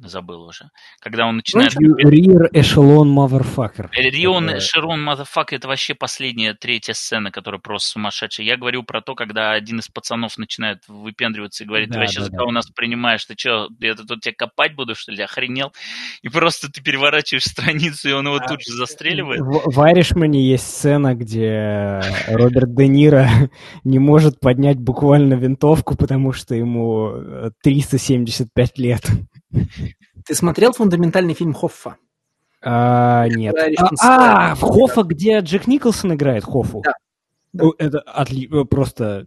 забыл 0.03 0.43
уже. 0.43 0.71
Когда 1.01 1.27
он 1.27 1.37
начинает... 1.37 1.75
Rear 1.75 2.51
Echelon 2.53 3.09
Motherfucker. 3.15 3.89
Рион 3.93 4.59
Эшелон 4.59 5.09
Motherfucker 5.09 5.57
это 5.57 5.69
вообще 5.69 5.95
последняя, 5.95 6.55
третья 6.55 6.93
сцена, 6.93 7.31
которая 7.31 7.61
просто 7.61 7.91
сумасшедшая. 7.91 8.47
Я 8.47 8.57
говорю 8.57 8.83
про 8.83 9.01
то, 9.01 9.15
когда 9.15 9.53
один 9.53 9.79
из 9.79 9.89
пацанов 9.89 10.39
начинает 10.39 10.87
выпендриваться 10.89 11.65
и 11.65 11.67
говорит, 11.67 11.89
да, 11.89 11.95
ты 11.95 12.01
вообще 12.01 12.19
да, 12.21 12.25
за 12.27 12.31
кого 12.31 12.47
да. 12.47 12.53
нас 12.53 12.71
принимаешь? 12.71 13.25
Ты 13.25 13.35
что, 13.39 13.69
я 13.81 13.95
тут 13.95 14.21
тебя 14.21 14.35
копать 14.37 14.75
буду, 14.75 14.95
что 14.95 15.13
ли? 15.13 15.23
Охренел? 15.23 15.73
И 16.23 16.29
просто 16.29 16.71
ты 16.71 16.83
переворачиваешь 16.83 17.45
страницу, 17.47 18.09
и 18.09 18.13
он 18.13 18.27
его 18.27 18.37
а, 18.37 18.47
тут 18.47 18.63
же 18.63 18.73
застреливает. 18.73 19.41
В, 19.41 19.73
в 19.73 19.81
Айришмане 19.81 20.43
есть 20.43 20.67
сцена, 20.67 21.15
где 21.15 22.03
Роберт 22.29 22.75
Де 22.75 22.89
Ниро 22.89 23.29
не 23.85 23.99
может 23.99 24.41
поднять 24.41 24.79
буквально 24.79 25.35
винтовку, 25.35 25.97
потому 25.97 26.33
что 26.33 26.55
ему 26.55 27.53
375 27.63 28.79
лет. 28.79 29.03
Ты 30.25 30.35
смотрел 30.35 30.73
фундаментальный 30.73 31.35
фильм 31.35 31.53
Хоффа? 31.53 31.97
А, 32.63 33.27
нет. 33.29 33.55
А, 34.01 34.53
а, 34.53 34.55
Хоффа, 34.55 35.03
где 35.03 35.41
Джек 35.41 35.67
Николсон 35.67 36.15
играет 36.15 36.45
Хоффу? 36.45 36.83
Да. 36.85 36.93
да. 37.53 37.65
Это 37.79 38.01
отли... 38.01 38.49
Э, 38.53 38.65
просто... 38.65 39.27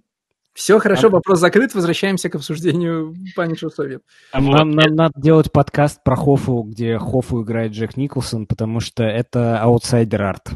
Все 0.54 0.80
хорошо, 0.80 1.08
а... 1.08 1.10
вопрос 1.10 1.40
закрыт, 1.40 1.76
возвращаемся 1.76 2.30
к 2.30 2.36
обсуждению 2.36 3.14
Punisher 3.38 3.70
Совет. 3.70 4.04
А 4.32 4.40
нам, 4.40 4.72
нам 4.72 4.96
надо 4.96 5.14
делать 5.20 5.52
подкаст 5.52 6.02
про 6.02 6.16
Хоффу, 6.16 6.64
где 6.64 6.98
Хоффу 6.98 7.44
играет 7.44 7.74
Джек 7.74 7.98
Николсон, 7.98 8.48
потому 8.48 8.80
что 8.80 9.04
это 9.04 9.62
outsider 9.62 10.22
art. 10.22 10.52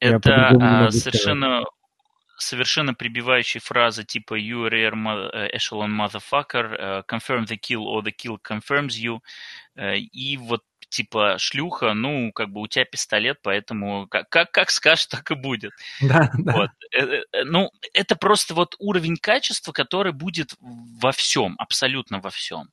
Это 0.00 0.48
а, 0.48 0.90
совершенно 0.90 1.62
совершенно 2.38 2.94
прибивающие 2.94 3.60
фразы 3.60 4.04
типа 4.04 4.38
«You 4.38 4.68
rear 4.68 4.94
э, 5.32 5.56
echelon 5.56 5.90
motherfucker», 5.90 6.76
э, 6.76 7.02
«Confirm 7.08 7.46
the 7.46 7.58
kill» 7.58 7.84
or 7.84 8.02
«The 8.02 8.12
kill 8.12 8.38
confirms 8.42 8.98
you», 9.00 9.20
э, 9.76 9.98
и 9.98 10.36
вот 10.36 10.62
типа 10.88 11.36
шлюха, 11.38 11.92
ну, 11.94 12.30
как 12.32 12.50
бы 12.50 12.60
у 12.60 12.66
тебя 12.68 12.84
пистолет, 12.84 13.38
поэтому 13.42 14.06
как, 14.08 14.28
как, 14.28 14.52
как 14.52 14.70
скажешь, 14.70 15.06
так 15.10 15.30
и 15.30 15.34
будет. 15.34 15.72
Да, 16.00 16.30
да. 16.38 16.52
Вот. 16.52 16.70
Ну, 17.44 17.70
это 17.92 18.16
просто 18.16 18.54
вот 18.54 18.76
уровень 18.78 19.16
качества, 19.16 19.72
который 19.72 20.12
будет 20.12 20.54
во 20.60 21.12
всем, 21.12 21.56
абсолютно 21.58 22.20
во 22.20 22.30
всем. 22.30 22.68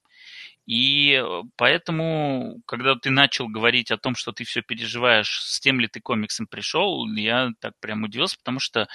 И 0.67 1.21
поэтому, 1.57 2.61
когда 2.65 2.95
ты 2.95 3.09
начал 3.09 3.47
говорить 3.47 3.91
о 3.91 3.97
том, 3.97 4.15
что 4.15 4.31
ты 4.31 4.43
все 4.43 4.61
переживаешь, 4.61 5.41
с 5.41 5.59
тем 5.59 5.79
ли 5.79 5.87
ты 5.87 5.99
комиксом 5.99 6.45
пришел, 6.47 7.11
я 7.13 7.49
так 7.59 7.73
прям 7.79 8.03
удивился, 8.03 8.37
потому 8.37 8.59
что 8.59 8.87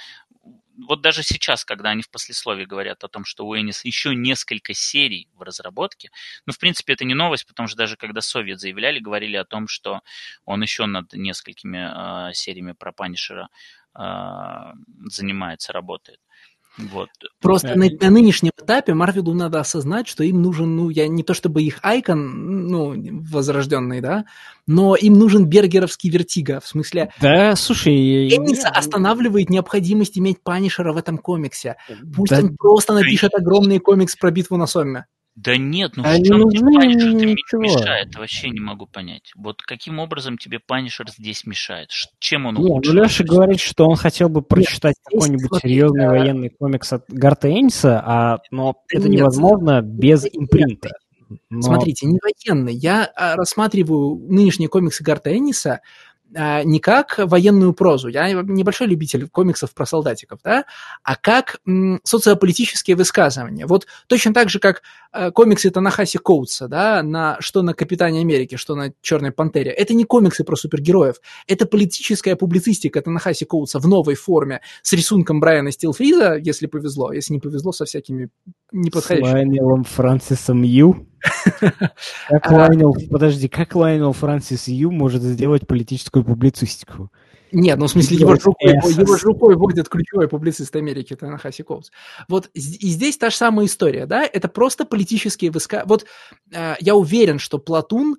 вот 0.77 1.01
даже 1.01 1.23
сейчас, 1.23 1.65
когда 1.65 1.89
они 1.89 2.03
в 2.03 2.09
послесловии 2.09 2.65
говорят 2.65 3.03
о 3.03 3.07
том, 3.07 3.25
что 3.25 3.45
у 3.45 3.55
Энис 3.57 3.83
еще 3.85 4.15
несколько 4.15 4.73
серий 4.73 5.27
в 5.33 5.41
разработке, 5.41 6.11
ну, 6.45 6.53
в 6.53 6.59
принципе, 6.59 6.93
это 6.93 7.05
не 7.05 7.13
новость, 7.13 7.47
потому 7.47 7.67
что 7.67 7.77
даже 7.77 7.97
когда 7.97 8.21
Совет 8.21 8.59
заявляли, 8.59 8.99
говорили 8.99 9.37
о 9.37 9.45
том, 9.45 9.67
что 9.67 10.01
он 10.45 10.61
еще 10.61 10.85
над 10.85 11.13
несколькими 11.13 12.29
э, 12.29 12.33
сериями 12.33 12.73
про 12.73 12.91
Панишера 12.91 13.49
э, 13.95 14.73
занимается, 15.09 15.73
работает. 15.73 16.19
Вот. 16.77 17.09
Просто 17.41 17.75
на, 17.75 17.87
на 17.89 18.09
нынешнем 18.09 18.51
этапе 18.55 18.93
Марвелу 18.93 19.33
надо 19.33 19.59
осознать, 19.59 20.07
что 20.07 20.23
им 20.23 20.41
нужен, 20.41 20.75
ну, 20.75 20.89
я 20.89 21.07
не 21.07 21.23
то 21.23 21.33
чтобы 21.33 21.63
их 21.63 21.79
Icon, 21.81 22.67
ну, 22.67 22.93
возрожденный, 23.31 23.99
да, 23.99 24.25
но 24.67 24.95
им 24.95 25.13
нужен 25.13 25.45
бергеровский 25.45 26.09
Vertigo, 26.09 26.59
в 26.59 26.67
смысле... 26.67 27.11
Да, 27.19 27.55
слушай... 27.55 28.29
Энниса 28.29 28.69
останавливает 28.69 29.49
необходимость 29.49 30.17
иметь 30.19 30.41
Панишера 30.43 30.93
в 30.93 30.97
этом 30.97 31.17
комиксе. 31.17 31.77
Пусть 32.15 32.31
да. 32.31 32.39
он 32.39 32.55
просто 32.55 32.93
напишет 32.93 33.33
огромный 33.33 33.79
комикс 33.79 34.15
про 34.15 34.29
битву 34.29 34.57
на 34.57 34.67
Сомме. 34.67 35.05
Да 35.37 35.55
нет, 35.55 35.91
ну 35.95 36.03
а 36.03 36.17
в 36.17 36.23
чем 36.23 36.49
тебе 36.49 36.79
Панишер 36.79 37.13
ничего. 37.13 37.61
мешает? 37.61 38.15
Вообще 38.15 38.49
не 38.49 38.59
могу 38.59 38.87
понять. 38.87 39.31
Вот 39.35 39.61
каким 39.61 39.99
образом 39.99 40.39
тебе 40.39 40.57
Панишер 40.57 41.11
здесь 41.11 41.45
мешает? 41.45 41.91
Чем 42.17 42.47
он 42.47 42.55
Нет, 42.55 42.83
ну 42.83 42.93
Леша 42.93 43.23
говорит, 43.23 43.59
что 43.59 43.85
он 43.85 43.95
хотел 43.97 44.29
бы 44.29 44.41
прочитать 44.41 44.95
какой-нибудь 45.03 45.61
серьезный 45.61 46.05
да. 46.05 46.09
военный 46.09 46.49
комикс 46.49 46.91
от 46.91 47.05
Гарта 47.09 47.51
Энниса, 47.51 48.01
а, 48.03 48.39
но 48.49 48.73
да 48.73 48.97
это 48.97 49.09
нет, 49.09 49.19
невозможно 49.19 49.83
без 49.83 50.25
импринта. 50.25 50.89
Но... 51.49 51.61
Смотрите, 51.61 52.07
не 52.07 52.19
военный. 52.19 52.73
Я 52.73 53.05
а, 53.15 53.35
рассматриваю 53.35 54.15
нынешние 54.15 54.69
комиксы 54.69 55.03
Гарта 55.03 55.37
Энниса 55.37 55.73
а, 55.73 55.81
не 56.33 56.79
как 56.79 57.17
военную 57.17 57.73
прозу, 57.73 58.09
я 58.09 58.31
небольшой 58.31 58.87
любитель 58.87 59.27
комиксов 59.29 59.73
про 59.73 59.85
солдатиков, 59.85 60.39
да, 60.43 60.65
а 61.03 61.15
как 61.15 61.59
социополитические 62.03 62.95
высказывания. 62.95 63.65
Вот 63.65 63.87
точно 64.07 64.33
так 64.33 64.49
же, 64.49 64.59
как 64.59 64.81
э, 65.13 65.31
комиксы 65.31 65.69
Танахаси 65.69 66.17
Коутса, 66.17 66.67
да, 66.67 67.01
на, 67.01 67.37
что 67.39 67.61
на 67.61 67.73
Капитане 67.73 68.21
Америки, 68.21 68.55
что 68.55 68.75
на 68.75 68.93
Черной 69.01 69.31
Пантере. 69.31 69.71
Это 69.71 69.93
не 69.93 70.03
комиксы 70.03 70.43
про 70.43 70.55
супергероев, 70.55 71.15
это 71.47 71.65
политическая 71.65 72.35
публицистика 72.35 73.01
Танахаси 73.01 73.45
Коутса 73.45 73.79
в 73.79 73.87
новой 73.87 74.15
форме 74.15 74.61
с 74.81 74.93
рисунком 74.93 75.39
Брайана 75.39 75.71
Стилфриза, 75.71 76.35
если 76.35 76.67
повезло, 76.67 77.13
если 77.13 77.33
не 77.33 77.39
повезло, 77.39 77.71
со 77.71 77.85
всякими 77.85 78.29
неподходящими. 78.71 79.29
С 79.29 79.33
Лайнелом 79.33 79.83
Франсисом 79.83 80.61
Ю. 80.63 81.07
Как 82.29 82.51
Лайнел, 82.51 82.95
подожди, 83.09 83.47
как 83.47 83.75
Лайнел 83.75 84.13
Франсис 84.13 84.67
Ю 84.67 84.91
может 84.91 85.21
сделать 85.23 85.65
политическую 85.67 86.23
публицистику? 86.23 87.11
Нет, 87.51 87.79
ну 87.79 87.87
в 87.87 87.89
смысле 87.89 88.17
его 88.17 88.35
же 88.35 88.41
рукой, 88.43 88.71
его 88.71 89.17
же 89.17 89.25
рукой 89.25 89.55
водит 89.55 89.87
ключевой 89.89 90.27
публицист 90.27 90.75
Америки 90.75 91.15
Танахаси 91.15 91.63
Коутс. 91.63 91.91
Вот 92.27 92.49
и 92.53 92.59
здесь 92.59 93.17
та 93.17 93.29
же 93.29 93.35
самая 93.35 93.65
история, 93.67 94.05
да, 94.05 94.23
это 94.23 94.47
просто 94.47 94.85
политические 94.85 95.51
высказывания. 95.51 95.89
Вот 95.89 96.05
э, 96.53 96.75
я 96.79 96.95
уверен, 96.95 97.39
что 97.39 97.57
Платун 97.57 98.17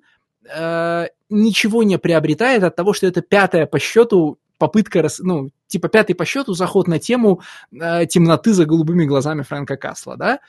э, 0.51 1.07
ничего 1.29 1.83
не 1.83 1.99
приобретает 1.99 2.63
от 2.63 2.75
того, 2.75 2.93
что 2.93 3.05
это 3.07 3.21
пятая 3.21 3.65
по 3.65 3.79
счету 3.79 4.39
попытка, 4.59 5.07
ну, 5.19 5.49
типа 5.67 5.87
пятый 5.87 6.13
по 6.13 6.25
счету 6.25 6.53
заход 6.53 6.87
на 6.87 6.99
тему 6.99 7.41
э, 7.71 8.05
темноты 8.05 8.53
за 8.53 8.65
голубыми 8.65 9.05
глазами 9.05 9.41
Фрэнка 9.41 9.77
Касла, 9.77 10.15
да. 10.15 10.39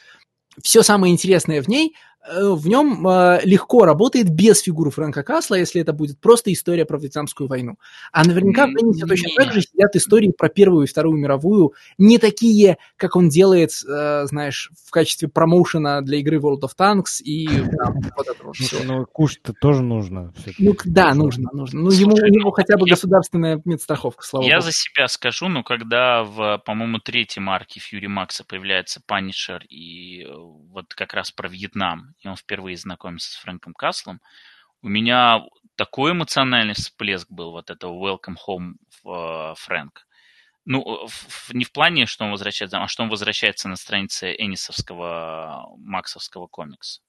Все 0.63 0.83
самое 0.83 1.15
интересное 1.15 1.63
в 1.63 1.69
ней– 1.69 1.97
в 2.29 2.69
нем 2.69 3.07
э, 3.09 3.41
легко 3.45 3.85
работает 3.85 4.29
без 4.29 4.61
фигуры 4.61 4.91
Фрэнка 4.91 5.23
Касла, 5.23 5.57
если 5.57 5.81
это 5.81 5.93
будет 5.93 6.21
просто 6.21 6.53
история 6.53 6.85
про 6.85 6.99
Вьетнамскую 6.99 7.49
войну. 7.49 7.77
А 8.13 8.25
наверняка 8.25 8.67
в 8.67 8.71
Венесе 8.71 9.07
точно 9.07 9.31
так 9.37 9.53
же 9.53 9.63
сидят 9.63 9.97
истории 9.97 10.31
про 10.31 10.49
Первую 10.49 10.85
и 10.85 10.89
Вторую 10.89 11.19
мировую, 11.19 11.75
не 11.99 12.19
такие, 12.19 12.79
как 12.97 13.17
он 13.17 13.29
делает, 13.29 13.71
э, 13.89 14.27
знаешь, 14.27 14.71
в 14.87 14.91
качестве 14.91 15.29
промоушена 15.29 16.03
для 16.03 16.19
игры 16.19 16.39
World 16.39 16.61
of 16.61 16.73
Tanks 16.79 17.23
и 17.23 17.47
там, 17.49 17.95
вот 18.17 18.29
этого 18.29 18.53
всего. 18.53 18.85
Ну, 18.85 19.07
кушать-то 19.07 19.55
тоже 19.59 19.83
нужно. 19.83 20.33
Ну, 20.59 20.77
да, 20.85 21.15
нужно, 21.15 21.51
нужно. 21.53 21.81
Ну, 21.81 21.91
ему, 21.91 22.13
у 22.13 22.27
него 22.27 22.51
хотя 22.51 22.77
бы 22.77 22.87
государственная 22.87 23.61
медстраховка, 23.65 24.25
слава 24.25 24.45
Я 24.45 24.61
за 24.61 24.73
себя 24.73 25.09
скажу, 25.09 25.49
но 25.49 25.63
когда 25.63 26.23
в, 26.23 26.63
по-моему, 26.67 26.99
третьей 26.99 27.43
марке 27.43 27.81
Фьюри 27.81 28.09
Макса 28.09 28.45
появляется 28.45 29.01
Панишер 29.07 29.65
и 29.69 30.27
вот 30.71 30.95
как 30.95 31.15
раз 31.15 31.31
про 31.31 31.49
Вьетнам, 31.49 32.10
и 32.19 32.29
он 32.29 32.37
впервые 32.37 32.77
знакомится 32.77 33.33
с 33.33 33.37
Фрэнком 33.37 33.75
Каслом, 33.75 34.21
у 34.83 34.89
меня 34.89 35.43
такой 35.77 36.13
эмоциональный 36.13 36.75
всплеск 36.75 37.31
был 37.31 37.53
вот 37.53 37.71
этого 37.71 37.93
Welcome 37.93 38.37
Home 38.47 38.73
э, 39.07 39.55
Фрэнк. 39.57 40.07
Ну, 40.67 41.07
в, 41.07 41.55
не 41.55 41.65
в 41.65 41.73
плане, 41.73 42.07
что 42.07 42.25
он 42.25 42.31
возвращается, 42.31 42.83
а 42.83 42.89
что 42.89 43.03
он 43.03 43.09
возвращается 43.09 43.69
на 43.69 43.77
странице 43.77 44.35
Энисовского, 44.37 45.75
Максовского 45.79 46.47
комикса. 46.47 47.01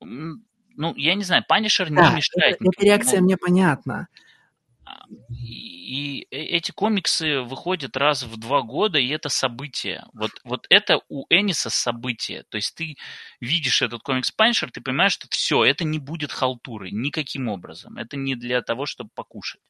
Ну, 0.00 0.94
я 0.96 1.14
не 1.14 1.24
знаю, 1.24 1.44
Панишер 1.46 1.90
не 1.90 1.96
да, 1.96 2.10
мешает. 2.14 2.56
Это, 2.56 2.64
эта 2.64 2.84
реакция 2.84 3.20
мне 3.20 3.36
понятна. 3.36 4.08
И 5.28 6.26
эти 6.30 6.72
комиксы 6.72 7.40
выходят 7.40 7.96
раз 7.96 8.22
в 8.22 8.36
два 8.38 8.62
года, 8.62 8.98
и 8.98 9.08
это 9.08 9.28
событие. 9.28 10.04
Вот, 10.12 10.32
вот 10.44 10.66
это 10.70 11.00
у 11.08 11.26
Эниса 11.30 11.70
событие. 11.70 12.44
То 12.48 12.56
есть 12.56 12.74
ты 12.74 12.96
видишь 13.40 13.82
этот 13.82 14.02
комикс 14.02 14.30
Паншер, 14.30 14.70
ты 14.70 14.80
понимаешь, 14.80 15.12
что 15.12 15.28
все, 15.30 15.64
это 15.64 15.84
не 15.84 15.98
будет 15.98 16.32
халтуры 16.32 16.90
никаким 16.90 17.48
образом. 17.48 17.96
Это 17.96 18.16
не 18.16 18.34
для 18.34 18.62
того, 18.62 18.86
чтобы 18.86 19.10
покушать. 19.14 19.60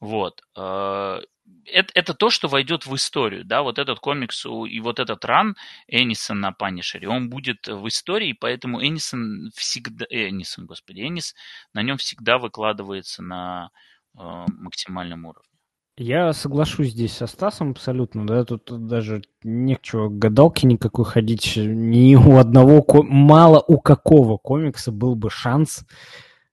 Вот. 0.00 0.42
Э, 0.56 1.20
это, 1.64 1.90
это 1.94 2.14
то, 2.14 2.30
что 2.30 2.48
войдет 2.48 2.86
в 2.86 2.94
историю, 2.94 3.44
да, 3.44 3.62
вот 3.62 3.78
этот 3.78 3.98
комикс 4.00 4.44
и 4.44 4.80
вот 4.80 4.98
этот 4.98 5.24
ран 5.24 5.56
Энисон 5.88 6.40
на 6.40 6.52
Панишере, 6.52 7.08
он 7.08 7.30
будет 7.30 7.66
в 7.66 7.86
истории, 7.88 8.32
поэтому 8.32 8.84
Энисон 8.84 9.50
всегда, 9.54 10.06
Энисон, 10.10 10.66
господи, 10.66 11.00
Энис 11.00 11.34
на 11.72 11.82
нем 11.82 11.96
всегда 11.98 12.38
выкладывается 12.38 13.22
на 13.22 13.70
Э, 13.70 13.95
максимальном 14.16 15.26
уровне. 15.26 15.46
Я 15.98 16.34
соглашусь 16.34 16.90
здесь 16.90 17.14
со 17.14 17.26
Стасом 17.26 17.70
абсолютно, 17.70 18.26
да, 18.26 18.44
тут 18.44 18.86
даже 18.86 19.22
не 19.42 19.76
к 19.76 19.80
чего 19.80 20.10
гадалки 20.10 20.66
никакой 20.66 21.06
ходить, 21.06 21.54
ни 21.56 22.14
у 22.14 22.36
одного, 22.36 22.84
мало 23.04 23.64
у 23.66 23.80
какого 23.80 24.36
комикса 24.36 24.92
был 24.92 25.14
бы 25.14 25.30
шанс 25.30 25.86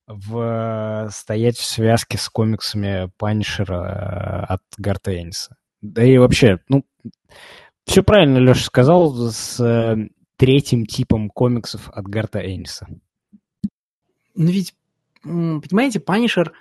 в, 0.07 1.09
стоять 1.11 1.57
в 1.57 1.65
связке 1.65 2.17
с 2.17 2.29
комиксами 2.29 3.11
Панишера 3.17 4.45
э, 4.49 4.53
от 4.53 4.61
Гарта 4.77 5.13
Энниса. 5.21 5.57
Да 5.81 6.05
и 6.05 6.17
вообще, 6.17 6.59
ну, 6.69 6.85
все 7.85 8.01
правильно 8.01 8.37
Леша 8.37 8.63
сказал 8.63 9.13
с 9.13 9.59
э, 9.59 10.07
третьим 10.37 10.85
типом 10.85 11.29
комиксов 11.29 11.89
от 11.89 12.05
Гарта 12.05 12.39
Энниса. 12.39 12.87
но 14.35 14.51
ведь, 14.51 14.73
понимаете, 15.21 15.99
Панишер 15.99 16.53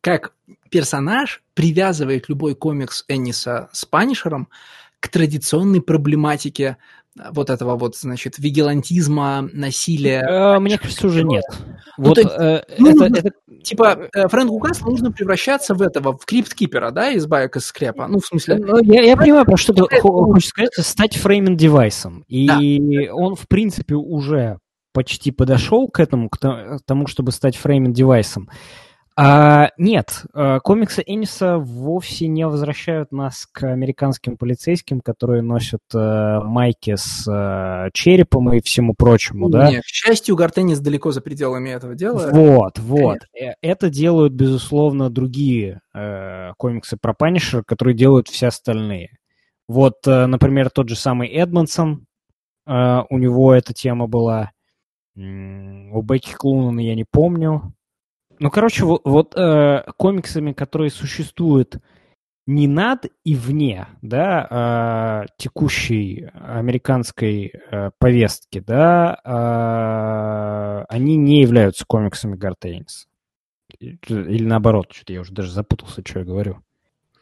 как 0.00 0.32
персонаж 0.70 1.42
привязывает 1.54 2.28
любой 2.28 2.54
комикс 2.54 3.04
Энниса 3.08 3.68
с 3.72 3.84
Панишером 3.84 4.48
к 5.00 5.08
традиционной 5.08 5.80
проблематике 5.80 6.76
вот 7.32 7.50
этого 7.50 7.76
вот, 7.76 7.96
значит, 7.96 8.38
вигилантизма, 8.38 9.48
насилия. 9.52 10.20
Э, 10.20 10.58
мне 10.60 10.78
кажется, 10.78 11.06
уже 11.06 11.24
нет. 11.24 11.44
Ну, 11.96 12.08
вот, 12.08 12.18
э, 12.18 12.64
ну, 12.78 13.04
это, 13.04 13.18
это... 13.18 13.30
Типа, 13.62 14.08
э, 14.14 14.28
Фрэнку 14.28 14.58
Каслу 14.60 14.90
нужно 14.90 15.10
превращаться 15.10 15.74
в 15.74 15.82
этого, 15.82 16.16
в 16.16 16.24
Crypt 16.24 16.49
Keeper 16.49 16.80
а, 16.80 16.90
да, 16.90 17.10
из 17.10 17.26
баек 17.26 17.56
из 17.56 17.66
склепа. 17.66 18.06
Ну, 18.06 18.20
в 18.20 18.26
смысле... 18.26 18.56
Ну, 18.56 18.78
я, 18.82 19.02
я 19.02 19.16
понимаю, 19.16 19.44
про 19.44 19.56
что 19.56 19.72
ты 19.72 19.82
хочешь 20.00 20.48
сказать, 20.48 20.74
стать 20.74 21.16
framing 21.16 21.63
device 21.63 22.04
ом. 22.04 22.24
И 22.28 22.46
да. 22.46 23.14
он, 23.14 23.34
в 23.34 23.48
принципе, 23.48 23.94
уже 23.94 24.58
почти 24.92 25.30
подошел 25.30 25.88
к 25.88 26.00
этому, 26.00 26.28
к 26.28 26.38
тому, 26.84 27.06
чтобы 27.06 27.32
стать 27.32 27.56
framing 27.56 27.96
device 27.96 28.31
ом. 28.31 28.48
А, 29.20 29.72
нет, 29.78 30.26
э, 30.32 30.60
комиксы 30.62 31.02
Энниса 31.04 31.58
вовсе 31.58 32.28
не 32.28 32.46
возвращают 32.46 33.10
нас 33.10 33.48
к 33.50 33.64
американским 33.64 34.36
полицейским, 34.36 35.00
которые 35.00 35.42
носят 35.42 35.80
э, 35.92 36.38
майки 36.44 36.94
с 36.94 37.26
э, 37.28 37.90
черепом 37.92 38.52
и 38.52 38.60
всему 38.60 38.94
прочему, 38.94 39.48
да? 39.48 39.72
Нет, 39.72 39.82
к 39.82 39.88
счастью, 39.88 40.36
Гарт 40.36 40.55
Эннис 40.55 40.78
далеко 40.78 41.10
за 41.10 41.20
пределами 41.20 41.70
этого 41.70 41.96
дела. 41.96 42.30
Вот, 42.30 42.78
вот. 42.78 43.18
Конечно. 43.32 43.50
Э, 43.50 43.54
это 43.60 43.90
делают, 43.90 44.34
безусловно, 44.34 45.10
другие 45.10 45.80
э, 45.94 46.52
комиксы 46.56 46.96
про 46.96 47.12
Панишер, 47.12 47.64
которые 47.64 47.96
делают 47.96 48.28
все 48.28 48.46
остальные. 48.46 49.18
Вот, 49.66 49.94
э, 50.06 50.26
например, 50.26 50.70
тот 50.70 50.88
же 50.88 50.94
самый 50.94 51.28
Эдмонсон, 51.28 52.06
э, 52.68 53.00
у 53.10 53.18
него 53.18 53.52
эта 53.52 53.74
тема 53.74 54.06
была. 54.06 54.52
У 55.16 56.02
Бекки 56.02 56.34
Клунана 56.34 56.78
я 56.78 56.94
не 56.94 57.04
помню. 57.04 57.74
Ну, 58.40 58.50
короче, 58.50 58.84
вот, 58.84 59.02
вот 59.04 59.34
э, 59.36 59.82
комиксами, 59.96 60.52
которые 60.52 60.90
существуют 60.90 61.78
не 62.46 62.66
над 62.66 63.06
и 63.24 63.34
вне, 63.34 63.88
да, 64.00 65.26
э, 65.26 65.26
текущей 65.36 66.30
американской 66.32 67.52
э, 67.52 67.90
повестки, 67.98 68.60
да, 68.60 69.20
э, 69.22 70.84
они 70.88 71.16
не 71.16 71.42
являются 71.42 71.84
комиксами 71.86 72.36
Гартейнс. 72.36 73.06
Или 73.78 74.44
наоборот, 74.44 74.86
что-то 74.92 75.12
я 75.12 75.20
уже 75.20 75.32
даже 75.32 75.52
запутался, 75.52 76.02
что 76.04 76.20
я 76.20 76.24
говорю. 76.24 76.62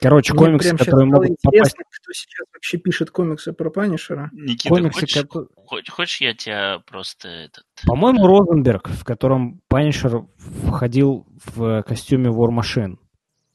Короче, 0.01 0.35
Мне 0.35 0.45
комиксы, 0.45 0.69
прям 0.69 0.79
которые 0.79 1.07
могут 1.07 1.31
интересно, 1.31 1.49
попасть... 1.51 1.77
кто 2.03 2.13
сейчас 2.13 2.47
вообще 2.53 2.79
пишет 2.79 3.11
комиксы 3.11 3.53
про 3.53 3.71
Панишера. 3.71 4.31
Никита, 4.33 4.69
комиксы, 4.69 5.01
хочешь, 5.01 5.25
как... 5.29 5.91
хочешь, 5.91 6.21
я 6.21 6.35
тебя 6.35 6.83
просто... 6.87 7.29
Этот... 7.29 7.65
По-моему, 7.87 8.27
Розенберг, 8.27 8.89
в 8.89 9.05
котором 9.05 9.61
Панишер 9.69 10.27
входил 10.37 11.27
в 11.45 11.83
костюме 11.83 12.29
War 12.29 12.51
Machine. 12.51 12.99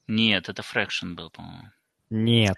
Нет, 0.07 0.49
это 0.49 0.63
Фрэкшн 0.63 1.13
был, 1.13 1.29
по-моему. 1.29 1.69
Нет. 2.09 2.57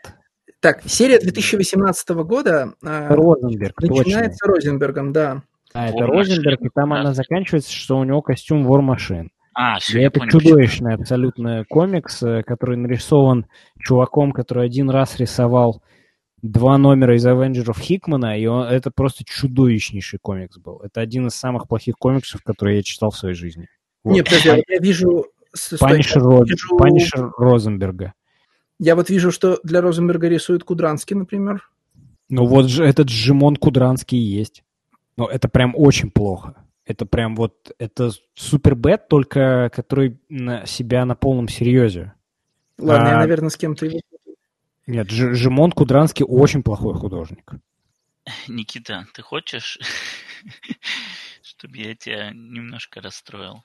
Так, 0.60 0.82
серия 0.86 1.20
2018 1.20 2.10
года 2.10 2.74
а, 2.82 3.10
Розенберг, 3.10 3.82
начинается 3.82 4.45
точно. 4.45 4.56
Розенбергом, 4.56 5.12
да. 5.12 5.44
А, 5.74 5.90
это 5.90 5.98
War 5.98 6.08
Розенберг, 6.08 6.62
Machine, 6.62 6.68
и 6.68 6.70
там 6.74 6.90
да. 6.92 7.02
она 7.02 7.14
заканчивается, 7.14 7.72
что 7.72 7.98
у 7.98 8.03
него 8.06 8.22
костюм 8.22 8.66
War 8.66 8.82
Machine. 8.82 9.28
А, 9.53 9.80
все, 9.80 9.99
и 9.99 10.03
это 10.03 10.19
понял, 10.19 10.32
чудовищный 10.32 10.95
абсолютно 10.95 11.65
комикс, 11.69 12.23
э, 12.23 12.43
который 12.43 12.77
нарисован 12.77 13.45
чуваком, 13.80 14.32
который 14.32 14.65
один 14.65 14.90
раз 14.90 15.17
рисовал 15.17 15.83
два 16.41 16.77
номера 16.77 17.15
из 17.15 17.25
Avenger 17.25 17.67
ов 17.67 17.80
Хикмана, 17.80 18.38
и 18.38 18.45
он, 18.45 18.65
это 18.65 18.91
просто 18.91 19.23
чудовищнейший 19.23 20.19
комикс 20.19 20.57
был. 20.57 20.80
Это 20.83 21.01
один 21.01 21.27
из 21.27 21.35
самых 21.35 21.67
плохих 21.67 21.95
комиксов, 21.95 22.43
которые 22.43 22.77
я 22.77 22.83
читал 22.83 23.11
в 23.11 23.17
своей 23.17 23.35
жизни. 23.35 23.69
Вот. 24.03 24.14
Нет, 24.14 24.25
подожди, 24.25 24.64
я 24.67 24.80
вижу... 24.80 25.25
Панишер, 25.80 26.22
вижу... 26.43 26.77
Панишер 26.77 27.32
Розенберга. 27.38 28.14
Я 28.80 28.95
вот 28.95 29.09
вижу, 29.09 29.32
что 29.32 29.59
для 29.64 29.82
Розенберга 29.82 30.27
рисует 30.27 30.64
Кудранский, 30.64 31.15
например. 31.15 31.69
Ну 32.30 32.45
вот 32.45 32.67
же 32.67 32.83
этот 32.83 33.09
Шимон 33.09 33.56
Кудранский 33.56 34.17
есть. 34.17 34.64
Но 35.15 35.27
это 35.27 35.48
прям 35.48 35.73
очень 35.75 36.09
плохо. 36.09 36.56
Это 36.86 37.06
прям 37.06 37.36
вот, 37.36 37.72
это 37.80 38.12
супер 38.36 38.76
бэт, 38.76 39.08
только 39.08 39.72
который 39.74 40.20
на 40.30 40.66
себя 40.66 41.06
на 41.06 41.16
полном 41.16 41.48
серьезе. 41.48 42.14
Ладно, 42.78 43.08
а, 43.08 43.12
я, 43.12 43.18
наверное, 43.20 43.50
с 43.50 43.58
кем-то 43.58 43.86
его... 43.86 44.00
Нет, 44.86 45.10
Ж, 45.10 45.34
Жимон 45.34 45.72
Кудранский 45.72 46.26
очень 46.28 46.62
плохой 46.62 46.95
художник. 46.95 47.53
Никита, 48.48 49.08
ты 49.14 49.22
хочешь, 49.22 49.80
чтобы 51.42 51.78
я 51.78 51.95
тебя 51.95 52.32
немножко 52.32 53.02
расстроил? 53.02 53.64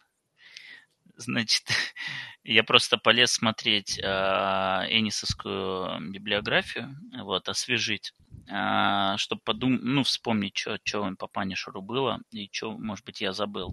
Значит, 1.17 1.65
я 2.45 2.63
просто 2.63 2.99
полез 2.99 3.33
смотреть 3.33 3.99
э, 3.99 4.05
Энисовскую 4.05 6.11
библиографию, 6.11 6.97
вот, 7.23 7.49
освежить, 7.49 8.13
чтобы 8.49 9.43
подумать, 9.45 9.81
ну, 9.83 10.03
вспомнить, 10.05 10.57
что 10.57 11.03
он 11.03 11.17
по 11.17 11.27
Панишеру 11.27 11.83
было 11.83 12.21
и 12.31 12.49
что, 12.51 12.73
может 12.73 13.05
быть, 13.05 13.21
я 13.21 13.33
забыл. 13.33 13.73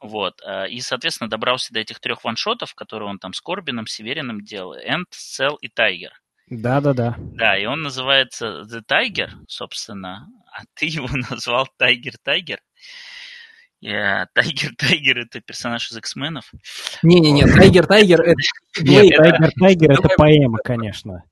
Вот. 0.00 0.40
Э, 0.46 0.68
и, 0.68 0.80
соответственно, 0.80 1.28
добрался 1.28 1.74
до 1.74 1.80
этих 1.80 2.00
трех 2.00 2.24
ваншотов, 2.24 2.74
которые 2.74 3.10
он 3.10 3.18
там 3.18 3.32
с 3.32 3.40
Корбином, 3.40 3.86
Севериным 3.86 4.40
делал. 4.40 4.74
Энд, 4.74 5.08
Cell 5.12 5.56
и 5.60 5.68
Тайгер. 5.68 6.12
Да-да-да. 6.48 7.16
Да, 7.18 7.58
и 7.58 7.66
он 7.66 7.82
называется 7.82 8.64
The 8.70 8.82
Tiger, 8.86 9.30
собственно, 9.48 10.28
а 10.52 10.62
ты 10.74 10.86
его 10.86 11.08
назвал 11.30 11.68
Тайгер 11.76 12.14
Тайгер. 12.22 12.60
Yeah, 13.82 14.24
Тайгер 14.32 14.74
Тайгер 14.76 15.18
это 15.18 15.40
персонаж 15.40 15.90
из 15.90 15.98
X-менов. 15.98 16.50
Не-не-не, 17.02 17.44
Тайгер 17.44 17.86
Тайгер 17.86 18.20
это... 18.22 18.34
Tyger 18.74 19.50
Tiger 19.60 19.90
это 19.92 20.08
поэма, 20.16 20.58
конечно. 20.64 21.24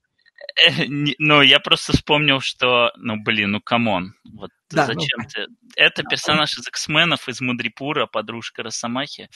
Но 1.19 1.41
я 1.41 1.59
просто 1.59 1.93
вспомнил, 1.93 2.39
что, 2.39 2.91
ну, 2.97 3.21
блин, 3.21 3.51
ну, 3.51 3.61
come 3.61 3.91
on. 3.91 4.13
Вот 4.23 4.51
да, 4.69 4.85
зачем 4.85 5.19
ну... 5.19 5.25
ты... 5.33 5.45
Это 5.75 6.03
персонаж 6.03 6.57
из 6.57 6.67
X-Men 6.67 7.05
ов, 7.05 7.27
из 7.27 7.41
Мадрипура, 7.41 8.05
подружка 8.05 8.63
Росомахи. 8.63 9.29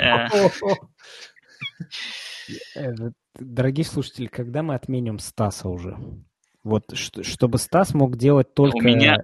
Э. 0.00 0.28
Э, 2.74 2.92
дорогие 3.38 3.84
слушатели, 3.84 4.26
когда 4.26 4.64
мы 4.64 4.74
отменим 4.74 5.20
Стаса 5.20 5.68
уже? 5.68 5.96
Вот, 6.64 6.84
чтобы 6.96 7.58
Стас 7.58 7.94
мог 7.94 8.16
делать 8.16 8.52
только... 8.52 8.76
У 8.76 8.80
меня, 8.80 9.18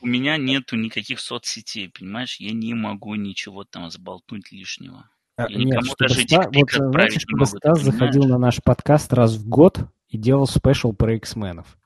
у 0.00 0.06
меня 0.06 0.38
нету 0.38 0.76
никаких 0.76 1.20
соцсетей, 1.20 1.90
понимаешь? 1.90 2.36
Я 2.40 2.52
не 2.52 2.72
могу 2.72 3.14
ничего 3.14 3.64
там 3.64 3.90
сболтнуть 3.90 4.50
лишнего. 4.52 5.10
А, 5.36 5.48
нет, 5.48 5.84
чтобы 5.84 5.96
даже 5.98 6.22
Ста... 6.22 6.50
вот, 6.50 6.70
знаете, 6.70 7.20
чтобы 7.20 7.44
Стас 7.44 7.82
заходил 7.82 8.24
на 8.24 8.38
наш 8.38 8.62
подкаст 8.62 9.12
раз 9.12 9.36
в 9.36 9.46
год 9.46 9.78
и 10.12 10.18
делал 10.18 10.46
спешл 10.46 10.92
про 10.92 11.14
X-менов. 11.16 11.76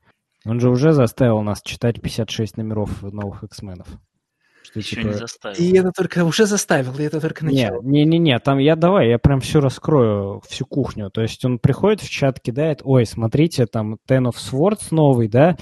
Он 0.45 0.61
же 0.61 0.69
уже 0.69 0.93
заставил 0.93 1.41
нас 1.43 1.63
читать 1.63 2.03
56 2.03 2.57
номеров 2.57 3.03
новых 3.03 3.45
X-менов. 3.45 3.87
Что, 4.63 4.81
Еще 4.81 4.97
типа... 4.97 5.07
не 5.07 5.13
заставил. 5.15 5.57
И 5.57 5.77
это 5.77 5.93
только 5.93 6.25
уже 6.25 6.45
заставил, 6.45 6.99
и 6.99 7.05
это 7.05 7.21
только 7.21 7.45
начало. 7.45 7.81
Не-не-не, 7.83 8.39
там 8.41 8.59
я 8.59 8.75
давай, 8.75 9.09
я 9.11 9.19
прям 9.19 9.41
все 9.41 9.61
раскрою, 9.61 10.43
всю 10.49 10.67
кухню. 10.67 11.09
То 11.11 11.23
есть 11.23 11.45
он 11.45 11.61
приходит 11.61 12.01
в 12.01 12.11
чат, 12.11 12.41
кидает, 12.41 12.81
ой, 12.83 13.07
смотрите, 13.07 13.67
там 13.67 13.99
Ten 14.09 14.29
of 14.29 14.35
Swords 14.35 14.89
новый, 14.91 15.29
да, 15.29 15.57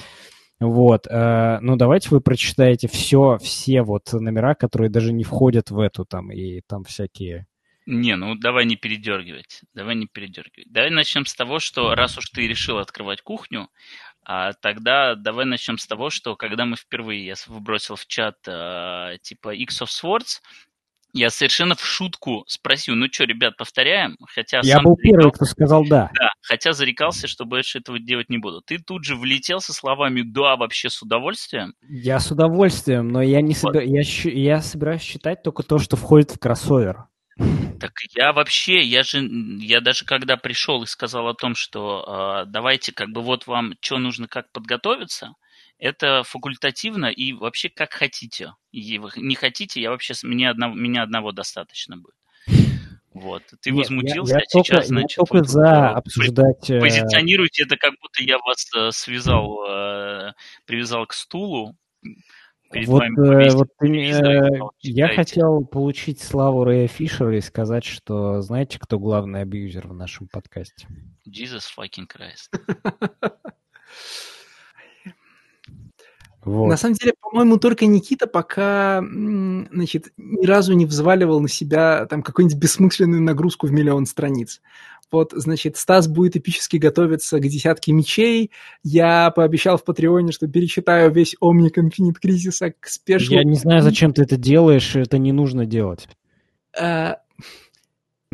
вот, 0.60 1.06
э, 1.06 1.58
ну 1.60 1.76
давайте 1.76 2.08
вы 2.10 2.20
прочитаете 2.20 2.88
все, 2.88 3.36
все 3.42 3.82
вот 3.82 4.10
номера, 4.12 4.54
которые 4.54 4.88
даже 4.88 5.12
не 5.12 5.24
входят 5.24 5.70
в 5.70 5.78
эту 5.78 6.06
там, 6.06 6.30
и 6.32 6.62
там 6.66 6.84
всякие... 6.84 7.46
Не, 7.86 8.16
ну 8.16 8.34
давай 8.34 8.64
не 8.64 8.76
передергивать, 8.76 9.60
давай 9.74 9.94
не 9.94 10.06
передергивать. 10.06 10.72
Давай 10.72 10.90
начнем 10.90 11.26
с 11.26 11.34
того, 11.34 11.58
что 11.58 11.94
раз 11.94 12.16
уж 12.16 12.30
ты 12.30 12.46
решил 12.48 12.78
открывать 12.78 13.20
кухню, 13.20 13.68
а 14.24 14.54
тогда 14.54 15.14
давай 15.14 15.44
начнем 15.44 15.76
с 15.76 15.86
того, 15.86 16.08
что 16.08 16.34
когда 16.34 16.64
мы 16.64 16.76
впервые, 16.76 17.26
я 17.26 17.34
выбросил 17.46 17.96
в 17.96 18.06
чат 18.06 18.36
э, 18.46 19.18
типа 19.22 19.54
X 19.54 19.82
of 19.82 19.88
Swords, 19.88 20.40
я 21.12 21.30
совершенно 21.30 21.76
в 21.76 21.84
шутку 21.84 22.44
спросил, 22.48 22.96
ну 22.96 23.06
что, 23.10 23.24
ребят, 23.24 23.56
повторяем? 23.56 24.16
Хотя 24.26 24.60
я 24.64 24.80
был 24.80 24.96
зарекал... 24.96 24.96
первый, 24.96 25.32
кто 25.32 25.44
сказал 25.44 25.84
да. 25.84 26.10
Да, 26.18 26.30
хотя 26.42 26.72
зарекался, 26.72 27.28
что 27.28 27.44
больше 27.44 27.78
этого 27.78 28.00
делать 28.00 28.30
не 28.30 28.38
буду. 28.38 28.62
Ты 28.62 28.78
тут 28.78 29.04
же 29.04 29.14
влетел 29.14 29.60
со 29.60 29.72
словами 29.72 30.22
«да, 30.22 30.56
вообще 30.56 30.90
с 30.90 31.00
удовольствием». 31.02 31.74
Я 31.88 32.18
с 32.18 32.32
удовольствием, 32.32 33.08
но 33.08 33.22
я, 33.22 33.42
не 33.42 33.54
вот. 33.54 33.74
собер... 33.74 33.82
я, 33.82 34.02
я 34.02 34.60
собираюсь 34.60 35.02
считать 35.02 35.44
только 35.44 35.62
то, 35.62 35.78
что 35.78 35.96
входит 35.96 36.32
в 36.32 36.38
кроссовер. 36.40 37.04
Так 37.80 37.92
я 38.14 38.32
вообще, 38.32 38.80
я 38.82 39.02
же, 39.02 39.20
я 39.58 39.80
даже 39.80 40.04
когда 40.04 40.36
пришел 40.36 40.82
и 40.82 40.86
сказал 40.86 41.28
о 41.28 41.34
том, 41.34 41.54
что 41.54 42.44
э, 42.46 42.50
давайте 42.50 42.92
как 42.92 43.10
бы 43.10 43.20
вот 43.20 43.46
вам 43.46 43.74
что 43.80 43.98
нужно, 43.98 44.28
как 44.28 44.50
подготовиться, 44.52 45.34
это 45.78 46.22
факультативно 46.22 47.06
и 47.06 47.32
вообще 47.32 47.68
как 47.68 47.92
хотите. 47.92 48.54
И 48.70 48.98
вы 48.98 49.10
не 49.16 49.34
хотите, 49.34 49.82
я 49.82 49.90
вообще 49.90 50.14
мне 50.22 50.48
одного, 50.48 50.74
меня 50.74 51.02
одного 51.02 51.32
достаточно 51.32 51.96
будет. 51.96 52.14
Вот. 53.12 53.42
Ты 53.60 53.70
Нет, 53.70 53.78
возмутился, 53.78 54.34
я, 54.34 54.38
я 54.38 54.44
а 54.44 54.48
сейчас, 54.48 54.66
только, 54.66 54.86
значит, 54.88 55.18
я 55.18 55.24
только 55.24 55.44
за 55.44 55.90
обсуждать... 55.90 56.70
Э, 56.70 56.80
позиционируйте 56.80 57.62
это, 57.62 57.76
как 57.76 57.92
будто 58.00 58.24
я 58.24 58.38
вас 58.38 58.66
э, 58.74 58.90
связал, 58.90 59.64
э, 59.68 60.32
привязал 60.66 61.06
к 61.06 61.12
стулу, 61.12 61.76
Перед 62.74 62.88
Вот, 62.88 62.98
вами 62.98 63.14
э, 63.14 63.32
повесить 63.32 63.54
вот 63.54 63.68
э, 63.82 64.68
я 64.80 65.08
хотел 65.08 65.64
получить 65.64 66.20
славу 66.20 66.64
Рэя 66.64 66.88
Фишера 66.88 67.36
и 67.36 67.40
сказать, 67.40 67.84
что 67.84 68.40
знаете, 68.40 68.80
кто 68.80 68.98
главный 68.98 69.42
абьюзер 69.42 69.86
в 69.86 69.94
нашем 69.94 70.26
подкасте? 70.26 70.88
Jesus 71.24 71.62
fucking 71.78 72.08
Christ. 72.08 72.50
Вот. 76.44 76.68
На 76.68 76.76
самом 76.76 76.94
деле, 76.94 77.14
по-моему, 77.20 77.58
только 77.58 77.86
Никита 77.86 78.26
пока, 78.26 79.02
значит, 79.02 80.12
ни 80.16 80.46
разу 80.46 80.74
не 80.74 80.86
взваливал 80.86 81.40
на 81.40 81.48
себя 81.48 82.06
там 82.06 82.22
какую-нибудь 82.22 82.58
бессмысленную 82.58 83.22
нагрузку 83.22 83.66
в 83.66 83.72
миллион 83.72 84.06
страниц. 84.06 84.60
Вот, 85.10 85.32
значит, 85.32 85.76
Стас 85.76 86.08
будет 86.08 86.36
эпически 86.36 86.76
готовиться 86.76 87.38
к 87.38 87.42
десятке 87.42 87.92
мечей. 87.92 88.50
Я 88.82 89.30
пообещал 89.30 89.76
в 89.76 89.84
Патреоне, 89.84 90.32
что 90.32 90.48
перечитаю 90.48 91.12
весь 91.12 91.36
Omnic 91.42 91.74
Infinite 91.76 92.16
Crisis 92.24 92.72
к 92.78 92.88
спешлу. 92.88 93.36
Я 93.36 93.44
не 93.44 93.54
знаю, 93.54 93.82
зачем 93.82 94.12
ты 94.12 94.22
это 94.22 94.36
делаешь, 94.36 94.96
это 94.96 95.18
не 95.18 95.32
нужно 95.32 95.66
делать. 95.66 96.08
Э, 96.78 97.14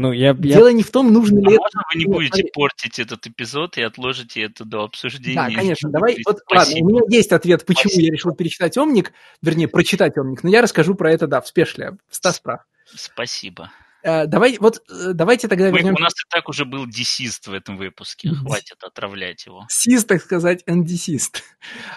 Ну, 0.00 0.12
я, 0.12 0.28
я- 0.28 0.32
Дело 0.34 0.72
не 0.72 0.82
в 0.82 0.90
том, 0.90 1.12
нужно 1.12 1.40
А 1.40 1.50
ли 1.50 1.54
это... 1.56 1.60
можно 1.60 1.82
вы 1.92 1.98
не 1.98 2.04
Нет, 2.06 2.12
будете 2.14 2.32
смотри. 2.36 2.50
портить 2.54 2.98
этот 2.98 3.26
эпизод 3.26 3.76
и 3.76 3.82
отложите 3.82 4.40
это 4.40 4.64
до 4.64 4.84
обсуждения? 4.84 5.34
Да, 5.36 5.50
конечно. 5.54 5.90
Давай, 5.90 6.16
вот, 6.24 6.38
ладно, 6.50 6.64
Спасибо. 6.64 6.86
у 6.86 6.88
меня 6.88 7.00
есть 7.10 7.32
ответ, 7.32 7.66
почему 7.66 7.90
Спасибо. 7.90 8.06
я 8.06 8.12
решил 8.12 8.32
перечитать 8.34 8.78
Омник, 8.78 9.12
вернее, 9.42 9.68
прочитать 9.68 10.16
Омник, 10.16 10.42
но 10.42 10.48
я 10.48 10.62
расскажу 10.62 10.94
про 10.94 11.12
это, 11.12 11.26
да, 11.26 11.42
в 11.42 11.46
спешле. 11.48 11.98
Стас 12.08 12.40
прав. 12.40 12.60
Спасибо. 12.86 13.70
Э, 14.02 14.24
давай, 14.24 14.56
вот, 14.58 14.78
э, 14.90 15.12
давайте 15.12 15.48
тогда 15.48 15.70
Мы- 15.70 15.76
вернемся 15.76 16.00
у 16.00 16.02
нас 16.04 16.14
и 16.14 16.24
так 16.30 16.48
уже 16.48 16.64
был 16.64 16.86
десист 16.86 17.46
в 17.48 17.52
этом 17.52 17.76
выпуске. 17.76 18.30
Хватит 18.30 18.82
отравлять 18.82 19.44
его. 19.44 19.66
сист, 19.68 20.06
так 20.08 20.22
сказать, 20.22 20.62
андисист. 20.66 21.42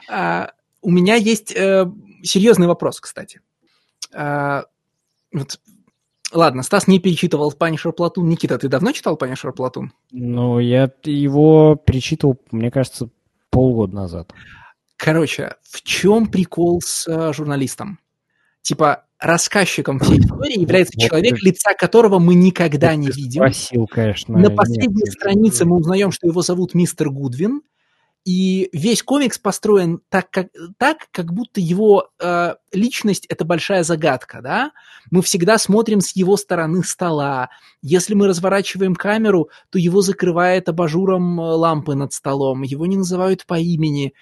А, 0.10 0.52
у 0.82 0.92
меня 0.92 1.16
есть 1.16 1.54
э, 1.56 1.86
серьезный 2.22 2.68
вопрос, 2.68 3.00
кстати. 3.00 3.40
А, 4.14 4.66
вот, 5.32 5.58
ладно, 6.34 6.64
Стас 6.64 6.88
не 6.88 7.00
перечитывал 7.00 7.54
Punisher 7.58 7.94
Platoon. 7.96 8.24
Никита, 8.24 8.58
ты 8.58 8.68
давно 8.68 8.92
читал 8.92 9.16
Punisher 9.18 9.54
Platoon? 9.56 9.90
ну, 10.12 10.60
я 10.60 10.92
его 11.04 11.76
перечитывал, 11.76 12.38
мне 12.52 12.72
кажется, 12.72 13.10
полгода 13.50 13.96
назад. 13.96 14.34
Короче, 14.98 15.56
в 15.64 15.82
чем 15.82 16.28
прикол 16.28 16.82
с 16.84 17.08
э, 17.08 17.34
журналистом? 17.34 18.00
Типа, 18.62 19.04
рассказчиком 19.20 20.00
всей 20.00 20.20
истории 20.20 20.60
является 20.62 20.94
Вот 20.98 21.08
человек, 21.08 21.40
ты- 21.40 21.46
лица 21.46 21.74
которого 21.74 22.20
мы 22.20 22.36
никогда 22.36 22.96
не 22.96 23.08
видим. 23.08 23.42
Спросил, 23.42 23.88
конечно. 23.88 24.38
На 24.38 24.48
нет. 24.48 24.56
последней 24.56 25.06
странице 25.10 25.66
мы 25.66 25.78
узнаем, 25.78 26.12
что 26.12 26.28
его 26.28 26.42
зовут 26.42 26.74
мистер 26.74 27.10
Гудвин, 27.10 27.62
и 28.26 28.70
весь 28.72 29.04
комикс 29.04 29.38
построен 29.38 30.00
так, 30.10 30.30
как, 30.30 30.48
так, 30.78 31.10
как 31.12 31.34
будто 31.34 31.60
его 31.60 32.10
э, 32.20 32.56
личность– 32.72 33.26
это 33.30 33.44
большая 33.44 33.84
загадка, 33.84 34.42
да? 34.42 34.72
Мы 35.12 35.22
всегда 35.22 35.58
смотрим 35.58 36.00
с 36.00 36.16
его 36.16 36.38
стороны 36.38 36.84
стола. 36.84 37.50
Если 37.82 38.14
мы 38.14 38.28
разворачиваем 38.28 38.96
камеру, 38.96 39.50
то 39.70 39.78
его 39.78 40.02
закрывает 40.02 40.70
абажуром 40.70 41.40
э, 41.40 41.44
лампы 41.44 41.96
над 41.96 42.14
столом, 42.14 42.62
его 42.62 42.86
не 42.86 42.96
называют 42.96 43.46
по 43.46 43.60
имени. 43.60 44.14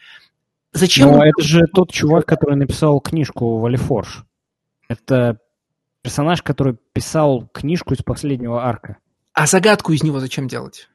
Зачем? 0.73 1.09
Но 1.09 1.13
он- 1.19 1.21
это 1.21 1.41
же 1.43 1.61
тот 1.71 1.91
чувак, 1.91 2.25
который 2.25 2.55
написал 2.55 2.99
книжку 3.01 3.59
Валифорж. 3.59 4.23
Это 4.87 5.37
персонаж, 6.01 6.41
который 6.41 6.77
писал 6.93 7.47
книжку 7.53 7.93
из 7.93 8.01
последнего 8.01 8.63
арка. 8.65 8.97
А 9.33 9.45
загадку 9.45 9.93
из 9.93 10.01
него 10.01 10.19
зачем 10.19 10.47
делать? 10.47 10.89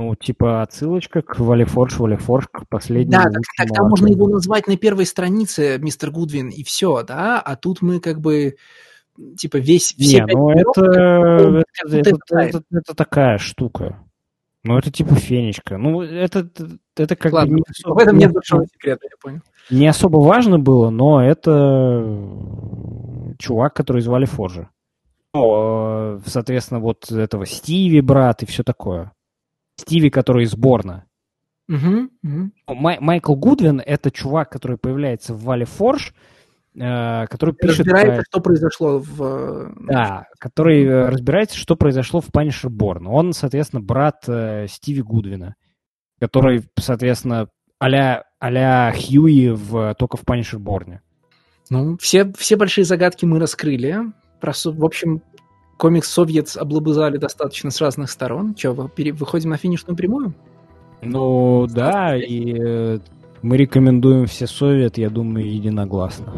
Ну, 0.00 0.14
типа 0.14 0.62
отсылочка 0.62 1.22
к 1.22 1.40
Валифорж, 1.40 1.98
Валифорж, 1.98 2.46
к 2.52 2.68
последнему. 2.68 3.20
Да, 3.24 3.30
так, 3.30 3.42
тогда 3.56 3.82
можно 3.82 4.06
его 4.06 4.28
назвать 4.28 4.68
на 4.68 4.76
первой 4.76 5.06
странице 5.06 5.78
мистер 5.78 6.12
Гудвин, 6.12 6.50
и 6.50 6.62
все, 6.62 7.02
да? 7.02 7.40
А 7.40 7.56
тут 7.56 7.82
мы 7.82 7.98
как 7.98 8.20
бы, 8.20 8.54
типа, 9.36 9.56
весь... 9.56 9.94
все 9.98 10.24
Не, 10.24 10.32
ну 10.32 10.50
это, 10.50 10.82
это, 10.82 11.64
это, 11.82 12.10
это 12.10 12.36
это- 12.38 12.62
это 12.70 12.94
такая 12.94 13.38
штука. 13.38 13.98
Ну, 14.62 14.78
это 14.78 14.92
типа 14.92 15.16
фенечка. 15.16 15.78
Ну, 15.78 16.02
это, 16.02 16.48
это 16.96 17.16
как 17.16 17.32
бы 17.32 17.36
Ладно, 17.36 17.54
не 17.56 17.62
в 17.62 17.70
особо, 17.70 18.02
этом 18.02 18.16
не 18.16 18.24
нет 18.24 18.32
большого 18.32 18.66
секрета, 18.66 19.00
я 19.04 19.16
понял. 19.20 19.40
не 19.70 19.86
особо 19.88 20.18
важно 20.18 20.58
было, 20.60 20.90
но 20.90 21.24
это 21.24 22.04
чувак, 23.38 23.74
который 23.74 24.02
звали 24.02 24.26
Форжа. 24.26 24.68
Ну, 25.34 26.18
э, 26.18 26.20
соответственно, 26.26 26.80
вот 26.80 27.10
этого 27.10 27.46
Стиви, 27.46 28.00
брат 28.00 28.42
и 28.42 28.46
все 28.46 28.62
такое. 28.62 29.12
Стиви, 29.78 30.10
который 30.10 30.44
из 30.44 30.54
Борна. 30.54 31.04
Мгм. 31.68 32.10
Ну, 32.22 32.50
Май- 32.66 32.98
Майкл 33.00 33.34
Гудвин— 33.34 33.80
это 33.86 34.10
чувак, 34.10 34.50
который 34.50 34.78
появляется 34.78 35.34
в 35.34 35.42
Вале 35.42 35.66
Форж, 35.66 36.14
э, 36.74 37.26
который 37.26 37.54
пишет... 37.54 37.80
Разбирается, 37.80 38.16
про- 38.16 38.24
что 38.24 38.40
произошло 38.40 38.98
в... 38.98 39.22
э, 39.22 39.72
Да, 39.86 40.26
который 40.38 40.84
э, 40.84 41.08
разбирается, 41.08 41.56
что 41.58 41.76
произошло 41.76 42.20
в 42.20 42.30
Punisher 42.30 42.70
Борн. 42.70 43.06
Он, 43.06 43.32
соответственно, 43.34 43.82
брат 43.82 44.24
э, 44.28 44.66
Стиви 44.68 45.02
Гудвина, 45.02 45.56
который, 46.18 46.64
соответственно, 46.78 47.48
а-ля, 47.78 48.24
а-ля 48.40 48.92
Хьюи 48.92 49.50
в, 49.50 49.94
только 49.98 50.16
в 50.16 50.24
Punisher 50.24 50.58
Борне. 50.58 51.02
Ну, 51.70 51.98
все, 51.98 52.32
все 52.32 52.56
большие 52.56 52.84
загадки 52.86 53.26
мы 53.26 53.38
раскрыли. 53.38 53.98
Про, 54.40 54.52
в 54.64 54.84
общем, 54.84 55.22
комикс 55.78 56.10
Совет 56.10 56.54
облобызали 56.56 57.16
достаточно 57.16 57.70
с 57.70 57.80
разных 57.80 58.10
сторон. 58.10 58.54
Че, 58.54 58.72
выходим 58.72 59.50
на 59.50 59.56
финишную 59.56 59.96
прямую? 59.96 60.34
Ну, 61.00 61.66
да, 61.70 62.16
и 62.16 62.54
э, 62.58 62.98
мы 63.40 63.56
рекомендуем 63.56 64.26
все 64.26 64.46
Совет, 64.46 64.98
я 64.98 65.08
думаю, 65.08 65.50
единогласно. 65.50 66.34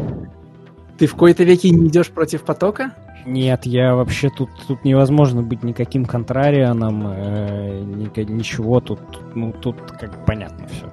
Ты 0.99 1.07
в 1.07 1.17
кои-то 1.17 1.43
веки 1.45 1.69
не 1.69 1.89
идешь 1.89 2.11
против 2.11 2.43
потока? 2.43 2.95
Нет, 3.27 3.65
я 3.65 3.95
вообще 3.95 4.29
тут, 4.31 4.51
тут 4.69 4.85
невозможно 4.85 5.43
быть 5.43 5.63
никаким 5.63 6.05
контрарианом, 6.05 7.07
э, 7.07 7.83
ничего 8.29 8.81
тут, 8.81 9.01
ну, 9.35 9.53
тут 9.53 9.77
как 9.99 10.25
понятно 10.27 10.69
все. 10.69 10.91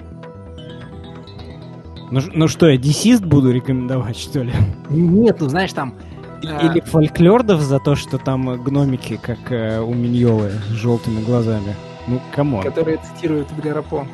Ну, 2.10 2.22
ну 2.34 2.48
что, 2.48 2.70
я 2.70 2.78
DCeased 2.78 3.24
буду 3.24 3.52
рекомендовать, 3.52 4.18
что 4.18 4.44
ли? 4.44 4.54
Нет, 4.90 5.38
ну 5.42 5.50
знаешь, 5.50 5.74
там... 5.74 5.96
Или 6.42 6.82
Folklord 6.82 7.46
ов 7.46 7.62
за 7.62 7.80
то, 7.80 7.96
что 7.96 8.18
там 8.18 8.62
гномики, 8.64 9.18
как 9.18 9.52
э, 9.52 9.80
у 9.80 9.94
Миньолы, 9.94 10.52
с 10.52 10.72
желтыми 10.72 11.22
глазами. 11.24 11.76
Ну, 12.08 12.22
come 12.34 12.51
on. 12.51 12.64
которые 12.64 12.98
цитируют 12.98 13.52
Эдгара 13.52 13.82
По. 13.82 14.08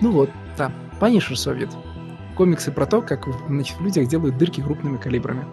Ну 0.00 0.10
вот, 0.10 0.30
да, 0.58 0.72
Punisher: 1.00 1.36
Soviet. 1.36 1.68
Комиксы 2.36 2.72
про 2.72 2.86
то, 2.86 3.02
как 3.02 3.28
значит, 3.48 3.78
в 3.78 3.82
людях 3.84 4.08
делают 4.08 4.36
дырки 4.38 4.60
крупными 4.60 4.96
калибрами. 4.96 5.44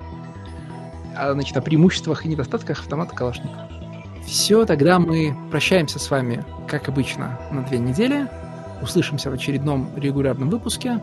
А, 1.16 1.34
значит, 1.34 1.56
о 1.58 1.62
преимуществах 1.62 2.26
и 2.26 2.30
недостатках 2.30 2.80
автомата 2.80 3.14
Калашникова. 3.16 3.68
Все, 4.26 4.66
тогда 4.66 5.00
мы 5.00 5.36
прощаемся 5.52 6.00
с 6.00 6.10
вами, 6.10 6.44
как 6.68 6.90
обычно, 6.90 7.40
на 7.52 7.62
две 7.64 7.78
недели. 7.80 8.28
Услышимся 8.82 9.30
в 9.30 9.34
очередном 9.34 9.90
регулярном 9.96 10.50
выпуске. 10.50 11.00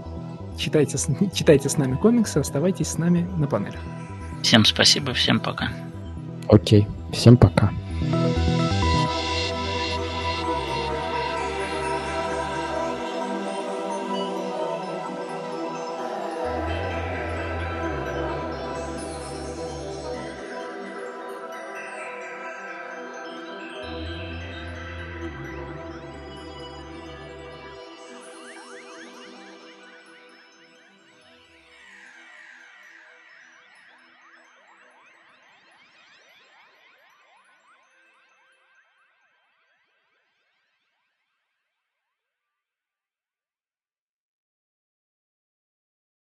Читайте, 0.56 0.98
с- 0.98 1.08
читайте 1.32 1.68
с 1.68 1.76
нами 1.76 1.96
комиксы, 1.96 2.38
оставайтесь 2.38 2.88
с 2.88 2.98
нами 2.98 3.28
на 3.36 3.46
панели. 3.46 3.78
Всем 4.44 4.66
спасибо, 4.66 5.14
всем 5.14 5.40
пока. 5.40 5.70
Окей, 6.48 6.86
всем 7.14 7.38
пока. 7.38 7.72